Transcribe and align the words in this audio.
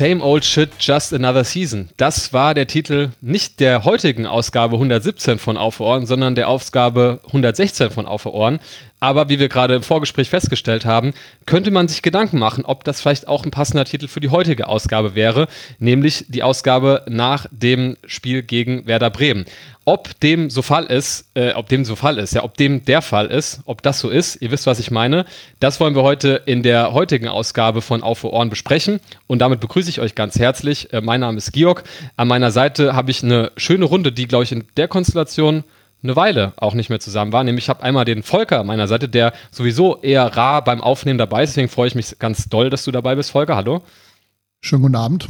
Same 0.00 0.24
Old 0.24 0.46
Shit, 0.46 0.70
Just 0.78 1.12
Another 1.12 1.44
Season. 1.44 1.90
Das 1.98 2.32
war 2.32 2.54
der 2.54 2.66
Titel 2.66 3.10
nicht 3.20 3.60
der 3.60 3.84
heutigen 3.84 4.24
Ausgabe 4.24 4.76
117 4.76 5.38
von 5.38 5.58
Auf 5.58 5.78
Ohren, 5.78 6.06
sondern 6.06 6.34
der 6.34 6.48
Ausgabe 6.48 7.20
116 7.26 7.90
von 7.90 8.06
Auf 8.06 8.24
Ohren. 8.24 8.60
Aber 9.00 9.30
wie 9.30 9.38
wir 9.38 9.48
gerade 9.48 9.74
im 9.74 9.82
Vorgespräch 9.82 10.28
festgestellt 10.28 10.84
haben, 10.84 11.14
könnte 11.46 11.70
man 11.70 11.88
sich 11.88 12.02
Gedanken 12.02 12.38
machen, 12.38 12.66
ob 12.66 12.84
das 12.84 13.00
vielleicht 13.00 13.26
auch 13.26 13.44
ein 13.44 13.50
passender 13.50 13.86
Titel 13.86 14.08
für 14.08 14.20
die 14.20 14.28
heutige 14.28 14.68
Ausgabe 14.68 15.14
wäre, 15.14 15.48
nämlich 15.78 16.26
die 16.28 16.42
Ausgabe 16.42 17.02
nach 17.08 17.46
dem 17.50 17.96
Spiel 18.06 18.42
gegen 18.42 18.86
Werder 18.86 19.08
Bremen. 19.08 19.46
Ob 19.86 20.20
dem 20.20 20.50
so 20.50 20.60
Fall 20.60 20.84
ist, 20.84 21.30
äh, 21.34 21.54
ob 21.54 21.68
dem 21.70 21.86
so 21.86 21.96
Fall 21.96 22.18
ist, 22.18 22.34
ja, 22.34 22.44
ob 22.44 22.58
dem 22.58 22.84
der 22.84 23.00
Fall 23.00 23.26
ist, 23.26 23.60
ob 23.64 23.82
das 23.82 23.98
so 23.98 24.10
ist, 24.10 24.40
ihr 24.42 24.50
wisst, 24.50 24.66
was 24.66 24.78
ich 24.78 24.90
meine, 24.90 25.24
das 25.58 25.80
wollen 25.80 25.96
wir 25.96 26.02
heute 26.02 26.42
in 26.44 26.62
der 26.62 26.92
heutigen 26.92 27.26
Ausgabe 27.26 27.80
von 27.80 28.02
Auf 28.02 28.22
Ohren 28.22 28.50
besprechen. 28.50 29.00
Und 29.26 29.38
damit 29.38 29.60
begrüße 29.60 29.88
ich 29.88 30.00
euch 30.00 30.14
ganz 30.14 30.38
herzlich. 30.38 30.92
Äh, 30.92 31.00
mein 31.00 31.20
Name 31.20 31.38
ist 31.38 31.52
Georg. 31.52 31.84
An 32.16 32.28
meiner 32.28 32.50
Seite 32.50 32.94
habe 32.94 33.10
ich 33.10 33.24
eine 33.24 33.50
schöne 33.56 33.86
Runde, 33.86 34.12
die, 34.12 34.28
glaube 34.28 34.44
ich, 34.44 34.52
in 34.52 34.64
der 34.76 34.88
Konstellation 34.88 35.64
eine 36.02 36.16
Weile 36.16 36.52
auch 36.56 36.74
nicht 36.74 36.90
mehr 36.90 37.00
zusammen 37.00 37.32
war. 37.32 37.44
Nämlich 37.44 37.64
ich 37.64 37.68
habe 37.68 37.82
einmal 37.82 38.04
den 38.04 38.22
Volker 38.22 38.60
an 38.60 38.66
meiner 38.66 38.88
Seite, 38.88 39.08
der 39.08 39.32
sowieso 39.50 40.00
eher 40.00 40.24
rar 40.36 40.64
beim 40.64 40.80
Aufnehmen 40.80 41.18
dabei 41.18 41.42
ist. 41.42 41.50
Deswegen 41.50 41.68
freue 41.68 41.88
ich 41.88 41.94
mich 41.94 42.18
ganz 42.18 42.48
doll, 42.48 42.70
dass 42.70 42.84
du 42.84 42.90
dabei 42.90 43.14
bist, 43.14 43.30
Volker. 43.30 43.56
Hallo. 43.56 43.82
Schönen 44.60 44.82
guten 44.82 44.96
Abend. 44.96 45.28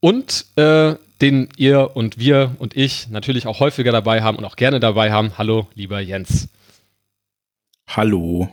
Und 0.00 0.46
äh, 0.56 0.94
den 1.20 1.48
ihr 1.56 1.92
und 1.94 2.18
wir 2.18 2.56
und 2.58 2.76
ich 2.76 3.08
natürlich 3.08 3.46
auch 3.46 3.60
häufiger 3.60 3.92
dabei 3.92 4.22
haben 4.22 4.36
und 4.36 4.44
auch 4.44 4.56
gerne 4.56 4.80
dabei 4.80 5.12
haben. 5.12 5.32
Hallo, 5.38 5.68
lieber 5.74 6.00
Jens. 6.00 6.48
Hallo. 7.86 8.48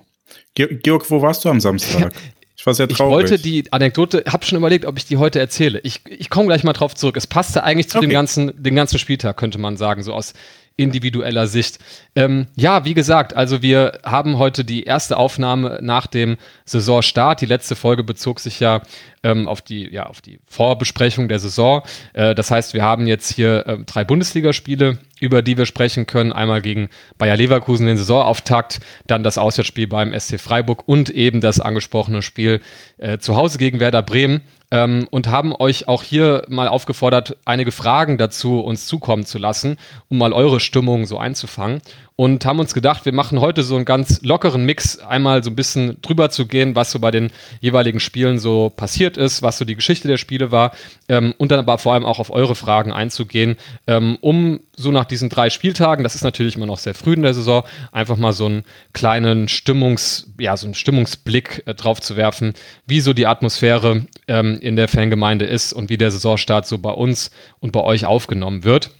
Georg, 0.56 1.10
wo 1.10 1.22
warst 1.22 1.46
du 1.46 1.50
am 1.50 1.60
Samstag? 1.60 2.14
Ich 2.62 2.68
war 2.68 2.76
sehr 2.76 2.88
traurig. 2.88 3.26
Ich 3.26 3.32
wollte 3.32 3.42
die 3.42 3.74
Anekdote, 3.74 4.24
habe 4.28 4.46
schon 4.46 4.60
überlegt, 4.60 4.86
ob 4.86 4.96
ich 4.96 5.06
die 5.06 5.18
heute 5.18 5.40
erzähle. 5.40 5.80
Ich, 5.80 6.02
ich 6.08 6.30
komme 6.30 6.46
gleich 6.46 6.64
mal 6.64 6.74
drauf 6.74 6.94
zurück. 6.94 7.18
Es 7.18 7.26
passte 7.26 7.64
eigentlich 7.64 7.90
zu 7.90 7.98
okay. 7.98 8.06
dem 8.06 8.14
ganzen, 8.14 8.62
den 8.62 8.76
ganzen 8.76 9.00
Spieltag, 9.00 9.36
könnte 9.38 9.58
man 9.58 9.78
sagen, 9.78 10.04
so 10.04 10.14
aus 10.14 10.36
individueller 10.78 11.48
Sicht. 11.48 11.80
Ähm, 12.16 12.48
ja, 12.56 12.86
wie 12.86 12.94
gesagt, 12.94 13.36
also 13.36 13.62
wir 13.62 14.00
haben 14.04 14.38
heute 14.38 14.66
die 14.66 14.84
erste 14.84 15.18
Aufnahme 15.18 15.80
nach 15.82 16.08
dem 16.08 16.38
Saisonstart. 16.66 17.42
Die 17.42 17.46
letzte 17.46 17.76
Folge 17.76 18.04
bezog 18.04 18.40
sich 18.40 18.60
ja 18.60 18.82
ähm, 19.24 19.48
auf 19.48 19.62
die 19.62 19.88
ja 19.92 20.08
auf 20.08 20.22
die 20.22 20.40
Vorbesprechung 20.48 21.28
der 21.28 21.40
Saison. 21.40 21.84
Äh, 22.14 22.36
das 22.36 22.52
heißt, 22.52 22.74
wir 22.74 22.84
haben 22.84 23.08
jetzt 23.08 23.34
hier 23.34 23.68
äh, 23.68 23.78
drei 23.86 24.04
Bundesligaspiele, 24.04 24.98
über 25.20 25.42
die 25.42 25.58
wir 25.58 25.66
sprechen 25.66 26.08
können. 26.08 26.34
Einmal 26.34 26.62
gegen 26.62 26.90
Bayer 27.18 27.38
Leverkusen 27.38 27.86
den 27.86 27.98
Saisonauftakt, 27.98 28.80
dann 29.08 29.24
das 29.24 29.38
Auswärtsspiel 29.38 29.88
beim 29.88 30.18
SC 30.18 30.40
Freiburg 30.40 30.88
und 30.88 31.10
eben 31.10 31.42
das 31.42 31.60
angesprochene 31.60 32.22
Spiel 32.22 32.62
äh, 32.98 33.20
zu 33.20 33.36
Hause 33.36 33.58
gegen 33.58 33.80
Werder 33.80 34.02
Bremen 34.02 34.42
ähm, 34.72 35.08
und 35.12 35.28
haben 35.28 35.54
euch 35.54 35.88
auch 35.88 36.04
hier 36.04 36.44
mal 36.48 36.68
aufgefordert, 36.68 37.38
einige 37.46 37.72
Fragen 37.72 38.18
dazu 38.18 38.62
uns 38.62 38.88
zukommen 38.88 39.26
zu 39.26 39.38
lassen, 39.38 39.78
um 40.10 40.18
mal 40.18 40.34
eure 40.34 40.60
Stimmung 40.60 41.06
so 41.06 41.18
einzufangen 41.18 41.82
und 42.22 42.46
haben 42.46 42.60
uns 42.60 42.76
gedacht, 42.76 43.06
wir 43.06 43.14
machen 43.14 43.42
heute 43.42 43.64
so 43.64 43.76
einen 43.76 43.84
ganz 43.84 44.22
lockeren 44.22 44.64
Mix, 44.64 45.00
einmal 45.00 45.44
so 45.44 45.50
ein 45.50 45.56
bisschen 45.56 46.00
drüber 46.04 46.30
zu 46.30 46.46
gehen, 46.46 46.76
was 46.76 46.92
so 46.92 47.00
bei 47.00 47.10
den 47.10 47.32
jeweiligen 47.62 48.00
Spielen 48.00 48.38
so 48.38 48.70
passiert 48.70 49.18
ist, 49.18 49.42
was 49.42 49.58
so 49.58 49.66
die 49.66 49.74
Geschichte 49.74 50.08
der 50.08 50.18
Spiele 50.18 50.52
war 50.52 50.72
ähm, 51.10 51.34
und 51.40 51.52
dann 51.52 51.58
aber 51.58 51.80
vor 51.80 51.96
allem 51.96 52.06
auch 52.06 52.20
auf 52.20 52.30
eure 52.30 52.54
Fragen 52.54 52.92
einzugehen, 52.92 53.56
ähm, 53.88 54.20
um 54.22 54.60
so 54.78 54.92
nach 54.92 55.06
diesen 55.06 55.30
drei 55.30 55.50
Spieltagen, 55.50 56.04
das 56.04 56.14
ist 56.14 56.24
natürlich 56.24 56.56
immer 56.56 56.68
noch 56.68 56.78
sehr 56.78 56.94
früh 56.94 57.14
in 57.14 57.24
der 57.24 57.34
Saison, 57.34 57.64
einfach 57.92 58.18
mal 58.18 58.34
so 58.34 58.46
einen 58.46 58.66
kleinen 58.94 59.48
Stimmungs, 59.48 60.32
ja, 60.40 60.56
so 60.58 60.68
einen 60.68 60.76
Stimmungsblick 60.76 61.64
äh, 61.66 61.74
drauf 61.74 62.02
zu 62.02 62.18
werfen, 62.18 62.54
wie 62.86 63.02
so 63.02 63.14
die 63.14 63.26
Atmosphäre 63.26 64.06
ähm, 64.28 64.60
in 64.62 64.76
der 64.76 64.90
Fangemeinde 64.90 65.46
ist 65.46 65.74
und 65.74 65.90
wie 65.90 65.98
der 65.98 66.12
Saisonstart 66.12 66.68
so 66.68 66.78
bei 66.78 66.92
uns 66.92 67.32
und 67.60 67.72
bei 67.72 67.82
euch 67.82 68.06
aufgenommen 68.06 68.64
wird. 68.64 68.92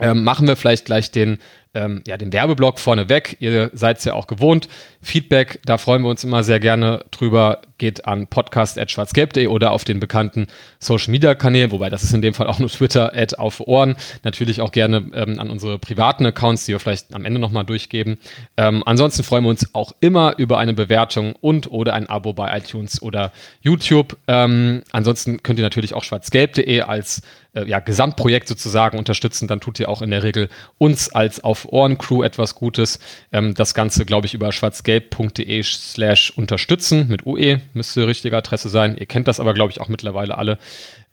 Ähm, 0.00 0.24
machen 0.24 0.48
wir 0.48 0.56
vielleicht 0.56 0.86
gleich 0.86 1.12
den 1.12 1.38
ähm, 1.74 2.02
ja, 2.06 2.16
den 2.16 2.32
Werbeblock 2.32 2.78
vorneweg. 2.78 3.36
Ihr 3.40 3.70
seid 3.72 3.98
es 3.98 4.04
ja 4.04 4.14
auch 4.14 4.26
gewohnt. 4.26 4.68
Feedback, 5.02 5.60
da 5.64 5.78
freuen 5.78 6.02
wir 6.02 6.08
uns 6.08 6.24
immer 6.24 6.44
sehr 6.44 6.60
gerne 6.60 7.04
drüber. 7.10 7.62
Geht 7.78 8.06
an 8.06 8.26
podcast.schwarzgelb.de 8.26 9.46
oder 9.48 9.72
auf 9.72 9.84
den 9.84 10.00
bekannten 10.00 10.46
Social 10.78 11.10
Media 11.10 11.34
Kanälen, 11.34 11.70
wobei 11.72 11.90
das 11.90 12.02
ist 12.02 12.14
in 12.14 12.22
dem 12.22 12.34
Fall 12.34 12.46
auch 12.46 12.58
nur 12.58 12.68
Twitter, 12.68 13.12
at 13.14 13.38
auf 13.38 13.60
Ohren. 13.60 13.96
Natürlich 14.22 14.60
auch 14.60 14.72
gerne 14.72 15.10
ähm, 15.14 15.40
an 15.40 15.50
unsere 15.50 15.78
privaten 15.78 16.24
Accounts, 16.26 16.66
die 16.66 16.72
wir 16.72 16.80
vielleicht 16.80 17.14
am 17.14 17.24
Ende 17.24 17.40
nochmal 17.40 17.64
durchgeben. 17.64 18.18
Ähm, 18.56 18.82
ansonsten 18.86 19.22
freuen 19.22 19.44
wir 19.44 19.50
uns 19.50 19.74
auch 19.74 19.92
immer 20.00 20.34
über 20.38 20.58
eine 20.58 20.74
Bewertung 20.74 21.34
und 21.40 21.70
oder 21.70 21.94
ein 21.94 22.08
Abo 22.08 22.32
bei 22.32 22.56
iTunes 22.56 23.02
oder 23.02 23.32
YouTube. 23.60 24.16
Ähm, 24.28 24.82
ansonsten 24.92 25.42
könnt 25.42 25.58
ihr 25.58 25.64
natürlich 25.64 25.94
auch 25.94 26.04
schwarzgelb.de 26.04 26.82
als 26.82 27.22
äh, 27.54 27.66
ja, 27.66 27.80
Gesamtprojekt 27.80 28.48
sozusagen 28.48 28.98
unterstützen. 28.98 29.48
Dann 29.48 29.60
tut 29.60 29.80
ihr 29.80 29.88
auch 29.88 30.02
in 30.02 30.10
der 30.10 30.22
Regel 30.22 30.48
uns 30.78 31.08
als 31.10 31.42
auf 31.42 31.72
Ohren-Crew 31.72 32.22
etwas 32.22 32.54
Gutes. 32.54 32.98
Ähm, 33.32 33.54
das 33.54 33.74
Ganze, 33.74 34.04
glaube 34.04 34.26
ich, 34.26 34.34
über 34.34 34.52
schwarzgelb.de 34.52 35.62
slash 35.62 36.32
unterstützen 36.36 37.08
mit 37.08 37.26
UE, 37.26 37.60
müsste 37.72 38.06
richtige 38.06 38.36
Adresse 38.36 38.68
sein. 38.68 38.96
Ihr 38.96 39.06
kennt 39.06 39.28
das 39.28 39.40
aber, 39.40 39.54
glaube 39.54 39.72
ich, 39.72 39.80
auch 39.80 39.88
mittlerweile 39.88 40.36
alle. 40.36 40.58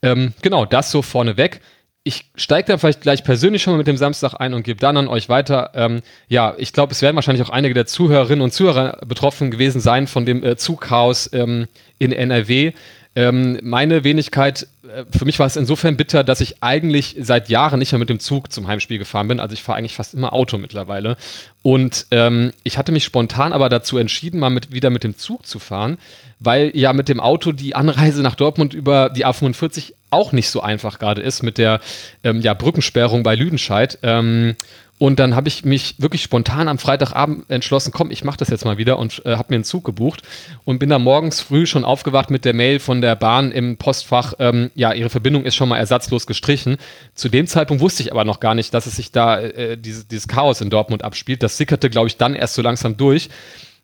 Ähm, 0.01 0.33
genau, 0.41 0.65
das 0.65 0.91
so 0.91 1.01
vorneweg. 1.01 1.61
Ich 2.03 2.31
steige 2.35 2.67
dann 2.67 2.79
vielleicht 2.79 3.01
gleich 3.01 3.23
persönlich 3.23 3.61
schon 3.61 3.73
mal 3.73 3.77
mit 3.77 3.87
dem 3.87 3.97
Samstag 3.97 4.33
ein 4.33 4.55
und 4.55 4.63
gebe 4.63 4.79
dann 4.79 4.97
an 4.97 5.07
euch 5.07 5.29
weiter. 5.29 5.71
Ähm, 5.75 6.01
ja, 6.27 6.55
ich 6.57 6.73
glaube, 6.73 6.93
es 6.93 7.03
werden 7.03 7.15
wahrscheinlich 7.15 7.45
auch 7.45 7.51
einige 7.51 7.75
der 7.75 7.85
Zuhörerinnen 7.85 8.41
und 8.41 8.51
Zuhörer 8.51 8.97
betroffen 9.05 9.51
gewesen 9.51 9.79
sein 9.81 10.07
von 10.07 10.25
dem 10.25 10.43
äh, 10.43 10.57
Zugchaos 10.57 11.31
ähm, 11.33 11.67
in 11.99 12.11
NRW. 12.11 12.73
Ähm, 13.13 13.59
meine 13.61 14.05
Wenigkeit, 14.05 14.67
äh, 14.83 15.03
für 15.15 15.25
mich 15.25 15.37
war 15.37 15.45
es 15.45 15.57
insofern 15.57 15.97
bitter, 15.97 16.23
dass 16.23 16.39
ich 16.39 16.63
eigentlich 16.63 17.17
seit 17.19 17.49
Jahren 17.49 17.79
nicht 17.79 17.91
mehr 17.91 17.99
mit 17.99 18.09
dem 18.09 18.19
Zug 18.19 18.53
zum 18.53 18.67
Heimspiel 18.67 18.99
gefahren 18.99 19.27
bin. 19.27 19.41
Also 19.41 19.53
ich 19.53 19.63
fahre 19.63 19.77
eigentlich 19.77 19.95
fast 19.95 20.13
immer 20.13 20.31
Auto 20.31 20.57
mittlerweile. 20.57 21.17
Und 21.61 22.05
ähm, 22.11 22.53
ich 22.63 22.77
hatte 22.77 22.93
mich 22.93 23.03
spontan 23.03 23.51
aber 23.51 23.67
dazu 23.67 23.97
entschieden, 23.97 24.39
mal 24.39 24.49
mit, 24.49 24.71
wieder 24.71 24.89
mit 24.89 25.03
dem 25.03 25.17
Zug 25.17 25.45
zu 25.45 25.59
fahren, 25.59 25.97
weil 26.39 26.71
ja 26.73 26.93
mit 26.93 27.09
dem 27.09 27.19
Auto 27.19 27.51
die 27.51 27.75
Anreise 27.75 28.21
nach 28.21 28.35
Dortmund 28.35 28.73
über 28.73 29.09
die 29.09 29.25
A45 29.25 29.93
auch 30.09 30.31
nicht 30.31 30.49
so 30.49 30.61
einfach 30.61 30.97
gerade 30.97 31.21
ist 31.21 31.43
mit 31.43 31.57
der 31.57 31.81
ähm, 32.23 32.39
ja, 32.39 32.53
Brückensperrung 32.53 33.23
bei 33.23 33.35
Lüdenscheid. 33.35 33.99
Ähm, 34.03 34.55
und 35.01 35.17
dann 35.17 35.35
habe 35.35 35.47
ich 35.47 35.65
mich 35.65 35.95
wirklich 35.97 36.21
spontan 36.21 36.67
am 36.67 36.77
Freitagabend 36.77 37.49
entschlossen, 37.49 37.91
komm, 37.91 38.11
ich 38.11 38.23
mache 38.23 38.37
das 38.37 38.49
jetzt 38.49 38.65
mal 38.65 38.77
wieder 38.77 38.99
und 38.99 39.25
äh, 39.25 39.35
habe 39.35 39.47
mir 39.49 39.55
einen 39.55 39.63
Zug 39.63 39.83
gebucht 39.83 40.21
und 40.63 40.77
bin 40.77 40.91
da 40.91 40.99
morgens 40.99 41.41
früh 41.41 41.65
schon 41.65 41.83
aufgewacht 41.83 42.29
mit 42.29 42.45
der 42.45 42.53
Mail 42.53 42.77
von 42.77 43.01
der 43.01 43.15
Bahn 43.15 43.51
im 43.51 43.77
Postfach, 43.77 44.35
ähm, 44.37 44.69
ja, 44.75 44.93
ihre 44.93 45.09
Verbindung 45.09 45.43
ist 45.43 45.55
schon 45.55 45.69
mal 45.69 45.79
ersatzlos 45.79 46.27
gestrichen. 46.27 46.77
Zu 47.15 47.29
dem 47.29 47.47
Zeitpunkt 47.47 47.81
wusste 47.81 48.03
ich 48.03 48.11
aber 48.11 48.25
noch 48.25 48.39
gar 48.39 48.53
nicht, 48.53 48.75
dass 48.75 48.85
es 48.85 48.95
sich 48.95 49.11
da 49.11 49.39
äh, 49.39 49.75
diese, 49.75 50.05
dieses 50.05 50.27
Chaos 50.27 50.61
in 50.61 50.69
Dortmund 50.69 51.03
abspielt. 51.03 51.41
Das 51.41 51.57
sickerte, 51.57 51.89
glaube 51.89 52.07
ich, 52.07 52.17
dann 52.17 52.35
erst 52.35 52.53
so 52.53 52.61
langsam 52.61 52.95
durch 52.95 53.29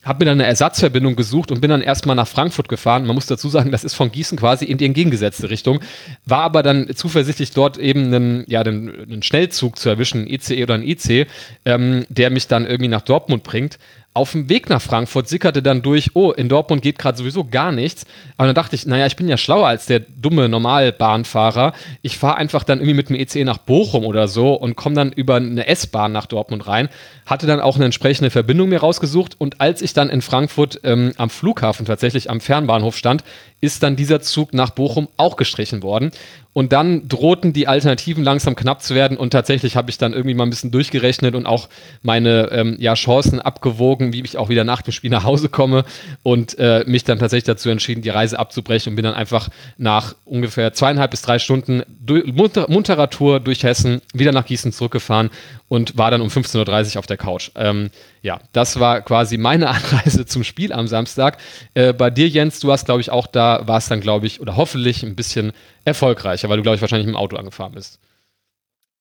habe 0.08 0.24
mir 0.24 0.32
dann 0.32 0.40
eine 0.40 0.48
Ersatzverbindung 0.48 1.16
gesucht 1.16 1.52
und 1.52 1.62
bin 1.62 1.70
dann 1.70 1.82
erstmal 1.82 2.16
nach 2.16 2.28
Frankfurt 2.28 2.70
gefahren. 2.70 3.06
Man 3.06 3.16
muss 3.16 3.26
dazu 3.26 3.50
sagen, 3.50 3.72
das 3.72 3.84
ist 3.84 3.94
von 3.94 4.12
Gießen 4.12 4.38
quasi 4.38 4.66
in 4.66 4.78
die 4.78 4.86
entgegengesetzte 4.86 5.50
Richtung. 5.50 5.82
War 6.26 6.42
aber 6.42 6.64
dann 6.64 6.96
zuversichtlich, 6.96 7.52
dort 7.52 7.78
eben 7.78 8.06
einen, 8.06 8.46
ja, 8.48 8.62
einen, 8.62 8.90
einen 8.90 9.24
Schnellzug 9.24 9.78
zu 9.78 9.90
erwischen, 9.90 10.22
einen 10.22 10.28
ICE 10.28 10.64
oder 10.64 10.76
einen 10.76 10.88
IC, 10.88 11.28
ähm, 11.66 12.06
der 12.10 12.30
mich 12.30 12.48
dann 12.48 12.66
irgendwie 12.66 12.88
nach 12.90 13.02
Dortmund 13.02 13.44
bringt 13.44 13.78
auf 14.18 14.32
dem 14.32 14.50
Weg 14.50 14.68
nach 14.70 14.82
Frankfurt 14.82 15.30
sickerte 15.30 15.62
dann 15.62 15.84
durch, 15.84 16.12
oh, 16.16 16.32
in 16.32 16.50
Dortmund 16.50 16.82
geht 16.82 16.98
gerade 16.98 17.18
sowieso 17.18 17.46
gar 17.46 17.72
nichts. 17.72 18.06
Aber 18.36 18.48
dann 18.48 18.56
dachte 18.56 18.76
ich, 18.76 18.88
naja, 18.88 19.06
ich 19.06 19.16
bin 19.16 19.30
ja 19.30 19.38
schlauer 19.38 19.68
als 19.68 19.86
der 19.86 20.00
dumme 20.00 20.50
Normalbahnfahrer. 20.50 21.74
Ich 22.02 22.18
fahre 22.18 22.38
einfach 22.38 22.64
dann 22.64 22.80
irgendwie 22.80 22.96
mit 22.96 23.10
dem 23.10 23.16
ECE 23.16 23.46
nach 23.46 23.60
Bochum 23.60 24.06
oder 24.06 24.28
so 24.28 24.54
und 24.56 24.76
komme 24.76 24.96
dann 24.96 25.12
über 25.12 25.36
eine 25.36 25.68
S-Bahn 25.68 26.12
nach 26.12 26.26
Dortmund 26.26 26.68
rein. 26.68 26.90
Hatte 27.28 27.46
dann 27.46 27.62
auch 27.62 27.76
eine 27.76 27.86
entsprechende 27.86 28.32
Verbindung 28.32 28.70
mir 28.70 28.80
rausgesucht. 28.80 29.36
Und 29.38 29.62
als 29.62 29.84
ich 29.84 29.94
dann 29.94 30.10
in 30.10 30.24
Frankfurt 30.24 30.82
ähm, 30.84 31.14
am 31.18 31.30
Flughafen 31.30 31.86
tatsächlich 31.86 32.30
am 32.32 32.42
Fernbahnhof 32.42 32.98
stand, 32.98 33.24
ist 33.62 33.84
dann 33.84 33.96
dieser 33.96 34.22
Zug 34.22 34.54
nach 34.54 34.72
Bochum 34.72 35.10
auch 35.18 35.36
gestrichen 35.36 35.84
worden. 35.84 36.12
Und 36.58 36.74
dann 36.74 37.08
drohten 37.08 37.54
die 37.54 37.68
Alternativen 37.68 38.24
langsam 38.24 38.56
knapp 38.56 38.82
zu 38.82 38.96
werden. 38.96 39.16
Und 39.16 39.30
tatsächlich 39.30 39.76
habe 39.76 39.92
ich 39.92 40.00
dann 40.00 40.14
irgendwie 40.14 40.34
mal 40.34 40.44
ein 40.44 40.50
bisschen 40.50 40.72
durchgerechnet 40.72 41.36
und 41.36 41.46
auch 41.46 41.70
meine 42.02 42.50
ähm, 42.52 42.78
ja, 42.80 42.96
Chancen 42.96 43.40
abgewogen, 43.40 44.12
wie 44.12 44.24
ich 44.24 44.40
auch 44.40 44.50
wieder 44.50 44.64
nach 44.64 44.82
dem 44.82 44.92
Spiel 44.92 45.12
nach 45.12 45.24
Hause 45.24 45.50
komme. 45.50 45.86
Und 46.24 46.58
äh, 46.58 46.84
mich 46.88 47.04
dann 47.04 47.20
tatsächlich 47.20 47.44
dazu 47.44 47.70
entschieden, 47.70 48.02
die 48.02 48.10
Reise 48.10 48.40
abzubrechen 48.40 48.90
und 48.90 48.96
bin 48.96 49.06
dann 49.06 49.14
einfach 49.14 49.50
nach 49.78 50.16
ungefähr 50.26 50.74
zweieinhalb 50.74 51.12
bis 51.12 51.22
drei 51.22 51.38
Stunden 51.38 51.84
munter, 52.26 52.66
munterer 52.72 53.12
Tour 53.12 53.40
durch 53.40 53.62
Hessen 53.62 54.02
wieder 54.16 54.32
nach 54.32 54.48
Gießen 54.48 54.72
zurückgefahren 54.72 55.30
und 55.68 55.98
war 55.98 56.12
dann 56.12 56.22
um 56.22 56.30
15.30 56.30 56.96
Uhr 56.96 57.00
auf 57.00 57.08
der 57.08 57.18
Couch. 57.18 57.52
Ähm, 57.56 57.90
ja, 58.22 58.40
das 58.54 58.80
war 58.80 59.02
quasi 59.02 59.38
meine 59.38 59.70
Anreise 59.70 60.26
zum 60.26 60.44
Spiel 60.44 60.72
am 60.72 60.88
Samstag. 60.88 61.38
Äh, 61.74 61.94
bei 61.94 62.10
dir, 62.10 62.28
Jens, 62.28 62.60
du 62.60 62.72
hast, 62.72 62.86
glaube 62.86 63.02
ich, 63.02 63.12
auch 63.12 63.28
da, 63.28 63.68
war 63.68 63.78
es 63.78 63.88
dann, 63.88 64.02
glaube 64.02 64.28
ich, 64.28 64.40
oder 64.42 64.56
hoffentlich 64.56 65.04
ein 65.04 65.16
bisschen 65.16 65.52
erfolgreicher, 65.86 66.50
weil 66.50 66.58
du, 66.58 66.64
glaube 66.64 66.76
ich, 66.76 66.82
wahrscheinlich 66.82 67.08
mit 67.08 67.16
dem 67.16 67.20
Auto 67.20 67.36
angefahren 67.36 67.74
bist. 67.74 68.00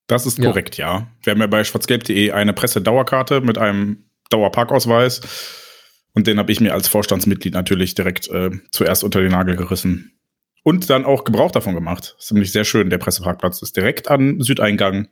Das 0.08 0.26
ist 0.26 0.40
korrekt, 0.40 0.76
ja. 0.76 0.98
ja. 0.98 1.06
Wir 1.22 1.32
haben 1.32 1.40
ja 1.40 1.46
bei 1.48 1.64
schwarzgelb.de 1.64 2.30
eine 2.30 2.52
Pressedauerkarte 2.52 3.40
mit 3.40 3.58
einem 3.58 4.04
Dauerparkausweis. 4.30 5.20
Und 6.14 6.26
den 6.26 6.38
habe 6.38 6.50
ich 6.50 6.60
mir 6.60 6.72
als 6.72 6.88
Vorstandsmitglied 6.88 7.54
natürlich 7.54 7.94
direkt 7.94 8.28
äh, 8.28 8.50
zuerst 8.70 9.04
unter 9.04 9.20
den 9.20 9.32
Nagel 9.32 9.56
gerissen. 9.56 10.12
Und 10.62 10.88
dann 10.90 11.04
auch 11.04 11.24
Gebrauch 11.24 11.50
davon 11.50 11.74
gemacht. 11.74 12.14
Das 12.16 12.26
ist 12.26 12.32
nämlich 12.32 12.52
sehr 12.52 12.64
schön. 12.64 12.90
Der 12.90 12.98
Presseparkplatz 12.98 13.62
ist 13.62 13.76
direkt 13.76 14.10
am 14.10 14.40
Südeingang. 14.40 15.08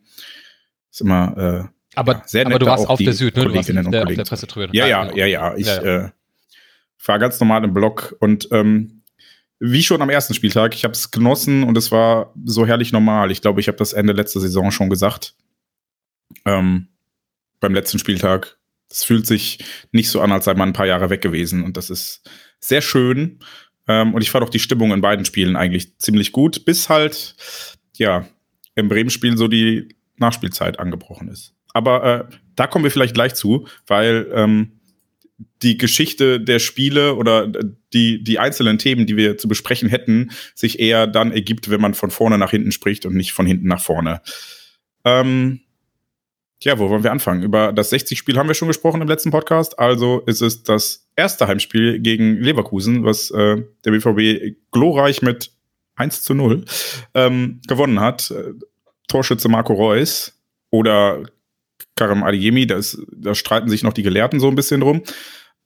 Ist 0.94 1.00
immer 1.00 1.67
äh, 1.67 1.99
aber, 1.99 2.23
sehr 2.25 2.44
nett. 2.44 2.52
Aber 2.52 2.58
du 2.61 2.67
warst 2.67 2.88
auf 2.88 3.00
der 3.00 3.12
Süd, 3.12 3.37
ne? 3.37 3.46
Du 3.46 3.55
warst 3.55 3.69
in 3.69 3.75
der, 3.75 3.85
auf 4.05 4.14
der 4.14 4.25
Pressetribüne. 4.25 4.79
Ja, 4.79 4.87
ja, 4.87 5.12
ja, 5.12 5.26
ja. 5.26 5.56
Ich 5.56 5.67
ja, 5.67 5.82
ja. 5.82 6.05
Äh, 6.05 6.11
war 7.05 7.19
ganz 7.19 7.41
normal 7.41 7.64
im 7.64 7.75
Block 7.75 8.14
und 8.20 8.46
ähm, 8.52 9.02
wie 9.58 9.82
schon 9.82 10.02
am 10.02 10.11
ersten 10.11 10.35
Spieltag, 10.35 10.73
ich 10.75 10.85
habe 10.85 10.93
es 10.93 11.11
genossen 11.11 11.64
und 11.64 11.76
es 11.76 11.91
war 11.91 12.32
so 12.44 12.64
herrlich 12.64 12.93
normal. 12.93 13.32
Ich 13.32 13.43
glaube, 13.43 13.61
ich 13.61 13.67
habe 13.67 13.76
das 13.76 13.93
Ende 13.93 14.12
letzter 14.12 14.38
Saison 14.38 14.70
schon 14.70 14.88
gesagt. 14.88 15.35
Ähm, 16.44 16.87
beim 17.58 17.75
letzten 17.75 17.99
Spieltag. 17.99 18.56
Es 18.88 19.02
fühlt 19.02 19.26
sich 19.26 19.64
nicht 19.91 20.11
so 20.11 20.20
an, 20.20 20.31
als 20.31 20.44
sei 20.44 20.55
man 20.55 20.69
ein 20.69 20.75
paar 20.75 20.87
Jahre 20.87 21.11
weg 21.11 21.23
gewesen 21.23 21.64
und 21.64 21.76
das 21.76 21.91
ist 21.91 22.23
sehr 22.61 22.82
schön. 22.82 23.41
Ähm, 23.88 24.14
und 24.14 24.23
ich 24.23 24.31
fand 24.31 24.44
auch 24.44 24.50
die 24.50 24.61
Stimmung 24.61 24.93
in 24.93 25.00
beiden 25.00 25.25
Spielen 25.25 25.56
eigentlich 25.56 25.99
ziemlich 25.99 26.31
gut, 26.31 26.64
bis 26.64 26.88
halt, 26.88 27.35
ja, 27.96 28.29
im 28.76 28.88
Bremen-Spiel 28.88 29.37
so 29.37 29.49
die 29.49 29.96
Nachspielzeit 30.16 30.78
angebrochen 30.78 31.28
ist. 31.28 31.55
Aber 31.72 32.05
äh, 32.05 32.25
da 32.55 32.66
kommen 32.66 32.84
wir 32.84 32.90
vielleicht 32.90 33.14
gleich 33.14 33.34
zu, 33.34 33.66
weil 33.87 34.28
ähm, 34.32 34.81
die 35.62 35.76
Geschichte 35.76 36.40
der 36.40 36.58
Spiele 36.58 37.16
oder 37.16 37.50
die, 37.93 38.22
die 38.22 38.38
einzelnen 38.38 38.78
Themen, 38.78 39.06
die 39.06 39.16
wir 39.16 39.37
zu 39.38 39.49
besprechen 39.49 39.88
hätten, 39.88 40.31
sich 40.55 40.78
eher 40.78 41.06
dann 41.06 41.32
ergibt, 41.32 41.70
wenn 41.70 41.81
man 41.81 41.94
von 41.94 42.11
vorne 42.11 42.38
nach 42.38 42.50
hinten 42.50 42.72
spricht 42.72 43.06
und 43.06 43.14
nicht 43.14 43.32
von 43.32 43.46
hinten 43.46 43.66
nach 43.66 43.81
vorne. 43.81 44.20
Ähm, 45.05 45.61
ja, 46.62 46.78
wo 46.78 46.88
wollen 46.88 47.02
wir 47.02 47.12
anfangen? 47.12 47.43
Über 47.43 47.72
das 47.72 47.93
60-Spiel 47.93 48.38
haben 48.38 48.49
wir 48.49 48.55
schon 48.55 48.69
gesprochen 48.69 49.02
im 49.02 49.08
letzten 49.08 49.31
Podcast. 49.31 49.78
Also 49.78 50.20
ist 50.20 50.40
es 50.40 50.62
das 50.62 51.06
erste 51.17 51.46
Heimspiel 51.46 52.00
gegen 52.00 52.37
Leverkusen, 52.40 53.05
was 53.05 53.31
äh, 53.31 53.62
der 53.84 53.90
BVB 53.90 54.56
glorreich 54.70 55.20
mit 55.20 55.52
1 55.96 56.22
zu 56.22 56.34
0 56.34 56.64
ähm, 57.14 57.60
gewonnen 57.67 58.00
hat. 58.00 58.32
Torschütze 59.09 59.49
Marco 59.49 59.75
Reus 59.75 60.41
oder 60.71 61.25
Karim 61.97 62.23
Adeyemi, 62.23 62.67
da, 62.67 62.81
da 63.12 63.35
streiten 63.35 63.69
sich 63.69 63.83
noch 63.83 63.93
die 63.93 64.03
Gelehrten 64.03 64.41
so 64.41 64.49
ein 64.49 64.55
bisschen 64.55 64.81
drum. 64.81 65.03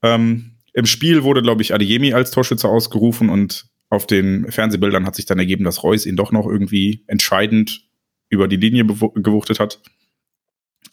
Ähm, 0.01 0.57
Im 0.73 0.85
Spiel 0.85 1.23
wurde, 1.23 1.41
glaube 1.41 1.61
ich, 1.61 1.73
Adeyemi 1.73 2.13
als 2.13 2.31
Torschütze 2.31 2.67
ausgerufen 2.67 3.29
und 3.29 3.67
auf 3.89 4.05
den 4.05 4.51
Fernsehbildern 4.51 5.05
hat 5.05 5.15
sich 5.15 5.25
dann 5.25 5.39
ergeben, 5.39 5.63
dass 5.63 5.83
Reus 5.83 6.05
ihn 6.05 6.15
doch 6.15 6.31
noch 6.31 6.45
irgendwie 6.45 7.03
entscheidend 7.07 7.87
über 8.29 8.47
die 8.47 8.57
Linie 8.57 8.85
gewuchtet 8.85 9.59
hat. 9.59 9.81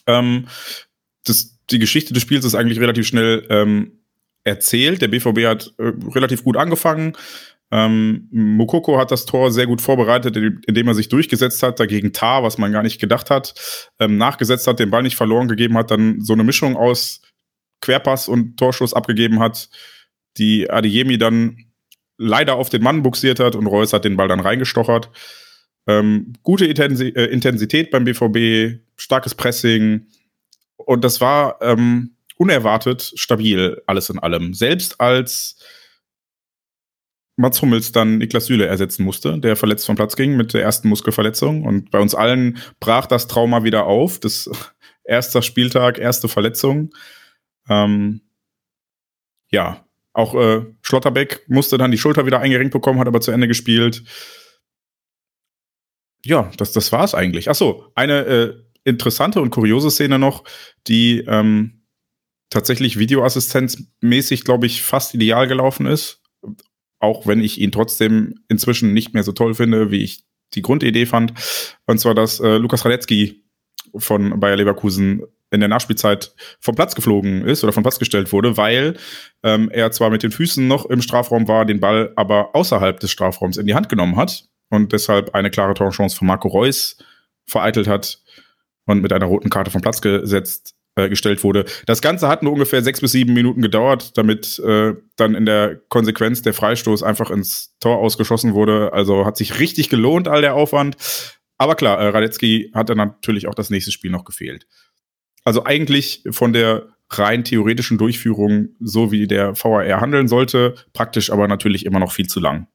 Ähm, 0.06 0.46
das, 1.24 1.58
die 1.70 1.78
Geschichte 1.78 2.14
des 2.14 2.22
Spiels 2.22 2.44
ist 2.44 2.54
eigentlich 2.54 2.80
relativ 2.80 3.06
schnell 3.06 3.46
ähm, 3.50 4.00
erzählt. 4.44 5.02
Der 5.02 5.08
BVB 5.08 5.44
hat 5.44 5.74
äh, 5.78 5.92
relativ 6.14 6.44
gut 6.44 6.56
angefangen, 6.56 7.16
ähm, 7.76 8.26
Mokoko 8.30 8.98
hat 8.98 9.10
das 9.10 9.26
Tor 9.26 9.52
sehr 9.52 9.66
gut 9.66 9.82
vorbereitet, 9.82 10.34
indem 10.34 10.88
er 10.88 10.94
sich 10.94 11.10
durchgesetzt 11.10 11.62
hat, 11.62 11.78
dagegen 11.78 12.14
Tar, 12.14 12.42
was 12.42 12.56
man 12.56 12.72
gar 12.72 12.82
nicht 12.82 12.98
gedacht 12.98 13.28
hat, 13.28 13.52
ähm, 13.98 14.16
nachgesetzt 14.16 14.66
hat, 14.66 14.78
den 14.78 14.90
Ball 14.90 15.02
nicht 15.02 15.16
verloren 15.16 15.46
gegeben 15.46 15.76
hat, 15.76 15.90
dann 15.90 16.22
so 16.22 16.32
eine 16.32 16.42
Mischung 16.42 16.74
aus 16.74 17.20
Querpass 17.82 18.28
und 18.28 18.56
Torschuss 18.56 18.94
abgegeben 18.94 19.40
hat, 19.40 19.68
die 20.38 20.70
Adeyemi 20.70 21.18
dann 21.18 21.66
leider 22.16 22.54
auf 22.54 22.70
den 22.70 22.82
Mann 22.82 23.02
buxiert 23.02 23.40
hat 23.40 23.54
und 23.54 23.66
Reus 23.66 23.92
hat 23.92 24.06
den 24.06 24.16
Ball 24.16 24.28
dann 24.28 24.40
reingestochert. 24.40 25.10
Ähm, 25.86 26.32
gute 26.42 26.64
äh, 26.64 27.24
Intensität 27.26 27.90
beim 27.90 28.04
BVB, 28.04 28.80
starkes 28.96 29.34
Pressing 29.34 30.06
und 30.76 31.04
das 31.04 31.20
war 31.20 31.58
ähm, 31.60 32.16
unerwartet 32.38 33.12
stabil, 33.16 33.82
alles 33.86 34.08
in 34.08 34.18
allem. 34.18 34.54
Selbst 34.54 34.98
als 34.98 35.58
Mats 37.36 37.60
Hummels 37.60 37.92
dann 37.92 38.18
Niklas 38.18 38.46
Süle 38.46 38.66
ersetzen 38.66 39.04
musste, 39.04 39.38
der 39.38 39.56
verletzt 39.56 39.86
vom 39.86 39.96
Platz 39.96 40.16
ging 40.16 40.36
mit 40.36 40.54
der 40.54 40.62
ersten 40.62 40.88
Muskelverletzung. 40.88 41.64
Und 41.64 41.90
bei 41.90 42.00
uns 42.00 42.14
allen 42.14 42.58
brach 42.80 43.06
das 43.06 43.28
Trauma 43.28 43.62
wieder 43.62 43.86
auf. 43.86 44.18
Das 44.18 44.50
erster 45.04 45.42
Spieltag, 45.42 45.98
erste 45.98 46.28
Verletzung. 46.28 46.94
Ähm, 47.68 48.22
ja, 49.50 49.86
auch 50.14 50.34
äh, 50.34 50.64
Schlotterbeck 50.80 51.44
musste 51.46 51.76
dann 51.76 51.90
die 51.90 51.98
Schulter 51.98 52.24
wieder 52.24 52.40
eingerenkt 52.40 52.72
bekommen, 52.72 52.98
hat 52.98 53.06
aber 53.06 53.20
zu 53.20 53.32
Ende 53.32 53.48
gespielt. 53.48 54.02
Ja, 56.24 56.50
das, 56.56 56.72
das 56.72 56.90
war 56.90 57.04
es 57.04 57.14
eigentlich. 57.14 57.50
Achso, 57.50 57.92
eine 57.94 58.24
äh, 58.24 58.54
interessante 58.84 59.42
und 59.42 59.50
kuriose 59.50 59.90
Szene 59.90 60.18
noch, 60.18 60.44
die 60.86 61.18
ähm, 61.28 61.84
tatsächlich 62.48 62.98
videoassistenzmäßig, 62.98 64.44
glaube 64.44 64.66
ich, 64.66 64.82
fast 64.82 65.14
ideal 65.14 65.46
gelaufen 65.46 65.84
ist 65.86 66.22
auch 66.98 67.26
wenn 67.26 67.42
ich 67.42 67.60
ihn 67.60 67.72
trotzdem 67.72 68.34
inzwischen 68.48 68.92
nicht 68.92 69.14
mehr 69.14 69.22
so 69.22 69.32
toll 69.32 69.54
finde, 69.54 69.90
wie 69.90 70.02
ich 70.02 70.24
die 70.54 70.62
Grundidee 70.62 71.06
fand. 71.06 71.32
Und 71.86 71.98
zwar, 71.98 72.14
dass 72.14 72.40
äh, 72.40 72.56
Lukas 72.56 72.84
Radetzky 72.84 73.44
von 73.96 74.38
Bayer 74.40 74.56
Leverkusen 74.56 75.22
in 75.50 75.60
der 75.60 75.68
Nachspielzeit 75.68 76.34
vom 76.60 76.74
Platz 76.74 76.94
geflogen 76.94 77.44
ist 77.44 77.62
oder 77.62 77.72
vom 77.72 77.82
Platz 77.82 77.98
gestellt 77.98 78.32
wurde, 78.32 78.56
weil 78.56 78.96
ähm, 79.42 79.70
er 79.70 79.92
zwar 79.92 80.10
mit 80.10 80.22
den 80.22 80.32
Füßen 80.32 80.66
noch 80.66 80.86
im 80.86 81.02
Strafraum 81.02 81.46
war, 81.46 81.64
den 81.64 81.80
Ball 81.80 82.12
aber 82.16 82.54
außerhalb 82.54 82.98
des 82.98 83.10
Strafraums 83.10 83.56
in 83.56 83.66
die 83.66 83.74
Hand 83.74 83.88
genommen 83.88 84.16
hat 84.16 84.48
und 84.70 84.92
deshalb 84.92 85.34
eine 85.34 85.50
klare 85.50 85.74
Torchance 85.74 86.16
von 86.16 86.26
Marco 86.26 86.48
Reus 86.48 86.98
vereitelt 87.46 87.86
hat 87.86 88.20
und 88.86 89.02
mit 89.02 89.12
einer 89.12 89.26
roten 89.26 89.50
Karte 89.50 89.70
vom 89.70 89.82
Platz 89.82 90.00
gesetzt 90.00 90.75
äh, 90.96 91.08
gestellt 91.08 91.44
wurde. 91.44 91.66
Das 91.86 92.00
Ganze 92.00 92.28
hat 92.28 92.42
nur 92.42 92.52
ungefähr 92.52 92.82
sechs 92.82 93.00
bis 93.00 93.12
sieben 93.12 93.34
Minuten 93.34 93.60
gedauert, 93.60 94.16
damit 94.16 94.58
äh, 94.60 94.94
dann 95.16 95.34
in 95.34 95.46
der 95.46 95.76
Konsequenz 95.88 96.42
der 96.42 96.54
Freistoß 96.54 97.02
einfach 97.02 97.30
ins 97.30 97.76
Tor 97.80 97.98
ausgeschossen 97.98 98.54
wurde. 98.54 98.92
Also 98.92 99.26
hat 99.26 99.36
sich 99.36 99.60
richtig 99.60 99.88
gelohnt, 99.88 100.26
all 100.26 100.40
der 100.40 100.54
Aufwand. 100.54 100.96
Aber 101.58 101.74
klar, 101.74 102.00
äh, 102.00 102.08
Radetzky 102.08 102.70
hat 102.74 102.88
dann 102.88 102.98
natürlich 102.98 103.46
auch 103.46 103.54
das 103.54 103.70
nächste 103.70 103.92
Spiel 103.92 104.10
noch 104.10 104.24
gefehlt. 104.24 104.66
Also 105.44 105.64
eigentlich 105.64 106.24
von 106.30 106.52
der 106.52 106.88
rein 107.10 107.44
theoretischen 107.44 107.98
Durchführung, 107.98 108.70
so 108.80 109.12
wie 109.12 109.26
der 109.26 109.54
VAR 109.54 110.00
handeln 110.00 110.28
sollte, 110.28 110.74
praktisch 110.92 111.30
aber 111.30 111.46
natürlich 111.46 111.86
immer 111.86 112.00
noch 112.00 112.10
viel 112.10 112.26
zu 112.26 112.40
lang. 112.40 112.66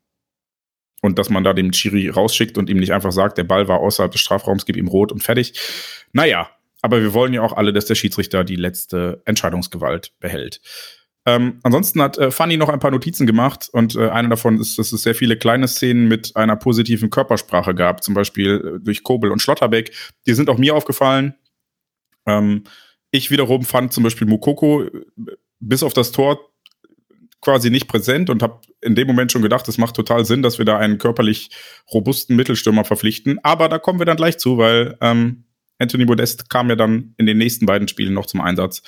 Und 1.01 1.17
dass 1.17 1.29
man 1.29 1.43
da 1.43 1.53
dem 1.53 1.71
Chiri 1.71 2.09
rausschickt 2.09 2.57
und 2.57 2.69
ihm 2.69 2.77
nicht 2.77 2.93
einfach 2.93 3.11
sagt, 3.11 3.39
der 3.39 3.43
Ball 3.43 3.67
war 3.67 3.79
außerhalb 3.79 4.11
des 4.11 4.21
Strafraums, 4.21 4.65
gib 4.65 4.77
ihm 4.77 4.87
rot 4.87 5.11
und 5.11 5.23
fertig. 5.23 5.53
Naja, 6.13 6.49
aber 6.81 7.01
wir 7.01 7.13
wollen 7.13 7.33
ja 7.33 7.41
auch 7.41 7.53
alle, 7.53 7.73
dass 7.73 7.85
der 7.85 7.95
Schiedsrichter 7.95 8.43
die 8.43 8.55
letzte 8.55 9.21
Entscheidungsgewalt 9.25 10.13
behält. 10.19 10.61
Ähm, 11.25 11.59
ansonsten 11.61 12.01
hat 12.01 12.17
äh, 12.17 12.31
Fanny 12.31 12.57
noch 12.57 12.69
ein 12.69 12.79
paar 12.79 12.89
Notizen 12.89 13.27
gemacht 13.27 13.69
und 13.71 13.95
äh, 13.95 14.09
eine 14.09 14.29
davon 14.29 14.59
ist, 14.59 14.79
dass 14.79 14.91
es 14.91 15.03
sehr 15.03 15.13
viele 15.13 15.37
kleine 15.37 15.67
Szenen 15.67 16.07
mit 16.07 16.35
einer 16.35 16.55
positiven 16.55 17.11
Körpersprache 17.11 17.75
gab, 17.75 18.03
zum 18.03 18.15
Beispiel 18.15 18.77
äh, 18.77 18.83
durch 18.83 19.03
Kobel 19.03 19.31
und 19.31 19.39
Schlotterbeck. 19.39 19.91
Die 20.25 20.33
sind 20.33 20.49
auch 20.49 20.57
mir 20.57 20.75
aufgefallen. 20.75 21.35
Ähm, 22.25 22.63
ich 23.11 23.29
wiederum 23.29 23.63
fand 23.63 23.93
zum 23.93 24.03
Beispiel 24.03 24.25
Mukoko 24.25 24.83
äh, 24.83 24.91
bis 25.59 25.83
auf 25.83 25.93
das 25.93 26.11
Tor 26.11 26.39
quasi 27.39 27.69
nicht 27.69 27.87
präsent 27.87 28.31
und 28.31 28.41
habe 28.41 28.61
in 28.81 28.95
dem 28.95 29.07
Moment 29.07 29.31
schon 29.31 29.41
gedacht, 29.43 29.67
es 29.67 29.77
macht 29.77 29.95
total 29.95 30.25
Sinn, 30.25 30.41
dass 30.41 30.57
wir 30.57 30.65
da 30.65 30.77
einen 30.77 30.97
körperlich 30.97 31.49
robusten 31.91 32.35
Mittelstürmer 32.35 32.83
verpflichten. 32.83 33.39
Aber 33.43 33.69
da 33.69 33.77
kommen 33.77 33.99
wir 33.99 34.05
dann 34.05 34.17
gleich 34.17 34.37
zu, 34.37 34.57
weil 34.57 34.97
ähm, 35.01 35.43
Anthony 35.81 36.05
Modest 36.05 36.49
kam 36.49 36.69
ja 36.69 36.75
dann 36.75 37.13
in 37.17 37.25
den 37.25 37.37
nächsten 37.37 37.65
beiden 37.65 37.87
Spielen 37.87 38.13
noch 38.13 38.25
zum 38.25 38.41
Einsatz. 38.41 38.81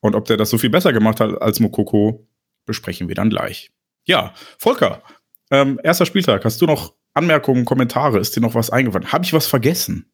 Und 0.00 0.14
ob 0.14 0.26
der 0.26 0.36
das 0.36 0.50
so 0.50 0.58
viel 0.58 0.70
besser 0.70 0.92
gemacht 0.92 1.20
hat 1.20 1.40
als 1.42 1.58
Mokoko, 1.58 2.28
besprechen 2.66 3.08
wir 3.08 3.14
dann 3.14 3.30
gleich. 3.30 3.70
Ja, 4.06 4.32
Volker, 4.58 5.02
ähm, 5.50 5.80
erster 5.82 6.06
Spieltag. 6.06 6.44
Hast 6.44 6.60
du 6.60 6.66
noch 6.66 6.94
Anmerkungen, 7.14 7.64
Kommentare? 7.64 8.18
Ist 8.18 8.36
dir 8.36 8.40
noch 8.40 8.54
was 8.54 8.70
eingefallen? 8.70 9.10
Habe 9.12 9.24
ich 9.24 9.32
was 9.32 9.46
vergessen? 9.46 10.06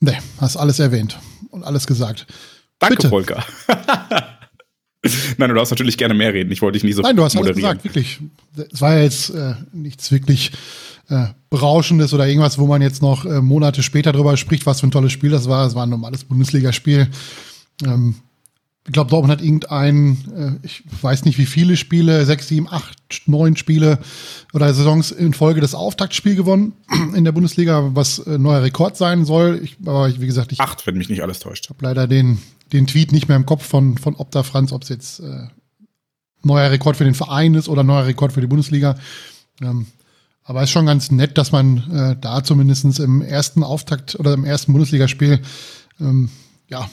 Nee, 0.00 0.18
hast 0.40 0.56
alles 0.56 0.78
erwähnt 0.78 1.18
und 1.50 1.64
alles 1.64 1.86
gesagt. 1.86 2.26
Danke, 2.78 2.96
Bitte. 2.96 3.08
Volker. 3.10 3.44
Nein, 5.36 5.48
du 5.48 5.54
darfst 5.54 5.72
natürlich 5.72 5.98
gerne 5.98 6.14
mehr 6.14 6.32
reden. 6.32 6.52
Ich 6.52 6.62
wollte 6.62 6.76
dich 6.76 6.84
nie 6.84 6.92
so 6.92 7.02
Nein, 7.02 7.16
du 7.16 7.24
hast 7.24 7.34
moderieren. 7.34 7.64
alles 7.64 7.82
gesagt, 7.82 7.96
wirklich. 7.96 8.20
Es 8.72 8.80
war 8.80 8.94
ja 8.94 9.02
jetzt 9.02 9.30
äh, 9.30 9.54
nichts 9.72 10.10
wirklich 10.12 10.52
äh, 11.08 11.26
Berauschendes 11.50 12.14
oder 12.14 12.26
irgendwas, 12.26 12.58
wo 12.58 12.66
man 12.66 12.82
jetzt 12.82 13.02
noch 13.02 13.24
äh, 13.24 13.40
Monate 13.40 13.82
später 13.82 14.12
drüber 14.12 14.36
spricht, 14.36 14.66
was 14.66 14.80
für 14.80 14.86
ein 14.86 14.90
tolles 14.90 15.12
Spiel 15.12 15.30
das 15.30 15.48
war. 15.48 15.66
Es 15.66 15.74
war 15.74 15.84
ein 15.84 15.90
normales 15.90 16.24
Bundesligaspiel. 16.24 17.08
Ähm, 17.84 18.16
ich 18.84 18.92
glaube, 18.92 19.10
Dortmund 19.10 19.30
hat 19.32 19.42
irgendein, 19.42 20.60
äh, 20.62 20.66
ich 20.66 20.82
weiß 21.00 21.24
nicht 21.24 21.38
wie 21.38 21.46
viele 21.46 21.76
Spiele, 21.76 22.24
sechs, 22.24 22.48
sieben, 22.48 22.68
acht, 22.68 22.98
neun 23.26 23.56
Spiele 23.56 24.00
oder 24.52 24.74
Saisons 24.74 25.12
in 25.12 25.34
Folge 25.34 25.60
das 25.60 25.74
Auftaktspiel 25.74 26.34
gewonnen 26.34 26.72
in 27.14 27.24
der 27.24 27.32
Bundesliga, 27.32 27.90
was 27.94 28.18
äh, 28.18 28.38
neuer 28.38 28.62
Rekord 28.62 28.96
sein 28.96 29.24
soll. 29.24 29.60
Ich, 29.62 29.76
aber 29.84 30.12
wie 30.20 30.26
gesagt, 30.26 30.50
ich 30.50 30.60
acht, 30.60 30.84
wenn 30.86 30.96
mich 30.96 31.08
nicht 31.08 31.22
alles 31.22 31.38
täuscht. 31.38 31.68
habe 31.68 31.84
leider 31.84 32.08
den 32.08 32.38
den 32.72 32.86
Tweet 32.86 33.12
nicht 33.12 33.28
mehr 33.28 33.36
im 33.36 33.46
Kopf 33.46 33.66
von 33.66 33.98
von 33.98 34.16
Opta 34.16 34.42
Franz, 34.42 34.72
ob 34.72 34.82
es 34.82 34.88
jetzt 34.88 35.20
äh, 35.20 35.46
neuer 36.42 36.70
Rekord 36.70 36.96
für 36.96 37.04
den 37.04 37.14
Verein 37.14 37.54
ist 37.54 37.68
oder 37.68 37.84
neuer 37.84 38.06
Rekord 38.06 38.32
für 38.32 38.40
die 38.40 38.46
Bundesliga. 38.46 38.96
Ähm, 39.60 39.86
aber 40.44 40.60
es 40.60 40.70
ist 40.70 40.72
schon 40.72 40.86
ganz 40.86 41.10
nett, 41.10 41.38
dass 41.38 41.52
man 41.52 41.90
äh, 41.90 42.16
da 42.20 42.42
zumindestens 42.42 42.98
im 42.98 43.22
ersten 43.22 43.62
Auftakt 43.62 44.18
oder 44.18 44.34
im 44.34 44.44
ersten 44.44 44.72
Bundesligaspiel 44.72 45.40
ähm, 46.00 46.30
ja 46.68 46.88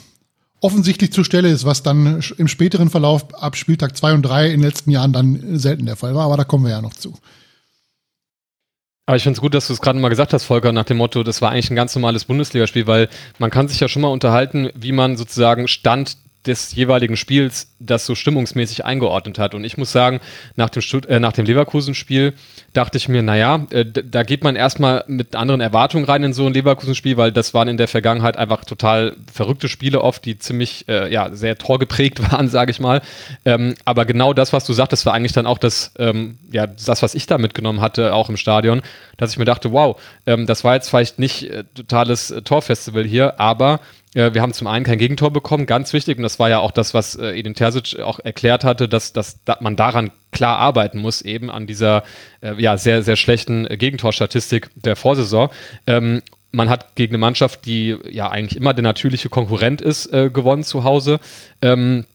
offensichtlich 0.61 1.13
zur 1.13 1.25
Stelle 1.25 1.49
ist, 1.49 1.65
was 1.65 1.83
dann 1.83 2.21
im 2.37 2.47
späteren 2.47 2.89
Verlauf 2.89 3.33
ab 3.33 3.55
Spieltag 3.55 3.95
2 3.95 4.13
und 4.13 4.21
3 4.23 4.47
in 4.47 4.59
den 4.59 4.67
letzten 4.67 4.91
Jahren 4.91 5.13
dann 5.13 5.57
selten 5.57 5.85
der 5.85 5.95
Fall 5.95 6.15
war. 6.15 6.25
Aber 6.25 6.37
da 6.37 6.43
kommen 6.43 6.65
wir 6.65 6.71
ja 6.71 6.81
noch 6.81 6.93
zu. 6.93 7.17
Aber 9.05 9.15
ich 9.15 9.23
finde 9.23 9.37
es 9.37 9.41
gut, 9.41 9.53
dass 9.55 9.67
du 9.67 9.73
es 9.73 9.81
gerade 9.81 9.97
mal 9.97 10.09
gesagt 10.09 10.33
hast, 10.33 10.43
Volker, 10.43 10.71
nach 10.71 10.83
dem 10.83 10.97
Motto, 10.97 11.23
das 11.23 11.41
war 11.41 11.51
eigentlich 11.51 11.71
ein 11.71 11.75
ganz 11.75 11.95
normales 11.95 12.25
Bundesligaspiel, 12.25 12.85
weil 12.85 13.09
man 13.39 13.49
kann 13.49 13.67
sich 13.67 13.79
ja 13.79 13.87
schon 13.87 14.03
mal 14.03 14.09
unterhalten, 14.09 14.69
wie 14.75 14.91
man 14.91 15.17
sozusagen 15.17 15.67
Stand 15.67 16.17
des 16.45 16.73
jeweiligen 16.73 17.17
Spiels 17.17 17.67
das 17.79 18.05
so 18.05 18.15
stimmungsmäßig 18.15 18.85
eingeordnet 18.85 19.39
hat. 19.39 19.53
Und 19.53 19.65
ich 19.65 19.77
muss 19.77 19.91
sagen, 19.91 20.21
nach 20.55 20.69
dem, 20.69 20.81
Stutt 20.81 21.05
äh, 21.05 21.19
dem 21.19 21.45
Leverkusen-Spiel 21.45 22.33
dachte 22.73 22.97
ich 22.97 23.09
mir, 23.09 23.21
naja, 23.21 23.65
äh, 23.71 23.85
da 23.85 24.23
geht 24.23 24.43
man 24.43 24.55
erstmal 24.55 25.03
mit 25.07 25.35
anderen 25.35 25.59
Erwartungen 25.59 26.05
rein 26.05 26.23
in 26.23 26.33
so 26.33 26.45
ein 26.45 26.53
Leverkusen-Spiel, 26.53 27.17
weil 27.17 27.33
das 27.33 27.53
waren 27.53 27.67
in 27.67 27.75
der 27.75 27.89
Vergangenheit 27.89 28.37
einfach 28.37 28.63
total 28.63 29.17
verrückte 29.31 29.67
Spiele 29.67 30.01
oft, 30.01 30.23
die 30.23 30.39
ziemlich, 30.39 30.87
äh, 30.87 31.11
ja, 31.11 31.29
sehr 31.35 31.57
torgeprägt 31.57 32.31
waren, 32.31 32.47
sage 32.47 32.71
ich 32.71 32.79
mal. 32.79 33.01
Ähm, 33.43 33.75
aber 33.83 34.05
genau 34.05 34.33
das, 34.33 34.53
was 34.53 34.65
du 34.65 34.71
sagtest, 34.71 35.05
war 35.05 35.13
eigentlich 35.13 35.33
dann 35.33 35.45
auch 35.45 35.57
das, 35.57 35.91
ähm, 35.99 36.37
ja, 36.51 36.67
das, 36.67 37.01
was 37.01 37.15
ich 37.15 37.25
da 37.25 37.37
mitgenommen 37.37 37.81
hatte, 37.81 38.13
auch 38.13 38.29
im 38.29 38.37
Stadion, 38.37 38.81
dass 39.17 39.31
ich 39.31 39.37
mir 39.37 39.45
dachte, 39.45 39.73
wow, 39.73 39.99
ähm, 40.25 40.45
das 40.45 40.63
war 40.63 40.75
jetzt 40.75 40.89
vielleicht 40.89 41.19
nicht 41.19 41.43
äh, 41.43 41.65
totales 41.75 42.31
äh, 42.31 42.41
Torfestival 42.41 43.03
hier, 43.03 43.39
aber 43.39 43.81
wir 44.13 44.41
haben 44.41 44.53
zum 44.53 44.67
einen 44.67 44.85
kein 44.85 44.97
Gegentor 44.97 45.31
bekommen, 45.31 45.65
ganz 45.65 45.93
wichtig, 45.93 46.17
und 46.17 46.23
das 46.23 46.39
war 46.39 46.49
ja 46.49 46.59
auch 46.59 46.71
das, 46.71 46.93
was 46.93 47.15
äh, 47.15 47.37
Edin 47.37 47.53
Terzic 47.53 47.99
auch 47.99 48.19
erklärt 48.19 48.63
hatte, 48.63 48.89
dass, 48.89 49.13
dass, 49.13 49.43
dass 49.43 49.61
man 49.61 49.75
daran 49.75 50.11
klar 50.31 50.57
arbeiten 50.57 50.99
muss, 50.99 51.21
eben 51.21 51.51
an 51.51 51.67
dieser 51.67 52.03
äh, 52.41 52.59
ja, 52.59 52.77
sehr, 52.77 53.03
sehr 53.03 53.15
schlechten 53.15 53.67
Gegentorstatistik 53.67 54.69
der 54.75 54.95
Vorsaison. 54.95 55.49
Ähm, 55.85 56.21
man 56.51 56.69
hat 56.69 56.95
gegen 56.95 57.11
eine 57.11 57.19
Mannschaft, 57.19 57.65
die 57.65 57.97
ja 58.09 58.29
eigentlich 58.29 58.57
immer 58.57 58.73
der 58.73 58.83
natürliche 58.83 59.29
Konkurrent 59.29 59.81
ist, 59.81 60.07
äh, 60.07 60.31
gewonnen 60.31 60.63
zu 60.63 60.83
Hause. 60.83 61.19
Ähm, 61.61 62.05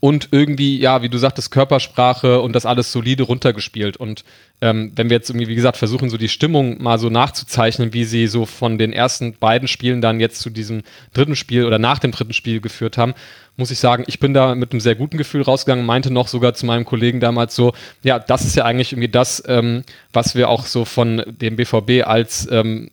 und 0.00 0.28
irgendwie, 0.32 0.78
ja, 0.78 1.00
wie 1.00 1.08
du 1.08 1.16
sagtest, 1.16 1.50
Körpersprache 1.50 2.42
und 2.42 2.52
das 2.54 2.66
alles 2.66 2.92
solide 2.92 3.22
runtergespielt. 3.22 3.96
Und 3.96 4.24
ähm, 4.64 4.92
wenn 4.96 5.10
wir 5.10 5.18
jetzt 5.18 5.28
irgendwie, 5.28 5.48
wie 5.48 5.54
gesagt, 5.54 5.76
versuchen, 5.76 6.08
so 6.08 6.16
die 6.16 6.30
Stimmung 6.30 6.82
mal 6.82 6.98
so 6.98 7.10
nachzuzeichnen, 7.10 7.92
wie 7.92 8.04
sie 8.04 8.26
so 8.28 8.46
von 8.46 8.78
den 8.78 8.94
ersten 8.94 9.34
beiden 9.34 9.68
Spielen 9.68 10.00
dann 10.00 10.20
jetzt 10.20 10.40
zu 10.40 10.48
diesem 10.48 10.80
dritten 11.12 11.36
Spiel 11.36 11.66
oder 11.66 11.78
nach 11.78 11.98
dem 11.98 12.12
dritten 12.12 12.32
Spiel 12.32 12.62
geführt 12.62 12.96
haben, 12.96 13.12
muss 13.58 13.70
ich 13.70 13.78
sagen, 13.78 14.04
ich 14.06 14.20
bin 14.20 14.32
da 14.32 14.54
mit 14.54 14.72
einem 14.72 14.80
sehr 14.80 14.94
guten 14.94 15.18
Gefühl 15.18 15.42
rausgegangen, 15.42 15.84
meinte 15.84 16.10
noch 16.10 16.28
sogar 16.28 16.54
zu 16.54 16.64
meinem 16.64 16.86
Kollegen 16.86 17.20
damals 17.20 17.54
so, 17.54 17.74
ja, 18.02 18.18
das 18.18 18.46
ist 18.46 18.56
ja 18.56 18.64
eigentlich 18.64 18.92
irgendwie 18.92 19.10
das, 19.10 19.42
ähm, 19.46 19.84
was 20.14 20.34
wir 20.34 20.48
auch 20.48 20.64
so 20.64 20.86
von 20.86 21.22
dem 21.26 21.56
BVB 21.56 22.06
als 22.06 22.48
ähm, 22.50 22.90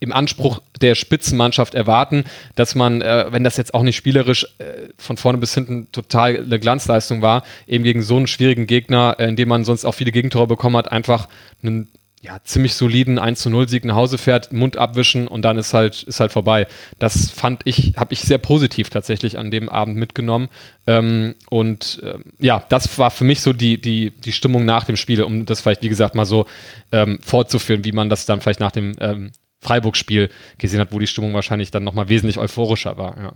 im 0.00 0.12
Anspruch 0.12 0.60
der 0.80 0.94
Spitzenmannschaft 0.94 1.74
erwarten, 1.74 2.24
dass 2.54 2.74
man, 2.74 3.02
äh, 3.02 3.26
wenn 3.30 3.44
das 3.44 3.56
jetzt 3.56 3.74
auch 3.74 3.82
nicht 3.82 3.96
spielerisch 3.96 4.44
äh, 4.58 4.88
von 4.96 5.16
vorne 5.16 5.38
bis 5.38 5.54
hinten 5.54 5.92
total 5.92 6.38
eine 6.38 6.58
Glanzleistung 6.58 7.22
war, 7.22 7.44
eben 7.66 7.84
gegen 7.84 8.02
so 8.02 8.16
einen 8.16 8.26
schwierigen 8.26 8.66
Gegner, 8.66 9.16
äh, 9.18 9.28
in 9.28 9.36
dem 9.36 9.48
man 9.48 9.64
sonst 9.64 9.84
auch 9.84 9.94
viele 9.94 10.10
Gegentore 10.10 10.46
bekommen 10.46 10.76
hat, 10.76 10.90
einfach 10.90 11.28
einen 11.62 11.88
ja, 12.22 12.38
ziemlich 12.44 12.74
soliden 12.74 13.18
1 13.18 13.40
zu 13.40 13.48
0 13.48 13.68
Sieg 13.68 13.84
nach 13.86 13.94
Hause 13.94 14.18
fährt, 14.18 14.52
Mund 14.52 14.76
abwischen 14.76 15.26
und 15.26 15.42
dann 15.42 15.56
ist 15.56 15.72
halt, 15.72 16.02
ist 16.02 16.20
halt 16.20 16.32
vorbei. 16.32 16.66
Das 16.98 17.30
fand 17.30 17.62
ich, 17.64 17.94
habe 17.96 18.12
ich 18.12 18.20
sehr 18.20 18.36
positiv 18.36 18.90
tatsächlich 18.90 19.38
an 19.38 19.50
dem 19.50 19.70
Abend 19.70 19.96
mitgenommen. 19.96 20.48
Ähm, 20.86 21.34
und 21.48 22.00
ähm, 22.04 22.24
ja, 22.38 22.62
das 22.68 22.98
war 22.98 23.10
für 23.10 23.24
mich 23.24 23.40
so 23.40 23.54
die, 23.54 23.80
die, 23.80 24.10
die 24.10 24.32
Stimmung 24.32 24.66
nach 24.66 24.84
dem 24.84 24.96
Spiel, 24.96 25.22
um 25.22 25.46
das 25.46 25.62
vielleicht, 25.62 25.82
wie 25.82 25.88
gesagt, 25.88 26.14
mal 26.14 26.26
so 26.26 26.44
ähm, 26.92 27.20
fortzuführen, 27.22 27.84
wie 27.84 27.92
man 27.92 28.10
das 28.10 28.26
dann 28.26 28.42
vielleicht 28.42 28.60
nach 28.60 28.72
dem 28.72 28.96
ähm, 29.00 29.32
Freiburg-Spiel 29.60 30.30
gesehen 30.58 30.80
hat, 30.80 30.92
wo 30.92 30.98
die 30.98 31.06
Stimmung 31.06 31.34
wahrscheinlich 31.34 31.70
dann 31.70 31.84
nochmal 31.84 32.08
wesentlich 32.08 32.38
euphorischer 32.38 32.96
war. 32.96 33.16
Ja. 33.18 33.32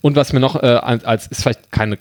Und 0.00 0.16
was 0.16 0.32
mir 0.32 0.40
noch 0.40 0.56
äh, 0.62 0.66
als, 0.66 1.26
ist 1.26 1.42
vielleicht 1.42 1.72
keine 1.72 1.98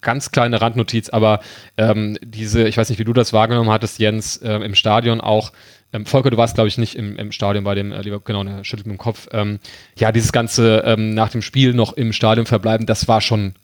ganz 0.00 0.30
kleine 0.30 0.60
Randnotiz, 0.60 1.08
aber 1.08 1.40
ähm, 1.76 2.16
diese, 2.22 2.68
ich 2.68 2.76
weiß 2.76 2.90
nicht, 2.90 2.98
wie 2.98 3.04
du 3.04 3.12
das 3.12 3.32
wahrgenommen 3.32 3.70
hattest, 3.70 3.98
Jens, 3.98 4.36
äh, 4.36 4.54
im 4.54 4.74
Stadion 4.74 5.20
auch, 5.20 5.52
ähm, 5.92 6.06
Volker, 6.06 6.30
du 6.30 6.36
warst, 6.36 6.54
glaube 6.54 6.68
ich, 6.68 6.78
nicht 6.78 6.94
im, 6.94 7.16
im 7.16 7.32
Stadion 7.32 7.64
bei 7.64 7.74
dem, 7.74 7.92
äh, 7.92 8.02
lieber, 8.02 8.20
genau, 8.20 8.44
der 8.44 8.62
schüttelt 8.64 8.86
mit 8.86 8.96
dem 8.96 8.98
Kopf. 8.98 9.28
Ähm, 9.32 9.58
ja, 9.98 10.12
dieses 10.12 10.32
ganze 10.32 10.84
ähm, 10.86 11.14
nach 11.14 11.30
dem 11.30 11.42
Spiel 11.42 11.74
noch 11.74 11.92
im 11.94 12.12
Stadion 12.12 12.46
verbleiben, 12.46 12.86
das 12.86 13.08
war 13.08 13.20
schon, 13.20 13.54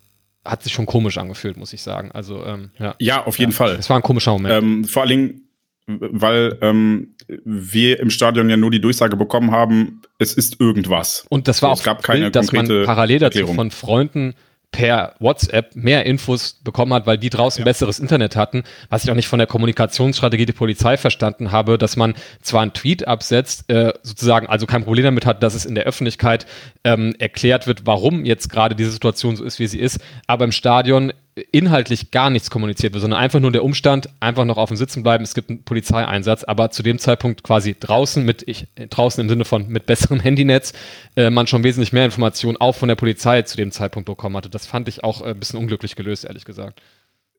hat 0.45 0.63
sich 0.63 0.73
schon 0.73 0.87
komisch 0.87 1.19
angefühlt, 1.19 1.57
muss 1.57 1.73
ich 1.73 1.83
sagen. 1.83 2.11
Also, 2.13 2.45
ähm, 2.45 2.71
ja. 2.79 2.95
Ja, 2.99 3.25
auf 3.25 3.39
jeden 3.39 3.53
ja, 3.53 3.57
Fall. 3.57 3.77
Es 3.77 3.89
war 3.89 3.97
ein 3.97 4.03
komischer 4.03 4.33
Moment. 4.33 4.55
Ähm, 4.55 4.85
vor 4.85 5.03
allen 5.03 5.11
Dingen, 5.11 5.49
weil 5.87 6.59
ähm, 6.61 7.15
wir 7.45 8.01
im 8.01 8.11
Stadion 8.11 8.49
ja 8.49 8.57
nur 8.57 8.71
die 8.71 8.81
Durchsage 8.81 9.17
bekommen 9.17 9.51
haben, 9.51 10.03
es 10.19 10.35
ist 10.35 10.61
irgendwas. 10.61 11.27
Und 11.29 11.49
das 11.49 11.63
war 11.63 11.69
so, 11.69 11.73
auch 11.73 11.79
es 11.79 11.85
gab 11.85 12.03
keine 12.03 12.23
Bild, 12.23 12.37
dass 12.37 12.53
man 12.53 12.67
parallel 12.85 13.19
dazu 13.19 13.39
Erklärung. 13.39 13.57
von 13.57 13.71
Freunden 13.71 14.35
per 14.73 15.15
WhatsApp 15.19 15.77
mehr 15.77 16.07
Infos 16.07 16.59
bekommen 16.65 16.95
hat, 16.95 17.07
weil 17.07 17.19
die 17.19 17.29
draußen 17.29 17.61
ja. 17.61 17.65
besseres 17.65 17.99
Internet 17.99 18.37
hatten, 18.37 18.65
was 18.89 19.05
ich 19.05 19.11
auch 19.11 19.15
nicht 19.15 19.29
von 19.29 19.39
der 19.39 19.47
Kommunikationsstrategie 19.47 20.47
der 20.47 20.55
Polizei 20.55 20.97
verstanden 20.97 21.53
habe, 21.53 21.77
dass 21.77 21.97
man 21.97 22.15
zwar 22.41 22.63
einen 22.63 22.73
Tweet 22.73 23.07
absetzt, 23.07 23.71
äh, 23.71 23.93
sozusagen 24.03 24.47
also 24.47 24.65
kein 24.65 24.83
Problem 24.83 25.05
damit 25.05 25.27
hat, 25.27 25.43
dass 25.43 25.55
es 25.55 25.67
in 25.67 25.75
der 25.75 25.85
Öffentlichkeit 25.85 26.47
ähm, 26.85 27.15
erklärt 27.19 27.67
wird, 27.67 27.87
warum 27.87 28.25
jetzt 28.25 28.49
gerade 28.49 28.75
diese 28.75 28.91
Situation 28.91 29.37
so 29.37 29.45
ist, 29.45 29.59
wie 29.59 29.67
sie 29.67 29.79
ist, 29.79 30.01
aber 30.27 30.47
im 30.47 30.53
Stadion 30.53 31.13
inhaltlich 31.51 32.11
gar 32.11 32.29
nichts 32.29 32.51
kommuniziert 32.51 32.93
wird, 32.93 33.01
sondern 33.01 33.21
einfach 33.21 33.41
nur 33.41 33.53
der 33.53 33.65
Umstand, 33.65 34.11
einfach 34.21 34.45
noch 34.45 34.59
auf 34.59 34.69
dem 34.69 34.77
Sitzen 34.77 35.03
bleiben, 35.03 35.25
es 35.25 35.35
gibt 35.35 35.49
einen 35.49 35.65
Polizeieinsatz, 35.65 36.45
aber 36.45 36.71
zu 36.71 36.83
dem 36.83 36.99
Zeitpunkt 36.99 37.43
quasi 37.43 37.75
draußen 37.79 38.23
mit, 38.23 38.47
ich, 38.47 38.67
draußen 38.77 39.23
im 39.23 39.29
Sinne 39.31 39.47
von 39.47 39.67
mit 39.69 39.87
besserem 39.87 40.21
Handynetz, 40.21 40.75
äh, 41.17 41.31
man 41.31 41.47
schon 41.47 41.65
wesentlich 41.65 41.93
mehr 41.93 42.05
Informationen 42.05 42.59
auch 42.59 42.75
von 42.75 42.89
der 42.89 42.97
Polizei 42.97 43.43
zu 43.43 43.57
dem 43.57 43.71
Zeitpunkt 43.71 44.07
bekommen 44.07 44.37
hatte. 44.37 44.51
Das 44.51 44.67
fand 44.67 44.89
ich 44.89 45.05
auch 45.05 45.23
äh, 45.23 45.31
ein 45.31 45.39
bisschen 45.39 45.59
unglücklich 45.59 45.97
gelöst, 45.97 46.25
ehrlich 46.25 46.45
gesagt. 46.45 46.83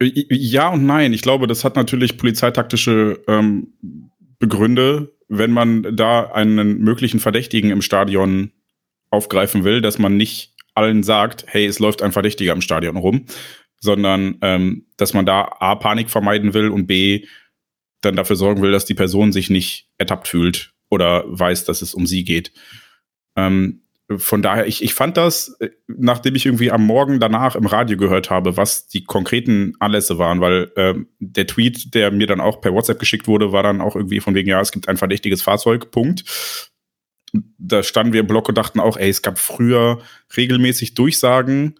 Ja 0.01 0.69
und 0.69 0.85
nein. 0.85 1.13
Ich 1.13 1.21
glaube, 1.21 1.45
das 1.45 1.63
hat 1.63 1.75
natürlich 1.75 2.17
polizeitaktische 2.17 3.21
ähm, 3.27 3.73
Begründe, 4.39 5.13
wenn 5.29 5.51
man 5.51 5.95
da 5.95 6.31
einen 6.31 6.79
möglichen 6.79 7.19
Verdächtigen 7.19 7.69
im 7.69 7.81
Stadion 7.81 8.51
aufgreifen 9.11 9.63
will, 9.63 9.81
dass 9.81 9.99
man 9.99 10.17
nicht 10.17 10.53
allen 10.75 11.03
sagt, 11.03 11.45
hey, 11.47 11.65
es 11.65 11.79
läuft 11.79 12.01
ein 12.01 12.11
Verdächtiger 12.11 12.53
im 12.53 12.61
Stadion 12.61 12.97
rum, 12.97 13.25
sondern 13.83 14.37
ähm, 14.41 14.87
dass 14.97 15.13
man 15.13 15.25
da 15.25 15.57
A, 15.59 15.75
Panik 15.75 16.09
vermeiden 16.09 16.53
will 16.53 16.69
und 16.69 16.87
B, 16.87 17.25
dann 18.01 18.15
dafür 18.15 18.35
sorgen 18.35 18.61
will, 18.61 18.71
dass 18.71 18.85
die 18.85 18.95
Person 18.95 19.31
sich 19.31 19.49
nicht 19.49 19.89
ertappt 19.97 20.27
fühlt 20.27 20.73
oder 20.89 21.23
weiß, 21.27 21.65
dass 21.65 21.81
es 21.81 21.93
um 21.93 22.07
sie 22.07 22.23
geht. 22.23 22.53
Ähm, 23.35 23.81
von 24.17 24.41
daher, 24.41 24.67
ich, 24.67 24.83
ich 24.83 24.93
fand 24.93 25.17
das, 25.17 25.55
äh, 25.59 25.69
nachdem 25.87 26.35
ich 26.35 26.45
irgendwie 26.45 26.71
am 26.71 26.85
Morgen 26.85 27.19
danach 27.19 27.55
im 27.55 27.65
Radio 27.65 27.97
gehört 27.97 28.29
habe, 28.29 28.57
was 28.57 28.87
die 28.87 29.03
konkreten 29.03 29.73
Anlässe 29.79 30.17
waren, 30.17 30.39
weil 30.39 30.71
ähm, 30.75 31.07
der 31.19 31.47
Tweet, 31.47 31.93
der 31.93 32.11
mir 32.11 32.27
dann 32.27 32.41
auch 32.41 32.61
per 32.61 32.73
WhatsApp 32.73 32.99
geschickt 32.99 33.27
wurde, 33.27 33.51
war 33.51 33.63
dann 33.63 33.81
auch 33.81 33.95
irgendwie 33.95 34.19
von 34.19 34.35
wegen, 34.35 34.49
ja, 34.49 34.61
es 34.61 34.71
gibt 34.71 34.87
ein 34.87 34.97
verdächtiges 34.97 35.41
Fahrzeug, 35.41 35.91
Punkt. 35.91 36.23
Da 37.57 37.81
standen 37.83 38.13
wir 38.13 38.21
im 38.21 38.27
Block 38.27 38.47
und 38.49 38.57
dachten 38.57 38.79
auch, 38.79 38.97
ey, 38.97 39.09
es 39.09 39.21
gab 39.21 39.39
früher 39.39 40.01
regelmäßig 40.37 40.93
Durchsagen, 40.93 41.75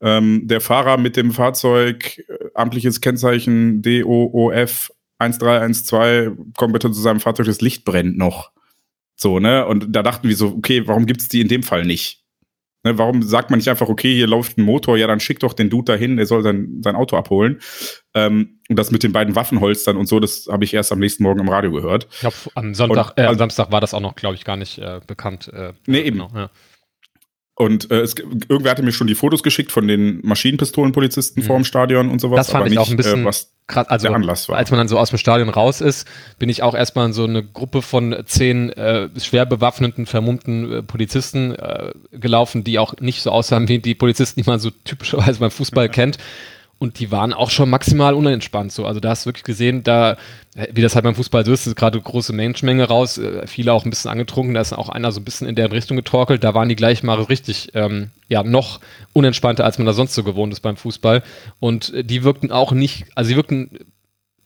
ähm, 0.00 0.46
der 0.46 0.60
Fahrer 0.60 0.96
mit 0.96 1.16
dem 1.16 1.32
Fahrzeug, 1.32 2.18
äh, 2.18 2.50
amtliches 2.54 3.00
Kennzeichen 3.00 3.82
DOOF 3.82 4.92
1312, 5.18 6.32
kommt 6.56 6.72
bitte 6.72 6.90
zu 6.90 7.00
seinem 7.00 7.20
Fahrzeug, 7.20 7.46
das 7.46 7.60
Licht 7.60 7.84
brennt 7.84 8.16
noch. 8.16 8.52
So, 9.16 9.40
ne? 9.40 9.66
Und 9.66 9.86
da 9.88 10.02
dachten 10.02 10.28
wir 10.28 10.36
so, 10.36 10.48
okay, 10.56 10.86
warum 10.86 11.06
gibt's 11.06 11.28
die 11.28 11.40
in 11.40 11.48
dem 11.48 11.62
Fall 11.62 11.84
nicht? 11.84 12.22
Ne, 12.84 12.96
warum 12.96 13.22
sagt 13.22 13.50
man 13.50 13.58
nicht 13.58 13.68
einfach, 13.68 13.88
okay, 13.88 14.14
hier 14.14 14.28
läuft 14.28 14.56
ein 14.56 14.62
Motor, 14.62 14.96
ja, 14.96 15.08
dann 15.08 15.18
schickt 15.18 15.42
doch 15.42 15.52
den 15.52 15.68
Dude 15.68 15.92
dahin, 15.92 16.16
der 16.16 16.26
soll 16.26 16.44
sein, 16.44 16.80
sein 16.80 16.94
Auto 16.94 17.16
abholen. 17.16 17.58
Ähm, 18.14 18.60
und 18.68 18.78
das 18.78 18.92
mit 18.92 19.02
den 19.02 19.10
beiden 19.12 19.34
Waffenholstern 19.34 19.96
und 19.96 20.06
so, 20.06 20.20
das 20.20 20.46
habe 20.48 20.62
ich 20.62 20.74
erst 20.74 20.92
am 20.92 21.00
nächsten 21.00 21.24
Morgen 21.24 21.40
im 21.40 21.48
Radio 21.48 21.72
gehört. 21.72 22.06
Ich 22.12 22.20
glaube, 22.20 22.36
am 22.54 22.74
Sonntag, 22.74 23.10
und, 23.10 23.18
äh, 23.18 23.26
am 23.26 23.36
Samstag 23.36 23.72
war 23.72 23.80
das 23.80 23.94
auch 23.94 24.00
noch, 24.00 24.14
glaube 24.14 24.36
ich, 24.36 24.44
gar 24.44 24.56
nicht 24.56 24.78
äh, 24.78 25.00
bekannt. 25.04 25.48
Äh, 25.52 25.72
nee, 25.86 26.02
eben. 26.02 26.18
Genau, 26.18 26.30
ja. 26.32 26.50
Und 27.58 27.90
äh, 27.90 28.02
es, 28.02 28.14
irgendwer 28.14 28.70
hatte 28.70 28.84
mir 28.84 28.92
schon 28.92 29.08
die 29.08 29.16
Fotos 29.16 29.42
geschickt 29.42 29.72
von 29.72 29.88
den 29.88 30.20
Maschinenpistolenpolizisten 30.22 31.42
mhm. 31.42 31.46
vor 31.46 31.56
dem 31.56 31.64
Stadion 31.64 32.08
und 32.08 32.20
sowas. 32.20 32.46
Das 32.46 32.50
fand 32.52 32.66
ich 32.66 32.70
nicht, 32.70 32.78
auch 32.78 32.88
ein 32.88 32.96
bisschen, 32.96 33.22
äh, 33.22 33.24
was 33.24 33.50
krass, 33.66 33.88
also 33.88 34.06
als 34.52 34.70
man 34.70 34.78
dann 34.78 34.86
so 34.86 34.96
aus 34.96 35.10
dem 35.10 35.18
Stadion 35.18 35.48
raus 35.48 35.80
ist, 35.80 36.06
bin 36.38 36.50
ich 36.50 36.62
auch 36.62 36.76
erstmal 36.76 37.06
in 37.06 37.12
so 37.12 37.24
eine 37.24 37.42
Gruppe 37.42 37.82
von 37.82 38.16
zehn 38.26 38.70
äh, 38.70 39.08
schwer 39.18 39.44
bewaffneten, 39.44 40.06
vermummten 40.06 40.72
äh, 40.72 40.82
Polizisten 40.84 41.52
äh, 41.56 41.90
gelaufen, 42.12 42.62
die 42.62 42.78
auch 42.78 42.94
nicht 43.00 43.22
so 43.22 43.32
aussahen 43.32 43.66
wie 43.66 43.80
die 43.80 43.96
Polizisten, 43.96 44.40
die 44.40 44.48
man 44.48 44.60
so 44.60 44.70
typischerweise 44.70 45.40
beim 45.40 45.50
Fußball 45.50 45.88
kennt. 45.90 46.18
Und 46.78 47.00
die 47.00 47.10
waren 47.10 47.32
auch 47.32 47.50
schon 47.50 47.70
maximal 47.70 48.14
unentspannt. 48.14 48.70
So. 48.70 48.86
Also 48.86 49.00
da 49.00 49.10
hast 49.10 49.24
du 49.24 49.30
wirklich 49.30 49.44
gesehen, 49.44 49.82
da, 49.82 50.16
wie 50.72 50.80
das 50.80 50.94
halt 50.94 51.04
beim 51.04 51.16
Fußball 51.16 51.44
so 51.44 51.52
ist, 51.52 51.66
ist 51.66 51.74
gerade 51.74 52.00
große 52.00 52.32
Menschenmenge 52.32 52.84
raus, 52.84 53.18
äh, 53.18 53.46
viele 53.48 53.72
auch 53.72 53.84
ein 53.84 53.90
bisschen 53.90 54.10
angetrunken, 54.12 54.54
da 54.54 54.60
ist 54.60 54.72
auch 54.72 54.88
einer 54.88 55.10
so 55.10 55.20
ein 55.20 55.24
bisschen 55.24 55.48
in 55.48 55.56
deren 55.56 55.72
Richtung 55.72 55.96
getorkelt. 55.96 56.44
Da 56.44 56.54
waren 56.54 56.68
die 56.68 56.76
gleich 56.76 57.02
mal 57.02 57.20
richtig, 57.20 57.70
ähm, 57.74 58.10
ja, 58.28 58.44
noch 58.44 58.78
unentspannter, 59.12 59.64
als 59.64 59.78
man 59.78 59.86
da 59.86 59.92
sonst 59.92 60.14
so 60.14 60.22
gewohnt 60.22 60.52
ist 60.52 60.60
beim 60.60 60.76
Fußball. 60.76 61.24
Und 61.58 61.92
äh, 61.94 62.04
die 62.04 62.22
wirkten 62.22 62.52
auch 62.52 62.70
nicht, 62.70 63.06
also 63.16 63.28
sie 63.28 63.36
wirkten 63.36 63.70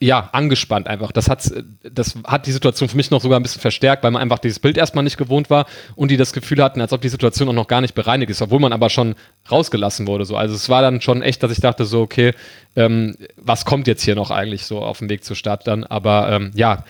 ja, 0.02 0.30
angespannt 0.32 0.88
einfach. 0.88 1.12
Das 1.12 1.28
hat, 1.28 1.48
das 1.84 2.16
hat 2.24 2.46
die 2.46 2.52
Situation 2.52 2.88
für 2.88 2.96
mich 2.96 3.12
noch 3.12 3.20
sogar 3.20 3.38
ein 3.38 3.42
bisschen 3.44 3.60
verstärkt, 3.60 4.02
weil 4.02 4.10
man 4.10 4.20
einfach 4.20 4.40
dieses 4.40 4.58
Bild 4.58 4.76
erstmal 4.76 5.04
nicht 5.04 5.16
gewohnt 5.16 5.48
war 5.48 5.66
und 5.94 6.10
die 6.10 6.16
das 6.16 6.32
Gefühl 6.32 6.60
hatten, 6.60 6.80
als 6.80 6.92
ob 6.92 7.00
die 7.00 7.08
Situation 7.08 7.48
auch 7.48 7.52
noch 7.52 7.68
gar 7.68 7.80
nicht 7.80 7.94
bereinigt 7.94 8.28
ist, 8.28 8.42
obwohl 8.42 8.58
man 8.58 8.72
aber 8.72 8.90
schon 8.90 9.14
rausgelassen 9.48 10.08
wurde. 10.08 10.24
So. 10.24 10.36
Also 10.36 10.56
es 10.56 10.68
war 10.68 10.82
dann 10.82 11.00
schon 11.00 11.22
echt, 11.22 11.44
dass 11.44 11.52
ich 11.52 11.60
dachte 11.60 11.84
so, 11.84 12.00
okay, 12.00 12.32
ähm, 12.74 13.16
was 13.36 13.64
kommt 13.64 13.86
jetzt 13.86 14.02
hier 14.02 14.16
noch 14.16 14.32
eigentlich 14.32 14.64
so 14.66 14.80
auf 14.80 14.98
dem 14.98 15.08
Weg 15.08 15.22
zur 15.22 15.36
Stadt 15.36 15.68
dann? 15.68 15.84
Aber 15.84 16.32
ähm, 16.32 16.50
ja, 16.56 16.84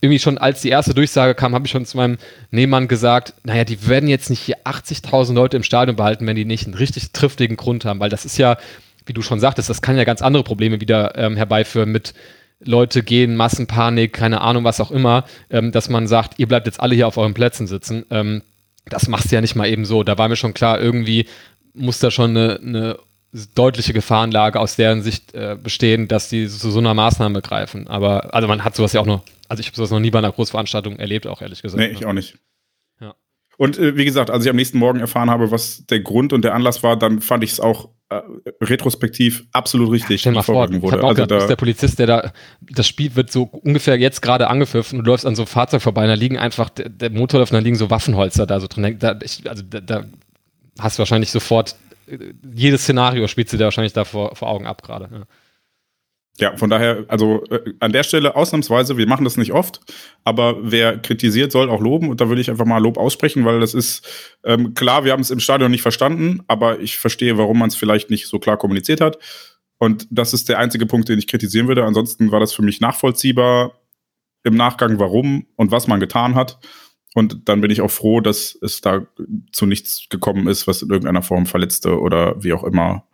irgendwie 0.00 0.20
schon 0.20 0.38
als 0.38 0.60
die 0.60 0.68
erste 0.68 0.94
Durchsage 0.94 1.34
kam, 1.34 1.52
habe 1.52 1.66
ich 1.66 1.72
schon 1.72 1.84
zu 1.84 1.96
meinem 1.96 2.16
Nebenmann 2.52 2.86
gesagt, 2.86 3.34
naja, 3.42 3.64
die 3.64 3.88
werden 3.88 4.08
jetzt 4.08 4.30
nicht 4.30 4.40
hier 4.40 4.58
80.000 4.64 5.34
Leute 5.34 5.56
im 5.56 5.64
Stadion 5.64 5.96
behalten, 5.96 6.28
wenn 6.28 6.36
die 6.36 6.44
nicht 6.44 6.66
einen 6.66 6.74
richtig 6.74 7.10
triftigen 7.10 7.56
Grund 7.56 7.84
haben, 7.84 7.98
weil 7.98 8.10
das 8.10 8.24
ist 8.24 8.38
ja, 8.38 8.56
wie 9.06 9.12
du 9.12 9.22
schon 9.22 9.40
sagtest, 9.40 9.70
das 9.70 9.82
kann 9.82 9.96
ja 9.96 10.04
ganz 10.04 10.22
andere 10.22 10.42
Probleme 10.42 10.80
wieder 10.80 11.16
ähm, 11.16 11.36
herbeiführen 11.36 11.90
mit 11.90 12.14
Leute 12.60 13.02
gehen, 13.02 13.36
Massenpanik, 13.36 14.12
keine 14.12 14.40
Ahnung, 14.40 14.64
was 14.64 14.80
auch 14.80 14.90
immer, 14.90 15.24
ähm, 15.50 15.72
dass 15.72 15.88
man 15.88 16.06
sagt, 16.06 16.38
ihr 16.38 16.48
bleibt 16.48 16.66
jetzt 16.66 16.80
alle 16.80 16.94
hier 16.94 17.06
auf 17.06 17.16
euren 17.16 17.34
Plätzen 17.34 17.66
sitzen. 17.66 18.06
Ähm, 18.10 18.42
das 18.86 19.08
machst 19.08 19.30
du 19.30 19.34
ja 19.34 19.40
nicht 19.40 19.56
mal 19.56 19.68
eben 19.68 19.84
so. 19.84 20.02
Da 20.02 20.16
war 20.18 20.28
mir 20.28 20.36
schon 20.36 20.54
klar, 20.54 20.80
irgendwie 20.80 21.26
muss 21.74 21.98
da 21.98 22.10
schon 22.10 22.30
eine, 22.30 22.60
eine 22.60 22.98
deutliche 23.54 23.92
Gefahrenlage 23.92 24.58
aus 24.58 24.76
deren 24.76 25.02
Sicht 25.02 25.34
äh, 25.34 25.56
bestehen, 25.60 26.08
dass 26.08 26.28
die 26.28 26.48
zu 26.48 26.70
so 26.70 26.78
einer 26.78 26.94
Maßnahme 26.94 27.42
greifen. 27.42 27.86
Aber 27.88 28.34
also 28.34 28.48
man 28.48 28.64
hat 28.64 28.74
sowas 28.74 28.92
ja 28.92 29.00
auch 29.00 29.06
noch, 29.06 29.22
also 29.48 29.60
ich 29.60 29.66
habe 29.66 29.76
sowas 29.76 29.90
noch 29.90 30.00
nie 30.00 30.10
bei 30.10 30.18
einer 30.18 30.32
Großveranstaltung 30.32 30.98
erlebt, 30.98 31.26
auch 31.26 31.42
ehrlich 31.42 31.62
gesagt. 31.62 31.80
Nee, 31.80 31.88
ich 31.88 32.00
ne? 32.00 32.08
auch 32.08 32.12
nicht. 32.12 32.38
Und 33.56 33.78
äh, 33.78 33.96
wie 33.96 34.04
gesagt, 34.04 34.30
als 34.30 34.44
ich 34.44 34.50
am 34.50 34.56
nächsten 34.56 34.78
Morgen 34.78 35.00
erfahren 35.00 35.30
habe, 35.30 35.50
was 35.50 35.86
der 35.86 36.00
Grund 36.00 36.32
und 36.32 36.42
der 36.44 36.54
Anlass 36.54 36.82
war, 36.82 36.96
dann 36.96 37.20
fand 37.20 37.42
ich 37.42 37.52
es 37.52 37.60
auch 37.60 37.88
äh, 38.10 38.20
retrospektiv 38.62 39.46
absolut 39.52 39.90
richtig. 39.90 40.20
Stell 40.20 40.32
mal 40.32 40.42
vor, 40.42 40.68
wurde. 40.80 41.02
Also 41.02 41.26
da, 41.26 41.46
der 41.46 41.56
Polizist, 41.56 41.98
der 41.98 42.06
da, 42.06 42.32
das 42.60 42.86
Spiel 42.86 43.16
wird 43.16 43.32
so 43.32 43.44
ungefähr 43.44 43.98
jetzt 43.98 44.20
gerade 44.22 44.48
angepfiffen 44.48 44.98
und 44.98 45.04
du 45.06 45.10
läufst 45.10 45.26
an 45.26 45.34
so 45.34 45.42
einem 45.42 45.48
Fahrzeug 45.48 45.82
vorbei 45.82 46.02
und 46.02 46.08
da 46.08 46.14
liegen 46.14 46.38
einfach, 46.38 46.68
der, 46.68 46.88
der 46.88 47.10
Motor 47.10 47.40
läuft 47.40 47.52
und 47.52 47.56
da 47.56 47.62
liegen 47.62 47.76
so 47.76 47.90
Waffenholzer 47.90 48.46
da 48.46 48.60
so 48.60 48.66
drin. 48.68 48.98
Da, 48.98 49.18
ich, 49.22 49.48
also 49.48 49.62
da, 49.68 49.80
da 49.80 50.04
hast 50.78 50.98
du 50.98 51.00
wahrscheinlich 51.00 51.30
sofort, 51.30 51.76
äh, 52.06 52.18
jedes 52.54 52.82
Szenario 52.82 53.26
spielst 53.26 53.52
du 53.52 53.56
dir 53.56 53.64
wahrscheinlich 53.64 53.94
da 53.94 54.04
vor, 54.04 54.36
vor 54.36 54.48
Augen 54.48 54.66
ab 54.66 54.82
gerade. 54.82 55.08
Ja. 55.10 55.22
Ja, 56.38 56.54
von 56.56 56.68
daher, 56.68 57.04
also 57.08 57.44
äh, 57.50 57.72
an 57.80 57.92
der 57.92 58.02
Stelle 58.02 58.36
ausnahmsweise, 58.36 58.98
wir 58.98 59.08
machen 59.08 59.24
das 59.24 59.38
nicht 59.38 59.52
oft, 59.52 59.80
aber 60.22 60.56
wer 60.60 60.98
kritisiert, 60.98 61.50
soll 61.50 61.70
auch 61.70 61.80
loben 61.80 62.10
und 62.10 62.20
da 62.20 62.28
würde 62.28 62.42
ich 62.42 62.50
einfach 62.50 62.66
mal 62.66 62.78
Lob 62.78 62.98
aussprechen, 62.98 63.46
weil 63.46 63.60
das 63.60 63.72
ist 63.72 64.06
ähm, 64.44 64.74
klar, 64.74 65.04
wir 65.04 65.12
haben 65.12 65.22
es 65.22 65.30
im 65.30 65.40
Stadion 65.40 65.70
nicht 65.70 65.82
verstanden, 65.82 66.42
aber 66.46 66.80
ich 66.80 66.98
verstehe, 66.98 67.38
warum 67.38 67.58
man 67.58 67.68
es 67.68 67.76
vielleicht 67.76 68.10
nicht 68.10 68.26
so 68.26 68.38
klar 68.38 68.58
kommuniziert 68.58 69.00
hat. 69.00 69.18
Und 69.78 70.06
das 70.10 70.34
ist 70.34 70.48
der 70.48 70.58
einzige 70.58 70.86
Punkt, 70.86 71.08
den 71.08 71.18
ich 71.18 71.26
kritisieren 71.26 71.68
würde. 71.68 71.84
Ansonsten 71.84 72.30
war 72.32 72.40
das 72.40 72.52
für 72.52 72.62
mich 72.62 72.80
nachvollziehbar 72.80 73.80
im 74.44 74.54
Nachgang, 74.54 74.98
warum 74.98 75.46
und 75.56 75.70
was 75.70 75.86
man 75.86 76.00
getan 76.00 76.34
hat. 76.34 76.58
Und 77.14 77.48
dann 77.48 77.62
bin 77.62 77.70
ich 77.70 77.80
auch 77.80 77.90
froh, 77.90 78.20
dass 78.20 78.58
es 78.60 78.82
da 78.82 79.06
zu 79.52 79.66
nichts 79.66 80.06
gekommen 80.10 80.48
ist, 80.48 80.66
was 80.66 80.82
in 80.82 80.90
irgendeiner 80.90 81.22
Form 81.22 81.46
verletzte 81.46 81.98
oder 81.98 82.42
wie 82.42 82.52
auch 82.52 82.62
immer 82.62 83.06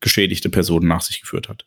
geschädigte 0.00 0.50
Personen 0.50 0.86
nach 0.86 1.00
sich 1.00 1.22
geführt 1.22 1.48
hat. 1.48 1.66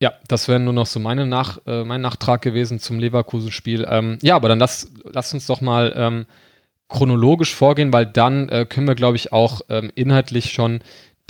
Ja, 0.00 0.14
das 0.28 0.46
wäre 0.46 0.60
nur 0.60 0.72
noch 0.72 0.86
so 0.86 1.00
meine 1.00 1.26
Nach, 1.26 1.58
äh, 1.66 1.82
mein 1.82 2.00
Nachtrag 2.00 2.40
gewesen 2.42 2.78
zum 2.78 3.00
Leverkusen-Spiel. 3.00 3.86
Ähm, 3.90 4.18
ja, 4.22 4.36
aber 4.36 4.48
dann 4.48 4.60
lass, 4.60 4.92
lass 5.04 5.34
uns 5.34 5.46
doch 5.46 5.60
mal 5.60 5.92
ähm, 5.96 6.26
chronologisch 6.88 7.54
vorgehen, 7.54 7.92
weil 7.92 8.06
dann 8.06 8.48
äh, 8.48 8.64
können 8.64 8.86
wir, 8.86 8.94
glaube 8.94 9.16
ich, 9.16 9.32
auch 9.32 9.60
ähm, 9.68 9.90
inhaltlich 9.96 10.52
schon 10.52 10.80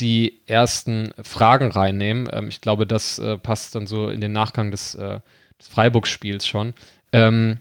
die 0.01 0.41
ersten 0.47 1.11
Fragen 1.23 1.71
reinnehmen. 1.71 2.29
Ähm, 2.31 2.49
ich 2.49 2.61
glaube, 2.61 2.87
das 2.87 3.19
äh, 3.19 3.39
passt 3.39 3.75
dann 3.75 3.87
so 3.87 4.11
in 4.11 4.21
den 4.21 4.33
Nachgang 4.33 4.71
des, 4.71 4.95
äh, 4.95 5.21
des 5.59 5.69
Freiburg-Spiels 5.69 6.47
schon. 6.47 6.75
Ähm, 7.13 7.59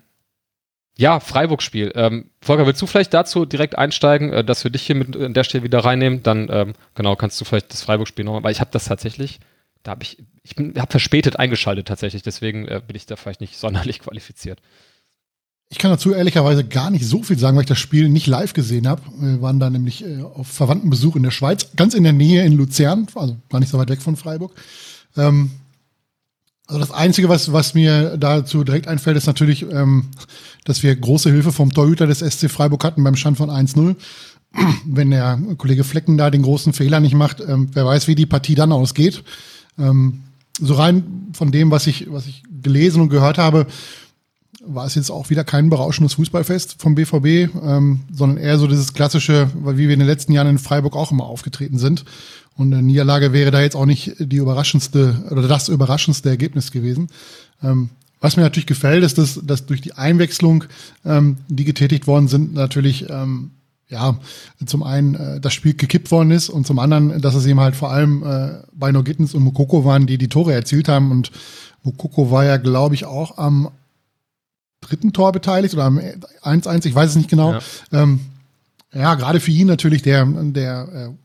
ja, 0.98 1.22
Freiburg-Spiel. 1.22 1.94
Ähm, 1.96 2.32
Volker, 2.42 2.66
willst 2.68 2.82
du 2.82 2.86
vielleicht 2.86 3.14
dazu 3.14 3.46
direkt 3.46 3.78
einsteigen, 3.78 4.34
äh, 4.34 4.44
dass 4.44 4.66
wir 4.66 4.72
dich 4.72 4.84
hier 4.84 4.96
mit 4.96 5.16
an 5.16 5.34
der 5.34 5.46
Stelle 5.46 5.64
wieder 5.64 5.86
reinnehmen? 5.86 6.22
Dann 6.22 6.74
genau 6.96 7.16
kannst 7.16 7.40
du 7.40 7.46
vielleicht 7.46 7.72
das 7.72 7.84
Freiburg-Spiel 7.84 8.26
nochmal, 8.26 8.44
weil 8.44 8.52
ich 8.52 8.60
habe 8.60 8.72
das 8.74 8.86
tatsächlich 8.86 9.40
da 9.84 9.92
habe 9.92 10.04
ich, 10.04 10.18
ich 10.44 10.56
habe 10.58 10.92
verspätet 10.92 11.38
eingeschaltet 11.38 11.88
tatsächlich, 11.88 12.24
deswegen 12.24 12.68
äh, 12.68 12.82
bin 12.86 12.96
ich 12.96 13.06
da 13.06 13.16
vielleicht 13.16 13.42
nicht 13.42 13.58
sonderlich 13.58 14.00
qualifiziert. 14.00 14.60
Ich 15.70 15.80
kann 15.80 15.92
dazu 15.92 16.14
ehrlicherweise 16.14 16.64
gar 16.64 16.90
nicht 16.90 17.06
so 17.06 17.24
viel 17.24 17.38
sagen, 17.38 17.58
weil 17.58 17.64
ich 17.64 17.70
das 17.70 17.80
Spiel 17.80 18.08
nicht 18.08 18.28
live 18.28 18.54
gesehen 18.54 18.88
habe. 18.88 19.02
Wir 19.20 19.42
waren 19.42 19.60
da 19.60 19.70
nämlich 19.70 20.06
äh, 20.06 20.22
auf 20.22 20.48
Verwandtenbesuch 20.48 21.16
in 21.18 21.24
der 21.24 21.32
Schweiz, 21.32 21.72
ganz 21.76 21.94
in 21.94 22.04
der 22.04 22.14
Nähe 22.14 22.46
in 22.46 22.54
Luzern, 22.54 23.08
also 23.16 23.38
gar 23.50 23.60
nicht 23.60 23.70
so 23.70 23.78
weit 23.78 23.90
weg 23.90 24.02
von 24.02 24.16
Freiburg. 24.16 24.54
Ähm, 25.18 25.52
also 26.68 26.82
das 26.82 26.92
Einzige, 26.92 27.30
was, 27.30 27.54
was 27.54 27.74
mir 27.74 28.18
dazu 28.18 28.64
direkt 28.66 28.90
einfällt, 28.90 29.16
ist 29.16 29.26
natürlich, 29.26 29.64
ähm, 29.64 30.10
dass 30.66 30.84
wir 30.84 30.94
große 30.96 31.32
Hilfe 31.32 31.54
vom 31.54 31.72
Torhüter 31.72 32.08
des 32.08 32.20
SC 32.20 32.52
Freiburg 32.52 32.84
hatten 32.84 33.04
beim 33.04 33.16
Stand 33.16 33.38
von 33.38 33.50
1-0. 33.50 33.96
Wenn 34.86 35.12
der 35.12 35.40
Kollege 35.58 35.86
Flecken 35.86 36.18
da 36.18 36.30
den 36.30 36.42
großen 36.42 36.74
Fehler 36.74 37.00
nicht 37.00 37.16
macht, 37.16 37.40
ähm, 37.40 37.70
wer 37.74 37.86
weiß, 37.86 38.08
wie 38.08 38.16
die 38.16 38.26
Partie 38.26 38.56
dann 38.56 38.74
ausgeht. 38.74 39.24
Ähm, 39.78 40.24
so 40.60 40.74
rein 40.74 41.28
von 41.34 41.52
dem, 41.52 41.72
was 41.72 41.88
ich, 41.88 42.12
was 42.12 42.28
ich 42.28 42.44
gelesen 42.62 43.02
und 43.02 43.10
gehört 43.10 43.38
habe, 43.38 43.68
war 44.66 44.86
es 44.86 44.96
jetzt 44.96 45.10
auch 45.10 45.30
wieder 45.30 45.44
kein 45.44 45.70
berauschendes 45.70 46.16
Fußballfest 46.16 46.82
vom 46.82 46.96
BVB, 46.96 47.54
ähm, 47.64 48.02
sondern 48.12 48.38
eher 48.38 48.58
so 48.58 48.68
dieses 48.68 48.94
klassische, 48.94 49.50
wie 49.54 49.88
wir 49.88 49.94
in 49.94 50.00
den 50.00 50.08
letzten 50.08 50.34
Jahren 50.34 50.48
in 50.48 50.58
Freiburg 50.58 50.96
auch 50.96 51.12
immer 51.12 51.26
aufgetreten 51.26 51.78
sind. 51.78 52.06
Und 52.56 52.74
eine 52.74 52.82
Niederlage 52.82 53.34
wäre 53.34 53.52
da 53.52 53.62
jetzt 53.62 53.76
auch 53.76 53.86
nicht 53.86 54.16
die 54.20 54.38
überraschendste 54.38 55.24
oder 55.30 55.48
das 55.48 55.70
überraschendste 55.70 56.30
Ergebnis 56.30 56.72
gewesen. 56.72 57.10
Ähm, 57.64 57.90
was 58.20 58.36
mir 58.36 58.44
natürlich 58.44 58.66
gefällt, 58.66 59.04
ist, 59.04 59.20
dass, 59.20 59.40
dass 59.44 59.68
durch 59.68 59.82
die 59.82 59.94
Einwechslung, 59.94 60.64
ähm, 61.06 61.38
die 61.48 61.66
getätigt 61.66 62.08
worden 62.08 62.28
sind, 62.28 62.54
natürlich 62.54 63.10
ähm, 63.10 63.52
ja, 63.90 64.18
zum 64.66 64.84
einen 64.84 65.16
äh, 65.16 65.40
das 65.40 65.54
Spiel 65.54 65.74
gekippt 65.74 66.12
worden 66.12 66.32
ist 66.32 66.50
und 66.50 66.68
zum 66.68 66.80
anderen, 66.80 67.22
dass 67.22 67.36
es 67.36 67.46
eben 67.46 67.60
halt 67.60 67.76
vor 67.76 67.92
allem 67.92 68.24
äh, 68.24 68.64
bei 68.74 68.92
Gittens 68.92 69.34
und 69.34 69.44
Mokoko 69.44 69.86
waren, 69.86 70.08
die 70.08 70.18
die 70.18 70.28
Tore 70.28 70.54
erzielt 70.54 70.90
haben. 70.90 71.12
Und 71.12 71.32
Mokoko 71.84 72.30
war 72.32 72.44
ja, 72.44 72.58
glaube 72.58 72.96
ich, 72.96 73.06
auch 73.06 73.38
am 73.38 73.70
dritten 74.82 75.14
Tor 75.14 75.32
beteiligt 75.32 75.74
oder 75.74 75.86
am 75.86 76.00
1-1, 76.00 76.86
ich 76.86 76.96
weiß 76.96 77.12
es 77.12 77.16
nicht 77.16 77.30
genau. 77.30 77.54
Ja, 77.54 77.62
ähm, 77.94 78.20
ja 78.94 79.16
gerade 79.16 79.40
für 79.40 79.52
ihn 79.52 79.68
natürlich, 79.68 80.02
der, 80.02 80.26
der 80.26 81.16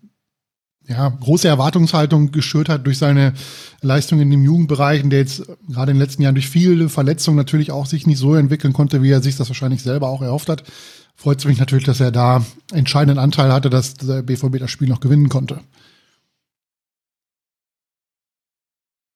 äh, 0.87 0.93
ja, 0.93 1.09
große 1.09 1.49
Erwartungshaltung 1.49 2.33
geschürt 2.33 2.69
hat 2.69 2.87
durch 2.87 2.99
seine 2.99 3.35
Leistung 3.81 4.21
in 4.21 4.31
dem 4.31 4.43
Jugendbereich, 4.43 5.03
und 5.03 5.11
der 5.11 5.21
jetzt 5.21 5.43
gerade 5.69 5.91
in 5.91 5.97
den 5.97 6.03
letzten 6.03 6.23
Jahren 6.23 6.35
durch 6.35 6.49
viele 6.49 6.89
Verletzungen 6.89 7.37
natürlich 7.37 7.73
auch 7.73 7.87
sich 7.87 8.07
nicht 8.07 8.19
so 8.19 8.35
entwickeln 8.35 8.73
konnte, 8.73 9.03
wie 9.03 9.11
er 9.11 9.23
sich 9.23 9.37
das 9.37 9.49
wahrscheinlich 9.49 9.83
selber 9.83 10.09
auch 10.09 10.23
erhofft 10.23 10.49
hat 10.49 10.63
freut 11.15 11.39
es 11.39 11.45
mich 11.45 11.59
natürlich, 11.59 11.85
dass 11.85 12.01
er 12.01 12.11
da 12.11 12.45
entscheidenden 12.73 13.19
Anteil 13.19 13.53
hatte, 13.53 13.71
dass 13.71 13.95
der 13.95 14.23
BVB 14.23 14.59
das 14.59 14.71
Spiel 14.71 14.89
noch 14.89 15.01
gewinnen 15.01 15.29
konnte. 15.29 15.61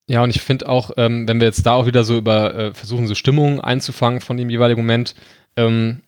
Ja, 0.09 0.23
und 0.23 0.31
ich 0.31 0.41
finde 0.41 0.69
auch, 0.69 0.93
ähm, 0.97 1.27
wenn 1.27 1.41
wir 1.41 1.49
jetzt 1.49 1.67
da 1.67 1.73
auch 1.73 1.87
wieder 1.87 2.05
so 2.05 2.17
über 2.17 2.55
äh, 2.55 2.75
versuchen, 2.75 3.09
so 3.09 3.17
Stimmungen 3.17 3.61
einzufangen 3.61 4.21
von 4.21 4.37
dem 4.37 4.51
jeweiligen 4.51 4.81
Moment, 4.81 5.17
ähm, 5.57 6.03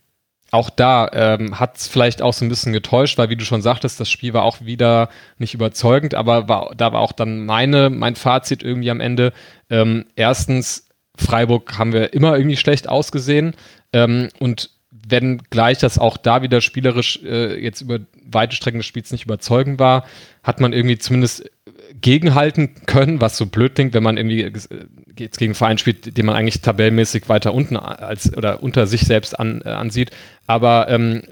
auch 0.51 0.71
da 0.71 1.11
ähm, 1.13 1.61
hat 1.61 1.77
es 1.77 1.89
vielleicht 1.89 2.23
auch 2.23 2.33
so 2.33 2.45
ein 2.45 2.49
bisschen 2.49 2.73
getäuscht, 2.73 3.19
weil 3.19 3.29
wie 3.29 3.37
du 3.37 3.45
schon 3.45 3.61
sagtest, 3.61 4.01
das 4.01 4.09
Spiel 4.09 4.33
war 4.33 4.45
auch 4.45 4.63
wieder 4.63 5.11
nicht 5.37 5.53
überzeugend, 5.53 6.15
aber 6.15 6.49
war, 6.49 6.75
da 6.77 6.93
war 6.93 7.01
auch 7.01 7.13
dann 7.13 7.45
meine, 7.45 7.91
mein 7.91 8.17
Fazit 8.17 8.63
irgendwie 8.63 8.91
am 8.91 9.01
Ende. 9.01 9.33
Ähm, 9.69 10.07
erstens, 10.17 10.89
Freiburg 11.17 11.77
haben 11.79 11.93
wir 11.93 12.15
immer 12.15 12.37
irgendwie 12.37 12.57
schlecht 12.57 12.89
ausgesehen 12.89 13.57
ähm, 13.93 14.29
und 14.39 14.71
wenn 15.11 15.39
gleich 15.51 15.79
das 15.79 15.99
auch 15.99 16.17
da 16.17 16.43
wieder 16.43 16.61
spielerisch 16.61 17.21
äh, 17.25 17.61
jetzt 17.63 17.81
über 17.81 18.01
weite 18.25 18.55
Strecken 18.55 18.79
des 18.79 18.87
Spiels 18.87 19.11
nicht 19.11 19.25
überzeugend 19.25 19.79
war, 19.79 20.05
hat 20.43 20.61
man 20.61 20.73
irgendwie 20.73 20.99
zumindest 20.99 21.51
gegenhalten 22.01 22.75
können, 22.87 23.21
was 23.21 23.37
so 23.37 23.47
blöd 23.47 23.75
klingt, 23.75 23.95
wenn 23.95 24.03
man 24.03 24.17
irgendwie 24.17 24.43
äh, 24.43 24.53
jetzt 25.19 25.39
gegen 25.39 25.51
einen 25.51 25.55
Verein 25.55 25.79
spielt, 25.79 26.17
den 26.17 26.27
man 26.27 26.37
eigentlich 26.37 26.61
tabellmäßig 26.61 27.29
weiter 27.29 27.55
unten 27.55 27.77
als 27.77 28.37
oder 28.37 28.63
unter 28.63 28.87
sich 28.87 29.03
selbst 29.03 29.39
an, 29.39 29.63
äh, 29.65 29.71
ansieht. 29.71 30.11
Aber 30.47 30.89
ähm, 30.89 31.23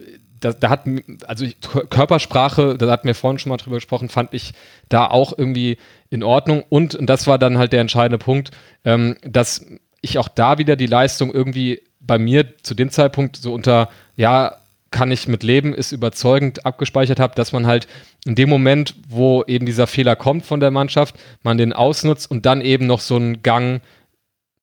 da, 0.41 0.53
da 0.53 0.71
hat, 0.71 0.85
also 1.27 1.47
Körpersprache, 1.91 2.77
da 2.77 2.91
hatten 2.91 3.07
wir 3.07 3.15
vorhin 3.15 3.39
schon 3.39 3.51
mal 3.51 3.57
drüber 3.57 3.77
gesprochen, 3.77 4.09
fand 4.09 4.35
ich 4.35 4.53
da 4.89 5.07
auch 5.07 5.37
irgendwie 5.37 5.79
in 6.11 6.23
Ordnung. 6.23 6.65
Und, 6.69 6.95
und 6.95 7.07
das 7.07 7.27
war 7.27 7.39
dann 7.39 7.59
halt 7.59 7.73
der 7.73 7.81
entscheidende 7.81 8.19
Punkt, 8.19 8.51
ähm, 8.85 9.17
dass 9.23 9.65
ich 10.01 10.19
auch 10.19 10.29
da 10.29 10.59
wieder 10.59 10.77
die 10.77 10.87
Leistung 10.87 11.33
irgendwie 11.33 11.83
bei 12.01 12.19
mir 12.19 12.57
zu 12.63 12.75
dem 12.75 12.91
Zeitpunkt 12.91 13.37
so 13.37 13.53
unter, 13.53 13.89
ja, 14.17 14.57
kann 14.91 15.11
ich 15.11 15.29
mit 15.29 15.43
leben, 15.43 15.75
ist 15.75 15.93
überzeugend 15.93 16.65
abgespeichert 16.65 17.21
habe, 17.21 17.35
dass 17.35 17.53
man 17.53 17.67
halt 17.67 17.89
in 18.25 18.35
dem 18.35 18.49
Moment, 18.49 18.95
wo 19.09 19.45
eben 19.47 19.67
dieser 19.67 19.87
Fehler 19.87 20.17
kommt 20.17 20.47
von 20.47 20.61
der 20.61 20.71
Mannschaft, 20.71 21.17
man 21.43 21.59
den 21.59 21.73
ausnutzt 21.73 22.31
und 22.31 22.47
dann 22.47 22.61
eben 22.61 22.87
noch 22.87 23.01
so 23.01 23.17
einen 23.17 23.43
Gang 23.43 23.83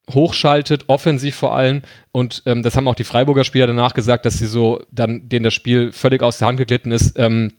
hochschaltet, 0.09 0.85
offensiv 0.87 1.35
vor 1.35 1.55
allem. 1.55 1.81
Und 2.11 2.43
ähm, 2.45 2.63
das 2.63 2.75
haben 2.75 2.87
auch 2.87 2.95
die 2.95 3.03
Freiburger 3.03 3.43
Spieler 3.43 3.67
danach 3.67 3.93
gesagt, 3.93 4.25
dass 4.25 4.37
sie 4.37 4.47
so 4.47 4.81
dann, 4.91 5.29
denen 5.29 5.43
das 5.43 5.53
Spiel 5.53 5.91
völlig 5.91 6.21
aus 6.21 6.39
der 6.39 6.47
Hand 6.47 6.57
geglitten 6.57 6.91
ist, 6.91 7.17
ähm, 7.17 7.53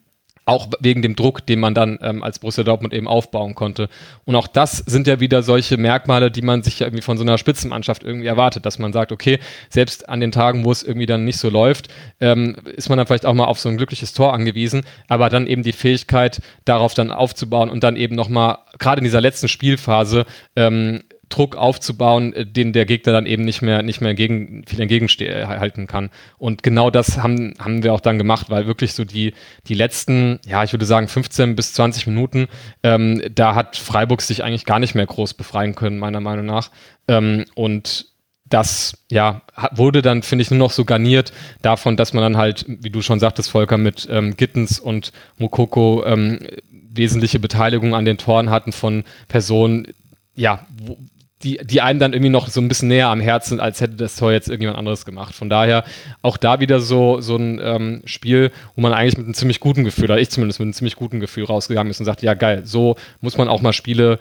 auch 0.47 0.69
wegen 0.81 1.03
dem 1.03 1.17
Druck, 1.17 1.47
den 1.47 1.61
man 1.61 1.75
dann 1.75 1.99
ähm, 2.03 2.23
als 2.23 2.39
Borussia 2.39 2.65
Dortmund 2.65 2.93
eben 2.93 3.09
aufbauen 3.09 3.55
konnte. 3.55 3.89
Und 4.25 4.37
auch 4.37 4.47
das 4.47 4.79
sind 4.79 5.07
ja 5.07 5.21
wieder 5.21 5.43
solche 5.43 5.77
Merkmale, 5.77 6.31
die 6.31 6.43
man 6.43 6.63
sich 6.63 6.81
ja 6.81 6.87
irgendwie 6.87 7.03
von 7.03 7.17
so 7.17 7.25
einer 7.25 7.39
Spitzenmannschaft 7.39 8.03
irgendwie 8.05 8.27
erwartet, 8.27 8.67
dass 8.67 8.79
man 8.79 8.93
sagt, 8.93 9.13
okay, 9.13 9.39
selbst 9.71 10.09
an 10.09 10.21
den 10.21 10.33
Tagen, 10.33 10.65
wo 10.65 10.73
es 10.73 10.83
irgendwie 10.83 11.07
dann 11.07 11.25
nicht 11.25 11.39
so 11.39 11.49
läuft, 11.49 11.89
ähm, 12.21 12.57
ist 12.77 12.89
man 12.89 12.99
dann 12.99 13.07
vielleicht 13.07 13.27
auch 13.27 13.35
mal 13.35 13.47
auf 13.47 13.59
so 13.59 13.69
ein 13.69 13.77
glückliches 13.77 14.13
Tor 14.13 14.35
angewiesen, 14.35 14.83
aber 15.09 15.31
dann 15.31 15.47
eben 15.47 15.63
die 15.63 15.73
Fähigkeit, 15.73 16.43
darauf 16.65 16.95
dann 16.95 17.11
aufzubauen 17.11 17.71
und 17.71 17.83
dann 17.83 17.97
eben 17.97 18.15
nochmal, 18.15 18.59
gerade 18.79 18.99
in 18.99 19.05
dieser 19.05 19.21
letzten 19.21 19.49
Spielphase, 19.49 20.27
ähm, 20.57 21.05
Druck 21.35 21.57
aufzubauen, 21.57 22.33
äh, 22.33 22.47
den 22.47 22.73
der 22.73 22.87
Gegner 22.87 23.13
dann 23.13 23.27
eben 23.27 23.45
nicht 23.45 23.63
mehr, 23.63 23.83
nicht 23.83 24.01
mehr 24.01 24.11
entgegen, 24.11 24.65
viel 24.67 24.81
entgegenhalten 24.81 25.87
kann. 25.87 26.11
Und 26.39 26.63
genau 26.63 26.91
das 26.91 27.19
haben, 27.19 27.55
haben 27.59 27.83
wir 27.83 27.93
auch 27.93 28.01
dann 28.01 28.19
gemacht, 28.19 28.51
weil 28.51 28.67
wirklich 28.67 28.93
so 28.95 29.05
die, 29.05 29.35
die 29.67 29.75
letzten, 29.75 30.39
ja, 30.47 30.63
ich 30.65 30.73
würde 30.73 30.87
sagen 30.87 31.09
15 31.09 31.57
bis 31.57 31.73
20 31.75 32.07
Minuten, 32.07 32.47
ähm, 32.83 33.23
da 33.35 33.55
hat 33.55 33.77
Freiburg 33.77 34.23
sich 34.23 34.45
eigentlich 34.45 34.65
gar 34.65 34.79
nicht 34.79 34.95
mehr 34.95 35.07
groß 35.07 35.35
befreien 35.35 35.75
können, 35.75 35.99
meiner 35.99 36.21
Meinung 36.21 36.47
nach. 36.47 36.71
Ähm, 37.09 37.45
und 37.55 38.07
das 38.47 39.05
ja 39.11 39.43
wurde 39.73 40.03
dann 40.03 40.23
finde 40.23 40.43
ich 40.43 40.51
nur 40.51 40.59
noch 40.59 40.71
so 40.71 40.85
garniert 40.85 41.33
davon, 41.63 41.97
dass 41.97 42.13
man 42.13 42.23
dann 42.23 42.37
halt, 42.37 42.65
wie 42.69 42.91
du 42.91 43.03
schon 43.03 43.19
sagtest, 43.19 43.51
Volker 43.51 43.79
mit 43.79 44.07
ähm, 44.11 44.37
Gittens 44.37 44.79
und 44.79 45.13
Mokoko 45.39 46.05
ähm, 46.05 46.39
wesentliche 46.71 47.39
Beteiligung 47.39 47.95
an 47.95 48.05
den 48.05 48.19
Toren 48.19 48.51
hatten 48.51 48.73
von 48.73 49.05
Personen, 49.29 49.89
ja, 50.35 50.67
wo, 50.77 50.99
die, 51.45 51.59
die 51.63 51.81
einem 51.83 52.01
dann 52.01 52.13
irgendwie 52.13 52.31
noch 52.31 52.49
so 52.49 52.61
ein 52.61 52.69
bisschen 52.69 52.89
näher 52.89 53.09
am 53.09 53.21
Herzen, 53.21 53.61
als 53.61 53.81
hätte 53.81 53.97
das 53.97 54.17
Tor 54.17 54.33
jetzt 54.33 54.49
irgendjemand 54.49 54.79
anderes 54.79 55.05
gemacht. 55.05 55.35
Von 55.35 55.49
daher 55.49 55.85
auch 56.23 56.37
da 56.37 56.59
wieder 56.61 56.81
so, 56.81 57.21
so 57.21 57.37
ein 57.37 57.61
ähm, 57.63 58.03
Spiel, 58.07 58.51
wo 58.75 58.81
man 58.81 58.93
eigentlich 58.93 59.19
mit 59.19 59.27
einem 59.27 59.35
ziemlich 59.35 59.61
guten 59.61 59.85
Gefühl, 59.85 60.05
oder 60.05 60.19
ich 60.19 60.31
zumindest 60.31 60.59
mit 60.59 60.67
einem 60.67 60.73
ziemlich 60.73 60.97
guten 60.97 61.21
Gefühl 61.21 61.45
rausgegangen 61.45 61.91
ist 61.91 62.01
und 62.01 62.07
sagt, 62.07 62.23
ja 62.23 62.35
geil, 62.35 62.63
so 62.65 62.97
muss 63.21 63.37
man 63.37 63.49
auch 63.49 63.61
mal 63.61 63.73
Spiele 63.73 64.19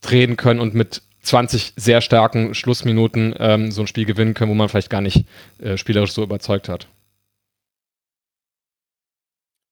drehen 0.00 0.36
können 0.36 0.60
und 0.60 0.74
mit 0.74 1.02
20 1.22 1.74
sehr 1.76 2.00
starken 2.00 2.54
Schlussminuten 2.54 3.34
ähm, 3.38 3.70
so 3.70 3.82
ein 3.82 3.86
Spiel 3.86 4.04
gewinnen 4.04 4.34
können, 4.34 4.50
wo 4.50 4.54
man 4.54 4.68
vielleicht 4.68 4.90
gar 4.90 5.00
nicht 5.00 5.24
äh, 5.62 5.76
spielerisch 5.76 6.12
so 6.12 6.22
überzeugt 6.22 6.68
hat. 6.68 6.88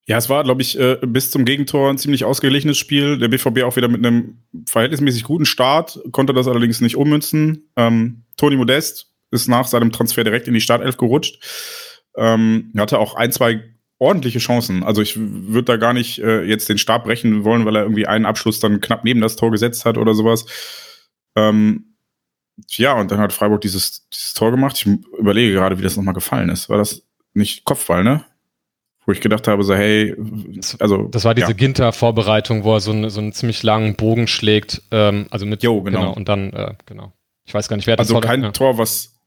Ja, 0.06 0.18
es 0.18 0.28
war, 0.28 0.42
glaube 0.42 0.62
ich, 0.62 0.78
äh, 0.78 0.98
bis 1.02 1.30
zum 1.30 1.44
Gegentor 1.44 1.88
ein 1.88 1.98
ziemlich 1.98 2.24
ausgeglichenes 2.24 2.76
Spiel. 2.76 3.18
Der 3.18 3.28
BVB 3.28 3.62
auch 3.62 3.76
wieder 3.76 3.88
mit 3.88 4.04
einem 4.04 4.38
verhältnismäßig 4.66 5.22
guten 5.22 5.44
Start, 5.44 6.00
konnte 6.10 6.32
das 6.32 6.48
allerdings 6.48 6.80
nicht 6.80 6.96
ummünzen. 6.96 7.68
Ähm, 7.76 8.22
Toni 8.36 8.56
Modest 8.56 9.12
ist 9.30 9.48
nach 9.48 9.66
seinem 9.66 9.92
Transfer 9.92 10.24
direkt 10.24 10.48
in 10.48 10.54
die 10.54 10.60
Startelf 10.60 10.96
gerutscht. 10.96 11.40
Ähm, 12.16 12.72
hatte 12.76 12.98
auch 12.98 13.14
ein, 13.14 13.30
zwei 13.30 13.62
ordentliche 13.98 14.40
Chancen. 14.40 14.82
Also 14.82 15.00
ich 15.00 15.16
würde 15.16 15.64
da 15.64 15.76
gar 15.76 15.92
nicht 15.92 16.18
äh, 16.18 16.42
jetzt 16.42 16.68
den 16.68 16.78
Stab 16.78 17.04
brechen 17.04 17.44
wollen, 17.44 17.64
weil 17.64 17.76
er 17.76 17.82
irgendwie 17.82 18.08
einen 18.08 18.26
Abschluss 18.26 18.58
dann 18.58 18.80
knapp 18.80 19.04
neben 19.04 19.20
das 19.20 19.36
Tor 19.36 19.52
gesetzt 19.52 19.84
hat 19.84 19.96
oder 19.96 20.14
sowas. 20.14 20.44
Ähm, 21.36 21.94
ja, 22.70 22.94
und 22.94 23.12
dann 23.12 23.18
hat 23.18 23.32
Freiburg 23.32 23.60
dieses, 23.60 24.08
dieses 24.08 24.34
Tor 24.34 24.50
gemacht. 24.50 24.76
Ich 24.76 24.86
überlege 24.86 25.52
gerade, 25.52 25.78
wie 25.78 25.82
das 25.82 25.96
nochmal 25.96 26.14
gefallen 26.14 26.48
ist. 26.48 26.68
War 26.68 26.78
das 26.78 27.02
nicht 27.32 27.64
Kopfball, 27.64 28.02
ne? 28.02 28.24
Wo 29.04 29.12
ich 29.12 29.20
gedacht 29.20 29.48
habe, 29.48 29.64
so 29.64 29.74
hey, 29.74 30.14
also 30.78 31.04
das 31.04 31.24
war 31.24 31.34
diese 31.34 31.48
ja. 31.48 31.52
Ginter-Vorbereitung, 31.54 32.64
wo 32.64 32.74
er 32.74 32.80
so, 32.80 32.92
eine, 32.92 33.10
so 33.10 33.20
einen 33.20 33.32
ziemlich 33.32 33.62
langen 33.62 33.96
Bogen 33.96 34.28
schlägt, 34.28 34.82
ähm, 34.90 35.26
also 35.30 35.46
mit 35.46 35.62
jo, 35.62 35.82
genau. 35.82 36.00
genau 36.00 36.12
und 36.14 36.28
dann 36.28 36.52
äh, 36.52 36.74
genau. 36.86 37.12
Ich 37.44 37.54
weiß 37.54 37.68
gar 37.68 37.76
nicht, 37.76 37.86
wer 37.86 37.96
das 37.96 38.08
Also 38.08 38.20
kein 38.20 38.42
ja. 38.42 38.52
Tor, 38.52 38.78
was 38.78 39.18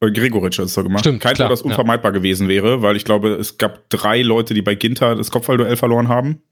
äh, 0.00 0.10
Gregoritsch 0.10 0.58
hat 0.58 0.66
es 0.66 0.74
so 0.74 0.82
gemacht. 0.82 1.00
Stimmt, 1.00 1.20
kein 1.20 1.34
klar, 1.34 1.48
Tor, 1.48 1.52
das 1.52 1.62
unvermeidbar 1.62 2.12
ja. 2.12 2.18
gewesen 2.18 2.48
wäre, 2.48 2.82
weil 2.82 2.96
ich 2.96 3.04
glaube, 3.04 3.30
es 3.30 3.58
gab 3.58 3.88
drei 3.90 4.22
Leute, 4.22 4.54
die 4.54 4.62
bei 4.62 4.76
Ginter 4.76 5.16
das 5.16 5.30
Kopfballduell 5.30 5.76
verloren 5.76 6.08
haben. 6.08 6.42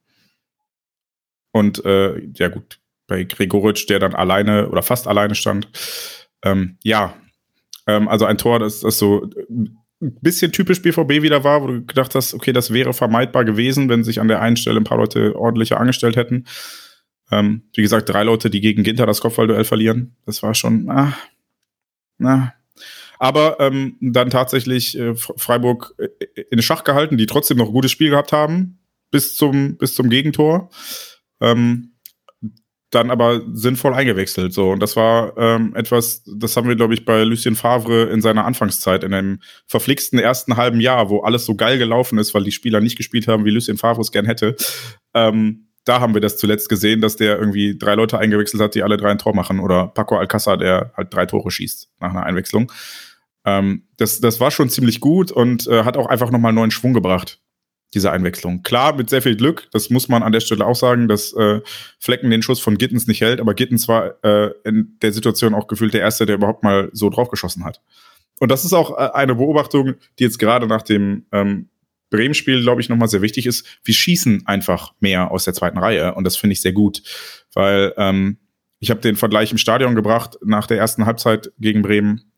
Und 1.53 1.85
äh, 1.85 2.21
ja 2.35 2.49
gut, 2.49 2.81
bei 3.07 3.25
Gregoritsch, 3.25 3.89
der 3.89 3.99
dann 3.99 4.15
alleine 4.15 4.69
oder 4.69 4.83
fast 4.83 5.07
alleine 5.07 5.35
stand. 5.35 5.69
Ähm, 6.43 6.79
ja, 6.83 7.15
ähm, 7.87 8.09
also 8.09 8.25
ein 8.25 8.39
Tor, 8.39 8.59
das, 8.59 8.81
das 8.81 8.99
so 8.99 9.29
ein 10.03 10.19
bisschen 10.21 10.53
typisch 10.53 10.83
BVB 10.83 11.23
wieder 11.23 11.45
war, 11.45 11.63
wo 11.63 11.69
du 11.69 11.87
gedacht 11.87 12.15
hast, 12.15 12.35
okay, 12.35 12.53
das 12.53 12.73
wäre 12.73 12.93
vermeidbar 12.93 13.45
gewesen, 13.45 13.89
wenn 13.89 14.05
sich 14.05 14.21
an 14.21 14.29
der 14.29 14.43
einen 14.43 14.57
Stelle 14.57 14.81
ein 14.81 14.85
paar 14.85 14.99
Leute 14.99 15.37
ordentlicher 15.37 15.79
angestellt 15.81 16.17
hätten. 16.17 16.45
Ähm, 17.31 17.63
wie 17.75 17.83
gesagt, 17.83 18.09
drei 18.09 18.25
Leute, 18.25 18.51
die 18.51 18.61
gegen 18.61 18.83
Ginter 18.83 19.07
das 19.07 19.21
Kopfballduell 19.21 19.65
verlieren. 19.65 20.17
Das 20.27 20.43
war 20.43 20.55
schon, 20.55 20.91
ah, 20.91 21.17
na. 22.19 22.55
Aber 23.19 23.61
ähm, 23.61 23.97
dann 24.01 24.31
tatsächlich 24.31 24.99
äh, 24.99 25.15
Freiburg 25.15 25.95
äh, 25.99 26.09
in 26.51 26.61
Schach 26.61 26.83
gehalten, 26.83 27.17
die 27.17 27.27
trotzdem 27.27 27.57
noch 27.57 27.69
ein 27.69 27.73
gutes 27.73 27.93
Spiel 27.93 28.11
gehabt 28.11 28.33
haben, 28.33 28.81
bis 29.13 29.37
zum, 29.37 29.77
bis 29.77 29.95
zum 29.95 30.11
Gegentor. 30.11 30.71
Ähm, 31.41 31.92
dann 32.93 33.11
aber 33.11 33.41
sinnvoll 33.53 33.95
eingewechselt. 33.95 34.53
So, 34.53 34.71
und 34.71 34.81
das 34.81 34.97
war 34.97 35.37
ähm, 35.39 35.75
etwas, 35.75 36.23
das 36.27 36.57
haben 36.57 36.69
wir, 36.69 36.77
glaube 36.77 36.95
ich, 36.95 37.05
bei 37.05 37.25
Lucien 37.25 37.57
Favre 37.57 38.05
in 38.05 38.21
seiner 38.21 38.45
Anfangszeit, 38.45 39.03
in 39.03 39.15
einem 39.15 39.41
verflixten 39.67 40.19
ersten 40.19 40.57
halben 40.57 40.79
Jahr, 40.79 41.09
wo 41.09 41.21
alles 41.23 41.47
so 41.47 41.55
geil 41.57 41.79
gelaufen 41.79 42.19
ist, 42.19 42.35
weil 42.35 42.45
die 42.45 42.53
Spieler 42.53 42.81
nicht 42.81 42.97
gespielt 42.97 43.29
haben, 43.29 43.47
wie 43.47 43.51
Lucien 43.51 43.79
Favre 43.79 44.03
es 44.03 44.13
gern 44.13 44.27
hätte. 44.27 44.57
Ähm, 45.15 45.69
da 45.85 46.01
haben 46.01 46.15
wir 46.15 46.21
das 46.21 46.37
zuletzt 46.37 46.69
gesehen, 46.69 47.01
dass 47.01 47.17
der 47.17 47.39
irgendwie 47.39 47.77
drei 47.77 47.95
Leute 47.95 48.19
eingewechselt 48.19 48.63
hat, 48.63 48.75
die 48.75 48.83
alle 48.83 48.99
drei 48.99 49.11
ein 49.11 49.19
Tor 49.19 49.35
machen, 49.35 49.59
oder 49.59 49.89
Paco 49.89 50.17
Alcázar, 50.17 50.59
der 50.59 50.93
halt 50.97 51.13
drei 51.13 51.27
Tore 51.27 51.51
schießt 51.51 51.91
nach 51.99 52.11
einer 52.11 52.25
Einwechslung. 52.25 52.71
Ähm, 53.45 53.89
das, 53.97 54.21
das 54.21 54.39
war 54.39 54.51
schon 54.51 54.69
ziemlich 54.69 55.01
gut 55.01 55.33
und 55.33 55.67
äh, 55.67 55.85
hat 55.85 55.97
auch 55.97 56.07
einfach 56.07 56.31
nochmal 56.31 56.53
neuen 56.53 56.71
Schwung 56.71 56.93
gebracht 56.93 57.42
diese 57.95 58.11
Einwechslung. 58.11 58.63
Klar, 58.63 58.95
mit 58.97 59.11
sehr 59.11 59.23
viel 59.23 59.37
Glück, 59.37 59.69
das 59.73 59.91
muss 59.91 60.09
man 60.09 60.23
an 60.23 60.33
der 60.33 60.41
Stelle 60.41 60.67
auch 60.67 60.77
sagen, 60.77 61.09
dass 61.09 61.33
äh, 61.35 61.61
Flecken 61.99 62.31
den 62.31 62.43
Schuss 62.43 62.61
von 62.61 62.79
Gittens 62.79 63.07
nicht 63.07 63.21
hält, 63.21 63.41
aber 63.41 63.55
Gittens 63.55 63.89
war 63.89 64.15
äh, 64.25 64.51
in 64.65 64.97
der 65.03 65.13
Situation 65.13 65.55
auch 65.55 65.67
gefühlt 65.67 65.95
der 65.95 66.01
Erste, 66.01 66.27
der 66.27 66.37
überhaupt 66.37 66.63
mal 66.63 66.91
so 66.93 67.11
draufgeschossen 67.11 67.65
hat. 67.65 67.81
Und 68.41 68.51
das 68.51 68.65
ist 68.65 68.73
auch 68.73 68.99
äh, 68.99 69.11
eine 69.13 69.35
Beobachtung, 69.35 69.95
die 70.19 70.25
jetzt 70.25 70.39
gerade 70.39 70.67
nach 70.67 70.83
dem 70.83 71.27
ähm, 71.33 71.69
Bremen-Spiel, 72.11 72.63
glaube 72.63 72.81
ich, 72.81 72.89
nochmal 72.89 73.09
sehr 73.09 73.23
wichtig 73.23 73.47
ist. 73.47 73.67
Wir 73.85 73.95
schießen 73.95 74.47
einfach 74.47 74.95
mehr 75.01 75.31
aus 75.31 75.45
der 75.45 75.55
zweiten 75.55 75.79
Reihe 75.79 76.15
und 76.15 76.25
das 76.25 76.37
finde 76.37 76.53
ich 76.53 76.61
sehr 76.61 76.73
gut, 76.73 77.03
weil 77.55 77.93
ähm, 77.97 78.39
ich 78.81 78.91
habe 78.91 79.01
den 79.01 79.17
Vergleich 79.17 79.53
im 79.53 79.59
Stadion 79.59 79.95
gebracht 79.95 80.39
nach 80.45 80.67
der 80.67 80.79
ersten 80.79 81.07
Halbzeit 81.07 81.53
gegen 81.59 81.83
Bremen 81.83 82.32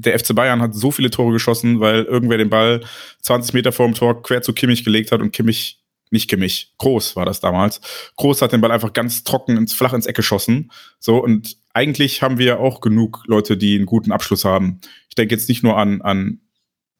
der 0.00 0.18
FC 0.18 0.34
Bayern 0.34 0.60
hat 0.60 0.74
so 0.74 0.90
viele 0.90 1.10
Tore 1.10 1.32
geschossen, 1.32 1.80
weil 1.80 2.04
irgendwer 2.04 2.38
den 2.38 2.50
Ball 2.50 2.80
20 3.22 3.54
Meter 3.54 3.72
vor 3.72 3.86
dem 3.86 3.94
Tor 3.94 4.22
quer 4.22 4.42
zu 4.42 4.52
Kimmich 4.52 4.84
gelegt 4.84 5.12
hat 5.12 5.20
und 5.20 5.32
Kimmich, 5.32 5.80
nicht 6.10 6.28
Kimmich, 6.28 6.74
Groß 6.78 7.16
war 7.16 7.24
das 7.24 7.40
damals. 7.40 7.80
Groß 8.16 8.42
hat 8.42 8.52
den 8.52 8.60
Ball 8.60 8.72
einfach 8.72 8.92
ganz 8.92 9.22
trocken 9.24 9.56
ins 9.56 9.72
flach 9.72 9.92
ins 9.92 10.06
Eck 10.06 10.16
geschossen. 10.16 10.72
So, 10.98 11.22
und 11.22 11.56
eigentlich 11.72 12.22
haben 12.22 12.38
wir 12.38 12.60
auch 12.60 12.80
genug 12.80 13.22
Leute, 13.26 13.56
die 13.56 13.76
einen 13.76 13.86
guten 13.86 14.12
Abschluss 14.12 14.44
haben. 14.44 14.80
Ich 15.08 15.14
denke 15.14 15.34
jetzt 15.34 15.48
nicht 15.48 15.62
nur 15.62 15.76
an, 15.76 16.02
an 16.02 16.40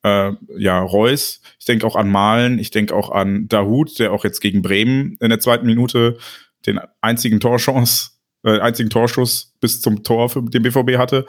äh, 0.02 0.32
ja, 0.56 0.80
Reus, 0.80 1.40
ich 1.58 1.66
denke 1.66 1.86
auch 1.86 1.96
an 1.96 2.10
Malen, 2.10 2.58
ich 2.58 2.70
denke 2.70 2.94
auch 2.94 3.10
an 3.10 3.48
Dahut, 3.48 3.98
der 3.98 4.12
auch 4.12 4.24
jetzt 4.24 4.40
gegen 4.40 4.62
Bremen 4.62 5.16
in 5.20 5.28
der 5.28 5.40
zweiten 5.40 5.66
Minute 5.66 6.18
den 6.66 6.80
einzigen 7.00 7.40
Torchance, 7.40 8.12
äh, 8.44 8.60
einzigen 8.60 8.90
Torschuss 8.90 9.54
bis 9.60 9.80
zum 9.80 10.02
Tor 10.02 10.28
für 10.28 10.42
den 10.42 10.62
BVB 10.62 10.96
hatte. 10.98 11.26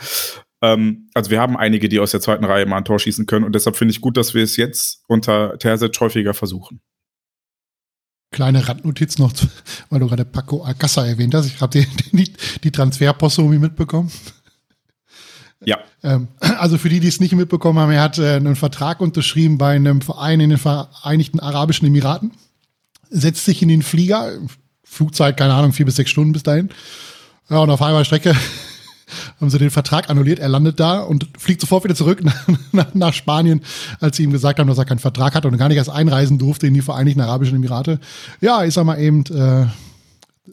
Ähm, 0.61 1.09
also 1.13 1.31
wir 1.31 1.41
haben 1.41 1.57
einige, 1.57 1.89
die 1.89 1.99
aus 1.99 2.11
der 2.11 2.21
zweiten 2.21 2.45
Reihe 2.45 2.65
mal 2.65 2.77
ein 2.77 2.85
Tor 2.85 2.99
schießen 2.99 3.25
können 3.25 3.45
und 3.45 3.53
deshalb 3.53 3.75
finde 3.75 3.93
ich 3.93 4.01
gut, 4.01 4.17
dass 4.17 4.33
wir 4.33 4.43
es 4.43 4.57
jetzt 4.57 5.03
unter 5.07 5.57
Terzic 5.57 5.99
häufiger 5.99 6.33
versuchen. 6.33 6.81
Kleine 8.31 8.67
Randnotiz 8.67 9.17
noch, 9.17 9.33
weil 9.89 9.99
du 9.99 10.07
gerade 10.07 10.23
Paco 10.23 10.63
Alcassa 10.63 11.05
erwähnt 11.05 11.33
hast. 11.33 11.47
Ich 11.47 11.59
habe 11.59 11.79
die, 11.79 11.87
die, 12.17 12.31
die 12.63 12.71
Transferposse 12.71 13.41
irgendwie 13.41 13.59
mitbekommen. 13.59 14.11
Ja. 15.63 15.79
Ähm, 16.03 16.27
also 16.39 16.77
für 16.77 16.89
die, 16.89 16.99
die 16.99 17.07
es 17.07 17.19
nicht 17.19 17.33
mitbekommen 17.33 17.79
haben, 17.79 17.91
er 17.91 18.01
hat 18.01 18.19
äh, 18.19 18.35
einen 18.35 18.55
Vertrag 18.55 19.01
unterschrieben 19.01 19.57
bei 19.57 19.75
einem 19.75 20.01
Verein 20.01 20.39
in 20.39 20.51
den 20.51 20.59
Vereinigten 20.59 21.39
Arabischen 21.39 21.87
Emiraten, 21.87 22.31
setzt 23.09 23.45
sich 23.45 23.61
in 23.61 23.67
den 23.67 23.81
Flieger, 23.81 24.31
Flugzeit, 24.83 25.37
keine 25.37 25.53
Ahnung, 25.53 25.73
vier 25.73 25.85
bis 25.85 25.95
sechs 25.95 26.11
Stunden 26.11 26.33
bis 26.33 26.43
dahin. 26.43 26.69
Ja, 27.49 27.59
und 27.59 27.69
auf 27.69 27.79
halber 27.79 28.05
Strecke 28.05 28.35
haben 29.39 29.49
sie 29.49 29.57
den 29.57 29.71
Vertrag 29.71 30.09
annulliert. 30.09 30.39
Er 30.39 30.49
landet 30.49 30.79
da 30.79 30.99
und 30.99 31.27
fliegt 31.37 31.61
sofort 31.61 31.83
wieder 31.83 31.95
zurück 31.95 32.23
nach, 32.71 32.93
nach, 32.93 33.13
Spanien, 33.13 33.61
als 33.99 34.17
sie 34.17 34.23
ihm 34.23 34.31
gesagt 34.31 34.59
haben, 34.59 34.67
dass 34.67 34.77
er 34.77 34.85
keinen 34.85 34.99
Vertrag 34.99 35.35
hat 35.35 35.45
und 35.45 35.57
gar 35.57 35.67
nicht 35.67 35.77
erst 35.77 35.89
einreisen 35.89 36.37
durfte 36.37 36.67
in 36.67 36.73
die 36.73 36.81
Vereinigten 36.81 37.21
Arabischen 37.21 37.57
Emirate. 37.57 37.99
Ja, 38.39 38.63
ich 38.63 38.73
sag 38.73 38.85
mal 38.85 38.99
eben, 38.99 39.23
äh, 39.25 39.67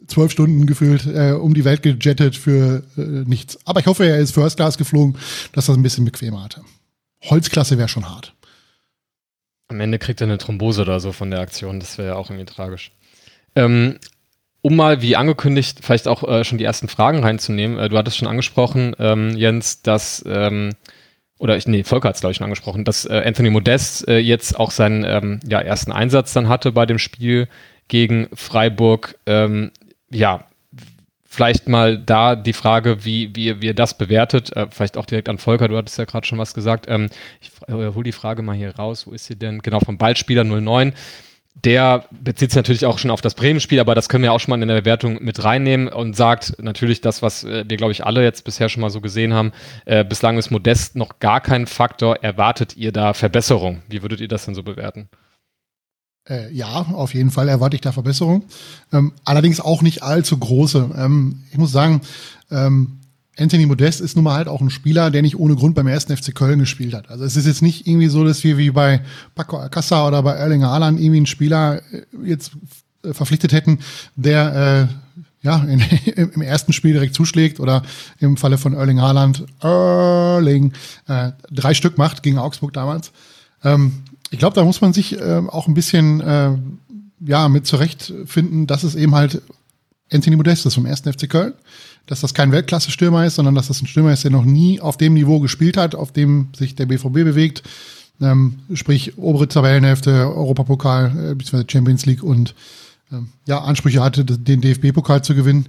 zwölf 0.07 0.31
Stunden 0.31 0.65
gefühlt 0.65 1.05
äh, 1.05 1.31
um 1.31 1.53
die 1.53 1.65
Welt 1.65 1.81
gejettet 1.81 2.35
für 2.35 2.83
äh, 2.97 3.01
nichts. 3.01 3.57
Aber 3.65 3.79
ich 3.79 3.87
hoffe, 3.87 4.05
er 4.05 4.17
ist 4.17 4.33
First 4.33 4.57
Class 4.57 4.77
geflogen, 4.77 5.17
dass 5.53 5.67
das 5.67 5.75
ein 5.75 5.83
bisschen 5.83 6.05
bequemer 6.05 6.43
hatte. 6.43 6.61
Holzklasse 7.23 7.77
wäre 7.77 7.89
schon 7.89 8.09
hart. 8.09 8.33
Am 9.67 9.79
Ende 9.79 9.99
kriegt 9.99 10.21
er 10.21 10.27
eine 10.27 10.37
Thrombose 10.37 10.81
oder 10.81 10.99
so 10.99 11.11
von 11.11 11.29
der 11.29 11.41
Aktion. 11.41 11.79
Das 11.79 11.97
wäre 11.97 12.09
ja 12.09 12.15
auch 12.15 12.29
irgendwie 12.29 12.51
tragisch. 12.51 12.91
Ähm, 13.55 13.99
um 14.61 14.75
mal, 14.75 15.01
wie 15.01 15.15
angekündigt, 15.15 15.79
vielleicht 15.81 16.07
auch 16.07 16.23
äh, 16.23 16.43
schon 16.43 16.57
die 16.57 16.63
ersten 16.63 16.87
Fragen 16.87 17.23
reinzunehmen. 17.23 17.77
Äh, 17.77 17.89
du 17.89 17.97
hattest 17.97 18.17
schon 18.17 18.27
angesprochen, 18.27 18.95
ähm, 18.99 19.35
Jens, 19.37 19.81
dass, 19.81 20.23
ähm, 20.27 20.71
oder 21.37 21.55
ich, 21.55 21.67
nee, 21.67 21.83
Volker 21.83 22.09
hat 22.09 22.15
es, 22.15 22.21
glaube 22.21 22.31
ich, 22.31 22.37
schon 22.37 22.45
angesprochen, 22.45 22.83
dass 22.83 23.05
äh, 23.05 23.23
Anthony 23.25 23.49
Modest 23.49 24.07
äh, 24.07 24.17
jetzt 24.17 24.59
auch 24.59 24.71
seinen 24.71 25.05
ähm, 25.05 25.39
ja, 25.47 25.61
ersten 25.61 25.91
Einsatz 25.91 26.33
dann 26.33 26.49
hatte 26.49 26.71
bei 26.71 26.85
dem 26.85 26.99
Spiel 26.99 27.47
gegen 27.87 28.27
Freiburg. 28.33 29.17
Ähm, 29.25 29.71
ja, 30.11 30.45
vielleicht 31.25 31.69
mal 31.69 31.97
da 31.97 32.35
die 32.35 32.53
Frage, 32.53 33.05
wie, 33.05 33.33
wie, 33.35 33.61
wie 33.61 33.67
ihr 33.67 33.73
das 33.73 33.97
bewertet. 33.97 34.55
Äh, 34.57 34.67
vielleicht 34.71 34.97
auch 34.97 35.05
direkt 35.05 35.29
an 35.29 35.37
Volker, 35.37 35.69
du 35.69 35.77
hattest 35.77 35.97
ja 35.97 36.05
gerade 36.05 36.27
schon 36.27 36.39
was 36.39 36.53
gesagt. 36.53 36.87
Ähm, 36.89 37.09
ich 37.39 37.51
äh, 37.67 37.93
hole 37.93 38.03
die 38.03 38.11
Frage 38.11 38.41
mal 38.41 38.55
hier 38.55 38.75
raus. 38.75 39.07
Wo 39.07 39.11
ist 39.11 39.25
sie 39.25 39.37
denn? 39.37 39.59
Genau, 39.59 39.79
vom 39.79 39.97
Ballspieler 39.97 40.43
09. 40.43 40.93
Der 41.55 42.05
bezieht 42.11 42.51
sich 42.51 42.55
natürlich 42.55 42.85
auch 42.85 42.99
schon 42.99 43.11
auf 43.11 43.19
das 43.19 43.33
Bremen-Spiel, 43.33 43.81
aber 43.81 43.93
das 43.93 44.07
können 44.07 44.23
wir 44.23 44.31
auch 44.31 44.39
schon 44.39 44.51
mal 44.51 44.61
in 44.61 44.67
der 44.67 44.81
Bewertung 44.81 45.21
mit 45.21 45.43
reinnehmen 45.43 45.89
und 45.89 46.15
sagt 46.15 46.55
natürlich 46.59 47.01
das, 47.01 47.21
was 47.21 47.43
äh, 47.43 47.65
wir, 47.67 47.75
glaube 47.75 47.91
ich, 47.91 48.05
alle 48.05 48.23
jetzt 48.23 48.45
bisher 48.45 48.69
schon 48.69 48.81
mal 48.81 48.89
so 48.89 49.01
gesehen 49.01 49.33
haben. 49.33 49.51
Äh, 49.85 50.05
bislang 50.05 50.37
ist 50.37 50.51
Modest 50.51 50.95
noch 50.95 51.19
gar 51.19 51.41
kein 51.41 51.67
Faktor. 51.67 52.23
Erwartet 52.23 52.77
ihr 52.77 52.93
da 52.93 53.13
Verbesserung? 53.13 53.81
Wie 53.89 54.01
würdet 54.01 54.21
ihr 54.21 54.29
das 54.29 54.45
denn 54.45 54.55
so 54.55 54.63
bewerten? 54.63 55.09
Äh, 56.29 56.53
ja, 56.53 56.85
auf 56.93 57.13
jeden 57.13 57.31
Fall 57.31 57.49
erwarte 57.49 57.75
ich 57.75 57.81
da 57.81 57.91
Verbesserung. 57.91 58.45
Ähm, 58.93 59.13
allerdings 59.25 59.59
auch 59.59 59.81
nicht 59.81 60.03
allzu 60.03 60.37
große. 60.37 60.91
Ähm, 60.95 61.43
ich 61.51 61.57
muss 61.57 61.71
sagen, 61.71 62.01
ähm, 62.51 62.98
Anthony 63.39 63.65
Modest 63.65 64.01
ist 64.01 64.15
nun 64.15 64.25
mal 64.25 64.35
halt 64.35 64.47
auch 64.47 64.61
ein 64.61 64.69
Spieler, 64.69 65.11
der 65.11 65.21
nicht 65.21 65.39
ohne 65.39 65.55
Grund 65.55 65.75
beim 65.75 65.87
ersten 65.87 66.15
FC 66.15 66.35
Köln 66.35 66.59
gespielt 66.59 66.93
hat. 66.93 67.09
Also 67.09 67.23
es 67.23 67.35
ist 67.35 67.45
jetzt 67.45 67.61
nicht 67.61 67.87
irgendwie 67.87 68.07
so, 68.07 68.23
dass 68.23 68.43
wir 68.43 68.57
wie 68.57 68.71
bei 68.71 69.01
Paco 69.35 69.57
Alcázar 69.57 70.07
oder 70.07 70.21
bei 70.23 70.33
Erling 70.33 70.63
Haaland 70.63 70.99
irgendwie 70.99 71.17
einen 71.17 71.25
Spieler 71.25 71.81
äh, 71.91 72.03
jetzt 72.23 72.51
äh, 73.03 73.13
verpflichtet 73.13 73.53
hätten, 73.53 73.79
der 74.15 74.89
äh, 74.89 75.45
ja 75.45 75.57
in, 75.63 75.79
im 76.33 76.41
ersten 76.41 76.73
Spiel 76.73 76.93
direkt 76.93 77.15
zuschlägt 77.15 77.59
oder 77.59 77.83
im 78.19 78.37
Falle 78.37 78.57
von 78.57 78.73
Erling 78.73 79.01
Haaland 79.01 79.45
Erling 79.61 80.73
äh, 81.07 81.31
drei 81.51 81.73
Stück 81.73 81.97
macht 81.97 82.23
gegen 82.23 82.37
Augsburg 82.37 82.73
damals. 82.73 83.11
Ähm, 83.63 84.03
ich 84.31 84.39
glaube, 84.39 84.55
da 84.55 84.63
muss 84.63 84.81
man 84.81 84.93
sich 84.93 85.19
äh, 85.19 85.41
auch 85.47 85.67
ein 85.67 85.73
bisschen 85.73 86.21
äh, 86.21 86.51
ja 87.21 87.49
mit 87.49 87.65
zurechtfinden, 87.65 88.67
dass 88.67 88.83
es 88.83 88.95
eben 88.95 89.15
halt 89.15 89.41
Anthony 90.11 90.35
Modest 90.35 90.65
ist 90.65 90.73
vom 90.73 90.85
1. 90.85 91.01
FC 91.01 91.29
Köln, 91.29 91.53
dass 92.09 92.21
das 92.21 92.33
kein 92.33 92.51
Weltklasse-Stürmer 92.51 93.27
ist, 93.27 93.35
sondern 93.35 93.53
dass 93.53 93.67
das 93.67 93.83
ein 93.83 93.87
Stürmer 93.87 94.11
ist, 94.11 94.23
der 94.23 94.31
noch 94.31 94.43
nie 94.43 94.81
auf 94.81 94.97
dem 94.97 95.13
Niveau 95.13 95.39
gespielt 95.39 95.77
hat, 95.77 95.93
auf 95.93 96.11
dem 96.11 96.47
sich 96.57 96.73
der 96.73 96.87
BVB 96.87 97.13
bewegt. 97.13 97.61
Ähm, 98.19 98.61
sprich, 98.73 99.19
obere 99.19 99.47
Tabellenhälfte, 99.47 100.35
Europapokal, 100.35 101.31
äh, 101.31 101.35
bzw. 101.35 101.65
Champions 101.71 102.07
League 102.07 102.23
und 102.23 102.55
ähm, 103.11 103.29
ja, 103.45 103.61
Ansprüche 103.61 104.01
hatte, 104.01 104.25
den 104.25 104.59
DFB-Pokal 104.59 105.23
zu 105.23 105.35
gewinnen. 105.35 105.67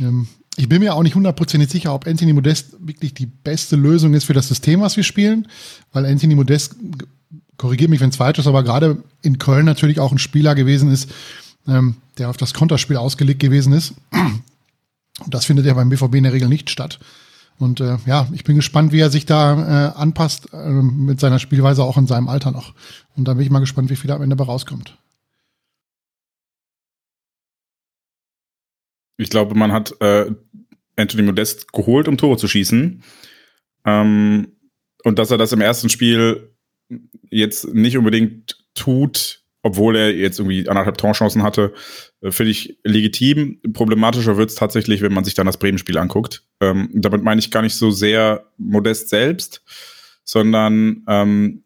Ähm, 0.00 0.28
ich 0.56 0.66
bin 0.66 0.80
mir 0.80 0.94
auch 0.94 1.02
nicht 1.02 1.14
hundertprozentig 1.14 1.70
sicher, 1.70 1.92
ob 1.92 2.06
Anthony 2.06 2.32
Modest 2.32 2.76
wirklich 2.80 3.12
die 3.12 3.26
beste 3.26 3.76
Lösung 3.76 4.14
ist 4.14 4.24
für 4.24 4.32
das 4.32 4.48
System, 4.48 4.80
was 4.80 4.96
wir 4.96 5.04
spielen, 5.04 5.46
weil 5.92 6.06
Anthony 6.06 6.36
Modest 6.36 6.74
korrigiere 7.58 7.90
mich, 7.90 8.00
wenn 8.00 8.08
es 8.08 8.16
falsch 8.16 8.38
ist, 8.38 8.46
aber 8.46 8.62
gerade 8.62 9.02
in 9.20 9.38
Köln 9.38 9.66
natürlich 9.66 10.00
auch 10.00 10.10
ein 10.10 10.18
Spieler 10.18 10.54
gewesen 10.54 10.90
ist, 10.90 11.10
ähm, 11.68 11.96
der 12.16 12.30
auf 12.30 12.38
das 12.38 12.54
Konterspiel 12.54 12.96
ausgelegt 12.96 13.40
gewesen 13.40 13.74
ist. 13.74 13.92
Und 15.24 15.32
das 15.34 15.44
findet 15.44 15.66
ja 15.66 15.74
beim 15.74 15.88
BVB 15.88 16.16
in 16.16 16.24
der 16.24 16.32
Regel 16.32 16.48
nicht 16.48 16.70
statt. 16.70 16.98
Und 17.58 17.80
äh, 17.80 17.96
ja, 18.06 18.28
ich 18.32 18.44
bin 18.44 18.56
gespannt, 18.56 18.92
wie 18.92 19.00
er 19.00 19.10
sich 19.10 19.24
da 19.24 19.54
äh, 19.94 19.98
anpasst 19.98 20.52
äh, 20.52 20.68
mit 20.68 21.20
seiner 21.20 21.38
Spielweise 21.38 21.84
auch 21.84 21.96
in 21.96 22.06
seinem 22.06 22.28
Alter 22.28 22.50
noch. 22.50 22.74
Und 23.16 23.26
da 23.26 23.34
bin 23.34 23.42
ich 23.42 23.50
mal 23.50 23.60
gespannt, 23.60 23.88
wie 23.88 23.96
viel 23.96 24.10
am 24.10 24.22
Ende 24.22 24.36
dabei 24.36 24.50
rauskommt. 24.50 24.98
Ich 29.16 29.30
glaube, 29.30 29.54
man 29.54 29.72
hat 29.72 29.98
äh, 30.00 30.30
Anthony 30.96 31.22
Modest 31.22 31.72
geholt, 31.72 32.08
um 32.08 32.18
Tore 32.18 32.36
zu 32.36 32.48
schießen. 32.48 33.02
Ähm, 33.86 34.52
und 35.04 35.18
dass 35.18 35.30
er 35.30 35.38
das 35.38 35.52
im 35.52 35.62
ersten 35.62 35.88
Spiel 35.88 36.50
jetzt 37.30 37.72
nicht 37.72 37.96
unbedingt 37.96 38.58
tut, 38.74 39.42
obwohl 39.62 39.96
er 39.96 40.14
jetzt 40.14 40.38
irgendwie 40.38 40.68
anderthalb 40.68 40.98
Torchancen 40.98 41.42
hatte, 41.42 41.72
finde 42.30 42.50
ich 42.50 42.78
legitim. 42.84 43.60
Problematischer 43.72 44.36
wird 44.36 44.50
es 44.50 44.56
tatsächlich, 44.56 45.02
wenn 45.02 45.12
man 45.12 45.24
sich 45.24 45.34
dann 45.34 45.46
das 45.46 45.58
Bremen-Spiel 45.58 45.98
anguckt. 45.98 46.44
Ähm, 46.60 46.90
damit 46.94 47.22
meine 47.22 47.38
ich 47.38 47.50
gar 47.50 47.62
nicht 47.62 47.74
so 47.74 47.90
sehr 47.90 48.46
Modest 48.56 49.08
selbst, 49.08 49.62
sondern 50.24 51.04
ähm, 51.08 51.64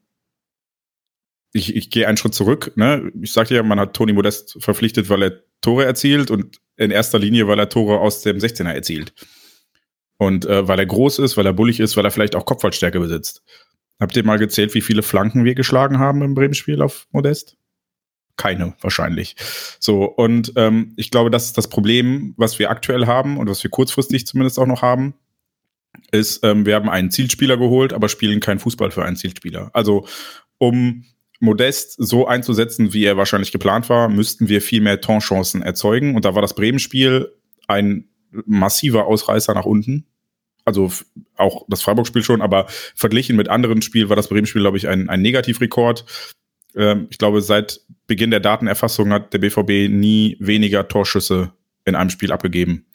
ich, 1.52 1.74
ich 1.74 1.90
gehe 1.90 2.06
einen 2.06 2.16
Schritt 2.16 2.34
zurück. 2.34 2.72
Ne? 2.76 3.12
Ich 3.20 3.32
sagte 3.32 3.54
ja, 3.54 3.62
man 3.62 3.80
hat 3.80 3.94
Toni 3.94 4.12
Modest 4.12 4.56
verpflichtet, 4.60 5.08
weil 5.08 5.22
er 5.22 5.42
Tore 5.60 5.84
erzielt 5.84 6.30
und 6.30 6.60
in 6.76 6.90
erster 6.90 7.18
Linie, 7.18 7.46
weil 7.48 7.58
er 7.58 7.68
Tore 7.68 8.00
aus 8.00 8.22
dem 8.22 8.38
16er 8.38 8.72
erzielt. 8.72 9.12
Und 10.16 10.46
äh, 10.46 10.66
weil 10.68 10.78
er 10.78 10.86
groß 10.86 11.18
ist, 11.20 11.36
weil 11.36 11.46
er 11.46 11.52
bullig 11.52 11.80
ist, 11.80 11.96
weil 11.96 12.04
er 12.04 12.10
vielleicht 12.10 12.36
auch 12.36 12.44
Kopfballstärke 12.44 13.00
besitzt. 13.00 13.42
Habt 13.98 14.16
ihr 14.16 14.24
mal 14.24 14.38
gezählt, 14.38 14.74
wie 14.74 14.80
viele 14.80 15.02
Flanken 15.02 15.44
wir 15.44 15.54
geschlagen 15.54 15.98
haben 15.98 16.22
im 16.22 16.34
Bremen-Spiel 16.34 16.80
auf 16.80 17.06
Modest? 17.10 17.56
Keine, 18.40 18.72
wahrscheinlich. 18.80 19.36
So, 19.80 20.04
und 20.04 20.54
ähm, 20.56 20.94
ich 20.96 21.10
glaube, 21.10 21.28
das 21.28 21.44
ist 21.44 21.58
das 21.58 21.68
Problem, 21.68 22.32
was 22.38 22.58
wir 22.58 22.70
aktuell 22.70 23.06
haben 23.06 23.36
und 23.36 23.50
was 23.50 23.62
wir 23.62 23.70
kurzfristig 23.70 24.26
zumindest 24.26 24.58
auch 24.58 24.66
noch 24.66 24.80
haben, 24.80 25.12
ist, 26.10 26.42
ähm, 26.42 26.64
wir 26.64 26.74
haben 26.74 26.88
einen 26.88 27.10
Zielspieler 27.10 27.58
geholt, 27.58 27.92
aber 27.92 28.08
spielen 28.08 28.40
keinen 28.40 28.58
Fußball 28.58 28.92
für 28.92 29.04
einen 29.04 29.16
Zielspieler. 29.16 29.68
Also, 29.74 30.06
um 30.56 31.04
Modest 31.38 31.96
so 31.98 32.26
einzusetzen, 32.26 32.94
wie 32.94 33.04
er 33.04 33.18
wahrscheinlich 33.18 33.52
geplant 33.52 33.90
war, 33.90 34.08
müssten 34.08 34.48
wir 34.48 34.62
viel 34.62 34.80
mehr 34.80 35.02
Torchancen 35.02 35.60
erzeugen. 35.60 36.16
Und 36.16 36.24
da 36.24 36.34
war 36.34 36.40
das 36.40 36.54
Bremen-Spiel 36.54 37.30
ein 37.68 38.08
massiver 38.46 39.04
Ausreißer 39.04 39.52
nach 39.52 39.66
unten 39.66 40.06
also 40.64 40.90
auch 41.36 41.64
das 41.68 41.82
Freiburg-Spiel 41.82 42.22
schon, 42.22 42.42
aber 42.42 42.66
verglichen 42.94 43.34
mit 43.34 43.48
anderen 43.48 43.82
Spielen 43.82 44.08
war 44.08 44.16
das 44.16 44.28
Bremen-Spiel, 44.28 44.62
glaube 44.62 44.76
ich, 44.76 44.88
ein, 44.88 45.08
ein 45.08 45.22
Negativrekord. 45.22 46.04
Ähm, 46.74 47.08
ich 47.10 47.18
glaube, 47.18 47.42
seit 47.42 47.80
Beginn 48.06 48.30
der 48.30 48.40
Datenerfassung 48.40 49.12
hat 49.12 49.32
der 49.32 49.38
BVB 49.38 49.90
nie 49.90 50.36
weniger 50.40 50.88
Torschüsse 50.88 51.52
in 51.84 51.94
einem 51.94 52.10
Spiel 52.10 52.32
abgegeben. 52.32 52.86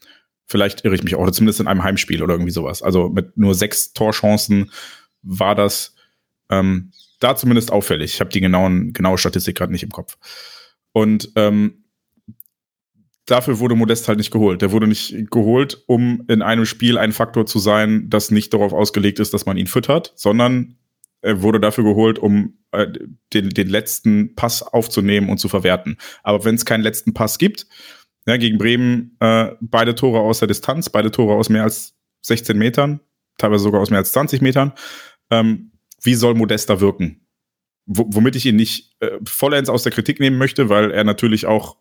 Vielleicht 0.48 0.86
irre 0.86 0.96
ich 0.96 1.04
mich 1.04 1.16
auch, 1.16 1.22
oder 1.22 1.32
zumindest 1.32 1.60
in 1.60 1.68
einem 1.68 1.84
Heimspiel 1.84 2.22
oder 2.22 2.34
irgendwie 2.36 2.52
sowas. 2.52 2.84
Also 2.84 3.10
mit 3.10 3.36
nur 3.38 3.56
sechs 3.56 3.94
Torchancen 3.94 4.72
war 5.24 5.56
das 5.56 5.96
ähm, 6.50 6.92
da 7.20 7.36
zumindest 7.36 7.72
auffällig. 7.72 8.14
Ich 8.14 8.20
habe 8.20 8.30
die 8.30 8.42
genauen, 8.42 8.94
genaue 8.94 9.18
Statistik 9.18 9.58
gerade 9.58 9.72
nicht 9.72 9.84
im 9.84 9.92
Kopf. 9.92 10.18
Und 10.92 11.32
ähm, 11.36 11.86
dafür 13.26 13.60
wurde 13.60 13.76
Modest 13.76 14.08
halt 14.08 14.18
nicht 14.18 14.32
geholt. 14.32 14.62
Der 14.62 14.72
wurde 14.72 14.88
nicht 14.88 15.32
geholt, 15.32 15.84
um 15.88 16.24
in 16.28 16.42
einem 16.42 16.66
Spiel 16.66 16.98
ein 16.98 17.12
Faktor 17.12 17.46
zu 17.46 17.60
sein, 17.60 18.10
das 18.10 18.32
nicht 18.32 18.54
darauf 18.54 18.74
ausgelegt 18.74 19.20
ist, 19.20 19.34
dass 19.34 19.46
man 19.46 19.58
ihn 19.58 19.68
füttert, 19.68 20.14
sondern 20.16 20.78
er 21.26 21.42
wurde 21.42 21.60
dafür 21.60 21.84
geholt, 21.84 22.20
um 22.20 22.60
äh, 22.72 22.88
den, 23.34 23.50
den 23.50 23.68
letzten 23.68 24.36
Pass 24.36 24.62
aufzunehmen 24.62 25.30
und 25.30 25.40
zu 25.40 25.50
verwerten. 25.50 25.98
Aber 26.22 26.46
wenn 26.46 26.56
es 26.56 26.66
keinen 26.66 26.84
letzten 26.84 27.14
Pass 27.14 27.40
gibt, 27.40 27.66
ja, 28.28 28.38
gegen 28.38 28.58
Bremen 28.58 29.18
äh, 29.20 29.52
beide 29.60 29.96
Tore 29.96 30.20
aus 30.20 30.40
der 30.40 30.48
Distanz, 30.48 30.90
beide 30.90 31.12
Tore 31.12 31.34
aus 31.34 31.50
mehr 31.50 31.64
als 31.64 31.96
16 32.22 32.58
Metern, 32.58 33.00
teilweise 33.38 33.64
sogar 33.64 33.82
aus 33.82 33.90
mehr 33.90 34.00
als 34.00 34.12
20 34.12 34.42
Metern, 34.42 34.74
ähm, 35.32 35.72
wie 36.02 36.14
soll 36.14 36.36
Modest 36.36 36.70
da 36.70 36.80
wirken? 36.80 37.28
Womit 37.88 38.36
ich 38.36 38.46
ihn 38.46 38.56
nicht 38.56 38.96
äh, 39.00 39.20
vollends 39.26 39.70
aus 39.70 39.84
der 39.84 39.92
Kritik 39.92 40.20
nehmen 40.20 40.38
möchte, 40.38 40.70
weil 40.70 40.92
er 40.92 41.04
natürlich 41.04 41.46
auch 41.48 41.78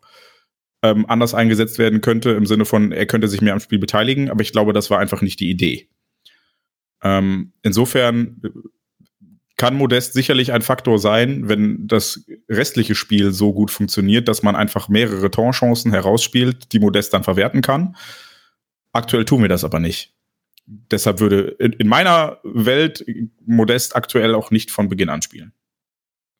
ähm, 0.83 1.05
anders 1.07 1.33
eingesetzt 1.33 1.77
werden 1.77 2.01
könnte, 2.01 2.31
im 2.31 2.45
Sinne 2.45 2.65
von, 2.65 2.91
er 2.91 3.05
könnte 3.05 3.27
sich 3.27 3.41
mehr 3.41 3.53
am 3.53 3.59
Spiel 3.59 3.79
beteiligen, 3.79 4.29
aber 4.29 4.41
ich 4.41 4.51
glaube, 4.51 4.73
das 4.73 4.89
war 4.89 4.99
einfach 4.99 5.21
nicht 5.21 5.39
die 5.39 5.49
Idee. 5.49 5.89
Ähm, 7.03 7.53
insofern 7.61 8.41
kann 9.57 9.75
Modest 9.75 10.13
sicherlich 10.13 10.51
ein 10.51 10.61
Faktor 10.61 10.99
sein, 10.99 11.47
wenn 11.47 11.87
das 11.87 12.25
restliche 12.49 12.95
Spiel 12.95 13.31
so 13.31 13.53
gut 13.53 13.71
funktioniert, 13.71 14.27
dass 14.27 14.43
man 14.43 14.55
einfach 14.55 14.89
mehrere 14.89 15.31
Torchancen 15.31 15.91
herausspielt, 15.91 16.73
die 16.73 16.79
Modest 16.79 17.13
dann 17.13 17.23
verwerten 17.23 17.61
kann. 17.61 17.95
Aktuell 18.91 19.25
tun 19.25 19.41
wir 19.41 19.49
das 19.49 19.63
aber 19.63 19.79
nicht. 19.79 20.13
Deshalb 20.65 21.19
würde 21.19 21.55
in, 21.59 21.73
in 21.73 21.87
meiner 21.87 22.39
Welt 22.43 23.05
Modest 23.45 23.95
aktuell 23.95 24.35
auch 24.35 24.51
nicht 24.51 24.71
von 24.71 24.89
Beginn 24.89 25.09
an 25.09 25.21
spielen. 25.21 25.53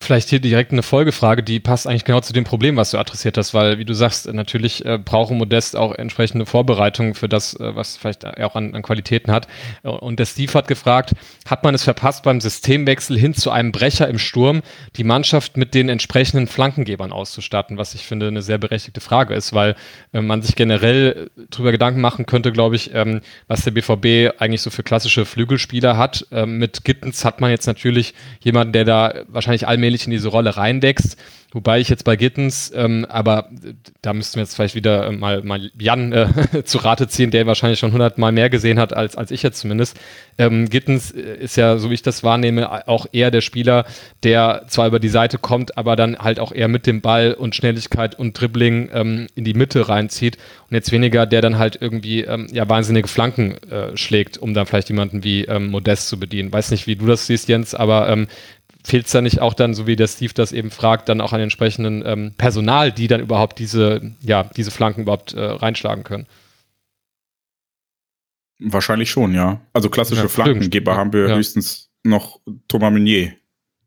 Vielleicht 0.01 0.29
hier 0.29 0.39
direkt 0.39 0.71
eine 0.71 0.83
Folgefrage, 0.83 1.41
die 1.41 1.59
passt 1.59 1.87
eigentlich 1.87 2.05
genau 2.05 2.19
zu 2.19 2.33
dem 2.33 2.43
Problem, 2.43 2.75
was 2.75 2.91
du 2.91 2.97
adressiert 2.97 3.37
hast, 3.37 3.53
weil, 3.53 3.79
wie 3.79 3.85
du 3.85 3.93
sagst, 3.93 4.31
natürlich 4.31 4.85
äh, 4.85 4.99
brauchen 4.99 5.37
Modest 5.37 5.75
auch 5.75 5.95
entsprechende 5.95 6.45
Vorbereitungen 6.45 7.15
für 7.15 7.27
das, 7.27 7.59
äh, 7.59 7.75
was 7.75 7.97
vielleicht 7.97 8.25
auch 8.25 8.55
an, 8.55 8.75
an 8.75 8.83
Qualitäten 8.83 9.31
hat. 9.31 9.47
Und 9.81 10.19
der 10.19 10.25
Steve 10.25 10.53
hat 10.53 10.67
gefragt, 10.67 11.13
hat 11.49 11.63
man 11.63 11.73
es 11.73 11.83
verpasst 11.83 12.23
beim 12.23 12.39
Systemwechsel 12.39 13.17
hin 13.17 13.33
zu 13.33 13.49
einem 13.49 13.71
Brecher 13.71 14.07
im 14.07 14.19
Sturm, 14.19 14.61
die 14.95 15.03
Mannschaft 15.03 15.57
mit 15.57 15.73
den 15.73 15.89
entsprechenden 15.89 16.45
Flankengebern 16.45 17.11
auszustatten, 17.11 17.77
was 17.77 17.95
ich 17.95 18.05
finde 18.05 18.27
eine 18.27 18.43
sehr 18.43 18.59
berechtigte 18.59 19.01
Frage 19.01 19.33
ist, 19.33 19.53
weil 19.53 19.75
äh, 20.13 20.21
man 20.21 20.43
sich 20.43 20.55
generell 20.55 21.31
drüber 21.49 21.71
Gedanken 21.71 22.01
machen 22.01 22.27
könnte, 22.27 22.51
glaube 22.51 22.75
ich, 22.75 22.93
ähm, 22.93 23.21
was 23.47 23.63
der 23.63 23.71
BVB 23.71 24.39
eigentlich 24.39 24.61
so 24.61 24.69
für 24.69 24.83
klassische 24.83 25.25
Flügelspieler 25.25 25.97
hat. 25.97 26.27
Ähm, 26.31 26.59
mit 26.59 26.83
Gittens 26.83 27.25
hat 27.25 27.41
man 27.41 27.49
jetzt 27.49 27.65
natürlich 27.65 28.13
jemanden, 28.41 28.73
der 28.73 28.85
da 28.85 29.13
wahrscheinlich 29.29 29.67
allmählich 29.67 29.84
allmählich 29.85 30.05
in 30.05 30.11
diese 30.11 30.29
Rolle 30.29 30.57
reindeckst. 30.57 31.17
Wobei 31.55 31.79
ich 31.79 31.87
jetzt 31.87 32.03
bei 32.03 32.17
Gittens, 32.17 32.69
ähm, 32.75 33.05
aber 33.07 33.49
da 34.01 34.11
müssten 34.11 34.35
wir 34.35 34.43
jetzt 34.43 34.55
vielleicht 34.55 34.75
wieder 34.75 35.07
äh, 35.07 35.11
mal, 35.13 35.41
mal 35.41 35.71
Jan 35.79 36.11
äh, 36.11 36.27
zu 36.65 36.79
Rate 36.79 37.07
ziehen, 37.07 37.31
der 37.31 37.47
wahrscheinlich 37.47 37.79
schon 37.79 37.93
hundertmal 37.93 38.33
mehr 38.33 38.49
gesehen 38.49 38.77
hat 38.77 38.91
als, 38.91 39.15
als 39.15 39.31
ich 39.31 39.41
jetzt 39.41 39.59
zumindest. 39.59 39.97
Ähm, 40.37 40.69
Gittens 40.69 41.11
äh, 41.11 41.37
ist 41.37 41.55
ja, 41.55 41.77
so 41.77 41.89
wie 41.89 41.93
ich 41.93 42.01
das 42.01 42.25
wahrnehme, 42.25 42.89
auch 42.89 43.05
eher 43.13 43.31
der 43.31 43.39
Spieler, 43.39 43.85
der 44.23 44.65
zwar 44.67 44.87
über 44.87 44.99
die 44.99 45.07
Seite 45.07 45.37
kommt, 45.37 45.77
aber 45.77 45.95
dann 45.95 46.17
halt 46.17 46.41
auch 46.41 46.51
eher 46.51 46.67
mit 46.67 46.87
dem 46.87 46.99
Ball 46.99 47.33
und 47.33 47.55
Schnelligkeit 47.55 48.19
und 48.19 48.33
Dribbling 48.37 48.89
ähm, 48.91 49.27
in 49.35 49.45
die 49.45 49.53
Mitte 49.53 49.87
reinzieht 49.87 50.37
und 50.69 50.75
jetzt 50.75 50.91
weniger, 50.91 51.25
der 51.25 51.41
dann 51.41 51.57
halt 51.57 51.77
irgendwie 51.79 52.23
ähm, 52.23 52.47
ja 52.51 52.67
wahnsinnige 52.67 53.07
Flanken 53.07 53.55
äh, 53.71 53.95
schlägt, 53.95 54.37
um 54.37 54.53
dann 54.53 54.65
vielleicht 54.65 54.89
jemanden 54.89 55.23
wie 55.23 55.45
ähm, 55.45 55.67
Modest 55.67 56.09
zu 56.09 56.19
bedienen. 56.19 56.51
Weiß 56.51 56.71
nicht, 56.71 56.85
wie 56.85 56.97
du 56.97 57.05
das 57.05 57.27
siehst, 57.27 57.47
Jens, 57.47 57.73
aber 57.73 58.09
ähm, 58.09 58.27
fehlt 58.85 59.07
es 59.07 59.11
da 59.11 59.21
nicht 59.21 59.39
auch 59.39 59.55
dann, 59.55 59.73
so 59.73 59.87
wie 59.87 59.95
der 59.95 60.07
Steve 60.07 60.33
das 60.33 60.51
eben 60.51 60.69
fragt, 60.69 61.09
dann 61.09 61.19
auch 61.19 61.33
an 61.33 61.41
entsprechenden 61.41 62.03
ähm, 62.05 62.33
Personal, 62.37 62.91
die 62.91 63.07
dann 63.07 63.19
überhaupt 63.19 63.57
diese, 63.57 64.13
ja, 64.21 64.43
diese 64.55 64.69
Flanken 64.69 65.01
überhaupt 65.01 65.33
äh, 65.33 65.43
reinschlagen 65.43 66.03
können? 66.03 66.27
Wahrscheinlich 68.59 69.09
schon, 69.09 69.33
ja. 69.33 69.59
Also 69.73 69.89
klassische 69.89 70.23
ja, 70.23 70.27
Flankengeber 70.27 70.91
ja, 70.93 70.97
haben 70.97 71.13
wir 71.13 71.27
ja. 71.27 71.35
höchstens 71.35 71.89
noch 72.03 72.39
Thomas 72.67 72.91
Meunier. 72.91 73.33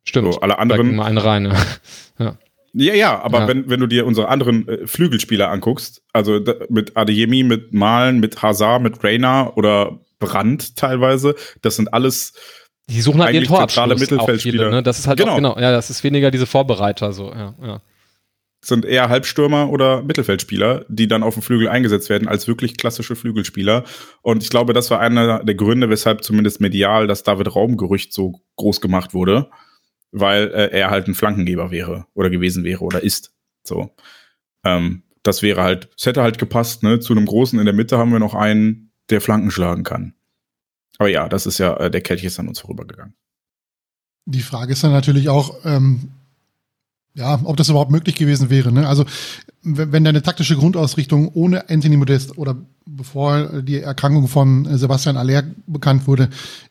Stimmt. 0.04 0.34
So, 0.34 0.40
alle 0.40 0.58
anderen. 0.58 0.96
Mal 0.96 1.06
eine 1.06 1.24
rein. 1.24 1.54
ja. 2.18 2.36
Ja, 2.74 2.94
ja, 2.94 3.22
aber. 3.22 3.48
Wenn, 3.48 3.70
wenn 3.70 3.80
du 3.80 3.86
dir 3.86 4.04
unsere 4.04 4.28
anderen 4.28 4.68
äh, 4.68 4.86
Flügelspieler 4.86 5.50
anguckst, 5.50 6.02
also 6.12 6.38
da, 6.38 6.54
mit 6.68 6.96
Adeyemi, 6.96 7.44
mit 7.44 7.72
Malen, 7.72 8.20
mit 8.20 8.42
Hazard, 8.42 8.82
mit 8.82 9.02
Rainer 9.02 9.56
oder 9.56 10.00
Brandt 10.18 10.76
teilweise, 10.76 11.34
das 11.62 11.76
sind 11.76 11.94
alles 11.94 12.34
die 12.88 13.00
suchen 13.00 13.22
halt 13.22 13.34
ihren 13.34 13.44
Torabschluss 13.44 14.00
Mittelfeldspieler. 14.00 14.64
Viele, 14.64 14.70
ne? 14.70 14.82
Das 14.82 14.98
ist 14.98 15.06
halt 15.06 15.18
genau. 15.18 15.32
Auch, 15.32 15.36
genau, 15.36 15.58
ja, 15.58 15.70
das 15.72 15.90
ist 15.90 16.02
weniger 16.04 16.30
diese 16.30 16.46
Vorbereiter 16.46 17.12
so, 17.12 17.30
ja, 17.32 17.54
ja. 17.62 17.82
Sind 18.60 18.84
eher 18.84 19.08
Halbstürmer 19.08 19.70
oder 19.70 20.02
Mittelfeldspieler, 20.02 20.84
die 20.88 21.06
dann 21.06 21.22
auf 21.22 21.34
dem 21.34 21.44
Flügel 21.44 21.68
eingesetzt 21.68 22.10
werden, 22.10 22.26
als 22.26 22.48
wirklich 22.48 22.76
klassische 22.76 23.14
Flügelspieler. 23.14 23.84
Und 24.20 24.42
ich 24.42 24.50
glaube, 24.50 24.72
das 24.72 24.90
war 24.90 24.98
einer 24.98 25.44
der 25.44 25.54
Gründe, 25.54 25.90
weshalb 25.90 26.24
zumindest 26.24 26.60
medial 26.60 27.06
das 27.06 27.22
David 27.22 27.54
Raumgerücht 27.54 28.12
so 28.12 28.40
groß 28.56 28.80
gemacht 28.80 29.14
wurde, 29.14 29.48
weil 30.10 30.48
äh, 30.48 30.70
er 30.76 30.90
halt 30.90 31.06
ein 31.06 31.14
Flankengeber 31.14 31.70
wäre 31.70 32.06
oder 32.14 32.30
gewesen 32.30 32.64
wäre 32.64 32.82
oder 32.82 33.00
ist. 33.00 33.32
So. 33.62 33.94
Ähm, 34.64 35.04
das 35.22 35.42
wäre 35.42 35.62
halt, 35.62 35.90
es 35.96 36.06
hätte 36.06 36.22
halt 36.22 36.38
gepasst, 36.38 36.82
ne? 36.82 36.98
Zu 36.98 37.12
einem 37.12 37.26
Großen 37.26 37.58
in 37.58 37.64
der 37.64 37.74
Mitte 37.74 37.96
haben 37.96 38.12
wir 38.12 38.18
noch 38.18 38.34
einen, 38.34 38.92
der 39.10 39.20
Flanken 39.20 39.52
schlagen 39.52 39.84
kann. 39.84 40.14
Aber 40.98 41.08
ja, 41.08 41.28
das 41.28 41.46
ist 41.46 41.58
ja, 41.58 41.76
äh, 41.76 41.90
der 41.90 42.00
Kelch 42.00 42.24
ist 42.24 42.38
an 42.38 42.48
uns 42.48 42.60
vorübergegangen. 42.60 43.14
Die 44.26 44.42
Frage 44.42 44.72
ist 44.72 44.84
dann 44.84 44.92
natürlich 44.92 45.28
auch, 45.28 45.54
ähm, 45.64 46.10
ja, 47.14 47.40
ob 47.44 47.56
das 47.56 47.68
überhaupt 47.68 47.90
möglich 47.90 48.16
gewesen 48.16 48.50
wäre. 48.50 48.70
Ne? 48.70 48.86
Also 48.86 49.04
wenn 49.62 50.04
deine 50.04 50.22
taktische 50.22 50.56
Grundausrichtung 50.56 51.28
ohne 51.34 51.68
Anthony 51.68 51.96
Modest 51.96 52.38
oder 52.38 52.56
bevor 52.86 53.62
die 53.62 53.80
Erkrankung 53.80 54.28
von 54.28 54.78
Sebastian 54.78 55.16
Aller 55.16 55.42
bekannt 55.66 56.06
wurde, 56.06 56.30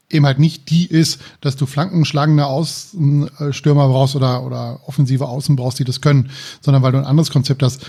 eben 0.09 0.25
halt 0.25 0.39
nicht 0.39 0.69
die 0.69 0.85
ist, 0.85 1.19
dass 1.41 1.57
du 1.57 1.65
flankenschlagende 1.65 2.45
Außenstürmer 2.45 3.87
brauchst 3.89 4.15
oder, 4.15 4.43
oder 4.43 4.79
offensive 4.87 5.27
Außen 5.27 5.55
brauchst, 5.55 5.79
die 5.79 5.83
das 5.83 6.01
können, 6.01 6.31
sondern 6.61 6.81
weil 6.81 6.93
du 6.93 6.97
ein 6.97 7.05
anderes 7.05 7.29
Konzept 7.29 7.61
hast, 7.61 7.85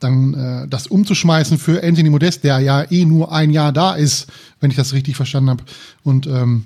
dann 0.00 0.34
äh, 0.34 0.68
das 0.68 0.86
umzuschmeißen 0.86 1.58
für 1.58 1.82
Anthony 1.82 2.10
Modest, 2.10 2.44
der 2.44 2.58
ja 2.58 2.90
eh 2.90 3.04
nur 3.04 3.32
ein 3.32 3.50
Jahr 3.50 3.72
da 3.72 3.94
ist, 3.94 4.26
wenn 4.60 4.70
ich 4.70 4.76
das 4.76 4.92
richtig 4.92 5.16
verstanden 5.16 5.50
habe. 5.50 5.64
Und 6.02 6.26
ähm, 6.26 6.64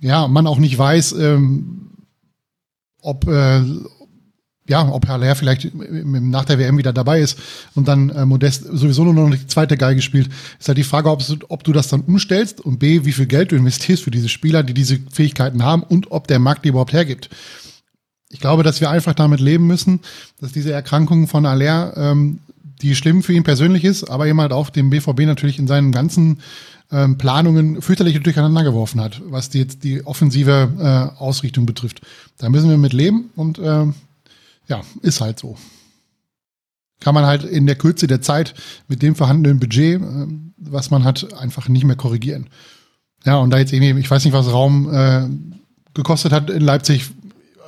ja, 0.00 0.28
man 0.28 0.46
auch 0.46 0.58
nicht 0.58 0.78
weiß, 0.78 1.12
ähm, 1.12 1.90
ob 3.02 3.26
äh, 3.28 3.62
ja, 4.68 4.86
ob 4.86 5.08
Herr 5.08 5.18
Lehr 5.18 5.34
vielleicht 5.34 5.70
nach 5.74 6.44
der 6.44 6.58
WM 6.58 6.76
wieder 6.76 6.92
dabei 6.92 7.20
ist 7.20 7.38
und 7.74 7.88
dann 7.88 8.10
äh, 8.10 8.26
Modest 8.26 8.64
sowieso 8.64 9.04
nur 9.04 9.14
noch 9.14 9.34
die 9.34 9.46
zweite 9.46 9.78
Geige 9.78 10.02
spielt, 10.02 10.28
ist 10.58 10.68
halt 10.68 10.76
die 10.76 10.84
Frage, 10.84 11.10
ob, 11.10 11.22
ob 11.48 11.64
du 11.64 11.72
das 11.72 11.88
dann 11.88 12.02
umstellst 12.02 12.60
und 12.60 12.78
B, 12.78 13.04
wie 13.04 13.12
viel 13.12 13.26
Geld 13.26 13.50
du 13.50 13.56
investierst 13.56 14.02
für 14.02 14.10
diese 14.10 14.28
Spieler, 14.28 14.62
die 14.62 14.74
diese 14.74 14.98
Fähigkeiten 15.10 15.62
haben 15.62 15.82
und 15.82 16.12
ob 16.12 16.26
der 16.28 16.38
Markt 16.38 16.64
die 16.64 16.68
überhaupt 16.68 16.92
hergibt. 16.92 17.30
Ich 18.30 18.40
glaube, 18.40 18.62
dass 18.62 18.82
wir 18.82 18.90
einfach 18.90 19.14
damit 19.14 19.40
leben 19.40 19.66
müssen, 19.66 20.00
dass 20.38 20.52
diese 20.52 20.70
Erkrankung 20.70 21.28
von 21.28 21.46
Aller 21.46 21.96
ähm, 21.96 22.40
die 22.82 22.94
schlimm 22.94 23.22
für 23.22 23.32
ihn 23.32 23.44
persönlich 23.44 23.84
ist, 23.84 24.04
aber 24.04 24.26
eben 24.26 24.40
halt 24.40 24.52
auch 24.52 24.70
dem 24.70 24.90
BVB 24.90 25.20
natürlich 25.20 25.58
in 25.58 25.66
seinen 25.66 25.92
ganzen 25.92 26.40
ähm, 26.90 27.18
Planungen 27.18 27.82
fürchterlich 27.82 28.20
durcheinander 28.22 28.64
geworfen 28.64 29.00
hat, 29.00 29.20
was 29.26 29.50
die, 29.50 29.58
jetzt 29.58 29.84
die 29.84 30.06
offensive 30.06 30.72
äh, 30.78 31.20
Ausrichtung 31.20 31.66
betrifft. 31.66 32.00
Da 32.38 32.48
müssen 32.48 32.70
wir 32.70 32.78
mit 32.78 32.92
leben 32.92 33.30
und 33.36 33.58
äh, 33.58 33.86
ja, 34.68 34.80
ist 35.02 35.20
halt 35.20 35.38
so. 35.38 35.56
Kann 37.00 37.14
man 37.14 37.26
halt 37.26 37.44
in 37.44 37.66
der 37.66 37.76
Kürze 37.76 38.06
der 38.06 38.22
Zeit 38.22 38.54
mit 38.88 39.02
dem 39.02 39.14
vorhandenen 39.14 39.60
Budget, 39.60 40.00
äh, 40.00 40.26
was 40.56 40.90
man 40.90 41.04
hat, 41.04 41.34
einfach 41.34 41.68
nicht 41.68 41.84
mehr 41.84 41.96
korrigieren. 41.96 42.48
Ja, 43.24 43.36
und 43.36 43.50
da 43.50 43.58
jetzt 43.58 43.72
irgendwie, 43.72 44.00
ich 44.00 44.10
weiß 44.10 44.24
nicht, 44.24 44.34
was 44.34 44.52
Raum 44.52 44.92
äh, 44.92 45.28
gekostet 45.94 46.32
hat 46.32 46.50
in 46.50 46.62
Leipzig, 46.62 47.10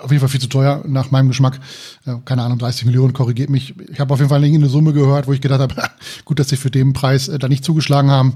auf 0.00 0.10
jeden 0.10 0.20
Fall 0.20 0.28
viel 0.28 0.40
zu 0.40 0.48
teuer 0.48 0.82
nach 0.86 1.10
meinem 1.10 1.28
Geschmack. 1.28 1.60
Äh, 2.06 2.16
keine 2.24 2.42
Ahnung, 2.42 2.58
30 2.58 2.86
Millionen, 2.86 3.12
korrigiert 3.12 3.50
mich. 3.50 3.74
Ich 3.90 4.00
habe 4.00 4.12
auf 4.12 4.20
jeden 4.20 4.28
Fall 4.28 4.42
eine 4.42 4.68
Summe 4.68 4.92
gehört, 4.92 5.26
wo 5.26 5.32
ich 5.32 5.40
gedacht 5.40 5.60
habe, 5.60 5.74
gut, 6.24 6.38
dass 6.38 6.48
sie 6.48 6.56
für 6.56 6.70
den 6.70 6.92
Preis 6.92 7.28
äh, 7.28 7.38
da 7.38 7.48
nicht 7.48 7.64
zugeschlagen 7.64 8.10
haben. 8.10 8.34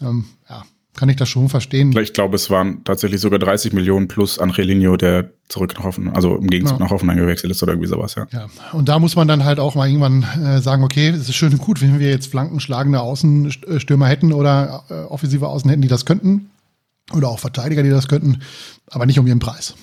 Ähm, 0.00 0.24
ja, 0.48 0.64
kann 0.96 1.08
ich 1.08 1.16
das 1.16 1.28
schon 1.28 1.48
verstehen. 1.48 1.96
Ich 1.96 2.12
glaube, 2.12 2.36
es 2.36 2.50
waren 2.50 2.84
tatsächlich 2.84 3.20
sogar 3.20 3.38
30 3.38 3.72
Millionen 3.72 4.08
plus 4.08 4.38
Angelino, 4.38 4.96
der 4.96 5.30
zurück 5.48 5.74
nach 5.76 5.84
Hoffenheim, 5.84 6.14
also 6.14 6.36
im 6.36 6.48
Gegenzug 6.48 6.78
ja. 6.78 6.84
nach 6.84 6.90
Hoffenheim 6.90 7.16
gewechselt 7.16 7.50
ist 7.50 7.62
oder 7.62 7.72
irgendwie 7.72 7.88
sowas, 7.88 8.16
ja. 8.16 8.26
ja. 8.32 8.46
Und 8.72 8.88
da 8.88 8.98
muss 8.98 9.16
man 9.16 9.28
dann 9.28 9.44
halt 9.44 9.60
auch 9.60 9.74
mal 9.74 9.88
irgendwann 9.88 10.22
äh, 10.44 10.60
sagen, 10.60 10.82
okay, 10.82 11.08
es 11.08 11.28
ist 11.28 11.34
schön 11.34 11.52
und 11.52 11.58
gut, 11.58 11.80
wenn 11.80 11.98
wir 11.98 12.10
jetzt 12.10 12.26
flankenschlagende 12.30 13.00
Außenstürmer 13.00 14.06
hätten 14.06 14.32
oder 14.32 14.84
äh, 14.90 14.94
offensive 15.04 15.48
Außen 15.48 15.70
hätten, 15.70 15.82
die 15.82 15.88
das 15.88 16.04
könnten. 16.04 16.50
Oder 17.12 17.28
auch 17.28 17.40
Verteidiger, 17.40 17.82
die 17.82 17.90
das 17.90 18.06
könnten, 18.06 18.40
aber 18.88 19.06
nicht 19.06 19.18
um 19.18 19.26
ihren 19.26 19.40
Preis 19.40 19.74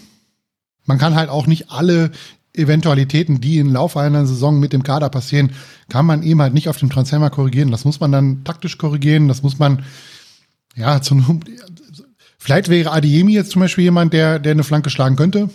man 0.87 0.97
kann 0.97 1.15
halt 1.15 1.29
auch 1.29 1.45
nicht 1.45 1.69
alle 1.69 2.11
Eventualitäten, 2.53 3.39
die 3.39 3.59
im 3.59 3.71
Laufe 3.71 3.99
einer 3.99 4.25
Saison 4.25 4.59
mit 4.59 4.73
dem 4.73 4.81
Kader 4.81 5.09
passieren, 5.09 5.51
kann 5.89 6.05
man 6.05 6.23
eben 6.23 6.41
halt 6.41 6.53
nicht 6.53 6.69
auf 6.69 6.77
dem 6.77 6.89
Transfer 6.89 7.29
korrigieren. 7.29 7.71
Das 7.71 7.85
muss 7.85 7.99
man 7.99 8.11
dann 8.11 8.43
taktisch 8.43 8.77
korrigieren. 8.77 9.27
Das 9.27 9.43
muss 9.43 9.59
man, 9.59 9.83
ja, 10.75 10.99
zu, 11.01 11.39
vielleicht 12.39 12.69
wäre 12.69 12.91
Adiemi 12.91 13.33
jetzt 13.33 13.51
zum 13.51 13.61
Beispiel 13.61 13.83
jemand, 13.83 14.13
der, 14.13 14.39
der 14.39 14.53
eine 14.53 14.63
Flanke 14.63 14.89
schlagen 14.89 15.15
könnte, 15.15 15.49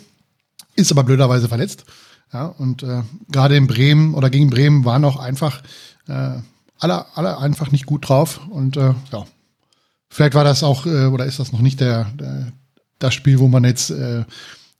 ist 0.77 0.93
aber 0.93 1.03
blöderweise 1.03 1.49
verletzt. 1.49 1.85
Ja, 2.33 2.47
und 2.47 2.83
äh, 2.83 3.03
gerade 3.31 3.57
in 3.57 3.67
Bremen 3.67 4.15
oder 4.15 4.31
gegen 4.31 4.49
Bremen 4.49 4.85
waren 4.85 5.05
auch 5.05 5.17
einfach 5.17 5.63
äh, 6.09 6.39
alle, 6.79 7.07
alle 7.15 7.39
einfach 7.39 7.71
nicht 7.73 7.85
gut 7.85 8.09
drauf. 8.09 8.41
Und 8.49 8.77
äh, 8.77 8.95
ja, 9.13 9.27
vielleicht 10.09 10.35
war 10.35 10.45
das 10.45 10.63
auch, 10.63 10.87
äh, 10.87 11.07
oder 11.07 11.27
ist 11.27 11.41
das 11.41 11.53
noch 11.53 11.61
nicht 11.61 11.81
der, 11.81 12.05
der 12.15 12.53
das 12.99 13.15
Spiel, 13.15 13.39
wo 13.39 13.49
man 13.49 13.65
jetzt 13.65 13.91
äh, 13.91 14.25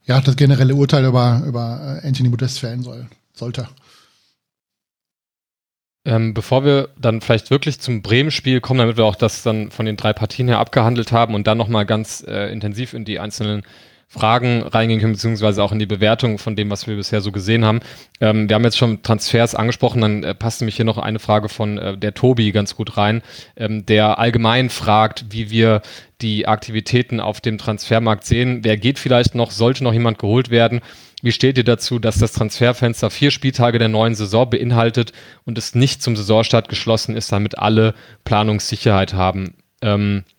ja, 0.05 0.21
das 0.21 0.37
generelle 0.37 0.75
Urteil 0.75 1.05
über, 1.05 1.43
über 1.47 2.01
äh, 2.03 2.07
Anthony 2.07 2.29
Modest 2.29 2.59
fällen 2.59 2.83
soll, 2.83 3.07
sollte. 3.33 3.69
Ähm, 6.05 6.35
bevor 6.35 6.65
wir 6.65 6.89
dann 7.01 7.21
vielleicht 7.21 7.51
wirklich 7.51 7.79
zum 7.79 8.03
Bremen-Spiel 8.03 8.61
kommen, 8.61 8.79
damit 8.79 8.97
wir 8.97 9.05
auch 9.05 9.15
das 9.15 9.45
dann 9.45 9.71
von 9.71 9.87
den 9.87 9.97
drei 9.97 10.13
Partien 10.13 10.49
her 10.49 10.59
abgehandelt 10.59 11.13
haben 11.13 11.35
und 11.35 11.47
dann 11.47 11.59
nochmal 11.59 11.87
ganz 11.87 12.25
äh, 12.27 12.51
intensiv 12.51 12.93
in 12.93 13.05
die 13.05 13.21
einzelnen 13.21 13.63
Fragen 14.13 14.63
reingehen 14.63 15.01
können, 15.01 15.15
beziehungsweise 15.15 15.63
auch 15.63 15.73
in 15.73 15.79
die 15.79 15.87
Bewertung 15.87 16.37
von 16.37 16.55
dem, 16.55 16.69
was 16.69 16.87
wir 16.87 16.97
bisher 16.97 17.23
so 17.23 17.33
gesehen 17.33 17.65
haben. 17.65 17.81
Ähm, 18.21 18.47
wir 18.47 18.55
haben 18.55 18.65
jetzt 18.65 18.77
schon 18.77 19.03
Transfers 19.03 19.55
angesprochen, 19.55 20.03
dann 20.03 20.23
äh, 20.23 20.35
passt 20.35 20.61
nämlich 20.61 20.77
hier 20.77 20.85
noch 20.85 20.99
eine 20.99 21.19
Frage 21.19 21.49
von 21.49 21.79
äh, 21.79 21.97
der 21.97 22.13
Tobi 22.13 22.53
ganz 22.53 22.77
gut 22.77 22.99
rein, 22.99 23.23
ähm, 23.57 23.87
der 23.87 24.19
allgemein 24.19 24.69
fragt, 24.69 25.27
wie 25.31 25.51
wir 25.51 25.81
die 26.21 26.47
Aktivitäten 26.47 27.21
auf 27.21 27.41
dem 27.41 27.57
Transfermarkt 27.57 28.25
sehen. 28.25 28.61
Wer 28.65 28.77
geht 28.77 28.99
vielleicht 28.99 29.35
noch? 29.35 29.51
Sollte 29.51 29.83
noch 29.83 29.95
jemand 29.95 30.19
geholt 30.19 30.51
werden? 30.51 30.83
Wie 31.23 31.33
steht 31.33 31.57
ihr 31.57 31.65
dazu, 31.65 31.99
dass 31.99 32.19
das 32.19 32.33
Transferfenster 32.33 33.09
vier 33.09 33.31
Spieltage 33.31 33.79
der 33.79 33.89
neuen 33.89 34.15
Saison 34.15 34.51
beinhaltet 34.51 35.13
und 35.47 35.57
es 35.57 35.75
nicht 35.75 36.03
zum 36.03 36.17
Saisonstart 36.17 36.69
geschlossen 36.69 37.17
ist, 37.17 37.33
damit 37.33 37.59
alle 37.59 37.95
Planungssicherheit 38.25 39.15
haben? 39.15 39.55
Ähm, 39.81 40.25
äh, 40.27 40.32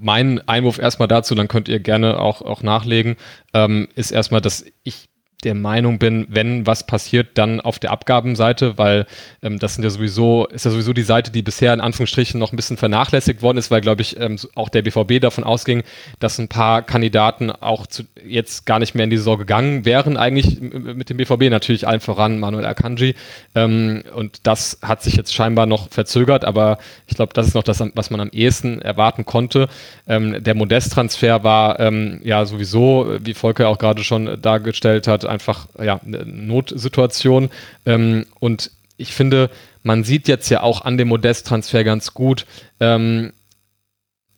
mein 0.00 0.46
Einwurf 0.48 0.78
erstmal 0.78 1.08
dazu, 1.08 1.34
dann 1.34 1.48
könnt 1.48 1.68
ihr 1.68 1.80
gerne 1.80 2.18
auch, 2.18 2.42
auch 2.42 2.62
nachlegen, 2.62 3.16
ähm, 3.52 3.88
ist 3.94 4.10
erstmal, 4.10 4.40
dass 4.40 4.64
ich 4.82 5.08
der 5.44 5.54
Meinung 5.54 5.98
bin, 5.98 6.26
wenn 6.30 6.66
was 6.66 6.86
passiert, 6.86 7.28
dann 7.34 7.60
auf 7.60 7.78
der 7.78 7.90
Abgabenseite, 7.90 8.78
weil 8.78 9.06
ähm, 9.42 9.58
das 9.58 9.74
sind 9.74 9.84
ja 9.84 9.90
sowieso, 9.90 10.46
ist 10.46 10.64
ja 10.64 10.70
sowieso 10.70 10.94
die 10.94 11.02
Seite, 11.02 11.30
die 11.30 11.42
bisher 11.42 11.74
in 11.74 11.80
Anführungsstrichen 11.80 12.40
noch 12.40 12.52
ein 12.52 12.56
bisschen 12.56 12.78
vernachlässigt 12.78 13.42
worden 13.42 13.58
ist, 13.58 13.70
weil, 13.70 13.82
glaube 13.82 14.00
ich, 14.00 14.18
ähm, 14.18 14.38
auch 14.54 14.70
der 14.70 14.82
BVB 14.82 15.20
davon 15.20 15.44
ausging, 15.44 15.82
dass 16.20 16.38
ein 16.38 16.48
paar 16.48 16.82
Kandidaten 16.82 17.50
auch 17.50 17.86
zu, 17.86 18.04
jetzt 18.26 18.64
gar 18.64 18.78
nicht 18.78 18.94
mehr 18.94 19.04
in 19.04 19.10
die 19.10 19.18
Saison 19.18 19.36
gegangen 19.36 19.84
wären, 19.84 20.16
eigentlich 20.16 20.58
mit 20.60 21.10
dem 21.10 21.18
BVB, 21.18 21.50
natürlich 21.50 21.86
allen 21.86 22.00
voran 22.00 22.40
Manuel 22.40 22.64
Akanji. 22.64 23.14
Ähm, 23.54 24.04
und 24.14 24.46
das 24.46 24.78
hat 24.80 25.02
sich 25.02 25.16
jetzt 25.16 25.34
scheinbar 25.34 25.66
noch 25.66 25.90
verzögert, 25.90 26.46
aber 26.46 26.78
ich 27.06 27.14
glaube, 27.14 27.34
das 27.34 27.48
ist 27.48 27.54
noch 27.54 27.62
das, 27.62 27.82
was 27.94 28.10
man 28.10 28.20
am 28.20 28.30
ehesten 28.30 28.80
erwarten 28.80 29.26
konnte. 29.26 29.68
Ähm, 30.08 30.42
der 30.42 30.54
Modest-Transfer 30.54 31.44
war 31.44 31.78
ähm, 31.78 32.20
ja 32.24 32.46
sowieso, 32.46 33.18
wie 33.20 33.34
Volker 33.34 33.68
auch 33.68 33.78
gerade 33.78 34.02
schon 34.02 34.40
dargestellt 34.40 35.06
hat, 35.06 35.25
einfach 35.26 35.68
ja, 35.78 36.00
eine 36.04 36.24
Notsituation. 36.24 37.50
Ähm, 37.84 38.26
und 38.40 38.70
ich 38.96 39.12
finde, 39.12 39.50
man 39.82 40.04
sieht 40.04 40.28
jetzt 40.28 40.48
ja 40.48 40.62
auch 40.62 40.82
an 40.82 40.98
dem 40.98 41.08
Modest-Transfer 41.08 41.84
ganz 41.84 42.14
gut, 42.14 42.46
ähm, 42.80 43.32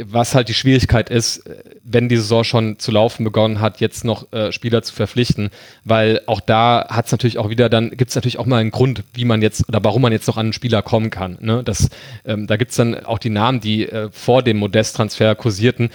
was 0.00 0.34
halt 0.34 0.48
die 0.48 0.54
Schwierigkeit 0.54 1.10
ist, 1.10 1.42
wenn 1.82 2.08
die 2.08 2.16
Saison 2.16 2.44
schon 2.44 2.78
zu 2.78 2.92
laufen 2.92 3.24
begonnen 3.24 3.60
hat, 3.60 3.80
jetzt 3.80 4.04
noch 4.04 4.32
äh, 4.32 4.52
Spieler 4.52 4.82
zu 4.82 4.94
verpflichten, 4.94 5.50
weil 5.84 6.20
auch 6.26 6.40
da 6.40 6.86
hat 6.88 7.06
es 7.06 7.12
natürlich 7.12 7.38
auch 7.38 7.50
wieder, 7.50 7.68
dann 7.68 7.90
gibt 7.90 8.10
es 8.10 8.14
natürlich 8.14 8.38
auch 8.38 8.46
mal 8.46 8.58
einen 8.58 8.70
Grund, 8.70 9.02
wie 9.14 9.24
man 9.24 9.42
jetzt 9.42 9.68
oder 9.68 9.82
warum 9.82 10.02
man 10.02 10.12
jetzt 10.12 10.28
noch 10.28 10.36
an 10.36 10.46
einen 10.46 10.52
Spieler 10.52 10.82
kommen 10.82 11.10
kann. 11.10 11.38
Ne? 11.40 11.64
Das, 11.64 11.88
ähm, 12.24 12.46
da 12.46 12.56
gibt 12.56 12.70
es 12.70 12.76
dann 12.76 13.04
auch 13.04 13.18
die 13.18 13.30
Namen, 13.30 13.60
die 13.60 13.88
äh, 13.88 14.10
vor 14.12 14.42
dem 14.42 14.58
Modest-Transfer 14.58 15.34
kursierten, 15.34 15.90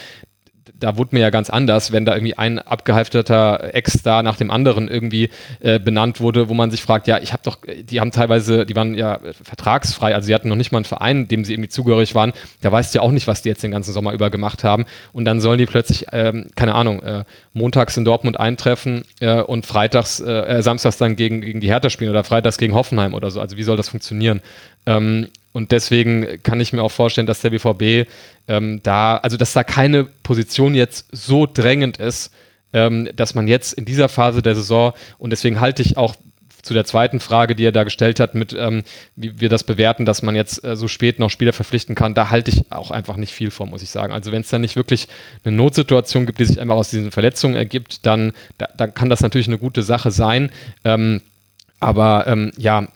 da 0.84 0.98
wurde 0.98 1.16
mir 1.16 1.22
ja 1.22 1.30
ganz 1.30 1.50
anders, 1.50 1.94
wenn 1.94 2.04
da 2.04 2.14
irgendwie 2.14 2.38
ein 2.38 2.60
abgehalfterter 2.60 3.74
Ex-Star 3.74 4.22
nach 4.22 4.36
dem 4.36 4.52
anderen 4.52 4.90
irgendwie 4.90 5.30
äh, 5.62 5.80
benannt 5.80 6.20
wurde, 6.20 6.50
wo 6.50 6.54
man 6.54 6.72
sich 6.72 6.82
fragt, 6.82 7.08
ja, 7.08 7.20
ich 7.20 7.32
habe 7.32 7.42
doch, 7.44 7.60
die 7.66 8.02
haben 8.02 8.12
teilweise, 8.12 8.66
die 8.66 8.76
waren 8.76 8.94
ja 8.94 9.20
vertragsfrei, 9.44 10.14
also 10.14 10.26
sie 10.26 10.36
hatten 10.36 10.50
noch 10.50 10.58
nicht 10.58 10.74
mal 10.74 10.80
einen 10.80 10.86
Verein, 10.86 11.30
dem 11.30 11.46
sie 11.46 11.54
irgendwie 11.54 11.70
zugehörig 11.70 12.16
waren. 12.16 12.34
Da 12.62 12.70
weißt 12.70 12.94
du 12.94 13.00
ja 13.00 13.02
auch 13.02 13.12
nicht, 13.12 13.28
was 13.28 13.42
die 13.42 13.50
jetzt 13.50 13.64
den 13.64 13.72
ganzen 13.72 13.94
Sommer 13.94 14.12
über 14.12 14.30
gemacht 14.30 14.66
haben. 14.66 14.86
Und 15.14 15.24
dann 15.24 15.40
sollen 15.40 15.58
die 15.58 15.66
plötzlich, 15.66 16.08
ähm, 16.12 16.48
keine 16.56 16.76
Ahnung, 16.76 17.02
äh, 17.02 17.24
montags 17.54 17.96
in 17.96 18.04
Dortmund 18.04 18.38
eintreffen 18.38 19.04
äh, 19.22 19.42
und 19.42 19.66
freitags, 19.66 20.20
äh, 20.20 20.32
äh 20.32 20.62
samstags 20.62 20.98
dann 20.98 21.16
gegen, 21.16 21.40
gegen 21.40 21.62
die 21.62 21.68
Hertha 21.68 21.90
spielen 21.90 22.12
oder 22.12 22.26
freitags 22.26 22.58
gegen 22.58 22.74
Hoffenheim 22.74 23.14
oder 23.14 23.32
so. 23.32 23.40
Also 23.40 23.56
wie 23.56 23.64
soll 23.64 23.78
das 23.78 23.88
funktionieren? 23.88 24.42
Ähm, 24.86 25.30
und 25.54 25.72
deswegen 25.72 26.42
kann 26.44 26.60
ich 26.60 26.74
mir 26.74 26.84
auch 26.84 26.92
vorstellen, 26.92 27.28
dass 27.28 27.42
der 27.42 27.52
BVB 27.52 28.10
ähm, 28.48 28.82
da, 28.84 29.18
also 29.18 29.38
dass 29.38 29.54
da 29.54 29.64
keine 29.64 30.04
Position 30.04 30.76
jetzt 30.76 31.08
so 31.12 31.46
drängend 31.46 31.98
ist, 31.98 32.34
ähm, 32.74 33.08
dass 33.16 33.36
man 33.36 33.48
jetzt 33.48 33.74
in 33.74 33.86
dieser 33.86 34.10
Phase 34.10 34.42
der 34.42 34.56
Saison, 34.56 34.94
und 35.20 35.30
deswegen 35.30 35.62
halte 35.62 35.84
ich 35.84 35.96
auch 35.96 36.16
zu 36.64 36.74
der 36.74 36.86
zweiten 36.86 37.20
Frage, 37.20 37.56
die 37.56 37.66
er 37.66 37.72
da 37.74 37.84
gestellt 37.84 38.20
hat, 38.20 38.36
mit 38.36 38.56
ähm, 38.58 38.84
wie 39.16 39.40
wir 39.40 39.50
das 39.50 39.64
bewerten, 39.66 40.06
dass 40.06 40.24
man 40.24 40.34
jetzt 40.34 40.64
äh, 40.64 40.76
so 40.76 40.88
spät 40.88 41.20
noch 41.20 41.30
Spieler 41.30 41.54
verpflichten 41.54 41.94
kann, 41.94 42.14
da 42.14 42.30
halte 42.30 42.52
ich 42.52 42.72
auch 42.72 42.90
einfach 42.90 43.18
nicht 43.18 43.34
viel 43.34 43.52
vor, 43.52 43.68
muss 43.68 43.84
ich 43.84 43.90
sagen. 43.90 44.14
Also 44.14 44.32
wenn 44.32 44.42
es 44.42 44.50
dann 44.50 44.62
nicht 44.62 44.78
wirklich 44.78 45.10
eine 45.44 45.56
Notsituation 45.56 46.26
gibt, 46.26 46.40
die 46.40 46.46
sich 46.46 46.60
einfach 46.60 46.76
aus 46.76 46.90
diesen 46.90 47.12
Verletzungen 47.12 47.56
ergibt, 47.56 48.06
dann, 48.06 48.32
da, 48.58 48.70
dann 48.78 48.94
kann 48.94 49.10
das 49.10 49.22
natürlich 49.22 49.48
eine 49.48 49.58
gute 49.58 49.84
Sache 49.84 50.10
sein. 50.10 50.52
Ähm, 50.86 51.22
aber 51.82 52.28
ähm, 52.28 52.54
ja, 52.58 52.88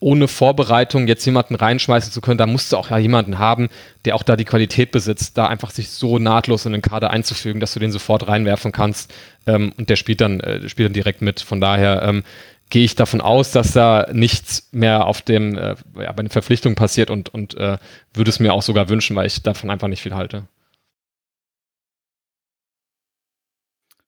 ohne 0.00 0.28
Vorbereitung 0.28 1.06
jetzt 1.06 1.24
jemanden 1.26 1.54
reinschmeißen 1.54 2.10
zu 2.10 2.20
können, 2.22 2.38
da 2.38 2.46
musst 2.46 2.72
du 2.72 2.78
auch 2.78 2.90
ja 2.90 2.98
jemanden 2.98 3.38
haben, 3.38 3.68
der 4.06 4.16
auch 4.16 4.22
da 4.22 4.36
die 4.36 4.46
Qualität 4.46 4.90
besitzt, 4.90 5.36
da 5.36 5.46
einfach 5.46 5.70
sich 5.70 5.90
so 5.90 6.18
nahtlos 6.18 6.66
in 6.66 6.72
den 6.72 6.82
Kader 6.82 7.10
einzufügen, 7.10 7.60
dass 7.60 7.74
du 7.74 7.80
den 7.80 7.92
sofort 7.92 8.26
reinwerfen 8.26 8.72
kannst 8.72 9.12
ähm, 9.46 9.72
und 9.76 9.90
der 9.90 9.96
spielt 9.96 10.22
dann, 10.22 10.40
äh, 10.40 10.68
spielt 10.68 10.86
dann 10.86 10.94
direkt 10.94 11.20
mit. 11.20 11.40
Von 11.40 11.60
daher 11.60 12.02
ähm, 12.02 12.24
gehe 12.70 12.84
ich 12.84 12.94
davon 12.94 13.20
aus, 13.20 13.52
dass 13.52 13.72
da 13.72 14.08
nichts 14.12 14.68
mehr 14.72 15.06
auf 15.06 15.20
dem, 15.20 15.58
äh, 15.58 15.76
ja, 15.96 16.12
bei 16.12 16.22
den 16.22 16.30
Verpflichtungen 16.30 16.76
passiert 16.76 17.10
und, 17.10 17.28
und 17.28 17.54
äh, 17.56 17.76
würde 18.14 18.30
es 18.30 18.40
mir 18.40 18.54
auch 18.54 18.62
sogar 18.62 18.88
wünschen, 18.88 19.16
weil 19.16 19.26
ich 19.26 19.42
davon 19.42 19.70
einfach 19.70 19.88
nicht 19.88 20.02
viel 20.02 20.14
halte. 20.14 20.48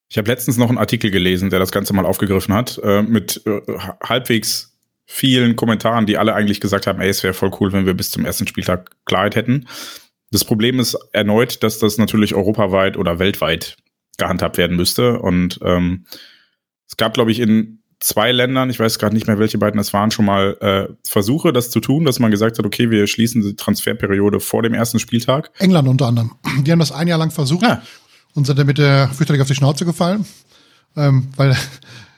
Ich 0.09 0.18
habe 0.18 0.28
letztens 0.28 0.59
noch 0.59 0.68
einen 0.68 0.78
Artikel 0.78 1.11
gelesen, 1.11 1.51
der 1.51 1.59
das 1.59 1.72
Ganze 1.72 1.95
mal 1.95 2.05
aufgegriffen 2.05 2.55
hat, 2.55 2.78
äh, 2.82 3.03
mit 3.03 3.43
äh, 3.47 3.61
halbwegs 4.03 4.71
vielen 5.12 5.56
Kommentaren, 5.56 6.06
die 6.06 6.16
alle 6.16 6.34
eigentlich 6.34 6.60
gesagt 6.60 6.86
haben, 6.86 7.00
ey, 7.00 7.10
es 7.10 7.22
wäre 7.22 7.34
voll 7.34 7.50
cool, 7.60 7.72
wenn 7.72 7.84
wir 7.84 7.92
bis 7.92 8.10
zum 8.10 8.24
ersten 8.24 8.46
Spieltag 8.46 8.90
Klarheit 9.04 9.36
hätten. 9.36 9.68
Das 10.30 10.44
Problem 10.44 10.80
ist 10.80 10.96
erneut, 11.12 11.62
dass 11.62 11.78
das 11.78 11.98
natürlich 11.98 12.34
europaweit 12.34 12.96
oder 12.96 13.18
weltweit 13.18 13.76
gehandhabt 14.16 14.56
werden 14.56 14.74
müsste. 14.74 15.18
Und 15.18 15.60
ähm, 15.62 16.06
es 16.88 16.96
gab, 16.96 17.12
glaube 17.12 17.30
ich, 17.30 17.40
in 17.40 17.82
zwei 18.00 18.32
Ländern, 18.32 18.70
ich 18.70 18.80
weiß 18.80 18.98
gerade 18.98 19.14
nicht 19.14 19.26
mehr, 19.26 19.38
welche 19.38 19.58
beiden 19.58 19.78
es 19.78 19.92
waren, 19.92 20.10
schon 20.10 20.24
mal 20.24 20.56
äh, 20.60 20.94
Versuche, 21.06 21.52
das 21.52 21.70
zu 21.70 21.80
tun, 21.80 22.06
dass 22.06 22.18
man 22.18 22.30
gesagt 22.30 22.58
hat, 22.58 22.64
okay, 22.64 22.90
wir 22.90 23.06
schließen 23.06 23.42
die 23.42 23.54
Transferperiode 23.54 24.40
vor 24.40 24.62
dem 24.62 24.72
ersten 24.72 24.98
Spieltag. 24.98 25.50
England 25.58 25.88
unter 25.88 26.06
anderem. 26.06 26.32
Die 26.62 26.72
haben 26.72 26.78
das 26.78 26.90
ein 26.90 27.06
Jahr 27.06 27.18
lang 27.18 27.30
versucht 27.30 27.62
ja. 27.62 27.82
und 28.34 28.46
sind 28.46 28.58
damit 28.58 28.78
äh, 28.78 29.08
fürchterlich 29.08 29.42
auf 29.42 29.48
die 29.48 29.54
Schnauze 29.54 29.84
gefallen. 29.84 30.24
Ähm, 30.96 31.28
weil 31.36 31.54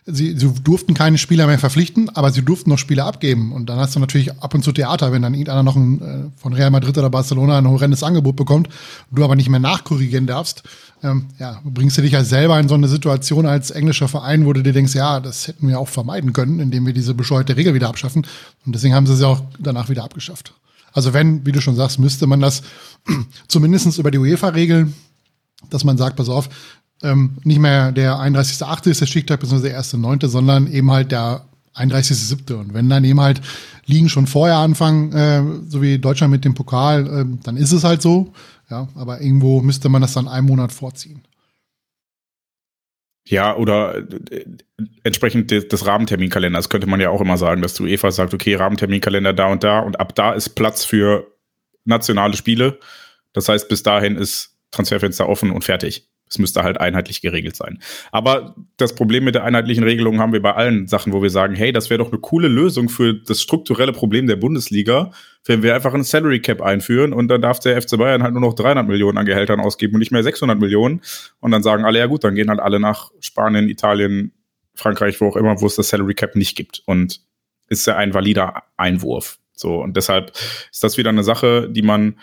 sie, 0.06 0.38
sie 0.38 0.52
durften 0.62 0.94
keine 0.94 1.18
Spieler 1.18 1.46
mehr 1.46 1.58
verpflichten, 1.58 2.10
aber 2.10 2.30
sie 2.30 2.42
durften 2.42 2.70
noch 2.70 2.78
Spieler 2.78 3.06
abgeben. 3.06 3.52
Und 3.52 3.66
dann 3.66 3.78
hast 3.78 3.94
du 3.94 4.00
natürlich 4.00 4.32
ab 4.40 4.54
und 4.54 4.62
zu 4.62 4.72
Theater, 4.72 5.12
wenn 5.12 5.22
dann 5.22 5.34
irgendeiner 5.34 5.62
noch 5.62 5.76
ein, 5.76 6.00
äh, 6.02 6.40
von 6.40 6.52
Real 6.52 6.70
Madrid 6.70 6.96
oder 6.98 7.10
Barcelona 7.10 7.58
ein 7.58 7.68
horrendes 7.68 8.02
Angebot 8.02 8.36
bekommt, 8.36 8.68
du 9.10 9.24
aber 9.24 9.36
nicht 9.36 9.48
mehr 9.48 9.60
nachkorrigieren 9.60 10.26
darfst. 10.26 10.62
Ähm, 11.02 11.26
ja, 11.38 11.60
bringst 11.64 11.96
du 11.98 12.02
dich 12.02 12.12
ja 12.12 12.18
halt 12.18 12.28
selber 12.28 12.58
in 12.58 12.68
so 12.68 12.74
eine 12.74 12.88
Situation 12.88 13.46
als 13.46 13.70
englischer 13.70 14.08
Verein, 14.08 14.46
wo 14.46 14.52
du 14.52 14.62
dir 14.62 14.72
denkst, 14.72 14.94
ja, 14.94 15.20
das 15.20 15.48
hätten 15.48 15.68
wir 15.68 15.78
auch 15.78 15.88
vermeiden 15.88 16.32
können, 16.32 16.60
indem 16.60 16.86
wir 16.86 16.92
diese 16.92 17.14
bescheuerte 17.14 17.56
Regel 17.56 17.74
wieder 17.74 17.88
abschaffen. 17.88 18.26
Und 18.66 18.74
deswegen 18.74 18.94
haben 18.94 19.06
sie 19.06 19.16
sie 19.16 19.26
auch 19.26 19.42
danach 19.58 19.88
wieder 19.88 20.04
abgeschafft. 20.04 20.54
Also 20.92 21.12
wenn, 21.12 21.44
wie 21.44 21.52
du 21.52 21.60
schon 21.60 21.76
sagst, 21.76 21.98
müsste 21.98 22.26
man 22.26 22.40
das 22.40 22.62
zumindestens 23.48 23.98
über 23.98 24.10
die 24.10 24.18
UEFA 24.18 24.48
regeln, 24.48 24.94
dass 25.70 25.84
man 25.84 25.96
sagt, 25.96 26.16
pass 26.16 26.28
auf, 26.28 26.48
ähm, 27.04 27.36
nicht 27.44 27.60
mehr 27.60 27.92
der 27.92 28.14
31.8. 28.14 28.90
ist 28.90 29.00
der 29.00 29.06
Stichtag, 29.06 29.40
beziehungsweise 29.40 29.72
der 29.72 29.80
1.9., 29.80 30.26
sondern 30.26 30.66
eben 30.66 30.90
halt 30.90 31.12
der 31.12 31.44
31.7. 31.74 32.54
Und 32.54 32.74
wenn 32.74 32.88
dann 32.88 33.04
eben 33.04 33.20
halt 33.20 33.40
Ligen 33.86 34.08
schon 34.08 34.26
vorher 34.26 34.56
anfangen, 34.56 35.12
äh, 35.12 35.42
so 35.68 35.82
wie 35.82 35.98
Deutschland 35.98 36.30
mit 36.30 36.44
dem 36.44 36.54
Pokal, 36.54 37.06
äh, 37.06 37.24
dann 37.42 37.56
ist 37.56 37.72
es 37.72 37.84
halt 37.84 38.02
so. 38.02 38.32
Ja, 38.70 38.88
aber 38.94 39.20
irgendwo 39.20 39.60
müsste 39.60 39.88
man 39.88 40.02
das 40.02 40.14
dann 40.14 40.26
einen 40.28 40.46
Monat 40.46 40.72
vorziehen. 40.72 41.22
Ja, 43.26 43.56
oder 43.56 43.96
äh, 44.30 44.44
entsprechend 45.02 45.50
des, 45.50 45.68
des 45.68 45.86
Rahmenterminkalenders 45.86 46.68
könnte 46.68 46.86
man 46.86 47.00
ja 47.00 47.10
auch 47.10 47.20
immer 47.20 47.38
sagen, 47.38 47.62
dass 47.62 47.74
du 47.74 47.86
Eva 47.86 48.10
sagt, 48.10 48.34
okay, 48.34 48.54
Rahmenterminkalender 48.54 49.32
da 49.32 49.46
und 49.46 49.64
da 49.64 49.80
und 49.80 49.98
ab 50.00 50.14
da 50.14 50.32
ist 50.32 50.50
Platz 50.50 50.84
für 50.84 51.26
nationale 51.84 52.36
Spiele. 52.36 52.78
Das 53.32 53.48
heißt, 53.48 53.68
bis 53.68 53.82
dahin 53.82 54.16
ist 54.16 54.56
Transferfenster 54.70 55.28
offen 55.28 55.50
und 55.50 55.64
fertig. 55.64 56.08
Es 56.34 56.38
müsste 56.38 56.64
halt 56.64 56.80
einheitlich 56.80 57.20
geregelt 57.20 57.54
sein. 57.54 57.78
Aber 58.10 58.56
das 58.76 58.94
Problem 58.94 59.24
mit 59.24 59.36
der 59.36 59.44
einheitlichen 59.44 59.84
Regelung 59.84 60.18
haben 60.18 60.32
wir 60.32 60.42
bei 60.42 60.52
allen 60.52 60.88
Sachen, 60.88 61.12
wo 61.12 61.22
wir 61.22 61.30
sagen, 61.30 61.54
hey, 61.54 61.72
das 61.72 61.90
wäre 61.90 61.98
doch 61.98 62.10
eine 62.10 62.20
coole 62.20 62.48
Lösung 62.48 62.88
für 62.88 63.14
das 63.14 63.40
strukturelle 63.40 63.92
Problem 63.92 64.26
der 64.26 64.36
Bundesliga, 64.36 65.12
wenn 65.44 65.62
wir 65.62 65.74
einfach 65.74 65.94
ein 65.94 66.02
Salary 66.02 66.40
Cap 66.40 66.60
einführen 66.60 67.12
und 67.12 67.28
dann 67.28 67.40
darf 67.40 67.60
der 67.60 67.80
FC 67.80 67.96
Bayern 67.98 68.22
halt 68.22 68.32
nur 68.32 68.40
noch 68.40 68.54
300 68.54 68.86
Millionen 68.86 69.16
an 69.16 69.26
Gehältern 69.26 69.60
ausgeben 69.60 69.94
und 69.94 70.00
nicht 70.00 70.10
mehr 70.10 70.22
600 70.22 70.58
Millionen. 70.58 71.02
Und 71.40 71.52
dann 71.52 71.62
sagen 71.62 71.84
alle, 71.84 72.00
ja 72.00 72.06
gut, 72.06 72.24
dann 72.24 72.34
gehen 72.34 72.48
halt 72.48 72.60
alle 72.60 72.80
nach 72.80 73.12
Spanien, 73.20 73.68
Italien, 73.68 74.32
Frankreich, 74.74 75.20
wo 75.20 75.28
auch 75.28 75.36
immer, 75.36 75.60
wo 75.60 75.66
es 75.66 75.76
das 75.76 75.88
Salary 75.88 76.14
Cap 76.14 76.34
nicht 76.34 76.56
gibt. 76.56 76.82
Und 76.86 77.20
ist 77.68 77.86
ja 77.86 77.96
ein 77.96 78.12
valider 78.12 78.64
Einwurf. 78.76 79.38
So, 79.52 79.80
und 79.80 79.96
deshalb 79.96 80.32
ist 80.72 80.82
das 80.82 80.98
wieder 80.98 81.10
eine 81.10 81.22
Sache, 81.22 81.70
die 81.70 81.82
man 81.82 82.18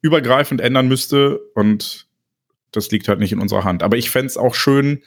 übergreifend 0.00 0.60
ändern 0.60 0.88
müsste 0.88 1.38
und 1.54 2.05
das 2.76 2.90
liegt 2.90 3.08
halt 3.08 3.18
nicht 3.18 3.32
in 3.32 3.40
unserer 3.40 3.64
Hand. 3.64 3.82
Aber 3.82 3.96
ich 3.96 4.10
fände 4.10 4.26
es 4.26 4.36
auch 4.36 4.54
schön, 4.54 5.02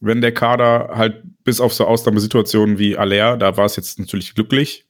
wenn 0.00 0.20
der 0.20 0.32
Kader 0.32 0.90
halt 0.94 1.22
bis 1.44 1.60
auf 1.60 1.72
so 1.72 1.86
Ausnahmesituationen 1.86 2.78
wie 2.78 2.96
Aller, 2.96 3.36
da 3.36 3.56
war 3.56 3.64
es 3.64 3.76
jetzt 3.76 3.98
natürlich 3.98 4.34
glücklich, 4.34 4.86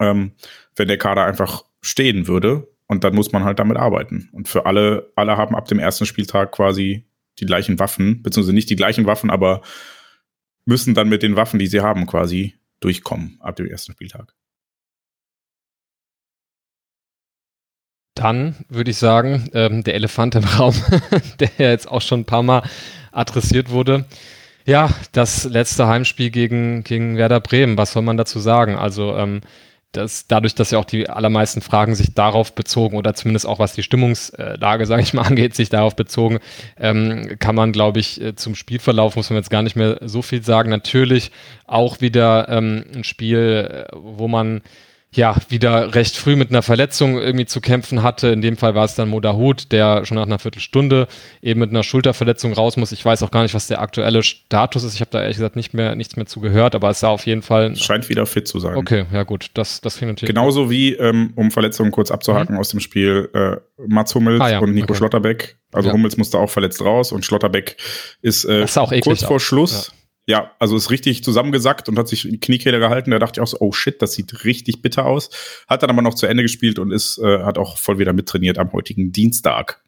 ähm, 0.00 0.32
wenn 0.76 0.88
der 0.88 0.98
Kader 0.98 1.24
einfach 1.24 1.64
stehen 1.80 2.26
würde 2.26 2.68
und 2.86 3.04
dann 3.04 3.14
muss 3.14 3.32
man 3.32 3.44
halt 3.44 3.58
damit 3.58 3.76
arbeiten. 3.76 4.28
Und 4.32 4.48
für 4.48 4.66
alle, 4.66 5.12
alle 5.14 5.36
haben 5.36 5.54
ab 5.54 5.68
dem 5.68 5.78
ersten 5.78 6.06
Spieltag 6.06 6.52
quasi 6.52 7.06
die 7.38 7.46
gleichen 7.46 7.78
Waffen, 7.78 8.22
beziehungsweise 8.22 8.54
nicht 8.54 8.70
die 8.70 8.76
gleichen 8.76 9.06
Waffen, 9.06 9.30
aber 9.30 9.62
müssen 10.64 10.94
dann 10.94 11.08
mit 11.08 11.22
den 11.22 11.36
Waffen, 11.36 11.58
die 11.58 11.66
sie 11.66 11.80
haben, 11.80 12.06
quasi 12.06 12.54
durchkommen 12.80 13.36
ab 13.40 13.56
dem 13.56 13.66
ersten 13.66 13.92
Spieltag. 13.92 14.34
Dann 18.18 18.56
würde 18.68 18.90
ich 18.90 18.96
sagen, 18.96 19.48
ähm, 19.54 19.84
der 19.84 19.94
Elefant 19.94 20.34
im 20.34 20.42
Raum, 20.42 20.74
der 21.40 21.50
ja 21.56 21.70
jetzt 21.70 21.88
auch 21.88 22.02
schon 22.02 22.20
ein 22.20 22.24
paar 22.24 22.42
Mal 22.42 22.62
adressiert 23.12 23.70
wurde. 23.70 24.06
Ja, 24.66 24.90
das 25.12 25.44
letzte 25.44 25.86
Heimspiel 25.86 26.30
gegen, 26.30 26.82
gegen 26.82 27.16
Werder 27.16 27.38
Bremen, 27.38 27.78
was 27.78 27.92
soll 27.92 28.02
man 28.02 28.16
dazu 28.16 28.40
sagen? 28.40 28.74
Also 28.74 29.16
ähm, 29.16 29.40
das, 29.92 30.26
dadurch, 30.26 30.56
dass 30.56 30.72
ja 30.72 30.80
auch 30.80 30.84
die 30.84 31.08
allermeisten 31.08 31.60
Fragen 31.60 31.94
sich 31.94 32.12
darauf 32.12 32.56
bezogen 32.56 32.96
oder 32.96 33.14
zumindest 33.14 33.46
auch 33.46 33.60
was 33.60 33.74
die 33.74 33.84
Stimmungslage, 33.84 34.84
sage 34.84 35.02
ich 35.02 35.14
mal, 35.14 35.22
angeht, 35.26 35.54
sich 35.54 35.68
darauf 35.68 35.94
bezogen, 35.94 36.40
ähm, 36.76 37.36
kann 37.38 37.54
man, 37.54 37.70
glaube 37.70 38.00
ich, 38.00 38.20
äh, 38.20 38.34
zum 38.34 38.56
Spielverlauf 38.56 39.14
muss 39.14 39.30
man 39.30 39.36
jetzt 39.36 39.50
gar 39.50 39.62
nicht 39.62 39.76
mehr 39.76 39.98
so 40.02 40.22
viel 40.22 40.42
sagen. 40.42 40.70
Natürlich 40.70 41.30
auch 41.68 42.00
wieder 42.00 42.48
ähm, 42.48 42.84
ein 42.96 43.04
Spiel, 43.04 43.86
äh, 43.88 43.96
wo 43.96 44.26
man 44.26 44.60
ja, 45.18 45.34
wieder 45.48 45.96
recht 45.96 46.16
früh 46.16 46.36
mit 46.36 46.50
einer 46.50 46.62
Verletzung 46.62 47.18
irgendwie 47.18 47.44
zu 47.44 47.60
kämpfen 47.60 48.04
hatte. 48.04 48.28
In 48.28 48.40
dem 48.40 48.56
Fall 48.56 48.76
war 48.76 48.84
es 48.84 48.94
dann 48.94 49.08
Modahut, 49.08 49.72
der 49.72 50.06
schon 50.06 50.14
nach 50.14 50.26
einer 50.26 50.38
Viertelstunde 50.38 51.08
eben 51.42 51.58
mit 51.58 51.70
einer 51.70 51.82
Schulterverletzung 51.82 52.52
raus 52.52 52.76
muss. 52.76 52.92
Ich 52.92 53.04
weiß 53.04 53.24
auch 53.24 53.32
gar 53.32 53.42
nicht, 53.42 53.52
was 53.52 53.66
der 53.66 53.80
aktuelle 53.80 54.22
Status 54.22 54.84
ist. 54.84 54.94
Ich 54.94 55.00
habe 55.00 55.10
da 55.10 55.20
ehrlich 55.20 55.36
gesagt 55.36 55.56
nicht 55.56 55.74
mehr, 55.74 55.96
nichts 55.96 56.14
mehr 56.14 56.26
zu 56.26 56.38
gehört, 56.38 56.76
aber 56.76 56.90
es 56.90 57.00
sah 57.00 57.08
auf 57.08 57.26
jeden 57.26 57.42
Fall. 57.42 57.74
Scheint 57.74 58.08
wieder 58.08 58.26
fit 58.26 58.46
zu 58.46 58.60
sein. 58.60 58.76
Okay, 58.76 59.06
ja 59.12 59.24
gut, 59.24 59.50
das, 59.54 59.80
das 59.80 59.96
klingt 59.96 60.12
natürlich. 60.12 60.32
Genauso 60.32 60.62
gut. 60.62 60.70
wie, 60.70 60.94
ähm, 60.94 61.32
um 61.34 61.50
Verletzungen 61.50 61.90
kurz 61.90 62.12
abzuhaken 62.12 62.54
mhm. 62.54 62.60
aus 62.60 62.68
dem 62.68 62.78
Spiel, 62.78 63.28
äh, 63.34 63.56
Mats 63.88 64.14
Hummels 64.14 64.40
ah, 64.40 64.50
ja, 64.50 64.58
und 64.60 64.72
Nico 64.72 64.84
okay. 64.84 64.98
Schlotterbeck. 64.98 65.56
Also 65.72 65.88
ja. 65.88 65.94
Hummels 65.94 66.16
musste 66.16 66.38
auch 66.38 66.48
verletzt 66.48 66.80
raus 66.80 67.10
und 67.10 67.24
Schlotterbeck 67.24 67.76
ist, 68.22 68.44
äh, 68.44 68.62
ist 68.62 68.78
kurz 69.02 69.24
vor 69.24 69.40
Schluss. 69.40 69.88
Ja 69.88 69.97
ja, 70.28 70.50
also 70.58 70.76
ist 70.76 70.90
richtig 70.90 71.24
zusammengesackt 71.24 71.88
und 71.88 71.98
hat 71.98 72.06
sich 72.06 72.28
in 72.28 72.38
Kniekehle 72.38 72.78
gehalten. 72.78 73.10
Da 73.10 73.18
dachte 73.18 73.40
ich 73.40 73.42
auch 73.42 73.46
so, 73.46 73.56
oh 73.60 73.72
shit, 73.72 74.00
das 74.02 74.12
sieht 74.12 74.44
richtig 74.44 74.82
bitter 74.82 75.06
aus. 75.06 75.30
Hat 75.66 75.82
dann 75.82 75.88
aber 75.88 76.02
noch 76.02 76.14
zu 76.14 76.26
Ende 76.26 76.42
gespielt 76.42 76.78
und 76.78 76.92
ist, 76.92 77.16
äh, 77.18 77.44
hat 77.44 77.56
auch 77.56 77.78
voll 77.78 77.98
wieder 77.98 78.12
mittrainiert 78.12 78.58
am 78.58 78.70
heutigen 78.74 79.10
Dienstag. 79.10 79.80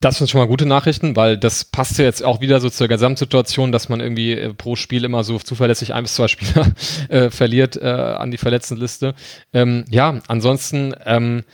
Das 0.00 0.16
sind 0.16 0.30
schon 0.30 0.40
mal 0.40 0.46
gute 0.46 0.64
Nachrichten, 0.64 1.16
weil 1.16 1.36
das 1.36 1.66
passt 1.66 1.98
ja 1.98 2.06
jetzt 2.06 2.24
auch 2.24 2.40
wieder 2.40 2.60
so 2.60 2.70
zur 2.70 2.88
Gesamtsituation, 2.88 3.70
dass 3.70 3.90
man 3.90 4.00
irgendwie 4.00 4.32
äh, 4.32 4.54
pro 4.54 4.74
Spiel 4.74 5.04
immer 5.04 5.22
so 5.22 5.38
zuverlässig 5.38 5.92
ein 5.92 6.04
bis 6.04 6.14
zwei 6.14 6.28
Spieler 6.28 6.72
äh, 7.10 7.28
verliert 7.28 7.76
äh, 7.76 7.88
an 7.88 8.30
die 8.30 8.38
Verletztenliste. 8.38 9.14
Ähm, 9.52 9.84
ja, 9.90 10.20
ansonsten 10.28 10.94
ähm, 11.04 11.44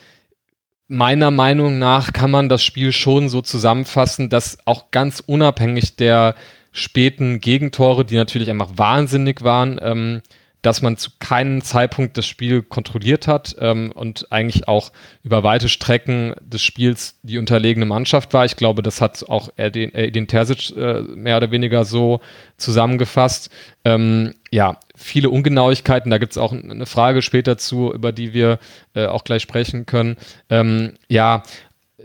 meiner 0.86 1.32
Meinung 1.32 1.80
nach 1.80 2.12
kann 2.12 2.30
man 2.30 2.48
das 2.48 2.62
Spiel 2.62 2.92
schon 2.92 3.28
so 3.28 3.42
zusammenfassen, 3.42 4.30
dass 4.30 4.58
auch 4.66 4.92
ganz 4.92 5.18
unabhängig 5.18 5.96
der 5.96 6.36
späten 6.74 7.40
Gegentore, 7.40 8.04
die 8.04 8.16
natürlich 8.16 8.50
einfach 8.50 8.72
wahnsinnig 8.74 9.42
waren, 9.42 9.78
ähm, 9.80 10.22
dass 10.60 10.82
man 10.82 10.96
zu 10.96 11.10
keinem 11.20 11.62
Zeitpunkt 11.62 12.16
das 12.16 12.26
Spiel 12.26 12.62
kontrolliert 12.62 13.28
hat 13.28 13.54
ähm, 13.60 13.92
und 13.94 14.32
eigentlich 14.32 14.66
auch 14.66 14.92
über 15.22 15.42
weite 15.42 15.68
Strecken 15.68 16.34
des 16.40 16.62
Spiels 16.62 17.18
die 17.22 17.38
unterlegene 17.38 17.86
Mannschaft 17.86 18.32
war. 18.32 18.44
Ich 18.44 18.56
glaube, 18.56 18.82
das 18.82 19.00
hat 19.00 19.28
auch 19.28 19.50
Edin, 19.56 19.94
Edin 19.94 20.26
Terzic 20.26 20.74
äh, 20.76 21.02
mehr 21.02 21.36
oder 21.36 21.50
weniger 21.50 21.84
so 21.84 22.20
zusammengefasst. 22.56 23.50
Ähm, 23.84 24.34
ja, 24.50 24.78
viele 24.96 25.28
Ungenauigkeiten, 25.28 26.10
da 26.10 26.18
gibt 26.18 26.32
es 26.32 26.38
auch 26.38 26.52
eine 26.52 26.86
Frage 26.86 27.20
später 27.20 27.58
zu, 27.58 27.92
über 27.92 28.10
die 28.10 28.32
wir 28.32 28.58
äh, 28.94 29.06
auch 29.06 29.22
gleich 29.24 29.42
sprechen 29.42 29.84
können. 29.86 30.16
Ähm, 30.48 30.94
ja, 31.08 31.42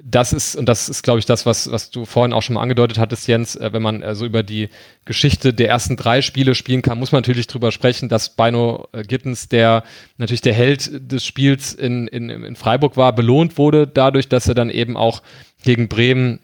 das 0.03 0.33
ist, 0.33 0.55
und 0.55 0.67
das 0.67 0.89
ist, 0.89 1.03
glaube 1.03 1.19
ich, 1.19 1.25
das, 1.25 1.45
was, 1.45 1.71
was 1.71 1.91
du 1.91 2.05
vorhin 2.05 2.33
auch 2.33 2.41
schon 2.41 2.55
mal 2.55 2.61
angedeutet 2.61 2.97
hattest, 2.97 3.27
Jens, 3.27 3.55
äh, 3.55 3.73
wenn 3.73 3.81
man 3.81 4.01
äh, 4.01 4.15
so 4.15 4.25
über 4.25 4.43
die 4.43 4.69
Geschichte 5.05 5.53
der 5.53 5.69
ersten 5.69 5.97
drei 5.97 6.21
Spiele 6.21 6.55
spielen 6.55 6.81
kann, 6.81 6.99
muss 6.99 7.11
man 7.11 7.21
natürlich 7.21 7.47
drüber 7.47 7.71
sprechen, 7.71 8.09
dass 8.09 8.35
Bino 8.35 8.87
äh, 8.91 9.03
Gittens, 9.03 9.49
der 9.49 9.83
natürlich 10.17 10.41
der 10.41 10.53
Held 10.53 11.11
des 11.11 11.25
Spiels 11.25 11.73
in, 11.73 12.07
in, 12.07 12.29
in 12.29 12.55
Freiburg 12.55 12.97
war, 12.97 13.13
belohnt 13.13 13.57
wurde 13.57 13.87
dadurch, 13.87 14.27
dass 14.27 14.47
er 14.47 14.55
dann 14.55 14.69
eben 14.69 14.97
auch 14.97 15.21
gegen 15.63 15.87
Bremen 15.87 16.39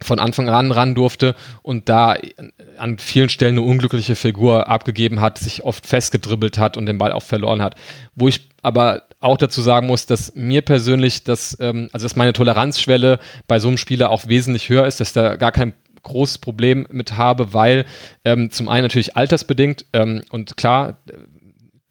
von 0.00 0.18
Anfang 0.18 0.48
an 0.48 0.70
ran 0.70 0.94
durfte 0.94 1.34
und 1.62 1.88
da 1.88 2.16
an 2.76 2.98
vielen 2.98 3.28
Stellen 3.28 3.58
eine 3.58 3.66
unglückliche 3.66 4.14
Figur 4.14 4.68
abgegeben 4.68 5.20
hat, 5.20 5.38
sich 5.38 5.64
oft 5.64 5.86
festgedribbelt 5.86 6.56
hat 6.58 6.76
und 6.76 6.86
den 6.86 6.98
Ball 6.98 7.10
auch 7.10 7.24
verloren 7.24 7.62
hat. 7.62 7.74
Wo 8.14 8.28
ich 8.28 8.48
aber 8.62 9.07
auch 9.20 9.36
dazu 9.36 9.62
sagen 9.62 9.86
muss, 9.86 10.06
dass 10.06 10.34
mir 10.34 10.62
persönlich 10.62 11.24
das, 11.24 11.56
ähm, 11.60 11.88
also 11.92 12.04
dass 12.04 12.16
meine 12.16 12.32
Toleranzschwelle 12.32 13.18
bei 13.46 13.58
so 13.58 13.68
einem 13.68 13.78
Spieler 13.78 14.10
auch 14.10 14.28
wesentlich 14.28 14.68
höher 14.68 14.86
ist, 14.86 15.00
dass 15.00 15.12
da 15.12 15.36
gar 15.36 15.52
kein 15.52 15.74
großes 16.02 16.38
Problem 16.38 16.86
mit 16.90 17.16
habe, 17.16 17.52
weil 17.52 17.84
ähm, 18.24 18.50
zum 18.50 18.68
einen 18.68 18.84
natürlich 18.84 19.16
altersbedingt 19.16 19.86
ähm, 19.92 20.22
und 20.30 20.56
klar, 20.56 20.98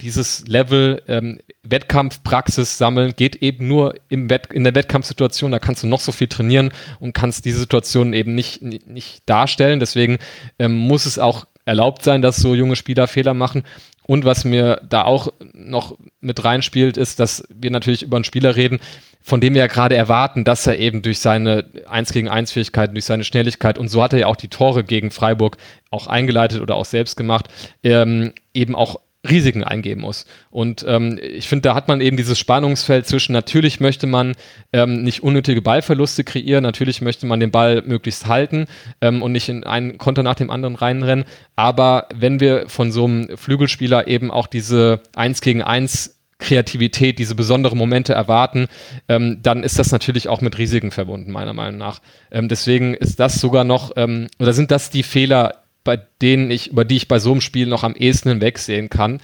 dieses 0.01 0.47
Level 0.47 1.01
ähm, 1.07 1.39
Wettkampfpraxis 1.63 2.77
sammeln 2.77 3.13
geht 3.15 3.37
eben 3.37 3.67
nur 3.67 3.95
im 4.09 4.29
Wett 4.29 4.53
in 4.53 4.63
der 4.63 4.75
Wettkampfsituation. 4.75 5.51
Da 5.51 5.59
kannst 5.59 5.83
du 5.83 5.87
noch 5.87 5.99
so 5.99 6.11
viel 6.11 6.27
trainieren 6.27 6.71
und 6.99 7.13
kannst 7.13 7.45
diese 7.45 7.59
Situation 7.59 8.13
eben 8.13 8.35
nicht, 8.35 8.61
nicht, 8.61 8.87
nicht 8.87 9.23
darstellen. 9.25 9.79
Deswegen 9.79 10.19
ähm, 10.59 10.73
muss 10.75 11.05
es 11.07 11.17
auch 11.17 11.47
erlaubt 11.65 12.03
sein, 12.03 12.21
dass 12.21 12.37
so 12.37 12.55
junge 12.55 12.75
Spieler 12.75 13.07
Fehler 13.07 13.33
machen. 13.33 13.63
Und 14.07 14.25
was 14.25 14.45
mir 14.45 14.81
da 14.89 15.03
auch 15.03 15.31
noch 15.53 15.97
mit 16.21 16.43
reinspielt, 16.43 16.97
ist, 16.97 17.19
dass 17.19 17.43
wir 17.53 17.69
natürlich 17.69 18.03
über 18.03 18.17
einen 18.17 18.23
Spieler 18.23 18.55
reden, 18.55 18.79
von 19.21 19.41
dem 19.41 19.53
wir 19.53 19.59
ja 19.59 19.67
gerade 19.67 19.95
erwarten, 19.95 20.45
dass 20.45 20.65
er 20.65 20.79
eben 20.79 21.01
durch 21.01 21.19
seine 21.19 21.65
1 21.89 22.13
gegen 22.13 22.29
1 22.29 22.53
Fähigkeiten, 22.53 22.93
durch 22.93 23.03
seine 23.03 23.25
Schnelligkeit 23.25 23.77
und 23.77 23.89
so 23.89 24.01
hat 24.01 24.13
er 24.13 24.19
ja 24.19 24.27
auch 24.27 24.37
die 24.37 24.47
Tore 24.47 24.85
gegen 24.85 25.11
Freiburg 25.11 25.57
auch 25.91 26.07
eingeleitet 26.07 26.61
oder 26.61 26.75
auch 26.75 26.85
selbst 26.85 27.17
gemacht, 27.17 27.49
ähm, 27.83 28.31
eben 28.53 28.73
auch 28.73 29.01
Risiken 29.29 29.63
eingeben 29.63 30.01
muss. 30.01 30.25
Und 30.49 30.85
ähm, 30.87 31.19
ich 31.21 31.47
finde, 31.47 31.63
da 31.63 31.75
hat 31.75 31.87
man 31.87 32.01
eben 32.01 32.17
dieses 32.17 32.39
Spannungsfeld 32.39 33.07
zwischen, 33.07 33.33
natürlich 33.33 33.79
möchte 33.79 34.07
man 34.07 34.33
ähm, 34.73 35.03
nicht 35.03 35.23
unnötige 35.23 35.61
Ballverluste 35.61 36.23
kreieren, 36.23 36.63
natürlich 36.63 37.01
möchte 37.01 37.25
man 37.25 37.39
den 37.39 37.51
Ball 37.51 37.83
möglichst 37.85 38.27
halten 38.27 38.67
ähm, 39.01 39.21
und 39.21 39.31
nicht 39.31 39.49
in 39.49 39.63
einen 39.63 39.97
Konter 39.97 40.23
nach 40.23 40.35
dem 40.35 40.49
anderen 40.49 40.75
reinrennen. 40.75 41.25
Aber 41.55 42.07
wenn 42.13 42.39
wir 42.39 42.69
von 42.69 42.91
so 42.91 43.05
einem 43.05 43.37
Flügelspieler 43.37 44.07
eben 44.07 44.31
auch 44.31 44.47
diese 44.47 45.01
1 45.15 45.41
gegen 45.41 45.61
1 45.61 46.17
Kreativität, 46.39 47.17
diese 47.17 47.35
besonderen 47.35 47.77
Momente 47.77 48.13
erwarten, 48.13 48.67
ähm, 49.07 49.39
dann 49.41 49.63
ist 49.63 49.79
das 49.79 49.91
natürlich 49.91 50.29
auch 50.29 50.41
mit 50.41 50.57
Risiken 50.57 50.91
verbunden, 50.91 51.31
meiner 51.31 51.53
Meinung 51.53 51.77
nach. 51.77 51.99
Ähm, 52.31 52.47
deswegen 52.47 52.93
ist 52.93 53.19
das 53.19 53.41
sogar 53.41 53.63
noch, 53.63 53.91
ähm, 53.95 54.27
oder 54.39 54.53
sind 54.53 54.69
das 54.69 54.89
die 54.89 55.03
Fehler, 55.03 55.63
bei 55.87 55.95
denen 56.21 56.51
ich, 56.51 56.67
über 56.67 56.83
die 56.83 56.97
ich 56.97 57.07
bei 57.07 57.17
so 57.17 57.31
einem 57.31 57.39
Spiel 57.39 57.65
noch 57.65 57.85
am 57.85 57.95
ehesten 57.95 58.27
hinwegsehen 58.27 58.89
kann. 58.89 59.21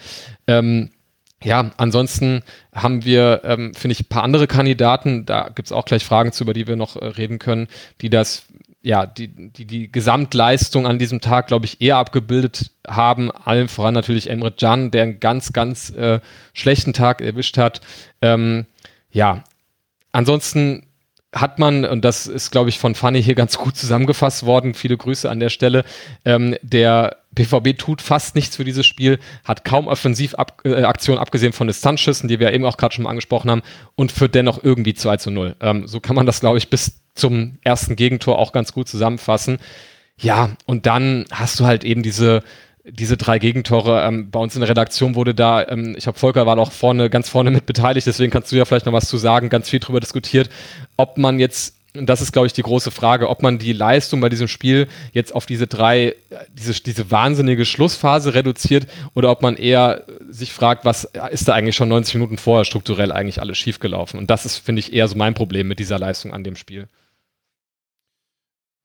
Ähm, 0.47 0.91
ja, 1.43 1.72
ansonsten 1.76 2.41
haben 2.74 3.03
wir, 3.03 3.41
ähm, 3.43 3.74
finde 3.74 3.91
ich, 3.91 3.99
ein 3.99 4.07
paar 4.07 4.24
andere 4.24 4.47
Kandidaten, 4.47 5.26
da 5.26 5.49
gibt 5.53 5.68
es 5.68 5.74
auch 5.74 5.84
gleich 5.84 6.05
Fragen 6.05 6.32
zu, 6.32 6.45
über 6.45 6.53
die 6.53 6.66
wir 6.66 6.78
noch 6.78 6.95
äh, 6.95 7.05
reden 7.05 7.38
können, 7.38 7.68
die 7.99 8.09
das, 8.09 8.45
ja, 8.82 9.05
die, 9.05 9.28
die, 9.28 9.66
die 9.66 9.91
Gesamtleistung 9.91 10.88
an 10.88 10.99
diesem 10.99 11.20
Tag, 11.20 11.47
glaube 11.47 11.66
ich, 11.66 11.82
eher 11.82 11.97
abgebildet 11.97 12.72
haben. 12.88 13.30
Allen 13.30 13.68
voran 13.68 13.93
natürlich 13.93 14.30
Emre 14.30 14.53
Can, 14.53 14.89
der 14.89 15.03
einen 15.03 15.20
ganz, 15.20 15.51
ganz 15.51 15.89
äh, 15.89 16.22
schlechten 16.53 16.93
Tag 16.93 17.20
erwischt 17.20 17.57
hat. 17.57 17.82
Ähm, 18.22 18.68
ja, 19.11 19.43
ansonsten 20.14 20.86
hat 21.34 21.59
man, 21.59 21.84
und 21.84 22.05
das 22.05 22.27
ist, 22.27 22.51
glaube 22.51 22.69
ich, 22.69 22.79
von 22.79 22.95
Fanny 22.95 23.21
hier 23.21 23.36
ganz 23.36 23.57
gut 23.57 23.75
zusammengefasst 23.75 24.45
worden, 24.45 24.73
viele 24.75 24.97
Grüße 24.97 25.29
an 25.29 25.39
der 25.39 25.49
Stelle, 25.49 25.84
ähm, 26.25 26.55
der 26.61 27.17
BVB 27.31 27.77
tut 27.77 28.01
fast 28.01 28.36
nichts 28.36 28.55
für 28.55 28.63
dieses 28.63 28.86
Spiel, 28.86 29.19
hat 29.43 29.65
kaum 29.65 29.88
Offensivaktionen, 29.88 30.84
äh, 30.84 31.21
abgesehen 31.21 31.53
von 31.53 31.67
Distanzschüssen, 31.67 32.29
die 32.29 32.39
wir 32.39 32.53
eben 32.53 32.65
auch 32.65 32.77
gerade 32.77 32.93
schon 32.93 33.03
mal 33.03 33.09
angesprochen 33.09 33.49
haben, 33.49 33.63
und 33.95 34.11
führt 34.11 34.36
dennoch 34.36 34.63
irgendwie 34.63 34.93
2 34.93 35.17
zu 35.17 35.31
0. 35.31 35.55
Ähm, 35.59 35.88
so 35.88 35.99
kann 35.99 36.15
man 36.15 36.27
das, 36.27 36.39
glaube 36.39 36.59
ich, 36.59 36.69
bis 36.69 37.01
zum 37.15 37.57
ersten 37.63 37.95
Gegentor 37.95 38.38
auch 38.38 38.51
ganz 38.51 38.71
gut 38.71 38.88
zusammenfassen. 38.88 39.57
Ja, 40.17 40.51
und 40.67 40.86
dann 40.86 41.25
hast 41.31 41.59
du 41.59 41.65
halt 41.65 41.84
eben 41.84 42.03
diese 42.03 42.43
diese 42.84 43.17
drei 43.17 43.39
Gegentore. 43.39 44.05
Ähm, 44.05 44.29
bei 44.29 44.39
uns 44.39 44.55
in 44.55 44.61
der 44.61 44.69
Redaktion 44.69 45.15
wurde 45.15 45.34
da, 45.34 45.65
ähm, 45.67 45.95
ich 45.97 46.07
habe 46.07 46.19
Volker 46.19 46.45
war 46.45 46.55
noch 46.55 46.71
vorne, 46.71 47.09
ganz 47.09 47.29
vorne 47.29 47.51
mit 47.51 47.65
beteiligt, 47.65 48.07
deswegen 48.07 48.31
kannst 48.31 48.51
du 48.51 48.55
ja 48.55 48.65
vielleicht 48.65 48.86
noch 48.86 48.93
was 48.93 49.07
zu 49.07 49.17
sagen, 49.17 49.49
ganz 49.49 49.69
viel 49.69 49.79
drüber 49.79 49.99
diskutiert, 49.99 50.49
ob 50.97 51.17
man 51.17 51.39
jetzt, 51.39 51.75
und 51.95 52.07
das 52.07 52.21
ist, 52.21 52.34
glaube 52.34 52.47
ich, 52.47 52.53
die 52.53 52.63
große 52.63 52.91
Frage, 52.91 53.29
ob 53.29 53.41
man 53.41 53.57
die 53.57 53.71
Leistung 53.71 54.19
bei 54.19 54.27
diesem 54.27 54.47
Spiel 54.47 54.88
jetzt 55.13 55.34
auf 55.34 55.45
diese 55.45 55.67
drei, 55.67 56.15
diese, 56.53 56.73
diese 56.73 57.09
wahnsinnige 57.09 57.65
Schlussphase 57.65 58.34
reduziert 58.34 58.88
oder 59.13 59.31
ob 59.31 59.41
man 59.41 59.55
eher 59.55 60.03
sich 60.29 60.51
fragt, 60.51 60.84
was 60.84 61.09
ist 61.31 61.47
da 61.47 61.53
eigentlich 61.53 61.75
schon 61.75 61.89
90 61.89 62.15
Minuten 62.15 62.38
vorher 62.38 62.65
strukturell 62.65 63.11
eigentlich 63.11 63.39
alles 63.39 63.57
schiefgelaufen? 63.57 64.19
Und 64.19 64.29
das 64.29 64.45
ist, 64.45 64.57
finde 64.57 64.79
ich, 64.81 64.91
eher 64.91 65.07
so 65.07 65.15
mein 65.15 65.36
Problem 65.36 65.67
mit 65.67 65.79
dieser 65.79 65.99
Leistung 65.99 66.34
an 66.34 66.43
dem 66.43 66.55
Spiel. 66.55 66.88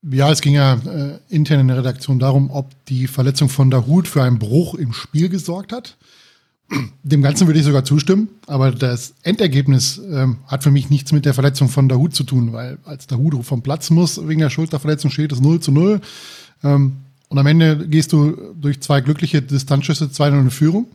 Ja, 0.01 0.31
es 0.31 0.41
ging 0.41 0.53
ja 0.53 0.75
äh, 0.75 1.19
intern 1.29 1.59
in 1.59 1.67
der 1.67 1.77
Redaktion 1.77 2.19
darum, 2.19 2.49
ob 2.51 2.67
die 2.85 3.07
Verletzung 3.07 3.49
von 3.49 3.69
Dahut 3.69 4.07
für 4.07 4.23
einen 4.23 4.39
Bruch 4.39 4.75
im 4.75 4.93
Spiel 4.93 5.27
gesorgt 5.27 5.73
hat. 5.73 5.97
Dem 7.03 7.21
Ganzen 7.21 7.47
würde 7.47 7.59
ich 7.59 7.65
sogar 7.65 7.83
zustimmen, 7.83 8.29
aber 8.45 8.71
das 8.71 9.15
Endergebnis 9.23 9.99
ähm, 10.09 10.37
hat 10.45 10.63
für 10.63 10.71
mich 10.71 10.89
nichts 10.89 11.11
mit 11.11 11.25
der 11.25 11.33
Verletzung 11.33 11.67
von 11.67 11.89
Dahut 11.89 12.13
zu 12.13 12.23
tun, 12.23 12.53
weil 12.53 12.77
als 12.85 13.07
Dahut 13.07 13.43
vom 13.43 13.63
Platz 13.63 13.89
muss, 13.89 14.25
wegen 14.27 14.39
der 14.39 14.51
Schulterverletzung 14.51 15.09
steht 15.09 15.31
es 15.31 15.41
0 15.41 15.59
zu 15.59 15.71
0. 15.71 15.99
Ähm, 16.63 16.97
und 17.27 17.37
am 17.37 17.47
Ende 17.47 17.87
gehst 17.87 18.13
du 18.13 18.53
durch 18.59 18.81
zwei 18.81 19.01
glückliche 19.01 19.41
Distanzschüsse 19.41 20.05
2-0 20.05 20.39
in 20.39 20.51
Führung. 20.51 20.87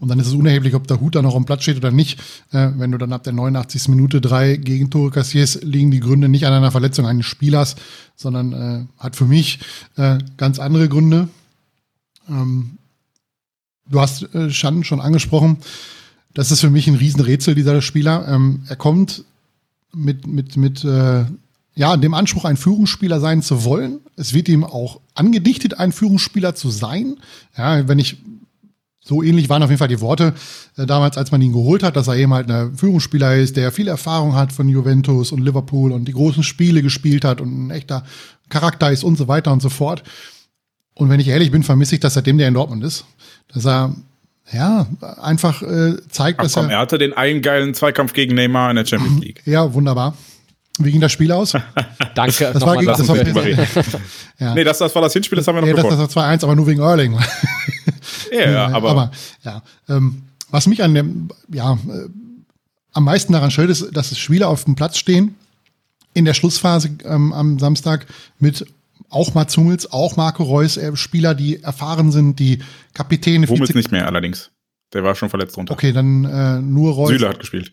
Und 0.00 0.08
dann 0.08 0.20
ist 0.20 0.28
es 0.28 0.34
unerheblich, 0.34 0.74
ob 0.74 0.86
der 0.86 1.00
Hut 1.00 1.16
da 1.16 1.22
noch 1.22 1.34
am 1.34 1.44
Platz 1.44 1.62
steht 1.62 1.76
oder 1.76 1.90
nicht. 1.90 2.20
Äh, 2.52 2.70
wenn 2.76 2.92
du 2.92 2.98
dann 2.98 3.12
ab 3.12 3.24
der 3.24 3.32
89. 3.32 3.88
Minute 3.88 4.20
drei 4.20 4.56
Gegentore 4.56 5.10
kassierst, 5.10 5.64
liegen 5.64 5.90
die 5.90 6.00
Gründe 6.00 6.28
nicht 6.28 6.46
an 6.46 6.52
einer 6.52 6.70
Verletzung 6.70 7.06
eines 7.06 7.26
Spielers, 7.26 7.74
sondern 8.14 8.52
äh, 8.52 9.02
hat 9.02 9.16
für 9.16 9.24
mich 9.24 9.58
äh, 9.96 10.18
ganz 10.36 10.60
andere 10.60 10.88
Gründe. 10.88 11.28
Ähm, 12.28 12.78
du 13.90 14.00
hast 14.00 14.32
äh, 14.34 14.50
Schan 14.50 14.84
schon 14.84 15.00
angesprochen. 15.00 15.58
das 16.32 16.52
ist 16.52 16.60
für 16.60 16.70
mich 16.70 16.86
ein 16.86 16.94
Riesenrätsel, 16.94 17.56
dieser 17.56 17.82
Spieler. 17.82 18.28
Ähm, 18.28 18.62
er 18.68 18.76
kommt 18.76 19.24
mit, 19.92 20.28
mit, 20.28 20.56
mit 20.56 20.84
äh, 20.84 21.24
ja, 21.74 21.96
dem 21.96 22.14
Anspruch, 22.14 22.44
ein 22.44 22.56
Führungsspieler 22.56 23.18
sein 23.18 23.42
zu 23.42 23.64
wollen. 23.64 24.00
Es 24.16 24.32
wird 24.34 24.48
ihm 24.48 24.62
auch 24.62 25.00
angedichtet, 25.14 25.78
ein 25.78 25.90
Führungsspieler 25.90 26.54
zu 26.54 26.70
sein. 26.70 27.16
Ja, 27.56 27.88
wenn 27.88 27.98
ich 27.98 28.18
so 29.08 29.22
ähnlich 29.22 29.48
waren 29.48 29.62
auf 29.62 29.70
jeden 29.70 29.78
Fall 29.78 29.88
die 29.88 30.00
Worte 30.00 30.34
äh, 30.76 30.84
damals, 30.84 31.16
als 31.16 31.32
man 31.32 31.40
ihn 31.40 31.52
geholt 31.52 31.82
hat, 31.82 31.96
dass 31.96 32.08
er 32.08 32.16
eben 32.16 32.34
halt 32.34 32.50
ein 32.50 32.76
Führungsspieler 32.76 33.36
ist, 33.36 33.56
der 33.56 33.72
viel 33.72 33.88
Erfahrung 33.88 34.34
hat 34.34 34.52
von 34.52 34.68
Juventus 34.68 35.32
und 35.32 35.40
Liverpool 35.40 35.92
und 35.92 36.04
die 36.04 36.12
großen 36.12 36.42
Spiele 36.42 36.82
gespielt 36.82 37.24
hat 37.24 37.40
und 37.40 37.66
ein 37.66 37.70
echter 37.70 38.04
Charakter 38.50 38.92
ist 38.92 39.04
und 39.04 39.16
so 39.16 39.26
weiter 39.26 39.50
und 39.52 39.62
so 39.62 39.70
fort. 39.70 40.02
Und 40.94 41.08
wenn 41.08 41.20
ich 41.20 41.28
ehrlich 41.28 41.50
bin, 41.50 41.62
vermisse 41.62 41.94
ich 41.94 42.00
das 42.00 42.14
seitdem 42.14 42.38
der 42.38 42.48
in 42.48 42.54
Dortmund 42.54 42.84
ist. 42.84 43.06
Dass 43.54 43.64
er 43.64 43.94
ja, 44.52 44.86
einfach 45.22 45.62
äh, 45.62 45.96
zeigt, 46.10 46.40
Ach, 46.40 46.44
dass 46.44 46.54
komm, 46.54 46.66
er. 46.66 46.72
Er 46.72 46.78
hatte 46.80 46.98
den 46.98 47.12
einen 47.12 47.40
geilen 47.42 47.74
Zweikampf 47.74 48.12
gegen 48.12 48.34
Neymar 48.34 48.70
in 48.70 48.76
der 48.76 48.84
Champions 48.84 49.20
League. 49.20 49.42
Ja, 49.46 49.72
wunderbar. 49.72 50.14
Wie 50.78 50.92
ging 50.92 51.00
das 51.00 51.12
Spiel 51.12 51.32
aus? 51.32 51.52
Danke. 52.14 52.50
Das 52.52 52.62
war, 52.62 52.76
gegen, 52.76 52.86
das 52.86 53.08
war, 53.08 53.16
ja. 54.38 54.54
Nee, 54.54 54.64
das, 54.64 54.78
das 54.78 54.94
war 54.94 55.02
das 55.02 55.12
Hinspiel, 55.12 55.36
das 55.36 55.46
haben 55.46 55.56
wir 55.56 55.60
noch 55.62 55.68
ja, 55.68 55.74
das, 55.74 55.98
das 55.98 56.16
war 56.16 56.30
2-1, 56.30 56.44
aber 56.44 56.56
nur 56.56 56.66
wegen 56.66 56.80
Erling. 56.80 57.18
Ja, 58.32 58.50
ja, 58.50 58.66
aber, 58.68 58.90
aber 58.90 59.10
ja. 59.44 59.62
Ähm, 59.88 60.22
was 60.50 60.66
mich 60.66 60.82
an 60.82 60.94
dem, 60.94 61.28
ja, 61.52 61.74
äh, 61.74 62.08
am 62.92 63.04
meisten 63.04 63.32
daran 63.32 63.50
stört, 63.50 63.70
ist, 63.70 63.96
dass 63.96 64.12
es 64.12 64.18
Spieler 64.18 64.48
auf 64.48 64.64
dem 64.64 64.74
Platz 64.74 64.98
stehen, 64.98 65.36
in 66.14 66.24
der 66.24 66.34
Schlussphase 66.34 66.90
ähm, 67.04 67.32
am 67.32 67.58
Samstag 67.58 68.06
mit 68.38 68.66
auch 69.10 69.34
Mats 69.34 69.56
Hummels, 69.56 69.90
auch 69.92 70.16
Marco 70.16 70.42
Reus, 70.42 70.76
äh, 70.76 70.94
Spieler, 70.96 71.34
die 71.34 71.62
erfahren 71.62 72.12
sind, 72.12 72.38
die 72.38 72.58
Kapitäne. 72.94 73.46
Hummels 73.46 73.74
nicht 73.74 73.92
mehr 73.92 74.06
allerdings. 74.06 74.50
Der 74.92 75.04
war 75.04 75.14
schon 75.14 75.28
verletzt 75.28 75.56
runter. 75.56 75.72
Okay, 75.72 75.92
dann 75.92 76.24
äh, 76.24 76.60
nur 76.60 76.94
Reus. 76.94 77.10
Süle 77.10 77.28
hat 77.28 77.38
gespielt. 77.38 77.72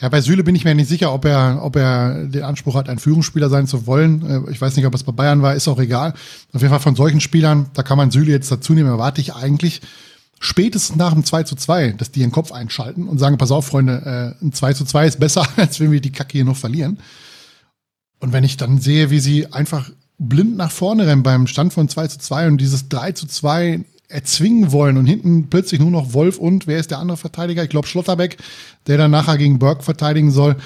Ja, 0.00 0.08
bei 0.08 0.20
Süle 0.20 0.44
bin 0.44 0.54
ich 0.54 0.64
mir 0.64 0.74
nicht 0.74 0.88
sicher, 0.88 1.12
ob 1.12 1.24
er, 1.24 1.58
ob 1.62 1.74
er 1.74 2.24
den 2.26 2.44
Anspruch 2.44 2.76
hat, 2.76 2.88
ein 2.88 3.00
Führungsspieler 3.00 3.48
sein 3.48 3.66
zu 3.66 3.86
wollen. 3.86 4.46
Äh, 4.46 4.50
ich 4.52 4.60
weiß 4.60 4.76
nicht, 4.76 4.86
ob 4.86 4.94
es 4.94 5.02
bei 5.02 5.12
Bayern 5.12 5.42
war, 5.42 5.54
ist 5.54 5.66
auch 5.66 5.80
egal. 5.80 6.14
Auf 6.52 6.62
jeden 6.62 6.70
Fall 6.70 6.80
von 6.80 6.94
solchen 6.94 7.20
Spielern, 7.20 7.66
da 7.74 7.82
kann 7.82 7.98
man 7.98 8.10
Süle 8.10 8.30
jetzt 8.30 8.50
dazu 8.50 8.74
nehmen, 8.74 8.88
erwarte 8.88 9.20
ich 9.20 9.34
eigentlich 9.34 9.80
spätestens 10.38 10.96
nach 10.96 11.12
dem 11.12 11.24
2 11.24 11.42
zu 11.42 11.56
2, 11.56 11.92
dass 11.92 12.12
die 12.12 12.20
ihren 12.20 12.30
Kopf 12.30 12.52
einschalten 12.52 13.08
und 13.08 13.18
sagen, 13.18 13.38
pass 13.38 13.50
auf, 13.50 13.66
Freunde, 13.66 14.36
äh, 14.40 14.44
ein 14.44 14.52
2 14.52 14.74
zu 14.74 14.84
2 14.84 15.06
ist 15.06 15.20
besser, 15.20 15.46
als 15.56 15.80
wenn 15.80 15.90
wir 15.90 16.00
die 16.00 16.12
Kacke 16.12 16.32
hier 16.32 16.44
noch 16.44 16.56
verlieren. 16.56 16.98
Und 18.20 18.32
wenn 18.32 18.44
ich 18.44 18.56
dann 18.56 18.78
sehe, 18.78 19.10
wie 19.10 19.20
sie 19.20 19.52
einfach 19.52 19.90
blind 20.18 20.56
nach 20.56 20.70
vorne 20.70 21.06
rennen 21.06 21.22
beim 21.22 21.46
Stand 21.48 21.72
von 21.72 21.88
2 21.88 22.08
zu 22.08 22.18
2 22.18 22.48
und 22.48 22.58
dieses 22.58 22.88
3 22.88 23.12
zu 23.12 23.26
2 23.26 23.84
erzwingen 24.08 24.72
wollen 24.72 24.96
und 24.96 25.06
hinten 25.06 25.48
plötzlich 25.50 25.80
nur 25.80 25.90
noch 25.90 26.14
Wolf 26.14 26.38
und 26.38 26.66
wer 26.66 26.78
ist 26.78 26.90
der 26.90 26.98
andere 26.98 27.18
Verteidiger? 27.18 27.62
Ich 27.62 27.70
glaube 27.70 27.86
Schlotterbeck, 27.86 28.38
der 28.86 28.96
dann 28.96 29.10
nachher 29.10 29.36
gegen 29.36 29.58
Burke 29.58 29.82
verteidigen 29.82 30.30
soll. 30.30 30.56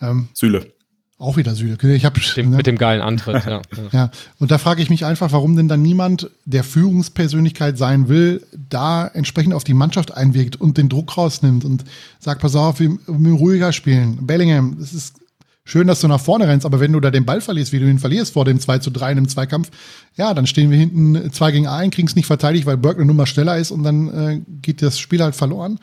Ähm, 0.00 0.28
Süle. 0.34 0.72
Auch 1.18 1.36
wieder 1.36 1.54
Süle. 1.54 1.76
Ich 1.94 2.04
hab, 2.04 2.14
dem, 2.34 2.50
ne? 2.50 2.56
Mit 2.56 2.66
dem 2.66 2.76
geilen 2.76 3.00
Antritt, 3.00 3.44
ja. 3.46 3.62
ja. 3.92 4.10
Und 4.40 4.50
da 4.50 4.58
frage 4.58 4.82
ich 4.82 4.90
mich 4.90 5.04
einfach, 5.04 5.30
warum 5.30 5.54
denn 5.54 5.68
dann 5.68 5.80
niemand, 5.80 6.30
der 6.44 6.64
Führungspersönlichkeit 6.64 7.78
sein 7.78 8.08
will, 8.08 8.44
da 8.52 9.06
entsprechend 9.06 9.54
auf 9.54 9.62
die 9.62 9.74
Mannschaft 9.74 10.12
einwirkt 10.12 10.60
und 10.60 10.78
den 10.78 10.88
Druck 10.88 11.16
rausnimmt 11.16 11.64
und 11.64 11.84
sagt, 12.18 12.40
pass 12.40 12.56
auf, 12.56 12.80
wir, 12.80 12.98
wir 13.06 13.32
ruhiger 13.34 13.72
spielen. 13.72 14.26
Bellingham, 14.26 14.76
das 14.80 14.92
ist 14.92 15.21
schön, 15.64 15.86
dass 15.86 16.00
du 16.00 16.08
nach 16.08 16.20
vorne 16.20 16.48
rennst, 16.48 16.66
aber 16.66 16.80
wenn 16.80 16.92
du 16.92 17.00
da 17.00 17.10
den 17.10 17.24
Ball 17.24 17.40
verlierst, 17.40 17.72
wie 17.72 17.78
du 17.78 17.88
ihn 17.88 17.98
verlierst 17.98 18.32
vor 18.32 18.44
dem 18.44 18.58
2 18.58 18.78
zu 18.78 18.90
3 18.90 19.12
in 19.12 19.18
einem 19.18 19.28
Zweikampf, 19.28 19.70
ja, 20.16 20.34
dann 20.34 20.46
stehen 20.46 20.70
wir 20.70 20.78
hinten 20.78 21.32
2 21.32 21.52
gegen 21.52 21.66
1, 21.66 21.94
kriegen 21.94 22.08
es 22.08 22.16
nicht 22.16 22.26
verteidigt, 22.26 22.66
weil 22.66 22.76
Burke 22.76 22.98
eine 22.98 23.06
Nummer 23.06 23.26
schneller 23.26 23.56
ist 23.56 23.70
und 23.70 23.82
dann 23.82 24.08
äh, 24.08 24.40
geht 24.60 24.82
das 24.82 24.98
Spiel 24.98 25.22
halt 25.22 25.36
verloren. 25.36 25.78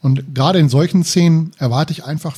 Und 0.00 0.34
gerade 0.34 0.58
in 0.58 0.68
solchen 0.68 1.04
Szenen 1.04 1.52
erwarte 1.58 1.92
ich 1.92 2.04
einfach 2.04 2.36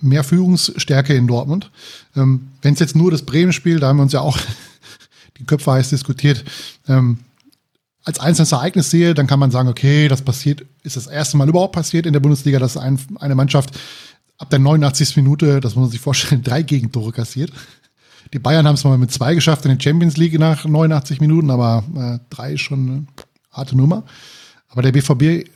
mehr 0.00 0.24
Führungsstärke 0.24 1.14
in 1.14 1.26
Dortmund. 1.26 1.70
Ähm, 2.16 2.48
wenn 2.62 2.74
es 2.74 2.80
jetzt 2.80 2.96
nur 2.96 3.10
das 3.10 3.22
Bremen-Spiel, 3.22 3.80
da 3.80 3.88
haben 3.88 3.96
wir 3.96 4.02
uns 4.02 4.12
ja 4.12 4.20
auch 4.20 4.38
die 5.38 5.44
Köpfe 5.44 5.72
heiß 5.72 5.90
diskutiert, 5.90 6.44
ähm, 6.88 7.18
als 8.04 8.20
einzelnes 8.20 8.52
Ereignis 8.52 8.90
sehe, 8.90 9.14
dann 9.14 9.26
kann 9.26 9.38
man 9.38 9.50
sagen, 9.50 9.68
okay, 9.68 10.08
das 10.08 10.22
passiert, 10.22 10.64
ist 10.82 10.96
das 10.96 11.06
erste 11.06 11.38
Mal 11.38 11.48
überhaupt 11.48 11.74
passiert 11.74 12.04
in 12.04 12.12
der 12.12 12.20
Bundesliga, 12.20 12.58
dass 12.58 12.76
ein, 12.76 12.98
eine 13.18 13.34
Mannschaft 13.34 13.70
ab 14.38 14.50
der 14.50 14.58
89. 14.58 15.16
Minute, 15.16 15.60
das 15.60 15.74
muss 15.74 15.82
man 15.82 15.90
sich 15.90 16.00
vorstellen, 16.00 16.42
drei 16.44 16.62
Gegentore 16.62 17.12
kassiert. 17.12 17.52
Die 18.32 18.38
Bayern 18.38 18.66
haben 18.66 18.74
es 18.74 18.84
mal 18.84 18.98
mit 18.98 19.12
zwei 19.12 19.34
geschafft 19.34 19.64
in 19.64 19.76
der 19.76 19.82
Champions 19.82 20.16
League 20.16 20.38
nach 20.38 20.64
89 20.64 21.20
Minuten, 21.20 21.50
aber 21.50 21.84
äh, 21.96 22.18
drei 22.30 22.54
ist 22.54 22.62
schon 22.62 22.88
eine 22.88 23.06
harte 23.52 23.76
Nummer. 23.76 24.04
Aber 24.68 24.82
der 24.82 24.92
BVB 24.92 25.48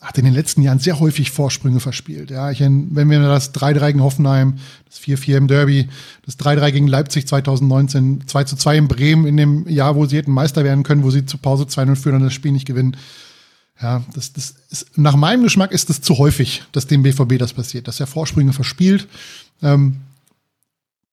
hat 0.00 0.16
in 0.16 0.24
den 0.24 0.34
letzten 0.34 0.62
Jahren 0.62 0.78
sehr 0.78 0.98
häufig 0.98 1.30
Vorsprünge 1.30 1.80
verspielt. 1.80 2.30
Ja, 2.30 2.50
ich, 2.50 2.60
wenn 2.60 3.10
wir 3.10 3.20
das 3.20 3.54
3-3 3.54 3.86
gegen 3.88 4.02
Hoffenheim, 4.02 4.58
das 4.86 4.98
4-4 5.00 5.36
im 5.36 5.48
Derby, 5.48 5.88
das 6.24 6.38
3-3 6.38 6.72
gegen 6.72 6.86
Leipzig 6.86 7.28
2019, 7.28 8.24
2-2 8.24 8.74
in 8.76 8.88
Bremen 8.88 9.26
in 9.26 9.36
dem 9.36 9.68
Jahr, 9.68 9.96
wo 9.96 10.06
sie 10.06 10.16
hätten 10.16 10.32
Meister 10.32 10.64
werden 10.64 10.84
können, 10.84 11.02
wo 11.02 11.10
sie 11.10 11.26
zu 11.26 11.36
Pause 11.36 11.64
2-0 11.64 11.96
führen 11.96 12.16
und 12.16 12.24
das 12.24 12.32
Spiel 12.32 12.52
nicht 12.52 12.66
gewinnen. 12.66 12.96
Ja, 13.82 14.02
das, 14.14 14.32
das 14.32 14.54
ist, 14.68 14.98
nach 14.98 15.16
meinem 15.16 15.42
Geschmack 15.42 15.72
ist 15.72 15.88
es 15.88 16.02
zu 16.02 16.18
häufig, 16.18 16.62
dass 16.72 16.86
dem 16.86 17.02
BVB 17.02 17.38
das 17.38 17.54
passiert, 17.54 17.88
dass 17.88 17.98
er 17.98 18.06
Vorsprünge 18.06 18.52
verspielt. 18.52 19.08
Ähm, 19.62 19.96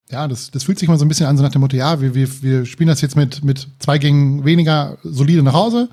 ja, 0.10 0.28
das, 0.28 0.52
das 0.52 0.64
fühlt 0.64 0.80
sich 0.80 0.88
mal 0.88 0.98
so 0.98 1.06
ein 1.06 1.08
bisschen 1.08 1.28
an, 1.28 1.38
so 1.38 1.44
nach 1.44 1.52
dem 1.52 1.62
Motto, 1.62 1.76
ja, 1.76 2.02
wir, 2.02 2.14
wir, 2.14 2.42
wir 2.42 2.66
spielen 2.66 2.88
das 2.88 3.02
jetzt 3.02 3.16
mit, 3.16 3.44
mit 3.44 3.68
zwei 3.80 3.98
gegen 3.98 4.46
weniger 4.46 4.98
solide 5.04 5.44
nach 5.44 5.54
Hause. 5.54 5.90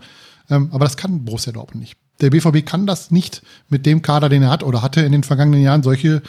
Ähm, 0.50 0.68
aber 0.72 0.84
das 0.84 0.96
kann 0.96 1.24
Borussia 1.24 1.52
Dortmund 1.52 1.80
nicht. 1.80 1.96
Der 2.20 2.30
BVB 2.30 2.64
kann 2.64 2.86
das 2.86 3.10
nicht 3.10 3.42
mit 3.68 3.86
dem 3.86 4.02
Kader, 4.02 4.28
den 4.28 4.42
er 4.42 4.50
hat 4.50 4.62
oder 4.62 4.82
hatte 4.82 5.00
in 5.00 5.12
den 5.12 5.24
vergangenen 5.24 5.62
Jahren 5.62 5.82
solche 5.82 6.22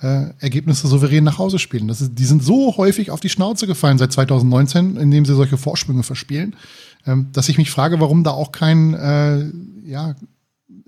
äh, 0.00 0.30
Ergebnisse 0.40 0.88
souverän 0.88 1.24
nach 1.24 1.38
Hause 1.38 1.58
spielen. 1.58 1.88
Das 1.88 2.00
ist, 2.00 2.18
die 2.18 2.24
sind 2.24 2.42
so 2.42 2.76
häufig 2.76 3.10
auf 3.10 3.20
die 3.20 3.28
Schnauze 3.28 3.66
gefallen 3.66 3.98
seit 3.98 4.12
2019, 4.12 4.96
indem 4.96 5.24
sie 5.24 5.34
solche 5.34 5.56
Vorsprünge 5.56 6.02
verspielen, 6.02 6.56
dass 7.04 7.48
ich 7.48 7.58
mich 7.58 7.70
frage, 7.70 8.00
warum 8.00 8.24
da 8.24 8.30
auch 8.30 8.52
kein, 8.52 8.94
äh, 8.94 9.50
ja, 9.84 10.14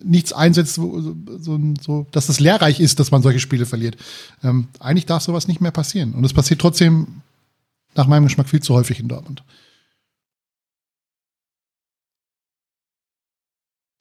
nichts 0.02 0.32
einsetzt, 0.32 0.74
so, 0.74 1.14
so, 1.38 1.60
so, 1.80 2.06
dass 2.12 2.28
es 2.28 2.40
lehrreich 2.40 2.80
ist, 2.80 3.00
dass 3.00 3.10
man 3.10 3.22
solche 3.22 3.40
Spiele 3.40 3.66
verliert. 3.66 3.96
Ähm, 4.42 4.68
eigentlich 4.78 5.06
darf 5.06 5.22
sowas 5.22 5.48
nicht 5.48 5.60
mehr 5.60 5.70
passieren. 5.70 6.12
Und 6.12 6.24
es 6.24 6.32
passiert 6.32 6.60
trotzdem 6.60 7.22
nach 7.94 8.06
meinem 8.06 8.24
Geschmack 8.24 8.48
viel 8.48 8.60
zu 8.60 8.74
häufig 8.74 9.00
in 9.00 9.08
Dortmund. 9.08 9.42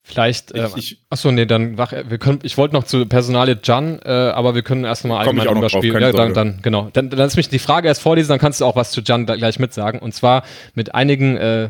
Vielleicht, 0.05 0.51
äh, 0.51 0.67
ich, 0.75 0.99
achso, 1.09 1.31
nee, 1.31 1.45
dann 1.45 1.77
wach, 1.77 1.93
wir 1.93 2.17
können, 2.17 2.39
ich 2.43 2.57
wollte 2.57 2.75
noch 2.75 2.83
zu 2.83 3.05
Personalie 3.05 3.57
Jan, 3.63 3.99
äh, 4.03 4.09
aber 4.09 4.53
wir 4.53 4.61
können 4.61 4.83
erst 4.83 5.05
mal 5.05 5.17
allgemein 5.17 5.47
drüber 5.47 5.69
spielen. 5.69 6.01
Ja, 6.01 6.11
dann, 6.11 6.33
dann, 6.33 6.59
genau. 6.61 6.89
Dann, 6.91 7.09
dann 7.09 7.17
lass 7.17 7.37
mich 7.37 7.47
die 7.47 7.57
Frage 7.57 7.87
erst 7.87 8.01
vorlesen, 8.01 8.27
dann 8.27 8.39
kannst 8.39 8.59
du 8.59 8.65
auch 8.65 8.75
was 8.75 8.91
zu 8.91 9.01
Jan 9.01 9.25
gleich 9.25 9.59
mitsagen. 9.59 10.01
Und 10.01 10.13
zwar 10.13 10.43
mit 10.75 10.93
einigen 10.93 11.37
äh, 11.37 11.69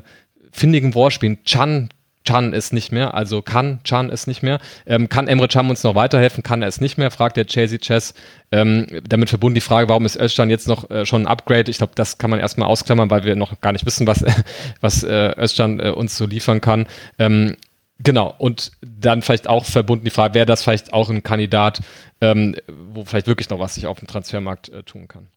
findigen 0.54 0.96
Wortspielen. 0.96 1.44
Chan, 1.44 1.90
Chan 2.24 2.54
ist 2.54 2.72
nicht 2.72 2.92
mehr, 2.92 3.14
also 3.14 3.42
kann 3.42 3.82
Chan 3.84 4.10
ist 4.10 4.28
nicht 4.28 4.44
mehr. 4.44 4.60
Ähm, 4.86 5.10
kann 5.10 5.28
Emre 5.28 5.48
Can 5.48 5.70
uns 5.70 5.84
noch 5.84 5.96
weiterhelfen? 5.96 6.42
Kann 6.44 6.62
er 6.62 6.70
es 6.70 6.80
nicht 6.80 6.98
mehr? 6.98 7.12
Fragt 7.12 7.36
der 7.36 7.46
Chasey 7.46 7.80
Chess. 7.80 8.14
Ähm, 8.52 8.88
damit 9.08 9.30
verbunden 9.30 9.56
die 9.56 9.62
Frage, 9.62 9.90
warum 9.90 10.06
ist 10.06 10.16
Özcan 10.16 10.50
jetzt 10.50 10.68
noch 10.68 10.90
äh, 10.90 11.06
schon 11.06 11.24
ein 11.24 11.28
Upgrade? 11.28 11.70
Ich 11.70 11.80
glaube, 11.80 11.94
das 11.96 12.18
kann 12.18 12.30
man 12.30 12.40
erstmal 12.40 12.70
ausklammern, 12.70 13.10
weil 13.10 13.26
wir 13.26 13.36
noch 13.36 13.60
gar 13.60 13.74
nicht 13.74 13.86
wissen, 13.86 14.08
was, 14.08 14.24
was 14.82 15.04
äh, 15.04 15.34
Özcan 15.38 15.80
äh, 15.80 15.90
uns 15.90 16.18
so 16.18 16.26
liefern 16.26 16.62
kann. 16.62 16.88
Ähm, 17.20 17.58
Genau, 18.00 18.34
und 18.38 18.72
dann 18.82 19.22
vielleicht 19.22 19.48
auch 19.48 19.66
verbunden 19.66 20.04
die 20.04 20.12
Frage, 20.12 20.34
wäre 20.34 20.46
das 20.46 20.64
vielleicht 20.64 20.92
auch 20.92 21.10
ein 21.10 21.24
Kandidat, 21.24 21.82
ähm, 22.20 22.56
wo 22.68 23.06
vielleicht 23.06 23.28
wirklich 23.28 23.50
noch 23.50 23.60
was 23.60 23.76
sich 23.76 23.88
auf 23.88 24.00
dem 24.00 24.08
Transfermarkt 24.08 24.70
äh, 24.70 24.84
tun 24.84 25.08
kann? 25.08 25.30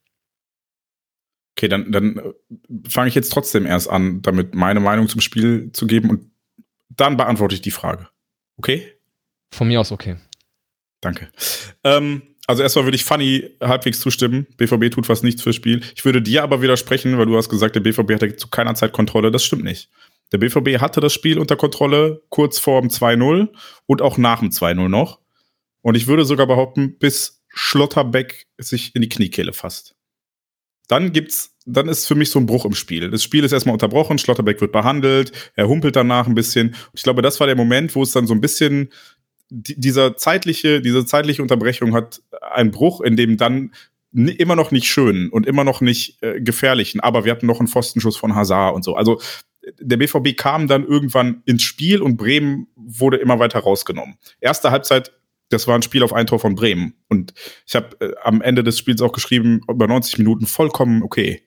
Okay, 1.56 1.68
dann, 1.68 1.90
dann 1.90 2.34
fange 2.86 3.08
ich 3.08 3.14
jetzt 3.14 3.32
trotzdem 3.32 3.64
erst 3.64 3.88
an, 3.88 4.20
damit 4.20 4.54
meine 4.54 4.80
Meinung 4.80 5.08
zum 5.08 5.22
Spiel 5.22 5.72
zu 5.72 5.86
geben 5.86 6.10
und 6.10 6.30
dann 6.90 7.16
beantworte 7.16 7.54
ich 7.54 7.62
die 7.62 7.70
Frage. 7.70 8.08
Okay? 8.58 8.92
Von 9.52 9.68
mir 9.68 9.80
aus 9.80 9.90
okay. 9.90 10.16
Danke. 11.00 11.30
Ähm, 11.82 12.22
also 12.46 12.62
erstmal 12.62 12.84
würde 12.84 12.96
ich 12.96 13.04
Funny 13.04 13.56
halbwegs 13.60 14.00
zustimmen. 14.00 14.46
BVB 14.56 14.90
tut 14.90 15.08
was 15.08 15.22
nichts 15.22 15.42
fürs 15.42 15.56
Spiel. 15.56 15.82
Ich 15.94 16.04
würde 16.04 16.22
dir 16.22 16.42
aber 16.42 16.62
widersprechen, 16.62 17.18
weil 17.18 17.26
du 17.26 17.36
hast 17.36 17.48
gesagt, 17.48 17.74
der 17.74 17.80
BVB 17.80 18.12
hatte 18.12 18.36
zu 18.36 18.48
keiner 18.48 18.74
Zeit 18.74 18.92
Kontrolle. 18.92 19.30
Das 19.30 19.44
stimmt 19.44 19.64
nicht. 19.64 19.90
Der 20.32 20.38
BVB 20.38 20.80
hatte 20.80 21.00
das 21.00 21.12
Spiel 21.12 21.38
unter 21.38 21.56
Kontrolle 21.56 22.22
kurz 22.28 22.58
vor 22.58 22.80
dem 22.80 22.90
2-0 22.90 23.48
und 23.86 24.02
auch 24.02 24.18
nach 24.18 24.40
dem 24.40 24.50
2-0 24.50 24.88
noch. 24.88 25.20
Und 25.82 25.96
ich 25.96 26.06
würde 26.06 26.24
sogar 26.24 26.46
behaupten, 26.46 26.98
bis 26.98 27.44
Schlotterbeck 27.48 28.46
sich 28.58 28.94
in 28.94 29.02
die 29.02 29.08
Kniekehle 29.08 29.52
fasst. 29.52 29.95
Dann 30.88 31.12
gibt's, 31.12 31.56
dann 31.66 31.88
ist 31.88 32.06
für 32.06 32.14
mich 32.14 32.30
so 32.30 32.38
ein 32.38 32.46
Bruch 32.46 32.64
im 32.64 32.74
Spiel. 32.74 33.10
Das 33.10 33.22
Spiel 33.22 33.44
ist 33.44 33.52
erstmal 33.52 33.74
unterbrochen, 33.74 34.18
Schlotterbeck 34.18 34.60
wird 34.60 34.72
behandelt, 34.72 35.32
er 35.54 35.68
humpelt 35.68 35.96
danach 35.96 36.26
ein 36.26 36.34
bisschen. 36.34 36.74
Ich 36.92 37.02
glaube, 37.02 37.22
das 37.22 37.40
war 37.40 37.46
der 37.46 37.56
Moment, 37.56 37.94
wo 37.94 38.02
es 38.02 38.12
dann 38.12 38.26
so 38.26 38.34
ein 38.34 38.40
bisschen 38.40 38.90
dieser 39.50 40.16
zeitliche, 40.16 40.80
diese 40.80 41.06
zeitliche 41.06 41.42
Unterbrechung 41.42 41.94
hat 41.94 42.22
einen 42.40 42.70
Bruch, 42.70 43.00
in 43.00 43.16
dem 43.16 43.36
dann 43.36 43.72
immer 44.12 44.56
noch 44.56 44.70
nicht 44.70 44.88
schön 44.88 45.28
und 45.28 45.46
immer 45.46 45.64
noch 45.64 45.80
nicht 45.80 46.22
äh, 46.22 46.40
gefährlichen, 46.40 47.00
aber 47.00 47.24
wir 47.24 47.32
hatten 47.32 47.46
noch 47.46 47.58
einen 47.58 47.68
Pfostenschuss 47.68 48.16
von 48.16 48.34
Hazard 48.34 48.74
und 48.74 48.82
so. 48.82 48.94
Also 48.94 49.20
der 49.78 49.96
BVB 49.96 50.36
kam 50.36 50.68
dann 50.68 50.86
irgendwann 50.86 51.42
ins 51.44 51.62
Spiel 51.62 52.00
und 52.00 52.16
Bremen 52.16 52.68
wurde 52.76 53.16
immer 53.18 53.38
weiter 53.38 53.58
rausgenommen. 53.58 54.16
Erste 54.40 54.70
Halbzeit 54.70 55.12
das 55.48 55.66
war 55.66 55.74
ein 55.74 55.82
Spiel 55.82 56.02
auf 56.02 56.12
ein 56.12 56.26
Tor 56.26 56.40
von 56.40 56.54
Bremen. 56.54 56.94
Und 57.08 57.34
ich 57.66 57.74
habe 57.74 57.96
äh, 58.00 58.12
am 58.22 58.42
Ende 58.42 58.64
des 58.64 58.78
Spiels 58.78 59.00
auch 59.00 59.12
geschrieben, 59.12 59.60
über 59.68 59.86
90 59.86 60.18
Minuten 60.18 60.46
vollkommen 60.46 61.02
okay. 61.02 61.42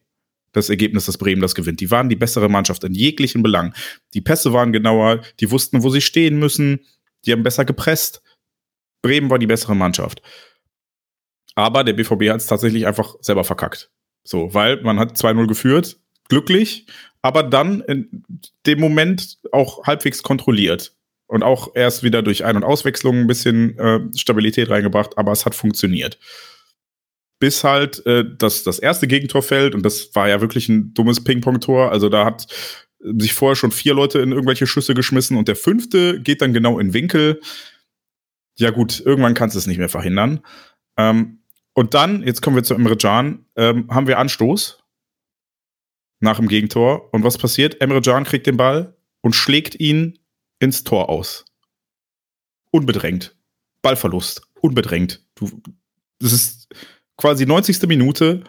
Das 0.52 0.70
Ergebnis, 0.70 1.06
dass 1.06 1.18
Bremen 1.18 1.42
das 1.42 1.54
gewinnt. 1.54 1.80
Die 1.80 1.92
waren 1.92 2.10
die 2.10 2.16
bessere 2.16 2.50
Mannschaft 2.50 2.84
in 2.84 2.94
jeglichen 2.94 3.44
Belangen. 3.44 3.74
Die 4.16 4.22
Pässe 4.22 4.52
waren 4.52 4.74
genauer, 4.74 5.22
die 5.40 5.52
wussten, 5.52 5.84
wo 5.84 5.90
sie 5.90 6.02
stehen 6.02 6.40
müssen, 6.40 6.80
die 7.26 7.32
haben 7.32 7.44
besser 7.44 7.66
gepresst. 7.66 8.24
Bremen 9.04 9.30
war 9.30 9.38
die 9.38 9.48
bessere 9.48 9.76
Mannschaft. 9.76 10.22
Aber 11.56 11.84
der 11.84 11.94
BVB 11.94 12.30
hat 12.30 12.38
es 12.38 12.48
tatsächlich 12.48 12.88
einfach 12.88 13.16
selber 13.22 13.44
verkackt. 13.44 13.92
So, 14.24 14.54
weil 14.54 14.82
man 14.82 14.98
hat 14.98 15.18
2-0 15.18 15.46
geführt, 15.48 16.00
glücklich, 16.30 16.88
aber 17.22 17.44
dann 17.44 17.82
in 17.82 18.24
dem 18.66 18.80
Moment 18.80 19.40
auch 19.52 19.86
halbwegs 19.86 20.24
kontrolliert. 20.24 20.96
Und 21.30 21.44
auch 21.44 21.76
erst 21.76 22.02
wieder 22.02 22.24
durch 22.24 22.44
Ein- 22.44 22.56
und 22.56 22.64
Auswechslung 22.64 23.20
ein 23.20 23.28
bisschen 23.28 23.78
äh, 23.78 24.00
Stabilität 24.18 24.72
reingebracht, 24.72 25.16
aber 25.16 25.32
es 25.32 25.46
hat 25.46 25.54
funktioniert. 25.54 26.18
Bis 27.38 27.64
halt 27.64 28.04
äh, 28.08 28.26
das, 28.36 28.64
das 28.64 28.80
erste 28.80 29.06
Gegentor 29.06 29.44
fällt, 29.44 29.76
und 29.76 29.86
das 29.86 30.16
war 30.16 30.28
ja 30.28 30.42
wirklich 30.42 30.70
ein 30.70 30.92
dummes 30.96 31.24
Ping-Pong-Tor. 31.24 31.92
Also 31.92 32.10
da 32.10 32.26
hat 32.26 32.48
sich 33.00 33.34
vorher 33.34 33.56
schon 33.56 33.72
vier 33.72 33.94
Leute 33.94 34.18
in 34.20 34.32
irgendwelche 34.32 34.66
Schüsse 34.66 34.96
geschmissen 34.96 35.38
und 35.38 35.48
der 35.48 35.56
fünfte 35.56 36.20
geht 36.20 36.42
dann 36.42 36.52
genau 36.52 36.80
in 36.80 36.96
Winkel. 36.96 37.40
Ja, 38.58 38.72
gut, 38.72 39.00
irgendwann 39.00 39.36
kannst 39.36 39.56
du 39.56 39.60
es 39.60 39.68
nicht 39.68 39.78
mehr 39.78 39.88
verhindern. 39.88 40.40
Ähm, 40.98 41.44
und 41.74 41.94
dann, 41.94 42.24
jetzt 42.24 42.42
kommen 42.42 42.56
wir 42.56 42.64
zu 42.64 42.74
Emre 42.74 42.98
Can, 42.98 43.46
ähm, 43.56 43.88
haben 43.92 44.08
wir 44.08 44.18
Anstoß 44.18 44.84
nach 46.22 46.38
dem 46.38 46.48
Gegentor. 46.48 47.14
Und 47.14 47.24
was 47.24 47.38
passiert? 47.38 47.80
Emre 47.82 48.02
Can 48.02 48.24
kriegt 48.24 48.48
den 48.48 48.58
Ball 48.58 48.98
und 49.22 49.36
schlägt 49.36 49.80
ihn 49.80 50.18
ins 50.60 50.84
Tor 50.84 51.10
aus. 51.10 51.46
Unbedrängt. 52.72 53.36
Ballverlust. 53.82 54.42
Unbedrängt. 54.62 55.26
Du, 55.36 55.50
das 56.20 56.34
ist 56.34 56.68
quasi 57.18 57.46
90. 57.46 57.82
Minute. 57.88 58.44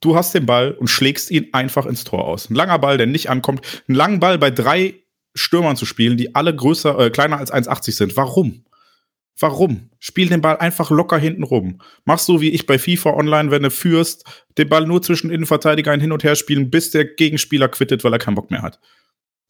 Du 0.00 0.16
hast 0.16 0.34
den 0.34 0.46
Ball 0.46 0.72
und 0.72 0.88
schlägst 0.88 1.30
ihn 1.30 1.48
einfach 1.52 1.86
ins 1.86 2.04
Tor 2.04 2.24
aus. 2.24 2.48
Ein 2.48 2.54
langer 2.54 2.78
Ball, 2.78 2.96
der 2.96 3.06
nicht 3.06 3.28
ankommt. 3.28 3.82
Einen 3.86 3.96
langen 3.96 4.20
Ball 4.20 4.38
bei 4.38 4.50
drei 4.50 4.94
Stürmern 5.34 5.76
zu 5.76 5.86
spielen, 5.86 6.16
die 6.16 6.34
alle 6.34 6.54
größer, 6.54 6.98
äh, 6.98 7.10
kleiner 7.10 7.38
als 7.38 7.52
1,80 7.52 7.92
sind. 7.92 8.16
Warum? 8.16 8.64
Warum? 9.38 9.90
Spiel 9.98 10.28
den 10.28 10.40
Ball 10.40 10.58
einfach 10.58 10.90
locker 10.90 11.18
hinten 11.18 11.44
rum. 11.44 11.80
Mach 12.04 12.18
so 12.18 12.40
wie 12.40 12.50
ich 12.50 12.66
bei 12.66 12.78
FIFA 12.78 13.14
Online, 13.14 13.50
wenn 13.50 13.62
du 13.62 13.70
führst, 13.70 14.24
den 14.58 14.68
Ball 14.68 14.86
nur 14.86 15.02
zwischen 15.02 15.30
Innenverteidigern 15.30 16.00
hin 16.00 16.12
und 16.12 16.24
her 16.24 16.36
spielen, 16.36 16.70
bis 16.70 16.90
der 16.90 17.04
Gegenspieler 17.06 17.68
quittet, 17.68 18.04
weil 18.04 18.12
er 18.12 18.18
keinen 18.18 18.34
Bock 18.34 18.50
mehr 18.50 18.62
hat. 18.62 18.80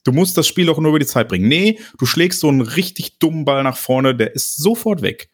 Du 0.04 0.12
musst 0.12 0.36
das 0.36 0.46
Spiel 0.46 0.68
auch 0.70 0.78
nur 0.78 0.90
über 0.90 0.98
die 0.98 1.06
Zeit 1.06 1.28
bringen. 1.28 1.48
Nee, 1.48 1.78
du 1.98 2.06
schlägst 2.06 2.40
so 2.40 2.48
einen 2.48 2.62
richtig 2.62 3.18
dummen 3.18 3.44
Ball 3.44 3.62
nach 3.62 3.76
vorne, 3.76 4.14
der 4.14 4.34
ist 4.34 4.56
sofort 4.56 5.02
weg. 5.02 5.28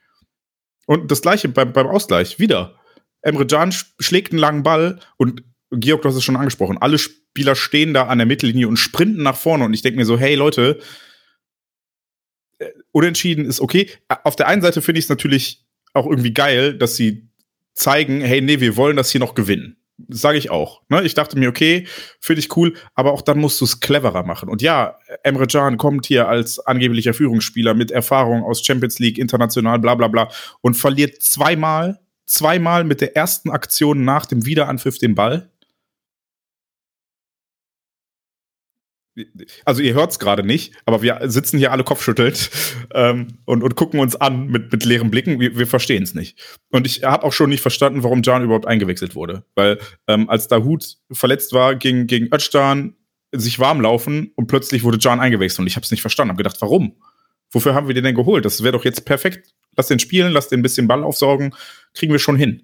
Und 0.86 1.10
das 1.10 1.22
gleiche 1.22 1.48
beim, 1.48 1.72
beim 1.72 1.86
Ausgleich, 1.86 2.38
wieder. 2.38 2.78
Emre 3.22 3.46
Can 3.46 3.74
schlägt 3.98 4.32
einen 4.32 4.38
langen 4.38 4.62
Ball 4.62 5.00
und 5.16 5.42
Georg, 5.70 6.02
du 6.02 6.08
hast 6.08 6.16
es 6.16 6.24
schon 6.24 6.36
angesprochen, 6.36 6.78
alle 6.78 6.98
Spieler 6.98 7.56
stehen 7.56 7.92
da 7.92 8.06
an 8.06 8.18
der 8.18 8.26
Mittellinie 8.26 8.68
und 8.68 8.76
sprinten 8.76 9.22
nach 9.22 9.36
vorne 9.36 9.64
und 9.64 9.74
ich 9.74 9.82
denke 9.82 9.98
mir 9.98 10.06
so, 10.06 10.16
hey 10.16 10.36
Leute, 10.36 10.78
äh, 12.58 12.70
unentschieden 12.92 13.44
ist 13.44 13.60
okay. 13.60 13.90
Auf 14.08 14.36
der 14.36 14.46
einen 14.46 14.62
Seite 14.62 14.80
finde 14.80 15.00
ich 15.00 15.06
es 15.06 15.08
natürlich 15.08 15.66
auch 15.92 16.06
irgendwie 16.06 16.32
geil, 16.32 16.78
dass 16.78 16.96
sie 16.96 17.28
zeigen, 17.74 18.20
hey, 18.20 18.40
nee, 18.40 18.60
wir 18.60 18.76
wollen 18.76 18.96
das 18.96 19.10
hier 19.10 19.20
noch 19.20 19.34
gewinnen. 19.34 19.76
Sage 20.08 20.36
ich 20.36 20.50
auch. 20.50 20.82
Ne? 20.88 21.02
Ich 21.04 21.14
dachte 21.14 21.38
mir, 21.38 21.48
okay, 21.48 21.86
finde 22.20 22.40
ich 22.40 22.54
cool, 22.56 22.74
aber 22.94 23.12
auch 23.12 23.22
dann 23.22 23.38
musst 23.38 23.60
du 23.60 23.64
es 23.64 23.80
cleverer 23.80 24.24
machen. 24.24 24.48
Und 24.48 24.60
ja, 24.60 24.98
Emre 25.22 25.46
Can 25.46 25.78
kommt 25.78 26.06
hier 26.06 26.28
als 26.28 26.58
angeblicher 26.58 27.14
Führungsspieler 27.14 27.72
mit 27.72 27.90
Erfahrung 27.90 28.44
aus 28.44 28.64
Champions 28.64 28.98
League, 28.98 29.18
international, 29.18 29.78
bla 29.78 29.94
bla 29.94 30.08
bla 30.08 30.28
und 30.60 30.74
verliert 30.74 31.22
zweimal, 31.22 31.98
zweimal 32.26 32.84
mit 32.84 33.00
der 33.00 33.16
ersten 33.16 33.50
Aktion 33.50 34.04
nach 34.04 34.26
dem 34.26 34.44
Wiederanpfiff 34.44 34.98
den 34.98 35.14
Ball. 35.14 35.50
Also 39.64 39.82
ihr 39.82 39.94
hört 39.94 40.10
es 40.10 40.18
gerade 40.18 40.42
nicht, 40.42 40.74
aber 40.84 41.02
wir 41.02 41.20
sitzen 41.24 41.58
hier 41.58 41.72
alle 41.72 41.84
kopfschüttelt 41.84 42.50
ähm, 42.94 43.38
und, 43.44 43.62
und 43.62 43.74
gucken 43.74 44.00
uns 44.00 44.16
an 44.16 44.48
mit, 44.48 44.70
mit 44.72 44.84
leeren 44.84 45.10
Blicken. 45.10 45.40
Wir, 45.40 45.56
wir 45.58 45.66
verstehen 45.66 46.02
es 46.02 46.14
nicht. 46.14 46.38
Und 46.70 46.86
ich 46.86 47.02
habe 47.02 47.24
auch 47.24 47.32
schon 47.32 47.50
nicht 47.50 47.62
verstanden, 47.62 48.02
warum 48.02 48.22
Can 48.22 48.44
überhaupt 48.44 48.66
eingewechselt 48.66 49.14
wurde. 49.14 49.44
Weil 49.54 49.78
ähm, 50.06 50.28
als 50.28 50.48
Dahut 50.48 50.96
verletzt 51.10 51.52
war, 51.52 51.74
ging 51.74 52.06
gegen 52.06 52.28
Özcan 52.32 52.94
sich 53.32 53.58
warm 53.58 53.80
laufen 53.80 54.32
und 54.36 54.46
plötzlich 54.46 54.84
wurde 54.84 54.98
Can 54.98 55.20
eingewechselt 55.20 55.60
und 55.60 55.66
ich 55.66 55.76
habe 55.76 55.84
es 55.84 55.90
nicht 55.90 56.02
verstanden. 56.02 56.30
Habe 56.30 56.42
gedacht, 56.42 56.60
warum? 56.60 56.96
Wofür 57.50 57.74
haben 57.74 57.88
wir 57.88 57.94
den 57.94 58.04
denn 58.04 58.14
geholt? 58.14 58.44
Das 58.44 58.62
wäre 58.62 58.72
doch 58.72 58.84
jetzt 58.84 59.04
perfekt. 59.04 59.54
Lass 59.76 59.88
den 59.88 59.98
spielen, 59.98 60.32
lass 60.32 60.48
den 60.48 60.60
ein 60.60 60.62
bisschen 60.62 60.88
Ball 60.88 61.04
aufsaugen, 61.04 61.54
kriegen 61.94 62.12
wir 62.12 62.18
schon 62.18 62.36
hin. 62.36 62.62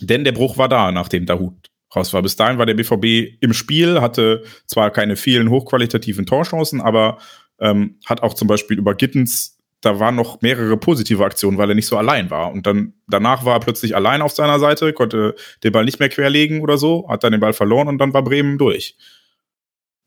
Denn 0.00 0.24
der 0.24 0.32
Bruch 0.32 0.58
war 0.58 0.68
da, 0.68 0.92
nachdem 0.92 1.26
Dahut 1.26 1.67
raus 1.94 2.12
war. 2.12 2.22
Bis 2.22 2.36
dahin 2.36 2.58
war 2.58 2.66
der 2.66 2.74
BVB 2.74 3.38
im 3.40 3.52
Spiel, 3.52 4.00
hatte 4.00 4.44
zwar 4.66 4.90
keine 4.90 5.16
vielen 5.16 5.50
hochqualitativen 5.50 6.26
Torchancen, 6.26 6.80
aber 6.80 7.18
ähm, 7.60 7.98
hat 8.06 8.22
auch 8.22 8.34
zum 8.34 8.48
Beispiel 8.48 8.78
über 8.78 8.94
Gittens, 8.94 9.58
da 9.80 10.00
waren 10.00 10.16
noch 10.16 10.40
mehrere 10.42 10.76
positive 10.76 11.24
Aktionen, 11.24 11.56
weil 11.56 11.70
er 11.70 11.74
nicht 11.74 11.86
so 11.86 11.96
allein 11.96 12.30
war. 12.30 12.52
Und 12.52 12.66
dann 12.66 12.94
danach 13.06 13.44
war 13.44 13.56
er 13.56 13.60
plötzlich 13.60 13.94
allein 13.94 14.22
auf 14.22 14.32
seiner 14.32 14.58
Seite, 14.58 14.92
konnte 14.92 15.36
den 15.62 15.72
Ball 15.72 15.84
nicht 15.84 16.00
mehr 16.00 16.08
querlegen 16.08 16.60
oder 16.60 16.78
so, 16.78 17.08
hat 17.08 17.22
dann 17.24 17.32
den 17.32 17.40
Ball 17.40 17.52
verloren 17.52 17.88
und 17.88 17.98
dann 17.98 18.12
war 18.12 18.22
Bremen 18.22 18.58
durch. 18.58 18.96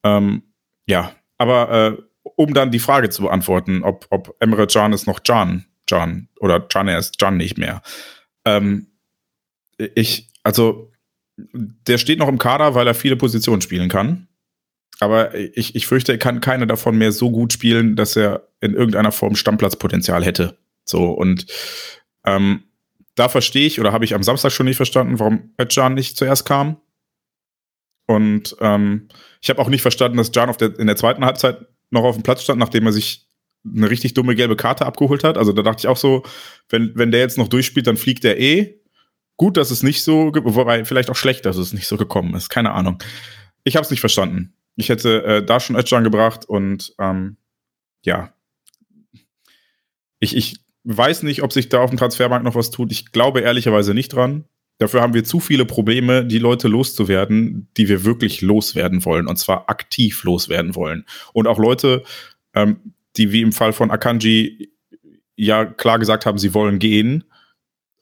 Ähm, 0.04 0.44
ja, 0.88 1.14
aber 1.38 1.72
äh, 1.72 1.98
um 2.36 2.54
dann 2.54 2.72
die 2.72 2.80
Frage 2.80 3.10
zu 3.10 3.24
beantworten, 3.24 3.84
ob, 3.84 4.08
ob 4.10 4.36
Emre 4.40 4.68
Can 4.68 4.94
ist 4.94 5.08
noch 5.08 5.24
Can, 5.24 5.66
Can 5.88 6.28
oder 6.40 6.60
Can 6.60 6.88
ist 6.90 7.18
Can 7.18 7.38
nicht 7.38 7.58
mehr. 7.58 7.82
Ähm, 8.46 8.88
ich, 9.96 10.30
also 10.44 10.91
der 11.54 11.98
steht 11.98 12.20
noch 12.20 12.28
im 12.28 12.38
Kader, 12.38 12.76
weil 12.76 12.88
er 12.88 12.94
viele 12.94 13.16
Positionen 13.16 13.62
spielen 13.62 13.90
kann. 13.90 14.28
Aber 15.00 15.34
ich, 15.36 15.76
ich 15.76 15.88
fürchte, 15.88 16.12
er 16.12 16.18
kann 16.20 16.42
keine 16.42 16.68
davon 16.68 16.98
mehr 16.98 17.12
so 17.12 17.32
gut 17.32 17.54
spielen, 17.54 17.96
dass 17.96 18.16
er 18.16 18.48
in 18.60 18.76
irgendeiner 18.76 19.12
Form 19.12 19.36
Stammplatzpotenzial 19.36 20.24
hätte. 20.24 20.58
So, 20.86 21.10
und 21.12 21.48
ähm, 22.24 22.64
da 23.16 23.28
verstehe 23.28 23.66
ich 23.66 23.80
oder 23.80 23.92
habe 23.92 24.06
ich 24.06 24.14
am 24.14 24.24
Samstag 24.24 24.52
schon 24.52 24.68
nicht 24.68 24.78
verstanden, 24.78 25.20
warum 25.20 25.54
Özcan 25.60 25.96
nicht 25.96 26.18
zuerst 26.18 26.46
kam. 26.46 26.78
Und 28.08 28.56
ähm, 28.60 29.08
ich 29.42 29.50
habe 29.50 29.60
auch 29.60 29.70
nicht 29.70 29.82
verstanden, 29.82 30.18
dass 30.18 30.32
Can 30.32 30.54
der, 30.60 30.78
in 30.80 30.88
der 30.88 30.96
zweiten 30.96 31.26
Halbzeit 31.26 31.66
noch 31.90 32.04
auf 32.04 32.16
dem 32.16 32.24
Platz 32.24 32.44
stand, 32.44 32.60
nachdem 32.60 32.86
er 32.86 32.94
sich 32.94 33.28
eine 33.66 33.90
richtig 33.90 34.14
dumme 34.14 34.36
gelbe 34.36 34.56
Karte 34.56 34.86
abgeholt 34.86 35.24
hat. 35.24 35.38
Also 35.38 35.52
da 35.54 35.62
dachte 35.62 35.82
ich 35.82 35.88
auch 35.88 35.98
so, 35.98 36.24
wenn, 36.70 36.92
wenn 36.96 37.12
der 37.12 37.22
jetzt 37.22 37.38
noch 37.38 37.48
durchspielt, 37.48 37.88
dann 37.88 37.98
fliegt 37.98 38.26
er 38.26 38.40
eh 38.40 38.81
gut, 39.42 39.58
dass 39.58 39.72
es 39.72 39.82
nicht 39.82 40.04
so, 40.04 40.32
wobei 40.36 40.86
vielleicht 40.86 41.10
auch 41.10 41.16
schlecht, 41.16 41.48
dass 41.48 41.58
es 41.58 41.74
nicht 41.74 41.88
so 41.88 41.98
gekommen 41.98 42.36
ist. 42.36 42.50
Keine 42.50 42.74
Ahnung. 42.74 43.02
Ich 43.64 43.76
habe 43.76 43.84
es 43.84 43.90
nicht 43.90 44.00
verstanden. 44.00 44.54
Ich 44.76 44.90
hätte 44.90 45.24
äh, 45.24 45.44
da 45.44 45.60
schon 45.60 45.76
Özcan 45.76 46.04
gebracht 46.04 46.46
und 46.46 46.94
ähm, 47.00 47.38
ja, 48.06 48.36
ich, 50.20 50.38
ich 50.38 50.60
weiß 50.84 51.24
nicht, 51.24 51.42
ob 51.42 51.54
sich 51.54 51.70
da 51.70 51.80
auf 51.80 51.90
dem 51.90 51.98
Transfermarkt 51.98 52.46
noch 52.46 52.54
was 52.54 52.70
tut. 52.70 52.92
Ich 52.92 53.14
glaube 53.14 53.40
ehrlicherweise 53.40 53.96
nicht 53.96 54.10
dran. 54.10 54.46
Dafür 54.78 55.02
haben 55.02 55.16
wir 55.16 55.24
zu 55.24 55.40
viele 55.40 55.66
Probleme, 55.66 56.24
die 56.24 56.38
Leute 56.38 56.68
loszuwerden, 56.68 57.68
die 57.78 57.90
wir 57.90 58.06
wirklich 58.06 58.42
loswerden 58.42 59.06
wollen 59.06 59.26
und 59.26 59.38
zwar 59.38 59.72
aktiv 59.72 60.24
loswerden 60.24 60.76
wollen. 60.76 61.04
Und 61.34 61.48
auch 61.48 61.58
Leute, 61.58 62.04
ähm, 62.54 62.94
die 63.18 63.32
wie 63.32 63.42
im 63.42 63.54
Fall 63.54 63.74
von 63.74 63.90
Akanji 63.90 64.72
ja 65.36 65.66
klar 65.66 65.98
gesagt 65.98 66.28
haben, 66.28 66.38
sie 66.38 66.54
wollen 66.54 66.78
gehen 66.78 67.24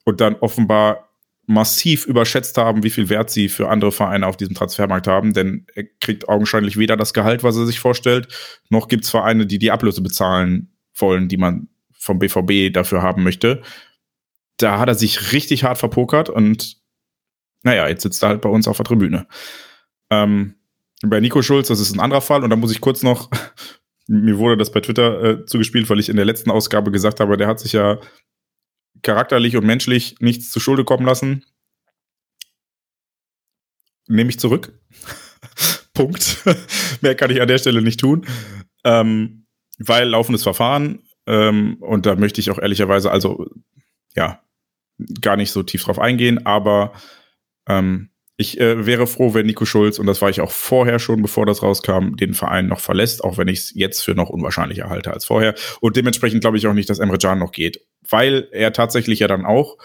und 0.04 0.20
dann 0.20 0.34
offenbar 0.36 1.09
massiv 1.50 2.06
überschätzt 2.06 2.56
haben, 2.58 2.84
wie 2.84 2.90
viel 2.90 3.08
Wert 3.08 3.28
sie 3.28 3.48
für 3.48 3.68
andere 3.68 3.90
Vereine 3.90 4.26
auf 4.28 4.36
diesem 4.36 4.54
Transfermarkt 4.54 5.08
haben, 5.08 5.32
denn 5.32 5.66
er 5.74 5.84
kriegt 6.00 6.28
augenscheinlich 6.28 6.76
weder 6.76 6.96
das 6.96 7.12
Gehalt, 7.12 7.42
was 7.42 7.56
er 7.56 7.66
sich 7.66 7.80
vorstellt, 7.80 8.28
noch 8.68 8.86
gibt 8.86 9.04
es 9.04 9.10
Vereine, 9.10 9.46
die 9.46 9.58
die 9.58 9.72
Ablöse 9.72 10.00
bezahlen 10.00 10.72
wollen, 10.94 11.26
die 11.26 11.38
man 11.38 11.68
vom 11.92 12.20
BVB 12.20 12.72
dafür 12.72 13.02
haben 13.02 13.24
möchte. 13.24 13.62
Da 14.58 14.78
hat 14.78 14.88
er 14.88 14.94
sich 14.94 15.32
richtig 15.32 15.64
hart 15.64 15.78
verpokert 15.78 16.30
und 16.30 16.76
naja, 17.64 17.88
jetzt 17.88 18.02
sitzt 18.02 18.22
er 18.22 18.28
halt 18.28 18.42
bei 18.42 18.48
uns 18.48 18.68
auf 18.68 18.76
der 18.76 18.86
Tribüne. 18.86 19.26
Ähm, 20.08 20.54
bei 21.02 21.18
Nico 21.18 21.42
Schulz, 21.42 21.66
das 21.66 21.80
ist 21.80 21.92
ein 21.92 22.00
anderer 22.00 22.20
Fall 22.20 22.44
und 22.44 22.50
da 22.50 22.56
muss 22.56 22.70
ich 22.70 22.80
kurz 22.80 23.02
noch, 23.02 23.28
mir 24.06 24.38
wurde 24.38 24.56
das 24.56 24.70
bei 24.70 24.80
Twitter 24.80 25.24
äh, 25.24 25.44
zugespielt, 25.46 25.90
weil 25.90 25.98
ich 25.98 26.10
in 26.10 26.16
der 26.16 26.24
letzten 26.24 26.52
Ausgabe 26.52 26.92
gesagt 26.92 27.18
habe, 27.18 27.36
der 27.36 27.48
hat 27.48 27.58
sich 27.58 27.72
ja 27.72 27.98
charakterlich 29.02 29.56
und 29.56 29.66
menschlich 29.66 30.16
nichts 30.20 30.50
zu 30.50 30.60
Schulde 30.60 30.84
kommen 30.84 31.06
lassen. 31.06 31.44
Nehme 34.06 34.30
ich 34.30 34.38
zurück. 34.38 34.72
Punkt. 35.94 36.38
Mehr 37.00 37.14
kann 37.14 37.30
ich 37.30 37.40
an 37.40 37.48
der 37.48 37.58
Stelle 37.58 37.82
nicht 37.82 38.00
tun. 38.00 38.26
Ähm, 38.84 39.46
weil 39.78 40.08
laufendes 40.08 40.42
Verfahren 40.42 41.02
ähm, 41.30 41.76
und 41.80 42.06
da 42.06 42.16
möchte 42.16 42.40
ich 42.40 42.50
auch 42.50 42.58
ehrlicherweise, 42.58 43.10
also 43.10 43.46
ja, 44.16 44.42
gar 45.20 45.36
nicht 45.36 45.52
so 45.52 45.62
tief 45.62 45.84
drauf 45.84 45.98
eingehen, 45.98 46.44
aber 46.44 46.92
ähm, 47.68 48.10
ich 48.36 48.58
äh, 48.58 48.86
wäre 48.86 49.06
froh, 49.06 49.34
wenn 49.34 49.46
Nico 49.46 49.64
Schulz, 49.64 49.98
und 49.98 50.06
das 50.06 50.20
war 50.22 50.30
ich 50.30 50.40
auch 50.40 50.50
vorher 50.50 50.98
schon, 50.98 51.22
bevor 51.22 51.46
das 51.46 51.62
rauskam, 51.62 52.16
den 52.16 52.34
Verein 52.34 52.66
noch 52.66 52.80
verlässt, 52.80 53.22
auch 53.22 53.38
wenn 53.38 53.48
ich 53.48 53.58
es 53.60 53.72
jetzt 53.74 54.00
für 54.02 54.14
noch 54.14 54.30
unwahrscheinlicher 54.30 54.88
halte 54.88 55.12
als 55.12 55.26
vorher. 55.26 55.54
Und 55.80 55.96
dementsprechend 55.96 56.40
glaube 56.40 56.56
ich 56.56 56.66
auch 56.66 56.72
nicht, 56.72 56.88
dass 56.90 56.98
Emre 56.98 57.18
Can 57.18 57.38
noch 57.38 57.52
geht 57.52 57.80
weil 58.10 58.48
er 58.52 58.72
tatsächlich 58.72 59.20
ja 59.20 59.28
dann 59.28 59.46
auch, 59.46 59.78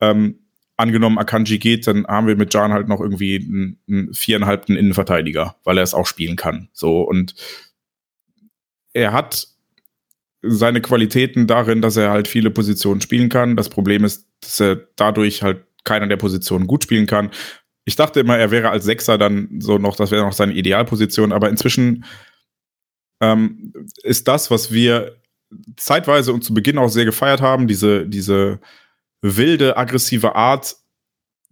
ähm, 0.00 0.40
angenommen 0.76 1.18
Akanji 1.18 1.58
geht, 1.58 1.86
dann 1.86 2.06
haben 2.06 2.26
wir 2.26 2.36
mit 2.36 2.52
Jan 2.52 2.72
halt 2.72 2.88
noch 2.88 3.00
irgendwie 3.00 3.36
einen, 3.36 3.78
einen 3.88 4.14
viereinhalbten 4.14 4.76
Innenverteidiger, 4.76 5.56
weil 5.64 5.78
er 5.78 5.84
es 5.84 5.94
auch 5.94 6.06
spielen 6.06 6.36
kann. 6.36 6.68
So 6.72 7.02
und 7.02 7.34
er 8.92 9.12
hat 9.12 9.48
seine 10.42 10.80
Qualitäten 10.80 11.46
darin, 11.46 11.80
dass 11.80 11.96
er 11.96 12.10
halt 12.10 12.28
viele 12.28 12.50
Positionen 12.50 13.00
spielen 13.00 13.28
kann. 13.28 13.56
Das 13.56 13.68
Problem 13.68 14.04
ist, 14.04 14.28
dass 14.40 14.60
er 14.60 14.76
dadurch 14.96 15.42
halt 15.42 15.64
keiner 15.84 16.06
der 16.06 16.16
Positionen 16.16 16.66
gut 16.66 16.84
spielen 16.84 17.06
kann. 17.06 17.30
Ich 17.84 17.96
dachte 17.96 18.20
immer, 18.20 18.36
er 18.36 18.50
wäre 18.50 18.70
als 18.70 18.84
Sechser 18.84 19.18
dann 19.18 19.60
so 19.60 19.78
noch, 19.78 19.96
das 19.96 20.10
wäre 20.10 20.24
noch 20.24 20.32
seine 20.32 20.54
Idealposition, 20.54 21.32
aber 21.32 21.50
inzwischen 21.50 22.04
ähm, 23.20 23.72
ist 24.02 24.28
das, 24.28 24.50
was 24.50 24.72
wir 24.72 25.16
zeitweise 25.76 26.32
und 26.32 26.42
zu 26.42 26.54
Beginn 26.54 26.78
auch 26.78 26.88
sehr 26.88 27.04
gefeiert 27.04 27.40
haben, 27.40 27.66
diese, 27.66 28.06
diese 28.06 28.60
wilde, 29.22 29.76
aggressive 29.76 30.34
Art, 30.34 30.76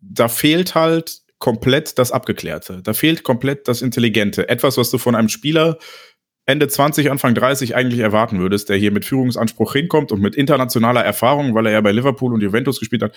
da 0.00 0.28
fehlt 0.28 0.74
halt 0.74 1.22
komplett 1.38 1.98
das 1.98 2.12
Abgeklärte. 2.12 2.82
Da 2.82 2.92
fehlt 2.92 3.24
komplett 3.24 3.66
das 3.66 3.82
Intelligente. 3.82 4.48
Etwas, 4.48 4.76
was 4.76 4.90
du 4.90 4.98
von 4.98 5.14
einem 5.14 5.28
Spieler 5.28 5.78
Ende 6.44 6.66
20, 6.68 7.11
Anfang 7.11 7.34
30 7.34 7.76
eigentlich 7.76 8.00
erwarten 8.00 8.40
würdest, 8.40 8.68
der 8.68 8.76
hier 8.76 8.90
mit 8.90 9.05
Führungsanspruch 9.05 9.72
hinkommt 9.72 10.11
und 10.11 10.20
mit 10.20 10.34
internationaler 10.34 11.05
Erfahrung, 11.05 11.55
weil 11.55 11.66
er 11.66 11.72
ja 11.72 11.80
bei 11.80 11.92
Liverpool 11.92 12.34
und 12.34 12.40
Juventus 12.40 12.80
gespielt 12.80 13.03
hat, 13.03 13.16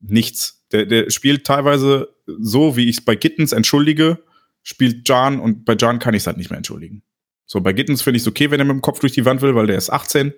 nichts. 0.00 0.66
Der, 0.72 0.86
der 0.86 1.10
spielt 1.10 1.46
teilweise 1.46 2.14
so, 2.26 2.76
wie 2.76 2.88
ich 2.88 2.98
es 2.98 3.04
bei 3.04 3.14
Gittens 3.14 3.52
entschuldige, 3.52 4.22
spielt 4.62 5.08
Jan 5.08 5.40
und 5.40 5.64
bei 5.64 5.76
Jan 5.78 5.98
kann 5.98 6.14
ich 6.14 6.22
es 6.22 6.26
halt 6.26 6.36
nicht 6.36 6.50
mehr 6.50 6.58
entschuldigen. 6.58 7.02
So, 7.48 7.62
bei 7.62 7.72
Gittens 7.72 8.02
finde 8.02 8.18
ich 8.18 8.22
es 8.22 8.28
okay, 8.28 8.50
wenn 8.50 8.60
er 8.60 8.66
mit 8.66 8.74
dem 8.74 8.82
Kopf 8.82 9.00
durch 9.00 9.14
die 9.14 9.24
Wand 9.24 9.40
will, 9.40 9.54
weil 9.54 9.66
der 9.66 9.78
ist 9.78 9.88
18. 9.90 10.34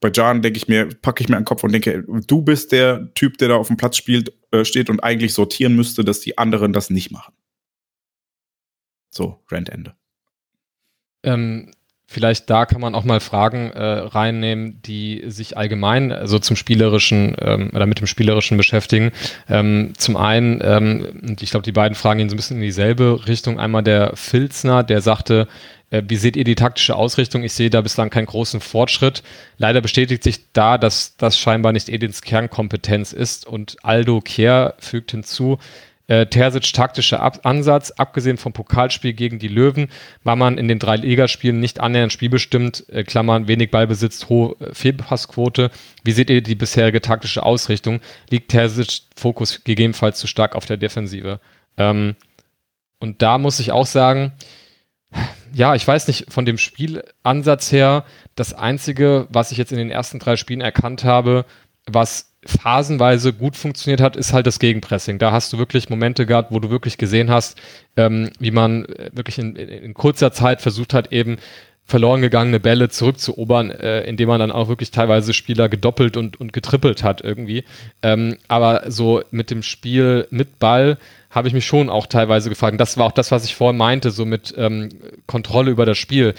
Bei 0.00 0.10
Jan 0.14 0.40
denke 0.40 0.56
ich 0.56 0.68
mir, 0.68 0.88
packe 0.88 1.22
ich 1.22 1.28
mir 1.28 1.36
einen 1.36 1.44
Kopf 1.44 1.64
und 1.64 1.72
denke, 1.72 2.04
du 2.26 2.42
bist 2.42 2.70
der 2.70 3.12
Typ, 3.14 3.38
der 3.38 3.48
da 3.48 3.56
auf 3.56 3.66
dem 3.66 3.76
Platz 3.76 3.96
spielt, 3.96 4.32
äh, 4.52 4.64
steht 4.64 4.88
und 4.88 5.00
eigentlich 5.00 5.34
sortieren 5.34 5.74
müsste, 5.74 6.04
dass 6.04 6.20
die 6.20 6.38
anderen 6.38 6.72
das 6.72 6.90
nicht 6.90 7.10
machen. 7.10 7.34
So, 9.10 9.42
Randende. 9.50 9.94
Ähm, 11.24 11.72
vielleicht 12.06 12.48
da 12.50 12.66
kann 12.66 12.80
man 12.80 12.94
auch 12.94 13.04
mal 13.04 13.18
Fragen 13.18 13.70
äh, 13.72 13.82
reinnehmen, 13.82 14.80
die 14.82 15.24
sich 15.26 15.56
allgemein 15.56 16.10
so 16.10 16.16
also 16.16 16.38
zum 16.38 16.54
Spielerischen 16.54 17.34
ähm, 17.40 17.70
oder 17.74 17.86
mit 17.86 17.98
dem 17.98 18.06
Spielerischen 18.06 18.56
beschäftigen. 18.56 19.10
Ähm, 19.48 19.92
zum 19.96 20.16
einen, 20.16 20.60
ähm, 20.62 21.20
und 21.22 21.42
ich 21.42 21.50
glaube, 21.50 21.64
die 21.64 21.72
beiden 21.72 21.96
Fragen 21.96 22.18
gehen 22.18 22.28
so 22.28 22.34
ein 22.34 22.36
bisschen 22.36 22.58
in 22.58 22.62
dieselbe 22.62 23.26
Richtung. 23.26 23.58
Einmal 23.58 23.82
der 23.82 24.14
Filzner, 24.14 24.84
der 24.84 25.00
sagte, 25.00 25.48
wie 26.06 26.16
seht 26.16 26.36
ihr 26.36 26.44
die 26.44 26.54
taktische 26.54 26.96
Ausrichtung? 26.96 27.42
Ich 27.42 27.52
sehe 27.52 27.70
da 27.70 27.80
bislang 27.80 28.08
keinen 28.10 28.26
großen 28.26 28.60
Fortschritt. 28.60 29.22
Leider 29.58 29.80
bestätigt 29.80 30.22
sich 30.22 30.52
da, 30.52 30.78
dass 30.78 31.16
das 31.16 31.38
scheinbar 31.38 31.72
nicht 31.72 31.88
Edins 31.88 32.22
Kernkompetenz 32.22 33.12
ist. 33.12 33.46
Und 33.46 33.76
Aldo 33.82 34.20
Kehr 34.20 34.74
fügt 34.78 35.10
hinzu, 35.10 35.58
äh, 36.08 36.26
Terzic 36.26 36.72
taktischer 36.72 37.20
Ab 37.20 37.40
Ansatz, 37.44 37.90
abgesehen 37.92 38.36
vom 38.36 38.52
Pokalspiel 38.52 39.12
gegen 39.12 39.38
die 39.38 39.48
Löwen, 39.48 39.88
war 40.24 40.36
man 40.36 40.58
in 40.58 40.66
den 40.66 40.78
drei 40.78 40.96
Ligaspielen 40.96 41.60
nicht 41.60 41.80
annähernd 41.80 42.12
spielbestimmt, 42.12 42.84
äh, 42.88 43.04
Klammern, 43.04 43.46
wenig 43.46 43.70
Ballbesitz, 43.70 44.28
hohe 44.28 44.56
äh, 44.60 44.74
Fehlpassquote. 44.74 45.70
Wie 46.04 46.12
seht 46.12 46.28
ihr 46.28 46.42
die 46.42 46.54
bisherige 46.54 47.00
taktische 47.00 47.42
Ausrichtung? 47.44 48.00
Liegt 48.30 48.50
Terzic 48.50 49.02
Fokus 49.16 49.62
gegebenenfalls 49.64 50.18
zu 50.18 50.26
stark 50.26 50.56
auf 50.56 50.66
der 50.66 50.76
Defensive? 50.76 51.40
Ähm, 51.76 52.16
und 52.98 53.22
da 53.22 53.38
muss 53.38 53.60
ich 53.60 53.72
auch 53.72 53.86
sagen, 53.86 54.32
ja, 55.54 55.74
ich 55.74 55.86
weiß 55.86 56.08
nicht, 56.08 56.32
von 56.32 56.44
dem 56.44 56.58
Spielansatz 56.58 57.72
her, 57.72 58.04
das 58.34 58.54
Einzige, 58.54 59.26
was 59.30 59.52
ich 59.52 59.58
jetzt 59.58 59.72
in 59.72 59.78
den 59.78 59.90
ersten 59.90 60.18
drei 60.18 60.36
Spielen 60.36 60.60
erkannt 60.60 61.04
habe, 61.04 61.44
was 61.86 62.32
phasenweise 62.44 63.32
gut 63.32 63.56
funktioniert 63.56 64.00
hat, 64.00 64.16
ist 64.16 64.32
halt 64.32 64.46
das 64.46 64.58
Gegenpressing. 64.58 65.18
Da 65.18 65.30
hast 65.30 65.52
du 65.52 65.58
wirklich 65.58 65.90
Momente 65.90 66.26
gehabt, 66.26 66.50
wo 66.50 66.58
du 66.58 66.70
wirklich 66.70 66.98
gesehen 66.98 67.30
hast, 67.30 67.60
ähm, 67.96 68.30
wie 68.38 68.50
man 68.50 68.84
äh, 68.86 69.10
wirklich 69.12 69.38
in, 69.38 69.54
in, 69.56 69.94
kurzer 69.94 70.32
Zeit 70.32 70.60
versucht 70.60 70.92
hat, 70.92 71.12
eben 71.12 71.36
verloren 71.84 72.20
gegangene 72.20 72.60
Bälle 72.60 72.88
zurückzuobern, 72.88 73.70
äh, 73.70 74.02
indem 74.04 74.28
man 74.28 74.40
dann 74.40 74.52
auch 74.52 74.68
wirklich 74.68 74.90
teilweise 74.90 75.34
Spieler 75.34 75.68
gedoppelt 75.68 76.16
und, 76.16 76.40
und 76.40 76.52
getrippelt 76.52 77.02
hat 77.02 77.20
irgendwie. 77.22 77.64
Ähm, 78.02 78.38
aber 78.48 78.90
so 78.90 79.22
mit 79.30 79.50
dem 79.50 79.62
Spiel 79.62 80.26
mit 80.30 80.58
Ball 80.58 80.98
habe 81.32 81.48
ich 81.48 81.54
mich 81.54 81.66
schon 81.66 81.88
auch 81.88 82.06
teilweise 82.06 82.50
gefragt. 82.50 82.72
Und 82.72 82.78
das 82.78 82.96
war 82.98 83.06
auch 83.06 83.12
das, 83.12 83.30
was 83.30 83.44
ich 83.44 83.56
vorhin 83.56 83.78
meinte, 83.78 84.10
so 84.10 84.24
mit 84.24 84.54
ähm, 84.56 84.90
Kontrolle 85.26 85.70
über 85.70 85.86
das 85.86 85.98
Spiel. 85.98 86.34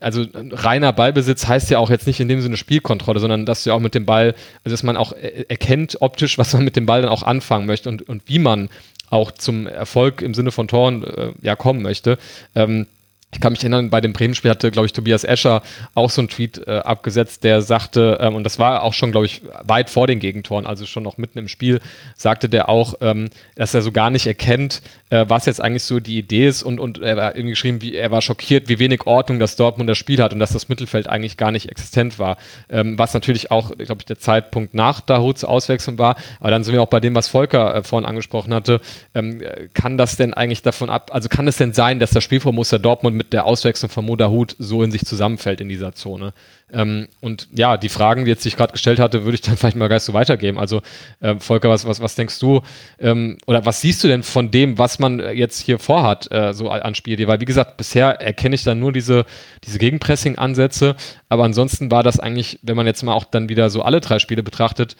Also 0.00 0.24
reiner 0.34 0.92
Ballbesitz 0.92 1.46
heißt 1.46 1.70
ja 1.70 1.78
auch 1.78 1.90
jetzt 1.90 2.06
nicht 2.06 2.18
in 2.18 2.28
dem 2.28 2.40
Sinne 2.40 2.56
Spielkontrolle, 2.56 3.20
sondern 3.20 3.44
dass 3.46 3.64
du 3.64 3.72
auch 3.72 3.78
mit 3.78 3.94
dem 3.94 4.06
Ball, 4.06 4.34
also 4.64 4.72
dass 4.72 4.82
man 4.82 4.96
auch 4.96 5.12
erkennt 5.12 5.98
optisch, 6.00 6.38
was 6.38 6.54
man 6.54 6.64
mit 6.64 6.76
dem 6.76 6.86
Ball 6.86 7.02
dann 7.02 7.10
auch 7.10 7.22
anfangen 7.22 7.66
möchte 7.66 7.90
und, 7.90 8.08
und 8.08 8.22
wie 8.26 8.38
man 8.38 8.70
auch 9.10 9.32
zum 9.32 9.66
Erfolg 9.66 10.22
im 10.22 10.34
Sinne 10.34 10.50
von 10.50 10.66
Toren 10.66 11.04
äh, 11.04 11.32
ja 11.42 11.54
kommen 11.54 11.82
möchte. 11.82 12.18
Ähm, 12.54 12.86
ich 13.30 13.40
kann 13.40 13.52
mich 13.52 13.60
erinnern, 13.60 13.90
bei 13.90 14.00
dem 14.00 14.14
Bremen-Spiel 14.14 14.50
hatte, 14.50 14.70
glaube 14.70 14.86
ich, 14.86 14.94
Tobias 14.94 15.22
Escher 15.22 15.62
auch 15.94 16.08
so 16.08 16.22
einen 16.22 16.28
Tweet 16.28 16.66
äh, 16.66 16.78
abgesetzt, 16.78 17.44
der 17.44 17.60
sagte, 17.60 18.18
ähm, 18.22 18.34
und 18.34 18.44
das 18.44 18.58
war 18.58 18.82
auch 18.82 18.94
schon, 18.94 19.10
glaube 19.10 19.26
ich, 19.26 19.42
weit 19.62 19.90
vor 19.90 20.06
den 20.06 20.18
Gegentoren, 20.18 20.64
also 20.64 20.86
schon 20.86 21.02
noch 21.02 21.18
mitten 21.18 21.38
im 21.38 21.46
Spiel, 21.48 21.80
sagte 22.16 22.48
der 22.48 22.70
auch, 22.70 22.94
ähm, 23.02 23.28
dass 23.54 23.74
er 23.74 23.82
so 23.82 23.92
gar 23.92 24.08
nicht 24.08 24.26
erkennt, 24.26 24.80
äh, 25.10 25.26
was 25.28 25.44
jetzt 25.44 25.60
eigentlich 25.60 25.82
so 25.82 26.00
die 26.00 26.16
Idee 26.16 26.48
ist 26.48 26.62
und, 26.62 26.80
und 26.80 27.02
er 27.02 27.18
war 27.18 27.36
irgendwie 27.36 27.50
geschrieben, 27.50 27.82
wie, 27.82 27.94
er 27.94 28.10
war 28.10 28.22
schockiert, 28.22 28.70
wie 28.70 28.78
wenig 28.78 29.06
Ordnung 29.06 29.38
das 29.38 29.56
Dortmund 29.56 29.90
das 29.90 29.98
Spiel 29.98 30.22
hat 30.22 30.32
und 30.32 30.38
dass 30.38 30.52
das 30.52 30.70
Mittelfeld 30.70 31.06
eigentlich 31.06 31.36
gar 31.36 31.52
nicht 31.52 31.68
existent 31.70 32.18
war. 32.18 32.38
Ähm, 32.70 32.98
was 32.98 33.12
natürlich 33.12 33.50
auch, 33.50 33.76
glaube 33.76 33.98
ich, 33.98 34.06
der 34.06 34.18
Zeitpunkt 34.18 34.72
nach 34.72 35.02
Dahuts 35.02 35.44
Auswechslung 35.44 35.98
war, 35.98 36.16
aber 36.40 36.50
dann 36.50 36.64
sind 36.64 36.72
wir 36.72 36.80
auch 36.80 36.88
bei 36.88 37.00
dem, 37.00 37.14
was 37.14 37.28
Volker 37.28 37.74
äh, 37.74 37.82
vorhin 37.82 38.08
angesprochen 38.08 38.54
hatte, 38.54 38.80
ähm, 39.14 39.42
kann 39.74 39.98
das 39.98 40.16
denn 40.16 40.32
eigentlich 40.32 40.62
davon 40.62 40.88
ab, 40.88 41.10
also 41.12 41.28
kann 41.28 41.46
es 41.46 41.58
denn 41.58 41.74
sein, 41.74 41.98
dass 41.98 42.10
das 42.10 42.24
Spielvormuster 42.24 42.78
Dortmund 42.78 43.17
mit 43.18 43.34
der 43.34 43.44
Auswechslung 43.44 43.90
von 43.90 44.06
Modahut 44.06 44.56
so 44.58 44.82
in 44.82 44.90
sich 44.90 45.04
zusammenfällt 45.04 45.60
in 45.60 45.68
dieser 45.68 45.92
Zone. 45.92 46.32
Ähm, 46.72 47.08
und 47.20 47.48
ja, 47.52 47.76
die 47.76 47.88
Fragen, 47.88 48.24
die 48.24 48.30
jetzt 48.30 48.42
sich 48.42 48.56
gerade 48.56 48.72
gestellt 48.72 48.98
hatte, 48.98 49.24
würde 49.24 49.34
ich 49.34 49.40
dann 49.40 49.56
vielleicht 49.58 49.76
mal 49.76 49.88
gleich 49.88 50.02
so 50.02 50.12
weitergeben. 50.12 50.58
Also 50.58 50.82
äh, 51.20 51.36
Volker, 51.38 51.68
was, 51.68 51.86
was, 51.86 52.00
was 52.00 52.14
denkst 52.14 52.38
du 52.38 52.62
ähm, 52.98 53.38
oder 53.46 53.64
was 53.66 53.80
siehst 53.80 54.02
du 54.04 54.08
denn 54.08 54.22
von 54.22 54.50
dem, 54.50 54.78
was 54.78 54.98
man 54.98 55.18
jetzt 55.18 55.60
hier 55.60 55.78
vorhat, 55.78 56.30
äh, 56.30 56.52
so 56.52 56.70
an 56.70 56.94
Spiel? 56.94 57.18
Weil 57.26 57.40
wie 57.40 57.46
gesagt, 57.46 57.76
bisher 57.76 58.20
erkenne 58.20 58.54
ich 58.54 58.64
dann 58.64 58.80
nur 58.80 58.92
diese, 58.92 59.24
diese 59.64 59.78
Gegenpressing-Ansätze, 59.78 60.96
aber 61.28 61.44
ansonsten 61.44 61.90
war 61.90 62.02
das 62.02 62.20
eigentlich, 62.20 62.58
wenn 62.62 62.76
man 62.76 62.86
jetzt 62.86 63.02
mal 63.02 63.14
auch 63.14 63.24
dann 63.24 63.48
wieder 63.48 63.70
so 63.70 63.82
alle 63.82 64.00
drei 64.00 64.18
Spiele 64.18 64.42
betrachtet, 64.42 64.96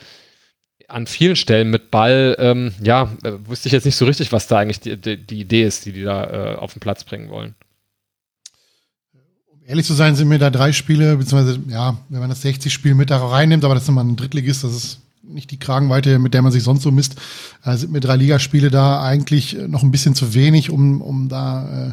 an 0.88 1.06
vielen 1.06 1.36
Stellen 1.36 1.70
mit 1.70 1.90
Ball, 1.90 2.34
ähm, 2.38 2.72
ja, 2.82 3.12
äh, 3.22 3.32
wusste 3.44 3.68
ich 3.68 3.72
jetzt 3.72 3.84
nicht 3.84 3.96
so 3.96 4.06
richtig, 4.06 4.32
was 4.32 4.46
da 4.46 4.58
eigentlich 4.58 4.80
die, 4.80 4.96
die, 4.96 5.18
die 5.18 5.40
Idee 5.40 5.64
ist, 5.64 5.84
die 5.84 5.92
die 5.92 6.02
da 6.02 6.54
äh, 6.54 6.56
auf 6.56 6.72
den 6.72 6.80
Platz 6.80 7.04
bringen 7.04 7.28
wollen 7.28 7.54
ehrlich 9.68 9.86
zu 9.86 9.92
sein, 9.92 10.16
sind 10.16 10.28
mir 10.28 10.38
da 10.38 10.50
drei 10.50 10.72
Spiele, 10.72 11.16
beziehungsweise, 11.16 11.60
ja, 11.68 11.98
wenn 12.08 12.20
man 12.20 12.30
das 12.30 12.44
60-Spiel 12.44 12.94
mit 12.94 13.10
da 13.10 13.24
reinnimmt, 13.24 13.64
aber 13.64 13.74
das 13.74 13.84
ist 13.84 13.90
immer 13.90 14.02
ein 14.02 14.16
Drittligist, 14.16 14.64
das 14.64 14.74
ist 14.74 14.98
nicht 15.22 15.50
die 15.50 15.58
Kragenweite, 15.58 16.18
mit 16.18 16.32
der 16.32 16.40
man 16.40 16.52
sich 16.52 16.62
sonst 16.62 16.82
so 16.82 16.90
misst, 16.90 17.16
äh, 17.64 17.76
sind 17.76 17.92
mir 17.92 18.00
drei 18.00 18.16
Ligaspiele 18.16 18.70
da 18.70 19.02
eigentlich 19.02 19.56
noch 19.68 19.82
ein 19.82 19.90
bisschen 19.90 20.14
zu 20.14 20.32
wenig, 20.32 20.70
um, 20.70 21.02
um 21.02 21.28
da 21.28 21.88
äh, 21.88 21.92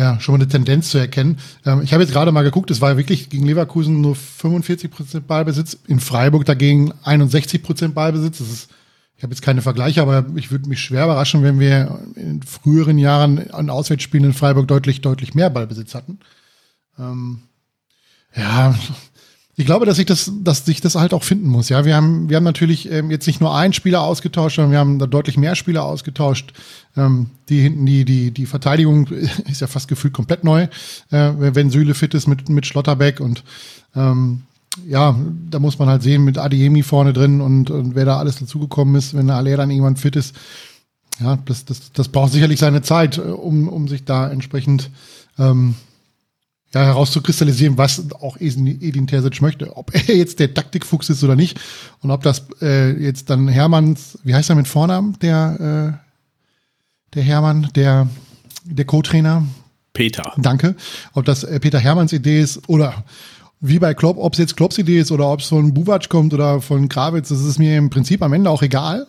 ja 0.00 0.18
schon 0.20 0.34
mal 0.34 0.40
eine 0.40 0.48
Tendenz 0.48 0.88
zu 0.88 0.96
erkennen. 0.96 1.36
Ähm, 1.66 1.82
ich 1.82 1.92
habe 1.92 2.02
jetzt 2.02 2.12
gerade 2.12 2.32
mal 2.32 2.42
geguckt, 2.42 2.70
es 2.70 2.80
war 2.80 2.96
wirklich 2.96 3.28
gegen 3.28 3.44
Leverkusen 3.44 4.00
nur 4.00 4.16
45 4.16 4.90
Prozent 4.90 5.26
Ballbesitz, 5.26 5.76
in 5.86 6.00
Freiburg 6.00 6.46
dagegen 6.46 6.94
61 7.02 7.62
Prozent 7.62 7.94
Ballbesitz. 7.94 8.38
Das 8.38 8.48
ist 8.48 8.70
ich 9.18 9.22
habe 9.22 9.32
jetzt 9.32 9.40
keine 9.40 9.62
Vergleiche, 9.62 10.02
aber 10.02 10.26
ich 10.34 10.50
würde 10.50 10.68
mich 10.68 10.80
schwer 10.80 11.04
überraschen, 11.04 11.42
wenn 11.42 11.58
wir 11.58 12.00
in 12.16 12.42
früheren 12.42 12.98
Jahren 12.98 13.50
an 13.50 13.70
Auswärtsspielen 13.70 14.26
in 14.26 14.32
Freiburg 14.34 14.68
deutlich, 14.68 15.00
deutlich 15.00 15.34
mehr 15.34 15.48
Ballbesitz 15.48 15.94
hatten. 15.94 16.18
Ähm, 16.98 17.42
ja, 18.34 18.74
ich 19.56 19.66
glaube, 19.66 19.86
dass 19.86 19.98
ich 19.98 20.06
das, 20.06 20.30
dass 20.42 20.64
sich 20.64 20.80
das 20.80 20.94
halt 20.94 21.14
auch 21.14 21.22
finden 21.22 21.48
muss. 21.48 21.68
Ja, 21.68 21.84
wir 21.84 21.96
haben, 21.96 22.28
wir 22.28 22.36
haben 22.36 22.44
natürlich 22.44 22.90
ähm, 22.90 23.10
jetzt 23.10 23.26
nicht 23.26 23.40
nur 23.40 23.54
einen 23.54 23.72
Spieler 23.72 24.02
ausgetauscht, 24.02 24.56
sondern 24.56 24.72
wir 24.72 24.78
haben 24.78 24.98
da 24.98 25.06
deutlich 25.06 25.36
mehr 25.36 25.54
Spieler 25.54 25.84
ausgetauscht. 25.84 26.52
Ähm, 26.96 27.30
die 27.48 27.60
hinten, 27.60 27.86
die, 27.86 28.04
die, 28.04 28.30
die 28.30 28.46
Verteidigung 28.46 29.06
ist 29.48 29.60
ja 29.60 29.66
fast 29.66 29.88
gefühlt 29.88 30.14
komplett 30.14 30.44
neu, 30.44 30.68
äh, 31.10 31.32
wenn 31.38 31.70
Süle 31.70 31.94
fit 31.94 32.14
ist 32.14 32.26
mit, 32.26 32.48
mit 32.48 32.66
Schlotterbeck 32.66 33.20
und 33.20 33.44
ähm, 33.94 34.42
ja, 34.86 35.16
da 35.50 35.58
muss 35.58 35.78
man 35.78 35.88
halt 35.88 36.02
sehen 36.02 36.24
mit 36.24 36.38
Adiemi 36.38 36.82
vorne 36.82 37.12
drin 37.12 37.40
und, 37.40 37.70
und 37.70 37.94
wer 37.94 38.04
da 38.04 38.18
alles 38.18 38.38
dazugekommen 38.38 38.94
ist, 38.96 39.14
wenn 39.14 39.30
Aller 39.30 39.56
dann 39.56 39.70
irgendwann 39.70 39.96
fit 39.96 40.16
ist. 40.16 40.34
Ja, 41.18 41.38
das, 41.46 41.64
das, 41.64 41.92
das 41.92 42.08
braucht 42.08 42.32
sicherlich 42.32 42.60
seine 42.60 42.82
Zeit, 42.82 43.16
äh, 43.18 43.22
um, 43.22 43.68
um 43.68 43.88
sich 43.88 44.04
da 44.04 44.28
entsprechend 44.28 44.90
ähm, 45.38 45.74
ja, 46.74 46.84
herauszukristallisieren, 46.84 47.78
was 47.78 48.12
auch 48.12 48.36
Edin 48.38 49.06
Terzic 49.06 49.40
möchte. 49.40 49.76
Ob 49.76 49.94
er 49.94 50.14
jetzt 50.14 50.40
der 50.40 50.52
Taktikfuchs 50.52 51.08
ist 51.10 51.22
oder 51.24 51.36
nicht 51.36 51.58
und 52.00 52.10
ob 52.10 52.22
das 52.22 52.46
äh, 52.60 52.92
jetzt 53.02 53.30
dann 53.30 53.48
Hermanns, 53.48 54.18
wie 54.24 54.34
heißt 54.34 54.50
er 54.50 54.56
mit 54.56 54.68
Vornamen, 54.68 55.18
der, 55.20 55.98
äh, 55.98 57.14
der 57.14 57.22
Hermann, 57.22 57.70
der, 57.74 58.08
der 58.64 58.84
Co-Trainer? 58.84 59.46
Peter. 59.92 60.32
Danke. 60.36 60.76
Ob 61.14 61.24
das 61.24 61.44
äh, 61.44 61.58
Peter 61.58 61.78
Hermanns 61.78 62.12
Idee 62.12 62.40
ist 62.40 62.68
oder 62.68 63.04
wie 63.60 63.78
bei 63.78 63.94
Klopp, 63.94 64.18
ob 64.18 64.34
es 64.34 64.38
jetzt 64.38 64.56
Klopps 64.56 64.76
Idee 64.76 65.00
ist 65.00 65.10
oder 65.10 65.30
ob 65.30 65.40
es 65.40 65.48
von 65.48 65.72
Buvac 65.72 66.08
kommt 66.08 66.34
oder 66.34 66.60
von 66.60 66.88
Gravitz, 66.88 67.30
das 67.30 67.40
ist 67.40 67.58
mir 67.58 67.78
im 67.78 67.88
Prinzip 67.88 68.22
am 68.22 68.34
Ende 68.34 68.50
auch 68.50 68.62
egal. 68.62 69.06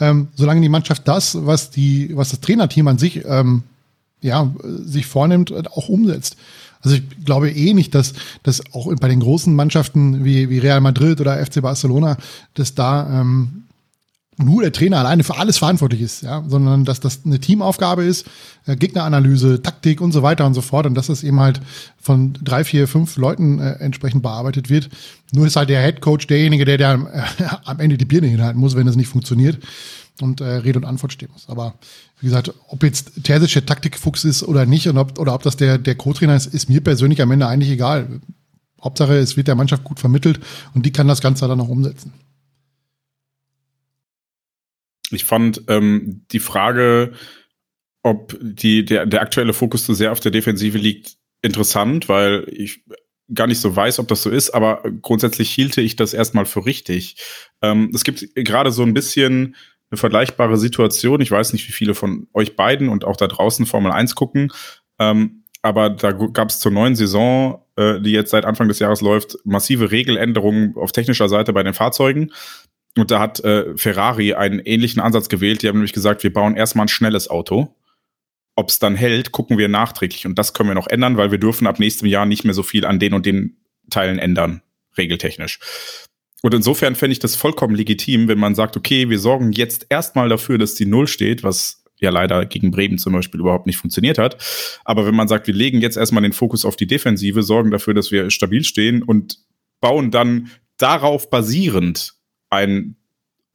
Ähm, 0.00 0.28
solange 0.34 0.62
die 0.62 0.70
Mannschaft 0.70 1.06
das, 1.06 1.44
was 1.46 1.70
die, 1.70 2.16
was 2.16 2.30
das 2.30 2.40
Trainerteam 2.40 2.88
an 2.88 2.98
sich, 2.98 3.24
ähm, 3.26 3.62
ja, 4.22 4.50
sich 4.64 5.06
vornimmt, 5.06 5.52
auch 5.76 5.88
umsetzt. 5.88 6.36
Also 6.82 6.96
ich 6.96 7.24
glaube 7.24 7.50
eh 7.50 7.74
nicht, 7.74 7.94
dass, 7.94 8.12
dass 8.42 8.62
auch 8.74 8.92
bei 8.96 9.08
den 9.08 9.20
großen 9.20 9.54
Mannschaften 9.54 10.24
wie, 10.24 10.50
wie 10.50 10.58
Real 10.58 10.80
Madrid 10.80 11.20
oder 11.20 11.44
FC 11.44 11.62
Barcelona, 11.62 12.16
dass 12.54 12.74
da 12.74 13.20
ähm, 13.20 13.64
nur 14.38 14.62
der 14.62 14.72
Trainer 14.72 14.98
alleine 14.98 15.24
für 15.24 15.36
alles 15.36 15.58
verantwortlich 15.58 16.00
ist, 16.00 16.22
ja, 16.22 16.42
sondern 16.46 16.84
dass 16.84 17.00
das 17.00 17.20
eine 17.24 17.38
Teamaufgabe 17.38 18.04
ist, 18.04 18.26
äh, 18.66 18.76
Gegneranalyse, 18.76 19.62
Taktik 19.62 20.00
und 20.00 20.12
so 20.12 20.22
weiter 20.22 20.46
und 20.46 20.54
so 20.54 20.62
fort 20.62 20.86
und 20.86 20.94
dass 20.94 21.08
das 21.08 21.22
eben 21.22 21.38
halt 21.38 21.60
von 22.00 22.32
drei, 22.42 22.64
vier, 22.64 22.88
fünf 22.88 23.16
Leuten 23.16 23.58
äh, 23.58 23.72
entsprechend 23.74 24.22
bearbeitet 24.22 24.70
wird. 24.70 24.88
Nur 25.32 25.46
ist 25.46 25.56
halt 25.56 25.68
der 25.68 25.82
Head 25.82 26.00
Coach 26.00 26.26
derjenige, 26.26 26.64
der, 26.64 26.78
der 26.78 27.26
äh, 27.38 27.44
am 27.64 27.78
Ende 27.78 27.98
die 27.98 28.04
Birne 28.06 28.26
hinhalten 28.26 28.60
muss, 28.60 28.74
wenn 28.74 28.86
das 28.86 28.96
nicht 28.96 29.08
funktioniert 29.08 29.58
und 30.20 30.40
äh, 30.40 30.44
Rede 30.44 30.78
und 30.78 30.84
Antwort 30.86 31.12
stehen 31.12 31.30
muss. 31.32 31.48
Aber 31.48 31.74
wie 32.22 32.26
gesagt, 32.26 32.54
ob 32.68 32.84
jetzt 32.84 33.24
Terzic 33.24 33.52
der 33.52 33.66
Taktikfuchs 33.66 34.24
ist 34.24 34.44
oder 34.44 34.64
nicht 34.64 34.88
und 34.88 34.96
ob, 34.96 35.18
oder 35.18 35.34
ob 35.34 35.42
das 35.42 35.56
der, 35.56 35.76
der 35.76 35.96
Co-Trainer 35.96 36.36
ist, 36.36 36.46
ist 36.46 36.68
mir 36.68 36.80
persönlich 36.80 37.20
am 37.20 37.32
Ende 37.32 37.48
eigentlich 37.48 37.70
egal. 37.70 38.20
Hauptsache, 38.80 39.14
es 39.14 39.36
wird 39.36 39.48
der 39.48 39.56
Mannschaft 39.56 39.82
gut 39.82 39.98
vermittelt 39.98 40.38
und 40.72 40.86
die 40.86 40.92
kann 40.92 41.08
das 41.08 41.20
Ganze 41.20 41.48
dann 41.48 41.60
auch 41.60 41.68
umsetzen. 41.68 42.12
Ich 45.10 45.24
fand 45.24 45.62
ähm, 45.66 46.24
die 46.30 46.38
Frage, 46.38 47.12
ob 48.04 48.38
die, 48.40 48.84
der, 48.84 49.04
der 49.06 49.20
aktuelle 49.20 49.52
Fokus 49.52 49.84
zu 49.84 49.92
sehr 49.92 50.12
auf 50.12 50.20
der 50.20 50.32
Defensive 50.32 50.78
liegt, 50.78 51.16
interessant, 51.42 52.08
weil 52.08 52.46
ich 52.48 52.84
gar 53.34 53.48
nicht 53.48 53.60
so 53.60 53.74
weiß, 53.74 53.98
ob 53.98 54.08
das 54.08 54.22
so 54.22 54.30
ist, 54.30 54.50
aber 54.50 54.82
grundsätzlich 55.02 55.50
hielte 55.50 55.80
ich 55.80 55.96
das 55.96 56.14
erstmal 56.14 56.46
für 56.46 56.66
richtig. 56.66 57.16
Ähm, 57.62 57.90
es 57.92 58.04
gibt 58.04 58.24
gerade 58.36 58.70
so 58.70 58.82
ein 58.84 58.94
bisschen 58.94 59.56
eine 59.92 59.98
vergleichbare 59.98 60.56
Situation. 60.56 61.20
Ich 61.20 61.30
weiß 61.30 61.52
nicht, 61.52 61.68
wie 61.68 61.72
viele 61.72 61.94
von 61.94 62.26
euch 62.32 62.56
beiden 62.56 62.88
und 62.88 63.04
auch 63.04 63.16
da 63.16 63.28
draußen 63.28 63.66
Formel 63.66 63.92
1 63.92 64.14
gucken. 64.14 64.50
Ähm, 64.98 65.44
aber 65.60 65.90
da 65.90 66.12
gab 66.12 66.48
es 66.48 66.58
zur 66.58 66.72
neuen 66.72 66.96
Saison, 66.96 67.62
äh, 67.76 68.00
die 68.00 68.10
jetzt 68.10 68.30
seit 68.30 68.44
Anfang 68.44 68.68
des 68.68 68.80
Jahres 68.80 69.00
läuft, 69.00 69.36
massive 69.44 69.90
Regeländerungen 69.90 70.74
auf 70.76 70.92
technischer 70.92 71.28
Seite 71.28 71.52
bei 71.52 71.62
den 71.62 71.74
Fahrzeugen. 71.74 72.32
Und 72.96 73.10
da 73.10 73.20
hat 73.20 73.40
äh, 73.40 73.76
Ferrari 73.76 74.34
einen 74.34 74.58
ähnlichen 74.58 75.00
Ansatz 75.00 75.28
gewählt. 75.28 75.62
Die 75.62 75.68
haben 75.68 75.76
nämlich 75.76 75.92
gesagt, 75.92 76.22
wir 76.24 76.32
bauen 76.32 76.56
erstmal 76.56 76.86
ein 76.86 76.88
schnelles 76.88 77.28
Auto. 77.28 77.76
Ob 78.56 78.70
es 78.70 78.78
dann 78.78 78.96
hält, 78.96 79.32
gucken 79.32 79.56
wir 79.56 79.68
nachträglich. 79.68 80.26
Und 80.26 80.38
das 80.38 80.52
können 80.52 80.70
wir 80.70 80.74
noch 80.74 80.88
ändern, 80.88 81.16
weil 81.16 81.30
wir 81.30 81.38
dürfen 81.38 81.66
ab 81.66 81.78
nächstem 81.78 82.08
Jahr 82.08 82.26
nicht 82.26 82.44
mehr 82.44 82.54
so 82.54 82.62
viel 82.62 82.84
an 82.84 82.98
den 82.98 83.14
und 83.14 83.24
den 83.24 83.58
Teilen 83.90 84.18
ändern, 84.18 84.62
regeltechnisch. 84.96 85.58
Und 86.42 86.54
insofern 86.54 86.96
fände 86.96 87.12
ich 87.12 87.20
das 87.20 87.36
vollkommen 87.36 87.74
legitim, 87.74 88.28
wenn 88.28 88.38
man 88.38 88.54
sagt, 88.54 88.76
okay, 88.76 89.08
wir 89.08 89.18
sorgen 89.18 89.52
jetzt 89.52 89.86
erstmal 89.88 90.28
dafür, 90.28 90.58
dass 90.58 90.74
die 90.74 90.86
Null 90.86 91.06
steht, 91.06 91.44
was 91.44 91.84
ja 92.00 92.10
leider 92.10 92.44
gegen 92.46 92.72
Bremen 92.72 92.98
zum 92.98 93.12
Beispiel 93.12 93.40
überhaupt 93.40 93.66
nicht 93.66 93.78
funktioniert 93.78 94.18
hat. 94.18 94.36
Aber 94.84 95.06
wenn 95.06 95.14
man 95.14 95.28
sagt, 95.28 95.46
wir 95.46 95.54
legen 95.54 95.80
jetzt 95.80 95.96
erstmal 95.96 96.24
den 96.24 96.32
Fokus 96.32 96.64
auf 96.64 96.74
die 96.74 96.88
Defensive, 96.88 97.44
sorgen 97.44 97.70
dafür, 97.70 97.94
dass 97.94 98.10
wir 98.10 98.28
stabil 98.30 98.64
stehen 98.64 99.04
und 99.04 99.38
bauen 99.80 100.10
dann 100.10 100.50
darauf 100.78 101.30
basierend 101.30 102.14
ein 102.50 102.96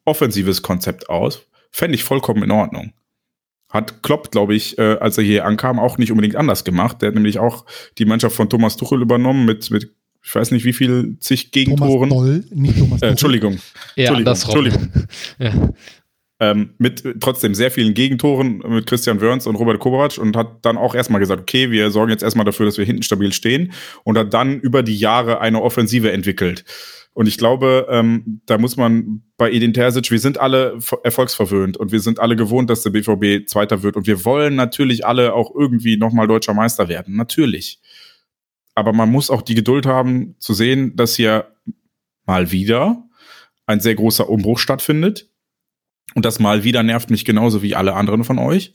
offensives 0.06 0.62
Konzept 0.62 1.10
aus, 1.10 1.46
fände 1.72 1.96
ich 1.96 2.06
vollkommen 2.06 2.44
in 2.44 2.52
Ordnung. 2.52 2.94
Hat 3.70 4.02
Klopp, 4.02 4.32
glaube 4.32 4.56
ich, 4.56 4.78
äh, 4.78 4.98
als 5.02 5.18
er 5.18 5.26
hier 5.26 5.46
ankam, 5.46 5.78
auch 5.78 5.98
nicht 5.98 6.12
unbedingt 6.12 6.38
anders 6.38 6.64
gemacht. 6.64 7.02
Der 7.02 7.10
hat 7.10 7.16
nämlich 7.16 7.38
auch 7.38 7.66
die 7.98 8.06
Mannschaft 8.06 8.34
von 8.34 8.50
Thomas 8.50 8.78
Tuchel 8.78 9.02
übernommen 9.02 9.46
mit, 9.46 9.70
mit 9.72 9.94
ich 10.28 10.36
weiß 10.36 10.52
nicht, 10.52 10.66
wie 10.66 10.74
viel 10.74 11.16
zig 11.22 11.52
Gegentoren. 11.52 12.10
Thomas 12.10 12.26
Doll, 12.26 12.44
nicht 12.52 12.78
Thomas 12.78 13.02
äh, 13.02 13.08
Entschuldigung. 13.08 13.60
Ja, 13.96 14.14
Entschuldigung. 14.14 14.34
Entschuldigung. 14.34 14.90
ja. 15.40 15.74
Ähm, 16.40 16.72
mit 16.78 17.02
trotzdem 17.22 17.56
sehr 17.56 17.72
vielen 17.72 17.94
Gegentoren 17.94 18.58
mit 18.58 18.86
Christian 18.86 19.22
Wörns 19.22 19.48
und 19.48 19.56
Robert 19.56 19.80
Kovac 19.80 20.18
und 20.18 20.36
hat 20.36 20.66
dann 20.66 20.78
auch 20.78 20.94
erstmal 20.94 21.22
gesagt, 21.22 21.42
okay, 21.42 21.72
wir 21.72 21.90
sorgen 21.92 22.12
jetzt 22.12 22.24
erstmal 22.24 22.46
dafür, 22.46 22.66
dass 22.66 22.78
wir 22.78 22.86
hinten 22.86 23.04
stabil 23.04 23.32
stehen 23.32 23.72
und 24.04 24.18
hat 24.18 24.34
dann 24.34 24.60
über 24.60 24.84
die 24.84 24.98
Jahre 24.98 25.40
eine 25.40 25.62
Offensive 25.62 26.12
entwickelt. 26.12 26.66
Und 27.14 27.28
ich 27.28 27.38
glaube, 27.38 27.88
ähm, 27.90 28.42
da 28.46 28.60
muss 28.60 28.78
man 28.78 29.24
bei 29.38 29.50
Edin 29.52 29.74
Terzic, 29.74 30.12
wir 30.12 30.20
sind 30.20 30.38
alle 30.38 30.78
erfolgsverwöhnt 31.04 31.78
und 31.78 31.92
wir 31.92 32.02
sind 32.02 32.20
alle 32.20 32.36
gewohnt, 32.36 32.70
dass 32.70 32.84
der 32.84 32.92
BVB 32.92 33.48
Zweiter 33.48 33.82
wird 33.82 33.96
und 33.96 34.06
wir 34.06 34.26
wollen 34.26 34.56
natürlich 34.56 35.06
alle 35.06 35.34
auch 35.34 35.56
irgendwie 35.56 35.98
nochmal 35.98 36.28
deutscher 36.28 36.54
Meister 36.54 36.90
werden. 36.90 37.16
Natürlich. 37.16 37.80
Aber 38.78 38.94
man 38.94 39.10
muss 39.10 39.32
auch 39.32 39.42
die 39.42 39.56
Geduld 39.56 39.88
haben 39.88 40.36
zu 40.38 40.54
sehen, 40.54 40.96
dass 40.96 41.16
hier 41.16 41.52
mal 42.28 42.52
wieder 42.52 43.04
ein 43.66 43.80
sehr 43.80 43.96
großer 43.96 44.30
Umbruch 44.30 44.60
stattfindet. 44.60 45.32
Und 46.14 46.26
das 46.26 46.38
mal 46.38 46.64
wieder 46.64 46.84
nervt 46.84 47.10
mich 47.10 47.26
genauso 47.26 47.64
wie 47.64 47.74
alle 47.74 47.96
anderen 47.96 48.24
von 48.24 48.38
euch. 48.38 48.74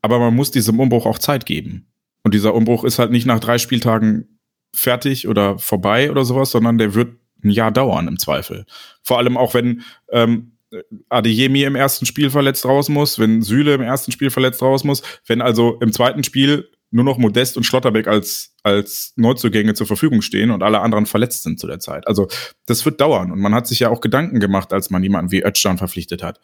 Aber 0.00 0.18
man 0.18 0.34
muss 0.34 0.52
diesem 0.52 0.80
Umbruch 0.80 1.04
auch 1.04 1.18
Zeit 1.18 1.44
geben. 1.44 1.92
Und 2.22 2.32
dieser 2.32 2.54
Umbruch 2.54 2.82
ist 2.82 2.98
halt 2.98 3.10
nicht 3.10 3.26
nach 3.26 3.40
drei 3.40 3.58
Spieltagen 3.58 4.38
fertig 4.74 5.28
oder 5.28 5.58
vorbei 5.58 6.10
oder 6.10 6.24
sowas, 6.24 6.50
sondern 6.50 6.78
der 6.78 6.94
wird 6.94 7.18
ein 7.44 7.50
Jahr 7.50 7.72
dauern 7.72 8.08
im 8.08 8.18
Zweifel. 8.18 8.64
Vor 9.02 9.18
allem 9.18 9.36
auch, 9.36 9.52
wenn 9.52 9.82
ähm, 10.12 10.56
Adeyemi 11.10 11.64
im 11.64 11.76
ersten 11.76 12.06
Spiel 12.06 12.30
verletzt 12.30 12.64
raus 12.64 12.88
muss, 12.88 13.18
wenn 13.18 13.42
Süle 13.42 13.74
im 13.74 13.82
ersten 13.82 14.12
Spiel 14.12 14.30
verletzt 14.30 14.62
raus 14.62 14.82
muss, 14.82 15.02
wenn 15.26 15.42
also 15.42 15.78
im 15.80 15.92
zweiten 15.92 16.24
Spiel 16.24 16.70
nur 16.90 17.04
noch 17.04 17.18
Modest 17.18 17.56
und 17.56 17.64
Schlotterbeck 17.64 18.08
als, 18.08 18.54
als 18.62 19.12
Neuzugänge 19.16 19.74
zur 19.74 19.86
Verfügung 19.86 20.22
stehen 20.22 20.50
und 20.50 20.62
alle 20.62 20.80
anderen 20.80 21.06
verletzt 21.06 21.44
sind 21.44 21.60
zu 21.60 21.66
der 21.66 21.78
Zeit. 21.78 22.06
Also 22.06 22.28
das 22.66 22.84
wird 22.84 23.00
dauern. 23.00 23.30
Und 23.30 23.40
man 23.40 23.54
hat 23.54 23.66
sich 23.66 23.80
ja 23.80 23.90
auch 23.90 24.00
Gedanken 24.00 24.40
gemacht, 24.40 24.72
als 24.72 24.90
man 24.90 25.02
jemanden 25.02 25.30
wie 25.30 25.44
Özcan 25.44 25.78
verpflichtet 25.78 26.22
hat. 26.22 26.40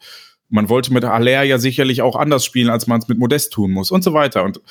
Man 0.49 0.69
wollte 0.69 0.93
mit 0.93 1.03
Aller 1.03 1.43
ja 1.43 1.57
sicherlich 1.57 2.01
auch 2.01 2.15
anders 2.15 2.45
spielen, 2.45 2.69
als 2.69 2.87
man 2.87 3.01
es 3.01 3.07
mit 3.09 3.19
Modest 3.19 3.51
tun 3.51 3.71
muss 3.71 3.91
und 3.91 4.03
so 4.03 4.13
weiter. 4.13 4.43
Und 4.43 4.61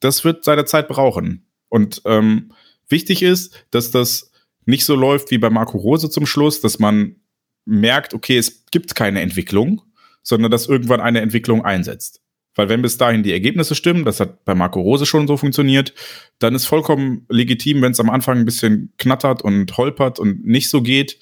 das 0.00 0.24
wird 0.24 0.44
seine 0.44 0.64
Zeit 0.64 0.88
brauchen. 0.88 1.46
Und 1.68 2.02
ähm, 2.04 2.52
wichtig 2.88 3.22
ist, 3.22 3.64
dass 3.70 3.92
das 3.92 4.32
nicht 4.64 4.84
so 4.84 4.96
läuft 4.96 5.30
wie 5.30 5.38
bei 5.38 5.50
Marco 5.50 5.78
Rose 5.78 6.10
zum 6.10 6.26
Schluss, 6.26 6.60
dass 6.60 6.80
man 6.80 7.16
merkt, 7.64 8.14
okay, 8.14 8.38
es 8.38 8.66
gibt 8.72 8.96
keine 8.96 9.20
Entwicklung, 9.20 9.82
sondern 10.22 10.50
dass 10.50 10.66
irgendwann 10.66 11.00
eine 11.00 11.20
Entwicklung 11.20 11.64
einsetzt. 11.64 12.20
Weil 12.56 12.68
wenn 12.68 12.82
bis 12.82 12.98
dahin 12.98 13.22
die 13.22 13.32
Ergebnisse 13.32 13.74
stimmen, 13.74 14.04
das 14.04 14.18
hat 14.18 14.44
bei 14.44 14.54
Marco 14.54 14.80
Rose 14.80 15.06
schon 15.06 15.28
so 15.28 15.36
funktioniert, 15.36 15.94
dann 16.38 16.54
ist 16.54 16.66
vollkommen 16.66 17.26
legitim, 17.28 17.82
wenn 17.82 17.92
es 17.92 18.00
am 18.00 18.10
Anfang 18.10 18.38
ein 18.38 18.44
bisschen 18.44 18.92
knattert 18.98 19.42
und 19.42 19.76
holpert 19.76 20.18
und 20.18 20.44
nicht 20.44 20.70
so 20.70 20.82
geht, 20.82 21.18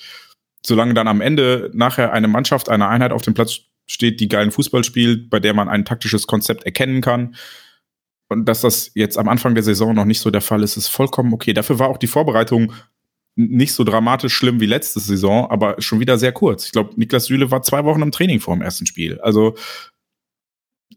solange 0.64 0.95
dann 0.95 1.09
am 1.09 1.20
Ende 1.20 1.70
nachher 1.74 2.12
eine 2.12 2.28
Mannschaft, 2.28 2.68
eine 2.68 2.89
Einheit 2.89 3.12
auf 3.12 3.22
dem 3.22 3.35
Platz 3.35 3.61
steht, 3.87 4.20
die 4.20 4.28
geilen 4.28 4.53
Fußball 4.53 4.85
spielt, 4.85 5.28
bei 5.28 5.41
der 5.41 5.53
man 5.55 5.68
ein 5.68 5.85
taktisches 5.85 6.26
Konzept 6.26 6.64
erkennen 6.64 7.03
kann. 7.03 7.35
Und 8.28 8.47
dass 8.47 8.62
das 8.62 8.93
jetzt 8.95 9.18
am 9.18 9.28
Anfang 9.28 9.55
der 9.55 9.62
Saison 9.62 9.95
noch 9.95 10.07
nicht 10.07 10.20
so 10.20 10.30
der 10.30 10.41
Fall 10.41 10.62
ist, 10.62 10.76
ist 10.76 10.89
vollkommen 10.89 11.35
okay. 11.35 11.53
Dafür 11.53 11.78
war 11.78 11.89
auch 11.89 11.99
die 11.99 12.07
Vorbereitung 12.07 12.72
nicht 13.37 13.72
so 13.72 13.82
dramatisch 13.85 14.32
schlimm 14.32 14.61
wie 14.61 14.66
letzte 14.66 15.01
Saison, 15.01 15.51
aber 15.51 15.80
schon 15.80 16.01
wieder 16.01 16.18
sehr 16.18 16.32
kurz. 16.32 16.66
Ich 16.66 16.72
glaube, 16.72 16.95
Niklas 16.97 17.26
Süle 17.26 17.51
war 17.51 17.62
zwei 17.62 17.85
Wochen 17.85 18.03
im 18.03 18.12
Training 18.12 18.41
vor 18.41 18.55
dem 18.55 18.62
ersten 18.62 18.87
Spiel. 18.87 19.20
Also 19.20 19.57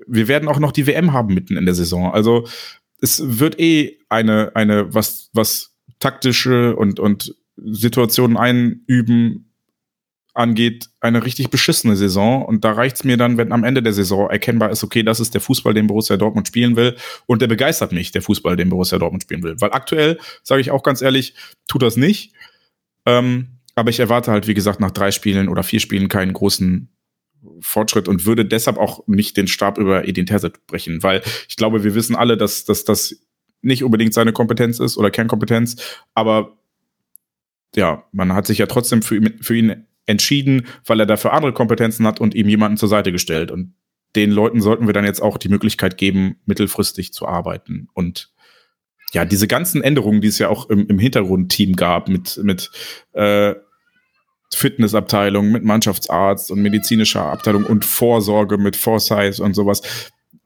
wir 0.06 0.28
werden 0.28 0.48
auch 0.48 0.60
noch 0.60 0.72
die 0.72 0.88
WM 0.88 1.14
haben 1.14 1.34
mitten 1.34 1.58
in 1.58 1.66
der 1.66 1.76
Saison. 1.76 2.12
Also 2.12 2.48
es 3.02 3.40
wird 3.40 3.60
eh 3.60 3.98
eine, 4.10 4.52
eine, 4.56 4.94
was, 4.94 5.30
was 5.34 5.76
taktische 6.00 6.76
und, 6.76 7.00
und 7.00 7.36
Situationen 7.58 8.38
einüben 8.38 9.48
angeht, 10.38 10.90
eine 11.02 11.26
richtig 11.26 11.50
beschissene 11.50 11.96
Saison. 11.96 12.46
Und 12.46 12.64
da 12.64 12.72
reicht's 12.74 13.04
mir 13.04 13.18
dann, 13.18 13.38
wenn 13.38 13.52
am 13.52 13.64
Ende 13.64 13.82
der 13.82 13.94
Saison 13.94 14.30
erkennbar 14.30 14.70
ist, 14.70 14.84
okay, 14.84 15.02
das 15.02 15.20
ist 15.20 15.34
der 15.34 15.42
Fußball, 15.42 15.74
den 15.74 15.88
Borussia 15.88 16.16
Dortmund 16.16 16.48
spielen 16.48 16.76
will. 16.76 16.96
Und 17.26 17.42
der 17.42 17.48
begeistert 17.48 17.92
mich, 17.92 18.12
der 18.12 18.22
Fußball, 18.22 18.56
den 18.56 18.70
Borussia 18.70 19.00
Dortmund 19.00 19.24
spielen 19.24 19.44
will. 19.44 19.56
Weil 19.60 19.72
aktuell, 19.72 20.20
sage 20.44 20.62
ich 20.62 20.70
auch 20.70 20.84
ganz 20.84 21.02
ehrlich, 21.02 21.34
tut 21.68 21.82
das 21.82 21.98
nicht. 21.98 22.34
Ähm, 23.06 23.48
aber 23.74 23.90
ich 23.90 24.00
erwarte 24.00 24.32
halt, 24.32 24.48
wie 24.48 24.54
gesagt, 24.54 24.80
nach 24.80 24.92
drei 24.92 25.12
Spielen 25.12 25.50
oder 25.50 25.64
vier 25.64 25.80
Spielen 25.80 26.08
keinen 26.08 26.34
großen 26.34 26.90
Fortschritt 27.62 28.08
und 28.08 28.26
würde 28.26 28.46
deshalb 28.46 28.78
auch 28.78 29.08
nicht 29.08 29.38
den 29.38 29.48
Stab 29.48 29.78
über 29.78 30.08
Edin 30.08 30.26
Terzic 30.26 30.66
brechen, 30.68 31.04
weil 31.04 31.22
ich 31.48 31.56
glaube, 31.56 31.84
wir 31.84 31.96
wissen 31.96 32.16
alle, 32.16 32.38
dass, 32.38 32.66
dass 32.66 32.84
das 32.84 33.16
nicht 33.62 33.84
unbedingt 33.84 34.14
seine 34.14 34.34
Kompetenz 34.34 34.80
ist 34.80 34.98
oder 34.98 35.12
Kernkompetenz, 35.12 35.76
aber 36.14 36.58
ja, 37.76 38.04
man 38.12 38.34
hat 38.34 38.48
sich 38.48 38.58
ja 38.58 38.66
trotzdem 38.66 39.02
für, 39.02 39.22
für 39.42 39.56
ihn 39.56 39.86
entschieden, 40.06 40.68
weil 40.86 41.00
er 41.00 41.06
dafür 41.06 41.34
andere 41.34 41.54
Kompetenzen 41.54 42.08
hat 42.08 42.20
und 42.20 42.34
ihm 42.34 42.48
jemanden 42.50 42.78
zur 42.78 42.90
Seite 42.90 43.12
gestellt. 43.12 43.52
Und 43.52 43.74
den 44.16 44.32
Leuten 44.32 44.62
sollten 44.62 44.88
wir 44.88 44.94
dann 44.94 45.06
jetzt 45.06 45.22
auch 45.22 45.38
die 45.38 45.50
Möglichkeit 45.50 45.98
geben, 45.98 46.38
mittelfristig 46.46 47.14
zu 47.14 47.28
arbeiten. 47.28 47.90
Und 47.94 48.32
ja, 49.14 49.26
diese 49.26 49.48
ganzen 49.48 49.84
Änderungen, 49.84 50.22
die 50.22 50.28
es 50.28 50.40
ja 50.40 50.50
auch 50.50 50.70
im, 50.70 50.88
im 50.88 51.00
Hintergrundteam 51.00 51.76
gab, 51.76 52.10
mit, 52.10 52.40
mit 52.42 52.72
äh, 53.14 53.54
Fitnessabteilung, 54.54 55.52
mit 55.52 55.64
Mannschaftsarzt 55.64 56.52
und 56.52 56.62
medizinischer 56.62 57.24
Abteilung 57.24 57.66
und 57.66 57.86
Vorsorge 57.86 58.58
mit 58.58 58.76
Foresight 58.76 59.40
und 59.40 59.54
sowas. 59.54 59.82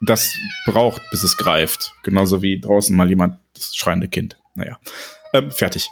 Das 0.02 0.34
braucht, 0.66 1.02
bis 1.12 1.24
es 1.24 1.38
greift. 1.38 1.94
Genauso 2.04 2.42
wie 2.42 2.60
draußen 2.60 2.96
mal 2.96 3.10
jemand 3.10 3.38
das 3.54 3.76
schreiende 3.76 4.08
Kind. 4.08 4.38
Naja. 4.56 4.80
Ähm, 5.34 5.52
fertig. 5.52 5.90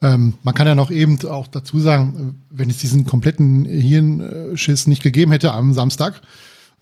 Ähm, 0.00 0.34
man 0.42 0.54
kann 0.54 0.66
ja 0.66 0.74
noch 0.74 0.90
eben 0.90 1.18
auch 1.28 1.46
dazu 1.46 1.78
sagen, 1.78 2.42
wenn 2.50 2.70
es 2.70 2.78
diesen 2.78 3.06
kompletten 3.06 3.64
Hirnschiss 3.64 4.86
nicht 4.86 5.02
gegeben 5.02 5.32
hätte 5.32 5.52
am 5.52 5.72
Samstag 5.74 6.20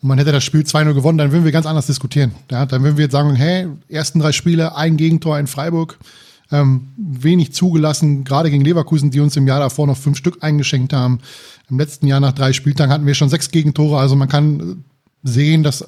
und 0.00 0.08
man 0.08 0.18
hätte 0.18 0.32
das 0.32 0.42
Spiel 0.42 0.62
2-0 0.62 0.94
gewonnen, 0.94 1.18
dann 1.18 1.30
würden 1.30 1.44
wir 1.44 1.52
ganz 1.52 1.66
anders 1.66 1.86
diskutieren. 1.86 2.32
Ja, 2.50 2.64
dann 2.64 2.82
würden 2.82 2.96
wir 2.96 3.04
jetzt 3.04 3.12
sagen, 3.12 3.34
hey, 3.34 3.68
ersten 3.88 4.20
drei 4.20 4.32
Spiele, 4.32 4.74
ein 4.74 4.96
Gegentor 4.96 5.38
in 5.38 5.46
Freiburg, 5.46 5.98
ähm, 6.52 6.88
wenig 6.96 7.52
zugelassen, 7.52 8.24
gerade 8.24 8.50
gegen 8.50 8.64
Leverkusen, 8.64 9.10
die 9.10 9.20
uns 9.20 9.36
im 9.36 9.46
Jahr 9.46 9.60
davor 9.60 9.86
noch 9.86 9.96
fünf 9.96 10.16
Stück 10.16 10.38
eingeschenkt 10.42 10.92
haben. 10.92 11.20
Im 11.68 11.78
letzten 11.78 12.06
Jahr 12.06 12.20
nach 12.20 12.32
drei 12.32 12.52
Spieltagen 12.52 12.92
hatten 12.92 13.06
wir 13.06 13.14
schon 13.14 13.28
sechs 13.28 13.50
Gegentore, 13.50 13.98
also 13.98 14.16
man 14.16 14.28
kann 14.28 14.84
sehen, 15.22 15.62
dass, 15.62 15.84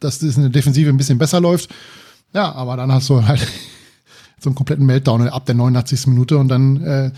dass 0.00 0.18
das 0.18 0.36
in 0.36 0.42
der 0.42 0.50
Defensive 0.50 0.90
ein 0.90 0.96
bisschen 0.96 1.18
besser 1.18 1.40
läuft. 1.40 1.70
Ja, 2.34 2.52
aber 2.52 2.76
dann 2.76 2.92
hast 2.92 3.08
du 3.08 3.24
halt 3.26 3.40
so 4.40 4.50
einen 4.50 4.54
kompletten 4.54 4.86
Meltdown 4.86 5.28
ab 5.28 5.46
der 5.46 5.54
89. 5.54 6.08
Minute 6.08 6.38
und 6.38 6.48
dann 6.48 6.82
äh, 6.82 7.10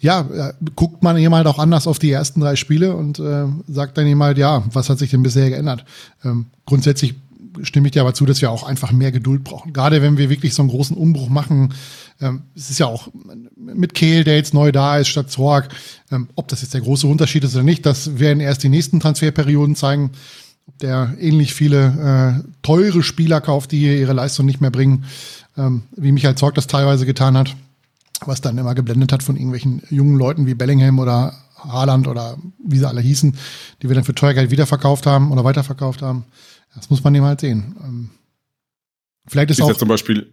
ja, 0.00 0.20
äh, 0.20 0.52
guckt 0.74 1.02
man 1.02 1.16
eben 1.16 1.34
halt 1.34 1.46
auch 1.46 1.58
anders 1.58 1.86
auf 1.86 1.98
die 1.98 2.10
ersten 2.10 2.40
drei 2.40 2.56
Spiele 2.56 2.94
und 2.94 3.18
äh, 3.18 3.46
sagt 3.68 3.96
dann 3.96 4.06
eben 4.06 4.22
halt, 4.22 4.36
ja, 4.36 4.62
was 4.72 4.90
hat 4.90 4.98
sich 4.98 5.10
denn 5.10 5.22
bisher 5.22 5.48
geändert? 5.48 5.84
Ähm, 6.24 6.46
grundsätzlich 6.66 7.14
stimme 7.62 7.88
ich 7.88 7.92
dir 7.92 8.02
aber 8.02 8.14
zu, 8.14 8.26
dass 8.26 8.40
wir 8.42 8.50
auch 8.50 8.64
einfach 8.64 8.92
mehr 8.92 9.12
Geduld 9.12 9.44
brauchen. 9.44 9.72
Gerade 9.72 10.02
wenn 10.02 10.18
wir 10.18 10.30
wirklich 10.30 10.54
so 10.54 10.62
einen 10.62 10.70
großen 10.70 10.96
Umbruch 10.96 11.28
machen. 11.28 11.72
Ähm, 12.20 12.42
es 12.54 12.70
ist 12.70 12.78
ja 12.78 12.86
auch 12.86 13.08
mit 13.56 13.94
Kehl, 13.94 14.24
der 14.24 14.36
jetzt 14.36 14.54
neu 14.54 14.72
da 14.72 14.98
ist, 14.98 15.08
statt 15.08 15.30
Zorg. 15.30 15.68
Ähm, 16.10 16.28
ob 16.34 16.48
das 16.48 16.62
jetzt 16.62 16.74
der 16.74 16.80
große 16.80 17.06
Unterschied 17.06 17.44
ist 17.44 17.54
oder 17.54 17.64
nicht, 17.64 17.84
das 17.86 18.18
werden 18.18 18.40
erst 18.40 18.62
die 18.62 18.68
nächsten 18.68 19.00
Transferperioden 19.00 19.76
zeigen. 19.76 20.12
Ob 20.66 20.78
der 20.78 21.14
ähnlich 21.20 21.52
viele 21.52 22.42
äh, 22.44 22.48
teure 22.62 23.02
Spieler 23.02 23.40
kauft, 23.40 23.72
die 23.72 23.78
hier 23.78 23.98
ihre 23.98 24.14
Leistung 24.14 24.46
nicht 24.46 24.60
mehr 24.60 24.70
bringen 24.70 25.04
ähm, 25.56 25.84
wie 25.96 26.12
Michael 26.12 26.36
Zorg 26.36 26.54
das 26.54 26.66
teilweise 26.66 27.06
getan 27.06 27.36
hat, 27.36 27.54
was 28.24 28.40
dann 28.40 28.58
immer 28.58 28.74
geblendet 28.74 29.12
hat 29.12 29.22
von 29.22 29.36
irgendwelchen 29.36 29.82
jungen 29.90 30.16
Leuten 30.16 30.46
wie 30.46 30.54
Bellingham 30.54 30.98
oder 30.98 31.34
Haaland 31.56 32.08
oder 32.08 32.36
wie 32.58 32.78
sie 32.78 32.88
alle 32.88 33.00
hießen, 33.00 33.36
die 33.82 33.88
wir 33.88 33.94
dann 33.94 34.04
für 34.04 34.14
teuer 34.14 34.34
Geld 34.34 34.50
wiederverkauft 34.50 35.06
haben 35.06 35.32
oder 35.32 35.44
weiterverkauft 35.44 36.02
haben. 36.02 36.24
Das 36.74 36.90
muss 36.90 37.04
man 37.04 37.14
eben 37.14 37.24
halt 37.24 37.40
sehen. 37.40 37.76
Ähm, 37.82 38.10
vielleicht 39.26 39.50
ist, 39.50 39.58
ist 39.58 39.64
auch 39.64 39.68
ja 39.68 39.76
zum 39.76 39.88
Beispiel 39.88 40.32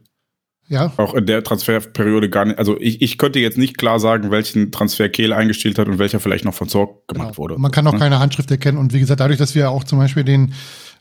ja. 0.67 0.93
auch 0.97 1.13
in 1.13 1.25
der 1.25 1.43
Transferperiode 1.43 2.29
gar 2.29 2.45
nicht. 2.45 2.59
Also 2.59 2.79
ich, 2.79 3.01
ich 3.01 3.17
könnte 3.17 3.39
jetzt 3.39 3.57
nicht 3.57 3.77
klar 3.77 3.99
sagen, 3.99 4.31
welchen 4.31 4.71
Transfer 4.71 5.09
Kehl 5.09 5.33
eingestellt 5.33 5.77
hat 5.77 5.87
und 5.87 5.99
welcher 5.99 6.19
vielleicht 6.19 6.45
noch 6.45 6.53
von 6.53 6.69
Zorg 6.69 7.07
gemacht 7.07 7.29
genau. 7.29 7.37
wurde. 7.37 7.57
Man 7.57 7.71
kann 7.71 7.85
auch 7.87 7.93
ne? 7.93 7.99
keine 7.99 8.19
Handschrift 8.19 8.49
erkennen 8.51 8.77
und 8.77 8.93
wie 8.93 8.99
gesagt, 8.99 9.19
dadurch, 9.19 9.39
dass 9.39 9.55
wir 9.55 9.69
auch 9.69 9.83
zum 9.83 9.99
Beispiel 9.99 10.23
den 10.23 10.53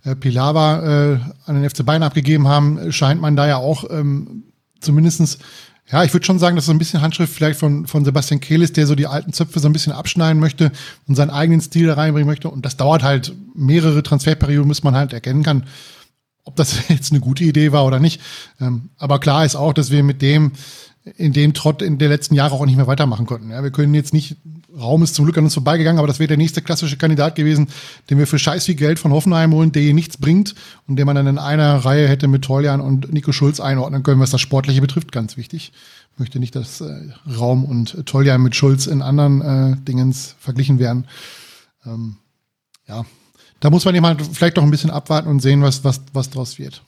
äh, 0.05 0.17
Pilawa 0.17 1.13
äh, 1.13 1.19
an 1.47 1.61
den 1.61 1.69
FC 1.69 1.85
Bayern 1.85 2.03
abgegeben 2.03 2.49
haben, 2.49 2.93
scheint 2.93 3.21
man 3.21 3.37
da 3.37 3.47
ja 3.47 3.57
auch 3.57 3.85
ähm, 3.91 4.45
zumindestens 4.81 5.39
ja, 5.93 6.05
ich 6.05 6.13
würde 6.13 6.25
schon 6.25 6.39
sagen, 6.39 6.55
dass 6.55 6.67
so 6.67 6.73
ein 6.73 6.79
bisschen 6.79 7.01
Handschrift 7.01 7.33
vielleicht 7.33 7.59
von, 7.59 7.87
von 7.87 8.05
Sebastian 8.05 8.41
Kehl 8.41 8.63
ist, 8.63 8.77
der 8.77 8.87
so 8.87 8.95
die 8.95 9.09
alten 9.09 9.33
Zöpfe 9.33 9.59
so 9.59 9.69
ein 9.69 9.73
bisschen 9.73 9.93
abschneiden 9.93 10.41
möchte 10.41 10.71
und 11.09 11.17
seinen 11.17 11.31
eigenen 11.31 11.61
Stil 11.61 11.89
da 11.89 11.95
reinbringen 11.95 12.29
möchte. 12.29 12.49
Und 12.49 12.65
das 12.65 12.77
dauert 12.77 13.03
halt 13.03 13.35
mehrere 13.55 14.03
Transferperioden, 14.03 14.69
bis 14.69 14.85
man 14.85 14.95
halt 14.95 15.13
erkennen 15.13 15.43
kann, 15.43 15.65
ob 16.45 16.57
das 16.57 16.77
jetzt 16.89 17.13
eine 17.13 17.21
gute 17.21 17.45
Idee 17.45 17.73
war 17.73 17.85
oder 17.85 18.01
nicht. 18.01 18.21
Ähm, 18.61 18.91
aber 18.99 19.21
klar 19.21 19.45
ist 19.45 19.57
auch, 19.57 19.73
dass 19.73 19.91
wir 19.91 20.03
mit 20.03 20.23
dem, 20.23 20.53
in 21.17 21.33
dem 21.33 21.55
Trott 21.55 21.83
in 21.83 21.99
der 21.99 22.09
letzten 22.09 22.35
Jahre 22.35 22.55
auch 22.55 22.67
nicht 22.67 22.77
mehr 22.77 22.87
weitermachen 22.87 23.27
konnten. 23.27 23.51
Ja, 23.51 23.63
wir 23.63 23.71
können 23.71 23.95
jetzt 23.95 24.13
nicht 24.13 24.37
Raum 24.79 25.03
ist 25.03 25.15
zum 25.15 25.25
Glück 25.25 25.37
an 25.39 25.45
uns 25.45 25.55
vorbeigegangen, 25.55 25.99
aber 25.99 26.07
das 26.07 26.19
wäre 26.19 26.29
der 26.29 26.37
nächste 26.37 26.63
klassische 26.63 26.97
Kandidat 26.97 27.35
gewesen, 27.35 27.69
den 28.09 28.19
wir 28.19 28.27
für 28.27 28.39
scheiß 28.39 28.67
viel 28.67 28.75
Geld 28.75 28.99
von 28.99 29.13
Hoffenheim 29.13 29.53
holen, 29.53 29.73
der 29.73 29.83
hier 29.83 29.95
nichts 29.95 30.17
bringt 30.17 30.55
und 30.87 30.97
den 30.97 31.07
man 31.07 31.17
dann 31.17 31.27
in 31.27 31.39
einer 31.39 31.77
Reihe 31.85 32.09
hätte 32.09 32.29
mit 32.29 32.43
Toljan 32.43 32.81
und 32.81 33.13
Nico 33.13 33.33
Schulz 33.33 33.61
einordnen 33.61 34.03
können, 34.03 34.21
was 34.21 34.31
das 34.31 34.41
Sportliche 34.41 34.81
betrifft. 34.81 35.13
Ganz 35.13 35.37
wichtig. 35.37 35.73
Ich 36.13 36.19
möchte 36.19 36.39
nicht, 36.39 36.55
dass 36.55 36.81
äh, 36.81 37.09
Raum 37.39 37.65
und 37.65 38.07
Toljan 38.07 38.43
mit 38.43 38.55
Schulz 38.55 38.87
in 38.87 39.03
anderen 39.03 39.41
äh, 39.41 39.77
Dingens 39.77 40.37
verglichen 40.39 40.79
werden. 40.79 41.07
Ähm, 41.85 42.17
ja, 42.87 43.05
da 43.61 43.71
muss 43.71 43.85
man 43.85 43.95
eben 43.95 44.19
vielleicht 44.19 44.57
doch 44.57 44.63
ein 44.63 44.71
bisschen 44.71 44.91
abwarten 44.91 45.29
und 45.29 45.41
sehen, 45.41 45.63
was, 45.63 45.85
was, 45.85 46.03
was 46.13 46.31
draus 46.31 46.59
wird. 46.59 46.83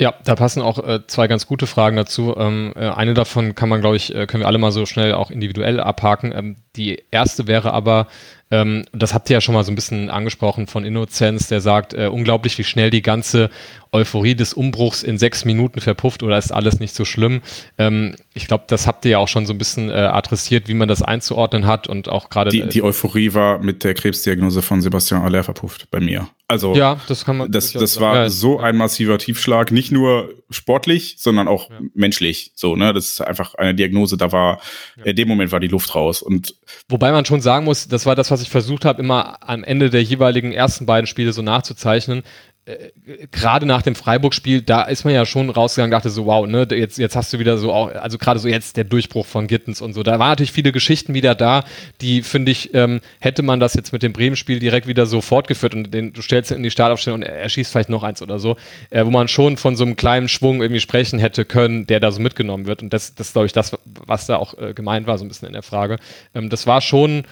Ja, 0.00 0.14
da 0.24 0.34
passen 0.34 0.62
auch 0.62 0.78
äh, 0.78 1.06
zwei 1.06 1.28
ganz 1.28 1.46
gute 1.46 1.66
Fragen 1.66 1.96
dazu. 1.96 2.34
Ähm, 2.36 2.72
äh, 2.74 2.88
eine 2.88 3.14
davon 3.14 3.54
kann 3.54 3.68
man, 3.68 3.80
glaube 3.80 3.96
ich, 3.96 4.14
äh, 4.14 4.26
können 4.26 4.42
wir 4.42 4.48
alle 4.48 4.58
mal 4.58 4.72
so 4.72 4.86
schnell 4.86 5.12
auch 5.12 5.30
individuell 5.30 5.78
abhaken. 5.78 6.32
Ähm, 6.34 6.56
die 6.74 7.04
erste 7.10 7.46
wäre 7.46 7.72
aber, 7.72 8.08
ähm, 8.52 8.84
das 8.92 9.14
habt 9.14 9.30
ihr 9.30 9.34
ja 9.34 9.40
schon 9.40 9.54
mal 9.54 9.64
so 9.64 9.72
ein 9.72 9.74
bisschen 9.74 10.10
angesprochen 10.10 10.66
von 10.66 10.84
Innozenz, 10.84 11.48
der 11.48 11.62
sagt, 11.62 11.94
äh, 11.94 12.08
unglaublich, 12.08 12.58
wie 12.58 12.64
schnell 12.64 12.90
die 12.90 13.00
ganze 13.00 13.48
Euphorie 13.92 14.34
des 14.34 14.52
Umbruchs 14.52 15.02
in 15.02 15.16
sechs 15.16 15.46
Minuten 15.46 15.80
verpufft 15.80 16.22
oder 16.22 16.36
ist 16.36 16.52
alles 16.52 16.78
nicht 16.78 16.94
so 16.94 17.06
schlimm. 17.06 17.40
Ähm, 17.78 18.14
ich 18.34 18.46
glaube, 18.48 18.64
das 18.66 18.86
habt 18.86 19.06
ihr 19.06 19.12
ja 19.12 19.18
auch 19.18 19.28
schon 19.28 19.46
so 19.46 19.54
ein 19.54 19.58
bisschen 19.58 19.88
äh, 19.88 19.94
adressiert, 19.94 20.68
wie 20.68 20.74
man 20.74 20.86
das 20.86 21.00
einzuordnen 21.00 21.66
hat 21.66 21.88
und 21.88 22.10
auch 22.10 22.28
gerade. 22.28 22.50
Die, 22.50 22.68
die 22.68 22.82
Euphorie 22.82 23.32
war 23.32 23.58
mit 23.58 23.84
der 23.84 23.94
Krebsdiagnose 23.94 24.60
von 24.60 24.82
Sebastian 24.82 25.22
Aller 25.22 25.44
verpufft 25.44 25.90
bei 25.90 26.00
mir. 26.00 26.28
Also 26.46 26.74
ja, 26.74 27.00
das 27.08 27.24
kann 27.24 27.38
man. 27.38 27.50
Das, 27.50 27.72
das 27.72 28.00
war 28.00 28.16
ja, 28.16 28.28
so 28.28 28.60
ein 28.60 28.76
massiver 28.76 29.16
Tiefschlag, 29.16 29.72
nicht 29.72 29.92
nur 29.92 30.28
sportlich, 30.50 31.16
sondern 31.18 31.48
auch 31.48 31.70
ja. 31.70 31.78
menschlich. 31.94 32.52
So, 32.54 32.76
ne, 32.76 32.92
das 32.92 33.08
ist 33.08 33.20
einfach 33.22 33.54
eine 33.54 33.74
Diagnose. 33.74 34.18
Da 34.18 34.32
war 34.32 34.60
in 35.02 35.16
dem 35.16 35.28
Moment 35.28 35.52
war 35.52 35.60
die 35.60 35.68
Luft 35.68 35.94
raus 35.94 36.20
und. 36.20 36.54
Wobei 36.88 37.12
man 37.12 37.24
schon 37.24 37.40
sagen 37.40 37.64
muss, 37.64 37.88
das 37.88 38.06
war 38.06 38.14
das, 38.14 38.30
was 38.30 38.42
ich 38.42 38.50
versucht 38.50 38.84
habe, 38.84 39.02
immer 39.02 39.36
am 39.40 39.64
Ende 39.64 39.90
der 39.90 40.02
jeweiligen 40.02 40.52
ersten 40.52 40.86
beiden 40.86 41.06
Spiele 41.06 41.32
so 41.32 41.42
nachzuzeichnen. 41.42 42.22
Äh, 42.64 42.90
gerade 43.32 43.66
nach 43.66 43.82
dem 43.82 43.96
Freiburg-Spiel, 43.96 44.62
da 44.62 44.82
ist 44.82 45.04
man 45.04 45.12
ja 45.12 45.26
schon 45.26 45.50
rausgegangen, 45.50 45.90
dachte 45.90 46.10
so, 46.10 46.26
wow, 46.26 46.46
ne, 46.46 46.68
jetzt, 46.70 46.96
jetzt 46.96 47.16
hast 47.16 47.32
du 47.32 47.40
wieder 47.40 47.58
so 47.58 47.72
auch, 47.72 47.90
also 47.92 48.18
gerade 48.18 48.38
so 48.38 48.46
jetzt 48.46 48.76
der 48.76 48.84
Durchbruch 48.84 49.26
von 49.26 49.48
Gittens 49.48 49.80
und 49.80 49.94
so. 49.94 50.04
Da 50.04 50.20
waren 50.20 50.30
natürlich 50.30 50.52
viele 50.52 50.70
Geschichten 50.70 51.12
wieder 51.12 51.34
da, 51.34 51.64
die, 52.00 52.22
finde 52.22 52.52
ich, 52.52 52.72
ähm, 52.72 53.00
hätte 53.18 53.42
man 53.42 53.58
das 53.58 53.74
jetzt 53.74 53.92
mit 53.92 54.04
dem 54.04 54.12
Bremen-Spiel 54.12 54.60
direkt 54.60 54.86
wieder 54.86 55.06
so 55.06 55.20
fortgeführt 55.20 55.74
und 55.74 55.92
den, 55.92 56.12
du 56.12 56.22
stellst 56.22 56.52
ihn 56.52 56.58
in 56.58 56.62
die 56.62 56.70
Startaufstellung 56.70 57.22
und 57.22 57.26
er, 57.26 57.34
er 57.34 57.48
schießt 57.48 57.72
vielleicht 57.72 57.88
noch 57.88 58.04
eins 58.04 58.22
oder 58.22 58.38
so, 58.38 58.56
äh, 58.90 59.04
wo 59.04 59.10
man 59.10 59.26
schon 59.26 59.56
von 59.56 59.74
so 59.74 59.84
einem 59.84 59.96
kleinen 59.96 60.28
Schwung 60.28 60.62
irgendwie 60.62 60.80
sprechen 60.80 61.18
hätte 61.18 61.44
können, 61.44 61.88
der 61.88 61.98
da 61.98 62.12
so 62.12 62.20
mitgenommen 62.20 62.66
wird. 62.66 62.80
Und 62.80 62.92
das, 62.92 63.16
das 63.16 63.32
glaube 63.32 63.46
ich, 63.46 63.52
das, 63.52 63.76
was 63.84 64.26
da 64.26 64.36
auch 64.36 64.56
äh, 64.56 64.72
gemeint 64.72 65.08
war, 65.08 65.18
so 65.18 65.24
ein 65.24 65.28
bisschen 65.28 65.48
in 65.48 65.54
der 65.54 65.64
Frage. 65.64 65.98
Ähm, 66.32 66.48
das 66.48 66.68
war 66.68 66.80
schon, 66.80 67.24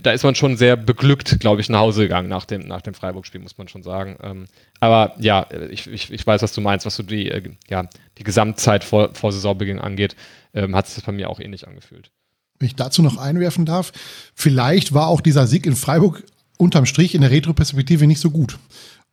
da 0.00 0.12
ist 0.12 0.24
man 0.24 0.34
schon 0.34 0.56
sehr 0.56 0.76
beglückt, 0.76 1.38
glaube 1.40 1.60
ich, 1.60 1.68
nach 1.68 1.80
Hause 1.80 2.02
gegangen 2.02 2.28
nach 2.28 2.46
dem, 2.46 2.66
nach 2.66 2.80
dem 2.80 2.94
Freiburg-Spiel, 2.94 3.40
muss 3.40 3.58
man 3.58 3.68
schon 3.68 3.82
sagen. 3.82 4.16
Ähm, 4.22 4.46
aber 4.80 5.14
ja, 5.18 5.46
ich, 5.70 5.86
ich, 5.86 6.10
ich 6.10 6.26
weiß, 6.26 6.42
was 6.42 6.52
du 6.54 6.60
meinst, 6.60 6.86
was 6.86 6.96
so 6.96 7.02
die, 7.02 7.28
äh, 7.28 7.42
ja, 7.68 7.86
die 8.18 8.24
Gesamtzeit 8.24 8.84
vor, 8.84 9.14
vor 9.14 9.32
Saisonbeginn 9.32 9.78
angeht, 9.78 10.16
ähm, 10.54 10.74
hat 10.74 10.88
es 10.88 11.00
bei 11.02 11.12
mir 11.12 11.28
auch 11.28 11.40
ähnlich 11.40 11.68
angefühlt. 11.68 12.10
Wenn 12.58 12.66
ich 12.66 12.76
dazu 12.76 13.02
noch 13.02 13.18
einwerfen 13.18 13.66
darf, 13.66 13.92
vielleicht 14.34 14.94
war 14.94 15.08
auch 15.08 15.20
dieser 15.20 15.46
Sieg 15.46 15.66
in 15.66 15.76
Freiburg 15.76 16.22
unterm 16.56 16.86
Strich 16.86 17.14
in 17.14 17.20
der 17.20 17.30
Retroperspektive 17.30 18.06
nicht 18.06 18.20
so 18.20 18.30
gut, 18.30 18.58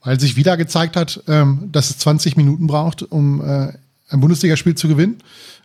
weil 0.01 0.19
sich 0.19 0.37
wieder 0.37 0.55
gezeigt 0.55 0.95
hat, 0.95 1.23
ähm, 1.27 1.69
dass 1.71 1.89
es 1.89 1.97
20 1.97 2.37
Minuten 2.37 2.67
braucht, 2.67 3.03
um 3.03 3.41
äh, 3.41 3.73
ein 4.09 4.19
Bundesligaspiel 4.21 4.75
zu 4.75 4.87
gewinnen. 4.87 5.17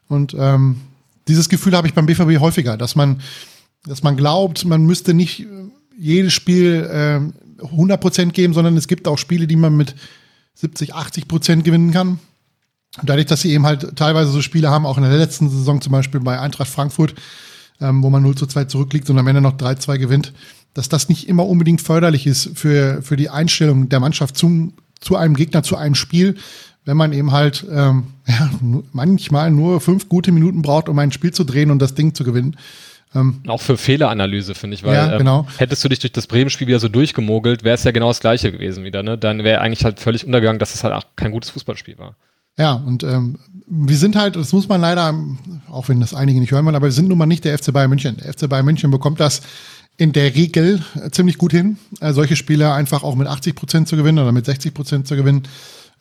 Und 0.09 0.35
ähm, 0.37 0.81
dieses 1.29 1.49
Gefühl 1.49 1.77
habe 1.77 1.87
ich 1.87 1.95
beim 1.95 2.07
BVB 2.07 2.41
häufiger, 2.41 2.77
dass 2.77 2.97
man 2.97 3.21
dass 3.87 4.03
man 4.03 4.17
glaubt, 4.17 4.65
man 4.65 4.85
müsste 4.85 5.15
nicht 5.15 5.41
äh, 5.41 5.47
jedes 5.99 6.33
Spiel 6.33 6.89
äh, 6.91 7.65
100% 7.65 8.33
geben, 8.33 8.55
sondern 8.55 8.77
es 8.77 8.89
gibt 8.89 9.07
auch 9.07 9.19
Spiele, 9.19 9.47
die 9.47 9.57
man 9.57 9.77
mit 9.77 9.95
70, 10.55 10.95
80% 10.95 11.63
gewinnen 11.63 11.93
kann. 11.93 12.19
Und 13.01 13.11
dadurch, 13.11 13.27
dass 13.27 13.43
sie 13.43 13.53
eben 13.53 13.67
halt 13.67 13.97
teilweise 13.97 14.31
so 14.31 14.41
Spiele 14.41 14.71
haben, 14.71 14.87
auch 14.87 14.97
in 14.97 15.03
der 15.03 15.17
letzten 15.17 15.51
Saison 15.51 15.81
zum 15.81 15.93
Beispiel 15.93 16.21
bei 16.21 16.39
Eintracht 16.39 16.69
Frankfurt, 16.69 17.15
ähm, 17.81 18.03
wo 18.03 18.11
man 18.11 18.23
0 18.23 18.37
zu 18.37 18.47
2 18.47 18.65
zurückliegt 18.67 19.11
und 19.11 19.19
am 19.19 19.27
Ende 19.27 19.41
noch 19.41 19.57
3-2 19.57 19.99
gewinnt, 19.99 20.33
dass 20.75 20.89
das 20.89 21.09
nicht 21.09 21.29
immer 21.29 21.47
unbedingt 21.47 21.81
förderlich 21.81 22.27
ist 22.27 22.51
für, 22.55 23.03
für 23.03 23.17
die 23.17 23.31
Einstellung 23.31 23.89
der 23.89 24.01
Mannschaft 24.01 24.37
zum, 24.37 24.75
zu 25.01 25.17
einem 25.17 25.35
Gegner, 25.35 25.63
zu 25.63 25.77
einem 25.77 25.95
Spiel, 25.95 26.37
wenn 26.85 26.97
man 26.97 27.13
eben 27.13 27.33
halt 27.33 27.67
ähm, 27.71 28.05
ja, 28.27 28.51
manchmal 28.93 29.51
nur 29.51 29.81
fünf 29.81 30.09
gute 30.09 30.31
Minuten 30.31 30.63
braucht, 30.63 30.89
um 30.89 30.99
ein 30.99 31.13
Spiel 31.13 31.33
zu 31.33 31.45
drehen 31.45 31.71
und 31.71 31.81
das 31.81 31.95
Ding 31.95 32.15
zu 32.15 32.23
gewinnen. 32.23 32.57
Ähm, 33.15 33.41
auch 33.47 33.61
für 33.61 33.77
Fehleranalyse, 33.77 34.55
finde 34.55 34.75
ich, 34.75 34.83
weil 34.83 34.95
ja, 34.95 35.13
ähm, 35.13 35.19
genau. 35.19 35.41
ähm, 35.41 35.47
hättest 35.59 35.85
du 35.85 35.89
dich 35.89 36.01
durch 36.01 36.13
das 36.13 36.27
Bremen-Spiel 36.27 36.67
wieder 36.67 36.81
so 36.81 36.89
durchgemogelt, 36.89 37.63
wäre 37.63 37.75
es 37.75 37.85
ja 37.85 37.93
genau 37.93 38.09
das 38.09 38.21
gleiche 38.21 38.51
gewesen 38.51 38.85
wieder. 38.85 39.03
Ne? 39.03 39.17
Dann 39.17 39.45
wäre 39.45 39.61
eigentlich 39.61 39.85
halt 39.85 40.01
völlig 40.01 40.27
untergegangen, 40.27 40.59
dass 40.59 40.75
es 40.75 40.83
halt 40.83 40.95
auch 40.95 41.05
kein 41.17 41.31
gutes 41.31 41.51
Fußballspiel 41.51 41.99
war. 41.99 42.17
Ja, 42.57 42.75
und 42.75 43.03
ähm, 43.03 43.39
wir 43.67 43.97
sind 43.97 44.17
halt, 44.17 44.37
das 44.37 44.53
muss 44.53 44.69
man 44.69 44.81
leider, 44.81 45.15
auch 45.71 45.89
wenn 45.89 46.01
das 46.01 46.15
einige 46.15 46.39
nicht 46.39 46.53
hören 46.53 46.65
wollen, 46.65 46.77
aber 46.77 46.87
wir 46.87 46.93
sind 46.93 47.09
nun 47.09 47.19
mal 47.19 47.27
nicht 47.27 47.45
der 47.45 47.59
FC 47.59 47.73
Bayern 47.73 47.91
München. 47.91 48.17
Der 48.17 48.33
FC 48.33 48.49
Bayern 48.49 48.65
München 48.65 48.91
bekommt 48.91 49.19
das 49.21 49.43
in 49.97 50.13
der 50.13 50.35
Regel 50.35 50.83
ziemlich 51.13 51.39
gut 51.39 51.53
hin, 51.53 51.79
äh, 52.01 52.13
solche 52.13 52.37
Spiele 52.37 52.73
einfach 52.73 53.03
auch 53.03 53.15
mit 53.15 53.29
80 53.29 53.55
Prozent 53.55 53.89
zu 53.89 53.97
gewinnen 53.97 54.19
oder 54.19 54.33
mit 54.33 54.45
60 54.45 54.75
Prozent 54.75 55.07
zu 55.07 55.17
gewinnen. 55.17 55.45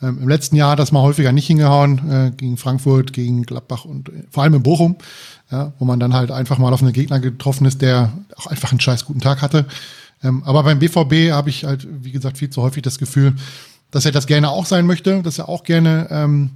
Ähm, 0.02 0.20
Im 0.22 0.30
letzten 0.30 0.56
Jahr 0.56 0.72
hat 0.72 0.80
das 0.80 0.92
mal 0.92 1.02
häufiger 1.02 1.32
nicht 1.32 1.48
hingehauen, 1.48 2.12
äh, 2.12 2.32
gegen 2.36 2.58
Frankfurt, 2.58 3.14
gegen 3.14 3.44
Gladbach 3.44 3.86
und 3.86 4.10
äh, 4.10 4.24
vor 4.30 4.44
allem 4.44 4.56
in 4.56 4.64
Bochum, 4.64 4.96
ja, 5.54 5.72
wo 5.78 5.86
man 5.86 6.00
dann 6.00 6.16
halt 6.16 6.32
einfach 6.32 6.58
mal 6.58 6.74
auf 6.74 6.82
einen 6.82 6.94
Gegner 6.94 7.20
getroffen 7.20 7.68
ist, 7.68 7.84
der 7.84 8.12
auch 8.36 8.48
einfach 8.48 8.72
einen 8.72 8.80
scheiß 8.80 9.06
guten 9.06 9.22
Tag 9.22 9.44
hatte. 9.44 9.66
Ähm, 10.24 10.42
aber 10.46 10.64
beim 10.64 10.80
BVB 10.80 11.32
habe 11.32 11.52
ich 11.52 11.64
halt, 11.64 11.88
wie 12.04 12.12
gesagt, 12.12 12.40
viel 12.40 12.50
zu 12.50 12.64
häufig 12.64 12.82
das 12.82 12.98
Gefühl, 12.98 13.36
dass 13.92 14.06
er 14.06 14.12
das 14.12 14.26
gerne 14.26 14.50
auch 14.50 14.66
sein 14.66 14.88
möchte, 14.88 15.22
dass 15.22 15.38
er 15.38 15.50
auch 15.50 15.64
gerne 15.64 16.08
ähm, 16.10 16.50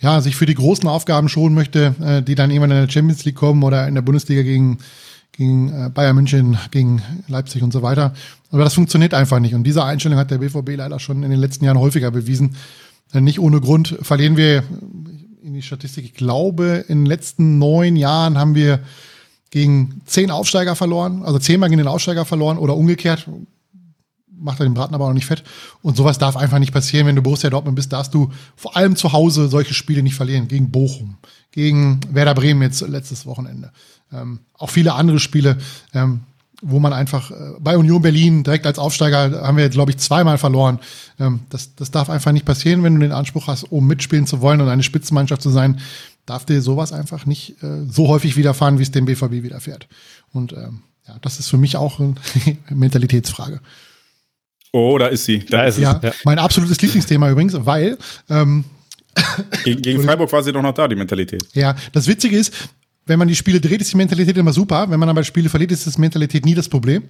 ja, 0.00 0.20
sich 0.20 0.34
für 0.34 0.46
die 0.46 0.56
großen 0.56 0.88
Aufgaben 0.88 1.28
schonen 1.28 1.54
möchte, 1.54 1.94
äh, 2.02 2.22
die 2.22 2.34
dann 2.34 2.50
irgendwann 2.50 2.72
in 2.72 2.84
der 2.84 2.92
Champions 2.92 3.24
League 3.24 3.36
kommen 3.36 3.62
oder 3.62 3.86
in 3.86 3.94
der 3.94 4.02
Bundesliga 4.02 4.42
gegen, 4.42 4.78
gegen 5.30 5.68
äh, 5.68 5.90
Bayern 5.90 6.16
München, 6.16 6.58
gegen 6.72 7.02
Leipzig 7.28 7.62
und 7.62 7.72
so 7.72 7.82
weiter. 7.82 8.14
Aber 8.50 8.64
das 8.64 8.74
funktioniert 8.74 9.14
einfach 9.14 9.38
nicht. 9.38 9.54
Und 9.54 9.62
diese 9.62 9.84
Einstellung 9.84 10.18
hat 10.18 10.32
der 10.32 10.38
BVB 10.38 10.70
leider 10.76 10.98
schon 10.98 11.22
in 11.22 11.30
den 11.30 11.38
letzten 11.38 11.66
Jahren 11.66 11.78
häufiger 11.78 12.10
bewiesen. 12.10 12.56
Äh, 13.12 13.20
nicht 13.20 13.38
ohne 13.38 13.60
Grund 13.60 13.96
verlieren 14.02 14.36
wir 14.36 14.64
in 15.44 15.54
die 15.54 15.62
Statistik. 15.62 16.04
Ich 16.04 16.14
glaube, 16.14 16.84
in 16.88 17.00
den 17.00 17.06
letzten 17.06 17.58
neun 17.58 17.96
Jahren 17.96 18.38
haben 18.38 18.54
wir 18.54 18.80
gegen 19.50 20.00
zehn 20.06 20.30
Aufsteiger 20.30 20.74
verloren, 20.74 21.22
also 21.22 21.38
zehnmal 21.38 21.68
gegen 21.68 21.78
den 21.78 21.86
Aufsteiger 21.86 22.24
verloren 22.24 22.58
oder 22.58 22.76
umgekehrt 22.76 23.28
macht 24.36 24.60
er 24.60 24.66
den 24.66 24.74
Braten 24.74 24.94
aber 24.94 25.06
auch 25.06 25.12
nicht 25.12 25.26
fett. 25.26 25.42
Und 25.80 25.96
sowas 25.96 26.18
darf 26.18 26.36
einfach 26.36 26.58
nicht 26.58 26.72
passieren. 26.72 27.06
Wenn 27.06 27.16
du 27.16 27.22
Borussia 27.22 27.50
Dortmund 27.50 27.76
bist, 27.76 27.92
darfst 27.92 28.12
du 28.12 28.30
vor 28.56 28.76
allem 28.76 28.94
zu 28.94 29.12
Hause 29.12 29.48
solche 29.48 29.74
Spiele 29.74 30.02
nicht 30.02 30.16
verlieren. 30.16 30.48
Gegen 30.48 30.70
Bochum, 30.70 31.16
gegen 31.50 32.00
Werder 32.10 32.34
Bremen 32.34 32.60
jetzt 32.60 32.82
letztes 32.82 33.26
Wochenende. 33.26 33.72
Ähm, 34.12 34.40
auch 34.54 34.70
viele 34.70 34.94
andere 34.94 35.18
Spiele, 35.18 35.58
ähm, 35.94 36.20
wo 36.66 36.80
man 36.80 36.92
einfach 36.92 37.30
äh, 37.30 37.34
bei 37.60 37.76
Union 37.76 38.00
Berlin 38.00 38.42
direkt 38.42 38.66
als 38.66 38.78
Aufsteiger 38.78 39.42
haben 39.42 39.56
wir, 39.58 39.68
glaube 39.68 39.90
ich, 39.90 39.98
zweimal 39.98 40.38
verloren. 40.38 40.80
Ähm, 41.20 41.40
das, 41.50 41.74
das 41.74 41.90
darf 41.90 42.08
einfach 42.08 42.32
nicht 42.32 42.46
passieren, 42.46 42.82
wenn 42.82 42.94
du 42.94 43.00
den 43.00 43.12
Anspruch 43.12 43.46
hast, 43.46 43.64
um 43.64 43.86
mitspielen 43.86 44.26
zu 44.26 44.40
wollen 44.40 44.60
und 44.60 44.68
eine 44.68 44.82
Spitzenmannschaft 44.82 45.42
zu 45.42 45.50
sein, 45.50 45.80
darf 46.24 46.46
dir 46.46 46.62
sowas 46.62 46.92
einfach 46.92 47.26
nicht 47.26 47.62
äh, 47.62 47.84
so 47.86 48.08
häufig 48.08 48.36
widerfahren, 48.36 48.78
wie 48.78 48.82
es 48.82 48.90
dem 48.90 49.04
BVB 49.04 49.42
widerfährt. 49.42 49.86
Und 50.32 50.54
ähm, 50.54 50.82
ja, 51.06 51.16
das 51.20 51.38
ist 51.38 51.50
für 51.50 51.58
mich 51.58 51.76
auch 51.76 52.00
eine 52.00 52.14
Mentalitätsfrage. 52.70 53.60
Oh, 54.72 54.96
da 54.98 55.06
ist 55.06 55.26
sie. 55.26 55.40
Da, 55.40 55.64
ist 55.64 55.78
ja, 55.78 56.00
es. 56.02 56.02
Ja. 56.02 56.12
Mein 56.24 56.38
absolutes 56.38 56.80
Lieblingsthema 56.80 57.30
übrigens, 57.30 57.54
weil 57.58 57.98
ähm, 58.30 58.64
gegen, 59.64 59.82
gegen 59.82 60.02
Freiburg 60.02 60.32
war 60.32 60.42
sie 60.42 60.52
doch 60.52 60.62
noch 60.62 60.74
da, 60.74 60.88
die 60.88 60.96
Mentalität. 60.96 61.46
Ja, 61.52 61.76
das 61.92 62.08
Witzige 62.08 62.36
ist, 62.36 62.52
wenn 63.06 63.18
man 63.18 63.28
die 63.28 63.36
Spiele 63.36 63.60
dreht, 63.60 63.80
ist 63.80 63.92
die 63.92 63.96
Mentalität 63.96 64.36
immer 64.36 64.52
super. 64.52 64.90
Wenn 64.90 65.00
man 65.00 65.08
aber 65.08 65.24
Spiele 65.24 65.48
verliert, 65.48 65.72
ist 65.72 65.86
das 65.86 65.98
Mentalität 65.98 66.44
nie 66.44 66.54
das 66.54 66.68
Problem. 66.68 67.04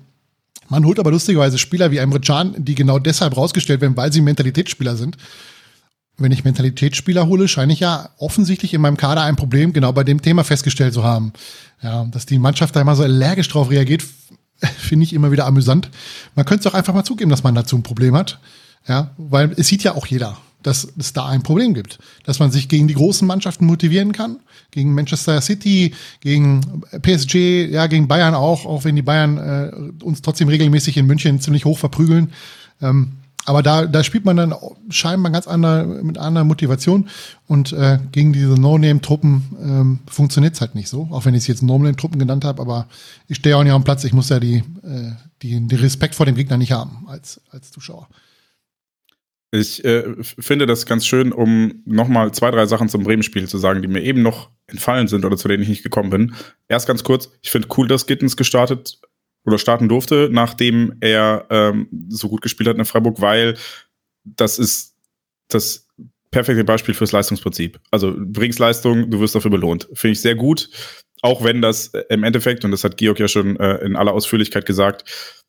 Man 0.68 0.84
holt 0.84 0.98
aber 0.98 1.10
lustigerweise 1.10 1.58
Spieler 1.58 1.90
wie 1.90 1.98
Emre 1.98 2.20
Can, 2.20 2.54
die 2.64 2.74
genau 2.74 2.98
deshalb 2.98 3.36
rausgestellt 3.36 3.80
werden, 3.80 3.96
weil 3.96 4.12
sie 4.12 4.20
Mentalitätsspieler 4.20 4.96
sind. 4.96 5.16
Wenn 6.16 6.32
ich 6.32 6.44
Mentalitätsspieler 6.44 7.26
hole, 7.26 7.48
scheine 7.48 7.72
ich 7.72 7.80
ja 7.80 8.10
offensichtlich 8.18 8.72
in 8.72 8.80
meinem 8.80 8.96
Kader 8.96 9.22
ein 9.22 9.36
Problem 9.36 9.72
genau 9.72 9.92
bei 9.92 10.04
dem 10.04 10.22
Thema 10.22 10.44
festgestellt 10.44 10.94
zu 10.94 11.02
haben. 11.02 11.32
Ja, 11.82 12.04
dass 12.04 12.24
die 12.24 12.38
Mannschaft 12.38 12.74
da 12.76 12.80
immer 12.80 12.94
so 12.94 13.02
allergisch 13.02 13.48
drauf 13.48 13.70
reagiert, 13.70 14.04
finde 14.78 15.04
ich 15.04 15.12
immer 15.12 15.32
wieder 15.32 15.46
amüsant. 15.46 15.90
Man 16.34 16.46
könnte 16.46 16.66
es 16.66 16.72
auch 16.72 16.76
einfach 16.76 16.94
mal 16.94 17.04
zugeben, 17.04 17.30
dass 17.30 17.42
man 17.42 17.54
dazu 17.54 17.76
ein 17.76 17.82
Problem 17.82 18.16
hat. 18.16 18.38
Ja, 18.86 19.10
weil 19.16 19.52
es 19.56 19.68
sieht 19.68 19.82
ja 19.82 19.94
auch 19.94 20.06
jeder, 20.06 20.36
dass 20.64 20.88
es 20.98 21.12
da 21.12 21.26
ein 21.26 21.42
Problem 21.42 21.74
gibt. 21.74 21.98
Dass 22.24 22.40
man 22.40 22.50
sich 22.50 22.68
gegen 22.68 22.88
die 22.88 22.94
großen 22.94 23.26
Mannschaften 23.26 23.66
motivieren 23.66 24.12
kann. 24.12 24.40
Gegen 24.70 24.94
Manchester 24.94 25.40
City, 25.40 25.94
gegen 26.20 26.82
PSG, 27.00 27.70
ja, 27.70 27.86
gegen 27.86 28.08
Bayern 28.08 28.34
auch, 28.34 28.66
auch 28.66 28.84
wenn 28.84 28.96
die 28.96 29.02
Bayern 29.02 29.38
äh, 29.38 30.02
uns 30.02 30.22
trotzdem 30.22 30.48
regelmäßig 30.48 30.96
in 30.96 31.06
München 31.06 31.40
ziemlich 31.40 31.64
hoch 31.64 31.78
verprügeln. 31.78 32.32
Ähm, 32.82 33.12
aber 33.46 33.62
da, 33.62 33.84
da 33.84 34.02
spielt 34.02 34.24
man 34.24 34.36
dann 34.36 34.54
scheinbar 34.88 35.30
ganz 35.30 35.46
andere, 35.46 35.84
mit 36.02 36.16
anderer 36.16 36.44
Motivation. 36.44 37.08
Und 37.46 37.72
äh, 37.72 37.98
gegen 38.10 38.32
diese 38.32 38.54
No-Name-Truppen 38.54 39.44
ähm, 39.60 39.98
funktioniert 40.06 40.54
es 40.54 40.60
halt 40.62 40.74
nicht 40.74 40.88
so. 40.88 41.08
Auch 41.10 41.26
wenn 41.26 41.34
ich 41.34 41.42
es 41.42 41.46
jetzt 41.48 41.62
No-Name-Truppen 41.62 42.18
genannt 42.18 42.44
habe, 42.44 42.62
aber 42.62 42.86
ich 43.28 43.36
stehe 43.36 43.56
auch 43.56 43.62
nicht 43.62 43.72
am 43.72 43.84
Platz. 43.84 44.02
Ich 44.04 44.14
muss 44.14 44.30
ja 44.30 44.40
die, 44.40 44.56
äh, 44.56 45.12
die, 45.42 45.60
die 45.66 45.74
Respekt 45.74 46.14
vor 46.14 46.24
dem 46.24 46.36
Gegner 46.36 46.56
nicht 46.56 46.72
haben 46.72 47.04
als, 47.06 47.40
als 47.50 47.70
Zuschauer. 47.70 48.08
Ich 49.54 49.84
äh, 49.84 50.02
finde 50.20 50.66
das 50.66 50.84
ganz 50.84 51.06
schön, 51.06 51.32
um 51.32 51.80
nochmal 51.84 52.32
zwei, 52.32 52.50
drei 52.50 52.66
Sachen 52.66 52.88
zum 52.88 53.04
Bremen-Spiel 53.04 53.46
zu 53.46 53.56
sagen, 53.56 53.82
die 53.82 53.88
mir 53.88 54.02
eben 54.02 54.20
noch 54.20 54.50
entfallen 54.66 55.06
sind 55.06 55.24
oder 55.24 55.36
zu 55.36 55.46
denen 55.46 55.62
ich 55.62 55.68
nicht 55.68 55.84
gekommen 55.84 56.10
bin. 56.10 56.34
Erst 56.66 56.88
ganz 56.88 57.04
kurz, 57.04 57.30
ich 57.40 57.52
finde 57.52 57.68
cool, 57.76 57.86
dass 57.86 58.06
Gittens 58.06 58.36
gestartet 58.36 58.98
oder 59.46 59.58
starten 59.58 59.88
durfte, 59.88 60.28
nachdem 60.32 60.96
er 61.00 61.46
ähm, 61.50 61.86
so 62.08 62.28
gut 62.28 62.42
gespielt 62.42 62.68
hat 62.68 62.78
in 62.78 62.84
Freiburg, 62.84 63.20
weil 63.20 63.56
das 64.24 64.58
ist 64.58 64.96
das 65.46 65.86
perfekte 66.32 66.64
Beispiel 66.64 66.94
fürs 66.94 67.12
Leistungsprinzip. 67.12 67.78
Also 67.92 68.10
du 68.10 68.26
bringst 68.26 68.58
Leistung, 68.58 69.08
du 69.08 69.20
wirst 69.20 69.36
dafür 69.36 69.52
belohnt. 69.52 69.88
Finde 69.94 70.14
ich 70.14 70.20
sehr 70.20 70.34
gut. 70.34 70.68
Auch 71.22 71.44
wenn 71.44 71.62
das 71.62 71.92
im 72.08 72.24
Endeffekt, 72.24 72.64
und 72.64 72.72
das 72.72 72.82
hat 72.82 72.96
Georg 72.96 73.20
ja 73.20 73.28
schon 73.28 73.56
äh, 73.60 73.76
in 73.84 73.94
aller 73.94 74.14
Ausführlichkeit 74.14 74.66
gesagt, 74.66 75.43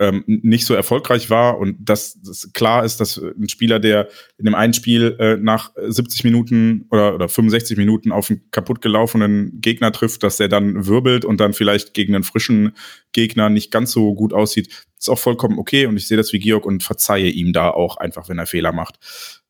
ähm, 0.00 0.22
nicht 0.26 0.64
so 0.64 0.74
erfolgreich 0.74 1.28
war 1.28 1.58
und 1.58 1.76
dass 1.80 2.20
das 2.22 2.52
klar 2.52 2.84
ist, 2.84 3.00
dass 3.00 3.18
ein 3.18 3.48
Spieler, 3.48 3.80
der 3.80 4.08
in 4.38 4.44
dem 4.44 4.54
einen 4.54 4.72
Spiel 4.72 5.16
äh, 5.18 5.36
nach 5.36 5.72
70 5.76 6.24
Minuten 6.24 6.86
oder, 6.90 7.14
oder 7.14 7.28
65 7.28 7.76
Minuten 7.76 8.12
auf 8.12 8.30
einen 8.30 8.48
kaputt 8.50 8.80
gelaufenen 8.80 9.60
Gegner 9.60 9.90
trifft, 9.90 10.22
dass 10.22 10.36
der 10.36 10.48
dann 10.48 10.86
wirbelt 10.86 11.24
und 11.24 11.40
dann 11.40 11.52
vielleicht 11.52 11.94
gegen 11.94 12.14
einen 12.14 12.24
frischen 12.24 12.72
Gegner 13.12 13.50
nicht 13.50 13.70
ganz 13.70 13.90
so 13.90 14.14
gut 14.14 14.32
aussieht, 14.32 14.86
ist 14.98 15.08
auch 15.08 15.18
vollkommen 15.18 15.58
okay 15.58 15.86
und 15.86 15.96
ich 15.96 16.06
sehe 16.06 16.16
das 16.16 16.32
wie 16.32 16.38
Georg 16.38 16.64
und 16.64 16.82
verzeihe 16.82 17.30
ihm 17.30 17.52
da 17.52 17.70
auch 17.70 17.96
einfach, 17.96 18.28
wenn 18.28 18.38
er 18.38 18.46
Fehler 18.46 18.72
macht. 18.72 18.98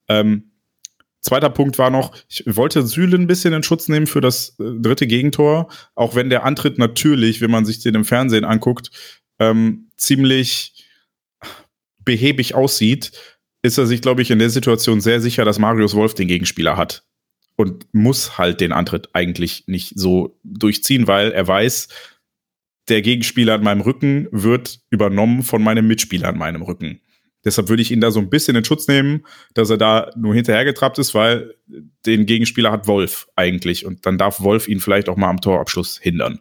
Ähm, 0.09 0.45
Zweiter 1.21 1.51
Punkt 1.51 1.79
war 1.79 1.91
noch, 1.91 2.15
ich 2.29 2.45
wollte 2.47 2.87
Süle 2.87 3.17
ein 3.17 3.27
bisschen 3.27 3.53
in 3.53 3.65
Schutz 3.65 3.89
nehmen 3.89 4.07
für 4.07 4.21
das 4.21 4.57
äh, 4.61 4.65
dritte 4.81 5.07
Gegentor, 5.07 5.69
auch 5.97 6.15
wenn 6.15 6.31
der 6.31 6.45
Antritt 6.45 6.79
natürlich, 6.79 7.41
wenn 7.41 7.51
man 7.51 7.65
sich 7.65 7.81
den 7.81 7.97
im 7.97 8.05
Fernsehen 8.05 8.45
anguckt, 8.45 8.91
ähm, 9.41 9.88
ziemlich 9.99 10.87
behäbig 12.05 12.55
aussieht, 12.55 13.13
ist 13.63 13.77
er 13.77 13.87
sich, 13.87 14.01
glaube 14.01 14.23
ich, 14.23 14.31
in 14.31 14.39
der 14.39 14.51
Situation 14.51 15.01
sehr 15.01 15.21
sicher, 15.21 15.45
dass 15.45 15.59
Marius 15.59 15.95
Wolf 15.95 16.15
den 16.15 16.29
Gegenspieler 16.29 16.77
hat. 16.77 17.05
Und 17.57 17.93
muss 17.93 18.39
halt 18.39 18.61
den 18.61 18.73
Antritt 18.73 19.09
eigentlich 19.15 19.65
nicht 19.67 19.99
so 19.99 20.39
durchziehen, 20.45 21.09
weil 21.09 21.33
er 21.33 21.47
weiß, 21.47 21.89
der 22.89 23.03
Gegenspieler 23.03 23.55
an 23.55 23.65
meinem 23.65 23.81
Rücken 23.81 24.29
wird 24.31 24.81
übernommen 24.91 25.43
von 25.43 25.63
meinem 25.63 25.89
Mitspieler 25.89 26.29
an 26.29 26.39
meinem 26.39 26.63
Rücken. 26.63 27.01
Deshalb 27.45 27.69
würde 27.69 27.83
ich 27.83 27.91
ihn 27.91 28.01
da 28.01 28.13
so 28.13 28.21
ein 28.21 28.31
bisschen 28.31 28.57
in 28.57 28.65
Schutz 28.65 28.87
nehmen, 28.87 29.27
dass 29.55 29.71
er 29.71 29.77
da 29.77 30.11
nur 30.17 30.35
hinterhergetrappt 30.35 30.99
ist, 30.99 31.15
weil 31.15 31.55
den 32.07 32.27
Gegenspieler 32.27 32.71
hat 32.71 32.87
Wolf 32.87 33.29
eigentlich. 33.35 33.85
Und 33.85 34.07
dann 34.07 34.19
darf 34.19 34.41
Wolf 34.41 34.69
ihn 34.69 34.81
vielleicht 34.81 35.09
auch 35.09 35.17
mal 35.17 35.29
am 35.29 35.41
Torabschluss 35.41 35.99
hindern 35.99 36.41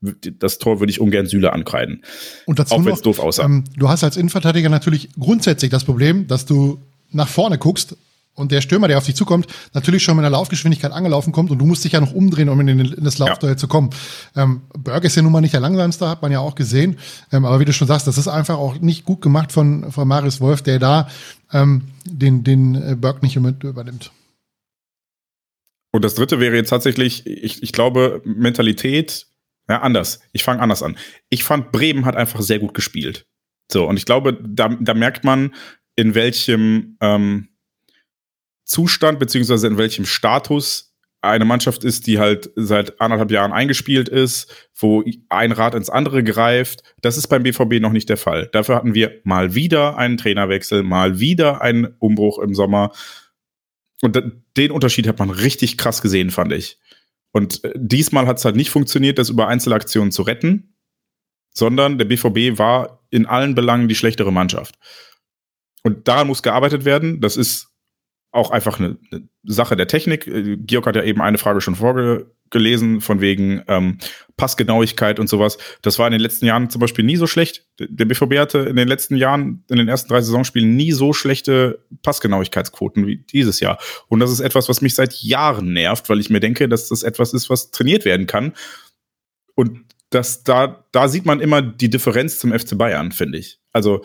das 0.00 0.58
Tor 0.58 0.80
würde 0.80 0.90
ich 0.90 1.00
ungern 1.00 1.26
Süle 1.26 1.52
ankreiden. 1.52 2.02
Und 2.46 2.58
dazu 2.58 2.74
auch 2.74 2.84
wenn 2.84 2.94
es 2.94 3.02
doof 3.02 3.18
aussah. 3.18 3.44
Ähm, 3.44 3.64
du 3.76 3.88
hast 3.88 4.02
als 4.02 4.16
Innenverteidiger 4.16 4.68
natürlich 4.68 5.10
grundsätzlich 5.18 5.70
das 5.70 5.84
Problem, 5.84 6.26
dass 6.26 6.46
du 6.46 6.80
nach 7.10 7.28
vorne 7.28 7.58
guckst 7.58 7.96
und 8.34 8.52
der 8.52 8.60
Stürmer, 8.60 8.88
der 8.88 8.96
auf 8.98 9.04
dich 9.04 9.16
zukommt, 9.16 9.46
natürlich 9.74 10.02
schon 10.02 10.16
mit 10.16 10.24
einer 10.24 10.30
Laufgeschwindigkeit 10.30 10.92
angelaufen 10.92 11.32
kommt 11.32 11.50
und 11.50 11.58
du 11.58 11.66
musst 11.66 11.84
dich 11.84 11.92
ja 11.92 12.00
noch 12.00 12.12
umdrehen, 12.12 12.48
um 12.48 12.60
in, 12.60 12.68
in 12.68 13.04
das 13.04 13.18
Laufduell 13.18 13.54
ja. 13.54 13.56
zu 13.56 13.68
kommen. 13.68 13.90
Ähm, 14.36 14.62
Berg 14.78 15.04
ist 15.04 15.16
ja 15.16 15.22
nun 15.22 15.32
mal 15.32 15.40
nicht 15.40 15.52
der 15.52 15.60
langsamste, 15.60 16.08
hat 16.08 16.22
man 16.22 16.32
ja 16.32 16.40
auch 16.40 16.54
gesehen. 16.54 16.98
Ähm, 17.32 17.44
aber 17.44 17.60
wie 17.60 17.64
du 17.64 17.72
schon 17.72 17.88
sagst, 17.88 18.06
das 18.06 18.16
ist 18.16 18.28
einfach 18.28 18.56
auch 18.56 18.80
nicht 18.80 19.04
gut 19.04 19.20
gemacht 19.20 19.52
von, 19.52 19.92
von 19.92 20.08
Marius 20.08 20.40
Wolf, 20.40 20.62
der 20.62 20.78
da 20.78 21.08
ähm, 21.52 21.82
den, 22.04 22.44
den 22.44 22.74
äh, 22.76 22.96
Berg 22.96 23.22
nicht 23.22 23.36
übernimmt. 23.36 24.12
Und 25.92 26.04
das 26.04 26.14
dritte 26.14 26.38
wäre 26.38 26.54
jetzt 26.54 26.70
tatsächlich, 26.70 27.26
ich, 27.26 27.62
ich 27.62 27.72
glaube, 27.72 28.22
Mentalität 28.24 29.26
ja, 29.70 29.80
anders. 29.80 30.20
Ich 30.32 30.44
fange 30.44 30.60
anders 30.60 30.82
an. 30.82 30.96
Ich 31.28 31.44
fand, 31.44 31.72
Bremen 31.72 32.04
hat 32.04 32.16
einfach 32.16 32.40
sehr 32.40 32.58
gut 32.58 32.74
gespielt. 32.74 33.26
So, 33.70 33.88
und 33.88 33.96
ich 33.96 34.04
glaube, 34.04 34.38
da, 34.42 34.68
da 34.80 34.94
merkt 34.94 35.24
man, 35.24 35.54
in 35.96 36.14
welchem 36.14 36.96
ähm, 37.00 37.48
Zustand 38.64 39.18
beziehungsweise 39.18 39.66
in 39.66 39.78
welchem 39.78 40.06
Status 40.06 40.90
eine 41.22 41.44
Mannschaft 41.44 41.84
ist, 41.84 42.06
die 42.06 42.18
halt 42.18 42.50
seit 42.56 43.00
anderthalb 43.00 43.30
Jahren 43.30 43.52
eingespielt 43.52 44.08
ist, 44.08 44.70
wo 44.74 45.04
ein 45.28 45.52
Rad 45.52 45.74
ins 45.74 45.90
andere 45.90 46.24
greift. 46.24 46.82
Das 47.02 47.18
ist 47.18 47.28
beim 47.28 47.42
BVB 47.42 47.80
noch 47.80 47.92
nicht 47.92 48.08
der 48.08 48.16
Fall. 48.16 48.48
Dafür 48.52 48.76
hatten 48.76 48.94
wir 48.94 49.20
mal 49.24 49.54
wieder 49.54 49.98
einen 49.98 50.16
Trainerwechsel, 50.16 50.82
mal 50.82 51.20
wieder 51.20 51.60
einen 51.60 51.88
Umbruch 51.98 52.38
im 52.38 52.54
Sommer. 52.54 52.92
Und 54.00 54.18
den 54.56 54.70
Unterschied 54.70 55.06
hat 55.06 55.18
man 55.18 55.30
richtig 55.30 55.76
krass 55.76 56.00
gesehen, 56.00 56.30
fand 56.30 56.52
ich. 56.52 56.78
Und 57.32 57.64
äh, 57.64 57.72
diesmal 57.76 58.26
hat 58.26 58.38
es 58.38 58.44
halt 58.44 58.56
nicht 58.56 58.70
funktioniert, 58.70 59.18
das 59.18 59.28
über 59.28 59.48
Einzelaktionen 59.48 60.12
zu 60.12 60.22
retten, 60.22 60.76
sondern 61.54 61.98
der 61.98 62.04
BVB 62.04 62.58
war 62.58 63.04
in 63.10 63.26
allen 63.26 63.54
Belangen 63.54 63.88
die 63.88 63.94
schlechtere 63.94 64.32
Mannschaft. 64.32 64.76
Und 65.82 66.08
daran 66.08 66.26
muss 66.26 66.42
gearbeitet 66.42 66.84
werden. 66.84 67.20
Das 67.20 67.36
ist 67.36 67.69
auch 68.32 68.50
einfach 68.50 68.78
eine, 68.78 68.96
eine 69.10 69.28
Sache 69.44 69.76
der 69.76 69.88
Technik. 69.88 70.26
Äh, 70.26 70.56
Georg 70.58 70.86
hat 70.86 70.96
ja 70.96 71.02
eben 71.02 71.20
eine 71.20 71.38
Frage 71.38 71.60
schon 71.60 71.74
vorgelesen, 71.74 73.00
von 73.00 73.20
wegen 73.20 73.62
ähm, 73.66 73.98
Passgenauigkeit 74.36 75.18
und 75.18 75.28
sowas. 75.28 75.58
Das 75.82 75.98
war 75.98 76.06
in 76.06 76.12
den 76.12 76.20
letzten 76.20 76.46
Jahren 76.46 76.70
zum 76.70 76.80
Beispiel 76.80 77.04
nie 77.04 77.16
so 77.16 77.26
schlecht. 77.26 77.66
Der 77.78 78.04
BVB 78.04 78.38
hatte 78.38 78.58
in 78.60 78.76
den 78.76 78.88
letzten 78.88 79.16
Jahren, 79.16 79.64
in 79.68 79.76
den 79.76 79.88
ersten 79.88 80.08
drei 80.08 80.20
Saisonspielen, 80.20 80.76
nie 80.76 80.92
so 80.92 81.12
schlechte 81.12 81.84
Passgenauigkeitsquoten 82.02 83.06
wie 83.06 83.16
dieses 83.16 83.60
Jahr. 83.60 83.78
Und 84.08 84.20
das 84.20 84.30
ist 84.30 84.40
etwas, 84.40 84.68
was 84.68 84.80
mich 84.80 84.94
seit 84.94 85.14
Jahren 85.14 85.72
nervt, 85.72 86.08
weil 86.08 86.20
ich 86.20 86.30
mir 86.30 86.40
denke, 86.40 86.68
dass 86.68 86.88
das 86.88 87.02
etwas 87.02 87.32
ist, 87.32 87.50
was 87.50 87.70
trainiert 87.70 88.04
werden 88.04 88.26
kann. 88.26 88.52
Und 89.54 89.80
das, 90.10 90.42
da, 90.42 90.84
da 90.92 91.08
sieht 91.08 91.24
man 91.24 91.40
immer 91.40 91.62
die 91.62 91.90
Differenz 91.90 92.38
zum 92.38 92.52
FC 92.52 92.76
Bayern, 92.76 93.12
finde 93.12 93.38
ich. 93.38 93.60
Also 93.72 94.02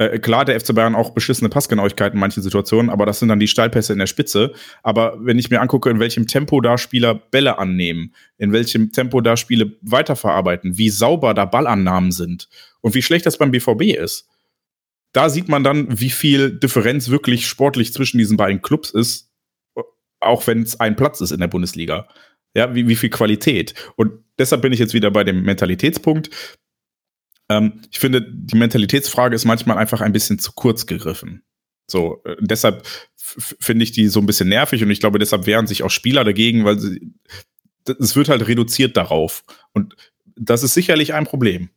Äh, 0.00 0.18
klar, 0.18 0.46
der 0.46 0.58
FC 0.58 0.74
Bayern 0.74 0.94
auch 0.94 1.10
beschissene 1.10 1.50
Passgenauigkeit 1.50 2.14
in 2.14 2.20
manchen 2.20 2.42
Situationen, 2.42 2.90
aber 2.90 3.04
das 3.04 3.18
sind 3.18 3.28
dann 3.28 3.38
die 3.38 3.48
Steilpässe 3.48 3.92
in 3.92 3.98
der 3.98 4.06
Spitze. 4.06 4.54
Aber 4.82 5.18
wenn 5.20 5.38
ich 5.38 5.50
mir 5.50 5.60
angucke, 5.60 5.90
in 5.90 6.00
welchem 6.00 6.26
Tempo 6.26 6.62
da 6.62 6.78
Spieler 6.78 7.14
Bälle 7.14 7.58
annehmen, 7.58 8.14
in 8.38 8.50
welchem 8.52 8.92
Tempo 8.92 9.20
da 9.20 9.36
Spiele 9.36 9.76
weiterverarbeiten, 9.82 10.78
wie 10.78 10.88
sauber 10.88 11.34
da 11.34 11.44
Ballannahmen 11.44 12.12
sind 12.12 12.48
und 12.80 12.94
wie 12.94 13.02
schlecht 13.02 13.26
das 13.26 13.36
beim 13.36 13.50
BVB 13.50 13.94
ist, 13.98 14.26
da 15.12 15.28
sieht 15.28 15.50
man 15.50 15.64
dann, 15.64 16.00
wie 16.00 16.08
viel 16.08 16.58
Differenz 16.58 17.10
wirklich 17.10 17.46
sportlich 17.46 17.92
zwischen 17.92 18.16
diesen 18.16 18.38
beiden 18.38 18.62
Clubs 18.62 18.90
ist, 18.92 19.30
auch 20.18 20.46
wenn 20.46 20.62
es 20.62 20.80
ein 20.80 20.96
Platz 20.96 21.20
ist 21.20 21.30
in 21.30 21.40
der 21.40 21.48
Bundesliga. 21.48 22.08
Ja, 22.56 22.74
wie, 22.74 22.88
wie 22.88 22.96
viel 22.96 23.10
Qualität. 23.10 23.74
Und 23.96 24.12
deshalb 24.38 24.62
bin 24.62 24.72
ich 24.72 24.78
jetzt 24.78 24.94
wieder 24.94 25.10
bei 25.10 25.24
dem 25.24 25.42
Mentalitätspunkt. 25.42 26.30
Ähm, 27.50 27.82
ich 27.90 27.98
finde, 27.98 28.22
die 28.22 28.56
Mentalitätsfrage 28.56 29.34
ist 29.34 29.44
manchmal 29.44 29.76
einfach 29.76 30.00
ein 30.00 30.12
bisschen 30.12 30.38
zu 30.38 30.52
kurz 30.52 30.86
gegriffen. 30.86 31.42
So, 31.86 32.22
äh, 32.24 32.36
deshalb 32.40 32.86
finde 33.16 33.82
ich 33.82 33.92
die 33.92 34.06
so 34.06 34.20
ein 34.20 34.26
bisschen 34.26 34.48
nervig 34.48 34.82
und 34.82 34.90
ich 34.90 35.00
glaube, 35.00 35.18
deshalb 35.18 35.46
wehren 35.46 35.66
sich 35.66 35.82
auch 35.82 35.90
Spieler 35.90 36.24
dagegen, 36.24 36.64
weil 36.64 36.78
sie, 36.78 37.12
es 37.98 38.14
wird 38.16 38.28
halt 38.28 38.46
reduziert 38.46 38.96
darauf. 38.96 39.42
Und 39.72 39.96
das 40.36 40.62
ist 40.62 40.74
sicherlich 40.74 41.12
ein 41.12 41.26
Problem. 41.26 41.70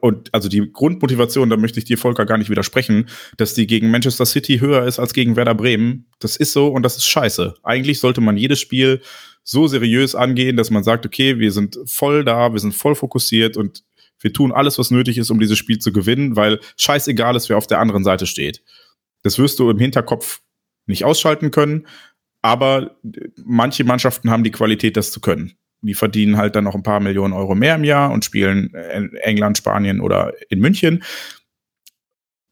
Und 0.00 0.32
also 0.32 0.48
die 0.48 0.72
Grundmotivation, 0.72 1.50
da 1.50 1.56
möchte 1.58 1.78
ich 1.78 1.84
dir, 1.84 1.98
Volker, 1.98 2.24
gar 2.24 2.38
nicht 2.38 2.48
widersprechen, 2.48 3.08
dass 3.36 3.52
die 3.52 3.66
gegen 3.66 3.90
Manchester 3.90 4.24
City 4.24 4.58
höher 4.58 4.86
ist 4.86 4.98
als 4.98 5.12
gegen 5.12 5.36
Werder 5.36 5.54
Bremen. 5.54 6.06
Das 6.20 6.36
ist 6.36 6.52
so 6.52 6.68
und 6.68 6.82
das 6.82 6.96
ist 6.96 7.06
scheiße. 7.06 7.56
Eigentlich 7.62 8.00
sollte 8.00 8.22
man 8.22 8.38
jedes 8.38 8.60
Spiel 8.60 9.02
so 9.42 9.66
seriös 9.66 10.14
angehen, 10.14 10.56
dass 10.56 10.70
man 10.70 10.84
sagt, 10.84 11.04
okay, 11.04 11.38
wir 11.38 11.52
sind 11.52 11.78
voll 11.84 12.24
da, 12.24 12.52
wir 12.54 12.60
sind 12.60 12.74
voll 12.74 12.94
fokussiert 12.94 13.58
und 13.58 13.84
wir 14.24 14.32
tun 14.32 14.52
alles, 14.52 14.78
was 14.78 14.90
nötig 14.90 15.18
ist, 15.18 15.30
um 15.30 15.38
dieses 15.38 15.58
Spiel 15.58 15.78
zu 15.78 15.92
gewinnen, 15.92 16.34
weil 16.34 16.58
scheißegal 16.78 17.36
ist, 17.36 17.50
wer 17.50 17.58
auf 17.58 17.66
der 17.66 17.78
anderen 17.78 18.04
Seite 18.04 18.26
steht. 18.26 18.62
Das 19.22 19.38
wirst 19.38 19.58
du 19.58 19.68
im 19.68 19.78
Hinterkopf 19.78 20.40
nicht 20.86 21.04
ausschalten 21.04 21.50
können, 21.50 21.86
aber 22.40 22.96
manche 23.44 23.84
Mannschaften 23.84 24.30
haben 24.30 24.42
die 24.42 24.50
Qualität, 24.50 24.96
das 24.96 25.12
zu 25.12 25.20
können. 25.20 25.52
Die 25.82 25.92
verdienen 25.92 26.38
halt 26.38 26.56
dann 26.56 26.64
noch 26.64 26.74
ein 26.74 26.82
paar 26.82 27.00
Millionen 27.00 27.34
Euro 27.34 27.54
mehr 27.54 27.74
im 27.74 27.84
Jahr 27.84 28.12
und 28.12 28.24
spielen 28.24 28.72
in 28.94 29.14
England, 29.16 29.58
Spanien 29.58 30.00
oder 30.00 30.32
in 30.48 30.60
München. 30.60 31.04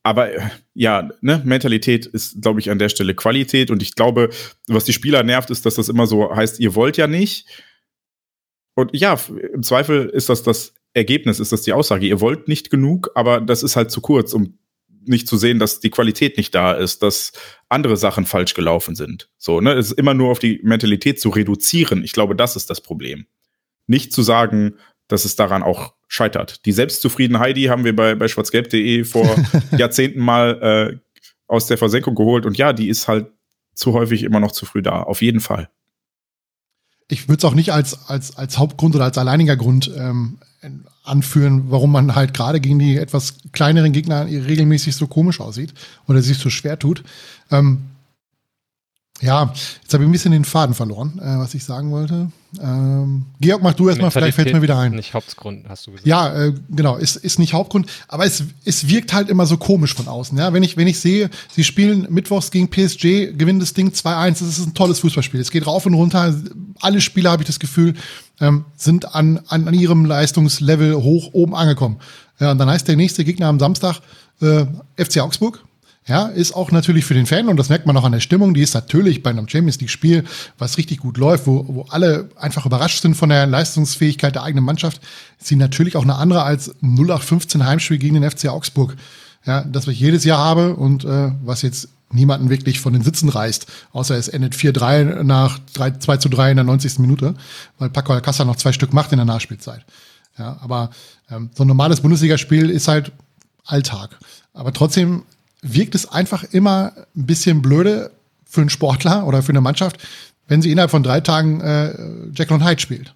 Aber 0.02 0.28
ja, 0.74 1.08
ne, 1.22 1.40
Mentalität 1.42 2.04
ist, 2.04 2.42
glaube 2.42 2.60
ich, 2.60 2.70
an 2.70 2.78
der 2.78 2.90
Stelle 2.90 3.14
Qualität. 3.14 3.70
Und 3.70 3.82
ich 3.82 3.94
glaube, 3.94 4.28
was 4.66 4.84
die 4.84 4.92
Spieler 4.92 5.22
nervt, 5.22 5.48
ist, 5.48 5.64
dass 5.64 5.76
das 5.76 5.88
immer 5.88 6.06
so 6.06 6.34
heißt, 6.36 6.60
ihr 6.60 6.74
wollt 6.74 6.98
ja 6.98 7.06
nicht. 7.06 7.46
Und 8.74 8.94
ja, 8.94 9.18
im 9.54 9.62
Zweifel 9.62 10.10
ist 10.10 10.28
das 10.28 10.42
das 10.42 10.74
Ergebnis 10.94 11.40
ist 11.40 11.52
das 11.52 11.62
die 11.62 11.72
Aussage. 11.72 12.06
Ihr 12.06 12.20
wollt 12.20 12.48
nicht 12.48 12.70
genug, 12.70 13.10
aber 13.14 13.40
das 13.40 13.62
ist 13.62 13.76
halt 13.76 13.90
zu 13.90 14.00
kurz, 14.00 14.32
um 14.32 14.58
nicht 15.04 15.26
zu 15.26 15.36
sehen, 15.36 15.58
dass 15.58 15.80
die 15.80 15.90
Qualität 15.90 16.36
nicht 16.36 16.54
da 16.54 16.72
ist, 16.72 17.02
dass 17.02 17.32
andere 17.68 17.96
Sachen 17.96 18.24
falsch 18.24 18.54
gelaufen 18.54 18.94
sind. 18.94 19.30
So, 19.38 19.60
ne, 19.60 19.72
es 19.72 19.86
ist 19.86 19.98
immer 19.98 20.14
nur 20.14 20.30
auf 20.30 20.38
die 20.38 20.60
Mentalität 20.62 21.20
zu 21.20 21.30
reduzieren. 21.30 22.04
Ich 22.04 22.12
glaube, 22.12 22.36
das 22.36 22.56
ist 22.56 22.70
das 22.70 22.80
Problem. 22.80 23.26
Nicht 23.86 24.12
zu 24.12 24.22
sagen, 24.22 24.74
dass 25.08 25.24
es 25.24 25.34
daran 25.34 25.62
auch 25.62 25.94
scheitert. 26.06 26.64
Die 26.66 26.72
selbstzufriedene 26.72 27.40
Heidi 27.40 27.64
haben 27.64 27.84
wir 27.84 27.96
bei, 27.96 28.14
bei 28.14 28.28
schwarzgelb.de 28.28 29.04
vor 29.04 29.34
Jahrzehnten 29.76 30.20
mal 30.20 30.92
äh, 30.92 31.18
aus 31.46 31.66
der 31.66 31.78
Versenkung 31.78 32.14
geholt 32.14 32.46
und 32.46 32.56
ja, 32.56 32.72
die 32.72 32.88
ist 32.88 33.08
halt 33.08 33.32
zu 33.74 33.92
häufig 33.94 34.22
immer 34.22 34.40
noch 34.40 34.52
zu 34.52 34.66
früh 34.66 34.82
da. 34.82 35.02
Auf 35.02 35.22
jeden 35.22 35.40
Fall. 35.40 35.68
Ich 37.08 37.28
würde 37.28 37.38
es 37.38 37.44
auch 37.44 37.54
nicht 37.54 37.72
als, 37.72 38.08
als, 38.08 38.36
als 38.36 38.58
Hauptgrund 38.58 38.94
oder 38.94 39.04
als 39.04 39.18
alleiniger 39.18 39.56
Grund 39.56 39.90
ähm, 39.96 40.38
anführen, 41.04 41.70
warum 41.70 41.92
man 41.92 42.14
halt 42.14 42.34
gerade 42.34 42.60
gegen 42.60 42.78
die 42.78 42.96
etwas 42.96 43.34
kleineren 43.52 43.92
Gegner 43.92 44.26
regelmäßig 44.26 44.94
so 44.94 45.06
komisch 45.06 45.40
aussieht 45.40 45.74
oder 46.06 46.22
sich 46.22 46.38
so 46.38 46.50
schwer 46.50 46.78
tut. 46.78 47.02
Ähm, 47.50 47.82
ja, 49.22 49.52
jetzt 49.80 49.94
habe 49.94 50.02
ich 50.02 50.08
ein 50.08 50.12
bisschen 50.12 50.32
den 50.32 50.44
Faden 50.44 50.74
verloren, 50.74 51.20
äh, 51.20 51.38
was 51.38 51.54
ich 51.54 51.62
sagen 51.62 51.92
wollte. 51.92 52.32
Ähm, 52.60 53.26
Georg, 53.40 53.62
mach 53.62 53.72
du 53.72 53.88
erstmal, 53.88 54.10
vielleicht 54.10 54.34
fällt 54.34 54.52
mir 54.52 54.62
wieder 54.62 54.76
ein. 54.76 54.92
Nicht 54.92 55.14
Hauptgrund, 55.14 55.64
hast 55.68 55.86
du 55.86 55.92
gesagt. 55.92 56.08
Ja, 56.08 56.34
äh, 56.34 56.52
genau, 56.70 56.96
ist, 56.96 57.16
ist 57.16 57.38
nicht 57.38 57.54
Hauptgrund, 57.54 57.88
aber 58.08 58.26
es, 58.26 58.42
es 58.64 58.88
wirkt 58.88 59.12
halt 59.12 59.28
immer 59.28 59.46
so 59.46 59.58
komisch 59.58 59.94
von 59.94 60.08
außen. 60.08 60.36
Ja, 60.36 60.52
wenn 60.52 60.64
ich, 60.64 60.76
wenn 60.76 60.88
ich 60.88 60.98
sehe, 60.98 61.30
sie 61.52 61.62
spielen 61.62 62.08
mittwochs 62.10 62.50
gegen 62.50 62.68
PSG, 62.68 63.38
gewinnen 63.38 63.60
das 63.60 63.74
Ding 63.74 63.90
2-1, 63.90 64.40
das 64.40 64.58
ist 64.58 64.66
ein 64.66 64.74
tolles 64.74 64.98
Fußballspiel. 64.98 65.40
Es 65.40 65.52
geht 65.52 65.68
rauf 65.68 65.86
und 65.86 65.94
runter. 65.94 66.34
Alle 66.80 67.00
Spieler, 67.00 67.30
habe 67.30 67.42
ich 67.42 67.46
das 67.46 67.60
Gefühl, 67.60 67.94
ähm, 68.42 68.66
sind 68.76 69.14
an, 69.14 69.40
an, 69.48 69.72
ihrem 69.72 70.04
Leistungslevel 70.04 70.96
hoch 70.96 71.30
oben 71.32 71.54
angekommen. 71.54 71.96
Ja, 72.38 72.50
und 72.50 72.58
dann 72.58 72.68
heißt 72.68 72.86
der 72.86 72.96
nächste 72.96 73.24
Gegner 73.24 73.46
am 73.46 73.58
Samstag 73.58 74.00
äh, 74.40 74.66
FC 74.96 75.20
Augsburg 75.20 75.64
ja, 76.06 76.26
ist 76.26 76.54
auch 76.54 76.72
natürlich 76.72 77.04
für 77.04 77.14
den 77.14 77.26
Fan, 77.26 77.48
und 77.48 77.56
das 77.56 77.68
merkt 77.68 77.86
man 77.86 77.96
auch 77.96 78.04
an 78.04 78.12
der 78.12 78.20
Stimmung, 78.20 78.54
die 78.54 78.62
ist 78.62 78.74
natürlich 78.74 79.22
bei 79.22 79.30
einem 79.30 79.48
Champions 79.48 79.80
League-Spiel, 79.80 80.24
was 80.58 80.76
richtig 80.76 80.98
gut 80.98 81.16
läuft, 81.16 81.46
wo, 81.46 81.64
wo 81.68 81.86
alle 81.90 82.28
einfach 82.36 82.66
überrascht 82.66 83.02
sind 83.02 83.14
von 83.14 83.28
der 83.28 83.46
Leistungsfähigkeit 83.46 84.34
der 84.34 84.42
eigenen 84.42 84.64
Mannschaft, 84.64 85.00
ist 85.38 85.46
sie 85.46 85.56
natürlich 85.56 85.96
auch 85.96 86.02
eine 86.02 86.16
andere 86.16 86.42
als 86.42 86.74
0815 86.82 87.64
Heimspiel 87.64 87.98
gegen 87.98 88.20
den 88.20 88.28
FC 88.28 88.48
Augsburg. 88.48 88.96
Ja, 89.44 89.62
das, 89.62 89.86
was 89.86 89.94
ich 89.94 90.00
jedes 90.00 90.24
Jahr 90.24 90.38
habe 90.38 90.74
und 90.74 91.04
äh, 91.04 91.32
was 91.44 91.62
jetzt 91.62 91.88
niemanden 92.12 92.50
wirklich 92.50 92.80
von 92.80 92.92
den 92.92 93.02
Sitzen 93.02 93.28
reißt, 93.28 93.66
außer 93.92 94.16
es 94.16 94.28
endet 94.28 94.54
4-3 94.54 95.22
nach 95.22 95.58
3, 95.74 95.92
2 95.98 96.16
zu 96.18 96.28
3 96.28 96.50
in 96.50 96.56
der 96.56 96.64
90. 96.64 96.98
Minute, 96.98 97.34
weil 97.78 97.90
Paco 97.90 98.12
Alcázar 98.12 98.44
noch 98.44 98.56
zwei 98.56 98.72
Stück 98.72 98.92
macht 98.92 99.12
in 99.12 99.18
der 99.18 99.26
Nachspielzeit. 99.26 99.84
Ja, 100.38 100.58
aber 100.60 100.90
ähm, 101.30 101.50
so 101.54 101.64
ein 101.64 101.68
normales 101.68 102.00
Bundesligaspiel 102.00 102.70
ist 102.70 102.88
halt 102.88 103.12
Alltag. 103.64 104.18
Aber 104.54 104.72
trotzdem 104.72 105.24
wirkt 105.62 105.94
es 105.94 106.10
einfach 106.10 106.44
immer 106.44 106.92
ein 107.16 107.26
bisschen 107.26 107.62
blöde 107.62 108.10
für 108.44 108.60
einen 108.60 108.70
Sportler 108.70 109.26
oder 109.26 109.42
für 109.42 109.52
eine 109.52 109.60
Mannschaft, 109.60 109.98
wenn 110.48 110.60
sie 110.60 110.70
innerhalb 110.70 110.90
von 110.90 111.02
drei 111.02 111.20
Tagen 111.20 111.60
äh, 111.60 111.94
Jekyll 112.34 112.56
und 112.56 112.64
Hyde 112.64 112.80
spielt. 112.80 113.14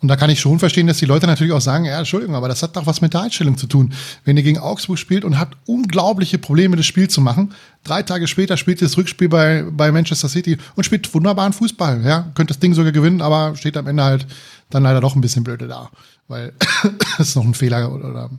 Und 0.00 0.08
da 0.08 0.16
kann 0.16 0.30
ich 0.30 0.38
schon 0.38 0.60
verstehen, 0.60 0.86
dass 0.86 0.98
die 0.98 1.06
Leute 1.06 1.26
natürlich 1.26 1.52
auch 1.52 1.60
sagen, 1.60 1.84
ja, 1.84 1.98
Entschuldigung, 1.98 2.36
aber 2.36 2.46
das 2.46 2.62
hat 2.62 2.76
doch 2.76 2.86
was 2.86 3.00
mit 3.00 3.14
der 3.14 3.22
Einstellung 3.22 3.58
zu 3.58 3.66
tun. 3.66 3.92
Wenn 4.24 4.36
ihr 4.36 4.44
gegen 4.44 4.58
Augsburg 4.58 4.96
spielt 4.96 5.24
und 5.24 5.38
habt 5.38 5.56
unglaubliche 5.66 6.38
Probleme, 6.38 6.76
das 6.76 6.86
Spiel 6.86 7.08
zu 7.08 7.20
machen, 7.20 7.52
drei 7.82 8.04
Tage 8.04 8.28
später 8.28 8.56
spielt 8.56 8.80
ihr 8.80 8.86
das 8.86 8.96
Rückspiel 8.96 9.28
bei, 9.28 9.64
bei 9.68 9.90
Manchester 9.90 10.28
City 10.28 10.56
und 10.76 10.84
spielt 10.84 11.12
wunderbaren 11.12 11.52
Fußball, 11.52 12.04
ja, 12.04 12.30
könnt 12.34 12.50
das 12.50 12.60
Ding 12.60 12.74
sogar 12.74 12.92
gewinnen, 12.92 13.20
aber 13.20 13.56
steht 13.56 13.76
am 13.76 13.88
Ende 13.88 14.04
halt 14.04 14.26
dann 14.70 14.84
leider 14.84 15.00
doch 15.00 15.16
ein 15.16 15.20
bisschen 15.20 15.42
blöde 15.42 15.66
da, 15.66 15.90
weil 16.28 16.52
es 17.18 17.34
noch 17.34 17.44
einen 17.44 17.54
Fehler 17.54 17.92
oder 17.92 18.30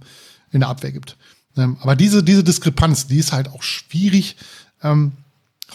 in 0.51 0.61
der 0.61 0.69
Abwehr 0.69 0.93
gibt. 0.93 1.17
Ähm, 1.57 1.77
aber 1.81 1.97
diese, 1.97 2.23
diese 2.23 2.43
Diskrepanz, 2.43 3.07
die 3.07 3.17
ist 3.17 3.33
halt 3.33 3.49
auch 3.49 3.63
schwierig 3.63 4.37
ähm, 4.81 5.11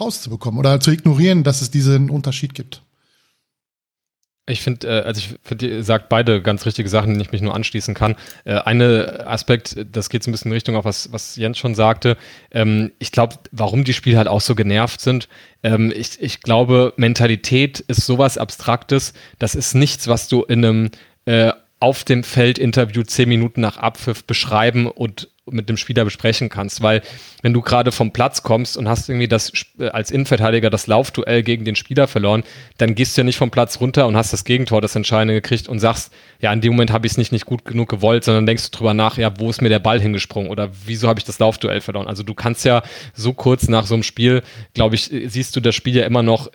rauszubekommen 0.00 0.58
oder 0.58 0.80
zu 0.80 0.90
ignorieren, 0.90 1.44
dass 1.44 1.60
es 1.60 1.70
diesen 1.70 2.08
Unterschied 2.08 2.54
gibt. 2.54 2.83
Ich 4.46 4.60
finde, 4.60 4.86
äh, 4.88 5.02
also 5.04 5.20
ich 5.20 5.36
finde, 5.42 5.68
ihr 5.68 5.84
sagt 5.84 6.08
beide 6.08 6.42
ganz 6.42 6.66
richtige 6.66 6.88
Sachen, 6.88 7.10
denen 7.10 7.20
ich 7.20 7.32
mich 7.32 7.40
nur 7.40 7.54
anschließen 7.54 7.94
kann. 7.94 8.14
Äh, 8.44 8.56
eine 8.56 9.26
Aspekt, 9.26 9.76
das 9.90 10.10
geht 10.10 10.22
so 10.22 10.30
ein 10.30 10.32
bisschen 10.32 10.50
in 10.50 10.54
Richtung 10.54 10.76
auf 10.76 10.84
was, 10.84 11.12
was 11.12 11.36
Jens 11.36 11.58
schon 11.58 11.74
sagte. 11.74 12.16
Ähm, 12.50 12.92
ich 12.98 13.10
glaube, 13.10 13.36
warum 13.52 13.84
die 13.84 13.94
Spiele 13.94 14.18
halt 14.18 14.28
auch 14.28 14.42
so 14.42 14.54
genervt 14.54 15.00
sind. 15.00 15.28
Ähm, 15.62 15.92
ich, 15.96 16.20
ich 16.20 16.40
glaube, 16.42 16.92
Mentalität 16.96 17.80
ist 17.80 18.04
sowas 18.04 18.36
Abstraktes. 18.36 19.14
Das 19.38 19.54
ist 19.54 19.74
nichts, 19.74 20.08
was 20.08 20.28
du 20.28 20.42
in 20.42 20.64
einem 20.64 20.90
äh, 21.24 21.52
auf 21.84 22.02
dem 22.02 22.24
Feld 22.24 22.58
Interview 22.58 23.02
zehn 23.02 23.28
Minuten 23.28 23.60
nach 23.60 23.76
Abpfiff 23.76 24.24
beschreiben 24.24 24.86
und 24.86 25.28
mit 25.44 25.68
dem 25.68 25.76
Spieler 25.76 26.02
besprechen 26.06 26.48
kannst, 26.48 26.80
weil 26.80 27.02
wenn 27.42 27.52
du 27.52 27.60
gerade 27.60 27.92
vom 27.92 28.10
Platz 28.10 28.42
kommst 28.42 28.78
und 28.78 28.88
hast 28.88 29.10
irgendwie 29.10 29.28
das 29.28 29.52
äh, 29.78 29.88
als 29.88 30.10
Innenverteidiger 30.10 30.70
das 30.70 30.86
Laufduell 30.86 31.42
gegen 31.42 31.66
den 31.66 31.76
Spieler 31.76 32.08
verloren, 32.08 32.42
dann 32.78 32.94
gehst 32.94 33.14
du 33.14 33.20
ja 33.20 33.24
nicht 33.26 33.36
vom 33.36 33.50
Platz 33.50 33.82
runter 33.82 34.06
und 34.06 34.16
hast 34.16 34.32
das 34.32 34.44
Gegentor, 34.44 34.80
das 34.80 34.96
Entscheidende 34.96 35.34
gekriegt 35.34 35.68
und 35.68 35.78
sagst, 35.78 36.10
ja, 36.40 36.50
in 36.54 36.62
dem 36.62 36.72
Moment 36.72 36.90
habe 36.90 37.06
ich 37.06 37.12
es 37.12 37.18
nicht, 37.18 37.32
nicht 37.32 37.44
gut 37.44 37.66
genug 37.66 37.90
gewollt, 37.90 38.24
sondern 38.24 38.46
denkst 38.46 38.70
du 38.70 38.78
drüber 38.78 38.94
nach, 38.94 39.18
ja, 39.18 39.38
wo 39.38 39.50
ist 39.50 39.60
mir 39.60 39.68
der 39.68 39.78
Ball 39.78 40.00
hingesprungen 40.00 40.50
oder 40.50 40.70
wieso 40.86 41.06
habe 41.06 41.20
ich 41.20 41.26
das 41.26 41.38
Laufduell 41.38 41.82
verloren? 41.82 42.06
Also 42.06 42.22
du 42.22 42.32
kannst 42.32 42.64
ja 42.64 42.82
so 43.12 43.34
kurz 43.34 43.68
nach 43.68 43.84
so 43.84 43.92
einem 43.92 44.04
Spiel, 44.04 44.42
glaube 44.72 44.94
ich, 44.94 45.10
siehst 45.26 45.54
du 45.54 45.60
das 45.60 45.74
Spiel 45.74 45.96
ja 45.96 46.06
immer 46.06 46.22
noch 46.22 46.50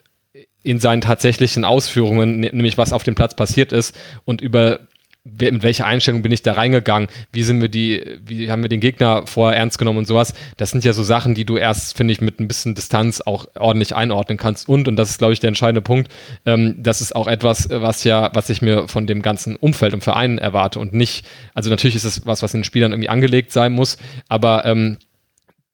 in 0.63 0.79
seinen 0.79 1.01
tatsächlichen 1.01 1.65
Ausführungen, 1.65 2.39
nämlich 2.39 2.79
was 2.79 2.93
auf 2.93 3.03
dem 3.03 3.13
Platz 3.13 3.35
passiert 3.35 3.71
ist 3.71 3.95
und 4.25 4.41
über 4.41 4.79
mit 5.23 5.63
welcher 5.63 5.85
Einstellung 5.85 6.21
bin 6.21 6.31
ich 6.31 6.43
da 6.43 6.53
reingegangen, 6.53 7.09
wie 7.31 7.43
sind 7.43 7.61
wir 7.61 7.69
die, 7.69 8.19
wie 8.25 8.49
haben 8.49 8.61
wir 8.61 8.69
den 8.69 8.79
Gegner 8.79 9.27
vorher 9.27 9.57
ernst 9.57 9.77
genommen 9.77 9.99
und 9.99 10.07
sowas. 10.07 10.33
Das 10.57 10.71
sind 10.71 10.85
ja 10.85 10.93
so 10.93 11.03
Sachen, 11.03 11.35
die 11.35 11.45
du 11.45 11.57
erst, 11.57 11.97
finde 11.97 12.13
ich, 12.13 12.21
mit 12.21 12.39
ein 12.39 12.47
bisschen 12.47 12.73
Distanz 12.73 13.21
auch 13.21 13.45
ordentlich 13.55 13.95
einordnen 13.95 14.37
kannst. 14.37 14.69
Und, 14.69 14.87
und 14.87 14.95
das 14.95 15.11
ist, 15.11 15.17
glaube 15.17 15.33
ich, 15.33 15.39
der 15.39 15.49
entscheidende 15.49 15.81
Punkt, 15.81 16.11
ähm, 16.45 16.75
das 16.77 17.01
ist 17.01 17.15
auch 17.15 17.27
etwas, 17.27 17.69
was 17.69 18.03
ja, 18.03 18.31
was 18.33 18.49
ich 18.49 18.61
mir 18.61 18.87
von 18.87 19.07
dem 19.07 19.21
ganzen 19.21 19.55
Umfeld 19.55 19.93
und 19.93 20.03
Verein 20.03 20.37
erwarte 20.37 20.79
und 20.79 20.93
nicht, 20.93 21.25
also 21.53 21.69
natürlich 21.69 21.95
ist 21.95 22.05
es 22.05 22.25
was, 22.25 22.41
was 22.41 22.53
in 22.53 22.61
den 22.61 22.65
Spielern 22.65 22.91
irgendwie 22.91 23.09
angelegt 23.09 23.51
sein 23.51 23.73
muss, 23.73 23.97
aber 24.29 24.65
ähm, 24.65 24.97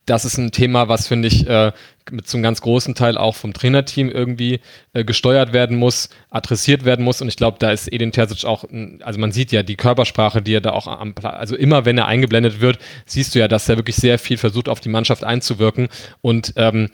das 0.06 0.26
ist 0.26 0.38
ein 0.38 0.52
Thema, 0.52 0.88
was 0.88 1.08
finde 1.08 1.28
ich 1.28 1.48
äh, 1.48 1.72
mit 2.12 2.28
zum 2.28 2.44
ganz 2.44 2.62
großen 2.62 2.94
Teil 2.94 3.18
auch 3.18 3.36
vom 3.36 3.54
Trainerteam 3.54 4.10
irgendwie 4.10 4.60
äh, 4.94 5.04
gesteuert 5.04 5.54
werden 5.54 5.78
muss, 5.78 6.10
adressiert 6.30 6.86
werden 6.86 7.04
muss. 7.04 7.22
Und 7.22 7.28
ich 7.28 7.38
glaube, 7.38 7.58
da 7.60 7.72
ist 7.72 7.92
Edin 7.92 8.12
Terzic 8.12 8.46
auch, 8.46 8.66
also 9.02 9.20
man 9.20 9.32
sieht 9.32 9.52
ja 9.52 9.64
die 9.64 9.76
Körpersprache, 9.76 10.42
die 10.42 10.54
er 10.54 10.62
da 10.62 10.72
auch 10.72 10.88
am, 10.88 11.16
also 11.24 11.56
immer 11.56 11.86
wenn 11.86 11.98
er 11.98 12.06
eingeblendet 12.06 12.62
wird, 12.62 12.78
siehst 13.06 13.34
du 13.34 13.40
ja, 13.40 13.48
dass 13.48 13.68
er 13.68 13.78
wirklich 13.78 13.96
sehr 13.96 14.20
viel 14.20 14.38
versucht, 14.38 14.70
auf 14.70 14.80
die 14.80 14.90
Mannschaft 14.90 15.24
einzuwirken. 15.24 15.90
Und 16.22 16.54
ähm, 16.58 16.90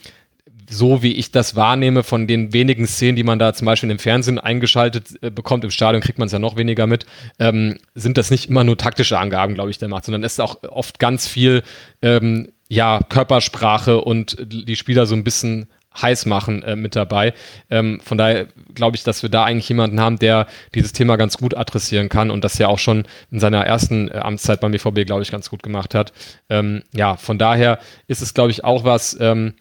so 0.70 1.04
wie 1.04 1.12
ich 1.12 1.32
das 1.32 1.58
wahrnehme 1.58 2.04
von 2.04 2.28
den 2.28 2.54
wenigen 2.54 2.88
Szenen, 2.88 3.18
die 3.18 3.24
man 3.24 3.40
da 3.40 3.54
zum 3.54 3.66
Beispiel 3.66 3.92
im 3.92 4.00
Fernsehen 4.00 4.40
eingeschaltet 4.40 5.22
äh, 5.22 5.30
bekommt, 5.30 5.66
im 5.66 5.72
Stadion 5.72 6.02
kriegt 6.02 6.18
man 6.18 6.28
es 6.28 6.32
ja 6.32 6.40
noch 6.40 6.56
weniger 6.56 6.88
mit, 6.88 7.06
ähm, 7.40 7.78
sind 7.94 8.18
das 8.18 8.32
nicht 8.32 8.50
immer 8.50 8.64
nur 8.64 8.78
taktische 8.78 9.20
Angaben, 9.20 9.54
glaube 9.54 9.70
ich, 9.70 9.78
der 9.78 9.90
macht, 9.90 10.06
sondern 10.06 10.24
es 10.24 10.34
ist 10.34 10.40
auch 10.40 10.64
oft 10.64 11.00
ganz 11.00 11.28
viel 11.28 11.64
ähm, 12.02 12.54
ja, 12.72 13.02
Körpersprache 13.10 14.00
und 14.00 14.38
die 14.40 14.78
Spieler 14.78 15.06
so 15.06 15.14
ein 15.14 15.26
bisschen 15.26 15.68
heiß 16.02 16.26
machen 16.26 16.64
äh, 16.64 16.78
mit 16.78 16.96
dabei. 16.96 17.34
Ähm, 17.70 18.00
von 18.02 18.18
daher 18.18 18.48
glaube 18.74 18.96
ich, 18.96 19.04
dass 19.04 19.24
wir 19.24 19.30
da 19.30 19.44
eigentlich 19.44 19.68
jemanden 19.68 20.00
haben, 20.00 20.18
der 20.20 20.48
dieses 20.74 20.94
Thema 20.94 21.18
ganz 21.18 21.38
gut 21.38 21.54
adressieren 21.54 22.08
kann 22.08 22.32
und 22.32 22.46
das 22.46 22.58
ja 22.60 22.70
auch 22.70 22.80
schon 22.80 23.04
in 23.30 23.42
seiner 23.42 23.66
ersten 23.66 24.08
äh, 24.08 24.20
Amtszeit 24.20 24.62
beim 24.62 24.72
BVB, 24.72 25.06
glaube 25.06 25.22
ich, 25.22 25.32
ganz 25.32 25.50
gut 25.50 25.64
gemacht 25.64 25.94
hat. 25.94 26.14
Ähm, 26.50 26.84
ja, 26.94 27.18
von 27.18 27.38
daher 27.38 27.78
ist 28.08 28.22
es, 28.22 28.34
glaube 28.34 28.52
ich, 28.52 28.64
auch 28.64 28.86
was, 28.86 29.18
ähm, 29.20 29.56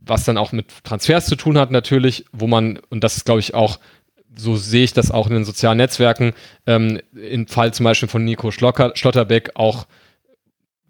was 0.00 0.24
dann 0.24 0.38
auch 0.38 0.52
mit 0.52 0.82
Transfers 0.82 1.26
zu 1.26 1.36
tun 1.36 1.58
hat 1.58 1.70
natürlich, 1.70 2.24
wo 2.32 2.46
man, 2.46 2.78
und 2.88 3.04
das 3.04 3.18
ist, 3.18 3.26
glaube 3.26 3.40
ich, 3.40 3.52
auch 3.52 3.78
so 4.34 4.56
sehe 4.56 4.84
ich 4.84 4.94
das 4.94 5.10
auch 5.10 5.26
in 5.26 5.34
den 5.34 5.44
sozialen 5.44 5.76
Netzwerken, 5.76 6.32
ähm, 6.66 7.02
im 7.14 7.46
Fall 7.48 7.74
zum 7.74 7.84
Beispiel 7.84 8.08
von 8.08 8.24
Nico 8.24 8.50
Schlocker, 8.50 8.92
Schlotterbeck 8.94 9.50
auch 9.56 9.86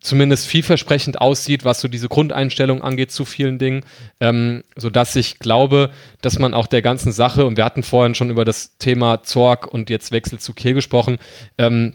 zumindest 0.04 0.46
vielversprechend 0.46 1.20
aussieht, 1.20 1.64
was 1.64 1.80
so 1.80 1.88
diese 1.88 2.08
Grundeinstellung 2.08 2.82
angeht 2.82 3.10
zu 3.10 3.24
vielen 3.24 3.58
Dingen, 3.58 3.84
ähm, 4.20 4.62
so 4.76 4.90
dass 4.90 5.16
ich 5.16 5.38
glaube, 5.38 5.90
dass 6.20 6.38
man 6.38 6.52
auch 6.52 6.66
der 6.66 6.82
ganzen 6.82 7.10
Sache 7.10 7.46
und 7.46 7.56
wir 7.56 7.64
hatten 7.64 7.82
vorhin 7.82 8.14
schon 8.14 8.28
über 8.28 8.44
das 8.44 8.76
Thema 8.76 9.22
Zorg 9.22 9.66
und 9.66 9.88
jetzt 9.88 10.12
Wechsel 10.12 10.38
zu 10.38 10.52
Kiel 10.52 10.74
gesprochen. 10.74 11.16
Ähm, 11.56 11.94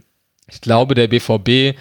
ich 0.51 0.59
glaube, 0.59 0.95
der 0.95 1.07
BVB 1.07 1.77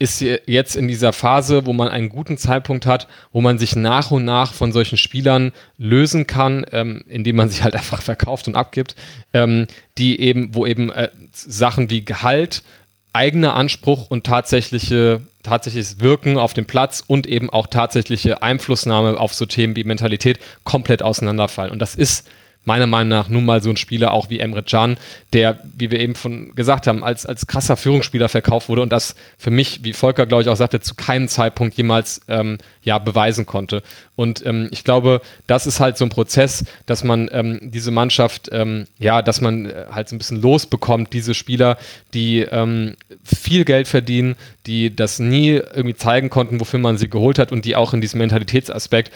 ist 0.00 0.22
jetzt 0.22 0.76
in 0.76 0.88
dieser 0.88 1.12
Phase, 1.12 1.66
wo 1.66 1.74
man 1.74 1.88
einen 1.88 2.08
guten 2.08 2.38
Zeitpunkt 2.38 2.86
hat, 2.86 3.06
wo 3.32 3.42
man 3.42 3.58
sich 3.58 3.76
nach 3.76 4.10
und 4.10 4.24
nach 4.24 4.54
von 4.54 4.72
solchen 4.72 4.96
Spielern 4.96 5.52
lösen 5.76 6.26
kann, 6.26 6.64
ähm, 6.72 7.04
indem 7.06 7.36
man 7.36 7.48
sich 7.50 7.62
halt 7.62 7.76
einfach 7.76 8.02
verkauft 8.02 8.48
und 8.48 8.56
abgibt, 8.56 8.96
ähm, 9.34 9.68
die 9.98 10.18
eben, 10.18 10.54
wo 10.54 10.66
eben 10.66 10.90
äh, 10.90 11.10
Sachen 11.32 11.90
wie 11.90 12.04
Gehalt, 12.04 12.64
eigener 13.12 13.54
Anspruch 13.54 14.10
und 14.10 14.24
tatsächliche 14.24 15.22
tatsächliches 15.42 16.00
Wirken 16.00 16.38
auf 16.38 16.52
dem 16.52 16.66
Platz 16.66 17.02
und 17.06 17.26
eben 17.26 17.50
auch 17.50 17.66
tatsächliche 17.66 18.42
Einflussnahme 18.42 19.18
auf 19.18 19.32
so 19.34 19.46
Themen 19.46 19.76
wie 19.76 19.84
Mentalität 19.84 20.38
komplett 20.64 21.02
auseinanderfallen. 21.02 21.72
Und 21.72 21.80
das 21.80 21.94
ist 21.94 22.28
meiner 22.70 22.86
Meinung 22.86 23.08
nach 23.08 23.28
nun 23.28 23.44
mal 23.44 23.60
so 23.60 23.68
ein 23.68 23.76
Spieler 23.76 24.12
auch 24.12 24.30
wie 24.30 24.38
Emre 24.38 24.62
Can, 24.62 24.96
der, 25.32 25.58
wie 25.76 25.90
wir 25.90 25.98
eben 25.98 26.14
von 26.14 26.54
gesagt 26.54 26.86
haben, 26.86 27.02
als, 27.02 27.26
als 27.26 27.48
krasser 27.48 27.76
Führungsspieler 27.76 28.28
verkauft 28.28 28.68
wurde 28.68 28.82
und 28.82 28.92
das 28.92 29.16
für 29.38 29.50
mich, 29.50 29.82
wie 29.82 29.92
Volker, 29.92 30.24
glaube 30.24 30.44
ich, 30.44 30.48
auch 30.48 30.54
sagte, 30.54 30.78
zu 30.78 30.94
keinem 30.94 31.26
Zeitpunkt 31.26 31.76
jemals 31.76 32.20
ähm, 32.28 32.58
ja, 32.84 32.98
beweisen 32.98 33.44
konnte. 33.44 33.82
Und 34.14 34.46
ähm, 34.46 34.68
ich 34.70 34.84
glaube, 34.84 35.20
das 35.48 35.66
ist 35.66 35.80
halt 35.80 35.98
so 35.98 36.04
ein 36.04 36.10
Prozess, 36.10 36.64
dass 36.86 37.02
man 37.02 37.28
ähm, 37.32 37.58
diese 37.60 37.90
Mannschaft, 37.90 38.50
ähm, 38.52 38.86
ja, 39.00 39.20
dass 39.20 39.40
man 39.40 39.66
äh, 39.66 39.86
halt 39.90 40.08
so 40.08 40.14
ein 40.14 40.18
bisschen 40.18 40.40
losbekommt, 40.40 41.12
diese 41.12 41.34
Spieler, 41.34 41.76
die 42.14 42.42
ähm, 42.42 42.94
viel 43.24 43.64
Geld 43.64 43.88
verdienen, 43.88 44.36
die 44.66 44.94
das 44.94 45.18
nie 45.18 45.54
irgendwie 45.54 45.96
zeigen 45.96 46.30
konnten, 46.30 46.60
wofür 46.60 46.78
man 46.78 46.98
sie 46.98 47.10
geholt 47.10 47.40
hat 47.40 47.50
und 47.50 47.64
die 47.64 47.74
auch 47.74 47.94
in 47.94 48.00
diesem 48.00 48.18
Mentalitätsaspekt 48.18 49.10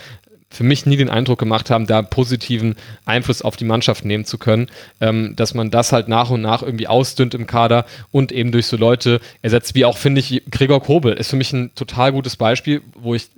für 0.54 0.64
mich 0.64 0.86
nie 0.86 0.96
den 0.96 1.10
Eindruck 1.10 1.38
gemacht 1.38 1.70
haben, 1.70 1.86
da 1.86 2.02
positiven 2.02 2.76
Einfluss 3.04 3.42
auf 3.42 3.56
die 3.56 3.64
Mannschaft 3.64 4.04
nehmen 4.04 4.24
zu 4.24 4.38
können, 4.38 4.68
ähm, 5.00 5.34
dass 5.36 5.54
man 5.54 5.70
das 5.70 5.92
halt 5.92 6.08
nach 6.08 6.30
und 6.30 6.40
nach 6.40 6.62
irgendwie 6.62 6.88
ausdünnt 6.88 7.34
im 7.34 7.46
Kader 7.46 7.84
und 8.10 8.32
eben 8.32 8.52
durch 8.52 8.66
so 8.66 8.76
Leute 8.76 9.20
ersetzt, 9.42 9.74
wie 9.74 9.84
auch 9.84 9.98
finde 9.98 10.20
ich 10.20 10.42
Gregor 10.50 10.82
Kobel 10.82 11.14
ist 11.14 11.30
für 11.30 11.36
mich 11.36 11.52
ein 11.52 11.74
total 11.74 12.12
gutes 12.12 12.36
Beispiel, 12.36 12.82
wo 12.94 13.14
ich 13.14 13.28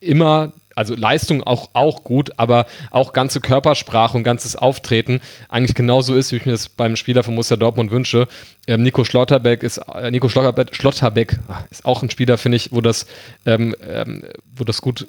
immer 0.00 0.52
also 0.74 0.94
Leistung 0.94 1.42
auch, 1.42 1.70
auch 1.74 2.04
gut, 2.04 2.32
aber 2.38 2.66
auch 2.90 3.12
ganze 3.12 3.40
Körpersprache 3.40 4.16
und 4.16 4.24
ganzes 4.24 4.56
Auftreten 4.56 5.20
eigentlich 5.48 5.74
genauso 5.74 6.14
ist, 6.14 6.32
wie 6.32 6.36
ich 6.36 6.46
mir 6.46 6.52
das 6.52 6.68
beim 6.68 6.96
Spieler 6.96 7.22
von 7.22 7.34
Borussia 7.34 7.56
Dortmund 7.56 7.90
wünsche. 7.90 8.28
Ähm, 8.66 8.82
Nico 8.82 9.04
Schlotterbeck 9.04 9.62
ist, 9.62 9.78
äh, 9.78 10.10
Nico 10.10 10.28
Schlotterbeck, 10.28 10.74
Schlotterbeck 10.74 11.38
ah, 11.48 11.64
ist 11.70 11.84
auch 11.84 12.02
ein 12.02 12.10
Spieler, 12.10 12.38
finde 12.38 12.56
ich, 12.56 12.72
wo 12.72 12.80
das, 12.80 13.06
ähm, 13.46 13.74
ähm, 13.86 14.24
wo 14.54 14.64
das 14.64 14.80
gut 14.80 15.06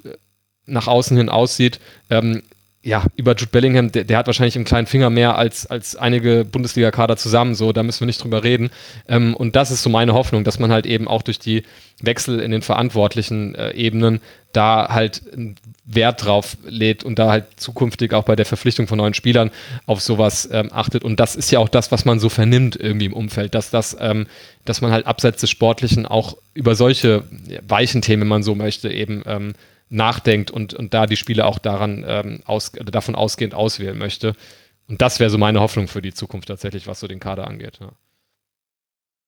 nach 0.66 0.88
außen 0.88 1.18
hin 1.18 1.30
aussieht. 1.30 1.80
Ähm, 2.10 2.44
ja, 2.86 3.06
über 3.16 3.32
Jude 3.32 3.50
Bellingham, 3.50 3.94
der, 3.94 4.04
der, 4.04 4.18
hat 4.18 4.28
wahrscheinlich 4.28 4.58
im 4.58 4.66
kleinen 4.66 4.88
Finger 4.88 5.10
mehr 5.10 5.38
als, 5.38 5.66
als 5.66 5.96
einige 5.96 6.44
Bundesliga-Kader 6.44 7.16
zusammen, 7.16 7.56
so, 7.56 7.72
da 7.72 7.82
müssen 7.82 8.02
wir 8.02 8.08
nicht 8.08 8.22
drüber 8.22 8.44
reden. 8.44 8.72
Ähm, 9.08 9.36
und 9.36 9.56
das 9.56 9.72
ist 9.72 9.84
so 9.84 9.90
meine 9.90 10.14
Hoffnung, 10.14 10.44
dass 10.44 10.60
man 10.60 10.70
halt 10.70 10.86
eben 10.86 11.08
auch 11.08 11.22
durch 11.22 11.40
die 11.40 11.64
Wechsel 12.02 12.42
in 12.42 12.52
den 12.52 12.62
verantwortlichen 12.62 13.56
äh, 13.56 13.72
Ebenen 13.72 14.20
da 14.52 14.90
halt 14.90 15.22
einen 15.32 15.56
Wert 15.86 16.26
drauf 16.26 16.58
lädt 16.66 17.06
und 17.06 17.20
da 17.20 17.32
halt 17.32 17.46
zukünftig 17.56 18.14
auch 18.14 18.24
bei 18.24 18.36
der 18.36 18.46
Verpflichtung 18.46 18.88
von 18.88 18.98
neuen 18.98 19.14
Spielern 19.14 19.50
auf 19.86 20.02
sowas 20.02 20.50
ähm, 20.52 20.70
achtet. 20.74 21.06
Und 21.06 21.22
das 21.22 21.38
ist 21.38 21.52
ja 21.52 21.60
auch 21.60 21.70
das, 21.70 21.90
was 21.90 22.04
man 22.04 22.20
so 22.20 22.28
vernimmt 22.28 22.76
irgendwie 22.76 23.06
im 23.06 23.14
Umfeld, 23.14 23.56
dass 23.56 23.70
das, 23.70 23.96
ähm, 24.00 24.28
dass 24.66 24.82
man 24.82 24.92
halt 24.92 25.08
abseits 25.08 25.40
des 25.40 25.50
Sportlichen 25.50 26.06
auch 26.06 26.36
über 26.54 26.76
solche 26.76 27.24
weichen 27.66 28.02
Themen, 28.02 28.24
wenn 28.24 28.28
man 28.28 28.44
so 28.44 28.56
möchte, 28.56 28.92
eben 28.92 29.24
ähm, 29.26 29.54
nachdenkt 29.94 30.52
und, 30.52 30.74
und 30.74 30.94
da 30.94 31.06
die 31.06 31.16
Spiele 31.16 31.46
auch 31.46 31.60
daran 31.60 32.04
ähm, 32.08 32.40
aus, 32.46 32.72
davon 32.72 33.16
ausgehend 33.16 33.54
auswählen 33.54 33.98
möchte. 33.98 34.36
Und 34.88 35.02
das 35.02 35.20
wäre 35.20 35.30
so 35.30 35.38
meine 35.38 35.62
Hoffnung 35.62 35.88
für 35.88 36.02
die 36.02 36.14
Zukunft 36.14 36.48
tatsächlich, 36.48 36.88
was 36.88 37.00
so 37.00 37.08
den 37.08 37.20
Kader 37.20 37.48
angeht. 37.48 37.80
Ja. 37.80 37.92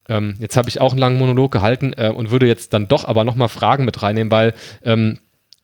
Ähm, 0.07 0.35
jetzt 0.39 0.57
habe 0.57 0.69
ich 0.69 0.81
auch 0.81 0.91
einen 0.91 0.99
langen 0.99 1.17
Monolog 1.17 1.51
gehalten 1.51 1.93
äh, 1.93 2.09
und 2.09 2.31
würde 2.31 2.47
jetzt 2.47 2.73
dann 2.73 2.87
doch 2.87 3.05
aber 3.05 3.23
nochmal 3.23 3.49
Fragen 3.49 3.85
mit 3.85 4.01
reinnehmen, 4.01 4.31
weil 4.31 4.53
ähm, 4.83 5.19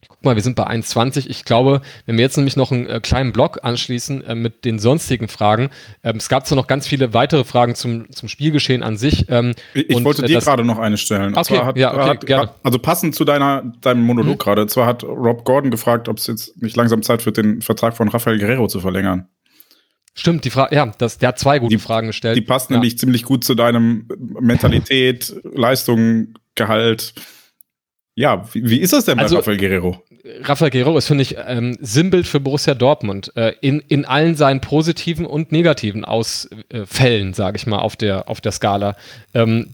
Guck 0.08 0.24
mal, 0.24 0.36
wir 0.36 0.44
sind 0.44 0.56
bei 0.56 0.68
1,20. 0.68 1.28
Ich 1.30 1.46
glaube, 1.46 1.82
wenn 2.06 2.18
wir 2.18 2.24
jetzt 2.24 2.38
nämlich 2.38 2.56
noch 2.56 2.72
einen 2.72 2.88
äh, 2.88 3.00
kleinen 3.00 3.32
Block 3.32 3.60
anschließen 3.64 4.24
äh, 4.24 4.36
mit 4.36 4.66
den 4.66 4.80
sonstigen 4.80 5.28
Fragen, 5.28 5.70
ähm, 6.04 6.18
es 6.18 6.30
gab 6.30 6.46
zwar 6.46 6.56
noch 6.56 6.68
ganz 6.68 6.88
viele 6.88 7.14
weitere 7.14 7.44
Fragen 7.44 7.76
zum, 7.76 8.12
zum 8.12 8.30
Spielgeschehen 8.30 8.84
an 8.84 8.98
sich. 8.98 9.26
Ähm, 9.30 9.54
ich 9.74 9.96
und, 9.96 10.04
wollte 10.04 10.24
äh, 10.24 10.28
dir 10.28 10.40
gerade 10.40 10.64
noch 10.64 10.80
eine 10.80 10.98
stellen. 10.98 11.38
Okay, 11.38 11.60
hat, 11.60 11.78
ja, 11.78 11.94
okay, 11.94 12.10
hat, 12.10 12.26
gerne. 12.26 12.50
also 12.64 12.80
passend 12.80 13.16
zu 13.16 13.26
deiner, 13.26 13.64
deinem 13.82 14.04
Monolog 14.04 14.36
mhm. 14.36 14.40
gerade. 14.40 14.68
Zwar 14.68 14.88
hat 14.88 15.04
Rob 15.04 15.46
Gordon 15.46 15.72
gefragt, 15.72 16.10
ob 16.10 16.18
es 16.18 16.28
jetzt 16.28 16.62
nicht 16.62 16.76
langsam 16.76 17.04
Zeit 17.04 17.26
wird, 17.26 17.38
den 17.38 17.62
Vertrag 17.62 17.96
von 17.96 18.08
Rafael 18.10 18.40
Guerrero 18.40 18.68
zu 18.68 18.80
verlängern. 18.80 19.28
Stimmt, 20.14 20.44
die 20.44 20.50
Frage, 20.50 20.76
ja, 20.76 20.92
das, 20.98 21.20
der 21.20 21.30
hat 21.30 21.40
zwei 21.40 21.60
gute 21.60 21.76
die, 21.76 21.82
Fragen 21.82 22.08
gestellt. 22.08 22.36
Die 22.36 22.42
passen 22.42 22.74
ja. 22.74 22.80
nämlich 22.80 22.98
ziemlich 22.98 23.24
gut 23.24 23.44
zu 23.44 23.56
deinem 23.56 24.08
Mentalität, 24.40 25.34
Leistung, 25.44 26.34
Gehalt. 26.56 27.14
Ja, 28.22 28.48
wie, 28.54 28.70
wie 28.70 28.78
ist 28.78 28.94
das 28.94 29.06
denn 29.06 29.18
bei 29.18 29.24
also, 29.24 29.38
Rafael 29.38 29.58
Guerrero? 29.58 30.04
Rafael 30.44 30.70
Guerrero 30.70 30.96
ist, 30.96 31.08
finde 31.08 31.24
ich, 31.24 31.38
ähm, 31.44 31.76
Sinnbild 31.82 32.28
für 32.28 32.40
Borussia 32.40 32.76
Dortmund 32.76 33.36
äh, 33.36 33.56
in, 33.62 33.80
in 33.88 34.06
allen 34.06 34.36
seinen 34.36 34.62
positiven 34.62 35.26
und 35.26 35.52
negativen 35.52 36.06
Ausfällen, 36.06 37.34
sage 37.34 37.58
ich 37.58 37.66
mal, 37.66 37.80
auf 37.80 37.96
der, 37.96 38.30
auf 38.30 38.40
der 38.40 38.52
Skala. 38.52 38.96
Ähm, 39.34 39.74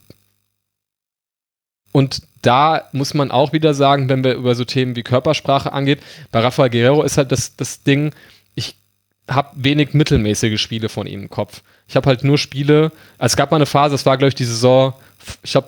und 1.91 2.22
da 2.41 2.88
muss 2.94 3.14
man 3.14 3.32
auch 3.32 3.52
wieder 3.52 3.74
sagen, 3.74 4.07
wenn 4.07 4.24
wir 4.24 4.36
über 4.36 4.56
so 4.56 4.64
Themen 4.64 4.95
wie 4.95 5.03
Körpersprache 5.03 5.74
angeht, 5.74 5.99
bei 6.32 6.40
Rafael 6.40 6.69
Guerrero 6.69 7.03
ist 7.03 7.18
halt 7.18 7.34
das, 7.34 7.57
das 7.57 7.84
Ding, 7.84 8.14
ich 8.56 8.78
habe 9.30 9.49
wenig 9.56 9.94
mittelmäßige 9.94 10.61
Spiele 10.61 10.88
von 10.88 11.06
ihm 11.06 11.24
im 11.24 11.30
Kopf. 11.30 11.64
Ich 11.90 11.98
habe 11.98 12.07
halt 12.07 12.24
nur 12.24 12.38
Spiele, 12.38 12.94
also 13.18 13.34
es 13.34 13.36
gab 13.36 13.52
mal 13.52 13.57
eine 13.57 13.65
Phase, 13.65 13.94
das 13.94 14.06
war, 14.06 14.15
glaube 14.18 14.30
ich, 14.30 14.36
die 14.36 14.45
Saison, 14.45 14.94
ich 15.44 15.57
habe 15.57 15.68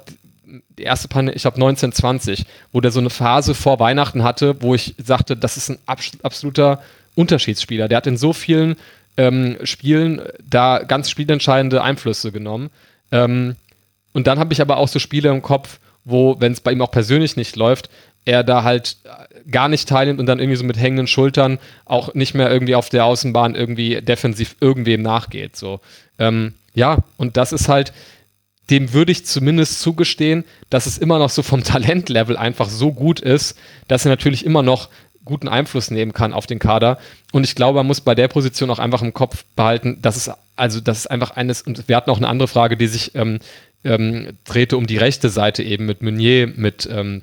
die 0.78 0.84
erste 0.84 1.08
Panne, 1.08 1.34
ich 1.34 1.46
habe 1.46 1.56
1920, 1.56 2.46
wo 2.72 2.82
der 2.82 2.92
so 2.92 3.00
eine 3.00 3.10
Phase 3.10 3.54
vor 3.54 3.80
Weihnachten 3.80 4.24
hatte, 4.24 4.62
wo 4.62 4.76
ich 4.76 4.96
sagte, 4.98 5.38
das 5.38 5.58
ist 5.58 5.70
ein 5.70 5.80
absoluter 5.86 6.82
Unterschiedsspieler. 7.16 7.88
Der 7.88 7.98
hat 7.98 8.08
in 8.08 8.18
so 8.18 8.34
vielen 8.34 8.76
ähm, 9.18 9.58
Spielen 9.64 10.22
da 10.44 10.80
ganz 10.80 11.10
spielentscheidende 11.10 11.82
Einflüsse 11.82 12.32
genommen. 12.32 12.70
Ähm, 13.12 13.56
und 14.14 14.28
dann 14.28 14.40
habe 14.40 14.54
ich 14.54 14.62
aber 14.62 14.78
auch 14.78 14.88
so 14.88 15.00
Spiele 15.00 15.30
im 15.30 15.42
Kopf, 15.42 15.80
wo, 16.06 16.40
wenn 16.40 16.54
es 16.54 16.62
bei 16.62 16.72
ihm 16.72 16.82
auch 16.82 16.92
persönlich 16.92 17.36
nicht 17.36 17.56
läuft, 17.56 17.90
er 18.26 18.44
da 18.44 18.64
halt 18.64 18.98
gar 19.50 19.70
nicht 19.70 19.90
teilnimmt 19.90 20.20
und 20.20 20.26
dann 20.26 20.40
irgendwie 20.40 20.58
so 20.58 20.64
mit 20.64 20.78
hängenden 20.78 21.08
Schultern 21.08 21.60
auch 21.86 22.14
nicht 22.14 22.36
mehr 22.36 22.52
irgendwie 22.52 22.76
auf 22.76 22.90
der 22.90 23.06
Außenbahn 23.06 23.56
irgendwie 23.56 24.02
defensiv 24.02 24.56
irgendwem 24.60 25.02
nachgeht. 25.02 25.56
So. 25.56 25.80
Ähm, 26.18 26.54
ja, 26.74 27.00
und 27.18 27.38
das 27.38 27.52
ist 27.52 27.70
halt, 27.70 27.94
dem 28.70 28.94
würde 28.94 29.12
ich 29.12 29.26
zumindest 29.26 29.82
zugestehen, 29.82 30.46
dass 30.70 30.86
es 30.86 30.98
immer 30.98 31.20
noch 31.20 31.30
so 31.30 31.44
vom 31.44 31.64
Talentlevel 31.66 32.38
einfach 32.38 32.70
so 32.70 32.92
gut 32.92 33.20
ist, 33.20 33.58
dass 33.88 34.06
er 34.06 34.10
natürlich 34.10 34.46
immer 34.46 34.64
noch 34.64 34.90
guten 35.26 35.48
Einfluss 35.48 35.92
nehmen 35.92 36.14
kann 36.14 36.34
auf 36.34 36.48
den 36.48 36.60
Kader. 36.60 36.98
Und 37.32 37.44
ich 37.44 37.56
glaube, 37.56 37.78
man 37.78 37.88
muss 37.88 38.02
bei 38.02 38.16
der 38.16 38.28
Position 38.28 38.72
auch 38.72 38.80
einfach 38.80 39.02
im 39.02 39.14
Kopf 39.14 39.46
behalten, 39.56 40.00
dass 40.02 40.16
es, 40.16 40.32
also, 40.56 40.82
das 40.82 41.00
ist 41.00 41.08
einfach 41.08 41.32
eines, 41.32 41.62
und 41.62 41.88
wir 41.88 41.96
hatten 41.96 42.10
auch 42.10 42.18
eine 42.18 42.28
andere 42.28 42.48
Frage, 42.48 42.78
die 42.78 42.88
sich 42.88 43.14
ähm, 43.16 43.40
ähm, 43.84 44.38
drehte 44.46 44.76
um 44.76 44.88
die 44.88 44.98
rechte 44.98 45.30
Seite 45.30 45.64
eben 45.64 45.86
mit 45.86 46.02
Meunier, 46.02 46.48
mit 46.48 46.90
ähm, 46.92 47.22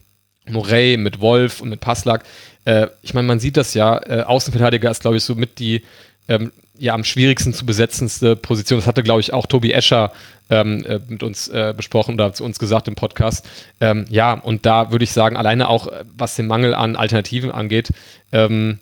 Morey, 0.49 0.97
mit 0.97 1.21
Wolf 1.21 1.61
und 1.61 1.69
mit 1.69 1.81
Passlack. 1.81 2.25
Äh, 2.65 2.87
ich 3.03 3.15
meine, 3.15 3.27
man 3.27 3.41
sieht 3.41 3.57
das 3.57 3.75
ja, 3.75 3.99
äh, 4.07 4.23
Außenverteidiger 4.23 4.91
ist, 4.91 5.01
glaube 5.01 5.17
ich, 5.17 5.25
so 5.25 5.35
mit 5.35 5.59
die 5.59 5.83
ähm, 6.29 6.53
ja 6.79 6.95
am 6.95 7.05
schwierigsten 7.05 7.55
zu 7.55 7.67
besetzendste 7.67 8.37
Position. 8.37 8.79
Das 8.79 8.87
hatte, 8.87 9.03
glaube 9.03 9.21
ich, 9.21 9.33
auch 9.33 9.47
Tobi 9.47 9.73
Escher 9.73 10.13
ähm, 10.51 10.85
äh, 10.85 11.01
mit 11.09 11.23
uns 11.23 11.49
äh, 11.49 11.75
besprochen 11.77 12.15
oder 12.15 12.33
zu 12.33 12.45
uns 12.45 12.59
gesagt 12.59 12.89
im 12.89 12.95
Podcast. 12.95 13.47
Ähm, 13.81 14.07
ja, 14.09 14.35
und 14.35 14.67
da 14.67 14.91
würde 14.93 15.05
ich 15.05 15.13
sagen, 15.13 15.37
alleine 15.37 15.69
auch, 15.69 15.89
äh, 15.89 16.05
was 16.17 16.37
den 16.37 16.47
Mangel 16.47 16.75
an 16.75 16.97
Alternativen 16.97 17.51
angeht, 17.51 17.93
ähm, 18.33 18.79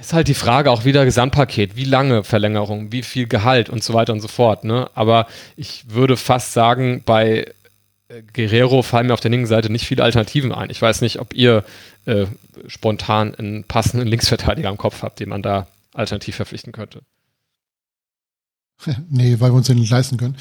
ist 0.00 0.12
halt 0.12 0.28
die 0.28 0.34
Frage 0.34 0.70
auch 0.70 0.84
wieder 0.84 1.04
Gesamtpaket, 1.04 1.76
wie 1.76 1.84
lange 1.84 2.24
Verlängerung, 2.24 2.92
wie 2.92 3.02
viel 3.02 3.26
Gehalt 3.26 3.68
und 3.68 3.84
so 3.84 3.94
weiter 3.94 4.12
und 4.12 4.20
so 4.20 4.28
fort. 4.28 4.64
Ne? 4.64 4.90
Aber 4.94 5.26
ich 5.56 5.84
würde 5.88 6.16
fast 6.16 6.52
sagen, 6.52 7.02
bei 7.04 7.46
äh, 8.08 8.22
Guerrero 8.32 8.82
fallen 8.82 9.08
mir 9.08 9.14
auf 9.14 9.20
der 9.20 9.30
linken 9.30 9.46
Seite 9.46 9.70
nicht 9.70 9.86
viele 9.86 10.02
Alternativen 10.02 10.52
ein. 10.52 10.70
Ich 10.70 10.80
weiß 10.80 11.02
nicht, 11.02 11.20
ob 11.20 11.34
ihr 11.34 11.64
äh, 12.06 12.26
spontan 12.68 13.34
einen 13.34 13.64
passenden 13.64 14.06
Linksverteidiger 14.06 14.70
im 14.70 14.76
Kopf 14.78 15.02
habt, 15.02 15.20
den 15.20 15.28
man 15.28 15.42
da 15.42 15.66
alternativ 15.96 16.36
verpflichten 16.36 16.72
könnte. 16.72 17.02
Nee, 19.08 19.36
weil 19.40 19.50
wir 19.52 19.56
uns 19.56 19.66
den 19.68 19.78
nicht 19.78 19.90
leisten 19.90 20.16
können. 20.16 20.36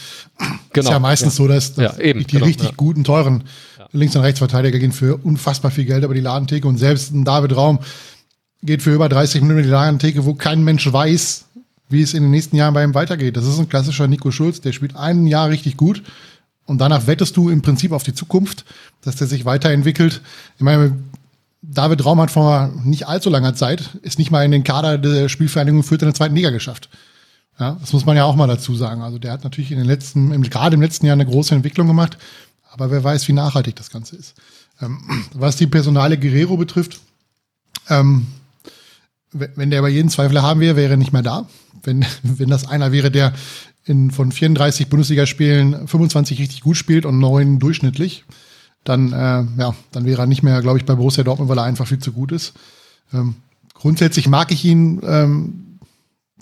Genau. 0.73 0.89
Ist 0.89 0.91
ja 0.91 0.99
meistens 0.99 1.33
ja. 1.33 1.43
so, 1.43 1.47
dass, 1.47 1.73
dass 1.73 1.97
ja, 1.97 2.03
eben, 2.03 2.19
die 2.19 2.33
genau, 2.33 2.45
richtig 2.45 2.69
ja. 2.69 2.73
guten, 2.75 3.03
teuren 3.03 3.45
Links- 3.91 4.15
und 4.15 4.23
Rechtsverteidiger 4.23 4.77
gehen 4.77 4.91
für 4.91 5.17
unfassbar 5.17 5.71
viel 5.71 5.85
Geld 5.85 6.03
über 6.03 6.13
die 6.13 6.21
Ladentheke 6.21 6.67
und 6.67 6.77
selbst 6.77 7.13
ein 7.13 7.23
David 7.23 7.55
Raum 7.55 7.79
geht 8.61 8.81
für 8.81 8.93
über 8.93 9.07
30 9.07 9.41
Minuten 9.41 9.59
in 9.59 9.65
die 9.65 9.71
Ladentheke, 9.71 10.25
wo 10.25 10.33
kein 10.33 10.63
Mensch 10.63 10.91
weiß, 10.91 11.45
wie 11.89 12.01
es 12.01 12.13
in 12.13 12.23
den 12.23 12.31
nächsten 12.31 12.55
Jahren 12.55 12.73
bei 12.73 12.83
ihm 12.83 12.93
weitergeht. 12.93 13.37
Das 13.37 13.45
ist 13.45 13.59
ein 13.59 13.69
klassischer 13.69 14.07
Nico 14.07 14.31
Schulz, 14.31 14.59
der 14.59 14.73
spielt 14.73 14.95
ein 14.95 15.27
Jahr 15.27 15.49
richtig 15.49 15.77
gut 15.77 16.03
und 16.65 16.79
danach 16.79 17.07
wettest 17.07 17.37
du 17.37 17.49
im 17.49 17.61
Prinzip 17.61 17.91
auf 17.91 18.03
die 18.03 18.13
Zukunft, 18.13 18.65
dass 19.01 19.15
der 19.15 19.27
sich 19.27 19.45
weiterentwickelt. 19.45 20.21
Ich 20.57 20.63
meine, 20.63 20.97
David 21.67 22.05
Raum 22.05 22.21
hat 22.21 22.31
vor 22.31 22.71
nicht 22.83 23.07
allzu 23.07 23.29
langer 23.29 23.55
Zeit, 23.55 23.89
ist 24.01 24.19
nicht 24.19 24.31
mal 24.31 24.45
in 24.45 24.51
den 24.51 24.63
Kader 24.63 24.97
der 24.97 25.29
Spielvereinigung 25.29 25.83
Fürth 25.83 26.01
in 26.01 26.07
der 26.07 26.15
zweiten 26.15 26.35
Liga 26.35 26.51
geschafft. 26.51 26.89
Ja, 27.59 27.77
das 27.79 27.93
muss 27.93 28.05
man 28.05 28.17
ja 28.17 28.25
auch 28.25 28.35
mal 28.35 28.47
dazu 28.47 28.75
sagen. 28.75 29.01
Also 29.01 29.17
der 29.17 29.31
hat 29.31 29.43
natürlich 29.43 29.71
in 29.71 29.77
den 29.77 29.87
letzten, 29.87 30.41
gerade 30.43 30.75
im 30.75 30.81
letzten 30.81 31.05
Jahr 31.05 31.13
eine 31.13 31.25
große 31.25 31.55
Entwicklung 31.55 31.87
gemacht, 31.87 32.17
aber 32.71 32.91
wer 32.91 33.03
weiß, 33.03 33.27
wie 33.27 33.33
nachhaltig 33.33 33.75
das 33.75 33.89
Ganze 33.89 34.15
ist. 34.15 34.35
Ähm, 34.81 34.99
was 35.33 35.55
die 35.55 35.67
Personale 35.67 36.17
Guerrero 36.17 36.57
betrifft, 36.57 36.99
ähm, 37.89 38.27
wenn 39.31 39.69
der 39.69 39.81
bei 39.81 39.89
jeden 39.89 40.09
Zweifel 40.09 40.41
haben 40.41 40.61
wäre, 40.61 40.75
wäre 40.75 40.91
er 40.91 40.97
nicht 40.97 41.13
mehr 41.13 41.21
da. 41.21 41.47
Wenn, 41.83 42.05
wenn 42.23 42.49
das 42.49 42.67
einer 42.67 42.91
wäre, 42.91 43.11
der 43.11 43.33
in, 43.85 44.11
von 44.11 44.31
34 44.31 44.87
Bundesligaspielen 44.87 45.87
25 45.87 46.39
richtig 46.39 46.61
gut 46.61 46.77
spielt 46.77 47.05
und 47.05 47.19
neun 47.19 47.59
durchschnittlich, 47.59 48.25
dann, 48.85 49.11
äh, 49.11 49.43
ja, 49.61 49.75
dann 49.91 50.05
wäre 50.05 50.21
er 50.21 50.27
nicht 50.27 50.43
mehr, 50.43 50.61
glaube 50.61 50.77
ich, 50.77 50.85
bei 50.85 50.95
Borussia 50.95 51.23
Dortmund, 51.23 51.49
weil 51.49 51.57
er 51.57 51.65
einfach 51.65 51.87
viel 51.87 51.99
zu 51.99 52.13
gut 52.13 52.31
ist. 52.31 52.53
Ähm, 53.13 53.35
grundsätzlich 53.73 54.29
mag 54.29 54.51
ich 54.51 54.63
ihn 54.63 55.01
ähm, 55.03 55.79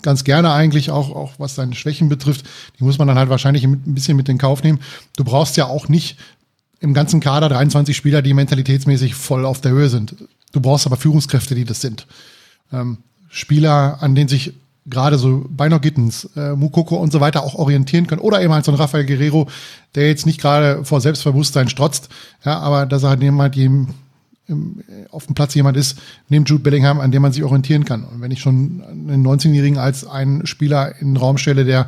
ganz 0.02 0.22
gerne 0.22 0.52
eigentlich, 0.52 0.90
auch, 0.90 1.10
auch 1.16 1.32
was 1.38 1.54
seine 1.56 1.74
Schwächen 1.74 2.08
betrifft. 2.08 2.46
Die 2.78 2.84
muss 2.84 2.98
man 2.98 3.08
dann 3.08 3.18
halt 3.18 3.30
wahrscheinlich 3.30 3.64
ein 3.64 3.80
bisschen 3.94 4.16
mit 4.16 4.28
in 4.28 4.38
Kauf 4.38 4.62
nehmen. 4.62 4.78
Du 5.16 5.24
brauchst 5.24 5.56
ja 5.56 5.66
auch 5.66 5.88
nicht 5.88 6.18
im 6.80 6.92
ganzen 6.92 7.20
Kader 7.20 7.48
23 7.48 7.96
Spieler, 7.96 8.20
die 8.20 8.34
mentalitätsmäßig 8.34 9.14
voll 9.14 9.46
auf 9.46 9.62
der 9.62 9.72
Höhe 9.72 9.88
sind. 9.88 10.14
Du 10.52 10.60
brauchst 10.60 10.86
aber 10.86 10.98
Führungskräfte, 10.98 11.54
die 11.54 11.64
das 11.64 11.80
sind. 11.80 12.06
Ähm, 12.72 12.98
Spieler, 13.30 14.02
an 14.02 14.14
denen 14.14 14.28
sich 14.28 14.52
gerade 14.86 15.18
so 15.18 15.44
Beino 15.48 15.80
Gittens, 15.80 16.28
äh, 16.36 16.54
Mukoko 16.54 16.96
und 16.96 17.12
so 17.12 17.20
weiter 17.20 17.42
auch 17.42 17.54
orientieren 17.54 18.06
können. 18.06 18.20
Oder 18.20 18.42
eben 18.42 18.52
halt 18.52 18.64
so 18.64 18.72
ein 18.72 18.76
Rafael 18.76 19.06
Guerrero, 19.06 19.48
der 19.94 20.08
jetzt 20.08 20.26
nicht 20.26 20.40
gerade 20.40 20.84
vor 20.84 21.00
Selbstbewusstsein 21.00 21.68
strotzt, 21.68 22.08
ja, 22.44 22.58
aber 22.58 22.86
dass 22.86 23.02
er 23.02 23.10
halt 23.10 23.22
jemand, 23.22 23.56
dem 23.56 23.88
im, 24.46 24.82
auf 25.10 25.26
dem 25.26 25.34
Platz 25.34 25.54
jemand 25.54 25.76
ist, 25.76 25.98
neben 26.28 26.44
Jude 26.44 26.62
Bellingham, 26.62 27.00
an 27.00 27.10
dem 27.10 27.22
man 27.22 27.32
sich 27.32 27.42
orientieren 27.42 27.84
kann. 27.84 28.04
Und 28.04 28.20
wenn 28.20 28.30
ich 28.30 28.40
schon 28.40 28.82
einen 28.86 29.26
19-Jährigen 29.26 29.78
als 29.78 30.06
einen 30.06 30.46
Spieler 30.46 31.00
in 31.00 31.08
den 31.08 31.16
Raum 31.16 31.38
stelle, 31.38 31.64
der, 31.64 31.86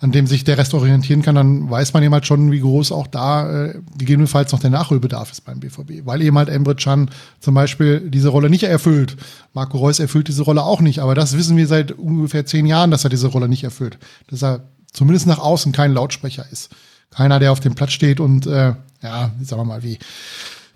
an 0.00 0.12
dem 0.12 0.26
sich 0.26 0.44
der 0.44 0.58
Rest 0.58 0.74
orientieren 0.74 1.22
kann, 1.22 1.34
dann 1.34 1.68
weiß 1.68 1.94
man 1.94 2.02
eben 2.02 2.14
halt 2.14 2.26
schon, 2.26 2.52
wie 2.52 2.60
groß 2.60 2.92
auch 2.92 3.06
da 3.06 3.64
äh, 3.64 3.80
gegebenenfalls 3.98 4.52
noch 4.52 4.60
der 4.60 4.70
Nachholbedarf 4.70 5.32
ist 5.32 5.44
beim 5.44 5.60
BVB. 5.60 6.06
Weil 6.06 6.22
eben 6.22 6.38
halt 6.38 6.48
Emre 6.48 6.76
Can 6.76 7.10
zum 7.40 7.54
Beispiel 7.54 8.08
diese 8.08 8.28
Rolle 8.28 8.50
nicht 8.50 8.64
erfüllt. 8.64 9.16
Marco 9.52 9.78
Reus 9.78 9.98
erfüllt 9.98 10.28
diese 10.28 10.42
Rolle 10.42 10.62
auch 10.62 10.80
nicht. 10.80 11.00
Aber 11.00 11.14
das 11.14 11.36
wissen 11.36 11.56
wir 11.56 11.66
seit 11.66 11.92
ungefähr 11.92 12.46
zehn 12.46 12.66
Jahren, 12.66 12.90
dass 12.90 13.04
er 13.04 13.10
diese 13.10 13.28
Rolle 13.28 13.48
nicht 13.48 13.64
erfüllt. 13.64 13.98
Dass 14.28 14.42
er 14.42 14.68
zumindest 14.92 15.26
nach 15.26 15.38
außen 15.38 15.72
kein 15.72 15.92
Lautsprecher 15.92 16.46
ist. 16.50 16.70
Keiner, 17.10 17.38
der 17.38 17.52
auf 17.52 17.60
dem 17.60 17.74
Platz 17.74 17.92
steht 17.92 18.20
und 18.20 18.46
äh, 18.46 18.74
ja, 19.02 19.30
sagen 19.42 19.60
wir 19.60 19.64
mal, 19.64 19.82
wie 19.82 19.98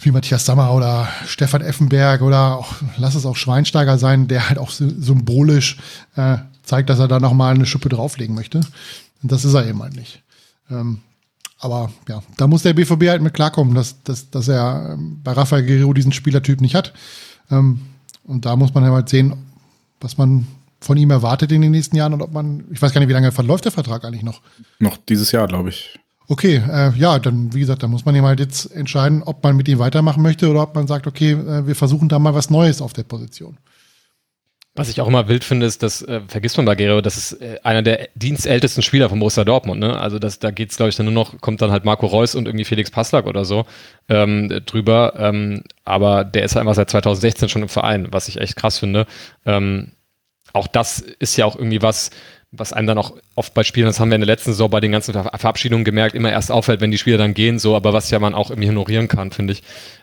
wie 0.01 0.11
Matthias 0.11 0.47
Sammer 0.47 0.73
oder 0.73 1.09
Stefan 1.27 1.61
Effenberg 1.61 2.23
oder 2.23 2.57
auch, 2.57 2.75
lass 2.97 3.15
es 3.15 3.27
auch 3.27 3.37
Schweinsteiger 3.37 3.99
sein, 3.99 4.29
der 4.29 4.49
halt 4.49 4.59
auch 4.59 4.71
symbolisch 4.71 5.79
äh, 6.17 6.39
zeigt, 6.63 6.91
dass 6.91 6.99
er 6.99 7.09
da 7.09 7.21
nochmal 7.21 7.55
eine 7.55 7.67
Schippe 7.67 7.89
drauflegen 7.89 8.35
möchte. 8.35 8.61
Und 9.23 9.33
das 9.33 9.45
ist 9.45 9.55
er 9.55 9.67
eben 9.67 9.83
halt 9.83 9.97
nicht. 9.97 10.23
Ähm, 10.71 11.01
aber 11.59 11.93
ja, 12.09 12.23
da 12.39 12.47
muss 12.47 12.63
der 12.63 12.73
BVB 12.73 13.09
halt 13.09 13.23
mit 13.23 13.35
klarkommen, 13.35 13.75
dass, 13.75 14.03
dass, 14.03 14.31
dass 14.31 14.49
er 14.49 14.95
ähm, 14.95 15.21
bei 15.23 15.33
Rafael 15.33 15.65
Guerrero 15.65 15.93
diesen 15.93 16.13
Spielertyp 16.13 16.61
nicht 16.61 16.75
hat. 16.75 16.95
Ähm, 17.51 17.81
und 18.25 18.47
da 18.47 18.57
muss 18.57 18.73
man 18.73 18.85
halt 18.85 19.09
sehen, 19.09 19.35
was 20.01 20.17
man 20.17 20.47
von 20.81 20.97
ihm 20.97 21.11
erwartet 21.11 21.53
in 21.53 21.61
den 21.61 21.73
nächsten 21.73 21.97
Jahren 21.97 22.15
und 22.15 22.23
ob 22.23 22.33
man, 22.33 22.65
ich 22.71 22.81
weiß 22.81 22.93
gar 22.93 23.01
nicht, 23.01 23.09
wie 23.09 23.15
lange 23.15 23.33
verläuft 23.33 23.67
der 23.67 23.73
Vertrag 23.73 24.05
eigentlich 24.05 24.23
noch? 24.23 24.41
Noch 24.79 24.97
dieses 24.97 25.33
Jahr, 25.33 25.47
glaube 25.47 25.69
ich. 25.69 25.99
Okay, 26.31 26.63
äh, 26.71 26.93
ja, 26.97 27.19
dann, 27.19 27.53
wie 27.53 27.59
gesagt, 27.59 27.83
da 27.83 27.89
muss 27.89 28.05
man 28.05 28.15
eben 28.15 28.25
halt 28.25 28.39
jetzt 28.39 28.67
entscheiden, 28.67 29.25
ob 29.25 29.43
man 29.43 29.57
mit 29.57 29.67
ihm 29.67 29.81
weitermachen 29.81 30.23
möchte 30.23 30.49
oder 30.49 30.63
ob 30.63 30.77
man 30.77 30.87
sagt, 30.87 31.09
okay, 31.09 31.33
äh, 31.33 31.67
wir 31.67 31.75
versuchen 31.75 32.09
da 32.09 32.21
mal 32.21 32.35
was 32.35 32.51
Neues 32.51 32.81
auf 32.81 32.93
der 32.93 33.03
Position. 33.03 33.59
Was 34.77 34.89
ich 34.89 35.01
auch 35.01 35.09
immer 35.09 35.27
wild 35.27 35.43
finde, 35.43 35.67
ist, 35.67 35.83
das 35.83 36.03
äh, 36.03 36.21
vergisst 36.29 36.57
man 36.57 36.67
bei 36.67 36.77
Guerrero, 36.77 37.01
das 37.01 37.17
ist 37.17 37.43
äh, 37.43 37.59
einer 37.65 37.83
der 37.83 38.11
dienstältesten 38.15 38.81
Spieler 38.85 39.09
von 39.09 39.19
Borussia 39.19 39.43
Dortmund. 39.43 39.81
Ne? 39.81 39.99
Also 39.99 40.21
das, 40.21 40.39
da 40.39 40.53
geht's, 40.53 40.77
glaube 40.77 40.91
ich, 40.91 40.95
dann 40.95 41.07
nur 41.07 41.15
noch, 41.15 41.41
kommt 41.41 41.63
dann 41.63 41.73
halt 41.73 41.85
Marco 41.85 42.07
Reus 42.07 42.37
und 42.37 42.47
irgendwie 42.47 42.65
Felix 42.65 42.93
Passlack 42.93 43.27
oder 43.27 43.45
so 43.45 43.67
ähm, 44.09 44.63
drüber. 44.67 45.15
Ähm, 45.19 45.65
aber 45.85 46.23
der 46.23 46.45
ist 46.45 46.57
einfach 46.57 46.77
seit 46.77 46.91
2016 46.91 47.49
schon 47.49 47.63
im 47.63 47.69
Verein, 47.69 48.07
was 48.13 48.29
ich 48.29 48.41
echt 48.41 48.55
krass 48.55 48.79
finde. 48.79 49.09
Ähm, 49.45 49.91
auch 50.53 50.69
das 50.69 51.01
ist 51.01 51.37
ja 51.37 51.45
auch 51.45 51.57
irgendwie 51.57 51.83
was, 51.83 52.11
was 52.53 52.73
einem 52.73 52.89
dann 52.89 52.99
auch 52.99 53.17
oft 53.37 53.55
bei 53.55 53.63
Spielen, 53.63 53.87
das 53.87 54.01
haben 54.01 54.11
wir 54.11 54.17
in 54.17 54.23
der 54.23 54.27
letzten 54.27 54.51
Saison 54.51 54.69
bei 54.69 54.81
den 54.81 54.91
ganzen 54.91 55.13
Ver 55.13 55.31
Verabschiedungen 55.39 55.85
gemerkt, 55.85 56.17
immer 56.17 56.33
erst 56.33 56.51
auffällt, 56.51 56.81
wenn 56.81 56.91
die 56.91 56.99
Spieler 56.99 57.19
dann 57.19 57.33
gehen, 57.33 57.61
so, 57.61 57.77
aber 57.77 57.93
was 57.93 58.11
ja 58.11 58.19
man 58.19 58.35
auch 58.35 58.51
irgendwie 58.51 58.69
ignorieren 58.69 59.07
kann, 59.07 59.31
finde 59.31 59.53
ich, 59.53 59.63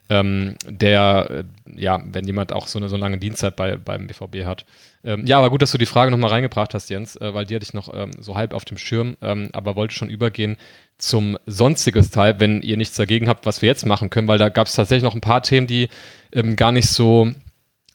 ähm, 0.10 0.56
der, 0.65 1.28
äh, 1.30 1.82
ja, 1.82 2.02
wenn 2.06 2.26
jemand 2.26 2.53
auch 2.53 2.68
so 2.68 2.80
eine 2.80 2.88
so 2.88 2.95
lange 2.95 3.18
Dienstzeit 3.18 3.57
bei, 3.57 3.76
beim 3.76 4.07
BVB 4.07 4.45
hat. 4.45 4.65
Ähm, 5.03 5.26
ja, 5.26 5.38
aber 5.38 5.49
gut, 5.49 5.61
dass 5.61 5.72
du 5.72 5.78
die 5.78 5.86
Frage 5.86 6.10
nochmal 6.10 6.30
reingebracht 6.30 6.74
hast, 6.74 6.90
Jens, 6.90 7.18
äh, 7.18 7.34
weil 7.34 7.45
die 7.45 7.56
hatte 7.56 7.65
ich 7.65 7.74
noch 7.74 7.94
ähm, 7.94 8.11
so 8.19 8.36
halb 8.36 8.53
auf 8.53 8.64
dem 8.64 8.78
Schirm, 8.78 9.18
ähm, 9.22 9.49
aber 9.52 9.76
wollte 9.76 9.94
schon 9.94 10.10
übergehen 10.10 10.56
zum 10.98 11.38
sonstiges 11.45 12.11
Teil, 12.11 12.40
wenn 12.40 12.61
ihr 12.61 12.78
nichts 12.78 12.95
dagegen 12.95 13.28
habt, 13.28 13.45
was 13.45 13.61
wir 13.61 13.68
jetzt 13.68 13.86
machen 13.86 14.10
können, 14.10 14.28
weil 14.28 14.40
da 14.40 14.48
gab 14.49 14.68
es 14.68 14.74
tatsächlich 14.74 15.03
noch 15.03 15.15
ein 15.15 15.22
paar 15.22 15.44
Themen, 15.44 15.68
die 15.68 15.90
ähm, 16.32 16.56
gar 16.56 16.72
nicht 16.72 16.90
so 16.90 17.32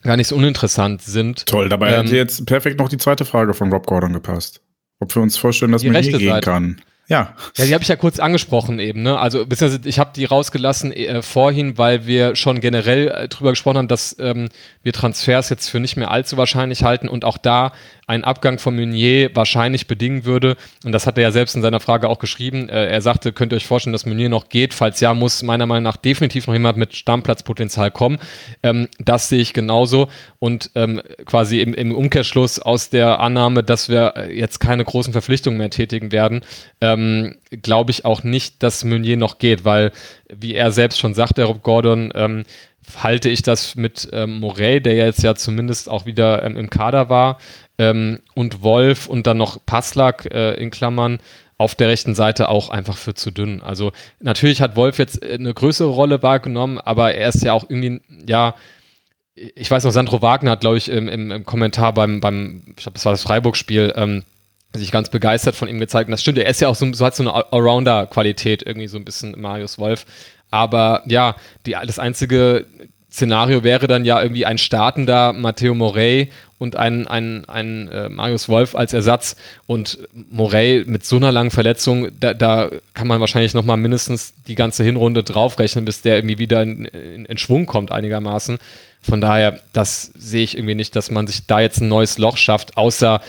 gar 0.02 0.16
nicht 0.16 0.28
so 0.28 0.36
uninteressant 0.36 1.02
sind. 1.02 1.46
Toll, 1.46 1.68
dabei 1.68 1.92
ähm, 1.92 2.02
hätte 2.02 2.16
jetzt 2.16 2.44
perfekt 2.46 2.78
noch 2.78 2.88
die 2.88 2.98
zweite 2.98 3.24
Frage 3.24 3.54
von 3.54 3.72
Rob 3.72 3.86
Gordon 3.86 4.12
gepasst. 4.12 4.60
Ob 5.00 5.14
wir 5.14 5.22
uns 5.22 5.36
vorstellen, 5.36 5.72
dass 5.72 5.82
man 5.82 6.00
hier 6.00 6.18
gehen 6.18 6.28
Seite. 6.28 6.50
kann. 6.50 6.80
Ja. 7.08 7.34
Ja, 7.56 7.66
die 7.66 7.74
habe 7.74 7.82
ich 7.82 7.88
ja 7.88 7.96
kurz 7.96 8.20
angesprochen 8.20 8.78
eben, 8.78 9.02
ne? 9.02 9.18
Also 9.18 9.44
beziehungsweise 9.44 9.86
ich 9.88 9.98
habe 9.98 10.12
die 10.14 10.24
rausgelassen 10.24 10.92
äh, 10.92 11.20
vorhin, 11.20 11.76
weil 11.76 12.06
wir 12.06 12.36
schon 12.36 12.60
generell 12.60 13.08
äh, 13.08 13.28
drüber 13.28 13.50
gesprochen 13.50 13.78
haben, 13.78 13.88
dass 13.88 14.16
ähm, 14.18 14.48
wir 14.82 14.92
Transfers 14.92 15.48
jetzt 15.50 15.68
für 15.68 15.80
nicht 15.80 15.96
mehr 15.96 16.10
allzu 16.10 16.36
wahrscheinlich 16.36 16.84
halten 16.84 17.08
und 17.08 17.24
auch 17.24 17.38
da 17.38 17.72
ein 18.12 18.24
Abgang 18.24 18.58
von 18.58 18.76
Meunier 18.76 19.30
wahrscheinlich 19.34 19.86
bedingen 19.86 20.24
würde. 20.24 20.56
Und 20.84 20.92
das 20.92 21.06
hat 21.06 21.16
er 21.16 21.22
ja 21.22 21.30
selbst 21.30 21.54
in 21.54 21.62
seiner 21.62 21.80
Frage 21.80 22.08
auch 22.08 22.18
geschrieben. 22.18 22.68
Äh, 22.68 22.86
er 22.86 23.00
sagte, 23.00 23.32
könnt 23.32 23.52
ihr 23.52 23.56
euch 23.56 23.66
vorstellen, 23.66 23.92
dass 23.92 24.06
Meunier 24.06 24.28
noch 24.28 24.50
geht? 24.50 24.74
Falls 24.74 25.00
ja, 25.00 25.14
muss 25.14 25.42
meiner 25.42 25.66
Meinung 25.66 25.84
nach 25.84 25.96
definitiv 25.96 26.46
noch 26.46 26.54
jemand 26.54 26.76
mit 26.76 26.94
Stammplatzpotenzial 26.94 27.90
kommen. 27.90 28.18
Ähm, 28.62 28.88
das 28.98 29.28
sehe 29.28 29.40
ich 29.40 29.54
genauso. 29.54 30.08
Und 30.38 30.70
ähm, 30.74 31.00
quasi 31.24 31.60
im, 31.60 31.72
im, 31.72 31.94
Umkehrschluss 31.94 32.58
aus 32.58 32.90
der 32.90 33.20
Annahme, 33.20 33.62
dass 33.62 33.88
wir 33.88 34.14
äh, 34.16 34.38
jetzt 34.38 34.60
keine 34.60 34.84
großen 34.84 35.12
Verpflichtungen 35.12 35.58
mehr 35.58 35.70
tätigen 35.70 36.12
werden, 36.12 36.42
ähm, 36.80 37.36
glaube 37.62 37.90
ich 37.92 38.04
auch 38.04 38.22
nicht, 38.22 38.62
dass 38.62 38.84
Meunier 38.84 39.16
noch 39.16 39.38
geht, 39.38 39.64
weil, 39.64 39.92
wie 40.28 40.54
er 40.54 40.70
selbst 40.70 40.98
schon 40.98 41.14
sagt, 41.14 41.38
der 41.38 41.46
Rob 41.46 41.62
Gordon, 41.62 42.12
ähm, 42.14 42.44
halte 43.02 43.28
ich 43.28 43.42
das 43.42 43.76
mit 43.76 44.08
ähm, 44.12 44.40
Morey, 44.40 44.80
der 44.80 44.94
jetzt 44.94 45.22
ja 45.22 45.34
zumindest 45.34 45.88
auch 45.88 46.06
wieder 46.06 46.42
ähm, 46.42 46.56
im 46.56 46.70
Kader 46.70 47.08
war, 47.08 47.38
ähm, 47.82 48.20
und 48.34 48.62
Wolf 48.62 49.08
und 49.08 49.26
dann 49.26 49.38
noch 49.38 49.64
Passlack 49.66 50.32
äh, 50.32 50.54
in 50.54 50.70
Klammern 50.70 51.18
auf 51.58 51.74
der 51.74 51.88
rechten 51.88 52.14
Seite 52.14 52.48
auch 52.48 52.70
einfach 52.70 52.96
für 52.96 53.14
zu 53.14 53.30
dünn. 53.30 53.60
Also 53.60 53.92
natürlich 54.20 54.62
hat 54.62 54.76
Wolf 54.76 54.98
jetzt 54.98 55.22
äh, 55.22 55.34
eine 55.34 55.52
größere 55.52 55.88
Rolle 55.88 56.22
wahrgenommen, 56.22 56.78
aber 56.78 57.14
er 57.14 57.28
ist 57.28 57.42
ja 57.42 57.52
auch 57.52 57.68
irgendwie, 57.68 58.00
ja, 58.26 58.54
ich 59.34 59.70
weiß 59.70 59.84
noch, 59.84 59.90
Sandro 59.90 60.22
Wagner 60.22 60.52
hat, 60.52 60.60
glaube 60.60 60.76
ich, 60.76 60.88
im, 60.88 61.08
im, 61.08 61.30
im, 61.30 61.44
Kommentar 61.44 61.92
beim, 61.92 62.20
beim, 62.20 62.62
ich 62.68 62.76
glaube, 62.76 62.94
das 62.94 63.04
war 63.04 63.12
das 63.12 63.22
Freiburg-Spiel, 63.22 63.94
ähm, 63.96 64.22
sich 64.74 64.92
ganz 64.92 65.10
begeistert 65.10 65.56
von 65.56 65.68
ihm 65.68 65.80
gezeigt. 65.80 66.08
Und 66.08 66.12
das 66.12 66.22
stimmt, 66.22 66.38
er 66.38 66.48
ist 66.48 66.60
ja 66.60 66.68
auch 66.68 66.74
so, 66.74 66.90
so 66.92 67.04
hat 67.04 67.16
so 67.16 67.22
eine 67.22 67.52
Allrounder-Qualität, 67.52 68.62
irgendwie 68.62 68.88
so 68.88 68.96
ein 68.96 69.04
bisschen 69.04 69.40
Marius 69.40 69.78
Wolf. 69.78 70.06
Aber 70.50 71.02
ja, 71.06 71.34
die, 71.66 71.72
das 71.72 71.98
einzige 71.98 72.66
Szenario 73.12 73.62
wäre 73.62 73.86
dann 73.86 74.06
ja 74.06 74.22
irgendwie 74.22 74.46
ein 74.46 74.56
startender 74.56 75.34
Matteo 75.34 75.74
Morey 75.74 76.30
und 76.58 76.76
ein, 76.76 77.06
ein, 77.06 77.44
ein 77.46 77.88
äh, 77.88 78.08
Marius 78.08 78.48
Wolf 78.48 78.74
als 78.74 78.94
Ersatz. 78.94 79.36
Und 79.66 79.98
Morey 80.30 80.84
mit 80.86 81.04
so 81.04 81.16
einer 81.16 81.30
langen 81.30 81.50
Verletzung, 81.50 82.08
da, 82.18 82.32
da 82.32 82.70
kann 82.94 83.08
man 83.08 83.20
wahrscheinlich 83.20 83.52
nochmal 83.52 83.76
mindestens 83.76 84.32
die 84.46 84.54
ganze 84.54 84.82
Hinrunde 84.82 85.24
draufrechnen, 85.24 85.84
bis 85.84 86.00
der 86.00 86.16
irgendwie 86.16 86.38
wieder 86.38 86.62
in, 86.62 86.86
in, 86.86 87.24
in 87.26 87.36
Schwung 87.36 87.66
kommt 87.66 87.92
einigermaßen. 87.92 88.58
Von 89.02 89.20
daher, 89.20 89.60
das 89.74 90.12
sehe 90.16 90.44
ich 90.44 90.56
irgendwie 90.56 90.76
nicht, 90.76 90.96
dass 90.96 91.10
man 91.10 91.26
sich 91.26 91.46
da 91.46 91.60
jetzt 91.60 91.82
ein 91.82 91.88
neues 91.88 92.16
Loch 92.16 92.38
schafft, 92.38 92.78
außer 92.78 93.20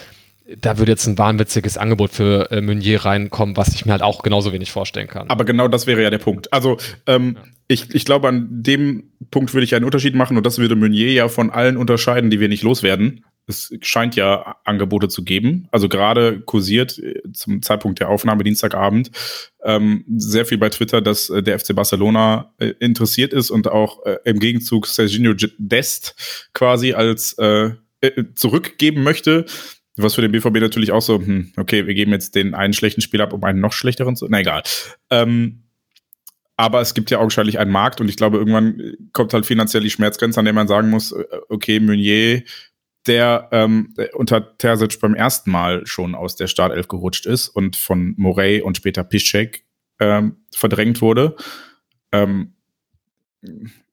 da 0.57 0.77
würde 0.77 0.91
jetzt 0.91 1.07
ein 1.07 1.17
wahnwitziges 1.17 1.77
Angebot 1.77 2.11
für 2.11 2.51
äh, 2.51 2.61
Meunier 2.61 3.05
reinkommen, 3.05 3.55
was 3.55 3.69
ich 3.69 3.85
mir 3.85 3.93
halt 3.93 4.01
auch 4.01 4.23
genauso 4.23 4.51
wenig 4.51 4.71
vorstellen 4.71 5.07
kann. 5.07 5.29
Aber 5.29 5.45
genau 5.45 5.67
das 5.67 5.87
wäre 5.87 6.03
ja 6.03 6.09
der 6.09 6.17
Punkt. 6.17 6.51
Also 6.51 6.77
ähm, 7.07 7.37
ja. 7.37 7.43
ich, 7.67 7.95
ich 7.95 8.05
glaube, 8.05 8.27
an 8.27 8.47
dem 8.49 9.11
Punkt 9.31 9.53
würde 9.53 9.63
ich 9.63 9.75
einen 9.75 9.85
Unterschied 9.85 10.15
machen 10.15 10.35
und 10.35 10.45
das 10.45 10.57
würde 10.57 10.75
Meunier 10.75 11.13
ja 11.13 11.29
von 11.29 11.49
allen 11.49 11.77
unterscheiden, 11.77 12.29
die 12.29 12.39
wir 12.39 12.49
nicht 12.49 12.63
loswerden. 12.63 13.25
Es 13.45 13.73
scheint 13.81 14.15
ja 14.15 14.55
Angebote 14.63 15.09
zu 15.09 15.23
geben. 15.23 15.67
Also 15.71 15.89
gerade 15.89 16.41
kursiert 16.41 16.97
äh, 16.99 17.21
zum 17.33 17.61
Zeitpunkt 17.61 17.99
der 17.99 18.09
Aufnahme 18.09 18.43
Dienstagabend 18.43 19.11
ähm, 19.63 20.03
sehr 20.15 20.45
viel 20.45 20.57
bei 20.57 20.69
Twitter, 20.69 21.01
dass 21.01 21.29
äh, 21.29 21.41
der 21.41 21.57
FC 21.57 21.73
Barcelona 21.73 22.53
äh, 22.57 22.73
interessiert 22.79 23.33
ist 23.33 23.49
und 23.49 23.69
auch 23.69 24.05
äh, 24.05 24.17
im 24.25 24.39
Gegenzug 24.39 24.87
Serginho 24.87 25.33
Dest 25.57 26.15
quasi 26.53 26.93
als 26.93 27.33
äh, 27.37 27.71
äh 28.01 28.23
zurückgeben 28.35 29.03
möchte. 29.03 29.45
Was 29.95 30.15
für 30.15 30.21
den 30.21 30.31
BVB 30.31 30.59
natürlich 30.59 30.91
auch 30.91 31.01
so, 31.01 31.19
hm, 31.19 31.53
okay, 31.57 31.85
wir 31.85 31.93
geben 31.93 32.11
jetzt 32.11 32.35
den 32.35 32.55
einen 32.55 32.73
schlechten 32.73 33.01
Spiel 33.01 33.21
ab, 33.21 33.33
um 33.33 33.43
einen 33.43 33.59
noch 33.59 33.73
schlechteren 33.73 34.15
zu. 34.15 34.27
Na 34.27 34.39
egal. 34.39 34.63
Ähm, 35.11 35.63
aber 36.57 36.81
es 36.81 36.93
gibt 36.93 37.11
ja 37.11 37.19
augenscheinlich 37.19 37.59
einen 37.59 37.71
Markt 37.71 37.99
und 38.01 38.09
ich 38.09 38.15
glaube, 38.15 38.37
irgendwann 38.37 38.95
kommt 39.11 39.33
halt 39.33 39.45
finanziell 39.45 39.83
die 39.83 39.89
Schmerzgrenze, 39.89 40.39
an 40.39 40.45
der 40.45 40.53
man 40.53 40.67
sagen 40.67 40.89
muss, 40.89 41.11
äh, 41.11 41.25
okay, 41.49 41.79
Meunier, 41.79 42.43
der 43.05 43.49
ähm, 43.51 43.93
unter 44.13 44.57
Terzic 44.57 44.99
beim 44.99 45.15
ersten 45.15 45.51
Mal 45.51 45.85
schon 45.85 46.15
aus 46.15 46.35
der 46.35 46.47
Startelf 46.47 46.87
gerutscht 46.87 47.25
ist 47.25 47.49
und 47.49 47.75
von 47.75 48.13
Morey 48.17 48.61
und 48.61 48.77
später 48.77 49.03
Piszczek 49.03 49.65
ähm, 49.99 50.37
verdrängt 50.53 51.01
wurde. 51.01 51.35
Ähm, 52.11 52.53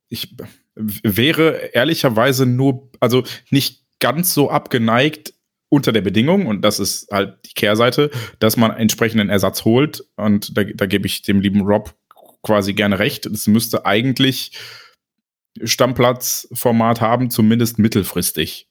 ich 0.08 0.36
wäre 0.74 1.70
ehrlicherweise 1.72 2.46
nur, 2.46 2.90
also 3.00 3.24
nicht 3.50 3.84
ganz 3.98 4.32
so 4.32 4.50
abgeneigt, 4.50 5.34
unter 5.70 5.92
der 5.92 6.02
Bedingung, 6.02 6.46
und 6.46 6.62
das 6.62 6.78
ist 6.78 7.10
halt 7.10 7.38
die 7.46 7.54
Kehrseite, 7.54 8.10
dass 8.40 8.58
man 8.58 8.72
entsprechenden 8.72 9.30
Ersatz 9.30 9.64
holt. 9.64 10.04
Und 10.16 10.56
da, 10.56 10.64
da 10.64 10.84
gebe 10.84 11.06
ich 11.06 11.22
dem 11.22 11.40
lieben 11.40 11.62
Rob 11.62 11.94
quasi 12.42 12.74
gerne 12.74 12.98
recht. 12.98 13.24
Es 13.26 13.46
müsste 13.46 13.86
eigentlich 13.86 14.58
Stammplatzformat 15.62 17.00
haben, 17.00 17.30
zumindest 17.30 17.78
mittelfristig. 17.78 18.68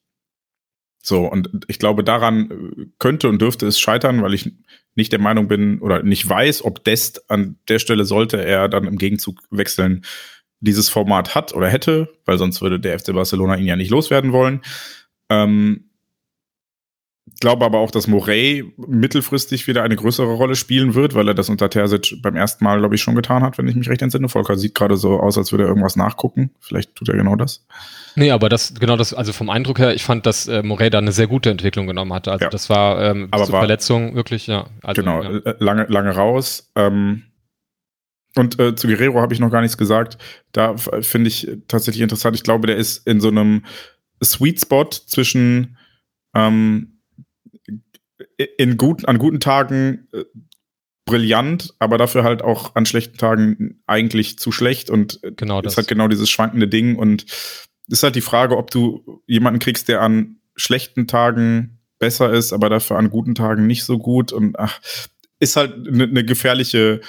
So, 1.01 1.26
und 1.26 1.65
ich 1.67 1.80
glaube, 1.80 2.03
daran 2.03 2.91
könnte 2.99 3.30
und 3.30 3.41
dürfte 3.41 3.65
es 3.65 3.80
scheitern, 3.80 4.21
weil 4.21 4.34
ich 4.34 4.51
nicht 4.95 5.13
der 5.13 5.19
Meinung 5.19 5.47
bin 5.47 5.80
oder 5.80 6.03
nicht 6.03 6.27
weiß, 6.27 6.65
ob 6.65 6.84
Dest 6.84 7.30
an 7.31 7.57
der 7.69 7.80
Stelle 7.80 8.03
sollte 8.03 8.43
er 8.43 8.67
dann 8.67 8.85
im 8.85 8.97
Gegenzug 8.97 9.39
wechseln, 9.49 10.03
dieses 10.59 10.89
Format 10.89 11.35
hat 11.35 11.53
oder 11.53 11.69
hätte, 11.69 12.13
weil 12.26 12.38
sonst 12.38 12.61
würde 12.61 12.81
der 12.81 12.99
FC 12.99 13.13
Barcelona 13.13 13.55
ihn 13.55 13.65
ja 13.65 13.77
nicht 13.77 13.91
loswerden 13.91 14.34
wollen. 14.34 14.61
Ähm, 15.30 15.89
glaube 17.40 17.66
aber 17.66 17.80
auch, 17.80 17.91
dass 17.91 18.07
Morey 18.07 18.74
mittelfristig 18.78 19.68
wieder 19.68 19.84
eine 19.84 19.95
größere 19.95 20.34
Rolle 20.34 20.56
spielen 20.56 20.95
wird, 20.95 21.16
weil 21.16 21.28
er 21.28 21.34
das 21.34 21.49
unter 21.49 21.70
Terzic 21.70 22.22
beim 22.22 22.36
ersten 22.36 22.64
Mal, 22.64 22.80
glaube 22.80 22.95
ich, 22.95 23.02
schon 23.02 23.16
getan 23.16 23.44
hat, 23.44 23.57
wenn 23.57 23.68
ich 23.68 23.76
mich 23.76 23.90
recht 23.90 24.02
entsinne. 24.02 24.30
Volker 24.30 24.57
sieht 24.57 24.76
gerade 24.76 24.98
so 24.98 25.20
aus, 25.20 25.38
als 25.38 25.52
würde 25.52 25.66
er 25.66 25.70
irgendwas 25.70 25.95
nachgucken. 25.95 26.52
Vielleicht 26.60 26.95
tut 26.95 27.10
er 27.10 27.16
genau 27.16 27.36
das. 27.36 27.66
Nee, 28.16 28.32
aber 28.32 28.49
das, 28.49 28.74
genau 28.74 28.98
das, 28.98 29.14
also 29.14 29.32
vom 29.32 29.49
Eindruck 29.49 29.80
her, 29.80 29.94
ich 29.94 30.03
fand, 30.03 30.26
dass 30.26 30.48
äh, 30.48 30.64
Morey 30.64 30.90
da 30.90 30.98
eine 30.98 31.11
sehr 31.11 31.28
gute 31.28 31.49
Entwicklung 31.49 31.88
genommen 31.88 32.14
hatte. 32.14 32.32
Also 32.32 32.45
ja. 32.45 32.49
das 32.49 32.70
war 32.70 33.02
ähm, 33.02 33.28
aber 33.32 33.45
zur 33.45 33.53
war, 33.53 33.61
Verletzung 33.61 34.16
wirklich, 34.16 34.48
ja. 34.48 34.68
Also, 34.82 35.02
genau, 35.02 35.24
ja. 35.24 35.30
Äh, 35.38 35.56
lange, 35.60 35.86
lange 35.86 36.11
raus. 36.11 36.72
Ähm, 36.76 37.24
und 38.36 38.60
äh, 38.60 38.76
zu 38.76 38.88
Guerrero 38.88 39.22
habe 39.22 39.34
ich 39.34 39.40
noch 39.40 39.52
gar 39.52 39.61
nichts 39.61 39.78
gesagt. 39.78 40.18
Da 40.52 40.78
finde 40.78 41.30
ich 41.30 41.48
tatsächlich 41.68 42.02
interessant. 42.02 42.36
Ich 42.36 42.44
glaube, 42.44 42.68
der 42.68 42.78
ist 42.78 43.06
in 43.07 43.22
so 43.22 43.30
einem 43.30 43.66
Sweet 44.24 44.61
Spot 44.61 44.90
zwischen 44.90 45.78
ähm, 46.36 46.98
in 48.57 48.77
gut, 48.77 49.07
an 49.07 49.17
guten 49.17 49.39
Tagen 49.39 50.07
äh, 50.13 50.25
brillant, 51.05 51.73
aber 51.79 51.97
dafür 51.97 52.23
halt 52.23 52.41
auch 52.41 52.75
an 52.75 52.85
schlechten 52.85 53.17
Tagen 53.17 53.81
eigentlich 53.87 54.37
zu 54.37 54.51
schlecht. 54.51 54.89
Und 54.89 55.23
äh, 55.23 55.31
genau 55.31 55.61
das. 55.61 55.73
ist 55.73 55.77
halt 55.77 55.87
genau 55.87 56.07
dieses 56.07 56.29
schwankende 56.29 56.67
Ding. 56.67 56.95
Und 56.95 57.25
ist 57.87 58.03
halt 58.03 58.15
die 58.15 58.21
Frage, 58.21 58.57
ob 58.57 58.71
du 58.71 59.21
jemanden 59.25 59.59
kriegst, 59.59 59.87
der 59.87 60.01
an 60.01 60.37
schlechten 60.55 61.07
Tagen 61.07 61.79
besser 61.97 62.31
ist, 62.31 62.53
aber 62.53 62.69
dafür 62.69 62.97
an 62.97 63.09
guten 63.09 63.35
Tagen 63.35 63.67
nicht 63.67 63.83
so 63.83 63.97
gut. 63.97 64.31
Und 64.31 64.57
ach, 64.59 64.79
ist 65.39 65.55
halt 65.55 65.87
eine 65.87 66.07
ne 66.07 66.23
gefährliche 66.23 67.01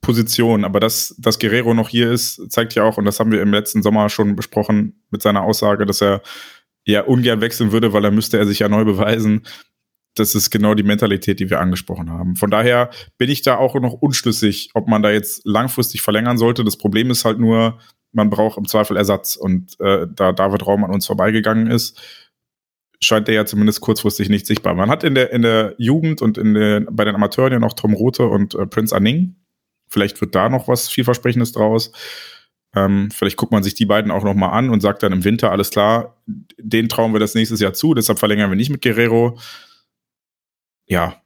Position, 0.00 0.64
aber 0.64 0.80
dass, 0.80 1.14
dass 1.18 1.38
Guerrero 1.38 1.74
noch 1.74 1.88
hier 1.88 2.10
ist, 2.10 2.50
zeigt 2.50 2.74
ja 2.74 2.82
auch, 2.82 2.98
und 2.98 3.04
das 3.04 3.20
haben 3.20 3.30
wir 3.30 3.40
im 3.40 3.52
letzten 3.52 3.82
Sommer 3.82 4.08
schon 4.08 4.34
besprochen 4.34 5.04
mit 5.10 5.22
seiner 5.22 5.42
Aussage, 5.42 5.86
dass 5.86 6.02
er 6.02 6.22
ja 6.84 7.02
ungern 7.02 7.40
wechseln 7.40 7.70
würde, 7.70 7.92
weil 7.92 8.04
er 8.04 8.10
müsste 8.10 8.38
er 8.38 8.46
sich 8.46 8.58
ja 8.58 8.68
neu 8.68 8.84
beweisen 8.84 9.42
das 10.14 10.34
ist 10.34 10.50
genau 10.50 10.74
die 10.74 10.82
Mentalität, 10.82 11.40
die 11.40 11.48
wir 11.48 11.60
angesprochen 11.60 12.10
haben. 12.10 12.36
Von 12.36 12.50
daher 12.50 12.90
bin 13.18 13.30
ich 13.30 13.42
da 13.42 13.56
auch 13.56 13.74
noch 13.76 13.94
unschlüssig, 13.94 14.70
ob 14.74 14.88
man 14.88 15.02
da 15.02 15.10
jetzt 15.10 15.42
langfristig 15.44 16.02
verlängern 16.02 16.38
sollte. 16.38 16.64
Das 16.64 16.76
Problem 16.76 17.10
ist 17.10 17.24
halt 17.24 17.38
nur, 17.38 17.78
man 18.12 18.28
braucht 18.28 18.58
im 18.58 18.68
Zweifel 18.68 18.96
Ersatz. 18.96 19.36
Und 19.36 19.80
äh, 19.80 20.06
da 20.14 20.32
David 20.32 20.66
Raum 20.66 20.84
an 20.84 20.90
uns 20.90 21.06
vorbeigegangen 21.06 21.66
ist, 21.66 22.00
scheint 23.00 23.26
der 23.26 23.34
ja 23.34 23.46
zumindest 23.46 23.80
kurzfristig 23.80 24.28
nicht 24.28 24.46
sichtbar. 24.46 24.74
Man 24.74 24.90
hat 24.90 25.02
in 25.02 25.14
der, 25.14 25.32
in 25.32 25.42
der 25.42 25.74
Jugend 25.78 26.22
und 26.22 26.38
in 26.38 26.54
der, 26.54 26.80
bei 26.90 27.04
den 27.04 27.14
Amateuren 27.14 27.52
ja 27.52 27.58
noch 27.58 27.72
Tom 27.72 27.94
Rothe 27.94 28.26
und 28.26 28.54
äh, 28.54 28.66
Prince 28.66 28.94
Anning. 28.94 29.36
Vielleicht 29.88 30.20
wird 30.20 30.34
da 30.34 30.48
noch 30.48 30.68
was 30.68 30.88
vielversprechendes 30.88 31.52
draus. 31.52 31.90
Ähm, 32.74 33.10
vielleicht 33.10 33.36
guckt 33.36 33.52
man 33.52 33.62
sich 33.62 33.74
die 33.74 33.86
beiden 33.86 34.10
auch 34.10 34.24
noch 34.24 34.34
mal 34.34 34.50
an 34.50 34.70
und 34.70 34.80
sagt 34.80 35.02
dann 35.02 35.12
im 35.12 35.24
Winter, 35.24 35.50
alles 35.50 35.70
klar, 35.70 36.22
den 36.26 36.88
trauen 36.88 37.12
wir 37.12 37.20
das 37.20 37.34
nächstes 37.34 37.60
Jahr 37.60 37.74
zu, 37.74 37.92
deshalb 37.92 38.18
verlängern 38.18 38.50
wir 38.50 38.56
nicht 38.56 38.70
mit 38.70 38.80
Guerrero 38.80 39.38
ja, 40.92 41.22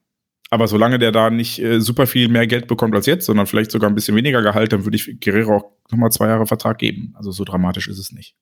aber 0.51 0.69
solange 0.69 0.99
der 0.99 1.11
da 1.11 1.29
nicht 1.29 1.59
äh, 1.59 1.81
super 1.81 2.07
viel 2.07 2.29
mehr 2.29 2.47
Geld 2.47 2.69
bekommt 2.69 2.95
als 2.95 3.07
jetzt, 3.07 3.27
sondern 3.27 3.47
vielleicht 3.47 3.73
sogar 3.73 3.91
ein 3.91 3.95
bisschen 3.95 4.17
weniger 4.17 4.43
Gehalt, 4.43 4.73
dann 4.73 4.85
würde 4.85 4.97
ich 4.97 5.21
Guerrero 5.21 5.57
auch 5.57 5.73
nochmal 5.91 6.11
zwei 6.13 6.29
Jahre 6.29 6.47
Vertrag 6.47 6.79
geben. 6.79 7.13
Also 7.17 7.33
so 7.33 7.45
dramatisch 7.45 7.89
ist 7.89 7.99
es 7.99 8.13
nicht. 8.13 8.37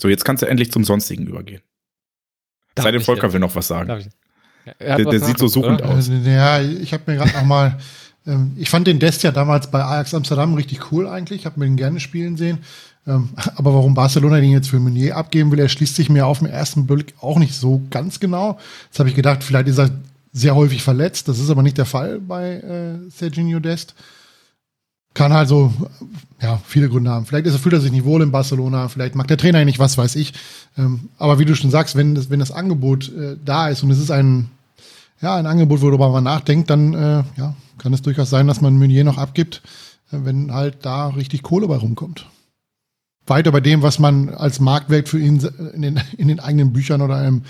So, 0.00 0.08
jetzt 0.08 0.24
kannst 0.24 0.42
du 0.42 0.46
endlich 0.46 0.72
zum 0.72 0.82
Sonstigen 0.82 1.26
übergehen. 1.26 1.62
Sei 2.78 2.90
denn, 2.90 3.02
Volker 3.02 3.32
will 3.32 3.40
noch 3.40 3.54
was 3.54 3.68
sagen. 3.68 4.10
Der, 4.80 4.96
der 4.96 5.20
sieht 5.20 5.38
so 5.38 5.46
suchend 5.46 5.82
oder? 5.82 5.90
aus. 5.90 6.08
Äh, 6.08 6.20
ja, 6.24 6.60
ich 6.60 6.92
habe 6.92 7.04
mir 7.06 7.18
gerade 7.18 7.32
noch 7.32 7.44
mal, 7.44 7.78
ähm, 8.26 8.52
ich 8.56 8.68
fand 8.68 8.86
den 8.86 8.98
Dest 8.98 9.22
ja 9.22 9.30
damals 9.30 9.70
bei 9.70 9.82
Ajax 9.82 10.12
Amsterdam 10.14 10.54
richtig 10.54 10.90
cool 10.90 11.06
eigentlich. 11.06 11.40
Ich 11.40 11.46
habe 11.46 11.60
mir 11.60 11.66
den 11.66 11.76
gerne 11.76 12.00
spielen 12.00 12.36
sehen. 12.36 12.58
Ähm, 13.06 13.30
aber 13.56 13.74
warum 13.74 13.94
Barcelona 13.94 14.40
den 14.40 14.50
jetzt 14.50 14.70
für 14.70 14.80
Meunier 14.80 15.16
abgeben 15.16 15.50
will, 15.50 15.60
erschließt 15.60 15.96
sich 15.96 16.08
mir 16.08 16.26
auf 16.26 16.40
den 16.40 16.48
ersten 16.48 16.86
Blick 16.86 17.14
auch 17.20 17.38
nicht 17.38 17.54
so 17.54 17.82
ganz 17.90 18.20
genau. 18.20 18.58
Jetzt 18.86 18.98
habe 18.98 19.08
ich 19.08 19.14
gedacht, 19.14 19.44
vielleicht 19.44 19.68
ist 19.68 19.78
er 19.78 19.90
sehr 20.32 20.54
häufig 20.54 20.82
verletzt. 20.82 21.28
Das 21.28 21.38
ist 21.38 21.50
aber 21.50 21.62
nicht 21.62 21.78
der 21.78 21.86
Fall 21.86 22.20
bei 22.20 22.56
äh, 22.56 23.10
Serginho 23.10 23.60
Dest. 23.60 23.94
Kann 25.14 25.32
halt 25.32 25.48
so, 25.48 25.72
ja, 26.42 26.60
viele 26.66 26.90
Gründe 26.90 27.10
haben. 27.10 27.24
Vielleicht 27.24 27.46
ist 27.46 27.54
er, 27.54 27.58
fühlt 27.58 27.72
er 27.72 27.80
sich 27.80 27.90
nicht 27.90 28.04
wohl 28.04 28.20
in 28.20 28.32
Barcelona, 28.32 28.88
vielleicht 28.88 29.14
mag 29.14 29.26
der 29.28 29.38
Trainer 29.38 29.64
nicht, 29.64 29.78
was 29.78 29.96
weiß 29.96 30.14
ich. 30.16 30.34
Ähm, 30.76 31.08
aber 31.16 31.38
wie 31.38 31.46
du 31.46 31.56
schon 31.56 31.70
sagst, 31.70 31.96
wenn 31.96 32.14
das, 32.14 32.28
wenn 32.28 32.38
das 32.38 32.50
Angebot 32.50 33.10
äh, 33.16 33.38
da 33.42 33.68
ist 33.68 33.82
und 33.82 33.90
es 33.90 33.98
ist 33.98 34.10
ein, 34.10 34.50
ja, 35.22 35.36
ein 35.36 35.46
Angebot, 35.46 35.80
worüber 35.80 36.10
man 36.10 36.24
nachdenkt, 36.24 36.68
dann 36.68 36.92
äh, 36.92 37.24
ja, 37.38 37.54
kann 37.78 37.94
es 37.94 38.02
durchaus 38.02 38.28
sein, 38.28 38.46
dass 38.46 38.60
man 38.60 38.78
Meunier 38.78 39.04
noch 39.04 39.16
abgibt, 39.16 39.62
äh, 40.12 40.18
wenn 40.22 40.52
halt 40.52 40.84
da 40.84 41.06
richtig 41.06 41.42
Kohle 41.42 41.66
bei 41.66 41.76
rumkommt 41.76 42.26
weiter 43.26 43.52
bei 43.52 43.60
dem, 43.60 43.82
was 43.82 43.98
man 43.98 44.30
als 44.30 44.60
Marktwert 44.60 45.08
für 45.08 45.18
ihn 45.18 45.40
in 45.74 45.82
den, 45.82 46.00
in 46.16 46.28
den 46.28 46.40
eigenen 46.40 46.72
Büchern 46.72 47.02
oder 47.02 47.16
einem, 47.16 47.42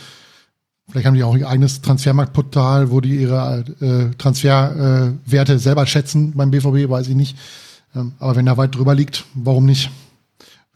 vielleicht 0.89 1.07
haben 1.07 1.15
die 1.15 1.25
auch 1.25 1.37
ihr 1.37 1.49
eigenes 1.49 1.83
Transfermarktportal, 1.83 2.91
wo 2.91 3.01
die 3.01 3.17
ihre 3.17 3.65
äh, 3.81 4.15
Transferwerte 4.17 5.53
äh, 5.53 5.59
selber 5.59 5.87
schätzen 5.87 6.33
beim 6.35 6.51
BVB, 6.51 6.91
weiß 6.91 7.09
ich 7.09 7.17
nicht. 7.17 7.37
Ähm, 7.95 8.13
aber 8.19 8.37
wenn 8.37 8.47
er 8.47 8.57
weit 8.57 8.75
drüber 8.75 8.95
liegt, 8.95 9.25
warum 9.35 9.67
nicht? 9.67 9.91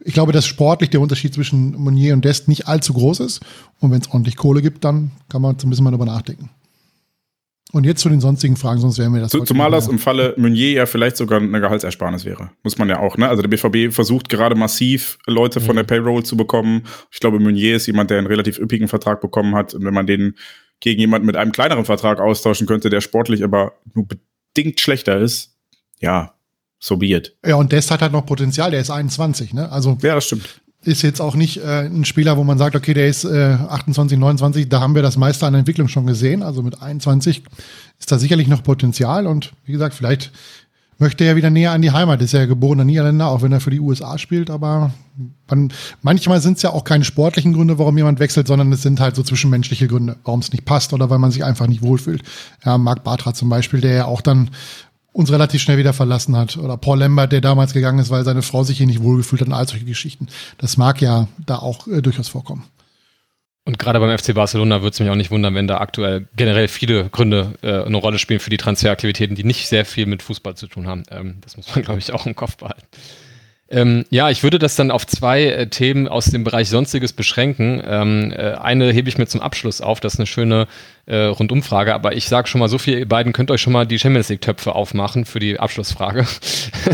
Ich 0.03 0.13
glaube, 0.13 0.31
dass 0.31 0.47
sportlich 0.47 0.89
der 0.89 1.01
Unterschied 1.01 1.33
zwischen 1.33 1.75
Monier 1.75 2.13
und 2.13 2.25
Dest 2.25 2.47
nicht 2.47 2.67
allzu 2.67 2.93
groß 2.93 3.19
ist. 3.19 3.41
Und 3.79 3.91
wenn 3.91 4.01
es 4.01 4.09
ordentlich 4.09 4.35
Kohle 4.35 4.61
gibt, 4.61 4.83
dann 4.83 5.11
kann 5.29 5.43
man 5.43 5.59
zumindest 5.59 5.83
mal 5.83 5.91
darüber 5.91 6.05
nachdenken. 6.05 6.49
Und 7.71 7.85
jetzt 7.85 8.01
zu 8.01 8.09
den 8.09 8.19
sonstigen 8.19 8.57
Fragen, 8.57 8.81
sonst 8.81 8.97
wären 8.97 9.13
wir 9.13 9.21
das. 9.21 9.31
Zumal 9.31 9.71
das 9.71 9.87
im 9.87 9.97
Falle 9.97 10.33
Meunier 10.37 10.71
ja 10.71 10.85
vielleicht 10.85 11.15
sogar 11.15 11.39
eine 11.39 11.61
Gehaltsersparnis 11.61 12.25
wäre. 12.25 12.51
Muss 12.63 12.77
man 12.77 12.89
ja 12.89 12.99
auch, 12.99 13.17
ne? 13.17 13.29
Also 13.29 13.41
der 13.41 13.49
BVB 13.49 13.93
versucht 13.93 14.27
gerade 14.27 14.55
massiv 14.55 15.17
Leute 15.25 15.61
von 15.61 15.75
der 15.75 15.83
Payroll 15.83 16.23
zu 16.23 16.35
bekommen. 16.35 16.83
Ich 17.11 17.19
glaube, 17.19 17.39
Meunier 17.39 17.77
ist 17.77 17.87
jemand, 17.87 18.09
der 18.09 18.17
einen 18.17 18.27
relativ 18.27 18.59
üppigen 18.59 18.87
Vertrag 18.89 19.21
bekommen 19.21 19.55
hat. 19.55 19.73
Und 19.73 19.85
wenn 19.85 19.93
man 19.93 20.05
den 20.05 20.35
gegen 20.81 20.99
jemanden 20.99 21.27
mit 21.27 21.37
einem 21.37 21.51
kleineren 21.51 21.85
Vertrag 21.85 22.19
austauschen 22.19 22.67
könnte, 22.67 22.89
der 22.89 23.01
sportlich 23.01 23.43
aber 23.43 23.73
nur 23.93 24.05
bedingt 24.07 24.79
schlechter 24.79 25.17
ist, 25.19 25.55
ja, 25.99 26.33
so 26.79 26.97
be 26.97 27.07
it. 27.07 27.37
Ja, 27.45 27.55
und 27.55 27.71
Dest 27.71 27.91
hat 27.91 28.01
halt 28.01 28.11
noch 28.11 28.25
Potenzial, 28.25 28.71
der 28.71 28.81
ist 28.81 28.89
21, 28.89 29.53
ne? 29.53 29.71
Also. 29.71 29.97
Ja, 30.01 30.15
das 30.15 30.25
stimmt. 30.25 30.60
Ist 30.83 31.03
jetzt 31.03 31.21
auch 31.21 31.35
nicht 31.35 31.57
äh, 31.57 31.85
ein 31.85 32.05
Spieler, 32.05 32.37
wo 32.37 32.43
man 32.43 32.57
sagt, 32.57 32.75
okay, 32.75 32.95
der 32.95 33.07
ist 33.07 33.23
äh, 33.23 33.57
28, 33.69 34.17
29, 34.17 34.67
da 34.67 34.81
haben 34.81 34.95
wir 34.95 35.03
das 35.03 35.15
meiste 35.15 35.45
an 35.45 35.53
Entwicklung 35.53 35.87
schon 35.87 36.07
gesehen. 36.07 36.41
Also 36.41 36.63
mit 36.63 36.81
21 36.81 37.43
ist 37.99 38.11
da 38.11 38.17
sicherlich 38.17 38.47
noch 38.47 38.63
Potenzial 38.63 39.27
und 39.27 39.53
wie 39.65 39.73
gesagt, 39.73 39.93
vielleicht 39.93 40.31
möchte 41.01 41.23
er 41.23 41.35
wieder 41.35 41.49
näher 41.49 41.71
an 41.71 41.81
die 41.81 41.91
Heimat. 41.91 42.21
Ist 42.21 42.33
ja 42.33 42.45
geborener 42.45 42.85
Niederländer, 42.85 43.27
auch 43.27 43.41
wenn 43.41 43.51
er 43.51 43.59
für 43.59 43.71
die 43.71 43.79
USA 43.79 44.17
spielt, 44.17 44.49
aber 44.49 44.91
man, 45.49 45.73
manchmal 46.01 46.39
sind 46.39 46.57
es 46.57 46.63
ja 46.63 46.69
auch 46.69 46.83
keine 46.83 47.03
sportlichen 47.03 47.53
Gründe, 47.53 47.79
warum 47.79 47.97
jemand 47.97 48.19
wechselt, 48.19 48.47
sondern 48.47 48.71
es 48.71 48.83
sind 48.83 48.99
halt 48.99 49.15
so 49.15 49.23
zwischenmenschliche 49.23 49.87
Gründe, 49.87 50.15
warum 50.23 50.39
es 50.39 50.51
nicht 50.51 50.63
passt 50.63 50.93
oder 50.93 51.09
weil 51.09 51.19
man 51.19 51.31
sich 51.31 51.43
einfach 51.43 51.67
nicht 51.67 51.81
wohlfühlt. 51.81 52.23
Ja, 52.63 52.77
Marc 52.77 53.03
Bartra 53.03 53.33
zum 53.33 53.49
Beispiel, 53.49 53.81
der 53.81 53.93
ja 53.93 54.05
auch 54.05 54.21
dann 54.21 54.51
uns 55.13 55.31
relativ 55.31 55.61
schnell 55.61 55.77
wieder 55.77 55.93
verlassen 55.93 56.37
hat. 56.37 56.57
Oder 56.57 56.77
Paul 56.77 56.99
Lambert, 56.99 57.31
der 57.31 57.41
damals 57.41 57.73
gegangen 57.73 57.99
ist, 57.99 58.09
weil 58.09 58.23
seine 58.23 58.41
Frau 58.41 58.63
sich 58.63 58.77
hier 58.77 58.87
nicht 58.87 59.01
wohlgefühlt 59.01 59.41
hat 59.41 59.47
und 59.47 59.53
all 59.53 59.67
solche 59.67 59.85
Geschichten. 59.85 60.27
Das 60.57 60.77
mag 60.77 61.01
ja 61.01 61.27
da 61.45 61.57
auch 61.57 61.87
äh, 61.87 62.01
durchaus 62.01 62.29
vorkommen. 62.29 62.65
Und 63.63 63.77
gerade 63.77 63.99
beim 63.99 64.17
FC 64.17 64.33
Barcelona 64.33 64.81
würde 64.81 64.93
es 64.93 64.99
mich 64.99 65.09
auch 65.09 65.15
nicht 65.15 65.29
wundern, 65.29 65.53
wenn 65.53 65.67
da 65.67 65.77
aktuell 65.77 66.27
generell 66.35 66.67
viele 66.67 67.09
Gründe 67.09 67.53
äh, 67.61 67.83
eine 67.83 67.97
Rolle 67.97 68.17
spielen 68.17 68.39
für 68.39 68.49
die 68.49 68.57
Transferaktivitäten, 68.57 69.35
die 69.35 69.43
nicht 69.43 69.67
sehr 69.67 69.85
viel 69.85 70.07
mit 70.07 70.23
Fußball 70.23 70.55
zu 70.55 70.67
tun 70.67 70.87
haben. 70.87 71.03
Ähm, 71.11 71.37
das 71.41 71.57
muss 71.57 71.73
man, 71.75 71.83
glaube 71.85 71.99
ich, 71.99 72.11
auch 72.11 72.25
im 72.25 72.35
Kopf 72.35 72.57
behalten. 72.57 72.87
Ähm, 73.71 74.05
ja, 74.09 74.29
ich 74.29 74.43
würde 74.43 74.59
das 74.59 74.75
dann 74.75 74.91
auf 74.91 75.07
zwei 75.07 75.45
äh, 75.45 75.67
Themen 75.67 76.09
aus 76.09 76.25
dem 76.25 76.43
Bereich 76.43 76.69
Sonstiges 76.69 77.13
beschränken. 77.13 77.81
Ähm, 77.85 78.33
äh, 78.35 78.53
eine 78.55 78.91
hebe 78.91 79.07
ich 79.07 79.17
mir 79.17 79.27
zum 79.27 79.39
Abschluss 79.39 79.79
auf, 79.79 80.01
das 80.01 80.15
ist 80.15 80.19
eine 80.19 80.27
schöne 80.27 80.67
äh, 81.05 81.15
Rundumfrage, 81.15 81.93
aber 81.93 82.13
ich 82.13 82.27
sage 82.27 82.49
schon 82.49 82.59
mal 82.59 82.67
so 82.67 82.77
viel, 82.77 82.99
ihr 82.99 83.07
beiden 83.07 83.31
könnt 83.31 83.49
euch 83.49 83.61
schon 83.61 83.71
mal 83.71 83.87
die 83.87 83.97
Champions 83.97 84.27
League-Töpfe 84.27 84.75
aufmachen 84.75 85.23
für 85.23 85.39
die 85.39 85.57
Abschlussfrage. 85.57 86.27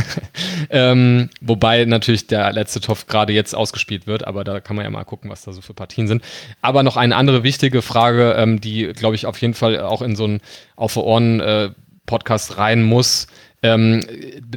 ähm, 0.70 1.30
wobei 1.42 1.84
natürlich 1.86 2.28
der 2.28 2.54
letzte 2.54 2.80
Topf 2.80 3.08
gerade 3.08 3.34
jetzt 3.34 3.56
ausgespielt 3.56 4.06
wird, 4.06 4.28
aber 4.28 4.44
da 4.44 4.60
kann 4.60 4.76
man 4.76 4.86
ja 4.86 4.92
mal 4.92 5.04
gucken, 5.04 5.32
was 5.32 5.42
da 5.42 5.54
so 5.54 5.62
für 5.62 5.74
Partien 5.74 6.08
sind. 6.08 6.24
Aber 6.62 6.84
noch 6.84 6.96
eine 6.96 7.16
andere 7.16 7.42
wichtige 7.42 7.82
Frage, 7.82 8.36
ähm, 8.38 8.62
die, 8.62 8.94
glaube 8.94 9.16
ich, 9.16 9.26
auf 9.26 9.42
jeden 9.42 9.56
Fall 9.56 9.80
auch 9.80 10.04
in 10.04 10.16
so 10.16 10.26
einen 10.26 10.42
Auf 10.76 10.96
Ohren 10.96 11.40
äh, 11.40 11.70
rein 12.10 12.84
muss 12.84 13.28
ähm, 13.74 14.04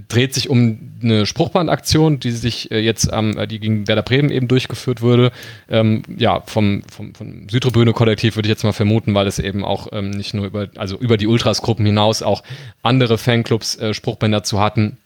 dreht 0.09 0.35
sich 0.35 0.49
um 0.49 0.93
eine 1.03 1.27
Spruchbandaktion, 1.27 2.21
die 2.21 2.31
sich 2.31 2.71
äh, 2.71 2.79
jetzt, 2.79 3.09
ähm, 3.13 3.37
die 3.49 3.59
gegen 3.59 3.89
Werder 3.89 4.03
Bremen 4.03 4.31
eben 4.31 4.49
durchgeführt 4.49 5.03
wurde. 5.03 5.33
Ähm, 5.69 6.03
ja, 6.17 6.43
vom, 6.47 6.83
vom, 6.91 7.15
vom 7.15 7.49
Südtribüne-Kollektiv 7.49 8.37
würde 8.37 8.47
ich 8.47 8.51
jetzt 8.51 8.65
mal 8.65 8.73
vermuten, 8.73 9.15
weil 9.15 9.27
es 9.27 9.39
eben 9.39 9.65
auch 9.65 9.89
ähm, 9.93 10.11
nicht 10.11 10.35
nur 10.35 10.47
über, 10.47 10.69
also 10.77 10.99
über 10.99 11.17
die 11.17 11.27
Ultras-Gruppen 11.27 11.87
hinaus 11.87 12.23
auch 12.23 12.43
andere 12.83 13.19
Fanclubs 13.19 13.77
äh, 13.77 13.95
Spruchbänder 13.95 14.43
zu 14.43 14.61
hatten 14.61 14.99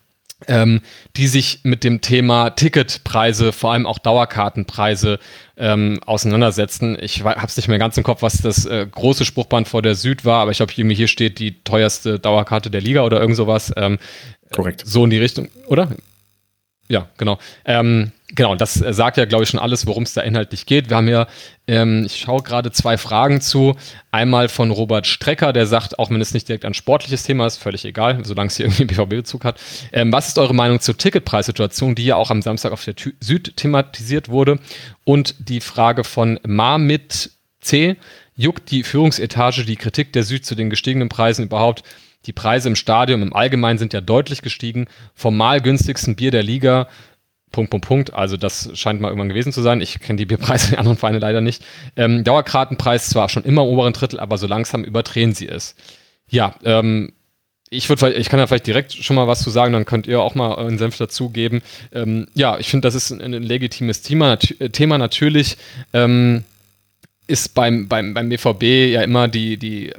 ähm, 0.46 0.80
die 1.16 1.26
sich 1.26 1.60
mit 1.62 1.84
dem 1.84 2.00
Thema 2.00 2.50
Ticketpreise, 2.50 3.52
vor 3.52 3.72
allem 3.72 3.86
auch 3.86 3.98
Dauerkartenpreise 3.98 5.18
ähm, 5.56 6.00
auseinandersetzen. 6.04 6.96
Ich 7.00 7.24
habe 7.24 7.46
es 7.46 7.56
nicht 7.56 7.68
mehr 7.68 7.78
ganz 7.78 7.96
im 7.96 8.04
Kopf, 8.04 8.22
was 8.22 8.38
das 8.38 8.66
äh, 8.66 8.86
große 8.90 9.24
Spruchband 9.24 9.68
vor 9.68 9.82
der 9.82 9.94
Süd 9.94 10.24
war, 10.24 10.40
aber 10.42 10.50
ich 10.50 10.58
glaube, 10.58 10.72
hier 10.72 11.08
steht 11.08 11.38
die 11.38 11.62
teuerste 11.62 12.18
Dauerkarte 12.18 12.70
der 12.70 12.80
Liga 12.80 13.02
oder 13.02 13.20
irgend 13.20 13.36
sowas. 13.36 13.72
Ähm, 13.76 13.98
Korrekt. 14.52 14.82
So 14.86 15.04
in 15.04 15.10
die 15.10 15.18
Richtung, 15.18 15.48
oder? 15.66 15.90
Ja, 16.88 17.08
genau. 17.16 17.38
Ähm, 17.64 18.12
genau, 18.34 18.54
das 18.54 18.80
äh, 18.80 18.92
sagt 18.92 19.16
ja, 19.16 19.24
glaube 19.24 19.44
ich, 19.44 19.50
schon 19.50 19.60
alles, 19.60 19.86
worum 19.86 20.02
es 20.04 20.14
da 20.14 20.22
inhaltlich 20.22 20.66
geht. 20.66 20.90
Wir 20.90 20.96
haben 20.96 21.08
ja, 21.08 21.26
ähm, 21.66 22.04
ich 22.04 22.16
schaue 22.16 22.42
gerade 22.42 22.72
zwei 22.72 22.98
Fragen 22.98 23.40
zu. 23.40 23.76
Einmal 24.10 24.48
von 24.48 24.70
Robert 24.70 25.06
Strecker, 25.06 25.52
der 25.52 25.66
sagt, 25.66 25.98
auch 25.98 26.10
wenn 26.10 26.20
es 26.20 26.34
nicht 26.34 26.48
direkt 26.48 26.64
ein 26.64 26.74
sportliches 26.74 27.22
Thema 27.22 27.46
ist, 27.46 27.56
völlig 27.56 27.84
egal, 27.84 28.24
solange 28.24 28.48
es 28.48 28.56
hier 28.56 28.66
irgendwie 28.66 28.84
BVB-Bezug 28.84 29.44
hat. 29.44 29.60
Ähm, 29.92 30.12
was 30.12 30.28
ist 30.28 30.38
eure 30.38 30.54
Meinung 30.54 30.80
zur 30.80 30.96
Ticketpreissituation, 30.96 31.94
die 31.94 32.06
ja 32.06 32.16
auch 32.16 32.30
am 32.30 32.42
Samstag 32.42 32.72
auf 32.72 32.84
der 32.84 32.96
Tü 32.96 33.12
Süd 33.20 33.56
thematisiert 33.56 34.28
wurde? 34.28 34.58
Und 35.04 35.34
die 35.38 35.60
Frage 35.60 36.04
von 36.04 36.40
Marmit 36.46 37.30
C. 37.60 37.96
Juckt 38.36 38.70
die 38.70 38.82
Führungsetage 38.82 39.64
die 39.64 39.76
Kritik 39.76 40.12
der 40.12 40.24
Süd 40.24 40.44
zu 40.44 40.54
den 40.54 40.70
gestiegenen 40.70 41.08
Preisen 41.08 41.44
überhaupt? 41.44 41.84
Die 42.26 42.32
Preise 42.32 42.68
im 42.68 42.76
Stadion 42.76 43.22
im 43.22 43.34
Allgemeinen 43.34 43.78
sind 43.78 43.92
ja 43.92 44.00
deutlich 44.00 44.42
gestiegen. 44.42 44.86
Vom 45.14 45.36
mal 45.36 45.60
günstigsten 45.60 46.16
Bier 46.16 46.30
der 46.30 46.42
Liga, 46.42 46.88
Punkt, 47.54 47.70
Punkt, 47.70 47.86
Punkt. 47.86 48.14
Also 48.14 48.36
das 48.36 48.70
scheint 48.74 49.00
mal 49.00 49.08
irgendwann 49.08 49.28
gewesen 49.28 49.52
zu 49.52 49.62
sein. 49.62 49.80
Ich 49.80 50.00
kenne 50.00 50.16
die 50.16 50.26
Bierpreise 50.26 50.70
der 50.70 50.80
anderen 50.80 50.98
Vereine 50.98 51.20
leider 51.20 51.40
nicht. 51.40 51.64
Ähm, 51.96 52.24
Dauerkartenpreis 52.24 53.08
zwar 53.08 53.28
schon 53.28 53.44
immer 53.44 53.62
im 53.62 53.68
oberen 53.68 53.92
Drittel, 53.92 54.18
aber 54.18 54.38
so 54.38 54.46
langsam 54.46 54.82
überdrehen 54.82 55.32
sie 55.32 55.48
es. 55.48 55.76
Ja, 56.28 56.56
ähm, 56.64 57.12
ich 57.70 57.88
würde, 57.88 58.12
ich 58.12 58.28
kann 58.28 58.38
da 58.38 58.46
vielleicht 58.46 58.66
direkt 58.66 58.92
schon 58.92 59.16
mal 59.16 59.28
was 59.28 59.42
zu 59.42 59.50
sagen, 59.50 59.72
dann 59.72 59.84
könnt 59.84 60.06
ihr 60.06 60.20
auch 60.20 60.34
mal 60.34 60.54
euren 60.54 60.78
Senf 60.78 60.96
dazugeben. 60.96 61.62
Ähm, 61.92 62.26
ja, 62.34 62.58
ich 62.58 62.68
finde, 62.68 62.86
das 62.86 62.94
ist 62.94 63.10
ein, 63.10 63.20
ein 63.20 63.42
legitimes 63.42 64.02
Thema. 64.02 64.36
Thema 64.36 64.98
natürlich 64.98 65.56
ähm, 65.92 66.44
ist 67.26 67.54
beim, 67.54 67.88
beim, 67.88 68.14
beim 68.14 68.28
BVB 68.28 68.62
ja 68.92 69.02
immer 69.02 69.28
die, 69.28 69.56
die 69.56 69.92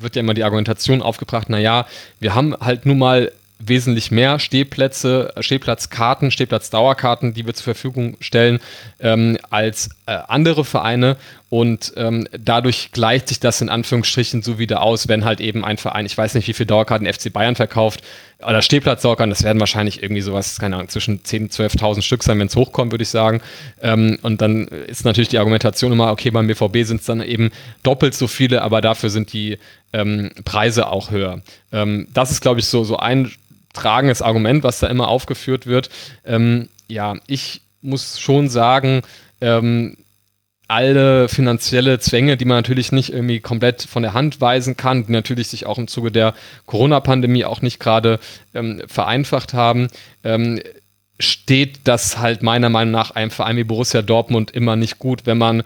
wird 0.00 0.16
ja 0.16 0.20
immer 0.20 0.34
die 0.34 0.44
Argumentation 0.44 1.02
aufgebracht, 1.02 1.48
naja, 1.48 1.86
wir 2.20 2.34
haben 2.34 2.54
halt 2.60 2.86
nun 2.86 2.98
mal 2.98 3.32
wesentlich 3.58 4.10
mehr 4.10 4.38
Stehplätze, 4.38 5.32
Stehplatzkarten, 5.40 6.30
Stehplatzdauerkarten, 6.30 7.34
die 7.34 7.44
wir 7.46 7.54
zur 7.54 7.64
Verfügung 7.64 8.16
stellen, 8.20 8.60
ähm, 9.00 9.38
als 9.50 9.90
äh, 10.06 10.12
andere 10.28 10.64
Vereine. 10.64 11.16
Und 11.50 11.94
ähm, 11.96 12.28
dadurch 12.38 12.92
gleicht 12.92 13.28
sich 13.28 13.40
das 13.40 13.60
in 13.60 13.68
Anführungsstrichen 13.70 14.42
so 14.42 14.58
wieder 14.58 14.82
aus, 14.82 15.08
wenn 15.08 15.24
halt 15.24 15.40
eben 15.40 15.64
ein 15.64 15.78
Verein, 15.78 16.04
ich 16.06 16.16
weiß 16.16 16.34
nicht, 16.34 16.46
wie 16.46 16.52
viele 16.52 16.66
Dauerkarten 16.66 17.10
FC 17.10 17.32
Bayern 17.32 17.56
verkauft, 17.56 18.02
oder 18.46 18.62
Stehplatzdauerkarten, 18.62 19.30
das 19.30 19.42
werden 19.42 19.58
wahrscheinlich 19.58 20.02
irgendwie 20.02 20.20
sowas, 20.20 20.60
keine 20.60 20.76
Ahnung, 20.76 20.88
zwischen 20.88 21.22
10.000 21.22 21.40
und 21.40 21.52
12.000 21.52 22.02
Stück 22.02 22.22
sein, 22.22 22.38
wenn 22.38 22.46
es 22.46 22.54
hochkommt, 22.54 22.92
würde 22.92 23.02
ich 23.02 23.08
sagen. 23.08 23.40
Ähm, 23.82 24.18
und 24.22 24.40
dann 24.40 24.68
ist 24.68 25.04
natürlich 25.04 25.28
die 25.28 25.38
Argumentation 25.38 25.90
immer, 25.90 26.12
okay, 26.12 26.30
beim 26.30 26.46
BVB 26.46 26.84
sind 26.86 27.00
es 27.00 27.06
dann 27.06 27.20
eben 27.20 27.50
doppelt 27.82 28.14
so 28.14 28.28
viele, 28.28 28.62
aber 28.62 28.80
dafür 28.80 29.10
sind 29.10 29.32
die 29.32 29.58
ähm, 29.92 30.30
Preise 30.44 30.88
auch 30.88 31.10
höher. 31.10 31.40
Ähm, 31.72 32.06
das 32.14 32.30
ist, 32.30 32.40
glaube 32.40 32.60
ich, 32.60 32.66
so, 32.66 32.84
so 32.84 32.98
ein 32.98 33.32
tragendes 33.72 34.22
Argument, 34.22 34.62
was 34.62 34.80
da 34.80 34.86
immer 34.88 35.08
aufgeführt 35.08 35.66
wird. 35.66 35.90
Ähm, 36.24 36.68
ja, 36.88 37.16
ich 37.26 37.62
muss 37.80 38.18
schon 38.18 38.48
sagen, 38.48 39.02
ähm, 39.40 39.96
alle 40.68 41.28
finanzielle 41.28 41.98
Zwänge, 41.98 42.36
die 42.36 42.44
man 42.44 42.58
natürlich 42.58 42.92
nicht 42.92 43.10
irgendwie 43.10 43.40
komplett 43.40 43.82
von 43.82 44.02
der 44.02 44.12
Hand 44.12 44.42
weisen 44.42 44.76
kann, 44.76 45.06
die 45.06 45.12
natürlich 45.12 45.48
sich 45.48 45.64
auch 45.64 45.78
im 45.78 45.88
Zuge 45.88 46.12
der 46.12 46.34
Corona-Pandemie 46.66 47.46
auch 47.46 47.62
nicht 47.62 47.80
gerade 47.80 48.20
ähm, 48.54 48.82
vereinfacht 48.86 49.54
haben, 49.54 49.88
ähm, 50.24 50.60
steht 51.18 51.80
das 51.84 52.18
halt 52.18 52.42
meiner 52.42 52.68
Meinung 52.68 52.92
nach 52.92 53.12
einem 53.12 53.30
Verein 53.30 53.56
wie 53.56 53.64
Borussia 53.64 54.02
Dortmund 54.02 54.50
immer 54.50 54.76
nicht 54.76 54.98
gut, 54.98 55.24
wenn 55.24 55.38
man 55.38 55.62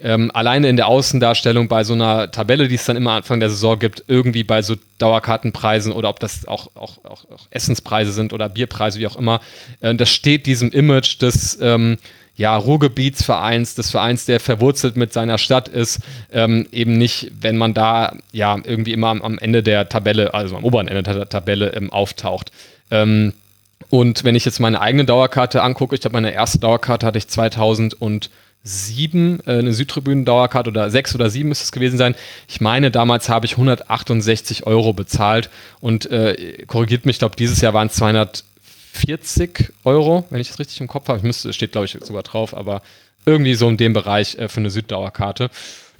ähm, 0.00 0.30
alleine 0.32 0.68
in 0.68 0.76
der 0.76 0.86
Außendarstellung 0.86 1.68
bei 1.68 1.84
so 1.84 1.94
einer 1.94 2.30
Tabelle, 2.30 2.68
die 2.68 2.76
es 2.76 2.84
dann 2.84 2.96
immer 2.96 3.12
Anfang 3.12 3.40
der 3.40 3.50
Saison 3.50 3.78
gibt, 3.78 4.04
irgendwie 4.06 4.44
bei 4.44 4.62
so 4.62 4.76
Dauerkartenpreisen 4.98 5.92
oder 5.92 6.08
ob 6.08 6.20
das 6.20 6.46
auch, 6.46 6.70
auch, 6.74 7.04
auch, 7.04 7.24
auch 7.30 7.46
Essenspreise 7.50 8.12
sind 8.12 8.32
oder 8.32 8.48
Bierpreise, 8.48 8.98
wie 9.00 9.06
auch 9.06 9.16
immer, 9.16 9.40
äh, 9.80 9.94
das 9.94 10.10
steht 10.10 10.46
diesem 10.46 10.70
Image 10.70 11.20
des 11.20 11.58
ähm, 11.60 11.98
ja, 12.36 12.56
Ruhrgebietsvereins, 12.56 13.74
des 13.74 13.90
Vereins, 13.90 14.24
der 14.24 14.38
verwurzelt 14.38 14.96
mit 14.96 15.12
seiner 15.12 15.38
Stadt 15.38 15.66
ist, 15.66 15.98
ähm, 16.32 16.68
eben 16.70 16.96
nicht, 16.96 17.32
wenn 17.40 17.58
man 17.58 17.74
da 17.74 18.14
ja 18.30 18.56
irgendwie 18.62 18.92
immer 18.92 19.08
am, 19.08 19.22
am, 19.22 19.38
Ende 19.38 19.64
der 19.64 19.88
Tabelle, 19.88 20.32
also 20.34 20.56
am 20.56 20.64
oberen 20.64 20.86
Ende 20.86 21.02
der 21.02 21.28
Tabelle 21.28 21.72
ähm, 21.74 21.92
auftaucht. 21.92 22.52
Ähm, 22.92 23.32
und 23.90 24.22
wenn 24.22 24.36
ich 24.36 24.44
jetzt 24.44 24.60
meine 24.60 24.80
eigene 24.80 25.04
Dauerkarte 25.04 25.62
angucke, 25.62 25.96
ich 25.96 26.00
glaube, 26.00 26.14
meine 26.14 26.32
erste 26.32 26.58
Dauerkarte 26.58 27.06
hatte 27.06 27.18
ich 27.18 27.26
2000 27.26 28.00
und 28.00 28.30
sieben, 28.62 29.40
äh, 29.46 29.58
eine 29.58 29.72
Südtribünen-Dauerkarte 29.72 30.70
oder 30.70 30.90
sechs 30.90 31.14
oder 31.14 31.30
sieben 31.30 31.48
müsste 31.48 31.64
es 31.64 31.72
gewesen 31.72 31.98
sein. 31.98 32.14
Ich 32.48 32.60
meine, 32.60 32.90
damals 32.90 33.28
habe 33.28 33.46
ich 33.46 33.52
168 33.52 34.66
Euro 34.66 34.92
bezahlt 34.92 35.50
und 35.80 36.10
äh, 36.10 36.64
korrigiert 36.66 37.06
mich, 37.06 37.14
ich 37.14 37.20
glaube, 37.20 37.36
dieses 37.36 37.60
Jahr 37.60 37.74
waren 37.74 37.88
es 37.88 37.94
240 37.94 39.72
Euro, 39.84 40.24
wenn 40.30 40.40
ich 40.40 40.48
das 40.48 40.58
richtig 40.58 40.80
im 40.80 40.88
Kopf 40.88 41.08
habe. 41.08 41.18
Ich 41.18 41.24
müsste, 41.24 41.52
steht, 41.52 41.72
glaube 41.72 41.86
ich, 41.86 41.96
sogar 42.02 42.22
drauf, 42.22 42.54
aber 42.54 42.82
irgendwie 43.24 43.54
so 43.54 43.68
in 43.68 43.76
dem 43.76 43.92
Bereich 43.92 44.36
äh, 44.36 44.48
für 44.48 44.60
eine 44.60 44.70
Süddauerkarte. 44.70 45.50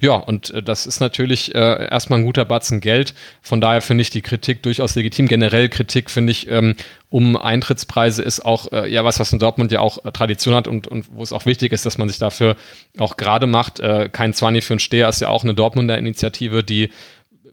Ja, 0.01 0.13
und 0.13 0.51
äh, 0.51 0.63
das 0.63 0.85
ist 0.85 1.01
natürlich 1.01 1.53
äh, 1.53 1.89
erstmal 1.89 2.19
ein 2.19 2.25
guter 2.25 2.45
Batzen 2.45 2.79
Geld. 2.79 3.13
Von 3.41 3.59
daher 3.59 3.81
finde 3.81 4.01
ich 4.01 4.09
die 4.09 4.21
Kritik 4.21 4.63
durchaus 4.63 4.95
legitim. 4.95 5.27
Generell 5.27 5.67
Kritik 5.67 6.09
finde 6.09 6.31
ich 6.31 6.49
ähm, 6.49 6.75
um 7.09 7.35
Eintrittspreise 7.35 8.21
ist 8.21 8.45
auch 8.45 8.71
äh, 8.71 8.89
ja 8.89 9.03
was, 9.03 9.19
was 9.19 9.33
in 9.33 9.39
Dortmund 9.39 9.71
ja 9.71 9.81
auch 9.81 10.05
äh, 10.05 10.11
Tradition 10.11 10.55
hat 10.55 10.67
und, 10.67 10.87
und 10.87 11.07
wo 11.11 11.21
es 11.21 11.33
auch 11.33 11.45
wichtig 11.45 11.73
ist, 11.73 11.85
dass 11.85 11.97
man 11.97 12.07
sich 12.07 12.17
dafür 12.17 12.55
auch 12.97 13.17
gerade 13.17 13.45
macht. 13.45 13.79
Äh, 13.81 14.09
kein 14.09 14.33
Zwanni 14.33 14.61
für 14.61 14.73
einen 14.73 14.79
Steher 14.79 15.09
ist 15.09 15.19
ja 15.19 15.27
auch 15.27 15.43
eine 15.43 15.53
Dortmunder 15.53 15.97
Initiative, 15.97 16.63
die 16.63 16.91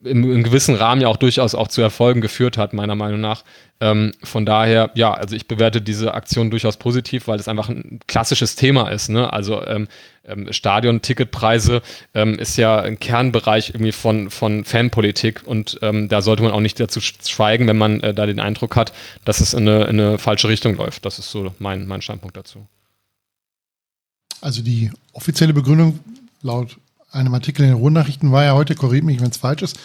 im, 0.07 0.31
im, 0.31 0.43
gewissen 0.43 0.75
Rahmen 0.75 1.01
ja 1.01 1.09
auch 1.09 1.17
durchaus 1.17 1.55
auch 1.55 1.69
zu 1.69 1.83
Erfolgen 1.83 2.21
geführt 2.21 2.57
hat, 2.57 2.73
meiner 2.73 2.95
Meinung 2.95 3.21
nach. 3.21 3.45
Ähm, 3.81 4.13
von 4.23 4.47
daher, 4.47 4.91
ja, 4.95 5.13
also 5.13 5.37
ich 5.37 5.49
bewerte 5.49 5.83
diese 5.83 6.15
Aktion 6.15 6.51
durchaus 6.51 6.79
positiv, 6.79 7.29
weil 7.29 7.39
es 7.39 7.49
einfach 7.49 7.69
ein 7.69 8.01
klassisches 8.07 8.57
Thema 8.57 8.89
ist. 8.89 9.11
Ne? 9.11 9.31
Also 9.31 9.65
ähm, 9.67 9.89
ähm, 10.25 10.53
Stadion-Ticketpreise 10.53 11.83
ähm, 12.15 12.39
ist 12.39 12.57
ja 12.57 12.81
ein 12.81 12.99
Kernbereich 12.99 13.71
irgendwie 13.71 13.93
von, 13.93 14.31
von 14.31 14.65
Fanpolitik 14.65 15.43
und 15.45 15.79
ähm, 15.83 16.09
da 16.09 16.23
sollte 16.23 16.43
man 16.43 16.53
auch 16.53 16.61
nicht 16.61 16.81
dazu 16.81 17.01
schweigen, 17.01 17.67
wenn 17.67 17.79
man 17.79 18.01
äh, 18.01 18.15
da 18.15 18.25
den 18.25 18.41
Eindruck 18.41 18.77
hat, 18.77 18.93
dass 19.25 19.41
es 19.41 19.53
in 19.53 19.69
eine, 19.69 19.85
in 19.85 20.01
eine 20.01 20.19
falsche 20.19 20.49
Richtung 20.49 20.77
läuft. 20.77 21.05
Das 21.05 21.19
ist 21.19 21.31
so 21.31 21.55
mein, 21.59 21.87
mein 21.87 22.01
Standpunkt 22.01 22.37
dazu. 22.37 22.67
Also 24.41 24.63
die 24.63 24.91
offizielle 25.13 25.53
Begründung 25.53 26.01
laut 26.43 26.79
einem 27.17 27.35
Artikel 27.35 27.63
in 27.63 27.71
den 27.71 27.79
Rundnachrichten 27.79 28.33
war 28.33 28.45
ja 28.45 28.55
heute, 28.55 28.75
korrigiert 28.75 29.05
mich, 29.05 29.21
wenn 29.21 29.31
es 29.31 29.37
falsch 29.37 29.63
ist, 29.63 29.79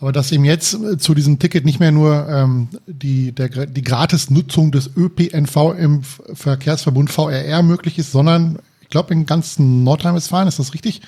aber 0.00 0.12
dass 0.12 0.32
ihm 0.32 0.44
jetzt 0.44 0.74
äh, 0.74 0.98
zu 0.98 1.14
diesem 1.14 1.38
Ticket 1.38 1.64
nicht 1.64 1.80
mehr 1.80 1.92
nur 1.92 2.28
ähm, 2.28 2.68
die, 2.86 3.32
der, 3.32 3.48
die 3.66 3.82
Gratisnutzung 3.82 4.72
des 4.72 4.90
ÖPNV 4.96 5.56
im 5.78 6.02
Verkehrsverbund 6.02 7.10
VRR 7.10 7.62
möglich 7.62 7.98
ist, 7.98 8.12
sondern 8.12 8.58
ich 8.82 8.88
glaube 8.88 9.14
in 9.14 9.26
ganzen 9.26 9.84
Nordrhein-Westfalen, 9.84 10.48
ist 10.48 10.58
das 10.58 10.74
richtig? 10.74 11.00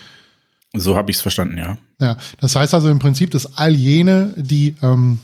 So 0.72 0.96
habe 0.96 1.10
ich 1.10 1.16
es 1.16 1.22
verstanden, 1.22 1.58
ja. 1.58 1.78
Ja, 2.00 2.16
das 2.40 2.56
heißt 2.56 2.74
also 2.74 2.88
im 2.88 2.98
Prinzip, 2.98 3.30
dass 3.30 3.56
all 3.56 3.74
jene, 3.74 4.34
die 4.36 4.74
ähm, 4.82 5.18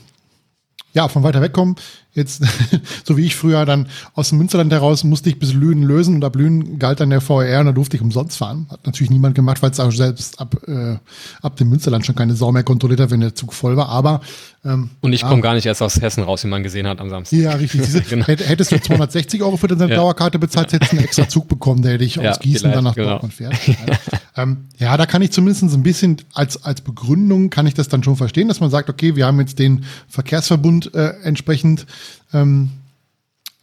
ja, 0.93 1.07
von 1.07 1.23
weiter 1.23 1.41
weg 1.41 1.53
kommen. 1.53 1.75
Jetzt, 2.15 2.43
so 3.03 3.17
wie 3.17 3.25
ich 3.25 3.35
früher 3.35 3.65
dann 3.65 3.87
aus 4.13 4.29
dem 4.29 4.37
Münsterland 4.37 4.71
heraus 4.71 5.03
musste 5.03 5.29
ich 5.29 5.39
bis 5.39 5.53
Lünen 5.53 5.83
lösen 5.83 6.15
und 6.15 6.23
ab 6.23 6.35
Lünen 6.35 6.77
galt 6.77 6.99
dann 6.99 7.09
der 7.09 7.21
VR 7.21 7.59
und 7.59 7.65
da 7.65 7.71
durfte 7.71 7.97
ich 7.97 8.03
umsonst 8.03 8.37
fahren. 8.37 8.67
Hat 8.69 8.85
natürlich 8.85 9.09
niemand 9.09 9.35
gemacht, 9.35 9.61
weil 9.63 9.71
es 9.71 9.79
auch 9.79 9.91
selbst 9.91 10.39
ab, 10.39 10.55
äh, 10.67 10.97
ab 11.41 11.55
dem 11.55 11.69
Münsterland 11.69 12.05
schon 12.05 12.15
keine 12.15 12.35
Sau 12.35 12.51
mehr 12.51 12.63
kontrolliert 12.63 12.99
hat, 12.99 13.11
wenn 13.11 13.21
der 13.21 13.33
Zug 13.33 13.53
voll 13.53 13.77
war. 13.77 13.89
Aber 13.89 14.21
ähm, 14.65 14.91
Und 15.01 15.13
ich 15.13 15.21
ja. 15.21 15.27
komme 15.27 15.41
gar 15.41 15.55
nicht 15.55 15.65
erst 15.65 15.81
aus 15.81 15.99
Hessen 16.01 16.23
raus, 16.23 16.43
wie 16.43 16.47
man 16.47 16.63
gesehen 16.63 16.87
hat 16.87 17.01
am 17.01 17.09
Samstag. 17.09 17.37
Ja, 17.37 17.51
richtig. 17.53 17.81
Diese, 17.81 18.01
genau. 18.09 18.25
Hättest 18.27 18.71
du 18.71 18.79
260 18.81 19.41
Euro 19.41 19.57
für 19.57 19.67
deine 19.67 19.89
ja. 19.89 19.95
Dauerkarte 19.95 20.39
bezahlt, 20.39 20.71
hättest 20.71 20.93
du 20.93 20.97
einen 20.97 21.05
extra 21.05 21.27
Zug 21.27 21.47
bekommen, 21.47 21.81
der 21.81 21.97
dich 21.97 22.15
ja, 22.15 22.31
aus 22.31 22.39
Gießen 22.39 22.71
dann 22.71 22.83
nach 22.83 22.95
genau. 22.95 23.09
Dortmund 23.09 23.33
fährt. 23.33 23.55
ähm, 24.37 24.65
ja, 24.77 24.95
da 24.95 25.05
kann 25.05 25.21
ich 25.21 25.31
zumindest 25.31 25.63
ein 25.63 25.83
bisschen 25.83 26.17
als, 26.33 26.63
als 26.63 26.81
Begründung 26.81 27.49
kann 27.49 27.67
ich 27.67 27.73
das 27.73 27.89
dann 27.89 28.03
schon 28.03 28.15
verstehen, 28.15 28.47
dass 28.47 28.59
man 28.59 28.69
sagt, 28.69 28.89
okay, 28.89 29.15
wir 29.15 29.25
haben 29.25 29.39
jetzt 29.39 29.59
den 29.59 29.83
Verkehrsverbund 30.07 30.93
äh, 30.93 31.13
entsprechend 31.23 31.85
ähm, 32.33 32.69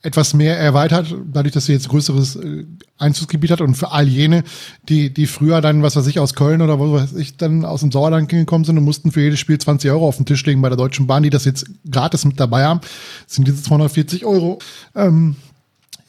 etwas 0.02 0.32
mehr 0.32 0.58
erweitert, 0.58 1.14
dadurch, 1.30 1.52
dass 1.52 1.66
sie 1.66 1.72
jetzt 1.72 1.88
größeres 1.90 2.36
äh, 2.36 2.64
Einzugsgebiet 2.96 3.50
hat 3.50 3.60
und 3.60 3.74
für 3.74 3.92
all 3.92 4.08
jene, 4.08 4.44
die, 4.88 5.12
die 5.12 5.26
früher 5.26 5.60
dann, 5.60 5.82
was 5.82 5.94
weiß 5.94 6.06
ich, 6.06 6.18
aus 6.18 6.34
Köln 6.34 6.62
oder 6.62 6.78
wo 6.78 6.92
weiß 6.94 7.14
ich, 7.14 7.36
dann 7.36 7.66
aus 7.66 7.80
dem 7.80 7.92
Sauerland 7.92 8.28
gekommen 8.28 8.64
sind 8.64 8.78
und 8.78 8.84
mussten 8.84 9.12
für 9.12 9.20
jedes 9.20 9.40
Spiel 9.40 9.58
20 9.58 9.90
Euro 9.90 10.08
auf 10.08 10.16
den 10.16 10.24
Tisch 10.24 10.44
legen 10.46 10.62
bei 10.62 10.70
der 10.70 10.78
Deutschen 10.78 11.06
Bahn, 11.06 11.22
die 11.22 11.30
das 11.30 11.44
jetzt 11.44 11.66
gratis 11.90 12.24
mit 12.24 12.40
dabei 12.40 12.64
haben, 12.64 12.80
sind 13.26 13.46
diese 13.46 13.62
240 13.62 14.24
Euro. 14.24 14.58
Ähm, 14.94 15.36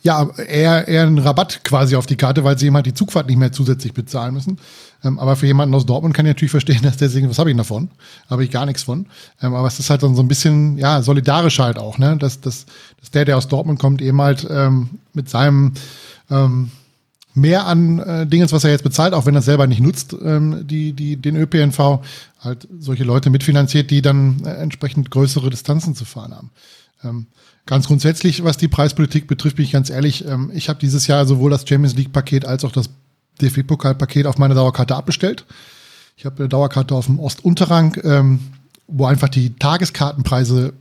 ja, 0.04 0.30
eher, 0.38 0.88
eher 0.88 1.06
ein 1.06 1.20
Rabatt 1.20 1.64
quasi 1.64 1.96
auf 1.96 2.06
die 2.06 2.16
Karte, 2.16 2.44
weil 2.44 2.58
sie 2.58 2.68
eben 2.68 2.76
halt 2.76 2.86
die 2.86 2.94
Zugfahrt 2.94 3.28
nicht 3.28 3.38
mehr 3.38 3.52
zusätzlich 3.52 3.94
bezahlen 3.94 4.34
müssen. 4.34 4.58
Ähm, 5.04 5.20
aber 5.20 5.36
für 5.36 5.48
jemanden 5.48 5.74
aus 5.76 5.86
Dortmund 5.86 6.14
kann 6.14 6.26
ich 6.26 6.32
natürlich 6.32 6.52
verstehen, 6.52 6.80
dass 6.84 6.98
der 6.98 7.10
singt, 7.10 7.30
was 7.30 7.40
habe 7.40 7.52
ich 7.52 7.58
davon? 7.58 7.90
Habe 8.30 8.44
ich 8.44 8.52
gar 8.52 8.66
nichts 8.66 8.84
von. 8.84 9.06
Ähm, 9.42 9.54
aber 9.54 9.68
es 9.68 9.80
ist 9.80 9.90
halt 9.90 10.04
dann 10.04 10.16
so 10.16 10.22
ein 10.22 10.28
bisschen, 10.28 10.78
ja, 10.78 11.02
solidarisch 11.02 11.60
halt 11.60 11.78
auch, 11.78 11.98
ne? 11.98 12.18
Dass, 12.18 12.42
dass, 12.42 12.66
dass 13.00 13.12
der, 13.12 13.26
der 13.26 13.38
aus 13.38 13.48
Dortmund 13.48 13.80
kommt, 13.80 14.02
eben 14.02 14.22
halt 14.22 14.48
ähm, 14.50 15.00
mit 15.14 15.30
seinem 15.30 15.74
ähm, 16.30 16.72
mehr 17.34 17.66
an 17.66 18.00
äh, 18.00 18.28
Dingens, 18.28 18.52
was 18.52 18.64
er 18.64 18.72
jetzt 18.72 18.84
bezahlt, 18.84 19.14
auch 19.14 19.26
wenn 19.26 19.36
er 19.36 19.42
selber 19.42 19.68
nicht 19.68 19.82
nutzt, 19.82 20.16
ähm, 20.22 20.68
die, 20.68 20.94
die, 20.94 21.16
den 21.16 21.36
ÖPNV, 21.36 22.00
halt 22.42 22.68
solche 22.80 23.04
Leute 23.04 23.30
mitfinanziert, 23.30 23.90
die 23.90 24.02
dann 24.02 24.44
äh, 24.46 24.50
entsprechend 24.50 25.12
größere 25.12 25.50
Distanzen 25.50 25.96
zu 25.96 26.06
fahren 26.06 26.36
haben. 26.36 26.50
Ähm, 27.04 27.28
Ganz 27.68 27.88
grundsätzlich, 27.88 28.44
was 28.44 28.58
die 28.58 28.68
Preispolitik 28.68 29.28
betrifft, 29.28 29.56
bin 29.56 29.66
ich 29.66 29.72
ganz 29.72 29.90
ehrlich, 29.90 30.26
ähm, 30.26 30.52
ich 30.54 30.68
habe 30.68 30.80
dieses 30.80 31.06
Jahr 31.08 31.26
sowohl 31.26 31.52
das 31.52 31.68
Champions 31.68 31.96
League-Paket 31.96 32.46
als 32.46 32.66
auch 32.66 32.72
das 32.72 32.90
DFB-Pokal-Paket 33.42 34.26
auf 34.26 34.38
meine 34.38 34.56
Dauerkarte 34.56 34.96
abbestellt. 34.96 35.46
Ich 36.16 36.26
habe 36.26 36.38
eine 36.40 36.50
Dauerkarte 36.50 36.96
auf 36.96 37.08
dem 37.08 37.20
Ostunterrang, 37.20 37.98
ähm, 38.04 38.40
wo 38.88 39.06
einfach 39.06 39.30
die 39.30 39.56
Tageskartenpreise 39.56 40.74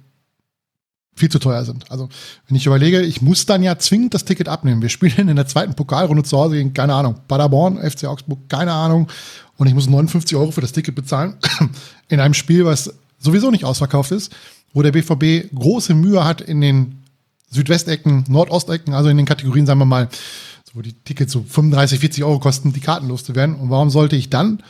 viel 1.16 1.28
zu 1.28 1.38
teuer 1.38 1.64
sind. 1.64 1.90
Also, 1.90 2.08
wenn 2.48 2.56
ich 2.56 2.66
überlege, 2.66 3.00
ich 3.02 3.20
muss 3.20 3.46
dann 3.46 3.62
ja 3.62 3.78
zwingend 3.78 4.14
das 4.14 4.24
Ticket 4.24 4.48
abnehmen. 4.48 4.82
Wir 4.82 4.88
spielen 4.88 5.28
in 5.28 5.36
der 5.36 5.46
zweiten 5.46 5.74
Pokalrunde 5.74 6.22
zu 6.22 6.38
Hause 6.38 6.56
gegen, 6.56 6.74
keine 6.74 6.94
Ahnung, 6.94 7.16
Paderborn, 7.28 7.78
FC 7.78 8.04
Augsburg, 8.04 8.38
keine 8.48 8.72
Ahnung. 8.72 9.08
Und 9.56 9.66
ich 9.66 9.74
muss 9.74 9.88
59 9.88 10.36
Euro 10.36 10.50
für 10.50 10.62
das 10.62 10.72
Ticket 10.72 10.94
bezahlen. 10.94 11.36
In 12.08 12.20
einem 12.20 12.34
Spiel, 12.34 12.64
was 12.64 12.94
sowieso 13.18 13.50
nicht 13.50 13.64
ausverkauft 13.64 14.12
ist 14.12 14.32
wo 14.72 14.82
der 14.82 14.92
BVB 14.92 15.52
große 15.54 15.94
Mühe 15.94 16.24
hat 16.24 16.40
in 16.40 16.60
den 16.60 16.98
Südwestecken, 17.50 18.24
Nordostecken, 18.28 18.94
also 18.94 19.08
in 19.08 19.16
den 19.16 19.26
Kategorien, 19.26 19.66
sagen 19.66 19.80
wir 19.80 19.84
mal, 19.84 20.08
wo 20.74 20.82
die 20.82 20.92
Tickets 20.92 21.32
so 21.32 21.44
35, 21.46 21.98
40 21.98 22.24
Euro 22.24 22.38
kosten, 22.38 22.72
die 22.72 22.80
Karten 22.80 23.08
loszuwerden. 23.08 23.56
Und 23.56 23.70
warum 23.70 23.90
sollte 23.90 24.16
ich 24.16 24.30
dann 24.30 24.62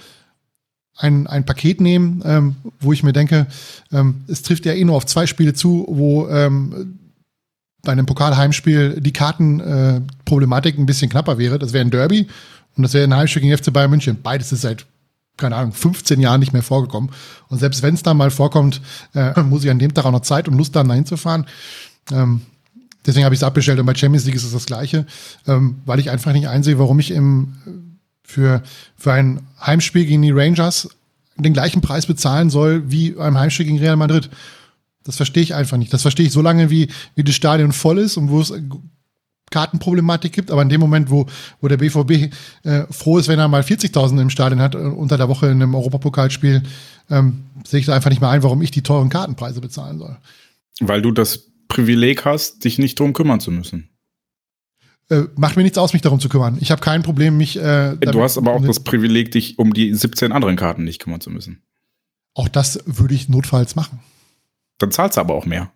ein, 0.97 1.27
ein 1.27 1.45
Paket 1.45 1.81
nehmen, 1.81 2.23
ähm, 2.25 2.57
wo 2.79 2.93
ich 2.93 3.03
mir 3.03 3.13
denke, 3.13 3.47
ähm, 3.93 4.25
es 4.29 4.43
trifft 4.43 4.67
ja 4.67 4.73
eh 4.73 4.85
nur 4.85 4.97
auf 4.97 5.07
zwei 5.07 5.27
Spiele 5.27 5.55
zu, 5.55 5.87
wo 5.89 6.29
ähm, 6.29 6.99
bei 7.83 7.93
einem 7.93 8.07
Pokalheimspiel 8.07 9.01
die 9.01 9.13
Kartenproblematik 9.13 10.77
äh, 10.77 10.81
ein 10.81 10.87
bisschen 10.87 11.11
knapper 11.11 11.39
wäre. 11.39 11.59
Das 11.59 11.73
wäre 11.73 11.85
ein 11.85 11.91
Derby 11.91 12.27
und 12.77 12.83
das 12.83 12.93
wäre 12.93 13.05
ein 13.05 13.15
Heimspiel 13.15 13.43
gegen 13.43 13.57
FC 13.57 13.73
Bayern 13.73 13.91
München. 13.91 14.19
Beides 14.23 14.53
ist 14.53 14.63
seit 14.63 14.87
keine 15.37 15.57
Ahnung, 15.57 15.73
15 15.73 16.21
Jahren 16.21 16.41
nicht 16.41 16.53
mehr 16.53 16.63
vorgekommen. 16.63 17.11
Und 17.49 17.59
selbst 17.59 17.83
wenn 17.83 17.95
es 17.95 18.03
da 18.03 18.13
mal 18.13 18.31
vorkommt, 18.31 18.83
äh, 19.15 19.41
muss 19.43 19.65
ich 19.65 19.71
an 19.71 19.79
dem 19.79 19.95
Tag 19.95 20.05
auch 20.05 20.13
noch 20.13 20.21
Zeit 20.21 20.49
und 20.49 20.57
Lust 20.59 20.77
haben, 20.77 20.89
dahin 20.89 21.07
zu 21.07 21.17
fahren. 21.17 21.47
Ähm, 22.13 22.43
deswegen 23.07 23.25
habe 23.25 23.35
ich 23.35 23.41
es 23.41 23.45
abbestellt 23.45 23.79
und 23.79 23.87
bei 23.87 23.95
Champions 23.95 24.25
League 24.25 24.37
ist 24.37 24.45
es 24.45 24.53
das 24.53 24.67
Gleiche, 24.67 25.07
ähm, 25.47 25.77
weil 25.87 26.01
ich 26.01 26.11
einfach 26.11 26.33
nicht 26.33 26.49
einsehe, 26.49 26.79
warum 26.79 26.99
ich 26.99 27.11
im, 27.11 27.55
für, 28.23 28.63
für 28.97 29.13
ein 29.13 29.41
Heimspiel 29.61 30.07
gegen 30.07 30.23
die 30.23 30.31
Rangers 30.31 30.89
den 31.37 31.53
gleichen 31.53 31.81
Preis 31.81 32.07
bezahlen 32.07 32.51
soll 32.51 32.91
wie 32.91 33.13
beim 33.13 33.39
Heimspiel 33.39 33.67
gegen 33.67 33.79
Real 33.79 33.97
Madrid. 33.97 34.31
Das 35.05 35.17
verstehe 35.17 35.43
ich 35.43 35.55
einfach 35.55 35.79
nicht. 35.79 35.93
Das 35.93 36.03
verstehe 36.03 36.27
ich 36.27 36.33
so 36.33 36.43
lange, 36.43 36.71
wie, 36.71 36.89
wie 37.15 37.25
das 37.25 37.35
Stadion 37.35 37.73
voll 37.73 37.99
ist 37.99 38.17
und 38.17 38.31
wo 38.31 38.41
es 38.41 38.53
Kartenproblematik 39.51 40.33
gibt, 40.33 40.51
aber 40.51 40.63
in 40.63 40.69
dem 40.69 40.81
Moment, 40.81 41.11
wo, 41.11 41.27
wo 41.61 41.69
der 41.69 41.77
BVB 41.77 42.33
äh, 42.63 42.85
froh 42.91 43.19
ist, 43.19 43.29
wenn 43.29 43.39
er 43.39 43.49
mal 43.49 43.63
40.000 43.63 44.21
im 44.21 44.31
Stadion 44.31 44.61
hat, 44.61 44.75
äh, 44.75 44.79
unter 44.79 45.19
der 45.19 45.29
Woche 45.29 45.47
in 45.47 45.61
einem 45.61 45.75
Europapokalspiel, 45.75 46.63
ähm, 47.11 47.45
sehe 47.65 47.81
ich 47.81 47.87
da 47.87 47.95
einfach 47.95 48.11
nicht 48.11 48.21
mehr 48.21 48.31
ein, 48.31 48.43
warum 48.43 48.63
ich 48.63 48.71
die 48.71 48.83
teuren 48.83 49.09
Kartenpreise 49.09 49.61
bezahlen 49.61 49.99
soll. 49.99 50.17
Weil 50.81 51.03
du 51.03 51.11
das 51.11 51.50
Privileg 51.71 52.27
hast, 52.27 52.65
dich 52.65 52.79
nicht 52.79 52.99
drum 52.99 53.15
kümmern 53.15 53.41
zu 53.41 53.51
müssen. 53.51 53.89
Äh, 55.09 55.23
macht 55.37 55.57
mir 55.57 55.63
nichts 55.63 55.79
aus, 55.79 55.93
mich 55.95 56.03
darum 56.03 56.21
zu 56.21 56.29
kümmern. 56.29 56.59
Ich 56.61 56.71
habe 56.71 56.83
kein 56.83 57.03
Problem, 57.03 57.39
mich. 57.39 57.57
Äh, 57.57 57.97
du 57.97 58.23
hast 58.23 58.37
aber 58.37 58.53
auch 58.53 58.65
das 58.65 58.81
Privileg, 58.81 59.31
dich 59.31 59.59
um 59.59 59.73
die 59.73 59.95
17 59.95 60.33
anderen 60.33 60.57
Karten 60.57 60.85
nicht 60.85 61.01
kümmern 61.01 61.21
zu 61.21 61.31
müssen. 61.31 61.63
Auch 62.35 62.49
das 62.49 62.81
würde 62.85 63.15
ich 63.15 63.29
notfalls 63.29 63.75
machen. 63.75 64.01
Dann 64.79 64.93
zahlst 64.93 65.17
du 65.17 65.23
aber 65.23 65.35
auch 65.35 65.47
mehr. 65.47 65.73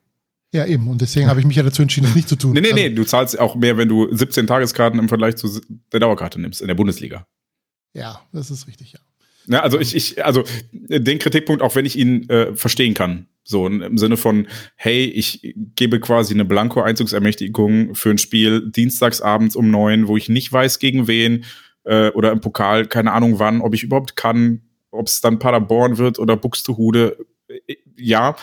Ja, 0.52 0.66
eben. 0.66 0.86
Und 0.86 1.00
deswegen 1.00 1.28
habe 1.28 1.40
ich 1.40 1.46
mich 1.46 1.56
ja 1.56 1.62
dazu 1.62 1.82
entschieden, 1.82 2.06
das 2.06 2.14
nicht 2.14 2.28
zu 2.28 2.36
tun. 2.36 2.52
Nee, 2.52 2.60
nee, 2.60 2.72
also, 2.72 2.82
nee. 2.82 2.90
Du 2.90 3.04
zahlst 3.04 3.38
auch 3.38 3.56
mehr, 3.56 3.76
wenn 3.76 3.88
du 3.88 4.14
17 4.14 4.46
Tageskarten 4.46 5.00
im 5.00 5.08
Vergleich 5.08 5.36
zu 5.36 5.60
der 5.92 6.00
Dauerkarte 6.00 6.40
nimmst 6.40 6.60
in 6.60 6.68
der 6.68 6.74
Bundesliga. 6.74 7.26
Ja, 7.92 8.20
das 8.32 8.50
ist 8.50 8.68
richtig, 8.68 8.92
ja. 8.92 9.00
Ja, 9.46 9.60
also 9.60 9.78
ich, 9.80 9.94
ich, 9.94 10.24
also 10.24 10.44
den 10.72 11.18
Kritikpunkt, 11.18 11.60
auch 11.60 11.74
wenn 11.74 11.86
ich 11.86 11.96
ihn 11.96 12.28
äh, 12.30 12.54
verstehen 12.54 12.94
kann, 12.94 13.26
so 13.44 13.66
im 13.66 13.98
Sinne 13.98 14.16
von, 14.16 14.48
hey, 14.74 15.04
ich 15.04 15.54
gebe 15.76 16.00
quasi 16.00 16.34
eine 16.34 16.44
Blanko-Einzugsermächtigung 16.46 17.94
für 17.94 18.10
ein 18.10 18.18
Spiel 18.18 18.70
dienstagsabends 18.70 19.54
um 19.54 19.70
neun, 19.70 20.08
wo 20.08 20.16
ich 20.16 20.28
nicht 20.28 20.50
weiß, 20.52 20.78
gegen 20.78 21.06
wen, 21.06 21.44
äh, 21.84 22.08
oder 22.10 22.32
im 22.32 22.40
Pokal, 22.40 22.86
keine 22.86 23.12
Ahnung 23.12 23.38
wann, 23.38 23.60
ob 23.60 23.74
ich 23.74 23.82
überhaupt 23.82 24.16
kann, 24.16 24.62
ob 24.90 25.06
es 25.06 25.20
dann 25.20 25.38
Paderborn 25.38 25.98
wird 25.98 26.18
oder 26.18 26.36
Buxtehude. 26.36 27.18
Äh, 27.48 27.76
ja, 27.96 28.36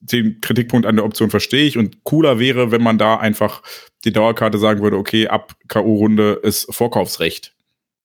den 0.00 0.40
Kritikpunkt 0.40 0.86
an 0.86 0.96
der 0.96 1.04
Option 1.04 1.30
verstehe 1.30 1.66
ich 1.66 1.76
und 1.76 2.04
cooler 2.04 2.38
wäre, 2.38 2.70
wenn 2.70 2.82
man 2.82 2.98
da 2.98 3.16
einfach 3.16 3.62
die 4.04 4.12
Dauerkarte 4.12 4.58
sagen 4.58 4.82
würde, 4.82 4.96
okay, 4.96 5.28
ab 5.28 5.54
K.O.-Runde 5.68 6.40
ist 6.40 6.74
Vorkaufsrecht. 6.74 7.54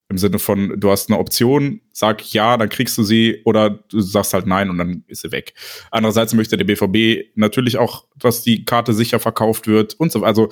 Im 0.08 0.20
Sinne 0.20 0.38
von, 0.38 0.80
du 0.80 0.92
hast 0.92 1.10
eine 1.10 1.18
Option, 1.18 1.82
sag 1.92 2.32
ja, 2.32 2.58
dann 2.58 2.70
kriegst 2.70 2.96
du 2.98 3.04
sie 3.04 3.42
oder 3.44 3.72
du 3.72 4.02
sagst 4.02 4.36
halt 4.36 4.46
nein 4.46 4.70
und 4.70 4.78
dann 4.78 5.04
ist 5.08 5.24
sie 5.24 5.32
weg. 5.32 5.56
Andererseits 5.90 6.34
möchte 6.34 6.58
der 6.58 6.66
BVB 6.66 7.36
natürlich 7.36 7.78
auch, 7.78 8.06
dass 8.16 8.44
die 8.44 8.66
Karte 8.66 8.94
sicher 8.94 9.20
verkauft 9.20 9.66
wird 9.66 9.96
und 9.96 10.12
so. 10.12 10.24
Also 10.24 10.50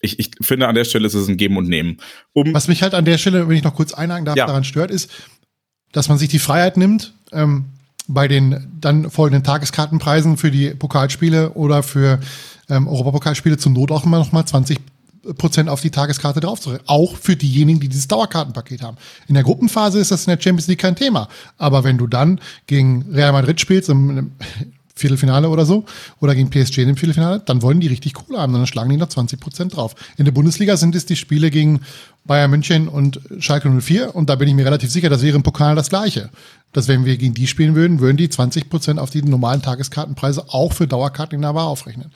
ich, 0.00 0.18
ich 0.18 0.30
finde, 0.40 0.68
an 0.68 0.74
der 0.74 0.84
Stelle 0.84 1.06
ist 1.06 1.14
es 1.14 1.28
ein 1.28 1.36
Geben 1.36 1.58
und 1.58 1.68
Nehmen. 1.68 1.98
Um 2.32 2.54
Was 2.54 2.68
mich 2.68 2.82
halt 2.82 2.94
an 2.94 3.04
der 3.04 3.18
Stelle, 3.18 3.46
wenn 3.46 3.56
ich 3.56 3.62
noch 3.62 3.74
kurz 3.74 3.92
einhaken 3.92 4.24
darf, 4.24 4.36
ja. 4.36 4.46
daran 4.46 4.64
stört, 4.64 4.90
ist, 4.90 5.10
dass 5.92 6.08
man 6.08 6.16
sich 6.16 6.30
die 6.30 6.38
Freiheit 6.38 6.78
nimmt, 6.78 7.12
ähm, 7.32 7.66
bei 8.08 8.26
den 8.26 8.66
dann 8.80 9.10
folgenden 9.10 9.44
Tageskartenpreisen 9.44 10.36
für 10.36 10.50
die 10.50 10.70
Pokalspiele 10.70 11.50
oder 11.50 11.82
für 11.82 12.20
ähm, 12.68 12.88
Europapokalspiele 12.88 13.58
zur 13.58 13.72
Not 13.72 13.90
auch 13.90 14.04
immer 14.04 14.18
noch 14.18 14.32
mal 14.32 14.46
20 14.46 14.78
Prozent 15.36 15.68
auf 15.68 15.80
die 15.80 15.90
Tageskarte 15.90 16.40
draufzurechnen. 16.40 16.88
Auch 16.88 17.16
für 17.16 17.36
diejenigen, 17.36 17.80
die 17.80 17.88
dieses 17.88 18.08
Dauerkartenpaket 18.08 18.82
haben. 18.82 18.96
In 19.28 19.34
der 19.34 19.44
Gruppenphase 19.44 19.98
ist 19.98 20.10
das 20.10 20.26
in 20.26 20.30
der 20.30 20.42
Champions 20.42 20.68
League 20.68 20.80
kein 20.80 20.96
Thema. 20.96 21.28
Aber 21.58 21.84
wenn 21.84 21.98
du 21.98 22.06
dann 22.06 22.40
gegen 22.66 23.06
Real 23.12 23.32
Madrid 23.32 23.60
spielst, 23.60 23.88
im 23.88 24.32
Viertelfinale 24.94 25.48
oder 25.48 25.64
so, 25.64 25.84
oder 26.20 26.34
gegen 26.34 26.50
PSG 26.50 26.78
im 26.78 26.96
Viertelfinale, 26.96 27.40
dann 27.40 27.62
wollen 27.62 27.80
die 27.80 27.86
richtig 27.86 28.14
Kohle 28.14 28.38
haben, 28.38 28.52
dann 28.52 28.66
schlagen 28.66 28.90
die 28.90 28.96
noch 28.96 29.08
20 29.08 29.40
Prozent 29.40 29.76
drauf. 29.76 29.94
In 30.16 30.26
der 30.26 30.32
Bundesliga 30.32 30.76
sind 30.76 30.94
es 30.94 31.06
die 31.06 31.16
Spiele 31.16 31.50
gegen 31.50 31.80
Bayern 32.24 32.50
München 32.50 32.86
und 32.86 33.20
Schalke 33.38 33.70
04 33.70 34.14
und 34.14 34.28
da 34.28 34.36
bin 34.36 34.48
ich 34.48 34.54
mir 34.54 34.66
relativ 34.66 34.90
sicher, 34.90 35.08
das 35.08 35.22
wäre 35.22 35.36
im 35.36 35.42
Pokal 35.42 35.74
das 35.74 35.88
Gleiche. 35.88 36.30
Dass 36.72 36.86
wenn 36.86 37.04
wir 37.04 37.16
gegen 37.16 37.34
die 37.34 37.46
spielen 37.46 37.74
würden, 37.74 38.00
würden 38.00 38.18
die 38.18 38.28
20 38.28 38.68
Prozent 38.68 39.00
auf 39.00 39.10
die 39.10 39.22
normalen 39.22 39.62
Tageskartenpreise 39.62 40.44
auch 40.48 40.72
für 40.72 40.86
Dauerkarten 40.86 41.36
in 41.36 41.40
Navarre 41.40 41.68
aufrechnen. 41.68 42.12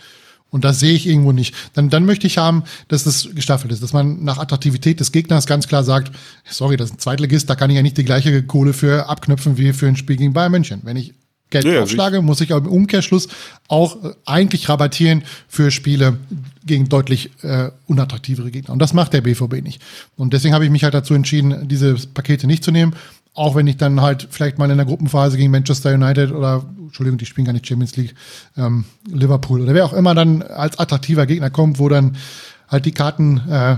Und 0.55 0.65
das 0.65 0.79
sehe 0.79 0.93
ich 0.93 1.09
irgendwo 1.09 1.33
nicht. 1.33 1.53
Dann, 1.73 1.91
dann 1.91 2.07
möchte 2.07 2.29
ich 2.29 2.39
haben, 2.39 2.63
dass 2.87 3.03
das 3.03 3.29
gestaffelt 3.35 3.73
ist, 3.73 3.83
dass 3.83 3.93
man 3.93 4.23
nach 4.23 4.39
Attraktivität 4.39 5.01
des 5.01 5.11
Gegners 5.11 5.47
ganz 5.47 5.67
klar 5.67 5.83
sagt, 5.83 6.13
sorry, 6.49 6.77
das 6.77 6.91
ist 6.91 6.95
ein 6.95 6.99
Zweitligist, 7.01 7.51
da 7.51 7.57
kann 7.57 7.71
ich 7.71 7.77
ja 7.77 7.83
nicht 7.83 7.99
die 7.99 8.05
gleiche 8.05 8.41
Kohle 8.45 8.73
für 8.73 9.09
abknüpfen 9.09 9.59
wie 9.59 9.73
für 9.73 9.89
ein 9.89 9.97
Spiel 9.97 10.15
gegen 10.15 10.33
Bayern 10.33 10.53
München. 10.53 10.83
Wenn 10.85 10.97
ich 10.97 11.13
Geld 11.51 11.65
ja, 11.65 11.83
aufschlage, 11.83 12.23
muss 12.23 12.41
ich 12.41 12.51
im 12.51 12.69
Umkehrschluss 12.69 13.27
auch 13.67 14.05
äh, 14.05 14.13
eigentlich 14.27 14.69
rabattieren 14.69 15.25
für 15.49 15.73
Spiele 15.73 16.19
gegen 16.65 16.89
deutlich 16.89 17.31
äh, 17.43 17.73
unattraktivere 17.89 18.53
Gegner. 18.53 18.75
Und 18.75 18.79
das 18.79 18.93
macht 18.93 19.13
der 19.13 19.23
BVB 19.23 19.55
nicht. 19.61 19.83
Und 20.17 20.35
deswegen 20.35 20.55
habe 20.55 20.65
ich 20.65 20.71
mich 20.71 20.85
halt 20.85 20.95
dazu 20.95 21.15
entschieden, 21.15 21.67
diese 21.67 21.95
Pakete 21.95 22.47
nicht 22.47 22.63
zu 22.63 22.71
nehmen. 22.71 22.95
Auch 23.35 23.57
wenn 23.57 23.67
ich 23.67 23.77
dann 23.77 24.01
halt 24.01 24.29
vielleicht 24.31 24.59
mal 24.59 24.71
in 24.71 24.77
der 24.77 24.87
Gruppenphase 24.87 25.37
gegen 25.37 25.51
Manchester 25.51 25.93
United 25.93 26.31
oder, 26.31 26.65
Entschuldigung, 26.79 27.19
die 27.19 27.27
spielen 27.27 27.45
gar 27.45 27.53
nicht 27.53 27.67
Champions 27.67 27.97
League, 27.97 28.15
ähm, 28.57 28.85
Liverpool 29.09 29.61
oder 29.61 29.75
wer 29.75 29.85
auch 29.85 29.93
immer 29.93 30.15
dann 30.15 30.43
als 30.43 30.79
attraktiver 30.79 31.27
Gegner 31.27 31.51
kommt, 31.51 31.79
wo 31.81 31.89
dann 31.89 32.17
halt 32.69 32.87
die 32.87 32.93
Karten 32.93 33.39
äh, 33.49 33.77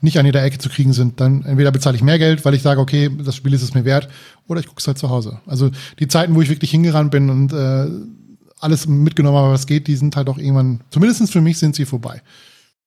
nicht 0.00 0.18
an 0.18 0.26
jeder 0.26 0.42
Ecke 0.42 0.58
zu 0.58 0.68
kriegen 0.68 0.92
sind, 0.92 1.20
dann 1.20 1.44
entweder 1.44 1.70
bezahle 1.70 1.96
ich 1.96 2.02
mehr 2.02 2.18
Geld, 2.18 2.44
weil 2.44 2.54
ich 2.54 2.62
sage, 2.62 2.80
okay, 2.80 3.08
das 3.24 3.36
Spiel 3.36 3.54
ist 3.54 3.62
es 3.62 3.72
mir 3.72 3.84
wert, 3.84 4.08
oder 4.48 4.58
ich 4.58 4.66
gucke 4.66 4.80
es 4.80 4.86
halt 4.86 4.98
zu 4.98 5.08
Hause. 5.08 5.40
Also 5.46 5.70
die 6.00 6.08
Zeiten, 6.08 6.34
wo 6.34 6.42
ich 6.42 6.50
wirklich 6.50 6.72
hingerannt 6.72 7.12
bin 7.12 7.30
und 7.30 7.52
äh, 7.52 7.86
alles 8.58 8.88
mitgenommen 8.88 9.38
habe, 9.38 9.52
was 9.52 9.66
geht, 9.66 9.86
die 9.86 9.96
sind 9.96 10.16
halt 10.16 10.28
auch 10.28 10.38
irgendwann, 10.38 10.80
zumindest 10.90 11.32
für 11.32 11.40
mich 11.40 11.58
sind 11.58 11.76
sie 11.76 11.84
vorbei. 11.84 12.20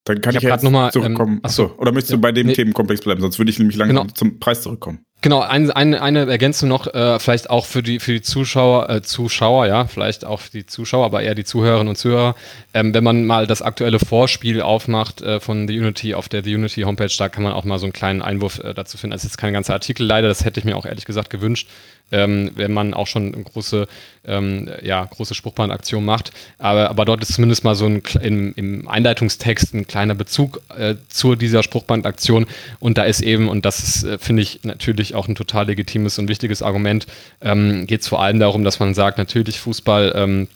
Dann 0.04 0.22
kann 0.22 0.34
ich, 0.34 0.38
ich 0.38 0.44
ja 0.44 0.52
jetzt 0.52 0.64
noch 0.64 0.72
mal, 0.72 0.92
zurückkommen. 0.92 1.36
Ähm, 1.36 1.40
achso, 1.44 1.74
oder 1.78 1.92
möchtest 1.92 2.14
du 2.14 2.18
bei 2.20 2.32
dem 2.32 2.48
nee, 2.48 2.54
Themenkomplex 2.54 3.02
bleiben? 3.02 3.22
Sonst 3.22 3.40
würde 3.40 3.50
ich 3.50 3.58
nämlich 3.58 3.78
lange 3.78 3.94
genau. 3.94 4.06
zum 4.14 4.40
Preis 4.40 4.62
zurückkommen. 4.62 5.00
Genau, 5.26 5.40
ein, 5.40 5.72
ein, 5.72 5.96
eine 5.96 6.30
Ergänzung 6.30 6.70
noch, 6.70 6.86
äh, 6.86 7.18
vielleicht 7.18 7.50
auch 7.50 7.66
für 7.66 7.82
die, 7.82 8.00
für 8.00 8.12
die 8.12 8.22
Zuschauer, 8.22 8.92
äh, 8.92 9.02
Zuschauer, 9.02 9.66
ja, 9.66 9.88
vielleicht 9.88 10.24
auch 10.24 10.40
für 10.40 10.52
die 10.52 10.68
Zuschauer, 10.68 11.04
aber 11.04 11.24
eher 11.24 11.34
die 11.34 11.44
Zuhörerinnen 11.44 11.88
und 11.88 11.96
Zuhörer. 11.96 12.36
Ähm, 12.76 12.94
wenn 12.94 13.04
man 13.04 13.26
mal 13.26 13.48
das 13.48 13.64
aktuelle 13.64 13.98
Vorspiel 13.98 14.62
aufmacht 14.62 15.24
äh, 15.24 15.40
von 15.40 15.68
The 15.68 15.80
Unity 15.80 16.14
auf 16.14 16.30
der 16.30 16.44
The 16.44 16.54
Unity 16.54 16.84
Homepage, 16.84 17.10
da 17.18 17.28
kann 17.28 17.42
man 17.42 17.54
auch 17.54 17.64
mal 17.64 17.80
so 17.80 17.88
einen 17.88 17.94
kleinen 17.94 18.22
Einwurf 18.22 18.60
äh, 18.60 18.76
dazu 18.76 19.00
finden. 19.00 19.14
Das 19.14 19.24
ist 19.24 19.32
jetzt 19.32 19.38
kein 19.40 19.54
ganzer 19.54 19.74
Artikel, 19.74 20.06
leider, 20.06 20.28
das 20.28 20.46
hätte 20.46 20.60
ich 20.60 20.64
mir 20.64 20.78
auch 20.78 20.86
ehrlich 20.86 21.06
gesagt 21.06 21.32
gewünscht 21.32 21.70
ähm, 22.12 22.52
wenn 22.56 22.72
man 22.72 22.94
auch 22.94 23.08
schon 23.08 23.44
große, 23.44 23.88
ähm, 24.26 24.70
ja, 24.84 25.06
große 25.06 25.34
Spruchbandaktion 25.34 26.06
macht. 26.06 26.32
Aber, 26.60 26.90
aber 26.90 27.06
dort 27.06 27.24
ist 27.24 27.34
zumindest 27.34 27.64
mal 27.64 27.76
so 27.76 27.86
ein 27.86 28.02
im, 28.22 28.54
im 28.56 28.88
Einleitungstext 28.88 29.74
ein 29.74 29.88
kleiner 29.88 30.16
Bezug 30.16 30.62
äh, 30.78 30.96
zu 31.10 31.36
dieser 31.36 31.64
Spruchbandaktion. 31.64 32.46
Und 32.80 32.98
da 32.98 33.04
ist 33.04 33.22
eben, 33.22 33.50
und 33.50 33.66
das 33.66 33.80
ist, 33.80 34.04
äh, 34.04 34.18
finde 34.20 34.44
ich, 34.44 34.60
natürlich 34.64 35.15
auch 35.16 35.28
ein 35.28 35.36
total 35.36 35.68
legitimes 35.68 36.20
und 36.20 36.28
wichtiges 36.28 36.62
Argument, 36.62 37.08
ähm, 37.42 37.88
geht 37.88 38.02
es 38.02 38.08
vor 38.08 38.22
allem 38.22 38.40
darum, 38.40 38.64
dass 38.64 38.80
man 38.80 38.94
sagt, 38.94 39.18
natürlich 39.18 39.60
Fußball 39.60 40.14
ähm, 40.16 40.48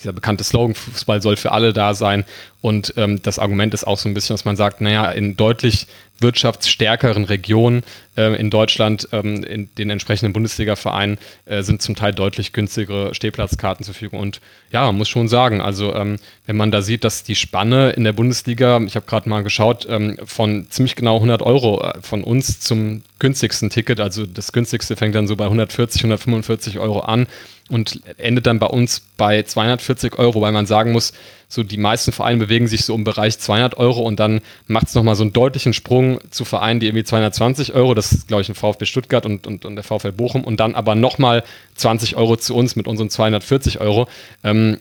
dieser 0.00 0.12
bekannte 0.12 0.44
Slogan, 0.44 0.74
Fußball 0.74 1.22
soll 1.22 1.36
für 1.36 1.52
alle 1.52 1.72
da 1.72 1.94
sein. 1.94 2.24
Und 2.62 2.94
ähm, 2.96 3.22
das 3.22 3.38
Argument 3.38 3.72
ist 3.72 3.86
auch 3.86 3.98
so 3.98 4.08
ein 4.08 4.14
bisschen, 4.14 4.34
dass 4.34 4.44
man 4.44 4.56
sagt, 4.56 4.80
naja, 4.80 5.10
in 5.10 5.36
deutlich 5.36 5.86
wirtschaftsstärkeren 6.20 7.24
Regionen 7.24 7.82
äh, 8.16 8.38
in 8.38 8.50
Deutschland, 8.50 9.08
ähm, 9.12 9.42
in 9.42 9.74
den 9.76 9.88
entsprechenden 9.88 10.34
Bundesliga-Vereinen, 10.34 11.18
äh, 11.46 11.62
sind 11.62 11.80
zum 11.80 11.96
Teil 11.96 12.12
deutlich 12.12 12.52
günstigere 12.52 13.14
Stehplatzkarten 13.14 13.84
zur 13.84 13.94
Verfügung. 13.94 14.20
Und 14.20 14.40
ja, 14.70 14.84
man 14.84 14.96
muss 14.96 15.08
schon 15.08 15.28
sagen, 15.28 15.62
also 15.62 15.94
ähm, 15.94 16.16
wenn 16.46 16.56
man 16.56 16.70
da 16.70 16.82
sieht, 16.82 17.04
dass 17.04 17.24
die 17.24 17.34
Spanne 17.34 17.90
in 17.90 18.04
der 18.04 18.12
Bundesliga, 18.12 18.80
ich 18.82 18.96
habe 18.96 19.06
gerade 19.06 19.28
mal 19.28 19.42
geschaut, 19.42 19.86
ähm, 19.88 20.18
von 20.24 20.66
ziemlich 20.68 20.96
genau 20.96 21.16
100 21.16 21.40
Euro 21.42 21.82
äh, 21.82 22.02
von 22.02 22.22
uns 22.22 22.60
zum 22.60 23.02
günstigsten 23.18 23.70
Ticket, 23.70 24.00
also 24.00 24.26
das 24.26 24.52
günstigste 24.52 24.96
fängt 24.96 25.14
dann 25.14 25.26
so 25.26 25.36
bei 25.36 25.44
140, 25.44 26.02
145 26.02 26.78
Euro 26.78 27.00
an 27.00 27.26
und 27.70 28.00
endet 28.18 28.46
dann 28.46 28.58
bei 28.58 28.66
uns 28.66 29.02
bei 29.16 29.42
240 29.42 30.18
Euro, 30.18 30.40
weil 30.40 30.52
man 30.52 30.66
sagen 30.66 30.92
muss, 30.92 31.12
so 31.48 31.62
die 31.62 31.76
meisten 31.76 32.12
Vereine 32.12 32.38
bewegen 32.38 32.68
sich 32.68 32.84
so 32.84 32.94
im 32.94 33.04
Bereich 33.04 33.38
200 33.38 33.76
Euro 33.76 34.02
und 34.02 34.20
dann 34.20 34.40
macht 34.66 34.88
es 34.88 34.94
nochmal 34.94 35.16
so 35.16 35.22
einen 35.22 35.32
deutlichen 35.32 35.72
Sprung 35.72 36.20
zu 36.30 36.44
Vereinen, 36.44 36.80
die 36.80 36.86
irgendwie 36.86 37.04
220 37.04 37.74
Euro, 37.74 37.94
das 37.94 38.12
ist 38.12 38.28
glaube 38.28 38.42
ich 38.42 38.48
ein 38.48 38.54
VfB 38.54 38.84
Stuttgart 38.86 39.26
und, 39.26 39.46
und, 39.46 39.64
und 39.64 39.76
der 39.76 39.84
VfL 39.84 40.12
Bochum 40.12 40.44
und 40.44 40.60
dann 40.60 40.74
aber 40.74 40.94
nochmal 40.94 41.44
20 41.76 42.16
Euro 42.16 42.36
zu 42.36 42.54
uns 42.54 42.76
mit 42.76 42.86
unseren 42.86 43.10
240 43.10 43.80
Euro. 43.80 44.08
Ähm, 44.44 44.78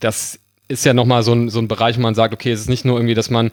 das 0.00 0.38
ist 0.68 0.84
ja 0.84 0.94
nochmal 0.94 1.22
so 1.22 1.32
ein, 1.32 1.50
so 1.50 1.58
ein 1.58 1.68
Bereich, 1.68 1.96
wo 1.98 2.00
man 2.00 2.14
sagt, 2.14 2.32
okay, 2.34 2.50
es 2.50 2.60
ist 2.60 2.68
nicht 2.68 2.84
nur 2.84 2.96
irgendwie, 2.96 3.14
dass 3.14 3.30
man 3.30 3.50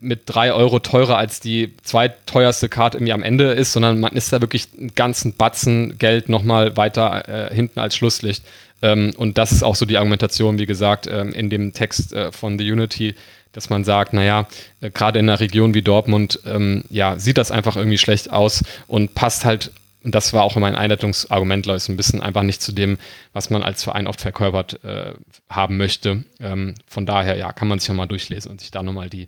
mit 0.00 0.22
drei 0.26 0.52
Euro 0.52 0.78
teurer 0.78 1.18
als 1.18 1.40
die 1.40 1.74
zweiteuerste 1.82 2.68
Karte 2.68 2.98
irgendwie 2.98 3.12
am 3.12 3.22
Ende 3.22 3.52
ist, 3.52 3.72
sondern 3.72 4.00
man 4.00 4.12
ist 4.12 4.32
da 4.32 4.40
wirklich 4.40 4.68
einen 4.78 4.94
ganzen 4.94 5.34
Batzen 5.34 5.98
Geld 5.98 6.28
nochmal 6.28 6.76
weiter 6.76 7.28
äh, 7.28 7.54
hinten 7.54 7.80
als 7.80 7.96
Schlusslicht. 7.96 8.44
Ähm, 8.82 9.12
und 9.16 9.38
das 9.38 9.52
ist 9.52 9.62
auch 9.62 9.74
so 9.76 9.86
die 9.86 9.96
Argumentation, 9.96 10.58
wie 10.58 10.66
gesagt, 10.66 11.06
ähm, 11.10 11.32
in 11.32 11.50
dem 11.50 11.72
Text 11.72 12.12
äh, 12.12 12.32
von 12.32 12.58
The 12.58 12.70
Unity, 12.70 13.14
dass 13.52 13.70
man 13.70 13.84
sagt, 13.84 14.12
naja, 14.12 14.46
äh, 14.80 14.90
gerade 14.90 15.18
in 15.18 15.28
einer 15.28 15.40
Region 15.40 15.74
wie 15.74 15.82
Dortmund, 15.82 16.40
ähm, 16.46 16.84
ja, 16.90 17.18
sieht 17.18 17.38
das 17.38 17.50
einfach 17.50 17.76
irgendwie 17.76 17.98
schlecht 17.98 18.30
aus 18.30 18.62
und 18.86 19.14
passt 19.14 19.44
halt, 19.44 19.72
und 20.04 20.14
das 20.14 20.32
war 20.32 20.44
auch 20.44 20.54
mein 20.56 20.76
Einleitungsargument, 20.76 21.66
so 21.66 21.92
ein 21.92 21.96
bisschen 21.96 22.22
einfach 22.22 22.42
nicht 22.42 22.62
zu 22.62 22.72
dem, 22.72 22.98
was 23.32 23.50
man 23.50 23.62
als 23.62 23.82
Verein 23.82 24.06
oft 24.06 24.20
verkörpert 24.20 24.84
äh, 24.84 25.14
haben 25.48 25.78
möchte. 25.78 26.24
Ähm, 26.38 26.74
von 26.86 27.06
daher, 27.06 27.36
ja, 27.36 27.52
kann 27.52 27.66
man 27.66 27.78
sich 27.78 27.88
nochmal 27.88 28.06
durchlesen 28.06 28.50
und 28.50 28.60
sich 28.60 28.70
da 28.70 28.82
nochmal 28.82 29.10
die 29.10 29.26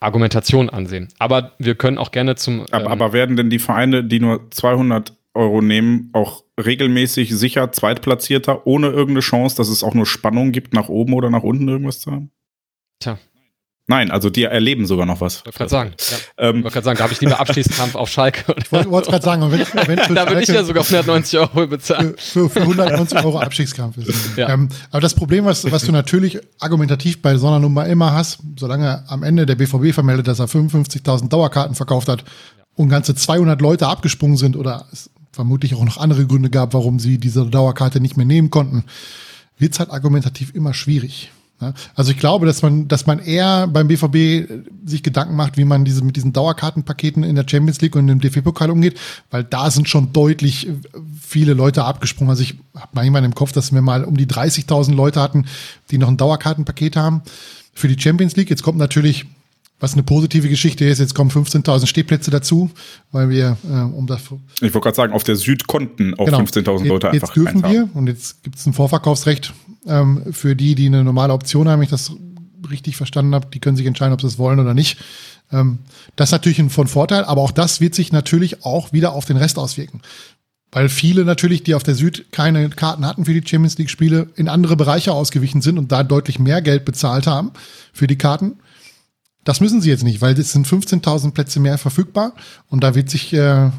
Argumentation 0.00 0.70
ansehen. 0.70 1.08
Aber 1.18 1.52
wir 1.58 1.74
können 1.74 1.98
auch 1.98 2.12
gerne 2.12 2.36
zum. 2.36 2.66
aber, 2.70 2.84
ähm, 2.84 2.86
aber 2.86 3.12
werden 3.12 3.36
denn 3.36 3.50
die 3.50 3.58
Vereine, 3.58 4.04
die 4.04 4.20
nur 4.20 4.50
200 4.50 5.12
Euro 5.34 5.60
nehmen, 5.60 6.10
auch 6.12 6.44
regelmäßig 6.58 7.34
sicher 7.34 7.70
Zweitplatzierter, 7.72 8.66
ohne 8.66 8.88
irgendeine 8.88 9.20
Chance, 9.20 9.56
dass 9.56 9.68
es 9.68 9.82
auch 9.82 9.94
nur 9.94 10.06
Spannung 10.06 10.52
gibt, 10.52 10.74
nach 10.74 10.88
oben 10.88 11.12
oder 11.14 11.30
nach 11.30 11.42
unten 11.42 11.68
irgendwas 11.68 12.00
zu 12.00 12.12
haben? 12.12 12.30
Tja. 13.00 13.18
Nein, 13.90 14.10
also 14.10 14.28
die 14.28 14.44
erleben 14.44 14.86
sogar 14.86 15.06
noch 15.06 15.22
was. 15.22 15.38
Ich 15.38 15.44
wollte 15.46 15.58
gerade 15.58 15.70
sagen, 15.70 15.94
ja. 16.10 16.48
ähm, 16.48 16.62
wollte 16.62 16.74
gerade 16.74 16.84
sagen, 16.84 16.98
da 16.98 17.04
habe 17.04 17.14
ich 17.14 17.20
lieber 17.22 17.40
Abschießkampf 17.40 17.94
auf 17.94 18.10
Schalke. 18.10 18.54
Ich 18.58 18.70
wollte 18.70 18.90
wollt 18.90 19.06
gerade 19.06 19.24
sagen, 19.24 19.50
wenn, 19.50 19.60
wenn 19.88 19.96
da 20.14 20.28
würde 20.28 20.42
ich 20.42 20.48
ja 20.48 20.62
sogar 20.62 20.84
190 20.84 21.38
Euro 21.38 21.66
bezahlen. 21.66 22.14
Für, 22.18 22.50
für, 22.50 22.60
190 22.60 23.24
Euro 23.24 23.40
Abstiegskampf 23.40 23.96
ist. 23.96 24.36
Ja. 24.36 24.50
Ähm, 24.50 24.68
aber 24.90 25.00
das 25.00 25.14
Problem, 25.14 25.46
was, 25.46 25.70
was 25.72 25.84
du 25.84 25.92
natürlich 25.92 26.38
argumentativ 26.60 27.22
bei 27.22 27.38
so 27.38 27.46
einer 27.46 27.60
Nummer 27.60 27.86
immer 27.86 28.12
hast, 28.12 28.40
solange 28.58 29.04
am 29.08 29.22
Ende 29.22 29.46
der 29.46 29.54
BVB 29.54 29.94
vermeldet, 29.94 30.28
dass 30.28 30.38
er 30.38 30.48
55.000 30.48 31.30
Dauerkarten 31.30 31.74
verkauft 31.74 32.08
hat 32.08 32.24
und 32.74 32.90
ganze 32.90 33.14
200 33.14 33.58
Leute 33.62 33.86
abgesprungen 33.86 34.36
sind 34.36 34.54
oder 34.54 34.86
es 34.92 35.08
vermutlich 35.32 35.74
auch 35.74 35.84
noch 35.84 35.96
andere 35.96 36.26
Gründe 36.26 36.50
gab, 36.50 36.74
warum 36.74 36.98
sie 36.98 37.16
diese 37.16 37.46
Dauerkarte 37.46 38.00
nicht 38.00 38.18
mehr 38.18 38.26
nehmen 38.26 38.50
konnten, 38.50 38.84
wird 39.56 39.72
es 39.72 39.78
halt 39.78 39.90
argumentativ 39.90 40.54
immer 40.54 40.74
schwierig. 40.74 41.30
Also 41.94 42.12
ich 42.12 42.18
glaube, 42.18 42.46
dass 42.46 42.62
man, 42.62 42.86
dass 42.86 43.06
man 43.06 43.18
eher 43.18 43.66
beim 43.66 43.88
BVB 43.88 44.48
sich 44.84 45.02
Gedanken 45.02 45.34
macht, 45.34 45.56
wie 45.56 45.64
man 45.64 45.84
diese 45.84 46.04
mit 46.04 46.14
diesen 46.14 46.32
Dauerkartenpaketen 46.32 47.24
in 47.24 47.34
der 47.34 47.44
Champions 47.48 47.80
League 47.80 47.96
und 47.96 48.08
im 48.08 48.20
DFB-Pokal 48.20 48.70
umgeht, 48.70 48.98
weil 49.30 49.42
da 49.42 49.70
sind 49.70 49.88
schon 49.88 50.12
deutlich 50.12 50.68
viele 51.20 51.54
Leute 51.54 51.84
abgesprungen. 51.84 52.30
Also 52.30 52.42
ich 52.42 52.54
habe 52.76 52.90
manchmal 52.92 53.24
im 53.24 53.34
Kopf, 53.34 53.50
dass 53.52 53.72
wir 53.72 53.82
mal 53.82 54.04
um 54.04 54.16
die 54.16 54.26
30.000 54.26 54.94
Leute 54.94 55.20
hatten, 55.20 55.46
die 55.90 55.98
noch 55.98 56.08
ein 56.08 56.16
Dauerkartenpaket 56.16 56.94
haben 56.96 57.22
für 57.74 57.88
die 57.88 58.00
Champions 58.00 58.36
League. 58.36 58.50
Jetzt 58.50 58.62
kommt 58.62 58.78
natürlich 58.78 59.26
was 59.80 59.92
eine 59.92 60.02
positive 60.02 60.48
Geschichte 60.48 60.84
ist, 60.84 60.98
jetzt 60.98 61.14
kommen 61.14 61.30
15.000 61.30 61.86
Stehplätze 61.86 62.32
dazu, 62.32 62.70
weil 63.12 63.30
wir, 63.30 63.56
äh, 63.64 63.80
um 63.82 64.08
das. 64.08 64.22
Ich 64.22 64.62
wollte 64.62 64.80
gerade 64.80 64.96
sagen, 64.96 65.12
auf 65.12 65.22
der 65.22 65.36
Süd 65.36 65.68
konnten 65.68 66.14
auch 66.14 66.24
genau. 66.24 66.40
15.000 66.40 66.86
Leute 66.86 67.06
jetzt, 67.08 67.14
einfach. 67.14 67.36
Jetzt 67.36 67.36
dürfen 67.36 67.62
wir 67.62 67.88
und 67.94 68.08
jetzt 68.08 68.42
gibt 68.42 68.56
es 68.56 68.66
ein 68.66 68.72
Vorverkaufsrecht 68.72 69.52
ähm, 69.88 70.32
für 70.32 70.54
die, 70.54 70.74
die 70.74 70.86
eine 70.86 71.04
normale 71.04 71.32
Option 71.32 71.68
haben, 71.68 71.80
wenn 71.80 71.84
ich 71.84 71.90
das 71.90 72.12
richtig 72.70 72.96
verstanden 72.96 73.34
habe. 73.34 73.48
Die 73.52 73.60
können 73.60 73.76
sich 73.76 73.86
entscheiden, 73.86 74.12
ob 74.12 74.20
sie 74.20 74.26
es 74.26 74.38
wollen 74.38 74.60
oder 74.60 74.74
nicht. 74.74 74.98
Ähm, 75.52 75.80
das 76.16 76.28
ist 76.28 76.32
natürlich 76.32 76.58
ein 76.58 76.70
von 76.70 76.88
Vorteil, 76.88 77.24
aber 77.24 77.40
auch 77.40 77.52
das 77.52 77.80
wird 77.80 77.94
sich 77.94 78.12
natürlich 78.12 78.64
auch 78.64 78.92
wieder 78.92 79.12
auf 79.12 79.24
den 79.24 79.36
Rest 79.36 79.58
auswirken. 79.58 80.02
Weil 80.70 80.88
viele 80.88 81.24
natürlich, 81.24 81.62
die 81.62 81.74
auf 81.74 81.82
der 81.82 81.94
Süd 81.94 82.26
keine 82.30 82.68
Karten 82.68 83.06
hatten 83.06 83.24
für 83.24 83.32
die 83.32 83.48
Champions 83.48 83.78
League 83.78 83.90
Spiele, 83.90 84.28
in 84.36 84.48
andere 84.48 84.76
Bereiche 84.76 85.12
ausgewichen 85.12 85.62
sind 85.62 85.78
und 85.78 85.90
da 85.90 86.02
deutlich 86.02 86.38
mehr 86.38 86.60
Geld 86.60 86.84
bezahlt 86.84 87.26
haben 87.26 87.52
für 87.92 88.06
die 88.06 88.18
Karten 88.18 88.58
das 89.48 89.60
müssen 89.60 89.80
sie 89.80 89.88
jetzt 89.88 90.04
nicht, 90.04 90.20
weil 90.20 90.38
es 90.38 90.52
sind 90.52 90.66
15.000 90.66 91.32
Plätze 91.32 91.58
mehr 91.58 91.78
verfügbar 91.78 92.34
und 92.68 92.84
da 92.84 92.94
wird 92.94 93.08
sich 93.08 93.32
äh, 93.32 93.70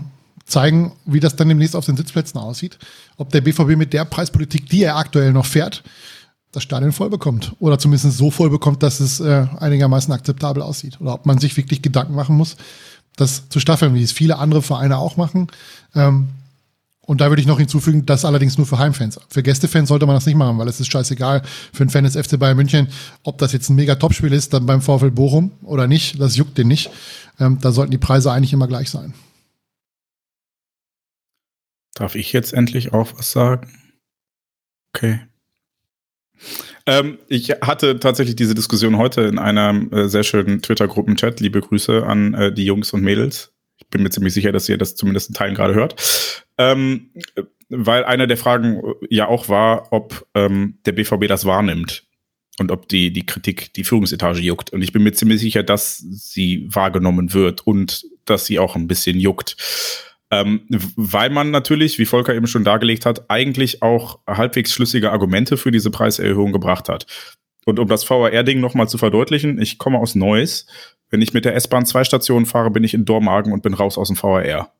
zeigen, 0.49 0.93
wie 1.05 1.19
das 1.19 1.35
dann 1.35 1.49
demnächst 1.49 1.75
auf 1.75 1.85
den 1.85 1.97
Sitzplätzen 1.97 2.39
aussieht. 2.39 2.77
Ob 3.17 3.29
der 3.29 3.41
BVB 3.41 3.77
mit 3.77 3.93
der 3.93 4.05
Preispolitik, 4.05 4.69
die 4.69 4.83
er 4.83 4.97
aktuell 4.97 5.31
noch 5.31 5.45
fährt, 5.45 5.83
das 6.51 6.63
Stadion 6.63 6.91
voll 6.91 7.09
bekommt. 7.09 7.53
Oder 7.59 7.77
zumindest 7.77 8.17
so 8.17 8.31
voll 8.31 8.49
bekommt, 8.49 8.83
dass 8.83 8.99
es 8.99 9.19
äh, 9.19 9.45
einigermaßen 9.59 10.13
akzeptabel 10.13 10.63
aussieht. 10.63 10.99
Oder 10.99 11.13
ob 11.13 11.25
man 11.25 11.37
sich 11.37 11.55
wirklich 11.57 11.81
Gedanken 11.81 12.15
machen 12.15 12.35
muss, 12.35 12.57
das 13.15 13.49
zu 13.49 13.59
staffeln, 13.59 13.93
wie 13.93 14.03
es 14.03 14.11
viele 14.11 14.37
andere 14.37 14.61
Vereine 14.61 14.97
auch 14.97 15.17
machen. 15.17 15.47
Ähm, 15.95 16.29
und 17.01 17.21
da 17.21 17.29
würde 17.29 17.41
ich 17.41 17.47
noch 17.47 17.57
hinzufügen, 17.57 18.05
das 18.05 18.23
allerdings 18.23 18.57
nur 18.59 18.67
für 18.67 18.77
Heimfans. 18.77 19.19
Für 19.29 19.41
Gästefans 19.41 19.89
sollte 19.89 20.05
man 20.05 20.15
das 20.15 20.27
nicht 20.27 20.35
machen, 20.35 20.59
weil 20.59 20.67
es 20.67 20.79
ist 20.79 20.91
scheißegal 20.91 21.41
für 21.73 21.81
einen 21.81 21.89
Fan 21.89 22.03
des 22.03 22.15
FC 22.15 22.37
Bayern 22.37 22.55
München, 22.55 22.87
ob 23.23 23.39
das 23.39 23.51
jetzt 23.51 23.69
ein 23.69 23.75
mega 23.75 23.95
Topspiel 23.95 24.31
ist, 24.31 24.53
dann 24.53 24.67
beim 24.67 24.79
VfL 24.81 25.09
Bochum 25.09 25.51
oder 25.63 25.87
nicht. 25.87 26.19
Das 26.21 26.35
juckt 26.35 26.57
den 26.59 26.67
nicht. 26.67 26.91
Ähm, 27.39 27.57
da 27.61 27.71
sollten 27.71 27.89
die 27.89 27.97
Preise 27.97 28.31
eigentlich 28.31 28.53
immer 28.53 28.67
gleich 28.67 28.91
sein. 28.91 29.15
Darf 31.99 32.15
ich 32.15 32.31
jetzt 32.31 32.53
endlich 32.53 32.93
auch 32.93 33.11
was 33.17 33.33
sagen? 33.33 33.77
Okay. 34.93 35.19
Ähm, 36.85 37.19
ich 37.27 37.49
hatte 37.49 37.99
tatsächlich 37.99 38.37
diese 38.37 38.55
Diskussion 38.55 38.97
heute 38.97 39.23
in 39.23 39.37
einem 39.37 39.91
äh, 39.91 40.07
sehr 40.07 40.23
schönen 40.23 40.61
Twitter-Gruppen-Chat. 40.61 41.41
Liebe 41.41 41.59
Grüße 41.59 42.05
an 42.05 42.33
äh, 42.35 42.53
die 42.53 42.63
Jungs 42.63 42.93
und 42.93 43.01
Mädels. 43.01 43.53
Ich 43.79 43.87
bin 43.89 44.01
mir 44.01 44.11
ziemlich 44.11 44.33
sicher, 44.33 44.53
dass 44.53 44.69
ihr 44.69 44.77
das 44.77 44.95
zumindest 44.95 45.27
in 45.27 45.35
Teilen 45.35 45.55
gerade 45.55 45.73
hört. 45.73 46.41
Ähm, 46.57 47.11
weil 47.67 48.05
eine 48.05 48.27
der 48.27 48.37
Fragen 48.37 48.77
äh, 48.77 49.07
ja 49.09 49.27
auch 49.27 49.49
war, 49.49 49.91
ob 49.91 50.25
ähm, 50.35 50.79
der 50.85 50.93
BVB 50.93 51.27
das 51.27 51.43
wahrnimmt 51.43 52.07
und 52.59 52.71
ob 52.71 52.87
die, 52.87 53.11
die 53.11 53.25
Kritik 53.25 53.73
die 53.73 53.83
Führungsetage 53.83 54.39
juckt. 54.39 54.69
Und 54.71 54.83
ich 54.83 54.93
bin 54.93 55.03
mir 55.03 55.11
ziemlich 55.11 55.41
sicher, 55.41 55.63
dass 55.63 55.97
sie 55.97 56.65
wahrgenommen 56.71 57.33
wird 57.33 57.67
und 57.67 58.05
dass 58.23 58.45
sie 58.45 58.57
auch 58.57 58.77
ein 58.77 58.87
bisschen 58.87 59.19
juckt. 59.19 59.57
Ähm, 60.31 60.61
weil 60.95 61.31
man 61.31 61.49
natürlich, 61.49 61.97
wie 61.97 62.05
Volker 62.05 62.35
eben 62.35 62.47
schon 62.47 62.63
dargelegt 62.63 63.05
hat, 63.05 63.29
eigentlich 63.29 63.81
auch 63.81 64.19
halbwegs 64.27 64.71
schlüssige 64.73 65.11
Argumente 65.11 65.57
für 65.57 65.71
diese 65.71 65.89
Preiserhöhung 65.89 66.51
gebracht 66.51 66.87
hat. 66.87 67.07
Und 67.65 67.79
um 67.79 67.87
das 67.87 68.07
VAR-Ding 68.09 68.59
nochmal 68.59 68.87
zu 68.87 68.97
verdeutlichen, 68.97 69.61
ich 69.61 69.77
komme 69.77 69.99
aus 69.99 70.15
Neuss. 70.15 70.67
Wenn 71.09 71.21
ich 71.21 71.33
mit 71.33 71.45
der 71.45 71.55
S-Bahn 71.55 71.85
zwei 71.85 72.03
Stationen 72.03 72.45
fahre, 72.45 72.69
bin 72.69 72.83
ich 72.83 72.93
in 72.93 73.05
Dormagen 73.05 73.51
und 73.51 73.63
bin 73.63 73.73
raus 73.73 73.97
aus 73.97 74.07
dem 74.07 74.21
VAR. 74.21 74.71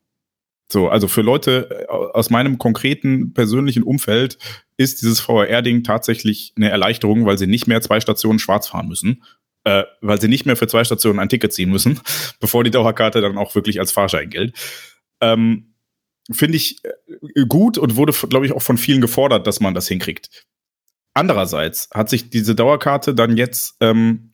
So, 0.72 0.88
also 0.88 1.08
für 1.08 1.22
Leute 1.22 1.86
äh, 1.90 1.92
aus 1.92 2.30
meinem 2.30 2.60
konkreten 2.60 3.34
persönlichen 3.34 3.82
Umfeld 3.82 4.38
ist 4.78 5.02
dieses 5.02 5.28
VAR-Ding 5.28 5.84
tatsächlich 5.84 6.54
eine 6.56 6.70
Erleichterung, 6.70 7.26
weil 7.26 7.40
sie 7.40 7.48
nicht 7.48 7.68
mehr 7.68 7.82
zwei 7.82 8.00
Stationen 8.00 8.38
schwarz 8.38 8.68
fahren 8.68 8.88
müssen, 8.88 9.24
äh, 9.64 9.84
weil 10.02 10.22
sie 10.22 10.28
nicht 10.28 10.46
mehr 10.46 10.56
für 10.56 10.68
zwei 10.68 10.84
Stationen 10.84 11.20
ein 11.20 11.30
Ticket 11.30 11.54
ziehen 11.54 11.72
müssen, 11.72 12.00
bevor 12.40 12.64
die 12.64 12.72
Dauerkarte 12.72 13.20
dann 13.20 13.38
auch 13.38 13.56
wirklich 13.56 13.80
als 13.80 13.92
Fahrschein 13.92 14.30
gilt. 14.30 14.54
Ähm, 15.22 15.66
Finde 16.32 16.58
ich 16.58 16.84
äh, 16.84 17.46
gut 17.48 17.78
und 17.78 17.96
wurde, 17.96 18.14
glaube 18.28 18.46
ich, 18.46 18.52
auch 18.52 18.62
von 18.62 18.78
vielen 18.78 19.02
gefordert, 19.02 19.48
dass 19.48 19.60
man 19.60 19.74
das 19.74 19.88
hinkriegt. 19.88 20.46
Andererseits 21.14 21.90
hat 21.94 22.10
sich 22.10 22.30
diese 22.30 22.54
Dauerkarte 22.56 23.16
dann 23.16 23.36
jetzt, 23.36 23.76
ähm, 23.80 24.34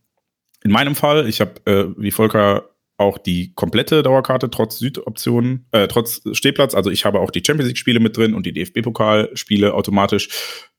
in 0.63 0.71
meinem 0.71 0.95
Fall, 0.95 1.27
ich 1.29 1.41
habe, 1.41 1.65
äh, 1.65 1.85
wie 1.97 2.11
Volker 2.11 2.69
auch 2.97 3.17
die 3.17 3.53
komplette 3.53 4.03
Dauerkarte 4.03 4.49
trotz 4.49 4.79
Südoptionen, 4.79 5.67
äh, 5.71 5.87
trotz 5.87 6.21
Stehplatz. 6.31 6.75
Also 6.75 6.89
ich 6.89 7.05
habe 7.05 7.19
auch 7.19 7.31
die 7.31 7.43
Champions 7.45 7.67
League 7.67 7.77
Spiele 7.77 7.99
mit 7.99 8.15
drin 8.17 8.33
und 8.33 8.45
die 8.45 8.53
DFB-Pokalspiele 8.53 9.73
automatisch, 9.73 10.29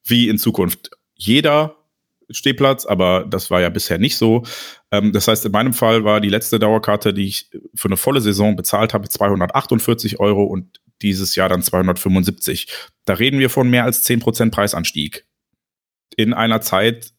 wie 0.05 0.29
in 0.29 0.39
Zukunft 0.39 0.91
jeder 1.15 1.77
Stehplatz, 2.31 2.87
aber 2.87 3.25
das 3.29 3.51
war 3.51 3.61
ja 3.61 3.69
bisher 3.69 3.99
nicht 3.99 4.17
so. 4.17 4.43
Ähm, 4.91 5.13
das 5.13 5.29
heißt, 5.29 5.45
in 5.47 5.53
meinem 5.53 5.73
Fall 5.73 6.05
war 6.05 6.21
die 6.21 6.29
letzte 6.29 6.59
Dauerkarte, 6.59 7.15
die 7.15 7.27
ich 7.27 7.51
für 7.75 7.89
eine 7.89 7.97
volle 7.97 8.21
Saison 8.21 8.57
bezahlt 8.57 8.95
habe, 8.95 9.09
248 9.09 10.19
Euro 10.21 10.45
und 10.45 10.81
dieses 11.03 11.37
Jahr 11.37 11.49
dann 11.49 11.63
275. 11.63 12.69
Da 13.05 13.15
reden 13.15 13.39
wir 13.39 13.51
von 13.51 13.69
mehr 13.69 13.85
als 13.85 14.05
10% 14.05 14.51
Preisanstieg. 14.51 15.27
In 16.17 16.33
einer 16.33 16.61
Zeit, 16.63 17.13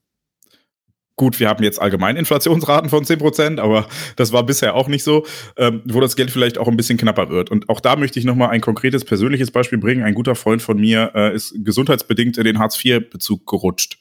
gut, 1.16 1.40
wir 1.40 1.48
haben 1.48 1.64
jetzt 1.64 1.80
allgemein 1.80 2.18
Inflationsraten 2.18 2.90
von 2.90 3.04
10%, 3.06 3.60
aber 3.60 3.88
das 4.16 4.34
war 4.34 4.46
bisher 4.46 4.76
auch 4.76 4.88
nicht 4.88 5.04
so, 5.04 5.26
ähm, 5.58 5.84
wo 5.86 6.02
das 6.02 6.16
Geld 6.16 6.32
vielleicht 6.32 6.58
auch 6.58 6.68
ein 6.68 6.78
bisschen 6.78 6.98
knapper 6.98 7.30
wird. 7.30 7.52
Und 7.52 7.70
auch 7.70 7.80
da 7.80 7.96
möchte 7.96 8.20
ich 8.20 8.26
nochmal 8.26 8.50
ein 8.50 8.62
konkretes 8.62 9.06
persönliches 9.06 9.52
Beispiel 9.52 9.78
bringen. 9.78 10.04
Ein 10.04 10.16
guter 10.16 10.36
Freund 10.36 10.62
von 10.62 10.80
mir 10.80 11.12
äh, 11.16 11.36
ist 11.36 11.54
gesundheitsbedingt 11.64 12.38
in 12.38 12.44
den 12.44 12.60
Hartz-IV-Bezug 12.60 13.46
gerutscht 13.46 14.00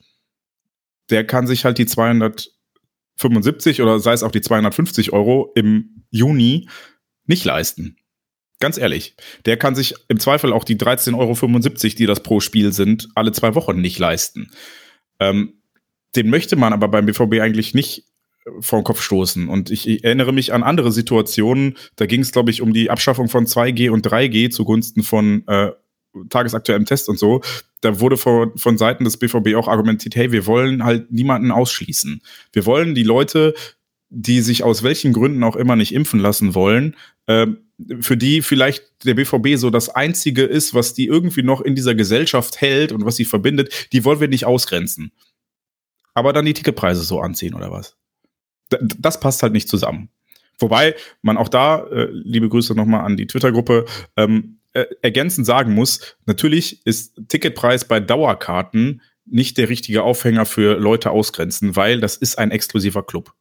der 1.10 1.26
kann 1.26 1.46
sich 1.46 1.64
halt 1.64 1.78
die 1.78 1.86
275 1.86 3.82
oder 3.82 3.98
sei 4.00 4.12
es 4.12 4.22
auch 4.22 4.30
die 4.30 4.40
250 4.40 5.12
Euro 5.12 5.52
im 5.54 6.04
Juni 6.10 6.68
nicht 7.26 7.44
leisten. 7.44 7.96
Ganz 8.58 8.78
ehrlich, 8.78 9.16
der 9.44 9.58
kann 9.58 9.74
sich 9.74 9.94
im 10.08 10.18
Zweifel 10.18 10.52
auch 10.52 10.64
die 10.64 10.76
13,75 10.76 11.14
Euro, 11.18 11.96
die 11.98 12.06
das 12.06 12.22
pro 12.22 12.40
Spiel 12.40 12.72
sind, 12.72 13.08
alle 13.14 13.32
zwei 13.32 13.54
Wochen 13.54 13.80
nicht 13.80 13.98
leisten. 13.98 14.50
Ähm, 15.20 15.60
den 16.14 16.30
möchte 16.30 16.56
man 16.56 16.72
aber 16.72 16.88
beim 16.88 17.04
BVB 17.04 17.40
eigentlich 17.40 17.74
nicht 17.74 18.04
vor 18.60 18.80
den 18.80 18.84
Kopf 18.84 19.02
stoßen. 19.02 19.48
Und 19.48 19.70
ich, 19.70 19.88
ich 19.88 20.04
erinnere 20.04 20.32
mich 20.32 20.52
an 20.52 20.62
andere 20.62 20.92
Situationen, 20.92 21.76
da 21.96 22.06
ging 22.06 22.20
es, 22.20 22.32
glaube 22.32 22.50
ich, 22.50 22.62
um 22.62 22.72
die 22.72 22.90
Abschaffung 22.90 23.28
von 23.28 23.46
2G 23.46 23.90
und 23.90 24.06
3G 24.06 24.50
zugunsten 24.50 25.02
von 25.02 25.46
äh, 25.48 25.72
tagesaktuellem 26.28 26.84
Test 26.84 27.08
und 27.08 27.18
so, 27.18 27.42
da 27.80 28.00
wurde 28.00 28.16
von, 28.16 28.56
von 28.56 28.78
Seiten 28.78 29.04
des 29.04 29.16
BVB 29.16 29.54
auch 29.54 29.68
argumentiert, 29.68 30.16
hey, 30.16 30.32
wir 30.32 30.46
wollen 30.46 30.84
halt 30.84 31.10
niemanden 31.10 31.50
ausschließen. 31.50 32.22
Wir 32.52 32.66
wollen 32.66 32.94
die 32.94 33.02
Leute, 33.02 33.54
die 34.08 34.40
sich 34.40 34.62
aus 34.62 34.82
welchen 34.82 35.12
Gründen 35.12 35.42
auch 35.42 35.56
immer 35.56 35.76
nicht 35.76 35.92
impfen 35.92 36.20
lassen 36.20 36.54
wollen, 36.54 36.96
äh, 37.26 37.46
für 38.00 38.16
die 38.16 38.40
vielleicht 38.40 39.04
der 39.04 39.14
BVB 39.14 39.56
so 39.56 39.70
das 39.70 39.90
Einzige 39.90 40.42
ist, 40.42 40.72
was 40.72 40.94
die 40.94 41.06
irgendwie 41.06 41.42
noch 41.42 41.60
in 41.60 41.74
dieser 41.74 41.94
Gesellschaft 41.94 42.60
hält 42.60 42.92
und 42.92 43.04
was 43.04 43.16
sie 43.16 43.26
verbindet, 43.26 43.88
die 43.92 44.04
wollen 44.04 44.20
wir 44.20 44.28
nicht 44.28 44.46
ausgrenzen. 44.46 45.12
Aber 46.14 46.32
dann 46.32 46.46
die 46.46 46.54
Ticketpreise 46.54 47.02
so 47.02 47.20
anziehen 47.20 47.54
oder 47.54 47.70
was? 47.70 47.96
das 48.68 49.20
passt 49.20 49.42
halt 49.42 49.52
nicht 49.52 49.68
zusammen. 49.68 50.08
Wobei 50.58 50.94
man 51.22 51.36
auch 51.36 51.48
da, 51.48 51.84
äh, 51.86 52.08
liebe 52.10 52.48
Grüße 52.48 52.74
nochmal 52.74 53.04
an 53.04 53.16
die 53.16 53.26
Twitter-Gruppe, 53.26 53.84
ähm, 54.16 54.55
äh, 54.76 54.86
ergänzend 55.00 55.46
sagen 55.46 55.72
muss, 55.74 56.16
natürlich 56.26 56.84
ist 56.84 57.18
Ticketpreis 57.28 57.88
bei 57.88 57.98
Dauerkarten 57.98 59.00
nicht 59.24 59.56
der 59.56 59.70
richtige 59.70 60.02
Aufhänger 60.02 60.44
für 60.44 60.78
Leute 60.78 61.10
ausgrenzen, 61.10 61.76
weil 61.76 62.00
das 62.00 62.16
ist 62.16 62.38
ein 62.38 62.50
exklusiver 62.50 63.02
Club. 63.02 63.32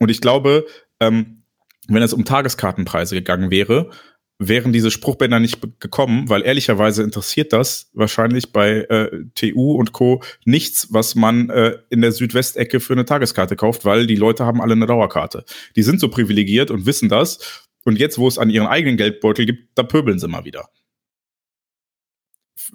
Und 0.00 0.10
ich 0.10 0.20
glaube, 0.22 0.66
ähm, 1.00 1.42
wenn 1.86 2.02
es 2.02 2.14
um 2.14 2.24
Tageskartenpreise 2.24 3.14
gegangen 3.14 3.50
wäre, 3.50 3.90
wären 4.38 4.72
diese 4.72 4.90
Spruchbänder 4.90 5.40
nicht 5.40 5.80
gekommen, 5.80 6.30
weil 6.30 6.46
ehrlicherweise 6.46 7.02
interessiert 7.02 7.52
das 7.52 7.90
wahrscheinlich 7.92 8.52
bei 8.52 8.82
äh, 8.82 9.24
TU 9.34 9.72
und 9.72 9.92
Co. 9.92 10.22
nichts, 10.44 10.88
was 10.90 11.14
man 11.14 11.50
äh, 11.50 11.78
in 11.90 12.00
der 12.00 12.12
Südwestecke 12.12 12.80
für 12.80 12.94
eine 12.94 13.04
Tageskarte 13.04 13.56
kauft, 13.56 13.84
weil 13.84 14.06
die 14.06 14.16
Leute 14.16 14.46
haben 14.46 14.62
alle 14.62 14.72
eine 14.72 14.86
Dauerkarte. 14.86 15.44
Die 15.76 15.82
sind 15.82 16.00
so 16.00 16.08
privilegiert 16.08 16.70
und 16.70 16.86
wissen 16.86 17.08
das 17.08 17.67
und 17.88 17.98
jetzt, 17.98 18.18
wo 18.18 18.28
es 18.28 18.38
an 18.38 18.50
ihren 18.50 18.66
eigenen 18.66 18.96
Geldbeutel 18.96 19.46
gibt, 19.46 19.76
da 19.76 19.82
pöbeln 19.82 20.18
sie 20.18 20.28
mal 20.28 20.44
wieder. 20.44 20.68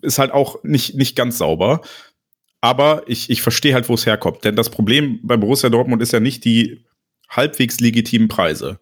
Ist 0.01 0.19
halt 0.19 0.31
auch 0.31 0.63
nicht, 0.63 0.95
nicht 0.95 1.15
ganz 1.15 1.37
sauber. 1.37 1.81
Aber 2.61 3.03
ich, 3.07 3.29
ich 3.29 3.41
verstehe 3.41 3.73
halt, 3.73 3.89
wo 3.89 3.93
es 3.93 4.05
herkommt. 4.05 4.43
Denn 4.43 4.55
das 4.55 4.69
Problem 4.69 5.19
bei 5.23 5.37
Borussia 5.37 5.69
Dortmund 5.69 6.01
ist 6.01 6.13
ja 6.13 6.19
nicht 6.19 6.45
die 6.45 6.85
halbwegs 7.29 7.79
legitimen 7.79 8.27
Preise. 8.27 8.79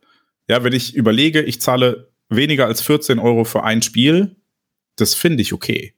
Ja, 0.48 0.64
wenn 0.64 0.74
ich 0.74 0.96
überlege, 0.96 1.42
ich 1.42 1.62
zahle 1.62 2.12
weniger 2.30 2.66
als 2.66 2.82
14 2.82 3.20
Euro 3.20 3.44
für 3.44 3.64
ein 3.64 3.82
Spiel, 3.82 4.38
das 4.96 5.14
finde 5.14 5.42
ich 5.42 5.54
okay. 5.54 5.94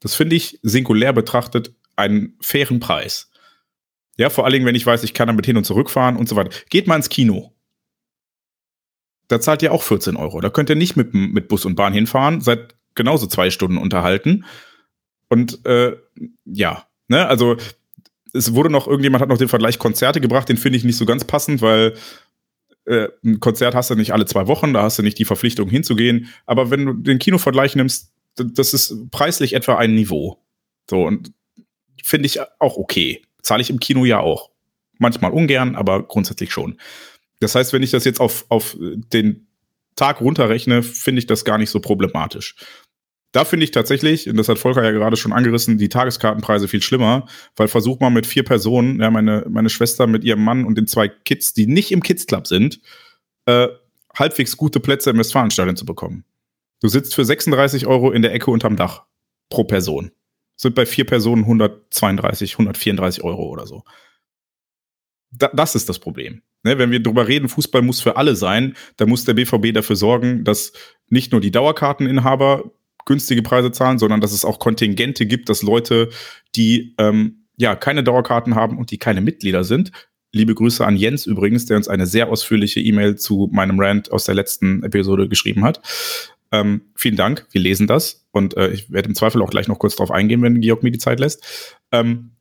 Das 0.00 0.14
finde 0.14 0.36
ich 0.36 0.58
singulär 0.62 1.12
betrachtet 1.12 1.74
einen 1.94 2.36
fairen 2.40 2.80
Preis. 2.80 3.30
Ja, 4.18 4.30
vor 4.30 4.44
allen 4.44 4.52
Dingen, 4.52 4.66
wenn 4.66 4.74
ich 4.74 4.86
weiß, 4.86 5.04
ich 5.04 5.14
kann 5.14 5.28
damit 5.28 5.46
hin 5.46 5.56
und 5.56 5.64
zurückfahren 5.64 6.16
und 6.16 6.28
so 6.28 6.36
weiter. 6.36 6.50
Geht 6.70 6.86
mal 6.86 6.96
ins 6.96 7.08
Kino 7.08 7.55
da 9.28 9.40
zahlt 9.40 9.62
ihr 9.62 9.72
auch 9.72 9.82
14 9.82 10.16
Euro. 10.16 10.40
Da 10.40 10.50
könnt 10.50 10.70
ihr 10.70 10.76
nicht 10.76 10.96
mit, 10.96 11.14
mit 11.14 11.48
Bus 11.48 11.64
und 11.64 11.74
Bahn 11.74 11.92
hinfahren, 11.92 12.40
seid 12.40 12.74
genauso 12.94 13.26
zwei 13.26 13.50
Stunden 13.50 13.78
unterhalten. 13.78 14.44
Und 15.28 15.64
äh, 15.66 15.96
ja, 16.44 16.86
ne, 17.08 17.26
also 17.26 17.56
es 18.32 18.54
wurde 18.54 18.70
noch, 18.70 18.86
irgendjemand 18.86 19.22
hat 19.22 19.28
noch 19.28 19.38
den 19.38 19.48
Vergleich 19.48 19.78
Konzerte 19.78 20.20
gebracht, 20.20 20.48
den 20.48 20.56
finde 20.56 20.78
ich 20.78 20.84
nicht 20.84 20.96
so 20.96 21.06
ganz 21.06 21.24
passend, 21.24 21.62
weil 21.62 21.94
äh, 22.84 23.08
ein 23.24 23.40
Konzert 23.40 23.74
hast 23.74 23.90
du 23.90 23.94
nicht 23.94 24.12
alle 24.12 24.26
zwei 24.26 24.46
Wochen, 24.46 24.72
da 24.72 24.82
hast 24.82 24.98
du 24.98 25.02
nicht 25.02 25.18
die 25.18 25.24
Verpflichtung 25.24 25.68
hinzugehen. 25.68 26.28
Aber 26.46 26.70
wenn 26.70 26.86
du 26.86 26.92
den 26.92 27.18
Kinovergleich 27.18 27.74
nimmst, 27.74 28.12
das 28.36 28.74
ist 28.74 29.10
preislich 29.10 29.54
etwa 29.54 29.76
ein 29.76 29.94
Niveau. 29.94 30.38
So, 30.88 31.04
und 31.04 31.32
finde 32.02 32.26
ich 32.26 32.40
auch 32.60 32.76
okay. 32.76 33.22
Zahle 33.42 33.62
ich 33.62 33.70
im 33.70 33.80
Kino 33.80 34.04
ja 34.04 34.20
auch. 34.20 34.50
Manchmal 34.98 35.32
ungern, 35.32 35.74
aber 35.74 36.02
grundsätzlich 36.02 36.52
schon. 36.52 36.78
Das 37.40 37.54
heißt, 37.54 37.72
wenn 37.72 37.82
ich 37.82 37.90
das 37.90 38.04
jetzt 38.04 38.20
auf, 38.20 38.46
auf 38.48 38.76
den 38.78 39.46
Tag 39.94 40.20
runterrechne, 40.20 40.82
finde 40.82 41.18
ich 41.20 41.26
das 41.26 41.44
gar 41.44 41.58
nicht 41.58 41.70
so 41.70 41.80
problematisch. 41.80 42.54
Da 43.32 43.44
finde 43.44 43.64
ich 43.64 43.70
tatsächlich, 43.70 44.28
und 44.30 44.36
das 44.36 44.48
hat 44.48 44.58
Volker 44.58 44.82
ja 44.82 44.92
gerade 44.92 45.16
schon 45.16 45.32
angerissen, 45.32 45.76
die 45.76 45.88
Tageskartenpreise 45.88 46.68
viel 46.68 46.80
schlimmer, 46.80 47.26
weil 47.54 47.68
versuch 47.68 48.00
mal 48.00 48.10
mit 48.10 48.26
vier 48.26 48.44
Personen, 48.44 49.00
ja, 49.00 49.10
meine, 49.10 49.44
meine 49.48 49.68
Schwester 49.68 50.06
mit 50.06 50.24
ihrem 50.24 50.42
Mann 50.42 50.64
und 50.64 50.78
den 50.78 50.86
zwei 50.86 51.08
Kids, 51.08 51.52
die 51.52 51.66
nicht 51.66 51.92
im 51.92 52.02
Kids 52.02 52.26
Club 52.26 52.46
sind, 52.46 52.80
äh, 53.44 53.68
halbwegs 54.14 54.56
gute 54.56 54.80
Plätze 54.80 55.10
im 55.10 55.18
Westfalenstadion 55.18 55.76
zu 55.76 55.84
bekommen. 55.84 56.24
Du 56.80 56.88
sitzt 56.88 57.14
für 57.14 57.24
36 57.24 57.86
Euro 57.86 58.10
in 58.10 58.22
der 58.22 58.32
Ecke 58.32 58.50
unterm 58.50 58.76
Dach 58.76 59.04
pro 59.50 59.64
Person. 59.64 60.12
sind 60.56 60.74
bei 60.74 60.86
vier 60.86 61.04
Personen 61.04 61.42
132, 61.42 62.54
134 62.54 63.22
Euro 63.22 63.50
oder 63.50 63.66
so. 63.66 63.84
Da, 65.36 65.50
das 65.52 65.74
ist 65.74 65.88
das 65.88 65.98
Problem. 65.98 66.42
Ne, 66.62 66.78
wenn 66.78 66.90
wir 66.90 67.00
darüber 67.00 67.28
reden, 67.28 67.48
Fußball 67.48 67.82
muss 67.82 68.00
für 68.00 68.16
alle 68.16 68.36
sein, 68.36 68.74
dann 68.96 69.08
muss 69.08 69.24
der 69.24 69.34
BVB 69.34 69.72
dafür 69.72 69.96
sorgen, 69.96 70.44
dass 70.44 70.72
nicht 71.08 71.32
nur 71.32 71.40
die 71.40 71.50
Dauerkarteninhaber 71.50 72.70
günstige 73.04 73.42
Preise 73.42 73.70
zahlen, 73.70 73.98
sondern 73.98 74.20
dass 74.20 74.32
es 74.32 74.44
auch 74.44 74.58
Kontingente 74.58 75.26
gibt, 75.26 75.48
dass 75.48 75.62
Leute, 75.62 76.08
die 76.56 76.94
ähm, 76.98 77.46
ja 77.56 77.76
keine 77.76 78.02
Dauerkarten 78.02 78.54
haben 78.54 78.78
und 78.78 78.90
die 78.90 78.98
keine 78.98 79.20
Mitglieder 79.20 79.62
sind, 79.62 79.92
Liebe 80.36 80.54
Grüße 80.54 80.84
an 80.84 80.96
Jens 80.96 81.24
übrigens, 81.24 81.64
der 81.64 81.78
uns 81.78 81.88
eine 81.88 82.06
sehr 82.06 82.28
ausführliche 82.28 82.78
E-Mail 82.78 83.16
zu 83.16 83.48
meinem 83.52 83.80
Rant 83.80 84.12
aus 84.12 84.26
der 84.26 84.34
letzten 84.34 84.82
Episode 84.82 85.28
geschrieben 85.28 85.64
hat. 85.64 85.80
Ähm, 86.52 86.82
vielen 86.94 87.16
Dank, 87.16 87.46
wir 87.52 87.60
lesen 87.60 87.86
das 87.86 88.26
und 88.32 88.54
äh, 88.54 88.68
ich 88.68 88.92
werde 88.92 89.08
im 89.08 89.14
Zweifel 89.14 89.40
auch 89.40 89.50
gleich 89.50 89.66
noch 89.66 89.78
kurz 89.78 89.96
darauf 89.96 90.10
eingehen, 90.10 90.42
wenn 90.42 90.60
Georg 90.60 90.82
mir 90.82 90.90
die 90.90 90.98
Zeit 90.98 91.20
lässt. 91.20 91.74
Ähm, 91.90 92.32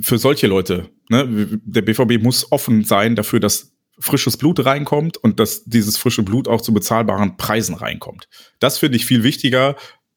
für 0.00 0.18
solche 0.18 0.46
Leute, 0.46 0.90
ne, 1.08 1.26
der 1.64 1.82
BVB 1.82 2.22
muss 2.22 2.50
offen 2.52 2.84
sein 2.84 3.16
dafür, 3.16 3.40
dass 3.40 3.72
frisches 3.98 4.36
Blut 4.36 4.64
reinkommt 4.64 5.16
und 5.16 5.40
dass 5.40 5.64
dieses 5.64 5.96
frische 5.96 6.22
Blut 6.22 6.48
auch 6.48 6.60
zu 6.60 6.72
bezahlbaren 6.72 7.36
Preisen 7.36 7.74
reinkommt. 7.74 8.28
Das 8.60 8.78
finde 8.78 8.96
ich 8.96 9.06
viel 9.06 9.24
wichtiger 9.24 9.76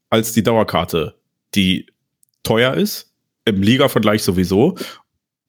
als 0.10 0.34
die 0.34 0.44
Dauerkarte, 0.44 1.16
die 1.56 1.88
teuer 2.44 2.74
ist, 2.74 3.14
im 3.46 3.62
Liga-Vergleich 3.62 4.24
sowieso. 4.24 4.78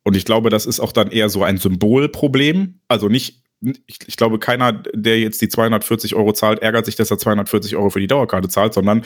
Und 0.02 0.16
ich 0.16 0.24
glaube, 0.24 0.50
das 0.50 0.66
ist 0.66 0.80
auch 0.80 0.92
dann 0.92 1.10
eher 1.10 1.28
so 1.28 1.44
ein 1.44 1.58
Symbolproblem. 1.58 2.80
Also 2.88 3.08
nicht, 3.08 3.42
ich, 3.60 3.98
ich, 4.06 4.16
glaube, 4.16 4.38
keiner, 4.38 4.72
der 4.94 5.20
jetzt 5.20 5.40
die 5.42 5.48
240 5.48 6.14
Euro 6.14 6.32
zahlt, 6.32 6.60
ärgert 6.60 6.86
sich, 6.86 6.96
dass 6.96 7.10
er 7.10 7.18
240 7.18 7.76
Euro 7.76 7.90
für 7.90 8.00
die 8.00 8.06
Dauerkarte 8.06 8.48
zahlt, 8.48 8.74
sondern 8.74 9.02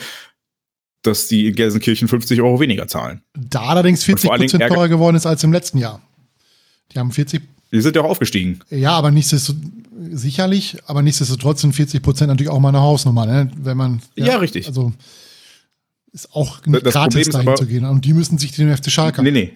dass 1.07 1.27
die 1.27 1.47
in 1.47 1.55
Gelsenkirchen 1.55 2.07
50 2.07 2.41
Euro 2.41 2.59
weniger 2.59 2.87
zahlen. 2.87 3.21
Da 3.33 3.61
allerdings 3.61 4.03
40 4.03 4.29
Prozent 4.29 4.63
teurer 4.67 4.89
geworden 4.89 5.15
ist 5.15 5.25
als 5.25 5.43
im 5.43 5.51
letzten 5.51 5.77
Jahr. 5.77 6.01
Die 6.93 6.99
haben 6.99 7.11
40. 7.11 7.41
Die 7.71 7.81
sind 7.81 7.95
ja 7.95 8.01
auch 8.01 8.09
aufgestiegen. 8.09 8.59
Ja, 8.69 8.91
aber 8.91 9.11
nichtsdestotrotz, 9.11 9.65
sicherlich, 10.11 10.77
aber 10.85 11.01
nichtsdestotrotz 11.01 11.61
sind 11.61 11.73
40 11.73 12.01
Prozent 12.01 12.29
natürlich 12.29 12.49
auch 12.49 12.59
mal 12.59 12.69
eine 12.69 12.81
Hausnummer, 12.81 13.25
ne? 13.25 13.51
Wenn 13.57 13.77
man. 13.77 14.01
Ja, 14.15 14.27
ja 14.27 14.37
richtig. 14.37 14.67
Also 14.67 14.93
ist 16.13 16.33
auch 16.33 16.65
nicht 16.65 16.85
das 16.85 16.93
gratis 16.93 17.29
dahin 17.29 17.47
aber, 17.47 17.57
zu 17.57 17.65
gehen. 17.65 17.85
Und 17.85 18.05
die 18.05 18.13
müssen 18.13 18.37
sich 18.37 18.51
den 18.51 18.75
FC 18.75 18.91
Schalke. 18.91 19.23
Nee, 19.23 19.31
nee. 19.31 19.53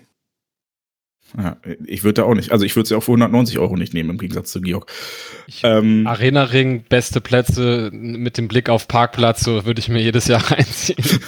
Ja, 1.37 1.57
ich 1.85 2.03
würde 2.03 2.21
da 2.21 2.23
auch 2.23 2.33
nicht. 2.33 2.51
Also 2.51 2.65
ich 2.65 2.75
würde 2.75 2.87
sie 2.89 2.95
auch 2.95 3.03
für 3.03 3.11
190 3.11 3.57
Euro 3.59 3.77
nicht 3.77 3.93
nehmen, 3.93 4.09
im 4.09 4.17
Gegensatz 4.17 4.51
zu 4.51 4.61
Georg. 4.61 4.91
Ähm, 5.63 6.05
Arena 6.05 6.43
Ring, 6.43 6.83
beste 6.87 7.21
Plätze 7.21 7.89
mit 7.93 8.37
dem 8.37 8.47
Blick 8.47 8.69
auf 8.69 8.87
Parkplatz, 8.87 9.43
so 9.43 9.65
würde 9.65 9.79
ich 9.79 9.89
mir 9.89 10.01
jedes 10.01 10.27
Jahr 10.27 10.41
reinziehen. 10.51 11.03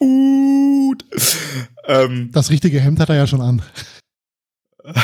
Ut. 0.00 1.04
Ähm, 1.86 2.30
das 2.32 2.50
richtige 2.50 2.80
Hemd 2.80 3.00
hat 3.00 3.08
er 3.08 3.16
ja 3.16 3.26
schon 3.26 3.40
an. 3.40 3.62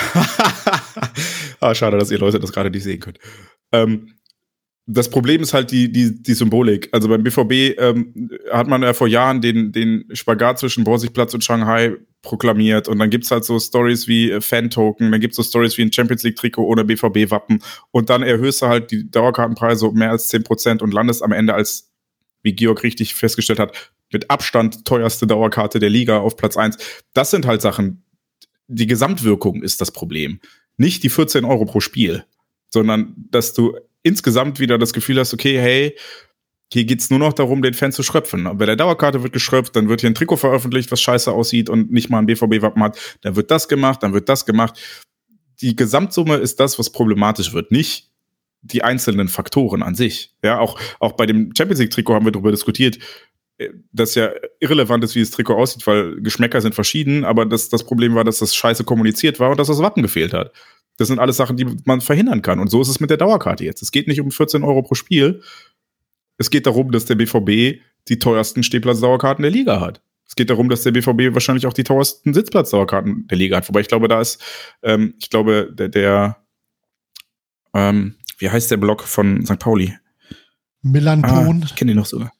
ah, 1.61 1.75
schade, 1.75 1.99
dass 1.99 2.11
ihr 2.11 2.19
Leute 2.19 2.41
das 2.41 2.53
gerade 2.53 2.71
nicht 2.71 2.85
sehen 2.85 3.01
könnt. 3.01 3.19
Ähm, 3.73 4.15
das 4.87 5.09
Problem 5.09 5.41
ist 5.43 5.55
halt 5.55 5.71
die, 5.71 5.91
die, 5.91 6.23
die 6.23 6.35
Symbolik. 6.35 6.91
Also 6.93 7.09
beim 7.09 7.23
BVB 7.23 7.79
ähm, 7.79 8.31
hat 8.53 8.69
man 8.69 8.83
ja 8.83 8.93
vor 8.93 9.09
Jahren 9.09 9.41
den, 9.41 9.73
den 9.73 10.05
Spagat 10.13 10.59
zwischen 10.59 10.85
Borsigplatz 10.85 11.33
und 11.33 11.43
Shanghai 11.43 11.97
proklamiert. 12.21 12.89
Und 12.89 12.99
dann 12.99 13.09
gibt's 13.09 13.31
halt 13.31 13.45
so 13.45 13.59
Stories 13.59 14.09
wie 14.09 14.31
äh, 14.31 14.41
Fan-Token, 14.43 15.11
dann 15.11 15.21
gibt's 15.21 15.37
so 15.37 15.43
Stories 15.43 15.79
wie 15.79 15.83
ein 15.83 15.93
Champions 15.93 16.23
League-Trikot 16.23 16.65
ohne 16.67 16.85
BVB-Wappen. 16.85 17.63
Und 17.93 18.11
dann 18.11 18.23
erhöhst 18.23 18.61
du 18.61 18.67
halt 18.67 18.91
die 18.91 19.11
Dauerkartenpreise 19.11 19.87
um 19.87 19.95
mehr 19.95 20.11
als 20.11 20.33
10% 20.33 20.83
und 20.83 20.93
landest 20.93 21.23
am 21.23 21.33
Ende 21.33 21.55
als, 21.55 21.91
wie 22.43 22.53
Georg 22.53 22.83
richtig 22.83 23.15
festgestellt 23.15 23.59
hat, 23.59 23.93
mit 24.13 24.31
Abstand 24.31 24.85
teuerste 24.85 25.27
Dauerkarte 25.27 25.79
der 25.79 25.91
Liga 25.91 26.19
auf 26.19 26.37
Platz 26.37 26.59
1. 26.59 26.77
Das 27.15 27.31
sind 27.31 27.47
halt 27.47 27.63
Sachen, 27.63 28.05
die 28.69 28.87
Gesamtwirkung 28.87 29.63
ist 29.63 29.81
das 29.81 29.93
Problem. 29.93 30.41
Nicht 30.77 31.03
die 31.05 31.11
14 31.11 31.45
Euro 31.47 31.65
pro 31.65 31.81
Spiel, 31.81 32.25
sondern 32.69 33.15
dass 33.31 33.55
du 33.55 33.77
insgesamt 34.05 34.61
wieder 34.61 34.79
das 34.79 34.93
Gefühl 34.93 35.19
hast, 35.19 35.35
okay, 35.35 35.59
hey, 35.59 35.97
hier 36.73 36.85
geht's 36.85 37.11
nur 37.11 37.19
noch 37.19 37.33
darum, 37.33 37.63
den 37.63 37.75
Fan 37.75 37.93
zu 37.93 38.03
schröpfen. 38.03 38.49
Bei 38.57 38.67
der 38.67 38.77
Dauerkarte 38.77 39.23
wird 39.23 39.33
geschröpft, 39.33 39.75
dann 39.77 39.89
wird 39.89 40.01
hier 40.01 40.11
ein 40.11 40.15
Trikot 40.15 40.37
veröffentlicht, 40.37 40.91
was 40.93 41.01
scheiße 41.01 41.33
aussieht 41.33 41.69
und 41.69 41.91
nicht 41.91 42.11
mal 42.11 42.19
ein 42.19 42.27
BVB-Wappen 42.27 42.83
hat. 42.83 43.19
Dann 43.23 43.37
wird 43.37 43.51
das 43.51 43.69
gemacht, 43.69 44.03
dann 44.03 44.13
wird 44.13 44.29
das 44.29 44.47
gemacht. 44.47 44.81
Die 45.61 45.77
Gesamtsumme 45.77 46.37
ist 46.37 46.61
das, 46.61 46.79
was 46.79 46.91
problematisch 46.91 47.53
wird, 47.53 47.71
nicht 47.71 48.11
die 48.63 48.83
einzelnen 48.83 49.29
Faktoren 49.29 49.83
an 49.83 49.95
sich. 49.95 50.35
Ja, 50.43 50.59
auch, 50.59 50.81
auch 50.99 51.13
bei 51.13 51.27
dem 51.27 51.53
Champions 51.57 51.81
League-Trikot 51.81 52.15
haben 52.15 52.25
wir 52.25 52.33
darüber 52.33 52.51
diskutiert, 52.51 52.99
äh, 53.59 53.69
dass 53.93 54.15
ja 54.15 54.31
irrelevant 54.59 55.05
ist, 55.05 55.15
wie 55.15 55.21
das 55.21 55.31
Trikot 55.31 55.55
aussieht, 55.55 55.87
weil 55.87 56.17
Geschmäcker 56.23 56.61
sind 56.61 56.75
verschieden, 56.75 57.25
aber 57.25 57.47
das, 57.47 57.69
das 57.69 57.85
Problem 57.85 58.15
war, 58.15 58.25
dass 58.25 58.39
das 58.39 58.55
scheiße 58.55 58.85
kommuniziert 58.85 59.39
war 59.39 59.51
und 59.51 59.61
dass 59.61 59.69
das 59.69 59.79
Wappen 59.79 60.03
gefehlt 60.03 60.33
hat. 60.33 60.53
Das 60.97 61.09
sind 61.09 61.19
alles 61.19 61.37
Sachen, 61.37 61.57
die 61.57 61.67
man 61.85 62.01
verhindern 62.01 62.43
kann. 62.43 62.61
Und 62.61 62.71
so 62.71 62.81
ist 62.81 62.89
es 62.89 63.01
mit 63.01 63.11
der 63.11 63.17
Dauerkarte 63.17 63.65
jetzt. 63.65 63.83
Es 63.83 63.91
geht 63.91 64.07
nicht 64.07 64.21
um 64.21 64.31
14 64.31 64.63
Euro 64.63 64.83
pro 64.83 64.95
Spiel. 64.95 65.43
Es 66.39 66.51
geht 66.51 66.67
darum, 66.67 66.93
dass 66.93 67.05
der 67.05 67.17
BVB 67.17 67.81
die 68.09 68.19
teuersten 68.19 68.63
Stehplatzdauerkarten 68.63 69.43
der 69.43 69.51
Liga 69.51 69.81
hat. 69.81 70.03
Es 70.27 70.37
geht 70.37 70.51
darum, 70.51 70.69
dass 70.69 70.83
der 70.83 70.93
BVB 70.93 71.35
wahrscheinlich 71.35 71.67
auch 71.67 71.73
die 71.73 71.85
teuersten 71.85 72.33
Sitzplatzdauerkarten 72.33 73.27
der 73.29 73.39
Liga 73.39 73.57
hat. 73.57 73.69
Wobei 73.69 73.81
ich 73.81 73.89
glaube, 73.89 74.09
da 74.09 74.21
ist, 74.21 74.43
ähm, 74.83 75.15
ich 75.19 75.31
glaube, 75.31 75.71
der, 75.73 75.89
der 75.89 76.45
ähm, 77.75 78.15
wie 78.39 78.51
heißt 78.51 78.71
der 78.71 78.77
Block 78.77 79.03
von 79.03 79.45
St. 79.45 79.59
Pauli? 79.59 79.97
Millanton. 80.83 81.63
Ah, 81.63 81.67
ich 81.67 81.75
kenne 81.75 81.93
den 81.93 81.99
noch 81.99 82.07
sogar. 82.07 82.33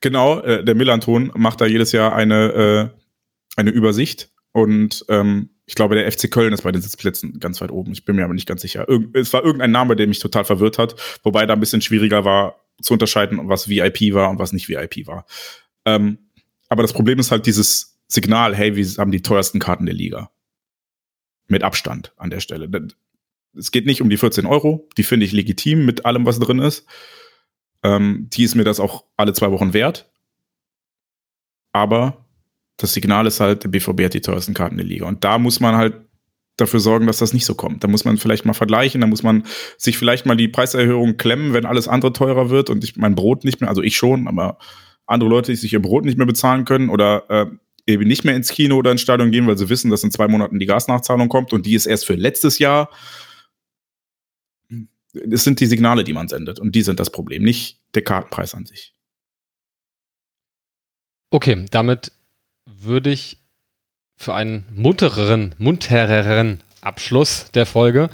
Genau, 0.00 0.40
äh, 0.40 0.64
der 0.64 0.74
Millanton 0.74 1.32
macht 1.34 1.60
da 1.60 1.66
jedes 1.66 1.92
Jahr 1.92 2.14
eine, 2.14 2.92
äh, 2.94 3.00
eine 3.56 3.70
Übersicht 3.70 4.30
und 4.52 5.04
ähm, 5.08 5.50
ich 5.66 5.74
glaube, 5.74 5.96
der 5.96 6.10
FC 6.10 6.30
Köln 6.30 6.52
ist 6.52 6.62
bei 6.62 6.70
den 6.70 6.80
Sitzplätzen 6.80 7.40
ganz 7.40 7.60
weit 7.60 7.72
oben. 7.72 7.92
Ich 7.92 8.04
bin 8.04 8.16
mir 8.16 8.24
aber 8.24 8.34
nicht 8.34 8.46
ganz 8.46 8.62
sicher. 8.62 8.88
Irg 8.88 9.14
es 9.14 9.32
war 9.32 9.44
irgendein 9.44 9.72
Name, 9.72 9.96
der 9.96 10.06
mich 10.06 10.20
total 10.20 10.44
verwirrt 10.44 10.78
hat, 10.78 10.94
wobei 11.24 11.44
da 11.44 11.54
ein 11.54 11.60
bisschen 11.60 11.82
schwieriger 11.82 12.24
war 12.24 12.60
zu 12.80 12.92
unterscheiden, 12.92 13.48
was 13.48 13.68
VIP 13.68 14.14
war 14.14 14.30
und 14.30 14.38
was 14.38 14.52
nicht 14.52 14.68
VIP 14.68 15.06
war. 15.06 15.26
Ähm, 15.84 16.18
aber 16.68 16.82
das 16.82 16.92
Problem 16.92 17.18
ist 17.18 17.32
halt 17.32 17.46
dieses 17.46 17.98
Signal, 18.06 18.54
hey, 18.54 18.76
wir 18.76 18.86
haben 18.98 19.10
die 19.10 19.22
teuersten 19.22 19.58
Karten 19.58 19.86
der 19.86 19.94
Liga. 19.94 20.30
Mit 21.48 21.62
Abstand 21.62 22.12
an 22.16 22.30
der 22.30 22.40
Stelle. 22.40 22.68
Es 23.56 23.70
geht 23.70 23.86
nicht 23.86 24.02
um 24.02 24.10
die 24.10 24.16
14 24.16 24.46
Euro, 24.46 24.88
die 24.96 25.04
finde 25.04 25.26
ich 25.26 25.32
legitim 25.32 25.84
mit 25.84 26.04
allem, 26.04 26.26
was 26.26 26.38
drin 26.38 26.58
ist. 26.58 26.86
Ähm, 27.82 28.28
die 28.32 28.42
ist 28.44 28.56
mir 28.56 28.64
das 28.64 28.80
auch 28.80 29.04
alle 29.16 29.32
zwei 29.32 29.50
Wochen 29.52 29.72
wert. 29.72 30.10
Aber 31.72 32.25
das 32.76 32.92
Signal 32.92 33.26
ist 33.26 33.40
halt, 33.40 33.64
der 33.64 33.68
BVB 33.68 34.04
hat 34.04 34.14
die 34.14 34.20
teuersten 34.20 34.54
Karten 34.54 34.76
der 34.76 34.86
Liga. 34.86 35.06
Und 35.06 35.24
da 35.24 35.38
muss 35.38 35.60
man 35.60 35.76
halt 35.76 35.94
dafür 36.56 36.80
sorgen, 36.80 37.06
dass 37.06 37.18
das 37.18 37.32
nicht 37.32 37.44
so 37.44 37.54
kommt. 37.54 37.84
Da 37.84 37.88
muss 37.88 38.04
man 38.04 38.16
vielleicht 38.16 38.44
mal 38.44 38.54
vergleichen, 38.54 39.00
da 39.00 39.06
muss 39.06 39.22
man 39.22 39.44
sich 39.76 39.98
vielleicht 39.98 40.26
mal 40.26 40.36
die 40.36 40.48
Preiserhöhung 40.48 41.16
klemmen, 41.16 41.52
wenn 41.52 41.66
alles 41.66 41.88
andere 41.88 42.12
teurer 42.12 42.50
wird 42.50 42.70
und 42.70 42.82
ich 42.84 42.96
mein 42.96 43.14
Brot 43.14 43.44
nicht 43.44 43.60
mehr, 43.60 43.68
also 43.68 43.82
ich 43.82 43.96
schon, 43.96 44.26
aber 44.26 44.58
andere 45.06 45.30
Leute, 45.30 45.52
die 45.52 45.56
sich 45.56 45.72
ihr 45.72 45.82
Brot 45.82 46.04
nicht 46.04 46.18
mehr 46.18 46.26
bezahlen 46.26 46.64
können 46.64 46.88
oder 46.88 47.24
äh, 47.28 47.46
eben 47.86 48.06
nicht 48.06 48.24
mehr 48.24 48.34
ins 48.34 48.48
Kino 48.48 48.76
oder 48.76 48.90
ins 48.90 49.02
Stadion 49.02 49.30
gehen, 49.30 49.46
weil 49.46 49.58
sie 49.58 49.68
wissen, 49.68 49.90
dass 49.90 50.02
in 50.02 50.10
zwei 50.10 50.28
Monaten 50.28 50.58
die 50.58 50.66
Gasnachzahlung 50.66 51.28
kommt 51.28 51.52
und 51.52 51.66
die 51.66 51.74
ist 51.74 51.86
erst 51.86 52.06
für 52.06 52.14
letztes 52.14 52.58
Jahr. 52.58 52.90
Es 55.30 55.44
sind 55.44 55.60
die 55.60 55.66
Signale, 55.66 56.04
die 56.04 56.12
man 56.12 56.28
sendet 56.28 56.58
und 56.58 56.74
die 56.74 56.82
sind 56.82 57.00
das 57.00 57.10
Problem, 57.10 57.42
nicht 57.42 57.80
der 57.94 58.02
Kartenpreis 58.02 58.54
an 58.54 58.66
sich. 58.66 58.94
Okay, 61.30 61.66
damit 61.70 62.12
würde 62.80 63.10
ich 63.10 63.38
für 64.16 64.34
einen 64.34 64.66
muntereren, 64.74 65.54
muntereren 65.58 66.60
Abschluss 66.80 67.50
der 67.52 67.66
Folge 67.66 68.08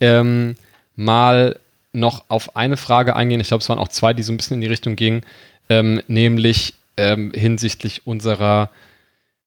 ähm, 0.00 0.56
mal 0.96 1.58
noch 1.92 2.24
auf 2.28 2.56
eine 2.56 2.76
Frage 2.76 3.14
eingehen. 3.14 3.40
Ich 3.40 3.48
glaube, 3.48 3.62
es 3.62 3.68
waren 3.68 3.78
auch 3.78 3.88
zwei, 3.88 4.14
die 4.14 4.22
so 4.22 4.32
ein 4.32 4.36
bisschen 4.36 4.56
in 4.56 4.60
die 4.62 4.66
Richtung 4.66 4.96
gingen, 4.96 5.22
ähm, 5.68 6.02
nämlich 6.08 6.74
ähm, 6.96 7.32
hinsichtlich 7.34 8.06
unserer 8.06 8.70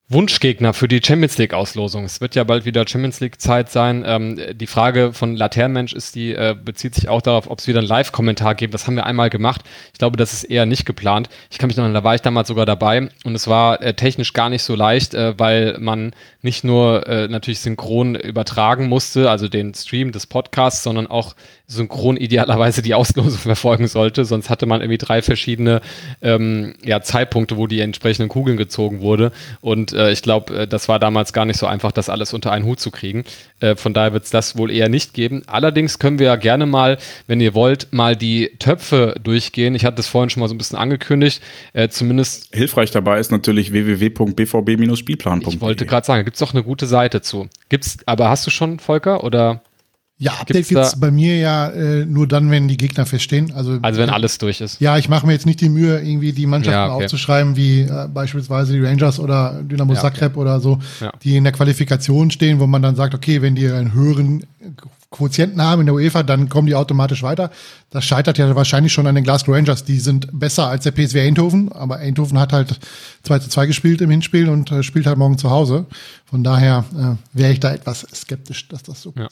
Wunschgegner 0.09 0.73
für 0.73 0.87
die 0.87 1.01
Champions 1.03 1.37
League 1.37 1.53
Auslosung. 1.53 2.05
Es 2.05 2.21
wird 2.21 2.33
ja 2.33 2.45
bald 2.45 2.63
wieder 2.63 2.87
Champions 2.87 3.19
League 3.19 3.41
Zeit 3.41 3.69
sein. 3.69 4.05
Ähm, 4.07 4.39
die 4.53 4.65
Frage 4.65 5.11
von 5.11 5.35
Laternenmensch 5.35 5.91
ist 5.91 6.15
die, 6.15 6.33
äh, 6.33 6.55
bezieht 6.55 6.95
sich 6.95 7.09
auch 7.09 7.21
darauf, 7.21 7.49
ob 7.49 7.59
es 7.59 7.67
wieder 7.67 7.79
einen 7.79 7.89
Live-Kommentar 7.89 8.55
gibt. 8.55 8.73
Das 8.73 8.87
haben 8.87 8.95
wir 8.95 9.05
einmal 9.05 9.29
gemacht. 9.29 9.63
Ich 9.91 9.99
glaube, 9.99 10.15
das 10.15 10.31
ist 10.31 10.45
eher 10.45 10.65
nicht 10.65 10.85
geplant. 10.85 11.27
Ich 11.51 11.57
kann 11.57 11.67
mich 11.67 11.75
noch 11.75 11.83
erinnern, 11.83 12.01
da 12.01 12.05
war 12.05 12.15
ich 12.15 12.21
damals 12.21 12.47
sogar 12.47 12.65
dabei 12.65 13.09
und 13.25 13.35
es 13.35 13.47
war 13.47 13.81
äh, 13.81 13.95
technisch 13.95 14.31
gar 14.31 14.49
nicht 14.49 14.63
so 14.63 14.75
leicht, 14.75 15.13
äh, 15.13 15.37
weil 15.37 15.75
man 15.77 16.13
nicht 16.41 16.63
nur 16.63 17.05
äh, 17.05 17.27
natürlich 17.27 17.59
synchron 17.59 18.15
übertragen 18.15 18.87
musste, 18.87 19.29
also 19.29 19.49
den 19.49 19.73
Stream 19.73 20.13
des 20.13 20.25
Podcasts, 20.25 20.83
sondern 20.83 21.07
auch 21.07 21.35
synchron 21.65 22.15
idealerweise 22.15 22.81
die 22.81 22.93
Auslosung 22.93 23.31
verfolgen 23.39 23.87
sollte. 23.87 24.23
Sonst 24.23 24.49
hatte 24.49 24.67
man 24.67 24.79
irgendwie 24.79 24.99
drei 24.99 25.21
verschiedene 25.21 25.81
ähm, 26.21 26.75
ja, 26.81 27.01
Zeitpunkte, 27.01 27.57
wo 27.57 27.67
die 27.67 27.81
entsprechenden 27.81 28.29
Kugeln 28.29 28.55
gezogen 28.55 29.01
wurde. 29.01 29.33
Und 29.59 29.96
äh, 29.97 30.11
ich 30.11 30.21
glaube, 30.21 30.61
äh, 30.61 30.67
das 30.67 30.87
war 30.87 30.99
damals 30.99 31.33
gar 31.33 31.45
nicht 31.45 31.57
so 31.57 31.65
einfach, 31.65 31.91
das 31.91 32.09
alles 32.09 32.33
unter 32.33 32.51
einen 32.51 32.65
Hut 32.65 32.79
zu 32.79 32.91
kriegen. 32.91 33.25
Äh, 33.59 33.75
von 33.75 33.93
daher 33.93 34.13
wird 34.13 34.23
es 34.25 34.29
das 34.29 34.57
wohl 34.57 34.71
eher 34.71 34.87
nicht 34.89 35.13
geben. 35.13 35.43
Allerdings 35.47 35.99
können 35.99 36.19
wir 36.19 36.27
ja 36.27 36.35
gerne 36.35 36.65
mal, 36.65 36.97
wenn 37.27 37.41
ihr 37.41 37.53
wollt, 37.53 37.91
mal 37.91 38.15
die 38.15 38.51
Töpfe 38.59 39.15
durchgehen. 39.21 39.75
Ich 39.75 39.83
hatte 39.83 39.97
das 39.97 40.07
vorhin 40.07 40.29
schon 40.29 40.41
mal 40.41 40.47
so 40.47 40.55
ein 40.55 40.57
bisschen 40.57 40.77
angekündigt. 40.77 41.41
Äh, 41.73 41.89
zumindest. 41.89 42.55
Hilfreich 42.55 42.91
dabei 42.91 43.19
ist 43.19 43.31
natürlich 43.31 43.71
www.bvb-spielplan.de. 43.71 45.49
Ich 45.49 45.61
wollte 45.61 45.85
gerade 45.85 46.05
sagen, 46.05 46.23
gibt 46.23 46.35
es 46.35 46.39
doch 46.39 46.53
eine 46.53 46.63
gute 46.63 46.85
Seite 46.85 47.21
zu. 47.21 47.49
Gibt's, 47.69 47.97
aber 48.05 48.29
hast 48.29 48.45
du 48.45 48.51
schon, 48.51 48.79
Volker? 48.79 49.23
Oder 49.23 49.61
ja, 50.19 50.33
Update 50.33 50.67
gibt 50.67 50.81
es 50.81 50.99
bei 50.99 51.11
mir 51.11 51.37
ja 51.37 51.69
äh, 51.69 52.03
nur 52.05 52.27
dann, 52.27 52.49
wenn 52.49 52.67
die 52.67 52.77
Gegner 52.77 53.05
feststehen. 53.05 53.53
Also, 53.53 53.77
also 53.83 53.99
wenn 53.99 54.09
alles 54.09 54.39
durch 54.39 54.61
ist. 54.61 54.81
Ja, 54.81 54.97
ich 54.97 55.09
mache 55.09 55.27
mir 55.27 55.33
jetzt 55.33 55.45
nicht 55.45 55.61
die 55.61 55.69
Mühe, 55.69 55.99
irgendwie 55.99 56.33
die 56.33 56.47
Mannschaften 56.47 56.89
ja, 56.89 56.93
okay. 56.93 57.05
aufzuschreiben, 57.05 57.55
wie 57.55 57.81
äh, 57.81 58.07
beispielsweise 58.11 58.73
die 58.73 58.83
Rangers 58.83 59.19
oder 59.19 59.61
Dynamo 59.61 59.93
ja, 59.93 60.01
Zagreb 60.01 60.31
okay. 60.31 60.39
oder 60.39 60.59
so, 60.59 60.79
ja. 61.01 61.11
die 61.23 61.37
in 61.37 61.43
der 61.43 61.53
Qualifikation 61.53 62.31
stehen, 62.31 62.59
wo 62.59 62.65
man 62.65 62.81
dann 62.81 62.95
sagt, 62.95 63.13
okay, 63.13 63.43
wenn 63.43 63.53
die 63.53 63.67
einen 63.67 63.93
höheren 63.93 64.43
Quotienten 65.11 65.61
haben 65.61 65.81
in 65.81 65.85
der 65.85 65.95
UEFA, 65.95 66.23
dann 66.23 66.49
kommen 66.49 66.65
die 66.65 66.75
automatisch 66.75 67.21
weiter. 67.21 67.51
Das 67.91 68.03
scheitert 68.03 68.39
ja 68.39 68.55
wahrscheinlich 68.55 68.91
schon 68.91 69.05
an 69.05 69.13
den 69.13 69.23
Glasgow 69.23 69.53
Rangers. 69.53 69.83
Die 69.83 69.99
sind 69.99 70.27
besser 70.33 70.67
als 70.67 70.83
der 70.83 70.91
PSV 70.91 71.15
Eindhoven, 71.17 71.71
aber 71.71 71.97
Eindhoven 71.97 72.39
hat 72.39 72.53
halt 72.53 72.79
2 73.21 73.39
zu 73.39 73.49
2 73.49 73.67
gespielt 73.67 74.01
im 74.01 74.09
Hinspiel 74.09 74.49
und 74.49 74.71
äh, 74.71 74.81
spielt 74.81 75.05
halt 75.05 75.17
morgen 75.19 75.37
zu 75.37 75.51
Hause. 75.51 75.85
Von 76.25 76.43
daher 76.43 76.85
äh, 76.97 77.37
wäre 77.37 77.53
ich 77.53 77.59
da 77.59 77.71
etwas 77.71 78.07
skeptisch, 78.13 78.67
dass 78.67 78.81
das 78.81 79.01
so 79.01 79.13
ja. 79.15 79.27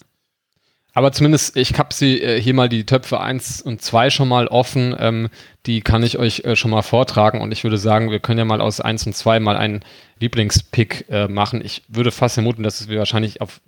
Aber 0.97 1.11
zumindest, 1.11 1.57
ich 1.57 1.77
habe 1.77 1.93
sie 1.93 2.21
äh, 2.21 2.41
hier 2.41 2.53
mal 2.53 2.69
die 2.69 2.85
Töpfe 2.85 3.19
1 3.19 3.61
und 3.61 3.81
2 3.81 4.09
schon 4.09 4.29
mal 4.29 4.47
offen. 4.47 4.95
Ähm, 4.97 5.27
die 5.65 5.81
kann 5.81 6.03
ich 6.03 6.17
euch 6.17 6.45
äh, 6.45 6.55
schon 6.55 6.71
mal 6.71 6.83
vortragen. 6.83 7.41
Und 7.41 7.51
ich 7.51 7.65
würde 7.65 7.77
sagen, 7.77 8.11
wir 8.11 8.21
können 8.21 8.39
ja 8.39 8.45
mal 8.45 8.61
aus 8.61 8.79
1 8.79 9.05
und 9.05 9.13
2 9.13 9.41
mal 9.41 9.57
einen 9.57 9.83
Lieblingspick 10.21 11.05
äh, 11.09 11.27
machen. 11.27 11.61
Ich 11.63 11.83
würde 11.89 12.11
fast 12.11 12.35
vermuten, 12.35 12.63
dass 12.63 12.87
wir 12.87 12.97
wahrscheinlich 12.97 13.41
auf. 13.41 13.59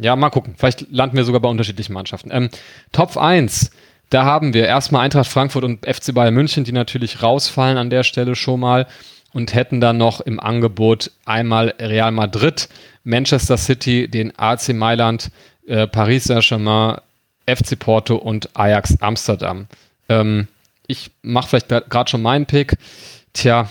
Ja, 0.00 0.14
mal 0.14 0.30
gucken. 0.30 0.54
Vielleicht 0.56 0.86
landen 0.92 1.16
wir 1.16 1.24
sogar 1.24 1.40
bei 1.40 1.48
unterschiedlichen 1.48 1.94
Mannschaften. 1.94 2.30
Ähm, 2.32 2.48
Top 2.92 3.16
1. 3.16 3.72
Da 4.10 4.24
haben 4.24 4.54
wir 4.54 4.66
erstmal 4.66 5.04
Eintracht 5.04 5.26
Frankfurt 5.26 5.64
und 5.64 5.84
FC 5.84 6.14
Bayern 6.14 6.32
München, 6.32 6.62
die 6.62 6.72
natürlich 6.72 7.24
rausfallen 7.24 7.76
an 7.76 7.90
der 7.90 8.04
Stelle 8.04 8.36
schon 8.36 8.60
mal 8.60 8.86
und 9.32 9.52
hätten 9.52 9.80
dann 9.80 9.98
noch 9.98 10.20
im 10.20 10.38
Angebot 10.38 11.10
einmal 11.24 11.74
Real 11.80 12.12
Madrid, 12.12 12.68
Manchester 13.02 13.56
City, 13.56 14.08
den 14.08 14.32
AC 14.38 14.68
Mailand, 14.74 15.30
äh, 15.68 15.86
Paris 15.86 16.24
Saint-Germain, 16.24 16.98
FC 17.46 17.78
Porto 17.78 18.16
und 18.16 18.50
Ajax 18.54 19.00
Amsterdam. 19.00 19.66
Ähm, 20.08 20.48
ich 20.86 21.10
mache 21.22 21.48
vielleicht 21.48 21.68
gerade 21.68 22.10
schon 22.10 22.22
meinen 22.22 22.46
Pick. 22.46 22.76
Tja, 23.32 23.70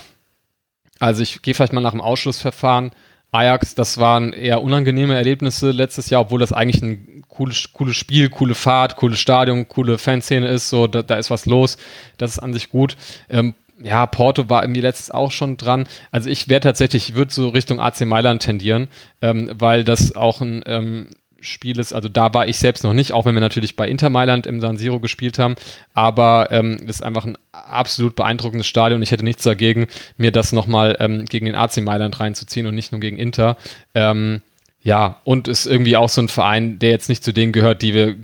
also 0.99 1.21
ich 1.21 1.41
gehe 1.41 1.53
vielleicht 1.53 1.73
mal 1.73 1.81
nach 1.81 1.91
dem 1.91 2.01
Ausschlussverfahren. 2.01 2.91
Ajax, 3.31 3.75
das 3.75 3.97
waren 3.97 4.33
eher 4.33 4.63
unangenehme 4.63 5.15
Erlebnisse 5.15 5.71
letztes 5.71 6.09
Jahr, 6.09 6.21
obwohl 6.21 6.39
das 6.39 6.53
eigentlich 6.53 6.81
ein 6.81 7.23
cooles, 7.27 7.71
cooles 7.73 7.95
Spiel, 7.95 8.29
coole 8.29 8.55
Fahrt, 8.55 8.95
cooles 8.95 9.19
Stadion, 9.19 9.67
coole 9.67 9.97
Fanszene 9.97 10.47
ist. 10.47 10.69
So, 10.69 10.87
da, 10.87 11.03
da 11.03 11.15
ist 11.15 11.29
was 11.29 11.45
los. 11.45 11.77
Das 12.17 12.31
ist 12.31 12.39
an 12.39 12.53
sich 12.53 12.69
gut. 12.69 12.95
Ähm, 13.29 13.53
ja, 13.81 14.05
Porto 14.07 14.49
war 14.49 14.63
irgendwie 14.63 14.81
letztes 14.81 15.11
auch 15.11 15.31
schon 15.31 15.57
dran. 15.57 15.87
Also 16.11 16.29
ich 16.29 16.47
wäre 16.47 16.61
tatsächlich, 16.61 17.09
ich 17.09 17.15
würde 17.15 17.33
so 17.33 17.49
Richtung 17.49 17.79
AC 17.79 18.01
Mailand 18.01 18.41
tendieren, 18.41 18.87
ähm, 19.21 19.51
weil 19.53 19.83
das 19.83 20.15
auch 20.15 20.41
ein 20.41 20.63
ähm, 20.65 21.07
Spiel 21.47 21.79
ist, 21.79 21.93
also 21.93 22.09
da 22.09 22.33
war 22.33 22.47
ich 22.47 22.57
selbst 22.57 22.83
noch 22.83 22.93
nicht, 22.93 23.11
auch 23.11 23.25
wenn 23.25 23.33
wir 23.33 23.41
natürlich 23.41 23.75
bei 23.75 23.87
Inter 23.87 24.09
Mailand 24.09 24.45
im 24.45 24.61
San 24.61 24.77
Siro 24.77 24.99
gespielt 24.99 25.39
haben, 25.39 25.55
aber 25.93 26.49
ähm, 26.51 26.77
ist 26.87 27.03
einfach 27.03 27.25
ein 27.25 27.37
absolut 27.51 28.15
beeindruckendes 28.15 28.67
Stadion. 28.67 29.01
Ich 29.01 29.11
hätte 29.11 29.23
nichts 29.23 29.43
dagegen, 29.43 29.87
mir 30.17 30.31
das 30.31 30.51
nochmal 30.51 30.97
ähm, 30.99 31.25
gegen 31.25 31.45
den 31.45 31.55
AC 31.55 31.77
Mailand 31.77 32.19
reinzuziehen 32.19 32.67
und 32.67 32.75
nicht 32.75 32.91
nur 32.91 33.01
gegen 33.01 33.17
Inter. 33.17 33.57
Ähm, 33.95 34.41
ja, 34.81 35.19
und 35.23 35.47
ist 35.47 35.65
irgendwie 35.65 35.97
auch 35.97 36.09
so 36.09 36.21
ein 36.21 36.29
Verein, 36.29 36.79
der 36.79 36.91
jetzt 36.91 37.09
nicht 37.09 37.23
zu 37.23 37.33
denen 37.33 37.51
gehört, 37.51 37.81
die 37.81 37.93
wir 37.93 38.15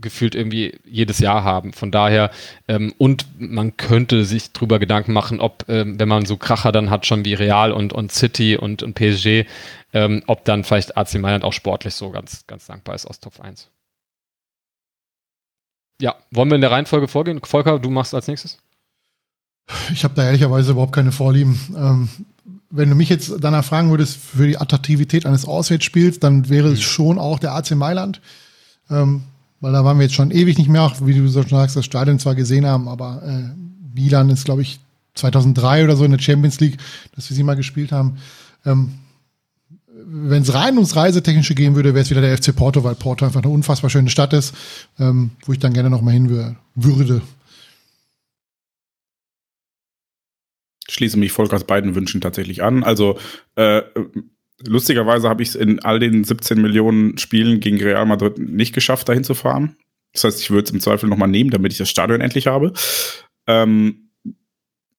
gefühlt 0.00 0.34
irgendwie 0.34 0.78
jedes 0.84 1.18
Jahr 1.18 1.44
haben. 1.44 1.72
Von 1.72 1.90
daher, 1.90 2.30
ähm, 2.68 2.94
und 2.98 3.26
man 3.38 3.76
könnte 3.76 4.24
sich 4.24 4.52
drüber 4.52 4.78
Gedanken 4.78 5.12
machen, 5.12 5.40
ob, 5.40 5.64
ähm, 5.68 5.98
wenn 5.98 6.08
man 6.08 6.26
so 6.26 6.36
Kracher 6.36 6.72
dann 6.72 6.90
hat, 6.90 7.06
schon 7.06 7.24
wie 7.24 7.34
Real 7.34 7.72
und, 7.72 7.92
und 7.92 8.12
City 8.12 8.56
und, 8.56 8.82
und 8.82 8.94
PSG, 8.94 9.44
ähm, 9.92 10.22
ob 10.26 10.44
dann 10.44 10.64
vielleicht 10.64 10.96
AC 10.96 11.14
Mailand 11.14 11.44
auch 11.44 11.52
sportlich 11.52 11.94
so 11.94 12.10
ganz, 12.10 12.46
ganz 12.46 12.66
dankbar 12.66 12.94
ist 12.94 13.06
aus 13.06 13.20
Top 13.20 13.40
1. 13.40 13.68
Ja, 16.00 16.14
wollen 16.30 16.50
wir 16.50 16.54
in 16.54 16.60
der 16.60 16.70
Reihenfolge 16.70 17.08
vorgehen? 17.08 17.40
Volker, 17.42 17.78
du 17.78 17.90
machst 17.90 18.14
als 18.14 18.28
nächstes? 18.28 18.58
Ich 19.92 20.04
habe 20.04 20.14
da 20.14 20.24
ehrlicherweise 20.24 20.72
überhaupt 20.72 20.94
keine 20.94 21.12
Vorlieben. 21.12 21.58
Ähm, 21.76 22.08
wenn 22.70 22.88
du 22.88 22.94
mich 22.94 23.08
jetzt 23.08 23.32
danach 23.40 23.64
fragen 23.64 23.90
würdest 23.90 24.16
für 24.16 24.46
die 24.46 24.58
Attraktivität 24.58 25.26
eines 25.26 25.46
Auswärtsspiels, 25.46 26.20
dann 26.20 26.48
wäre 26.48 26.68
es 26.68 26.78
mhm. 26.78 26.82
schon 26.82 27.18
auch 27.18 27.38
der 27.38 27.54
AC 27.54 27.72
Mailand. 27.72 28.20
Ähm, 28.90 29.24
weil 29.60 29.72
da 29.72 29.84
waren 29.84 29.98
wir 29.98 30.04
jetzt 30.04 30.14
schon 30.14 30.30
ewig 30.30 30.58
nicht 30.58 30.70
mehr, 30.70 30.92
wie 31.00 31.14
du 31.14 31.26
so 31.28 31.42
schon 31.42 31.50
sagst, 31.50 31.76
das 31.76 31.84
Stadion 31.84 32.18
zwar 32.18 32.34
gesehen 32.34 32.66
haben, 32.66 32.88
aber 32.88 33.22
äh, 33.24 33.98
Milan 33.98 34.30
ist, 34.30 34.44
glaube 34.44 34.62
ich, 34.62 34.78
2003 35.14 35.84
oder 35.84 35.96
so 35.96 36.04
in 36.04 36.12
der 36.12 36.20
Champions 36.20 36.60
League, 36.60 36.78
dass 37.14 37.28
wir 37.28 37.36
sie 37.36 37.42
mal 37.42 37.56
gespielt 37.56 37.92
haben. 37.92 38.18
Ähm, 38.64 38.94
wenn 40.10 40.42
es 40.42 40.54
rein 40.54 40.74
ums 40.74 40.96
Reisetechnische 40.96 41.54
gehen 41.54 41.74
würde, 41.74 41.92
wäre 41.92 42.02
es 42.02 42.10
wieder 42.10 42.20
der 42.20 42.36
FC 42.36 42.54
Porto, 42.54 42.84
weil 42.84 42.94
Porto 42.94 43.24
einfach 43.24 43.42
eine 43.42 43.52
unfassbar 43.52 43.90
schöne 43.90 44.10
Stadt 44.10 44.32
ist, 44.32 44.54
ähm, 44.98 45.30
wo 45.44 45.52
ich 45.52 45.58
dann 45.58 45.74
gerne 45.74 45.90
noch 45.90 46.02
mal 46.02 46.12
hin 46.12 46.56
würde. 46.74 47.22
Schließe 50.88 51.18
mich 51.18 51.32
Volkers 51.32 51.64
beiden 51.64 51.94
Wünschen 51.94 52.20
tatsächlich 52.20 52.62
an. 52.62 52.84
Also 52.84 53.18
äh, 53.56 53.82
lustigerweise 54.66 55.28
habe 55.28 55.42
ich 55.42 55.50
es 55.50 55.54
in 55.54 55.80
all 55.80 55.98
den 55.98 56.24
17 56.24 56.60
Millionen 56.60 57.18
Spielen 57.18 57.60
gegen 57.60 57.78
Real 57.78 58.06
Madrid 58.06 58.38
nicht 58.38 58.74
geschafft, 58.74 59.08
dahin 59.08 59.24
zu 59.24 59.34
fahren. 59.34 59.76
Das 60.12 60.24
heißt, 60.24 60.40
ich 60.40 60.50
würde 60.50 60.64
es 60.64 60.70
im 60.70 60.80
Zweifel 60.80 61.08
noch 61.08 61.16
mal 61.16 61.26
nehmen, 61.26 61.50
damit 61.50 61.72
ich 61.72 61.78
das 61.78 61.90
Stadion 61.90 62.20
endlich 62.20 62.46
habe. 62.46 62.72
Ähm, 63.46 64.08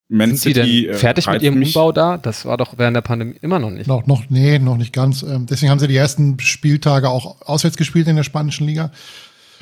man 0.07 0.29
Sind 0.29 0.39
City, 0.39 0.63
Sie 0.63 0.81
denn 0.85 0.95
äh, 0.95 0.97
fertig 0.97 1.27
mit 1.27 1.41
Ihrem 1.41 1.61
Umbau 1.61 1.91
da? 1.91 2.17
Das 2.17 2.45
war 2.45 2.57
doch 2.57 2.77
während 2.77 2.95
der 2.95 3.01
Pandemie 3.01 3.35
immer 3.41 3.59
noch 3.59 3.69
nicht. 3.69 3.87
Noch, 3.87 4.07
noch, 4.07 4.23
nee, 4.29 4.57
noch 4.57 4.77
nicht 4.77 4.93
ganz. 4.93 5.23
Ähm, 5.23 5.45
deswegen 5.45 5.71
haben 5.71 5.79
sie 5.79 5.87
die 5.87 5.95
ersten 5.95 6.39
Spieltage 6.39 7.09
auch 7.09 7.41
auswärts 7.41 7.77
gespielt 7.77 8.07
in 8.07 8.15
der 8.15 8.23
spanischen 8.23 8.65
Liga. 8.65 8.91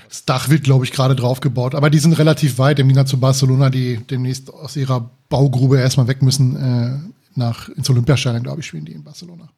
Das 0.07 0.23
Dach 0.23 0.47
wird, 0.47 0.63
glaube 0.63 0.85
ich, 0.85 0.93
gerade 0.93 1.15
drauf 1.15 1.41
gebaut. 1.41 1.75
Aber 1.75 1.89
die 1.89 1.99
sind 1.99 2.13
relativ 2.13 2.59
weit 2.59 2.79
im 2.79 2.87
Gegensatz 2.87 3.09
zu 3.09 3.19
Barcelona, 3.19 3.69
die 3.69 3.99
demnächst 4.09 4.53
aus 4.53 4.77
ihrer 4.77 5.11
Baugrube 5.27 5.79
erstmal 5.79 6.07
weg 6.07 6.21
müssen. 6.21 6.55
Äh, 6.55 7.37
nach, 7.37 7.67
ins 7.69 7.89
Olympiastadion, 7.89 8.43
glaube 8.43 8.61
ich, 8.61 8.67
spielen 8.67 8.85
die 8.85 8.93
in 8.93 9.03
Barcelona. 9.03 9.49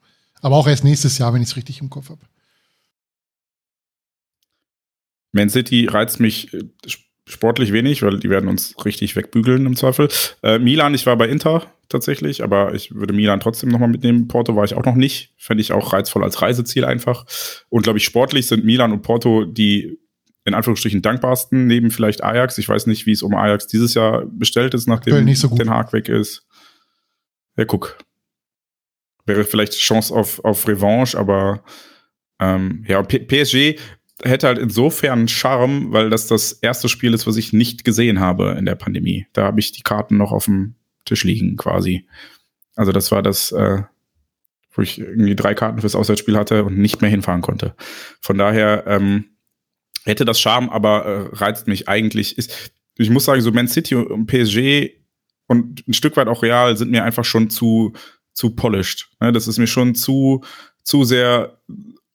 Aber 0.42 0.56
auch 0.56 0.68
erst 0.68 0.84
nächstes 0.84 1.18
Jahr, 1.18 1.34
wenn 1.34 1.42
ich 1.42 1.50
es 1.50 1.56
richtig 1.56 1.82
im 1.82 1.90
Kopf 1.90 2.10
habe. 2.10 2.22
Man 5.32 5.50
City 5.50 5.86
reizt 5.86 6.20
mich 6.20 6.54
äh, 6.54 6.64
sportlich 7.28 7.72
wenig, 7.72 8.02
weil 8.02 8.20
die 8.20 8.30
werden 8.30 8.50
uns 8.50 8.74
richtig 8.84 9.16
wegbügeln 9.16 9.66
im 9.66 9.76
Zweifel. 9.76 10.10
Äh, 10.42 10.60
Milan, 10.60 10.94
ich 10.96 11.06
war 11.06 11.18
bei 11.18 11.28
Inter 11.28 11.68
tatsächlich, 11.88 12.44
aber 12.44 12.74
ich 12.74 12.94
würde 12.96 13.14
Milan 13.14 13.40
trotzdem 13.40 13.70
nochmal 13.70 13.90
mitnehmen. 13.90 14.28
Porto 14.28 14.56
war 14.56 14.64
ich 14.64 14.74
auch 14.74 14.86
noch 14.86 14.96
nicht. 14.96 15.34
Fände 15.38 15.62
ich 15.62 15.72
auch 15.72 15.94
reizvoll 15.94 16.24
als 16.24 16.42
Reiseziel 16.42 16.86
einfach. 16.86 17.26
Und 17.70 17.84
glaube 17.84 18.00
ich, 18.00 18.06
sportlich 18.06 18.48
sind 18.48 18.66
Milan 18.66 18.92
und 18.92 19.02
Porto 19.02 19.46
die 19.46 20.00
in 20.46 20.54
Anführungsstrichen 20.56 21.02
dankbarsten, 21.02 21.68
neben 21.68 21.92
vielleicht 21.92 22.24
Ajax. 22.24 22.58
Ich 22.58 22.68
weiß 22.68 22.88
nicht, 22.88 23.06
wie 23.06 23.12
es 23.12 23.22
um 23.22 23.36
Ajax 23.36 23.68
dieses 23.68 23.94
Jahr 23.94 24.26
bestellt 24.26 24.74
ist, 24.74 24.88
nachdem 24.88 25.14
so 25.36 25.48
Den 25.56 25.70
Haag 25.70 25.94
weg 25.94 26.10
ist. 26.10 26.48
Ja, 27.56 27.66
guck. 27.66 27.98
Wäre 29.30 29.44
vielleicht 29.44 29.74
Chance 29.74 30.14
auf, 30.14 30.44
auf 30.44 30.68
Revanche, 30.68 31.16
aber 31.18 31.64
ähm, 32.40 32.84
ja, 32.88 33.02
P 33.04 33.20
PSG 33.20 33.80
hätte 34.24 34.48
halt 34.48 34.58
insofern 34.58 35.28
Charme, 35.28 35.94
weil 35.94 36.10
das 36.10 36.28
das 36.28 36.52
erste 36.52 36.90
Spiel 36.90 37.14
ist, 37.14 37.28
was 37.28 37.38
ich 37.38 37.54
nicht 37.54 37.84
gesehen 37.86 38.20
habe 38.20 38.56
in 38.58 38.66
der 38.66 38.76
Pandemie. 38.76 39.28
Da 39.34 39.44
habe 39.44 39.60
ich 39.60 39.72
die 39.72 39.84
Karten 39.84 40.18
noch 40.18 40.32
auf 40.32 40.46
dem 40.46 40.76
Tisch 41.06 41.24
liegen 41.24 41.58
quasi. 41.58 42.08
Also 42.76 42.92
das 42.92 43.12
war 43.12 43.22
das, 43.22 43.52
äh, 43.52 43.84
wo 44.72 44.82
ich 44.82 45.00
irgendwie 45.00 45.36
drei 45.36 45.54
Karten 45.54 45.80
fürs 45.80 45.96
Auswärtsspiel 45.96 46.38
hatte 46.38 46.64
und 46.64 46.78
nicht 46.78 47.02
mehr 47.02 47.10
hinfahren 47.10 47.42
konnte. 47.42 47.76
Von 48.20 48.38
daher 48.38 48.86
ähm, 48.88 49.26
hätte 50.06 50.26
das 50.26 50.40
Charme, 50.40 50.70
aber 50.70 51.06
äh, 51.06 51.36
reizt 51.36 51.68
mich 51.68 51.88
eigentlich. 51.88 52.38
Ist, 52.38 52.74
ich 52.98 53.10
muss 53.10 53.26
sagen, 53.26 53.42
so 53.42 53.52
Man 53.52 53.68
City 53.68 53.96
und 53.96 54.28
PSG 54.28 54.92
und 55.48 55.88
ein 55.88 55.94
Stück 55.94 56.18
weit 56.18 56.28
auch 56.28 56.44
Real 56.44 56.76
sind 56.78 56.92
mir 56.92 57.04
einfach 57.04 57.26
schon 57.26 57.50
zu 57.50 57.94
zu 58.40 58.52
polished. 58.52 59.10
Ne? 59.20 59.32
Das 59.34 59.48
ist 59.48 59.58
mir 59.58 59.68
schon 59.68 59.96
zu 59.96 60.42
zu 60.82 61.04
sehr 61.04 61.60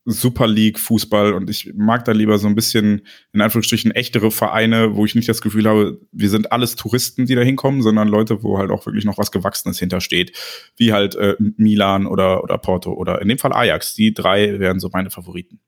Super 0.07 0.47
League 0.47 0.79
Fußball 0.79 1.33
und 1.33 1.49
ich 1.49 1.73
mag 1.75 2.05
da 2.05 2.13
lieber 2.13 2.39
so 2.39 2.47
ein 2.47 2.55
bisschen 2.55 3.07
in 3.33 3.41
Anführungsstrichen 3.41 3.91
echtere 3.91 4.31
Vereine, 4.31 4.97
wo 4.97 5.05
ich 5.05 5.15
nicht 5.15 5.29
das 5.29 5.41
Gefühl 5.41 5.67
habe, 5.67 6.01
wir 6.13 6.29
sind 6.29 6.53
alles 6.53 6.77
Touristen, 6.77 7.25
die 7.27 7.35
da 7.35 7.41
hinkommen, 7.43 7.83
sondern 7.83 8.09
Leute, 8.09 8.43
wo 8.43 8.59
halt 8.59 8.71
auch 8.71 8.85
wirklich 8.85 9.05
noch 9.05 9.17
was 9.17 9.33
Gewachsenes 9.33 9.79
hintersteht, 9.79 10.37
wie 10.77 10.93
halt 10.93 11.15
äh, 11.15 11.37
Milan 11.57 12.07
oder, 12.07 12.43
oder 12.43 12.59
Porto 12.59 12.93
oder 12.93 13.23
in 13.23 13.29
dem 13.29 13.39
Fall 13.39 13.55
Ajax. 13.55 13.95
Die 13.95 14.13
drei 14.13 14.59
wären 14.59 14.81
so 14.81 14.91
meine 14.93 15.11
Favoriten. 15.11 15.61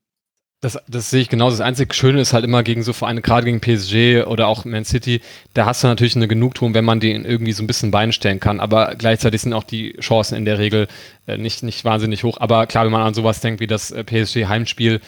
Das, 0.59 0.79
das 0.87 1.11
sehe 1.11 1.21
ich 1.21 1.29
genauso. 1.29 1.57
Das 1.57 1.65
einzige 1.65 1.93
Schöne 1.93 2.19
ist 2.19 2.33
halt 2.33 2.43
immer 2.43 2.63
gegen 2.63 2.81
so 2.81 2.91
Vereine, 2.91 3.21
gerade 3.21 3.45
gegen 3.45 3.61
PSG 3.61 4.25
oder 4.25 4.47
auch 4.47 4.65
Man 4.65 4.85
City, 4.85 5.21
da 5.53 5.67
hast 5.67 5.83
du 5.83 5.87
natürlich 5.87 6.15
eine 6.15 6.27
Genugtuung, 6.27 6.73
wenn 6.73 6.83
man 6.83 6.99
den 6.99 7.25
irgendwie 7.25 7.51
so 7.51 7.61
ein 7.61 7.67
bisschen 7.67 7.91
Bein 7.91 8.11
stellen 8.11 8.39
kann. 8.39 8.59
Aber 8.59 8.95
gleichzeitig 8.95 9.41
sind 9.41 9.53
auch 9.53 9.63
die 9.63 9.93
Chancen 9.99 10.35
in 10.35 10.45
der 10.45 10.57
Regel 10.57 10.87
äh, 11.27 11.37
nicht, 11.37 11.61
nicht 11.61 11.85
wahnsinnig 11.85 12.23
hoch. 12.23 12.39
Aber 12.39 12.65
klar, 12.65 12.85
wenn 12.85 12.91
man 12.91 13.03
an 13.03 13.13
sowas 13.13 13.39
denkt 13.39 13.59
wie 13.59 13.67
das 13.67 13.91
äh, 13.91 14.03
PSG-Heimspiel, 14.03 14.99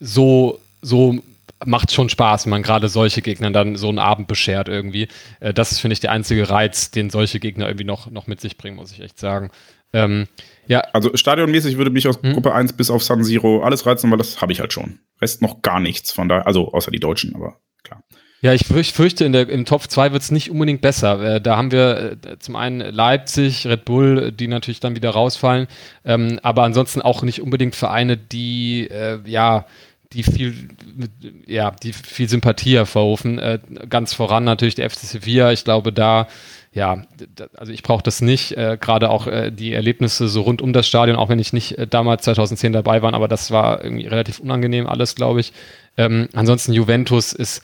so, 0.00 0.60
so 0.82 1.18
macht 1.64 1.90
schon 1.90 2.10
Spaß, 2.10 2.44
wenn 2.44 2.50
man 2.50 2.62
gerade 2.62 2.90
solche 2.90 3.22
Gegner 3.22 3.50
dann 3.50 3.76
so 3.76 3.88
einen 3.88 3.98
Abend 3.98 4.28
beschert 4.28 4.68
irgendwie. 4.68 5.08
Äh, 5.40 5.54
das 5.54 5.72
ist, 5.72 5.80
finde 5.80 5.94
ich, 5.94 6.00
der 6.00 6.12
einzige 6.12 6.50
Reiz, 6.50 6.90
den 6.90 7.08
solche 7.08 7.40
Gegner 7.40 7.68
irgendwie 7.68 7.86
noch, 7.86 8.10
noch 8.10 8.26
mit 8.26 8.42
sich 8.42 8.58
bringen, 8.58 8.76
muss 8.76 8.92
ich 8.92 9.00
echt 9.00 9.18
sagen. 9.18 9.50
Ähm, 9.94 10.28
ja. 10.68 10.80
Also 10.92 11.16
stadionmäßig 11.16 11.78
würde 11.78 11.90
mich 11.90 12.06
aus 12.06 12.20
hm. 12.22 12.34
Gruppe 12.34 12.54
1 12.54 12.74
bis 12.74 12.90
auf 12.90 13.02
San 13.02 13.24
Siro 13.24 13.62
alles 13.62 13.86
reizen, 13.86 14.10
weil 14.10 14.18
das 14.18 14.40
habe 14.40 14.52
ich 14.52 14.60
halt 14.60 14.72
schon. 14.72 15.00
Rest 15.20 15.42
noch 15.42 15.62
gar 15.62 15.80
nichts 15.80 16.12
von 16.12 16.28
da, 16.28 16.42
also 16.42 16.72
außer 16.72 16.90
die 16.90 17.00
Deutschen, 17.00 17.34
aber 17.34 17.56
klar. 17.82 18.02
Ja, 18.40 18.52
ich 18.52 18.66
fürchte, 18.66 19.24
in 19.24 19.32
der, 19.32 19.48
im 19.48 19.64
Top 19.64 19.90
2 19.90 20.12
wird 20.12 20.22
es 20.22 20.30
nicht 20.30 20.50
unbedingt 20.50 20.80
besser. 20.80 21.36
Äh, 21.36 21.40
da 21.40 21.56
haben 21.56 21.72
wir 21.72 22.18
äh, 22.24 22.38
zum 22.38 22.54
einen 22.54 22.80
Leipzig, 22.80 23.66
Red 23.66 23.84
Bull, 23.84 24.30
die 24.30 24.46
natürlich 24.46 24.78
dann 24.78 24.94
wieder 24.94 25.10
rausfallen, 25.10 25.66
ähm, 26.04 26.38
aber 26.42 26.62
ansonsten 26.62 27.02
auch 27.02 27.22
nicht 27.22 27.42
unbedingt 27.42 27.74
Vereine, 27.74 28.16
die 28.16 28.88
äh, 28.88 29.18
ja 29.24 29.66
die 30.12 30.22
viel, 30.22 30.68
ja, 31.46 31.70
die 31.70 31.92
viel 31.92 32.28
Sympathie 32.28 32.76
hervorrufen. 32.76 33.38
Äh, 33.38 33.58
ganz 33.88 34.14
voran 34.14 34.44
natürlich 34.44 34.74
der 34.74 34.88
FC 34.88 35.00
Sevilla. 35.00 35.52
Ich 35.52 35.64
glaube, 35.64 35.92
da 35.92 36.28
ja, 36.78 37.02
also 37.56 37.72
ich 37.72 37.82
brauche 37.82 38.04
das 38.04 38.20
nicht. 38.20 38.52
Äh, 38.52 38.78
Gerade 38.80 39.10
auch 39.10 39.26
äh, 39.26 39.50
die 39.50 39.74
Erlebnisse 39.74 40.28
so 40.28 40.42
rund 40.42 40.62
um 40.62 40.72
das 40.72 40.86
Stadion, 40.86 41.16
auch 41.16 41.28
wenn 41.28 41.40
ich 41.40 41.52
nicht 41.52 41.76
äh, 41.76 41.88
damals 41.88 42.22
2010 42.22 42.72
dabei 42.72 43.02
war, 43.02 43.12
aber 43.12 43.26
das 43.26 43.50
war 43.50 43.82
irgendwie 43.82 44.06
relativ 44.06 44.38
unangenehm 44.38 44.86
alles, 44.86 45.16
glaube 45.16 45.40
ich. 45.40 45.52
Ähm, 45.96 46.28
ansonsten 46.34 46.72
Juventus 46.72 47.32
ist 47.32 47.62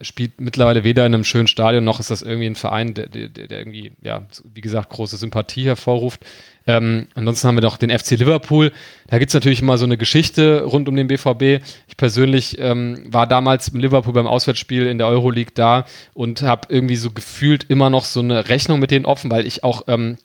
spielt 0.00 0.40
mittlerweile 0.40 0.84
weder 0.84 1.04
in 1.04 1.12
einem 1.12 1.24
schönen 1.24 1.48
Stadion 1.48 1.84
noch 1.84 2.00
ist 2.00 2.10
das 2.10 2.22
irgendwie 2.22 2.46
ein 2.46 2.54
Verein, 2.54 2.94
der, 2.94 3.08
der, 3.08 3.28
der 3.28 3.58
irgendwie, 3.58 3.92
ja, 4.00 4.22
wie 4.54 4.60
gesagt, 4.60 4.88
große 4.88 5.16
Sympathie 5.16 5.66
hervorruft. 5.66 6.24
Ähm, 6.66 7.08
ansonsten 7.14 7.48
haben 7.48 7.56
wir 7.56 7.62
noch 7.62 7.76
den 7.76 7.96
FC 7.96 8.12
Liverpool. 8.12 8.72
Da 9.08 9.18
gibt 9.18 9.30
es 9.30 9.34
natürlich 9.34 9.60
immer 9.60 9.76
so 9.76 9.84
eine 9.84 9.98
Geschichte 9.98 10.62
rund 10.62 10.88
um 10.88 10.96
den 10.96 11.08
BVB. 11.08 11.62
Ich 11.88 11.96
persönlich 11.96 12.58
ähm, 12.58 13.04
war 13.06 13.26
damals 13.26 13.68
im 13.68 13.80
Liverpool 13.80 14.14
beim 14.14 14.26
Auswärtsspiel 14.26 14.86
in 14.86 14.98
der 14.98 15.08
Euroleague 15.08 15.52
da 15.54 15.84
und 16.14 16.42
habe 16.42 16.68
irgendwie 16.70 16.96
so 16.96 17.10
gefühlt 17.10 17.64
immer 17.64 17.90
noch 17.90 18.04
so 18.04 18.20
eine 18.20 18.48
Rechnung 18.48 18.80
mit 18.80 18.90
denen 18.90 19.04
offen, 19.04 19.30
weil 19.30 19.46
ich 19.46 19.62
auch 19.62 19.82
ähm, 19.88 20.16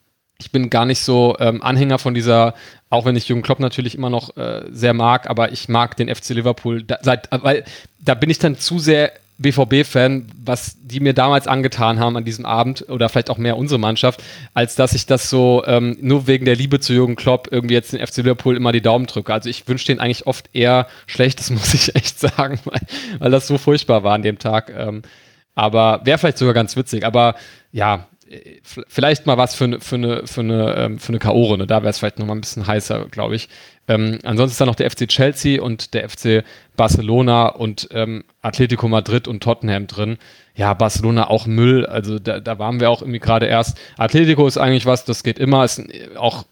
ich 0.42 0.52
bin 0.52 0.70
gar 0.70 0.86
nicht 0.86 1.02
so 1.02 1.36
ähm, 1.40 1.62
Anhänger 1.62 2.00
von 2.00 2.14
dieser, 2.14 2.54
auch 2.90 3.04
wenn 3.06 3.18
ich 3.18 3.28
Jürgen 3.28 3.42
Klopp 3.42 3.60
natürlich 3.60 3.96
immer 3.96 4.10
noch 4.10 4.38
äh, 4.38 4.64
sehr 4.72 4.94
mag, 4.94 5.30
aber 5.30 5.52
ich 5.52 5.68
mag 5.68 5.98
den 5.98 6.14
FC 6.14 6.30
Liverpool, 6.30 6.84
da, 6.84 6.98
seit, 7.02 7.28
weil 7.32 7.66
da 8.00 8.14
bin 8.14 8.30
ich 8.30 8.40
dann 8.40 8.58
zu 8.58 8.80
sehr 8.80 9.12
BVB-Fan, 9.40 10.28
was 10.44 10.78
die 10.82 11.00
mir 11.00 11.14
damals 11.14 11.48
angetan 11.48 12.00
haben 12.00 12.18
an 12.18 12.26
diesem 12.26 12.46
Abend 12.46 12.88
oder 12.90 13.10
vielleicht 13.10 13.30
auch 13.30 13.38
mehr 13.38 13.58
unsere 13.58 13.80
Mannschaft, 13.80 14.22
als 14.54 14.76
dass 14.76 14.94
ich 14.94 15.06
das 15.06 15.30
so 15.30 15.64
ähm, 15.66 15.98
nur 16.02 16.28
wegen 16.28 16.46
der 16.46 16.56
Liebe 16.56 16.80
zu 16.80 16.94
Jürgen 16.94 17.16
Klopp 17.16 17.48
irgendwie 17.50 17.74
jetzt 17.74 17.94
den 17.94 18.06
FC 18.06 18.18
Liverpool 18.18 18.58
immer 18.58 18.72
die 18.72 18.82
Daumen 18.82 19.06
drücke. 19.06 19.34
Also 19.34 19.50
ich 19.50 19.68
wünsche 19.68 19.88
denen 19.88 20.02
eigentlich 20.02 20.28
oft 20.28 20.50
eher 20.54 20.88
schlecht, 21.08 21.40
das 21.40 21.50
muss 21.50 21.74
ich 21.74 21.96
echt 21.96 22.20
sagen, 22.20 22.60
weil, 22.66 22.82
weil 23.20 23.32
das 23.32 23.48
so 23.48 23.58
furchtbar 23.58 24.04
war 24.04 24.14
an 24.14 24.24
dem 24.24 24.40
Tag. 24.40 24.72
Ähm, 24.76 25.02
aber 25.56 26.02
wäre 26.04 26.18
vielleicht 26.18 26.38
sogar 26.38 26.54
ganz 26.54 26.76
witzig. 26.76 27.06
Aber 27.06 27.36
ja, 27.72 28.08
vielleicht 28.64 29.26
mal 29.26 29.38
was 29.38 29.56
für, 29.56 29.66
eine 29.66 29.80
für 29.80 29.96
eine, 29.96 30.28
für 30.28 30.42
eine, 30.42 30.76
ähm, 30.76 31.00
für 31.00 31.10
eine 31.10 31.20
K.O.-Runde. 31.20 31.66
Da 31.66 31.82
wäre 31.82 31.90
es 31.90 32.00
vielleicht 32.00 32.20
noch 32.20 32.26
mal 32.26 32.36
ein 32.36 32.42
bisschen 32.42 32.68
heißer, 32.68 33.08
glaube 33.10 33.36
ich. 33.36 33.50
Ähm, 33.88 34.20
ansonsten 34.24 34.54
ist 34.54 34.62
da 34.62 34.66
noch 34.66 34.76
der 34.76 34.92
FC 34.92 35.08
Chelsea 35.08 35.62
und 35.62 35.94
der 35.94 36.08
FC 36.10 36.44
Barcelona 36.78 37.48
und 37.48 37.90
ähm, 37.92 38.24
Atletico 38.42 38.88
Madrid 38.88 39.28
und 39.28 39.42
Tottenham 39.42 39.88
drin. 39.88 40.18
Ja, 40.56 40.74
Barcelona 40.74 41.30
auch 41.30 41.48
Müll. 41.48 41.86
Also 41.86 42.20
da, 42.20 42.40
da 42.40 42.60
waren 42.60 42.80
wir 42.80 42.90
auch 42.90 43.02
irgendwie 43.02 43.20
gerade 43.20 43.48
erst. 43.48 43.78
Atletico 43.98 44.46
ist 44.46 44.58
eigentlich 44.58 44.86
was, 44.86 45.06
das 45.06 45.24
geht 45.24 45.40
immer. 45.40 45.66
Ist 45.66 45.82
auch 46.18 46.46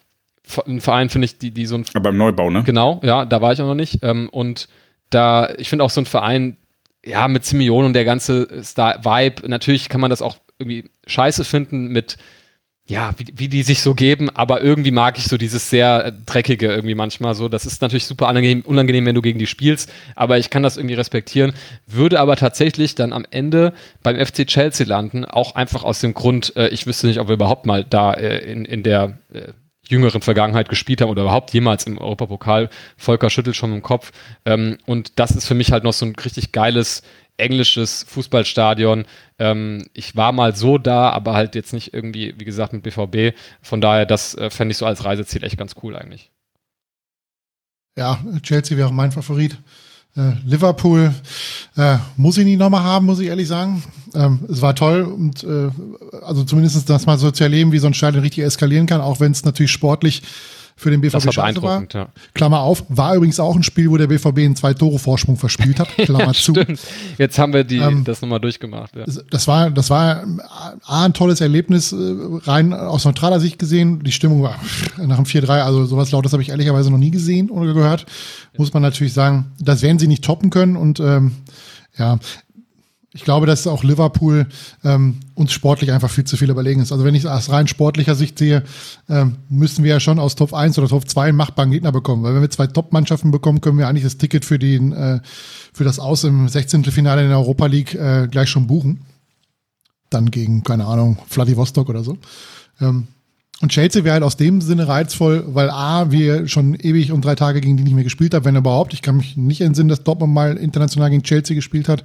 ein 0.65 0.81
Verein, 0.81 1.09
finde 1.09 1.25
ich, 1.25 1.37
die, 1.37 1.51
die 1.51 1.65
so 1.65 1.75
ein. 1.75 1.85
Aber 1.93 2.09
beim 2.09 2.17
Neubau, 2.17 2.49
ne? 2.49 2.63
Genau, 2.63 2.99
ja, 3.03 3.25
da 3.25 3.41
war 3.41 3.53
ich 3.53 3.61
auch 3.61 3.67
noch 3.67 3.75
nicht. 3.75 3.99
Ähm, 4.03 4.29
und 4.29 4.67
da, 5.09 5.49
ich 5.57 5.69
finde 5.69 5.85
auch 5.85 5.89
so 5.89 6.01
ein 6.01 6.05
Verein, 6.05 6.57
ja, 7.05 7.27
mit 7.27 7.45
Simeone 7.45 7.85
und 7.85 7.93
der 7.93 8.05
ganze 8.05 8.63
Star-Vibe, 8.63 9.47
natürlich 9.47 9.89
kann 9.89 10.01
man 10.01 10.09
das 10.09 10.21
auch 10.21 10.37
irgendwie 10.59 10.89
scheiße 11.05 11.43
finden 11.43 11.88
mit, 11.88 12.17
ja, 12.85 13.13
wie, 13.17 13.25
wie 13.35 13.47
die 13.49 13.63
sich 13.63 13.81
so 13.81 13.93
geben, 13.93 14.29
aber 14.29 14.61
irgendwie 14.61 14.91
mag 14.91 15.17
ich 15.17 15.25
so 15.25 15.38
dieses 15.38 15.69
sehr 15.69 16.05
äh, 16.05 16.13
dreckige 16.25 16.67
irgendwie 16.67 16.95
manchmal 16.95 17.35
so. 17.35 17.49
Das 17.49 17.65
ist 17.65 17.81
natürlich 17.81 18.05
super 18.05 18.29
unangenehm, 18.29 18.61
unangenehm, 18.61 19.05
wenn 19.05 19.15
du 19.15 19.21
gegen 19.21 19.39
die 19.39 19.47
spielst, 19.47 19.91
aber 20.15 20.38
ich 20.38 20.49
kann 20.49 20.63
das 20.63 20.77
irgendwie 20.77 20.95
respektieren. 20.95 21.53
Würde 21.85 22.19
aber 22.19 22.38
tatsächlich 22.38 22.95
dann 22.95 23.11
am 23.11 23.25
Ende 23.29 23.73
beim 24.03 24.15
FC 24.15 24.47
Chelsea 24.47 24.88
landen, 24.88 25.25
auch 25.25 25.55
einfach 25.55 25.84
aus 25.84 25.99
dem 25.99 26.13
Grund, 26.13 26.55
äh, 26.55 26.69
ich 26.69 26.88
wüsste 26.88 27.07
nicht, 27.07 27.19
ob 27.19 27.27
wir 27.27 27.35
überhaupt 27.35 27.65
mal 27.65 27.84
da 27.84 28.13
äh, 28.13 28.39
in, 28.49 28.63
in 28.63 28.84
der 28.84 29.19
äh, 29.34 29.51
jüngeren 29.89 30.21
Vergangenheit 30.21 30.69
gespielt 30.69 31.01
haben 31.01 31.09
oder 31.09 31.23
überhaupt 31.23 31.53
jemals 31.53 31.85
im 31.85 31.97
Europapokal. 31.97 32.69
Volker 32.97 33.29
schüttelt 33.29 33.55
schon 33.55 33.73
im 33.73 33.81
Kopf. 33.81 34.11
Ähm, 34.45 34.77
und 34.85 35.19
das 35.19 35.31
ist 35.31 35.45
für 35.45 35.55
mich 35.55 35.71
halt 35.71 35.84
noch 35.84 35.93
so 35.93 36.05
ein 36.05 36.15
richtig 36.15 36.51
geiles 36.51 37.03
englisches 37.38 38.03
Fußballstadion. 38.09 39.05
Ähm, 39.39 39.85
ich 39.93 40.15
war 40.15 40.31
mal 40.31 40.55
so 40.55 40.77
da, 40.77 41.09
aber 41.11 41.34
halt 41.34 41.55
jetzt 41.55 41.73
nicht 41.73 41.93
irgendwie, 41.93 42.35
wie 42.38 42.45
gesagt, 42.45 42.73
mit 42.73 42.84
BVB. 42.84 43.38
Von 43.61 43.81
daher, 43.81 44.05
das 44.05 44.35
äh, 44.35 44.49
fände 44.49 44.72
ich 44.72 44.77
so 44.77 44.85
als 44.85 45.05
Reiseziel 45.05 45.43
echt 45.43 45.57
ganz 45.57 45.76
cool 45.84 45.95
eigentlich. 45.95 46.31
Ja, 47.97 48.19
Chelsea 48.43 48.77
wäre 48.77 48.93
mein 48.93 49.11
Favorit. 49.11 49.57
Äh, 50.15 50.34
Liverpool 50.45 51.14
äh, 51.76 51.97
muss 52.15 52.38
ich 52.38 52.45
nicht 52.45 52.57
nochmal 52.57 52.84
haben, 52.84 53.05
muss 53.05 53.19
ich 53.19 53.27
ehrlich 53.27 53.47
sagen. 53.47 53.84
Ähm, 54.15 54.39
es 54.49 54.61
war 54.61 54.76
toll 54.76 55.03
und 55.03 55.43
äh, 55.43 55.69
also 56.23 56.43
zumindest 56.43 56.89
das 56.89 57.05
mal 57.05 57.18
so 57.18 57.30
zu 57.30 57.43
erleben, 57.43 57.72
wie 57.72 57.77
so 57.77 57.88
ein 57.88 57.93
Stadion 57.93 58.23
richtig 58.23 58.43
eskalieren 58.43 58.88
kann, 58.88 59.01
auch 59.01 59.19
wenn 59.19 59.31
es 59.31 59.45
natürlich 59.45 59.72
sportlich 59.72 60.23
für 60.79 60.91
den 60.91 61.01
BVB 61.01 61.13
das 61.13 61.37
war 61.37 61.63
war. 61.63 61.87
Ja. 61.91 62.09
Klammer 62.35 62.59
auf, 62.59 62.85
war 62.87 63.15
übrigens 63.15 63.39
auch 63.39 63.55
ein 63.55 63.63
Spiel, 63.63 63.89
wo 63.89 63.97
der 63.97 64.05
BVB 64.05 64.37
einen 64.37 64.55
zwei 64.55 64.75
Tore 64.75 64.99
Vorsprung 64.99 65.35
verspielt 65.35 65.79
hat. 65.79 65.89
Klammer 65.97 66.27
ja, 66.27 66.33
zu. 66.33 66.53
Jetzt 67.17 67.39
haben 67.39 67.51
wir 67.51 67.63
die, 67.63 67.79
ähm, 67.79 68.03
das 68.03 68.21
nochmal 68.21 68.39
durchgemacht. 68.39 68.95
Ja. 68.95 69.05
Das 69.31 69.47
war, 69.47 69.71
das 69.71 69.89
war 69.89 70.23
A, 70.85 71.05
ein 71.05 71.13
tolles 71.13 71.41
Erlebnis, 71.41 71.93
äh, 71.93 71.95
rein 72.43 72.73
aus 72.73 73.05
neutraler 73.05 73.39
Sicht 73.39 73.57
gesehen. 73.57 74.03
Die 74.03 74.11
Stimmung 74.11 74.43
war 74.43 74.55
nach 74.97 75.15
dem 75.15 75.25
4-3, 75.25 75.61
also 75.61 75.85
sowas 75.85 76.11
Lautes 76.11 76.31
habe 76.31 76.43
ich 76.43 76.49
ehrlicherweise 76.49 76.91
noch 76.91 76.99
nie 76.99 77.11
gesehen 77.11 77.49
oder 77.49 77.73
gehört. 77.73 78.05
Muss 78.55 78.71
man 78.71 78.83
natürlich 78.83 79.13
sagen, 79.13 79.47
das 79.59 79.81
werden 79.81 79.97
sie 79.97 80.07
nicht 80.07 80.23
toppen 80.23 80.51
können 80.51 80.75
und 80.75 80.99
ähm, 80.99 81.31
ja, 81.97 82.19
ich 83.18 83.23
glaube, 83.23 83.48
dass 83.48 83.65
auch 83.65 83.84
Liverpool 83.84 84.45
ähm, 84.84 85.22
uns 85.34 85.52
sportlich 85.52 85.91
einfach 85.91 86.11
viel 86.11 86.26
zu 86.26 86.38
viel 86.38 86.52
überlegen 86.52 86.81
ist. 86.81 86.91
Also 86.91 87.03
wenn 87.03 87.15
ich 87.15 87.23
es 87.23 87.30
aus 87.30 87.49
rein 87.49 87.68
sportlicher 87.68 88.14
Sicht 88.14 88.38
sehe, 88.38 88.61
ähm, 89.10 89.38
müssen 89.49 89.84
wir 89.84 89.89
ja 89.89 89.99
schon 89.99 90.19
aus 90.19 90.35
Top 90.35 90.53
1 90.53 90.77
oder 90.77 90.88
Top 90.88 91.10
2 91.10 91.30
einen 91.30 91.38
machbaren 91.38 91.72
Gegner 91.72 91.91
bekommen. 91.91 92.22
Weil 92.22 92.35
wenn 92.35 92.44
wir 92.44 92.52
zwei 92.52 92.68
Top-Mannschaften 92.68 93.31
bekommen, 93.31 93.60
können 93.60 93.80
wir 93.80 93.88
eigentlich 93.88 94.03
das 94.03 94.19
Ticket 94.19 94.45
für, 94.45 94.60
den, 94.60 94.91
äh, 94.94 95.19
für 95.73 95.84
das 95.84 95.98
Aus 95.98 96.26
im 96.26 96.48
16. 96.48 96.84
Finale 96.85 97.23
in 97.23 97.30
der 97.30 97.39
Europa 97.39 97.65
League 97.65 97.95
äh, 97.95 98.27
gleich 98.30 98.49
schon 98.49 98.68
buchen. 98.68 99.02
Dann 100.11 100.30
gegen, 100.30 100.64
keine 100.64 100.85
Ahnung, 100.85 101.18
Vladivostok 101.27 101.89
oder 101.89 102.03
so. 102.03 102.19
Ähm, 102.80 103.07
und 103.61 103.72
Chelsea 103.72 104.03
wäre 104.03 104.14
halt 104.14 104.23
aus 104.23 104.38
dem 104.38 104.61
Sinne 104.61 104.88
reizvoll, 104.88 105.44
weil 105.48 105.72
A, 105.72 106.11
wir 106.11 106.48
schon 106.48 106.76
ewig 106.76 107.11
und 107.11 107.26
drei 107.26 107.34
Tage 107.34 107.61
gegen 107.61 107.77
die 107.77 107.84
nicht 107.84 107.95
mehr 107.95 108.03
gespielt 108.03 108.35
haben, 108.35 108.45
wenn 108.45 108.56
überhaupt. 108.56 108.94
Ich 108.94 109.02
kann 109.02 109.18
mich 109.18 109.38
nicht 109.38 109.61
entsinnen, 109.61 109.89
dass 109.89 110.03
Dortmund 110.03 110.35
mal 110.35 110.56
international 110.56 111.10
gegen 111.10 111.23
Chelsea 111.23 111.56
gespielt 111.56 111.89
hat. 111.89 112.03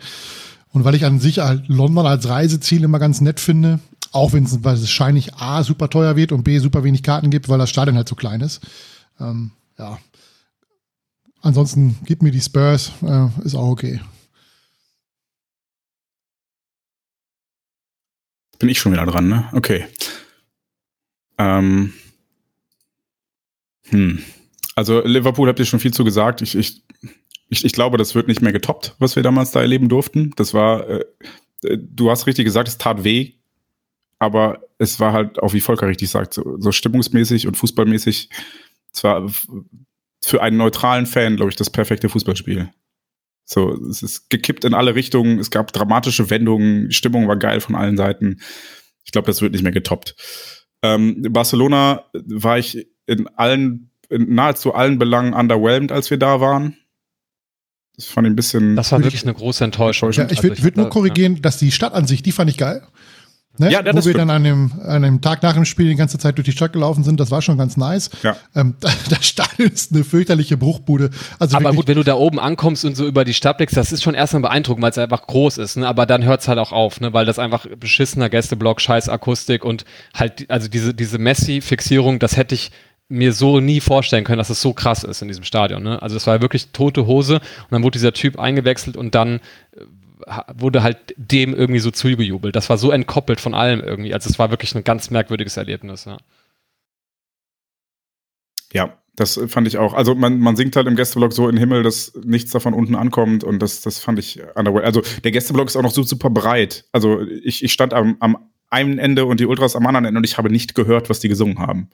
Und 0.73 0.85
weil 0.85 0.95
ich 0.95 1.05
an 1.05 1.21
sich 1.21 1.39
halt 1.39 1.69
London 1.69 2.07
als 2.07 2.29
Reiseziel 2.29 2.85
immer 2.85 2.99
ganz 2.99 3.21
nett 3.21 3.41
finde, 3.41 3.79
auch 4.11 4.33
wenn 4.33 4.45
es 4.45 4.65
wahrscheinlich 4.65 5.35
A 5.35 5.63
super 5.63 5.89
teuer 5.89 6.17
wird 6.17 6.33
und 6.33 6.45
B 6.45 6.59
super 6.59 6.83
wenig 6.83 7.03
Karten 7.03 7.31
gibt, 7.31 7.49
weil 7.49 7.59
das 7.59 7.71
Stadion 7.71 7.97
halt 7.97 8.09
so 8.09 8.15
klein 8.15 8.41
ist. 8.41 8.61
Ähm, 9.21 9.53
ja. 9.79 9.99
Ansonsten 11.43 11.99
gib 12.05 12.23
mir 12.23 12.31
die 12.31 12.41
Spurs, 12.41 12.93
äh, 13.03 13.29
ist 13.45 13.55
auch 13.55 13.69
okay. 13.69 14.01
Bin 18.59 18.69
ich 18.69 18.79
schon 18.79 18.93
wieder 18.93 19.07
dran, 19.07 19.29
ne? 19.29 19.49
Okay. 19.53 19.87
Ähm. 21.37 21.93
Hm. 23.89 24.23
Also 24.77 25.03
Liverpool 25.05 25.49
habt 25.49 25.59
ihr 25.59 25.67
schon 25.67 25.81
viel 25.81 25.93
zu 25.93 26.05
gesagt. 26.05 26.43
Ich, 26.43 26.55
ich 26.55 26.83
ich, 27.53 27.67
ich 27.67 27.73
glaube, 27.73 27.99
das 27.99 28.15
wird 28.15 28.29
nicht 28.29 28.41
mehr 28.41 28.53
getoppt, 28.53 28.97
was 28.99 29.15
wir 29.15 29.23
damals 29.23 29.51
da 29.51 29.61
erleben 29.61 29.91
durften. 29.91 30.33
Das 30.37 30.55
war, 30.55 30.89
äh, 30.89 31.05
äh, 31.65 31.79
du 31.79 32.11
hast 32.11 32.27
richtig 32.27 32.47
gesagt, 32.47 32.67
es 32.67 32.79
tat 32.79 33.05
weh, 33.05 33.35
aber 34.19 34.63
es 34.79 34.99
war 35.01 35.13
halt 35.13 35.39
auch, 35.39 35.53
wie 35.53 35.61
Volker 35.61 35.87
richtig 35.87 36.09
sagt, 36.09 36.33
so, 36.33 36.59
so 36.59 36.73
stimmungsmäßig 36.73 37.47
und 37.47 37.57
fußballmäßig, 37.57 38.31
zwar 38.93 39.31
für 40.25 40.43
einen 40.43 40.57
neutralen 40.57 41.05
Fan, 41.05 41.37
glaube 41.37 41.51
ich, 41.51 41.57
das 41.57 41.69
perfekte 41.69 42.09
Fußballspiel. 42.09 42.71
So, 43.45 43.75
es 43.91 44.03
ist 44.03 44.31
gekippt 44.31 44.65
in 44.65 44.73
alle 44.73 44.95
Richtungen, 44.95 45.39
es 45.39 45.51
gab 45.51 45.73
dramatische 45.73 46.31
Wendungen, 46.31 46.89
die 46.89 46.95
Stimmung 46.95 47.29
war 47.29 47.37
geil 47.37 47.61
von 47.61 47.75
allen 47.75 47.99
Seiten. 47.99 48.41
Ich 49.05 49.13
glaube, 49.13 49.27
das 49.27 49.43
wird 49.43 49.53
nicht 49.53 49.63
mehr 49.63 49.73
getoppt. 49.73 50.15
Ähm, 50.83 51.23
Barcelona 51.31 52.07
war 52.15 52.59
ich 52.59 52.87
in 53.07 53.29
allen, 53.29 53.91
in 54.09 54.35
nahezu 54.35 54.73
allen 54.73 54.99
Belangen 54.99 55.35
underwhelmed, 55.35 55.93
als 55.93 56.11
wir 56.11 56.19
da 56.19 56.41
waren 56.41 56.79
Das 57.97 58.07
fand 58.07 58.27
ich 58.27 58.33
ein 58.33 58.37
bisschen. 58.37 58.77
Das 58.77 58.91
war 58.93 59.03
wirklich 59.03 59.23
eine 59.23 59.35
große 59.35 59.65
Enttäuschung. 59.65 60.11
Ja, 60.13 60.27
ich 60.31 60.43
würde 60.43 60.53
also 60.53 60.65
würd 60.65 60.77
nur 60.77 60.89
korrigieren, 60.89 61.43
dass 61.43 61.59
die 61.59 61.71
Stadt 61.71 61.93
an 61.93 62.07
sich, 62.07 62.23
die 62.23 62.33
fand 62.33 62.51
ich 62.51 62.57
geil. 62.57 62.83
Ne? 63.59 63.71
Ja, 63.71 63.81
Wo 63.81 63.93
wir 63.93 64.01
stimmt. 64.01 64.17
dann 64.17 64.31
an 64.31 64.45
dem, 64.45 64.73
an 64.83 65.03
dem 65.03 65.21
Tag 65.21 65.43
nach 65.43 65.53
dem 65.53 65.67
Spiel 65.67 65.87
die 65.87 65.95
ganze 65.95 66.17
Zeit 66.17 66.39
durch 66.39 66.47
die 66.47 66.53
Stadt 66.53 66.73
gelaufen 66.73 67.05
sind, 67.05 67.21
das 67.21 67.31
war 67.31 67.43
schon 67.43 67.59
ganz 67.59 67.77
nice. 67.77 68.09
Ja. 68.23 68.35
Ähm, 68.55 68.77
das 69.11 69.27
Stadion 69.27 69.71
ist 69.71 69.93
eine 69.93 70.05
fürchterliche 70.05 70.57
Bruchbude. 70.57 71.11
Also 71.39 71.59
Aber 71.59 71.75
gut, 71.75 71.87
wenn 71.87 71.97
du 71.97 72.03
da 72.03 72.15
oben 72.15 72.41
ankommst 72.41 72.87
und 72.87 72.97
so 72.97 73.07
über 73.07 73.27
die 73.27 73.35
Stadt 73.35 73.59
blickst, 73.59 73.77
das 73.77 73.93
ist 73.93 74.03
schon 74.03 74.15
erstmal 74.15 74.43
beeindruckend, 74.43 74.83
weil 74.83 74.91
es 74.91 74.99
einfach 74.99 75.27
groß 75.27 75.59
ist. 75.59 75.77
Ne? 75.77 75.87
Aber 75.87 76.07
dann 76.07 76.25
hört 76.25 76.41
es 76.41 76.49
halt 76.49 76.59
auch 76.59 76.73
auf, 76.73 77.01
ne? 77.03 77.13
weil 77.13 77.27
das 77.27 77.39
einfach 77.39 77.67
beschissener 77.79 78.31
Gästeblock, 78.31 78.81
scheiß 78.81 79.11
Akustik 79.11 79.67
und 79.67 79.85
halt, 80.15 80.51
also 80.51 80.69
diese, 80.69 80.95
diese 80.95 81.19
Messi-Fixierung, 81.19 82.21
das 82.21 82.39
hätte 82.39 82.55
ich 82.55 82.71
mir 83.13 83.33
so 83.33 83.61
nie 83.61 83.81
vorstellen 83.81 84.25
können, 84.25 84.39
dass 84.39 84.51
es 84.51 84.61
so 84.61 84.73
krass 84.73 85.05
ist 85.05 85.23
in 85.23 85.29
diesem 85.29 85.45
Stadion. 85.45 85.83
Ne? 85.83 86.01
Also 86.01 86.17
es 86.17 86.27
war 86.27 86.41
wirklich 86.41 86.69
tote 86.69 87.07
Hose 87.07 87.37
und 87.37 87.71
dann 87.71 87.83
wurde 87.83 87.99
dieser 87.99 88.13
Typ 88.13 88.39
eingewechselt 88.39 88.97
und 88.97 89.15
dann 89.15 89.41
äh, 89.77 90.43
wurde 90.55 90.83
halt 90.83 91.15
dem 91.17 91.55
irgendwie 91.55 91.81
so 91.81 91.91
zugejubelt. 91.91 92.57
Das 92.57 92.71
war 92.71 92.79
so 92.79 92.91
entkoppelt 92.91 93.41
von 93.41 93.55
allem 93.55 93.81
irgendwie. 93.81 94.15
Also 94.15 94.31
es 94.31 94.39
war 94.39 94.51
wirklich 94.51 94.75
ein 94.75 94.85
ganz 94.85 95.11
merkwürdiges 95.11 95.57
Erlebnis. 95.57 96.07
Ja, 96.07 96.19
ja 98.73 98.97
das 99.15 99.39
fand 99.49 99.69
ich 99.69 99.77
auch. 99.77 99.93
Also 99.93 100.15
man, 100.15 100.39
man 100.39 100.57
singt 100.57 100.75
halt 100.75 100.87
im 100.87 100.97
Gästeblock 100.97 101.35
so 101.35 101.49
in 101.49 101.57
den 101.57 101.61
Himmel, 101.61 101.83
dass 101.83 102.13
nichts 102.25 102.51
davon 102.53 102.73
unten 102.73 102.95
ankommt 102.95 103.45
und 103.45 103.61
das, 103.61 103.83
das 103.83 103.99
fand 103.99 104.19
ich 104.19 104.41
underwhelming. 104.55 104.87
Also 104.87 105.03
der 105.23 105.33
Gästeblock 105.33 105.67
ist 105.67 105.77
auch 105.77 105.83
noch 105.83 105.93
so 105.93 106.03
super 106.03 106.31
breit. 106.31 106.87
Also 106.93 107.21
ich, 107.21 107.63
ich 107.63 107.73
stand 107.73 107.93
am, 107.93 108.17
am 108.21 108.39
einen 108.73 108.99
Ende 108.99 109.27
und 109.27 109.39
die 109.39 109.47
Ultras 109.47 109.77
am 109.77 109.87
anderen 109.87 110.07
Ende 110.07 110.19
und 110.19 110.25
ich 110.25 110.39
habe 110.39 110.51
nicht 110.51 110.75
gehört, 110.75 111.11
was 111.11 111.21
die 111.21 111.29
gesungen 111.29 111.59
haben. 111.59 111.91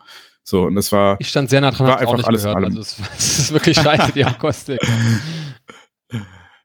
So, 0.48 0.62
und 0.62 0.76
das 0.76 0.90
war. 0.92 1.18
Ich 1.20 1.28
stand 1.28 1.50
sehr 1.50 1.60
nah 1.60 1.70
dran, 1.70 1.88
war 1.88 1.98
einfach 1.98 2.24
alles 2.24 2.42
gehört. 2.42 2.64
Also 2.64 2.80
es, 2.80 2.96
es, 3.18 3.38
ist 3.38 3.52
wirklich 3.52 3.76
scheiße, 3.76 4.12
die 4.12 4.24
Akustik. 4.24 4.80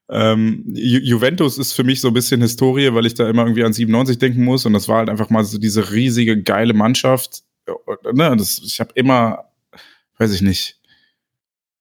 Ähm, 0.09 0.63
Ju 0.67 0.99
Juventus 0.99 1.57
ist 1.57 1.73
für 1.73 1.83
mich 1.83 1.99
so 1.99 2.07
ein 2.07 2.13
bisschen 2.13 2.39
Historie, 2.39 2.93
weil 2.93 3.05
ich 3.05 3.13
da 3.13 3.29
immer 3.29 3.41
irgendwie 3.41 3.65
an 3.65 3.73
97 3.73 4.19
denken 4.19 4.45
muss 4.45 4.65
und 4.65 4.71
das 4.71 4.87
war 4.87 4.99
halt 4.99 5.09
einfach 5.09 5.29
mal 5.29 5.43
so 5.43 5.57
diese 5.57 5.91
riesige, 5.91 6.41
geile 6.41 6.73
Mannschaft. 6.73 7.43
Ne, 8.13 8.35
das, 8.37 8.61
ich 8.63 8.79
habe 8.79 8.91
immer, 8.95 9.49
weiß 10.17 10.33
ich 10.33 10.41
nicht, 10.41 10.79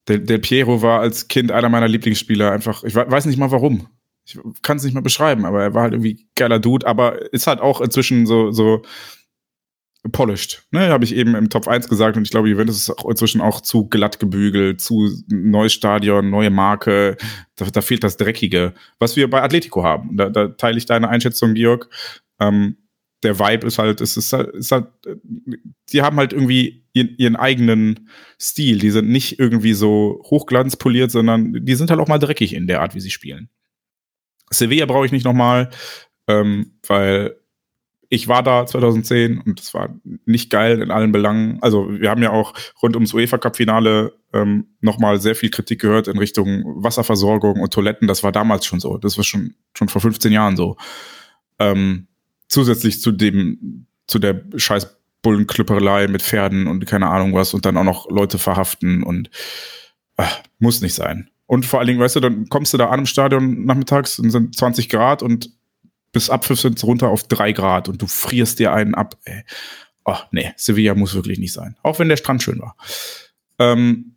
Del, 0.09 0.21
Del 0.25 0.41
Piero 0.41 0.83
war 0.83 1.01
als 1.01 1.29
Kind 1.29 1.53
einer 1.53 1.69
meiner 1.69 1.87
Lieblingsspieler. 1.87 2.51
Einfach, 2.51 2.83
ich 2.83 2.97
weiß 2.97 3.27
nicht 3.27 3.39
mal 3.39 3.53
warum. 3.53 3.87
Ich 4.25 4.37
kann 4.63 4.77
es 4.77 4.83
nicht 4.83 4.95
mal 4.95 5.03
beschreiben, 5.03 5.45
aber 5.45 5.63
er 5.63 5.75
war 5.75 5.83
halt 5.83 5.93
irgendwie 5.93 6.27
geiler 6.35 6.59
Dude, 6.59 6.85
aber 6.85 7.33
ist 7.33 7.47
halt 7.47 7.61
auch 7.61 7.81
inzwischen 7.81 8.27
so, 8.27 8.51
so 8.51 8.83
polished. 10.11 10.67
Ne, 10.73 10.89
habe 10.89 11.05
ich 11.05 11.15
eben 11.15 11.35
im 11.37 11.49
Top 11.49 11.69
1 11.69 11.89
gesagt 11.89 12.17
und 12.17 12.25
ich 12.25 12.31
glaube, 12.31 12.49
Juventus 12.49 12.77
ist 12.77 12.91
auch 12.91 13.09
inzwischen 13.09 13.41
auch 13.41 13.61
zu 13.61 13.89
glatt 13.89 14.19
gebügelt, 14.19 14.81
zu 14.81 15.09
neues 15.29 15.73
Stadion, 15.73 16.31
neue 16.31 16.51
Marke. 16.51 17.17
Da, 17.55 17.67
da 17.67 17.81
fehlt 17.81 18.03
das 18.03 18.17
Dreckige, 18.17 18.75
was 18.99 19.15
wir 19.15 19.31
bei 19.31 19.43
Atletico 19.43 19.85
haben. 19.85 20.17
Da, 20.17 20.29
da 20.29 20.49
teile 20.49 20.79
ich 20.79 20.87
deine 20.87 21.09
Einschätzung, 21.09 21.55
Georg. 21.55 21.89
Ähm, 22.41 22.79
der 23.23 23.39
Vibe 23.39 23.69
ist 23.69 23.79
halt, 23.79 24.01
es 24.01 24.17
ist 24.17 24.33
halt, 24.33 24.49
ist 24.49 24.73
halt, 24.73 24.89
die 25.93 26.03
haben 26.03 26.17
halt 26.17 26.33
irgendwie 26.33 26.85
ihren, 26.93 27.15
ihren 27.17 27.37
eigenen 27.37 28.09
Stil. 28.41 28.79
Die 28.79 28.91
sind 28.91 29.09
nicht 29.09 29.39
irgendwie 29.39 29.75
so 29.75 30.21
hochglanzpoliert, 30.25 31.13
sondern 31.13 31.65
die 31.65 31.75
sind 31.77 31.91
halt 31.91 32.01
auch 32.01 32.09
mal 32.09 32.19
dreckig 32.19 32.55
in 32.55 32.67
der 32.67 32.81
Art, 32.81 32.97
wie 32.97 33.01
sie 33.01 33.11
spielen. 33.11 33.49
Sevilla 34.51 34.87
brauche 34.87 35.07
ich 35.07 35.13
nicht 35.13 35.25
nochmal, 35.25 35.71
ähm, 36.29 36.79
weil 36.87 37.37
ich 38.13 38.29
war 38.29 38.43
da 38.43 38.67
2010 38.67 39.41
und 39.41 39.59
es 39.59 39.73
war 39.73 39.89
nicht 40.27 40.51
geil 40.51 40.83
in 40.83 40.91
allen 40.91 41.13
Belangen. 41.13 41.63
Also 41.63 41.89
wir 41.99 42.11
haben 42.11 42.23
ja 42.23 42.29
auch 42.31 42.53
rund 42.83 42.95
ums 42.95 43.15
UEFA 43.15 43.39
Cup 43.39 43.57
Finale 43.57 44.13
ähm, 44.35 44.67
nochmal 44.83 45.19
sehr 45.19 45.35
viel 45.35 45.49
Kritik 45.49 45.81
gehört 45.81 46.09
in 46.09 46.19
Richtung 46.19 46.63
Wasserversorgung 46.77 47.59
und 47.59 47.73
Toiletten. 47.73 48.09
Das 48.09 48.23
war 48.23 48.31
damals 48.31 48.67
schon 48.67 48.81
so. 48.81 48.99
Das 48.99 49.17
war 49.17 49.25
schon 49.25 49.55
schon 49.73 49.89
vor 49.89 50.03
15 50.03 50.31
Jahren 50.31 50.59
so. 50.59 50.77
Ähm, 51.59 52.07
zusätzlich 52.49 53.01
zu 53.01 53.13
dem 53.13 53.87
zu 54.07 54.19
der 54.19 54.43
scheiß 54.57 54.95
Bullenklüpperei 55.23 56.07
mit 56.07 56.21
Pferden 56.21 56.67
und 56.67 56.85
keine 56.85 57.09
Ahnung 57.09 57.33
was 57.33 57.55
und 57.55 57.65
dann 57.65 57.79
auch 57.79 57.85
noch 57.85 58.11
Leute 58.11 58.37
verhaften 58.37 59.05
und 59.05 59.31
äh, 60.19 60.27
muss 60.59 60.83
nicht 60.83 60.95
sein. 60.95 61.31
Und 61.47 61.65
vor 61.65 61.79
allen 61.79 61.87
Dingen, 61.87 62.01
weißt 62.01 62.17
du, 62.17 62.21
dann 62.21 62.51
kommst 62.51 62.75
du 62.75 62.77
da 62.77 62.91
an 62.91 63.01
im 63.01 63.07
Stadion 63.07 63.65
nachmittags 63.65 64.19
und 64.19 64.29
sind 64.29 64.55
20 64.55 64.91
Grad 64.91 65.23
und 65.23 65.49
bis 66.13 66.31
Abpfiff 66.31 66.61
sind 66.61 66.79
es 66.79 66.85
runter 66.85 67.09
auf 67.09 67.25
drei 67.25 67.53
Grad 67.53 67.89
und 67.89 68.01
du 68.01 68.07
frierst 68.07 68.59
dir 68.59 68.73
einen 68.73 68.95
ab. 68.95 69.17
Ey. 69.25 69.43
Oh, 70.05 70.19
nee, 70.31 70.53
Sevilla 70.57 70.95
muss 70.95 71.15
wirklich 71.15 71.39
nicht 71.39 71.53
sein. 71.53 71.77
Auch 71.83 71.99
wenn 71.99 72.09
der 72.09 72.17
Strand 72.17 72.43
schön 72.43 72.61
war. 72.61 72.77
Ähm, 73.59 74.17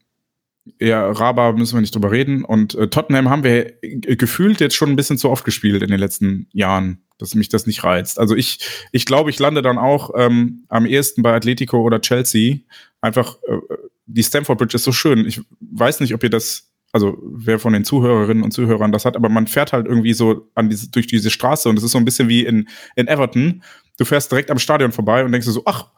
ja, 0.79 1.09
Raba 1.11 1.51
müssen 1.51 1.75
wir 1.75 1.81
nicht 1.81 1.93
drüber 1.93 2.11
reden. 2.11 2.43
Und 2.43 2.75
äh, 2.75 2.87
Tottenham 2.87 3.29
haben 3.29 3.43
wir 3.43 3.73
gefühlt 3.81 4.59
jetzt 4.59 4.75
schon 4.75 4.89
ein 4.89 4.95
bisschen 4.95 5.17
zu 5.17 5.29
oft 5.29 5.45
gespielt 5.45 5.83
in 5.83 5.89
den 5.89 5.99
letzten 5.99 6.47
Jahren, 6.51 7.03
dass 7.17 7.35
mich 7.35 7.49
das 7.49 7.67
nicht 7.67 7.83
reizt. 7.83 8.19
Also 8.19 8.35
ich, 8.35 8.59
ich 8.91 9.05
glaube, 9.05 9.29
ich 9.29 9.39
lande 9.39 9.61
dann 9.61 9.77
auch 9.77 10.11
ähm, 10.15 10.65
am 10.69 10.85
ehesten 10.85 11.21
bei 11.21 11.33
Atletico 11.33 11.81
oder 11.81 12.01
Chelsea. 12.01 12.57
Einfach, 12.99 13.37
äh, 13.47 13.75
die 14.07 14.23
Stamford 14.23 14.57
Bridge 14.57 14.75
ist 14.75 14.83
so 14.83 14.91
schön. 14.91 15.25
Ich 15.27 15.41
weiß 15.59 15.99
nicht, 15.99 16.13
ob 16.13 16.23
ihr 16.23 16.29
das 16.29 16.71
also 16.95 17.17
wer 17.21 17.59
von 17.59 17.73
den 17.73 17.83
Zuhörerinnen 17.83 18.41
und 18.41 18.51
Zuhörern 18.51 18.93
das 18.93 19.03
hat, 19.03 19.17
aber 19.17 19.27
man 19.27 19.47
fährt 19.47 19.73
halt 19.73 19.85
irgendwie 19.85 20.13
so 20.13 20.49
an 20.55 20.69
diese, 20.69 20.89
durch 20.89 21.07
diese 21.07 21.29
Straße 21.29 21.67
und 21.67 21.77
es 21.77 21.83
ist 21.83 21.91
so 21.91 21.97
ein 21.97 22.05
bisschen 22.05 22.29
wie 22.29 22.45
in, 22.45 22.69
in 22.95 23.09
Everton. 23.09 23.63
Du 23.97 24.05
fährst 24.05 24.31
direkt 24.31 24.49
am 24.49 24.59
Stadion 24.59 24.93
vorbei 24.93 25.25
und 25.25 25.33
denkst 25.33 25.45
dir 25.45 25.51
so, 25.51 25.63
ach, 25.65 25.91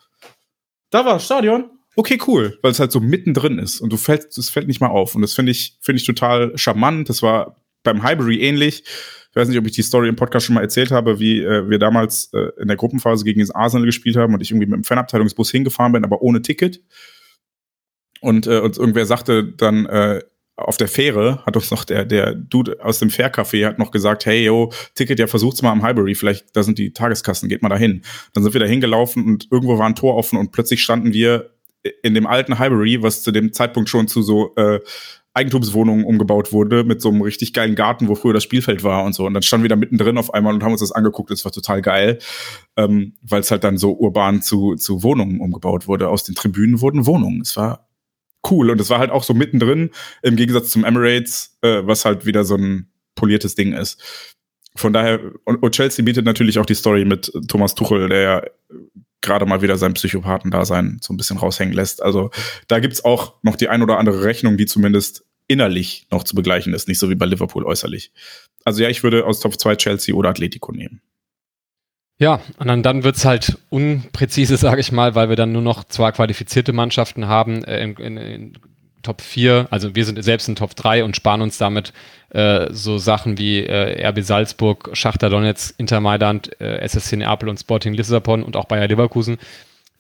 da 0.89 1.05
war 1.05 1.13
das 1.13 1.25
Stadion. 1.25 1.69
Okay, 1.95 2.17
cool, 2.25 2.57
weil 2.63 2.71
es 2.71 2.79
halt 2.79 2.91
so 2.91 2.99
mittendrin 2.99 3.59
ist 3.59 3.79
und 3.79 3.93
du 3.93 3.97
fällst, 3.97 4.39
es 4.39 4.49
fällt 4.49 4.65
nicht 4.65 4.81
mal 4.81 4.89
auf. 4.89 5.13
Und 5.13 5.21
das 5.21 5.35
finde 5.35 5.51
ich, 5.51 5.77
finde 5.81 5.99
ich 6.01 6.07
total 6.07 6.57
charmant. 6.57 7.07
Das 7.09 7.21
war 7.21 7.57
beim 7.83 8.01
Highbury 8.01 8.41
ähnlich. 8.41 8.83
Ich 9.29 9.35
weiß 9.35 9.49
nicht, 9.49 9.59
ob 9.59 9.67
ich 9.67 9.73
die 9.73 9.83
Story 9.83 10.09
im 10.09 10.15
Podcast 10.15 10.47
schon 10.47 10.55
mal 10.55 10.61
erzählt 10.61 10.89
habe, 10.89 11.19
wie 11.19 11.43
äh, 11.43 11.69
wir 11.69 11.77
damals 11.77 12.33
äh, 12.33 12.49
in 12.59 12.69
der 12.69 12.77
Gruppenphase 12.77 13.23
gegen 13.23 13.39
das 13.39 13.51
Arsenal 13.51 13.85
gespielt 13.85 14.15
haben 14.15 14.33
und 14.33 14.41
ich 14.41 14.49
irgendwie 14.49 14.65
mit 14.65 14.77
dem 14.77 14.83
Fanabteilungsbus 14.83 15.51
hingefahren 15.51 15.91
bin, 15.91 16.03
aber 16.03 16.23
ohne 16.23 16.41
Ticket. 16.41 16.81
Und 18.19 18.47
äh, 18.47 18.61
uns 18.61 18.79
irgendwer 18.79 19.05
sagte 19.05 19.43
dann, 19.43 19.85
äh, 19.85 20.23
auf 20.57 20.77
der 20.77 20.87
Fähre 20.87 21.43
hat 21.45 21.55
uns 21.55 21.69
noch 21.69 21.85
der, 21.85 22.03
der 22.03 22.33
Dude 22.33 22.83
aus 22.83 22.99
dem 22.99 23.09
Fährcafé 23.09 23.65
hat 23.65 23.77
noch 23.77 23.91
gesagt, 23.91 24.25
hey, 24.25 24.43
yo, 24.43 24.71
Ticket, 24.95 25.19
ja, 25.19 25.27
versucht's 25.27 25.61
mal 25.61 25.71
am 25.71 25.83
Highbury, 25.83 26.15
vielleicht, 26.15 26.55
da 26.55 26.63
sind 26.63 26.79
die 26.79 26.91
Tageskassen, 26.91 27.47
geht 27.47 27.61
mal 27.61 27.69
dahin. 27.69 28.01
Dann 28.33 28.43
sind 28.43 28.53
wir 28.53 28.59
da 28.59 28.65
hingelaufen 28.65 29.25
und 29.25 29.47
irgendwo 29.51 29.77
war 29.77 29.85
ein 29.85 29.95
Tor 29.95 30.15
offen 30.15 30.37
und 30.39 30.51
plötzlich 30.51 30.81
standen 30.81 31.13
wir 31.13 31.51
in 32.01 32.15
dem 32.15 32.25
alten 32.25 32.57
Highbury, 32.57 33.03
was 33.03 33.21
zu 33.21 33.31
dem 33.31 33.53
Zeitpunkt 33.53 33.87
schon 33.87 34.07
zu 34.07 34.23
so 34.23 34.55
äh, 34.55 34.79
Eigentumswohnungen 35.35 36.03
umgebaut 36.03 36.51
wurde, 36.51 36.83
mit 36.83 37.01
so 37.01 37.09
einem 37.09 37.21
richtig 37.21 37.53
geilen 37.53 37.75
Garten, 37.75 38.07
wo 38.07 38.15
früher 38.15 38.33
das 38.33 38.43
Spielfeld 38.43 38.83
war 38.83 39.03
und 39.03 39.13
so. 39.13 39.27
Und 39.27 39.35
dann 39.35 39.43
standen 39.43 39.63
wir 39.63 39.69
da 39.69 39.75
mittendrin 39.75 40.17
auf 40.17 40.33
einmal 40.33 40.55
und 40.55 40.63
haben 40.63 40.71
uns 40.71 40.81
das 40.81 40.91
angeguckt. 40.91 41.29
Das 41.29 41.45
war 41.45 41.51
total 41.51 41.83
geil, 41.83 42.17
ähm, 42.75 43.13
weil 43.21 43.41
es 43.41 43.51
halt 43.51 43.63
dann 43.63 43.77
so 43.77 43.91
urban 43.91 44.41
zu, 44.41 44.73
zu 44.75 45.03
Wohnungen 45.03 45.39
umgebaut 45.39 45.87
wurde. 45.87 46.09
Aus 46.09 46.23
den 46.23 46.33
Tribünen 46.33 46.81
wurden 46.81 47.05
Wohnungen. 47.05 47.41
Es 47.41 47.55
war 47.55 47.86
cool. 48.49 48.69
Und 48.69 48.81
es 48.81 48.89
war 48.89 48.99
halt 48.99 49.11
auch 49.11 49.23
so 49.23 49.33
mittendrin, 49.33 49.91
im 50.21 50.35
Gegensatz 50.35 50.69
zum 50.71 50.83
Emirates, 50.83 51.57
äh, 51.61 51.81
was 51.83 52.05
halt 52.05 52.25
wieder 52.25 52.43
so 52.43 52.55
ein 52.55 52.91
poliertes 53.15 53.55
Ding 53.55 53.73
ist. 53.73 54.01
Von 54.75 54.93
daher, 54.93 55.19
und, 55.45 55.57
und 55.63 55.71
Chelsea 55.75 56.05
bietet 56.05 56.25
natürlich 56.25 56.59
auch 56.59 56.65
die 56.65 56.75
Story 56.75 57.03
mit 57.03 57.31
Thomas 57.47 57.73
Tuchel, 57.73 58.09
der 58.09 58.21
ja 58.21 58.43
gerade 59.21 59.45
mal 59.45 59.61
wieder 59.61 59.77
sein 59.77 59.93
Psychopathen-Dasein 59.93 60.99
so 61.01 61.13
ein 61.13 61.17
bisschen 61.17 61.37
raushängen 61.37 61.73
lässt. 61.73 62.01
Also 62.01 62.29
da 62.67 62.79
gibt's 62.79 63.03
auch 63.03 63.35
noch 63.41 63.55
die 63.55 63.69
ein 63.69 63.81
oder 63.81 63.97
andere 63.97 64.23
Rechnung, 64.23 64.57
die 64.57 64.67
zumindest 64.67 65.25
innerlich 65.47 66.07
noch 66.11 66.23
zu 66.23 66.35
begleichen 66.35 66.73
ist, 66.73 66.87
nicht 66.87 66.99
so 66.99 67.09
wie 67.09 67.15
bei 67.15 67.25
Liverpool 67.25 67.65
äußerlich. 67.65 68.11
Also 68.65 68.83
ja, 68.83 68.89
ich 68.89 69.03
würde 69.03 69.25
aus 69.25 69.39
Top 69.39 69.59
2 69.59 69.75
Chelsea 69.77 70.13
oder 70.13 70.29
Atletico 70.29 70.71
nehmen. 70.71 71.01
Ja, 72.19 72.39
und 72.57 72.67
dann, 72.67 72.81
dann 72.81 73.03
wird's 73.03 73.25
halt 73.25 73.57
unpräzise, 73.69 74.57
sage 74.57 74.81
ich 74.81 74.91
mal, 74.91 75.15
weil 75.15 75.29
wir 75.29 75.35
dann 75.35 75.51
nur 75.51 75.61
noch 75.61 75.83
zwei 75.83 76.11
qualifizierte 76.11 76.73
Mannschaften 76.73 77.27
haben 77.27 77.63
äh, 77.63 77.81
in, 77.83 77.95
in, 77.95 78.17
in 78.17 78.53
Top 79.03 79.21
4. 79.21 79.67
Also 79.69 79.95
wir 79.95 80.05
sind 80.05 80.21
selbst 80.23 80.49
in 80.49 80.55
Top 80.55 80.75
3 80.75 81.03
und 81.03 81.15
sparen 81.15 81.41
uns 81.41 81.57
damit 81.57 81.93
äh, 82.31 82.67
so 82.71 82.97
Sachen 82.97 83.37
wie 83.37 83.63
äh, 83.63 84.05
RB 84.07 84.21
Salzburg, 84.21 84.89
Schachter 84.93 85.29
Donetsk, 85.29 85.75
Inter 85.77 86.01
Mailand, 86.01 86.59
äh, 86.59 86.79
SSC 86.79 87.15
Neapel 87.17 87.47
und 87.49 87.59
Sporting 87.59 87.93
Lissabon 87.93 88.43
und 88.43 88.55
auch 88.55 88.65
Bayer 88.65 88.87
Leverkusen. 88.87 89.37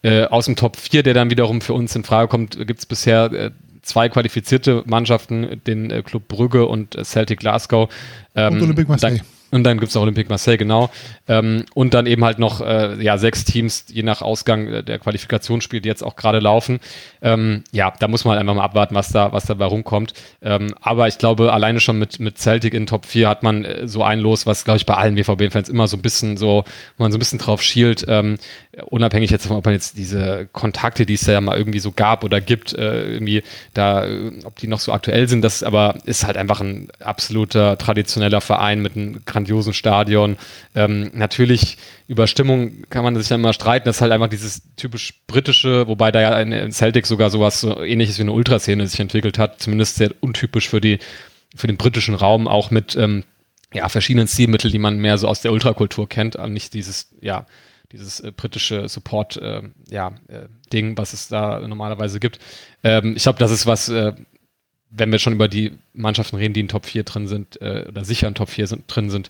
Äh, 0.01 0.25
aus 0.25 0.45
dem 0.45 0.55
Top 0.55 0.75
4, 0.75 1.03
der 1.03 1.13
dann 1.13 1.29
wiederum 1.29 1.61
für 1.61 1.73
uns 1.73 1.95
in 1.95 2.03
Frage 2.03 2.27
kommt, 2.27 2.57
gibt's 2.67 2.85
bisher 2.85 3.31
äh, 3.31 3.51
zwei 3.81 4.09
qualifizierte 4.09 4.83
Mannschaften, 4.85 5.61
den 5.65 5.89
äh, 5.89 6.03
Club 6.03 6.27
Brügge 6.27 6.65
und 6.65 6.97
Celtic 7.05 7.39
Glasgow. 7.39 7.89
Ähm, 8.35 8.53
und 8.53 8.61
Olympique 8.61 8.89
Marseille. 8.89 9.21
Und 9.49 9.63
dann 9.63 9.79
gibt's 9.79 9.95
auch 9.95 10.01
Olympique 10.01 10.29
Marseille, 10.29 10.57
genau. 10.57 10.89
Ähm, 11.27 11.65
und 11.73 11.93
dann 11.93 12.05
eben 12.05 12.25
halt 12.25 12.37
noch 12.37 12.59
äh, 12.59 13.01
ja, 13.01 13.17
sechs 13.17 13.45
Teams, 13.45 13.85
je 13.89 14.03
nach 14.03 14.21
Ausgang 14.21 14.85
der 14.85 14.99
Qualifikationsspiele, 14.99 15.81
die 15.81 15.87
jetzt 15.87 16.03
auch 16.03 16.17
gerade 16.17 16.39
laufen. 16.39 16.79
Ähm, 17.21 17.63
ja, 17.71 17.93
da 17.97 18.09
muss 18.09 18.25
man 18.25 18.33
halt 18.33 18.41
einfach 18.41 18.55
mal 18.55 18.63
abwarten, 18.63 18.95
was 18.95 19.09
da, 19.09 19.31
was 19.31 19.45
dabei 19.45 19.65
rumkommt. 19.65 20.13
Ähm, 20.41 20.73
aber 20.81 21.07
ich 21.07 21.17
glaube, 21.17 21.53
alleine 21.53 21.79
schon 21.79 21.97
mit, 21.97 22.19
mit 22.19 22.37
Celtic 22.37 22.73
in 22.73 22.87
Top 22.87 23.05
4 23.05 23.29
hat 23.29 23.43
man 23.43 23.63
äh, 23.63 23.87
so 23.87 24.03
ein 24.03 24.19
Los, 24.19 24.45
was, 24.45 24.65
glaube 24.65 24.77
ich, 24.77 24.85
bei 24.85 24.95
allen 24.95 25.15
BVB-Fans 25.15 25.69
immer 25.69 25.87
so 25.87 25.95
ein 25.95 26.01
bisschen 26.01 26.35
so, 26.35 26.65
man 26.97 27.11
so 27.13 27.17
ein 27.17 27.19
bisschen 27.19 27.39
drauf 27.39 27.61
schielt. 27.61 28.05
Unabhängig 28.85 29.31
jetzt 29.31 29.45
davon, 29.45 29.57
ob 29.57 29.65
man 29.65 29.73
jetzt 29.73 29.97
diese 29.97 30.47
Kontakte, 30.51 31.07
die 31.07 31.15
es 31.15 31.25
ja 31.25 31.41
mal 31.41 31.57
irgendwie 31.57 31.79
so 31.79 31.91
gab 31.91 32.23
oder 32.23 32.39
gibt, 32.39 32.73
äh, 32.73 33.11
irgendwie 33.11 33.41
da, 33.73 34.07
ob 34.43 34.55
die 34.57 34.67
noch 34.67 34.79
so 34.79 34.91
aktuell 34.91 35.27
sind, 35.27 35.41
das 35.41 35.63
aber 35.63 35.97
ist 36.05 36.25
halt 36.25 36.37
einfach 36.37 36.61
ein 36.61 36.89
absoluter 36.99 37.77
traditioneller 37.77 38.39
Verein 38.39 38.83
mit 38.83 38.95
einem 38.95 39.25
grandiosen 39.25 39.73
Stadion. 39.73 40.37
Ähm, 40.75 41.09
natürlich 41.13 41.77
über 42.07 42.27
Stimmung 42.27 42.83
kann 42.89 43.03
man 43.03 43.15
sich 43.15 43.27
dann 43.27 43.41
mal 43.41 43.53
streiten, 43.53 43.85
das 43.85 43.97
ist 43.97 44.01
halt 44.01 44.11
einfach 44.11 44.29
dieses 44.29 44.61
typisch 44.75 45.21
britische, 45.25 45.87
wobei 45.87 46.11
da 46.11 46.21
ja 46.21 46.39
in 46.39 46.71
Celtic 46.71 47.07
sogar 47.07 47.31
sowas 47.31 47.59
so 47.59 47.81
ähnliches 47.81 48.19
wie 48.19 48.23
eine 48.23 48.31
Ultraszene 48.31 48.85
sich 48.85 48.99
entwickelt 48.99 49.39
hat, 49.39 49.59
zumindest 49.59 49.95
sehr 49.95 50.11
untypisch 50.19 50.69
für 50.69 50.81
die, 50.81 50.99
für 51.55 51.67
den 51.67 51.77
britischen 51.77 52.13
Raum, 52.13 52.47
auch 52.47 52.69
mit 52.69 52.95
ähm, 52.95 53.23
ja, 53.73 53.89
verschiedenen 53.89 54.27
Stilmitteln, 54.27 54.71
die 54.71 54.79
man 54.79 54.97
mehr 54.99 55.17
so 55.17 55.27
aus 55.27 55.41
der 55.41 55.51
Ultrakultur 55.51 56.07
kennt, 56.07 56.37
nicht 56.47 56.73
dieses, 56.73 57.09
ja, 57.21 57.45
dieses 57.91 58.19
äh, 58.19 58.31
britische 58.31 58.87
Support, 58.89 59.37
äh, 59.37 59.61
ja, 59.89 60.13
äh, 60.27 60.47
Ding, 60.71 60.97
was 60.97 61.13
es 61.13 61.27
da 61.27 61.59
normalerweise 61.65 62.19
gibt. 62.19 62.39
Ähm, 62.83 63.15
ich 63.15 63.23
glaube, 63.23 63.39
das 63.39 63.51
ist 63.51 63.65
was, 63.65 63.89
äh, 63.89 64.13
wenn 64.89 65.11
wir 65.11 65.19
schon 65.19 65.33
über 65.33 65.47
die 65.47 65.73
Mannschaften 65.93 66.37
reden, 66.37 66.53
die 66.53 66.61
in 66.61 66.67
Top 66.67 66.85
4 66.85 67.03
drin 67.03 67.27
sind, 67.27 67.61
äh, 67.61 67.85
oder 67.87 68.05
sicher 68.05 68.27
in 68.27 68.35
Top 68.35 68.49
4 68.49 68.67
sind, 68.67 68.83
drin 68.87 69.09
sind, 69.09 69.29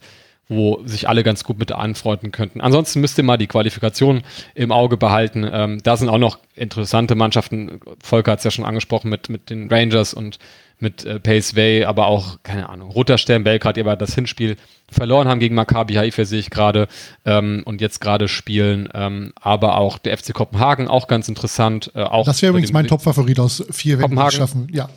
wo 0.50 0.82
sich 0.86 1.10
alle 1.10 1.24
ganz 1.24 1.44
gut 1.44 1.60
mit 1.60 1.72
anfreunden 1.72 2.32
könnten. 2.32 2.62
Ansonsten 2.62 3.02
müsst 3.02 3.18
ihr 3.18 3.24
mal 3.24 3.38
die 3.38 3.48
Qualifikation 3.48 4.22
im 4.56 4.72
Auge 4.72 4.98
behalten. 4.98 5.48
Ähm, 5.52 5.84
da 5.84 5.98
sind 5.98 6.10
auch 6.10 6.18
noch 6.18 6.40
interessante 6.56 7.16
Mannschaften. 7.16 7.80
Volker 8.02 8.32
hat 8.32 8.40
es 8.40 8.46
ja 8.46 8.52
schon 8.52 8.66
angesprochen 8.66 9.10
mit, 9.10 9.30
mit 9.30 9.50
den 9.50 9.70
Rangers 9.70 10.14
und 10.14 10.40
mit 10.80 11.06
äh, 11.06 11.20
Pace 11.20 11.56
Way, 11.56 11.86
aber 11.86 12.08
auch, 12.08 12.38
keine 12.44 12.70
Ahnung, 12.70 12.92
Roter 12.92 13.18
Stern 13.18 13.44
Belgrad, 13.44 13.78
die 13.78 13.82
aber 13.82 13.96
das 13.96 14.14
Hinspiel 14.16 14.58
verloren 14.90 15.28
haben 15.28 15.40
gegen 15.40 15.56
Maccabi 15.56 15.96
Haifa, 15.96 16.24
sehe 16.24 16.40
ich 16.40 16.50
gerade, 16.50 16.88
ähm, 17.26 17.62
und 17.66 17.82
jetzt 17.82 18.00
gerade 18.00 18.28
spielen. 18.28 18.88
Ähm, 18.94 19.34
aber 19.40 19.78
auch 19.78 19.98
der 19.98 20.18
FC 20.18 20.34
Kopenhagen, 20.34 20.88
auch 20.88 21.08
ganz 21.08 21.28
interessant. 21.28 21.92
Äh, 21.94 22.04
auch 22.04 22.26
das 22.26 22.42
wäre 22.42 22.52
übrigens 22.52 22.72
mein 22.72 22.88
Top-Favorit 22.88 23.40
aus 23.40 23.66
vier, 23.70 24.00
wenn 24.00 24.12
sie 24.12 24.32
schaffen. 24.32 24.70
Ja, 24.72 24.90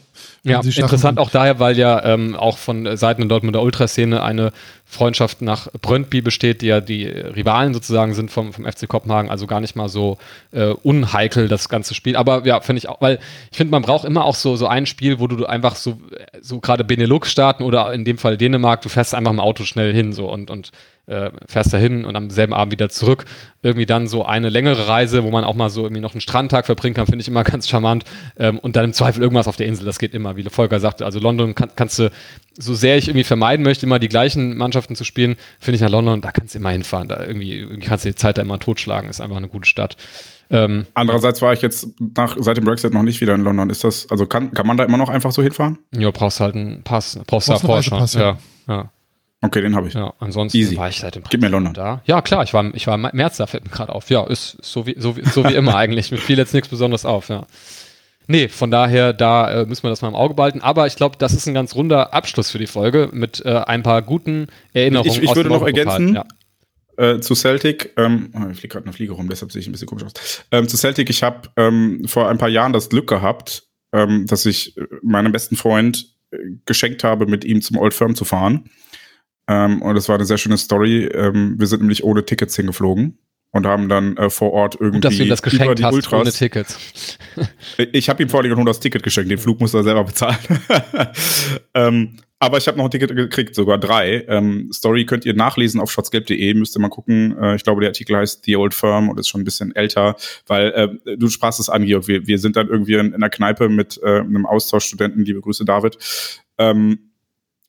ja 0.45 0.61
interessant 0.61 1.19
auch 1.19 1.31
daher, 1.31 1.59
weil 1.59 1.77
ja 1.77 2.05
ähm, 2.05 2.37
auch 2.37 2.59
von 2.59 2.97
Seiten 2.97 3.23
der 3.23 3.29
Dortmunder 3.29 3.63
Ultraszene 3.63 4.23
eine 4.23 4.53
Freundschaft 4.85 5.43
nach 5.43 5.69
Brøndby 5.81 6.21
besteht, 6.21 6.63
die 6.63 6.67
ja 6.67 6.81
die 6.81 7.07
Rivalen 7.07 7.75
sozusagen 7.75 8.15
sind 8.15 8.31
vom, 8.31 8.53
vom 8.53 8.65
FC 8.65 8.89
Kopenhagen, 8.89 9.31
also 9.31 9.47
gar 9.47 9.61
nicht 9.61 9.77
mal 9.77 9.89
so 9.89 10.19
äh, 10.53 10.67
unheikel 10.69 11.49
das 11.49 11.69
ganze 11.69 11.95
Spiel. 11.95 12.17
Aber 12.17 12.47
ja, 12.47 12.61
finde 12.61 12.79
ich 12.79 12.89
auch, 12.89 13.01
weil 13.01 13.19
ich 13.51 13.57
finde, 13.57 13.73
man 13.73 13.83
braucht 13.83 14.05
immer 14.05 14.25
auch 14.25 14.35
so, 14.35 14.57
so 14.57 14.67
ein 14.67 14.87
Spiel, 14.87 15.19
wo 15.19 15.27
du 15.27 15.47
einfach 15.47 15.70
so, 15.77 16.01
so 16.41 16.61
gerade 16.61 16.85
Benelux-Staaten 16.85 17.63
oder 17.63 17.93
in 17.93 18.05
dem 18.05 18.19
Fall 18.19 18.37
Dänemark, 18.37 18.83
du 18.83 18.89
fährst 18.89 19.15
einfach 19.15 19.33
im 19.33 19.41
Auto 19.41 19.65
schnell 19.65 19.93
hin 19.93 20.13
so 20.13 20.31
und, 20.31 20.51
und 20.51 20.71
äh, 21.07 21.31
fährst 21.47 21.73
dahin 21.73 22.05
und 22.05 22.15
am 22.17 22.31
selben 22.31 22.55
Abend 22.55 22.73
wieder 22.73 22.89
zurück. 22.89 23.25
Irgendwie 23.63 23.87
dann 23.87 24.07
so 24.07 24.25
eine 24.25 24.49
längere 24.49 24.87
Reise, 24.87 25.25
wo 25.25 25.31
man 25.31 25.45
auch 25.45 25.55
mal 25.55 25.69
so 25.69 25.83
irgendwie 25.83 26.01
noch 26.01 26.15
einen 26.15 26.21
Strandtag 26.21 26.67
verbringen 26.67 26.95
kann, 26.95 27.07
finde 27.07 27.23
ich 27.23 27.29
immer 27.29 27.45
ganz 27.45 27.69
charmant. 27.69 28.05
Ähm, 28.39 28.59
und 28.59 28.77
dann 28.77 28.85
im 28.85 28.93
Zweifel 28.93 29.23
irgendwas 29.23 29.49
auf 29.49 29.57
der 29.57 29.67
Insel, 29.67 29.85
das 29.85 29.99
geht 29.99 30.15
immer, 30.15 30.37
wie 30.37 30.45
Volker 30.45 30.81
sagte. 30.81 31.05
Also 31.05 31.19
London 31.19 31.55
kann, 31.55 31.71
kannst 31.75 31.99
du, 31.99 32.11
so 32.61 32.75
sehr 32.75 32.97
ich 32.97 33.09
irgendwie 33.09 33.25
vermeiden 33.25 33.65
möchte, 33.65 33.87
immer 33.87 33.99
die 33.99 34.09
gleichen 34.09 34.57
Mannschaften 34.57 34.95
zu 34.95 35.05
spielen, 35.05 35.37
finde 35.59 35.77
ich 35.77 35.83
nach 35.83 35.91
London, 35.91 36.21
da 36.21 36.31
kannst 36.33 36.55
du 36.55 36.59
immer 36.59 36.71
hinfahren. 36.71 37.09
Da 37.09 37.25
irgendwie, 37.25 37.59
irgendwie 37.59 37.87
kannst 37.87 38.05
du 38.05 38.11
die 38.11 38.15
Zeit 38.15 38.39
da 38.39 38.43
immer 38.43 38.59
totschlagen, 38.59 39.11
ist 39.11 39.21
einfach 39.21 39.37
eine 39.37 39.49
gute 39.49 39.69
Stadt. 39.69 39.97
Ähm, 40.51 40.87
Andererseits 40.95 41.41
war 41.43 41.53
ich 41.53 41.63
jetzt 41.63 41.89
nach, 42.17 42.37
seit 42.39 42.57
dem 42.57 42.65
Brexit 42.65 42.93
noch 42.93 43.03
nicht 43.03 43.21
wieder 43.21 43.35
in 43.35 43.43
London. 43.43 43.71
Ist 43.71 43.85
das, 43.85 44.11
also 44.11 44.27
kann, 44.27 44.53
kann 44.53 44.67
man 44.67 44.77
da 44.77 44.85
immer 44.85 44.99
noch 44.99 45.09
einfach 45.09 45.33
so 45.33 45.43
hinfahren? 45.43 45.79
Ja, 45.93 46.11
brauchst 46.11 46.41
halt 46.41 46.55
einen 46.55 46.83
Pass, 46.83 47.19
brauchst 47.27 47.49
du 47.49 47.53
davor 47.53 47.83
schon. 47.83 48.05
Ja, 48.21 48.39
ja. 48.69 48.91
Okay, 49.43 49.63
den 49.63 49.75
habe 49.75 49.89
ich. 49.89 49.95
Ja, 49.95 50.13
ansonsten 50.19 50.59
Easy. 50.59 50.77
war 50.77 50.89
ich 50.89 51.01
seit 51.01 51.15
dem 51.15 51.23
Gib 51.31 51.41
mir 51.41 51.49
London. 51.49 51.73
da. 51.73 52.03
Ja, 52.05 52.21
klar, 52.21 52.43
ich 52.43 52.53
war, 52.53 52.75
ich 52.75 52.87
war 52.87 52.97
im 52.97 53.09
März 53.13 53.39
da, 53.39 53.47
fällt 53.47 53.65
mir 53.65 53.71
gerade 53.71 53.95
auf. 53.95 54.11
Ja, 54.11 54.27
ist 54.27 54.59
so 54.61 54.87
wie, 54.87 54.97
so 54.99 55.17
wie, 55.17 55.25
so 55.25 55.45
wie 55.45 55.55
immer 55.55 55.77
eigentlich. 55.77 56.11
Mir 56.11 56.19
fiel 56.19 56.37
jetzt 56.37 56.53
nichts 56.53 56.69
Besonderes 56.69 57.07
auf, 57.07 57.29
ja. 57.29 57.47
Nee, 58.31 58.47
von 58.47 58.71
daher, 58.71 59.13
da 59.13 59.63
äh, 59.63 59.67
müssen 59.67 59.83
wir 59.83 59.91
das 59.91 60.03
mal 60.03 60.09
im 60.09 60.15
Auge 60.15 60.35
behalten. 60.35 60.61
Aber 60.61 60.87
ich 60.87 60.95
glaube, 60.95 61.17
das 61.19 61.33
ist 61.33 61.49
ein 61.49 61.55
ganz 61.55 61.75
runder 61.75 62.15
Abschluss 62.15 62.53
für 62.53 62.59
die 62.59 62.69
Folge 62.69 63.09
mit 63.13 63.45
äh, 63.45 63.49
ein 63.67 63.83
paar 63.83 64.03
guten 64.03 64.47
Erinnerungen. 64.73 65.11
Ich, 65.11 65.21
ich 65.21 65.35
würde 65.35 65.49
noch 65.49 65.67
ergänzen, 65.67 66.15
ja. 66.15 66.25
äh, 66.97 67.19
zu 67.19 67.35
Celtic, 67.35 67.93
ähm, 67.97 68.33
oh, 68.33 68.49
ich 68.49 68.59
fliege 68.59 68.75
gerade 68.75 68.85
eine 68.85 68.93
Fliege 68.93 69.15
rum, 69.15 69.29
deshalb 69.29 69.51
sehe 69.51 69.59
ich 69.59 69.67
ein 69.67 69.73
bisschen 69.73 69.89
komisch 69.89 70.05
aus. 70.05 70.45
Ähm, 70.53 70.69
zu 70.69 70.77
Celtic, 70.77 71.11
ich 71.11 71.25
habe 71.25 71.49
ähm, 71.57 72.05
vor 72.07 72.29
ein 72.29 72.39
paar 72.39 72.49
Jahren 72.49 72.73
das 72.73 72.89
Glück 72.89 73.09
gehabt, 73.09 73.65
ähm, 73.93 74.27
dass 74.29 74.47
ich 74.47 74.77
äh, 74.77 74.83
meinem 75.03 75.33
besten 75.33 75.57
Freund 75.57 76.15
äh, 76.31 76.37
geschenkt 76.67 77.03
habe, 77.03 77.27
mit 77.27 77.45
ihm 77.45 77.61
zum 77.63 77.79
Old 77.79 77.95
Firm 77.95 78.15
zu 78.15 78.25
fahren. 78.25 78.71
Ähm, 79.49 79.83
und 79.83 79.97
es 79.97 80.09
war 80.09 80.15
eine 80.15 80.25
sehr 80.25 80.39
schöne 80.39 80.57
Story. 80.57 81.07
Ähm, 81.07 81.57
wir 81.59 81.67
sind 81.67 81.81
nämlich 81.81 82.05
ohne 82.05 82.25
Tickets 82.25 82.55
hingeflogen 82.55 83.19
und 83.53 83.67
haben 83.67 83.89
dann 83.89 84.17
äh, 84.17 84.31
vor 84.31 84.53
Ort 84.53 84.77
irgendwie 84.77 84.99
Gut, 84.99 85.05
dass 85.05 85.17
du 85.17 85.23
ihm 85.25 85.29
das 85.29 85.43
geschenkt 85.43 85.65
über 85.65 85.75
die 85.75 85.85
hast, 85.85 85.95
Ultras. 85.95 86.21
ohne 86.21 86.33
Tickets. 86.33 87.19
ich 87.93 88.09
habe 88.09 88.23
ihm 88.23 88.29
vor 88.29 88.41
allem 88.41 88.55
nur 88.55 88.65
das 88.65 88.81
Ticket 88.81 89.03
geschenkt. 89.03 89.31
Den 89.31 89.39
Flug 89.39 89.61
musste 89.61 89.79
er 89.79 89.85
selber 89.85 90.05
bezahlen. 90.05 90.39
ähm, 91.75 92.17
aber 92.43 92.57
ich 92.57 92.67
habe 92.69 92.79
noch 92.79 92.87
ein 92.87 92.91
Ticket 92.91 93.15
gekriegt, 93.15 93.55
sogar 93.55 93.77
drei. 93.77 94.25
Ähm, 94.27 94.71
Story 94.73 95.05
könnt 95.05 95.27
ihr 95.27 95.35
nachlesen 95.35 95.79
auf 95.79 95.91
schwarzgelb.de, 95.91 96.55
müsst 96.55 96.75
ihr 96.77 96.81
mal 96.81 96.89
gucken. 96.89 97.37
Äh, 97.39 97.57
ich 97.57 97.65
glaube, 97.65 97.81
der 97.83 97.91
Artikel 97.91 98.17
heißt 98.17 98.45
The 98.45 98.57
Old 98.57 98.73
Firm 98.73 99.11
und 99.11 99.19
ist 99.21 99.29
schon 99.29 99.43
ein 99.43 99.45
bisschen 99.45 99.75
älter, 99.77 100.17
weil 100.47 100.71
äh, 100.71 101.17
du 101.19 101.29
sprachst 101.29 101.61
es 101.61 101.69
an, 101.69 101.85
Georg. 101.85 102.09
Wir, 102.09 102.27
wir 102.27 102.39
sind 102.39 102.57
dann 102.57 102.69
irgendwie 102.69 102.95
in, 102.95 103.09
in 103.09 103.15
einer 103.15 103.29
Kneipe 103.29 103.69
mit 103.69 104.01
äh, 104.03 104.21
einem 104.21 104.47
Austauschstudenten, 104.47 105.25
liebe 105.25 105.41
Grüße 105.43 105.65
David. 105.67 105.99
Ähm, 106.57 107.10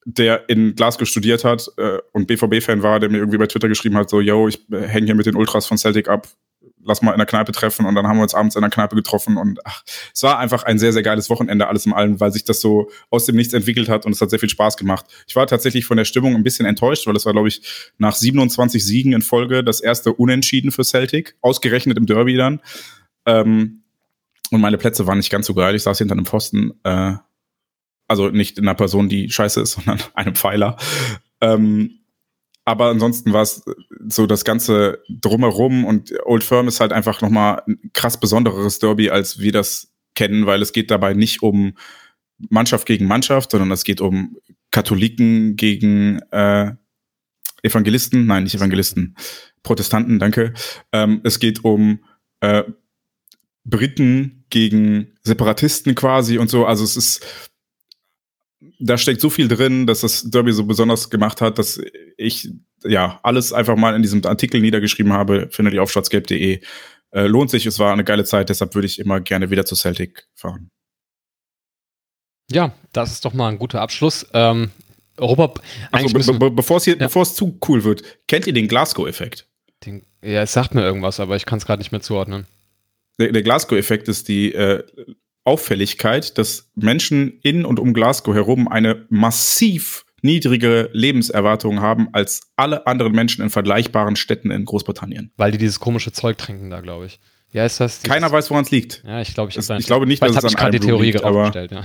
der 0.06 0.50
in 0.50 0.76
Glasgow 0.76 1.08
studiert 1.08 1.44
hat 1.44 1.70
äh, 1.78 2.00
und 2.12 2.28
BVB-Fan 2.28 2.82
war, 2.84 3.00
der 3.00 3.10
mir 3.10 3.18
irgendwie 3.18 3.38
bei 3.38 3.48
Twitter 3.48 3.68
geschrieben 3.68 3.98
hat, 3.98 4.10
so, 4.10 4.20
yo, 4.20 4.48
ich 4.48 4.70
äh, 4.72 4.82
hänge 4.82 5.06
hier 5.06 5.16
mit 5.16 5.26
den 5.26 5.36
Ultras 5.36 5.68
von 5.68 5.78
Celtic 5.78 6.10
ab, 6.10 6.28
lass 6.84 7.02
mal 7.02 7.12
in 7.12 7.18
der 7.18 7.28
Kneipe 7.28 7.52
treffen 7.52 7.86
und 7.86 7.94
dann 7.94 8.08
haben 8.08 8.18
wir 8.18 8.24
uns 8.24 8.34
abends 8.34 8.56
in 8.56 8.62
der 8.62 8.72
Kneipe 8.72 8.96
getroffen 8.96 9.38
und 9.38 9.60
ach, 9.66 9.84
es 10.14 10.24
war 10.24 10.40
einfach 10.40 10.64
ein 10.64 10.80
sehr, 10.80 10.92
sehr 10.94 11.04
geiles 11.04 11.30
Wochenende, 11.30 11.68
alles 11.68 11.86
im 11.86 11.94
Allen, 11.94 12.20
weil 12.20 12.32
sich 12.32 12.44
das 12.44 12.62
so 12.62 12.90
aus 13.12 13.26
dem 13.26 13.36
Nichts 13.36 13.54
entwickelt 13.54 13.90
hat 13.90 14.06
und 14.06 14.14
es 14.14 14.22
hat 14.22 14.32
sehr 14.32 14.40
viel 14.40 14.50
Spaß 14.50 14.78
gemacht. 14.78 15.06
Ich 15.28 15.36
war 15.36 15.46
tatsächlich 15.46 15.86
von 15.86 15.98
der 15.98 16.06
Stimmung 16.06 16.36
ein 16.36 16.44
bisschen 16.44 16.66
enttäuscht, 16.66 17.06
weil 17.06 17.16
es 17.16 17.26
war, 17.26 17.34
glaube 17.34 17.48
ich, 17.48 17.92
nach 17.98 18.16
27 18.16 18.84
Siegen 18.84 19.14
in 19.14 19.22
Folge 19.22 19.64
das 19.64 19.82
erste 19.82 20.14
Unentschieden 20.14 20.72
für 20.72 20.84
Celtic, 20.84 21.36
ausgerechnet 21.42 21.98
im 21.98 22.08
Derby 22.08 22.36
dann. 22.36 22.62
Ähm, 23.28 23.84
und 24.50 24.60
meine 24.60 24.78
Plätze 24.78 25.08
waren 25.08 25.18
nicht 25.18 25.30
ganz 25.30 25.46
so 25.46 25.54
geil. 25.54 25.76
Ich 25.76 25.84
saß 25.84 25.98
hinter 26.00 26.14
einem 26.14 26.26
Pfosten. 26.26 26.74
Äh, 26.84 27.14
also 28.12 28.30
nicht 28.30 28.60
in 28.60 28.68
einer 28.68 28.76
Person, 28.76 29.10
die 29.10 29.30
scheiße 29.30 29.62
ist, 29.62 29.72
sondern 29.86 30.00
einem 30.14 30.36
Pfeiler. 30.36 30.78
Ähm, 31.42 32.02
aber 32.64 32.90
ansonsten 32.90 33.34
war 33.34 33.42
es 33.42 33.64
so 34.08 34.28
das 34.28 34.46
ganze 34.46 35.02
drumherum 35.10 35.84
und 35.84 36.14
Old 36.26 36.44
Firm 36.44 36.68
ist 36.68 36.80
halt 36.80 36.94
einfach 36.94 37.22
nochmal 37.22 37.64
ein 37.68 37.80
krass 37.94 38.20
besonderes 38.20 38.78
Derby, 38.78 39.10
als 39.10 39.40
wir 39.40 39.52
das 39.52 39.92
kennen, 40.14 40.46
weil 40.46 40.62
es 40.62 40.72
geht 40.72 40.92
dabei 40.92 41.14
nicht 41.14 41.42
um 41.42 41.74
Mannschaft 42.50 42.86
gegen 42.86 43.08
Mannschaft, 43.08 43.52
sondern 43.52 43.72
es 43.72 43.84
geht 43.84 44.02
um 44.02 44.38
Katholiken 44.70 45.56
gegen 45.56 46.20
äh, 46.32 46.72
Evangelisten, 47.64 48.26
nein, 48.26 48.44
nicht 48.44 48.56
Evangelisten, 48.56 49.16
Protestanten, 49.64 50.20
danke. 50.20 50.54
Ähm, 50.92 51.22
es 51.24 51.40
geht 51.40 51.64
um 51.64 52.04
äh, 52.42 52.64
Briten 53.64 54.46
gegen 54.50 55.14
Separatisten 55.24 55.96
quasi 55.96 56.38
und 56.38 56.50
so. 56.50 56.66
Also 56.66 56.84
es 56.84 56.96
ist 56.96 57.51
da 58.82 58.98
steckt 58.98 59.22
so 59.22 59.30
viel 59.30 59.48
drin, 59.48 59.86
dass 59.88 60.02
das 60.02 60.24
Derby 60.24 60.52
so 60.52 60.66
besonders 60.66 61.10
gemacht 61.10 61.40
hat, 61.42 61.60
dass 61.60 61.80
ich 62.18 62.50
ja 62.84 63.20
alles 63.24 63.54
einfach 63.54 63.76
mal 63.76 63.96
in 63.96 64.02
diesem 64.02 64.26
Artikel 64.26 64.60
niedergeschrieben 64.60 65.14
habe, 65.14 65.48
findet 65.52 65.74
ihr 65.74 65.84
auf 65.84 65.92
schwarzgelb.de. 65.92 66.62
Äh, 67.12 67.28
lohnt 67.28 67.50
sich, 67.50 67.66
es 67.66 67.78
war 67.78 67.94
eine 67.94 68.04
geile 68.04 68.24
Zeit, 68.24 68.50
deshalb 68.50 68.74
würde 68.74 68.88
ich 68.88 69.00
immer 69.00 69.20
gerne 69.20 69.50
wieder 69.50 69.66
zu 69.66 69.76
Celtic 69.76 70.28
fahren. 70.34 70.70
Ja, 72.52 72.74
das 72.92 73.12
ist 73.12 73.26
doch 73.26 73.34
mal 73.34 73.50
ein 73.50 73.60
guter 73.60 73.82
Abschluss. 73.82 74.26
Ähm, 74.34 74.72
Europa, 75.18 75.62
also, 75.92 76.34
be 76.34 76.40
be 76.40 76.52
bevor 76.52 76.78
es 76.78 76.86
ja. 76.86 77.10
zu 77.24 77.60
cool 77.68 77.84
wird, 77.84 78.04
kennt 78.28 78.48
ihr 78.48 78.54
den 78.54 78.68
Glasgow-Effekt? 78.68 79.48
Ja, 80.24 80.42
es 80.42 80.54
sagt 80.54 80.74
mir 80.74 80.84
irgendwas, 80.84 81.20
aber 81.20 81.36
ich 81.36 81.46
kann 81.46 81.58
es 81.58 81.66
gerade 81.66 81.80
nicht 81.80 81.92
mehr 81.92 82.02
zuordnen. 82.02 82.48
Der, 83.20 83.32
der 83.32 83.44
Glasgow-Effekt 83.44 84.08
ist 84.08 84.28
die 84.28 84.54
äh, 84.54 84.84
Auffälligkeit, 85.44 86.38
dass 86.38 86.70
Menschen 86.76 87.40
in 87.42 87.66
und 87.66 87.80
um 87.80 87.94
Glasgow 87.94 88.36
herum 88.36 88.68
eine 88.68 89.06
massiv 89.10 90.06
niedrige 90.22 90.90
Lebenserwartung 90.94 91.82
haben 91.82 92.10
als 92.14 92.52
alle 92.56 92.86
anderen 92.88 93.14
Menschen 93.14 93.44
in 93.44 93.50
vergleichbaren 93.50 94.16
Städten 94.16 94.52
in 94.52 94.66
Großbritannien. 94.66 95.32
Weil 95.38 95.52
die 95.52 95.58
dieses 95.58 95.80
komische 95.80 96.12
Zeug 96.12 96.38
trinken 96.38 96.70
da, 96.70 96.82
glaube 96.82 97.08
ich. 97.08 97.20
Ja, 97.54 97.66
ist 97.66 97.80
das. 97.80 98.02
Keiner 98.02 98.32
weiß, 98.32 98.50
woran 98.50 98.64
es 98.64 98.72
liegt. 98.72 99.04
Ja, 99.06 99.20
ich 99.22 99.34
glaube, 99.34 99.50
ich, 99.50 99.58
es, 99.58 99.70
ich 99.70 99.86
glaube 99.86 100.06
nicht, 100.06 100.22
dass 100.24 100.36
es 100.44 100.56
an 100.56 100.56
einem 100.56 100.72
die 100.72 100.80
Theorie 100.80 101.12
liegt, 101.12 101.24
aufgestellt, 101.24 101.72
ja. 101.72 101.84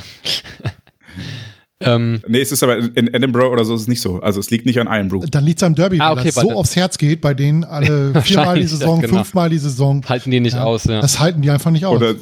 ähm, 1.95 2.23
nee, 2.29 2.41
es 2.41 2.53
ist 2.53 2.63
aber 2.63 2.79
in 2.79 3.13
Edinburgh 3.13 3.51
oder 3.51 3.65
so 3.65 3.75
ist 3.75 3.83
es 3.83 3.89
nicht 3.89 4.01
so. 4.01 4.21
Also 4.21 4.39
es 4.39 4.51
liegt 4.51 4.65
nicht 4.65 4.79
an 4.79 4.87
einem 4.87 5.09
Brew. 5.09 5.25
Dann 5.29 5.45
liegt 5.45 5.59
es 5.59 5.65
am 5.65 5.75
Derby, 5.75 5.99
ah, 5.99 6.13
okay, 6.13 6.19
weil 6.19 6.25
das 6.27 6.35
so 6.35 6.53
aufs 6.53 6.77
Herz 6.77 6.99
geht, 6.99 7.21
bei 7.21 7.35
denen 7.35 7.65
alle 7.65 8.21
viermal 8.23 8.61
die 8.61 8.67
Saison, 8.67 9.01
genau. 9.01 9.17
fünfmal 9.17 9.51
die 9.51 9.59
Saison. 9.59 10.05
Halten 10.09 10.31
die 10.31 10.39
nicht 10.39 10.55
ja, 10.55 10.63
aus, 10.63 10.85
ja. 10.85 11.01
Das 11.01 11.19
halten 11.19 11.43
die 11.43 11.51
einfach 11.51 11.73
nicht 11.73 11.85
aus. 11.85 11.97
Oder 11.97 12.15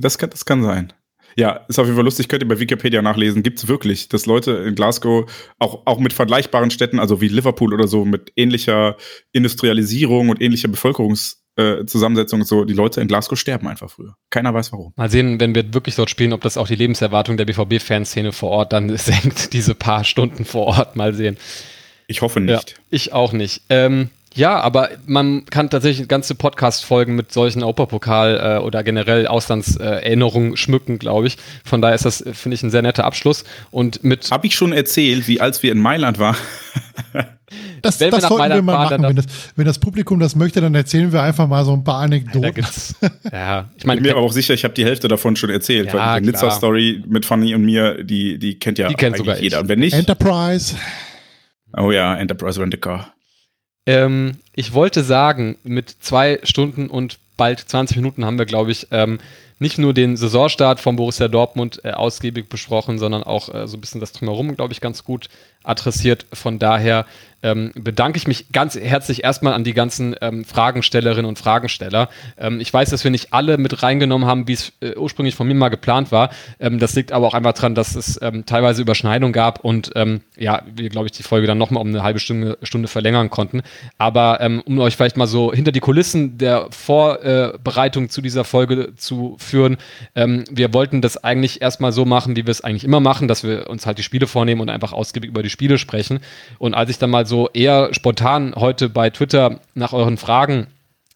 das 0.00 0.18
kann, 0.18 0.30
das 0.30 0.44
kann 0.44 0.62
sein. 0.62 0.92
Ja, 1.36 1.64
ist 1.68 1.78
auf 1.78 1.86
jeden 1.86 1.96
Fall 1.96 2.04
lustig, 2.04 2.28
könnt 2.28 2.42
ihr 2.42 2.48
bei 2.48 2.58
Wikipedia 2.58 3.00
nachlesen. 3.00 3.42
Gibt 3.42 3.58
es 3.58 3.68
wirklich, 3.68 4.08
dass 4.08 4.26
Leute 4.26 4.52
in 4.52 4.74
Glasgow 4.74 5.30
auch, 5.58 5.82
auch 5.86 5.98
mit 6.00 6.12
vergleichbaren 6.12 6.70
Städten, 6.70 6.98
also 6.98 7.20
wie 7.20 7.28
Liverpool 7.28 7.72
oder 7.72 7.86
so, 7.86 8.04
mit 8.04 8.32
ähnlicher 8.34 8.96
Industrialisierung 9.32 10.30
und 10.30 10.42
ähnlicher 10.42 10.68
Bevölkerungsdichte 10.68 11.38
äh, 11.58 11.84
Zusammensetzung 11.86 12.44
so, 12.44 12.64
die 12.64 12.72
Leute 12.72 13.00
in 13.00 13.08
Glasgow 13.08 13.36
sterben 13.36 13.66
einfach 13.66 13.90
früher. 13.90 14.14
Keiner 14.30 14.54
weiß 14.54 14.70
warum. 14.72 14.92
Mal 14.94 15.10
sehen, 15.10 15.40
wenn 15.40 15.56
wir 15.56 15.74
wirklich 15.74 15.96
dort 15.96 16.08
spielen, 16.08 16.32
ob 16.32 16.40
das 16.40 16.56
auch 16.56 16.68
die 16.68 16.76
Lebenserwartung 16.76 17.36
der 17.36 17.46
BVB-Fanszene 17.46 18.32
vor 18.32 18.50
Ort 18.50 18.72
dann 18.72 18.88
senkt, 18.96 19.52
diese 19.52 19.74
paar 19.74 20.04
Stunden 20.04 20.44
vor 20.44 20.66
Ort. 20.66 20.94
Mal 20.94 21.14
sehen. 21.14 21.36
Ich 22.06 22.22
hoffe 22.22 22.38
nicht. 22.40 22.70
Ja, 22.70 22.76
ich 22.90 23.12
auch 23.12 23.32
nicht. 23.32 23.62
Ähm, 23.70 24.10
ja, 24.38 24.60
aber 24.60 24.90
man 25.06 25.44
kann 25.46 25.68
tatsächlich 25.68 26.06
ganze 26.06 26.36
Podcast-Folgen 26.36 27.16
mit 27.16 27.32
solchen 27.32 27.62
Europapokal 27.62 28.58
äh, 28.58 28.62
oder 28.62 28.84
generell 28.84 29.26
Auslandserinnerungen 29.26 30.52
äh, 30.52 30.56
schmücken, 30.56 31.00
glaube 31.00 31.26
ich. 31.26 31.38
Von 31.64 31.82
daher 31.82 31.96
ist 31.96 32.04
das, 32.04 32.20
äh, 32.20 32.32
finde 32.34 32.54
ich, 32.54 32.62
ein 32.62 32.70
sehr 32.70 32.82
netter 32.82 33.04
Abschluss. 33.04 33.42
Und 33.72 34.04
mit. 34.04 34.30
Habe 34.30 34.46
ich 34.46 34.54
schon 34.54 34.72
erzählt, 34.72 35.26
wie 35.26 35.40
als 35.40 35.62
wir 35.64 35.72
in 35.72 35.80
Mailand 35.80 36.18
waren. 36.18 36.36
Das, 37.80 37.96
das 37.96 38.24
sollten 38.24 38.52
wir 38.52 38.60
mal 38.60 38.84
machen. 38.90 39.02
Wenn 39.02 39.16
das, 39.16 39.24
wenn 39.56 39.64
das, 39.64 39.78
Publikum 39.78 40.20
das 40.20 40.36
möchte, 40.36 40.60
dann 40.60 40.74
erzählen 40.74 41.12
wir 41.12 41.22
einfach 41.22 41.46
mal 41.46 41.64
so 41.64 41.72
ein 41.72 41.82
paar 41.82 42.00
Anekdoten. 42.00 42.66
ja, 43.32 43.70
ich 43.76 43.86
meine, 43.86 44.00
ich 44.00 44.02
bin 44.02 44.12
mir 44.12 44.18
aber 44.18 44.26
auch 44.26 44.32
sicher, 44.32 44.52
ich 44.52 44.64
habe 44.64 44.74
die 44.74 44.84
Hälfte 44.84 45.08
davon 45.08 45.34
schon 45.34 45.48
erzählt. 45.48 45.86
Ja, 45.86 45.94
weil 45.94 46.20
die 46.20 46.26
Nizza-Story 46.26 47.04
mit 47.06 47.24
Fanny 47.24 47.54
und 47.54 47.64
mir, 47.64 48.04
die, 48.04 48.38
die 48.38 48.58
kennt 48.58 48.78
ja 48.78 48.88
die 48.88 48.94
kennt 48.94 49.16
sogar 49.16 49.38
jeder. 49.38 49.60
Und 49.60 49.68
wenn 49.68 49.78
nicht. 49.78 49.94
Enterprise. 49.94 50.76
Oh 51.74 51.90
ja, 51.90 52.16
Enterprise 52.16 52.60
Rent 52.60 52.74
a 52.74 52.76
Car. 52.76 53.14
Ähm, 53.88 54.36
ich 54.54 54.74
wollte 54.74 55.02
sagen, 55.02 55.56
mit 55.64 55.96
zwei 56.00 56.40
Stunden 56.42 56.88
und 56.88 57.18
bald 57.38 57.60
20 57.60 57.96
Minuten 57.96 58.26
haben 58.26 58.36
wir, 58.38 58.44
glaube 58.44 58.70
ich, 58.70 58.88
ähm, 58.90 59.18
nicht 59.58 59.78
nur 59.78 59.94
den 59.94 60.16
Saisonstart 60.16 60.80
von 60.80 60.96
Borussia 60.96 61.28
Dortmund 61.28 61.80
äh, 61.84 61.90
ausgiebig 61.90 62.48
besprochen, 62.48 62.98
sondern 62.98 63.22
auch 63.22 63.52
äh, 63.52 63.66
so 63.66 63.76
ein 63.76 63.80
bisschen 63.80 64.00
das 64.00 64.12
Drumherum, 64.12 64.54
glaube 64.56 64.72
ich, 64.72 64.80
ganz 64.80 65.04
gut 65.04 65.28
adressiert. 65.64 66.26
Von 66.32 66.58
daher 66.58 67.06
ähm, 67.42 67.70
bedanke 67.74 68.16
ich 68.16 68.26
mich 68.26 68.50
ganz 68.52 68.74
herzlich 68.74 69.22
erstmal 69.22 69.52
an 69.52 69.62
die 69.62 69.74
ganzen 69.74 70.16
ähm, 70.20 70.44
Fragenstellerinnen 70.44 71.26
und 71.26 71.38
Fragensteller. 71.38 72.08
Ähm, 72.36 72.60
ich 72.60 72.72
weiß, 72.72 72.90
dass 72.90 73.04
wir 73.04 73.12
nicht 73.12 73.32
alle 73.32 73.58
mit 73.58 73.82
reingenommen 73.82 74.26
haben, 74.26 74.48
wie 74.48 74.54
es 74.54 74.72
äh, 74.80 74.96
ursprünglich 74.96 75.36
von 75.36 75.46
mir 75.46 75.54
mal 75.54 75.68
geplant 75.68 76.10
war. 76.10 76.30
Ähm, 76.58 76.80
das 76.80 76.94
liegt 76.94 77.12
aber 77.12 77.26
auch 77.28 77.34
einfach 77.34 77.52
daran, 77.52 77.76
dass 77.76 77.94
es 77.94 78.18
ähm, 78.22 78.44
teilweise 78.44 78.82
Überschneidungen 78.82 79.32
gab 79.32 79.64
und 79.64 79.92
ähm, 79.94 80.22
ja, 80.36 80.62
wir, 80.74 80.88
glaube 80.88 81.06
ich, 81.06 81.12
die 81.12 81.22
Folge 81.22 81.46
dann 81.46 81.58
nochmal 81.58 81.80
um 81.80 81.88
eine 81.88 82.02
halbe 82.02 82.18
Stunde, 82.18 82.58
Stunde 82.62 82.88
verlängern 82.88 83.30
konnten. 83.30 83.62
Aber 83.98 84.40
um 84.64 84.78
euch 84.78 84.96
vielleicht 84.96 85.16
mal 85.16 85.26
so 85.26 85.52
hinter 85.52 85.72
die 85.72 85.80
Kulissen 85.80 86.38
der 86.38 86.68
Vorbereitung 86.70 88.04
äh, 88.04 88.08
zu 88.08 88.20
dieser 88.20 88.44
Folge 88.44 88.94
zu 88.96 89.36
führen, 89.38 89.47
wir 89.52 90.74
wollten 90.74 91.00
das 91.00 91.22
eigentlich 91.22 91.62
erstmal 91.62 91.92
so 91.92 92.04
machen, 92.04 92.36
wie 92.36 92.46
wir 92.46 92.50
es 92.50 92.62
eigentlich 92.62 92.84
immer 92.84 93.00
machen, 93.00 93.28
dass 93.28 93.44
wir 93.44 93.68
uns 93.68 93.86
halt 93.86 93.98
die 93.98 94.02
Spiele 94.02 94.26
vornehmen 94.26 94.60
und 94.60 94.70
einfach 94.70 94.92
ausgiebig 94.92 95.30
über 95.30 95.42
die 95.42 95.50
Spiele 95.50 95.78
sprechen. 95.78 96.20
Und 96.58 96.74
als 96.74 96.90
ich 96.90 96.98
dann 96.98 97.10
mal 97.10 97.26
so 97.26 97.48
eher 97.52 97.92
spontan 97.92 98.54
heute 98.56 98.88
bei 98.88 99.10
Twitter 99.10 99.60
nach 99.74 99.92
euren 99.92 100.16
Fragen 100.16 100.68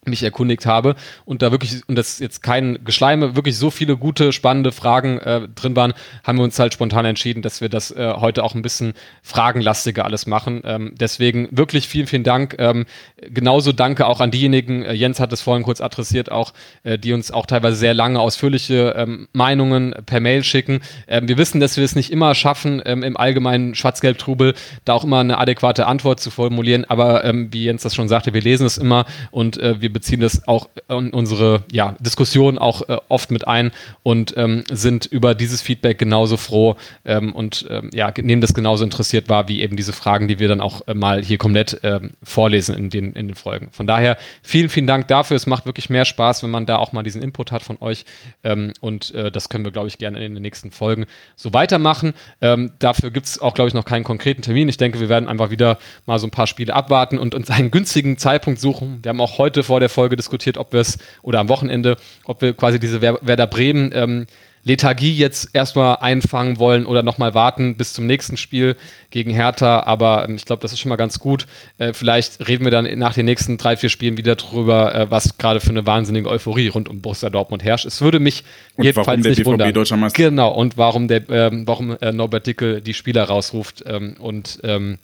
mich 0.04 0.22
erkundigt 0.24 0.66
habe 0.66 0.96
und 1.24 1.42
da 1.42 1.52
wirklich, 1.52 1.80
und 1.86 1.96
das 1.96 2.18
jetzt 2.18 2.42
kein 2.42 2.84
Geschleime, 2.84 3.36
wirklich 3.36 3.56
so 3.56 3.70
viele 3.70 3.96
gute, 3.96 4.32
spannende 4.32 4.72
Fragen 4.72 5.18
äh, 5.18 5.48
drin 5.54 5.76
waren, 5.76 5.94
haben 6.24 6.38
wir 6.38 6.44
uns 6.44 6.58
halt 6.58 6.74
spontan 6.74 7.04
entschieden, 7.04 7.40
dass 7.40 7.60
wir 7.60 7.68
das 7.68 7.92
äh, 7.92 8.14
heute 8.16 8.42
auch 8.42 8.56
ein 8.56 8.62
bisschen 8.62 8.94
fragenlastiger 9.22 10.04
alles 10.04 10.26
machen. 10.26 10.62
Ähm, 10.64 10.94
deswegen 10.98 11.48
wirklich 11.52 11.86
vielen, 11.86 12.08
vielen 12.08 12.24
Dank. 12.24 12.56
Ähm, 12.58 12.86
genauso 13.20 13.70
danke 13.70 14.06
auch 14.06 14.20
an 14.20 14.32
diejenigen, 14.32 14.82
äh, 14.82 14.92
Jens 14.92 15.20
hat 15.20 15.32
es 15.32 15.40
vorhin 15.40 15.62
kurz 15.62 15.80
adressiert, 15.80 16.32
auch, 16.32 16.52
äh, 16.82 16.98
die 16.98 17.12
uns 17.12 17.30
auch 17.30 17.46
teilweise 17.46 17.76
sehr 17.76 17.94
lange 17.94 18.18
ausführliche 18.18 18.94
ähm, 18.96 19.28
Meinungen 19.32 19.94
per 20.04 20.18
Mail 20.18 20.42
schicken. 20.42 20.80
Ähm, 21.06 21.28
wir 21.28 21.38
wissen, 21.38 21.60
dass 21.60 21.76
wir 21.76 21.84
es 21.84 21.94
nicht 21.94 22.10
immer 22.10 22.34
schaffen, 22.34 22.82
ähm, 22.84 23.04
im 23.04 23.16
allgemeinen 23.16 23.76
Schwarz-Gelb-Trubel 23.76 24.54
da 24.84 24.94
auch 24.94 25.04
immer 25.04 25.20
eine 25.20 25.38
adäquate 25.38 25.86
Antwort 25.86 26.18
zu 26.18 26.30
formulieren, 26.30 26.84
aber 26.86 27.24
ähm, 27.24 27.52
wie 27.52 27.64
Jens 27.64 27.82
das 27.82 27.94
schon 27.94 28.08
sagte, 28.08 28.34
wir 28.34 28.40
lesen 28.40 28.66
es 28.66 28.78
immer 28.78 29.06
und 29.30 29.58
äh, 29.58 29.80
wir 29.80 29.91
beziehen 29.92 30.20
das 30.20 30.46
auch 30.48 30.68
in 30.88 31.10
unsere 31.10 31.64
ja, 31.70 31.94
Diskussion 32.00 32.58
auch 32.58 32.88
äh, 32.88 32.98
oft 33.08 33.30
mit 33.30 33.46
ein 33.46 33.72
und 34.02 34.34
ähm, 34.36 34.64
sind 34.70 35.06
über 35.06 35.34
dieses 35.34 35.62
Feedback 35.62 35.98
genauso 35.98 36.36
froh 36.36 36.76
ähm, 37.04 37.32
und 37.32 37.66
ähm, 37.70 37.90
ja, 37.92 38.12
nehmen 38.20 38.40
das 38.40 38.54
genauso 38.54 38.84
interessiert 38.84 39.28
wahr, 39.28 39.48
wie 39.48 39.62
eben 39.62 39.76
diese 39.76 39.92
Fragen, 39.92 40.28
die 40.28 40.38
wir 40.38 40.48
dann 40.48 40.60
auch 40.60 40.86
äh, 40.86 40.94
mal 40.94 41.22
hier 41.22 41.38
komplett 41.38 41.80
ähm, 41.82 42.12
vorlesen 42.22 42.74
in 42.74 42.90
den, 42.90 43.12
in 43.12 43.28
den 43.28 43.36
Folgen. 43.36 43.68
Von 43.72 43.86
daher 43.86 44.16
vielen, 44.42 44.68
vielen 44.68 44.86
Dank 44.86 45.08
dafür. 45.08 45.36
Es 45.36 45.46
macht 45.46 45.66
wirklich 45.66 45.90
mehr 45.90 46.04
Spaß, 46.04 46.42
wenn 46.42 46.50
man 46.50 46.66
da 46.66 46.76
auch 46.76 46.92
mal 46.92 47.02
diesen 47.02 47.22
Input 47.22 47.52
hat 47.52 47.62
von 47.62 47.78
euch 47.80 48.04
ähm, 48.44 48.72
und 48.80 49.14
äh, 49.14 49.30
das 49.30 49.48
können 49.48 49.64
wir, 49.64 49.72
glaube 49.72 49.88
ich, 49.88 49.98
gerne 49.98 50.24
in 50.24 50.34
den 50.34 50.42
nächsten 50.42 50.70
Folgen 50.70 51.06
so 51.36 51.52
weitermachen. 51.52 52.14
Ähm, 52.40 52.72
dafür 52.78 53.10
gibt 53.10 53.26
es 53.26 53.40
auch, 53.40 53.54
glaube 53.54 53.68
ich, 53.68 53.74
noch 53.74 53.84
keinen 53.84 54.04
konkreten 54.04 54.42
Termin. 54.42 54.68
Ich 54.68 54.76
denke, 54.76 55.00
wir 55.00 55.08
werden 55.08 55.28
einfach 55.28 55.50
wieder 55.50 55.78
mal 56.06 56.18
so 56.18 56.26
ein 56.26 56.30
paar 56.30 56.46
Spiele 56.46 56.74
abwarten 56.74 57.18
und 57.18 57.34
uns 57.34 57.50
einen 57.50 57.70
günstigen 57.70 58.18
Zeitpunkt 58.18 58.60
suchen. 58.60 59.00
Wir 59.02 59.10
haben 59.10 59.20
auch 59.20 59.38
heute 59.38 59.62
vor 59.62 59.80
der 59.82 59.90
Folge 59.90 60.16
diskutiert, 60.16 60.56
ob 60.56 60.72
wir 60.72 60.80
es, 60.80 60.98
oder 61.20 61.40
am 61.40 61.48
Wochenende, 61.48 61.96
ob 62.24 62.40
wir 62.40 62.54
quasi 62.54 62.80
diese 62.80 63.02
Werder 63.02 63.46
Bremen 63.46 63.90
ähm, 63.94 64.26
Lethargie 64.64 65.12
jetzt 65.16 65.50
erstmal 65.54 65.96
einfangen 65.96 66.58
wollen 66.58 66.86
oder 66.86 67.02
nochmal 67.02 67.34
warten 67.34 67.76
bis 67.76 67.92
zum 67.92 68.06
nächsten 68.06 68.36
Spiel 68.36 68.76
gegen 69.10 69.32
Hertha. 69.32 69.80
Aber 69.80 70.28
ähm, 70.28 70.36
ich 70.36 70.44
glaube, 70.44 70.62
das 70.62 70.72
ist 70.72 70.78
schon 70.78 70.88
mal 70.88 70.96
ganz 70.96 71.18
gut. 71.18 71.46
Äh, 71.78 71.92
vielleicht 71.92 72.46
reden 72.46 72.64
wir 72.64 72.70
dann 72.70 72.86
nach 72.98 73.14
den 73.14 73.26
nächsten 73.26 73.58
drei, 73.58 73.76
vier 73.76 73.88
Spielen 73.88 74.16
wieder 74.16 74.36
drüber, 74.36 74.94
äh, 74.94 75.10
was 75.10 75.36
gerade 75.36 75.60
für 75.60 75.70
eine 75.70 75.84
wahnsinnige 75.84 76.28
Euphorie 76.28 76.68
rund 76.68 76.88
um 76.88 77.00
Borussia 77.00 77.28
Dortmund 77.28 77.64
herrscht. 77.64 77.86
Es 77.86 78.00
würde 78.00 78.20
mich 78.20 78.44
und 78.76 78.84
jedenfalls 78.84 79.24
nicht 79.24 79.44
wundern. 79.44 79.66
Genau, 80.14 80.52
und 80.52 80.78
warum 80.78 81.08
der, 81.08 81.28
ähm, 81.30 81.66
warum 81.66 81.96
äh, 82.00 82.12
Norbert 82.12 82.46
Dickel 82.46 82.80
die 82.80 82.94
Spieler 82.94 83.24
rausruft 83.24 83.82
ähm, 83.86 84.14
und 84.20 84.60
ähm, 84.62 84.98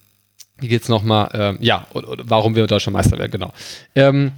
wie 0.60 0.68
geht's 0.68 0.88
nochmal? 0.88 1.30
Ähm, 1.34 1.58
ja, 1.60 1.86
oder, 1.94 2.08
oder 2.10 2.24
warum 2.26 2.54
wir 2.54 2.66
deutscher 2.66 2.90
Meister 2.90 3.18
werden, 3.18 3.30
genau. 3.30 3.52
Ähm, 3.94 4.32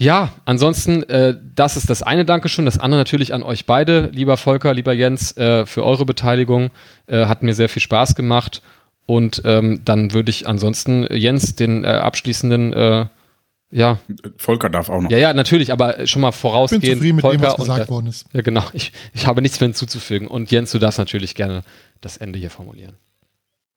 ja, 0.00 0.32
ansonsten, 0.46 1.02
äh, 1.10 1.36
das 1.54 1.76
ist 1.76 1.90
das 1.90 2.02
eine 2.02 2.24
Dankeschön. 2.24 2.64
Das 2.64 2.78
andere 2.78 3.02
natürlich 3.02 3.34
an 3.34 3.42
euch 3.42 3.66
beide, 3.66 4.08
lieber 4.14 4.38
Volker, 4.38 4.72
lieber 4.72 4.94
Jens, 4.94 5.36
äh, 5.36 5.66
für 5.66 5.84
eure 5.84 6.06
Beteiligung. 6.06 6.70
Äh, 7.06 7.26
hat 7.26 7.42
mir 7.42 7.52
sehr 7.52 7.68
viel 7.68 7.82
Spaß 7.82 8.14
gemacht. 8.14 8.62
Und 9.04 9.42
ähm, 9.44 9.82
dann 9.84 10.14
würde 10.14 10.30
ich 10.30 10.48
ansonsten 10.48 11.06
Jens 11.10 11.54
den 11.54 11.84
äh, 11.84 11.88
abschließenden 11.88 12.72
äh, 12.72 13.06
ja. 13.70 13.98
Volker 14.38 14.70
darf 14.70 14.88
auch 14.88 15.02
noch. 15.02 15.10
Ja, 15.10 15.18
ja, 15.18 15.34
natürlich, 15.34 15.70
aber 15.70 16.06
schon 16.06 16.22
mal 16.22 16.32
vorausgehend. 16.32 16.82
Ich 16.82 16.90
bin 16.90 16.98
zufrieden 16.98 17.16
mit 17.16 17.22
Volker 17.22 17.36
dem, 17.36 17.44
was 17.44 17.56
gesagt 17.56 17.80
und, 17.80 17.88
worden 17.90 18.06
ist. 18.06 18.24
Ja, 18.32 18.40
genau. 18.40 18.64
Ich, 18.72 18.92
ich 19.12 19.26
habe 19.26 19.42
nichts 19.42 19.60
mehr 19.60 19.68
hinzuzufügen. 19.68 20.28
Und 20.28 20.50
Jens, 20.50 20.72
du 20.72 20.78
darfst 20.78 20.98
natürlich 20.98 21.34
gerne 21.34 21.62
das 22.00 22.16
Ende 22.16 22.38
hier 22.38 22.50
formulieren. 22.50 22.94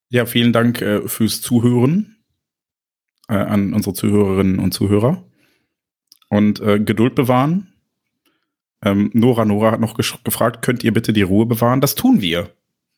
Ja, 0.08 0.24
vielen 0.24 0.54
Dank 0.54 0.80
äh, 0.80 1.06
fürs 1.06 1.42
Zuhören 1.42 2.16
äh, 3.28 3.34
an 3.34 3.74
unsere 3.74 3.92
Zuhörerinnen 3.94 4.58
und 4.58 4.72
Zuhörer 4.72 5.22
und 6.34 6.60
äh, 6.60 6.80
Geduld 6.80 7.14
bewahren. 7.14 7.68
Ähm, 8.82 9.10
Nora 9.14 9.44
Nora 9.44 9.70
hat 9.70 9.80
noch 9.80 9.94
gefragt, 9.94 10.62
könnt 10.62 10.82
ihr 10.82 10.92
bitte 10.92 11.12
die 11.12 11.22
Ruhe 11.22 11.46
bewahren? 11.46 11.80
Das 11.80 11.94
tun 11.94 12.20
wir. 12.20 12.50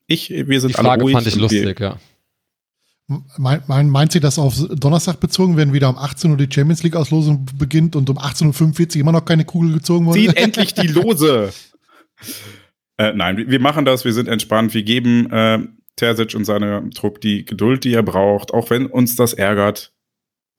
Ich, 0.07 0.31
wir 0.31 0.61
sind 0.61 0.71
die 0.71 0.75
Frage 0.75 0.89
alle 0.91 1.03
ruhig. 1.03 1.15
fand 1.15 1.27
ich 1.27 1.37
lustig, 1.37 1.79
ja. 1.79 1.99
Mein, 3.37 3.63
mein, 3.67 3.91
meint 3.91 4.11
sie 4.11 4.21
das 4.21 4.39
auf 4.39 4.57
Donnerstag 4.71 5.21
bezogen, 5.21 5.57
wenn 5.57 5.73
wieder 5.75 5.91
um 5.91 5.99
18 5.99 6.31
Uhr 6.31 6.37
die 6.39 6.49
Champions 6.53 6.83
League 6.83 6.97
Auslosung 6.97 7.47
beginnt 7.57 7.95
und 7.95 8.09
um 8.09 8.19
18.45 8.19 8.97
Uhr 8.97 9.01
immer 9.03 9.13
noch 9.13 9.25
keine 9.25 9.45
Kugel 9.45 9.75
gezogen 9.75 10.07
wurde? 10.07 10.19
Zieht 10.19 10.37
endlich 10.37 10.75
die 10.75 10.89
Lose! 10.89 11.53
äh, 12.97 13.13
nein, 13.13 13.45
wir 13.47 13.61
machen 13.61 13.85
das, 13.85 14.05
wir 14.07 14.13
sind 14.15 14.29
entspannt, 14.29 14.73
wir 14.73 14.83
geben 14.83 15.31
äh, 15.31 15.59
Terzic 15.95 16.35
und 16.35 16.47
seine 16.47 16.89
Trupp 16.91 17.21
die 17.21 17.45
Geduld, 17.45 17.85
die 17.85 17.93
er 17.93 18.03
braucht, 18.03 18.53
auch 18.55 18.71
wenn 18.71 18.87
uns 18.87 19.15
das 19.15 19.35
ärgert. 19.35 19.93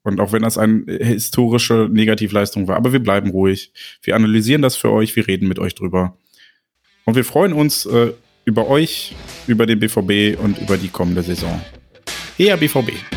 Und 0.07 0.21
auch 0.21 0.31
wenn 0.31 0.41
das 0.41 0.57
eine 0.57 0.83
historische 0.87 1.89
Negativleistung 1.91 2.69
war, 2.69 2.77
aber 2.77 2.93
wir 2.93 2.99
bleiben 2.99 3.29
ruhig. 3.29 3.73
Wir 4.01 4.15
analysieren 4.15 4.61
das 4.61 4.77
für 4.77 4.89
euch, 4.89 5.15
wir 5.17 5.27
reden 5.27 5.49
mit 5.49 5.59
euch 5.59 5.75
drüber. 5.75 6.17
Und 7.03 7.15
wir 7.15 7.25
freuen 7.25 7.51
uns 7.51 7.85
äh, 7.85 8.13
über 8.45 8.69
euch, 8.69 9.15
über 9.47 9.65
den 9.65 9.79
BVB 9.79 10.41
und 10.41 10.59
über 10.59 10.77
die 10.77 10.87
kommende 10.87 11.23
Saison. 11.23 11.61
Eher 12.37 12.55
BVB. 12.55 13.16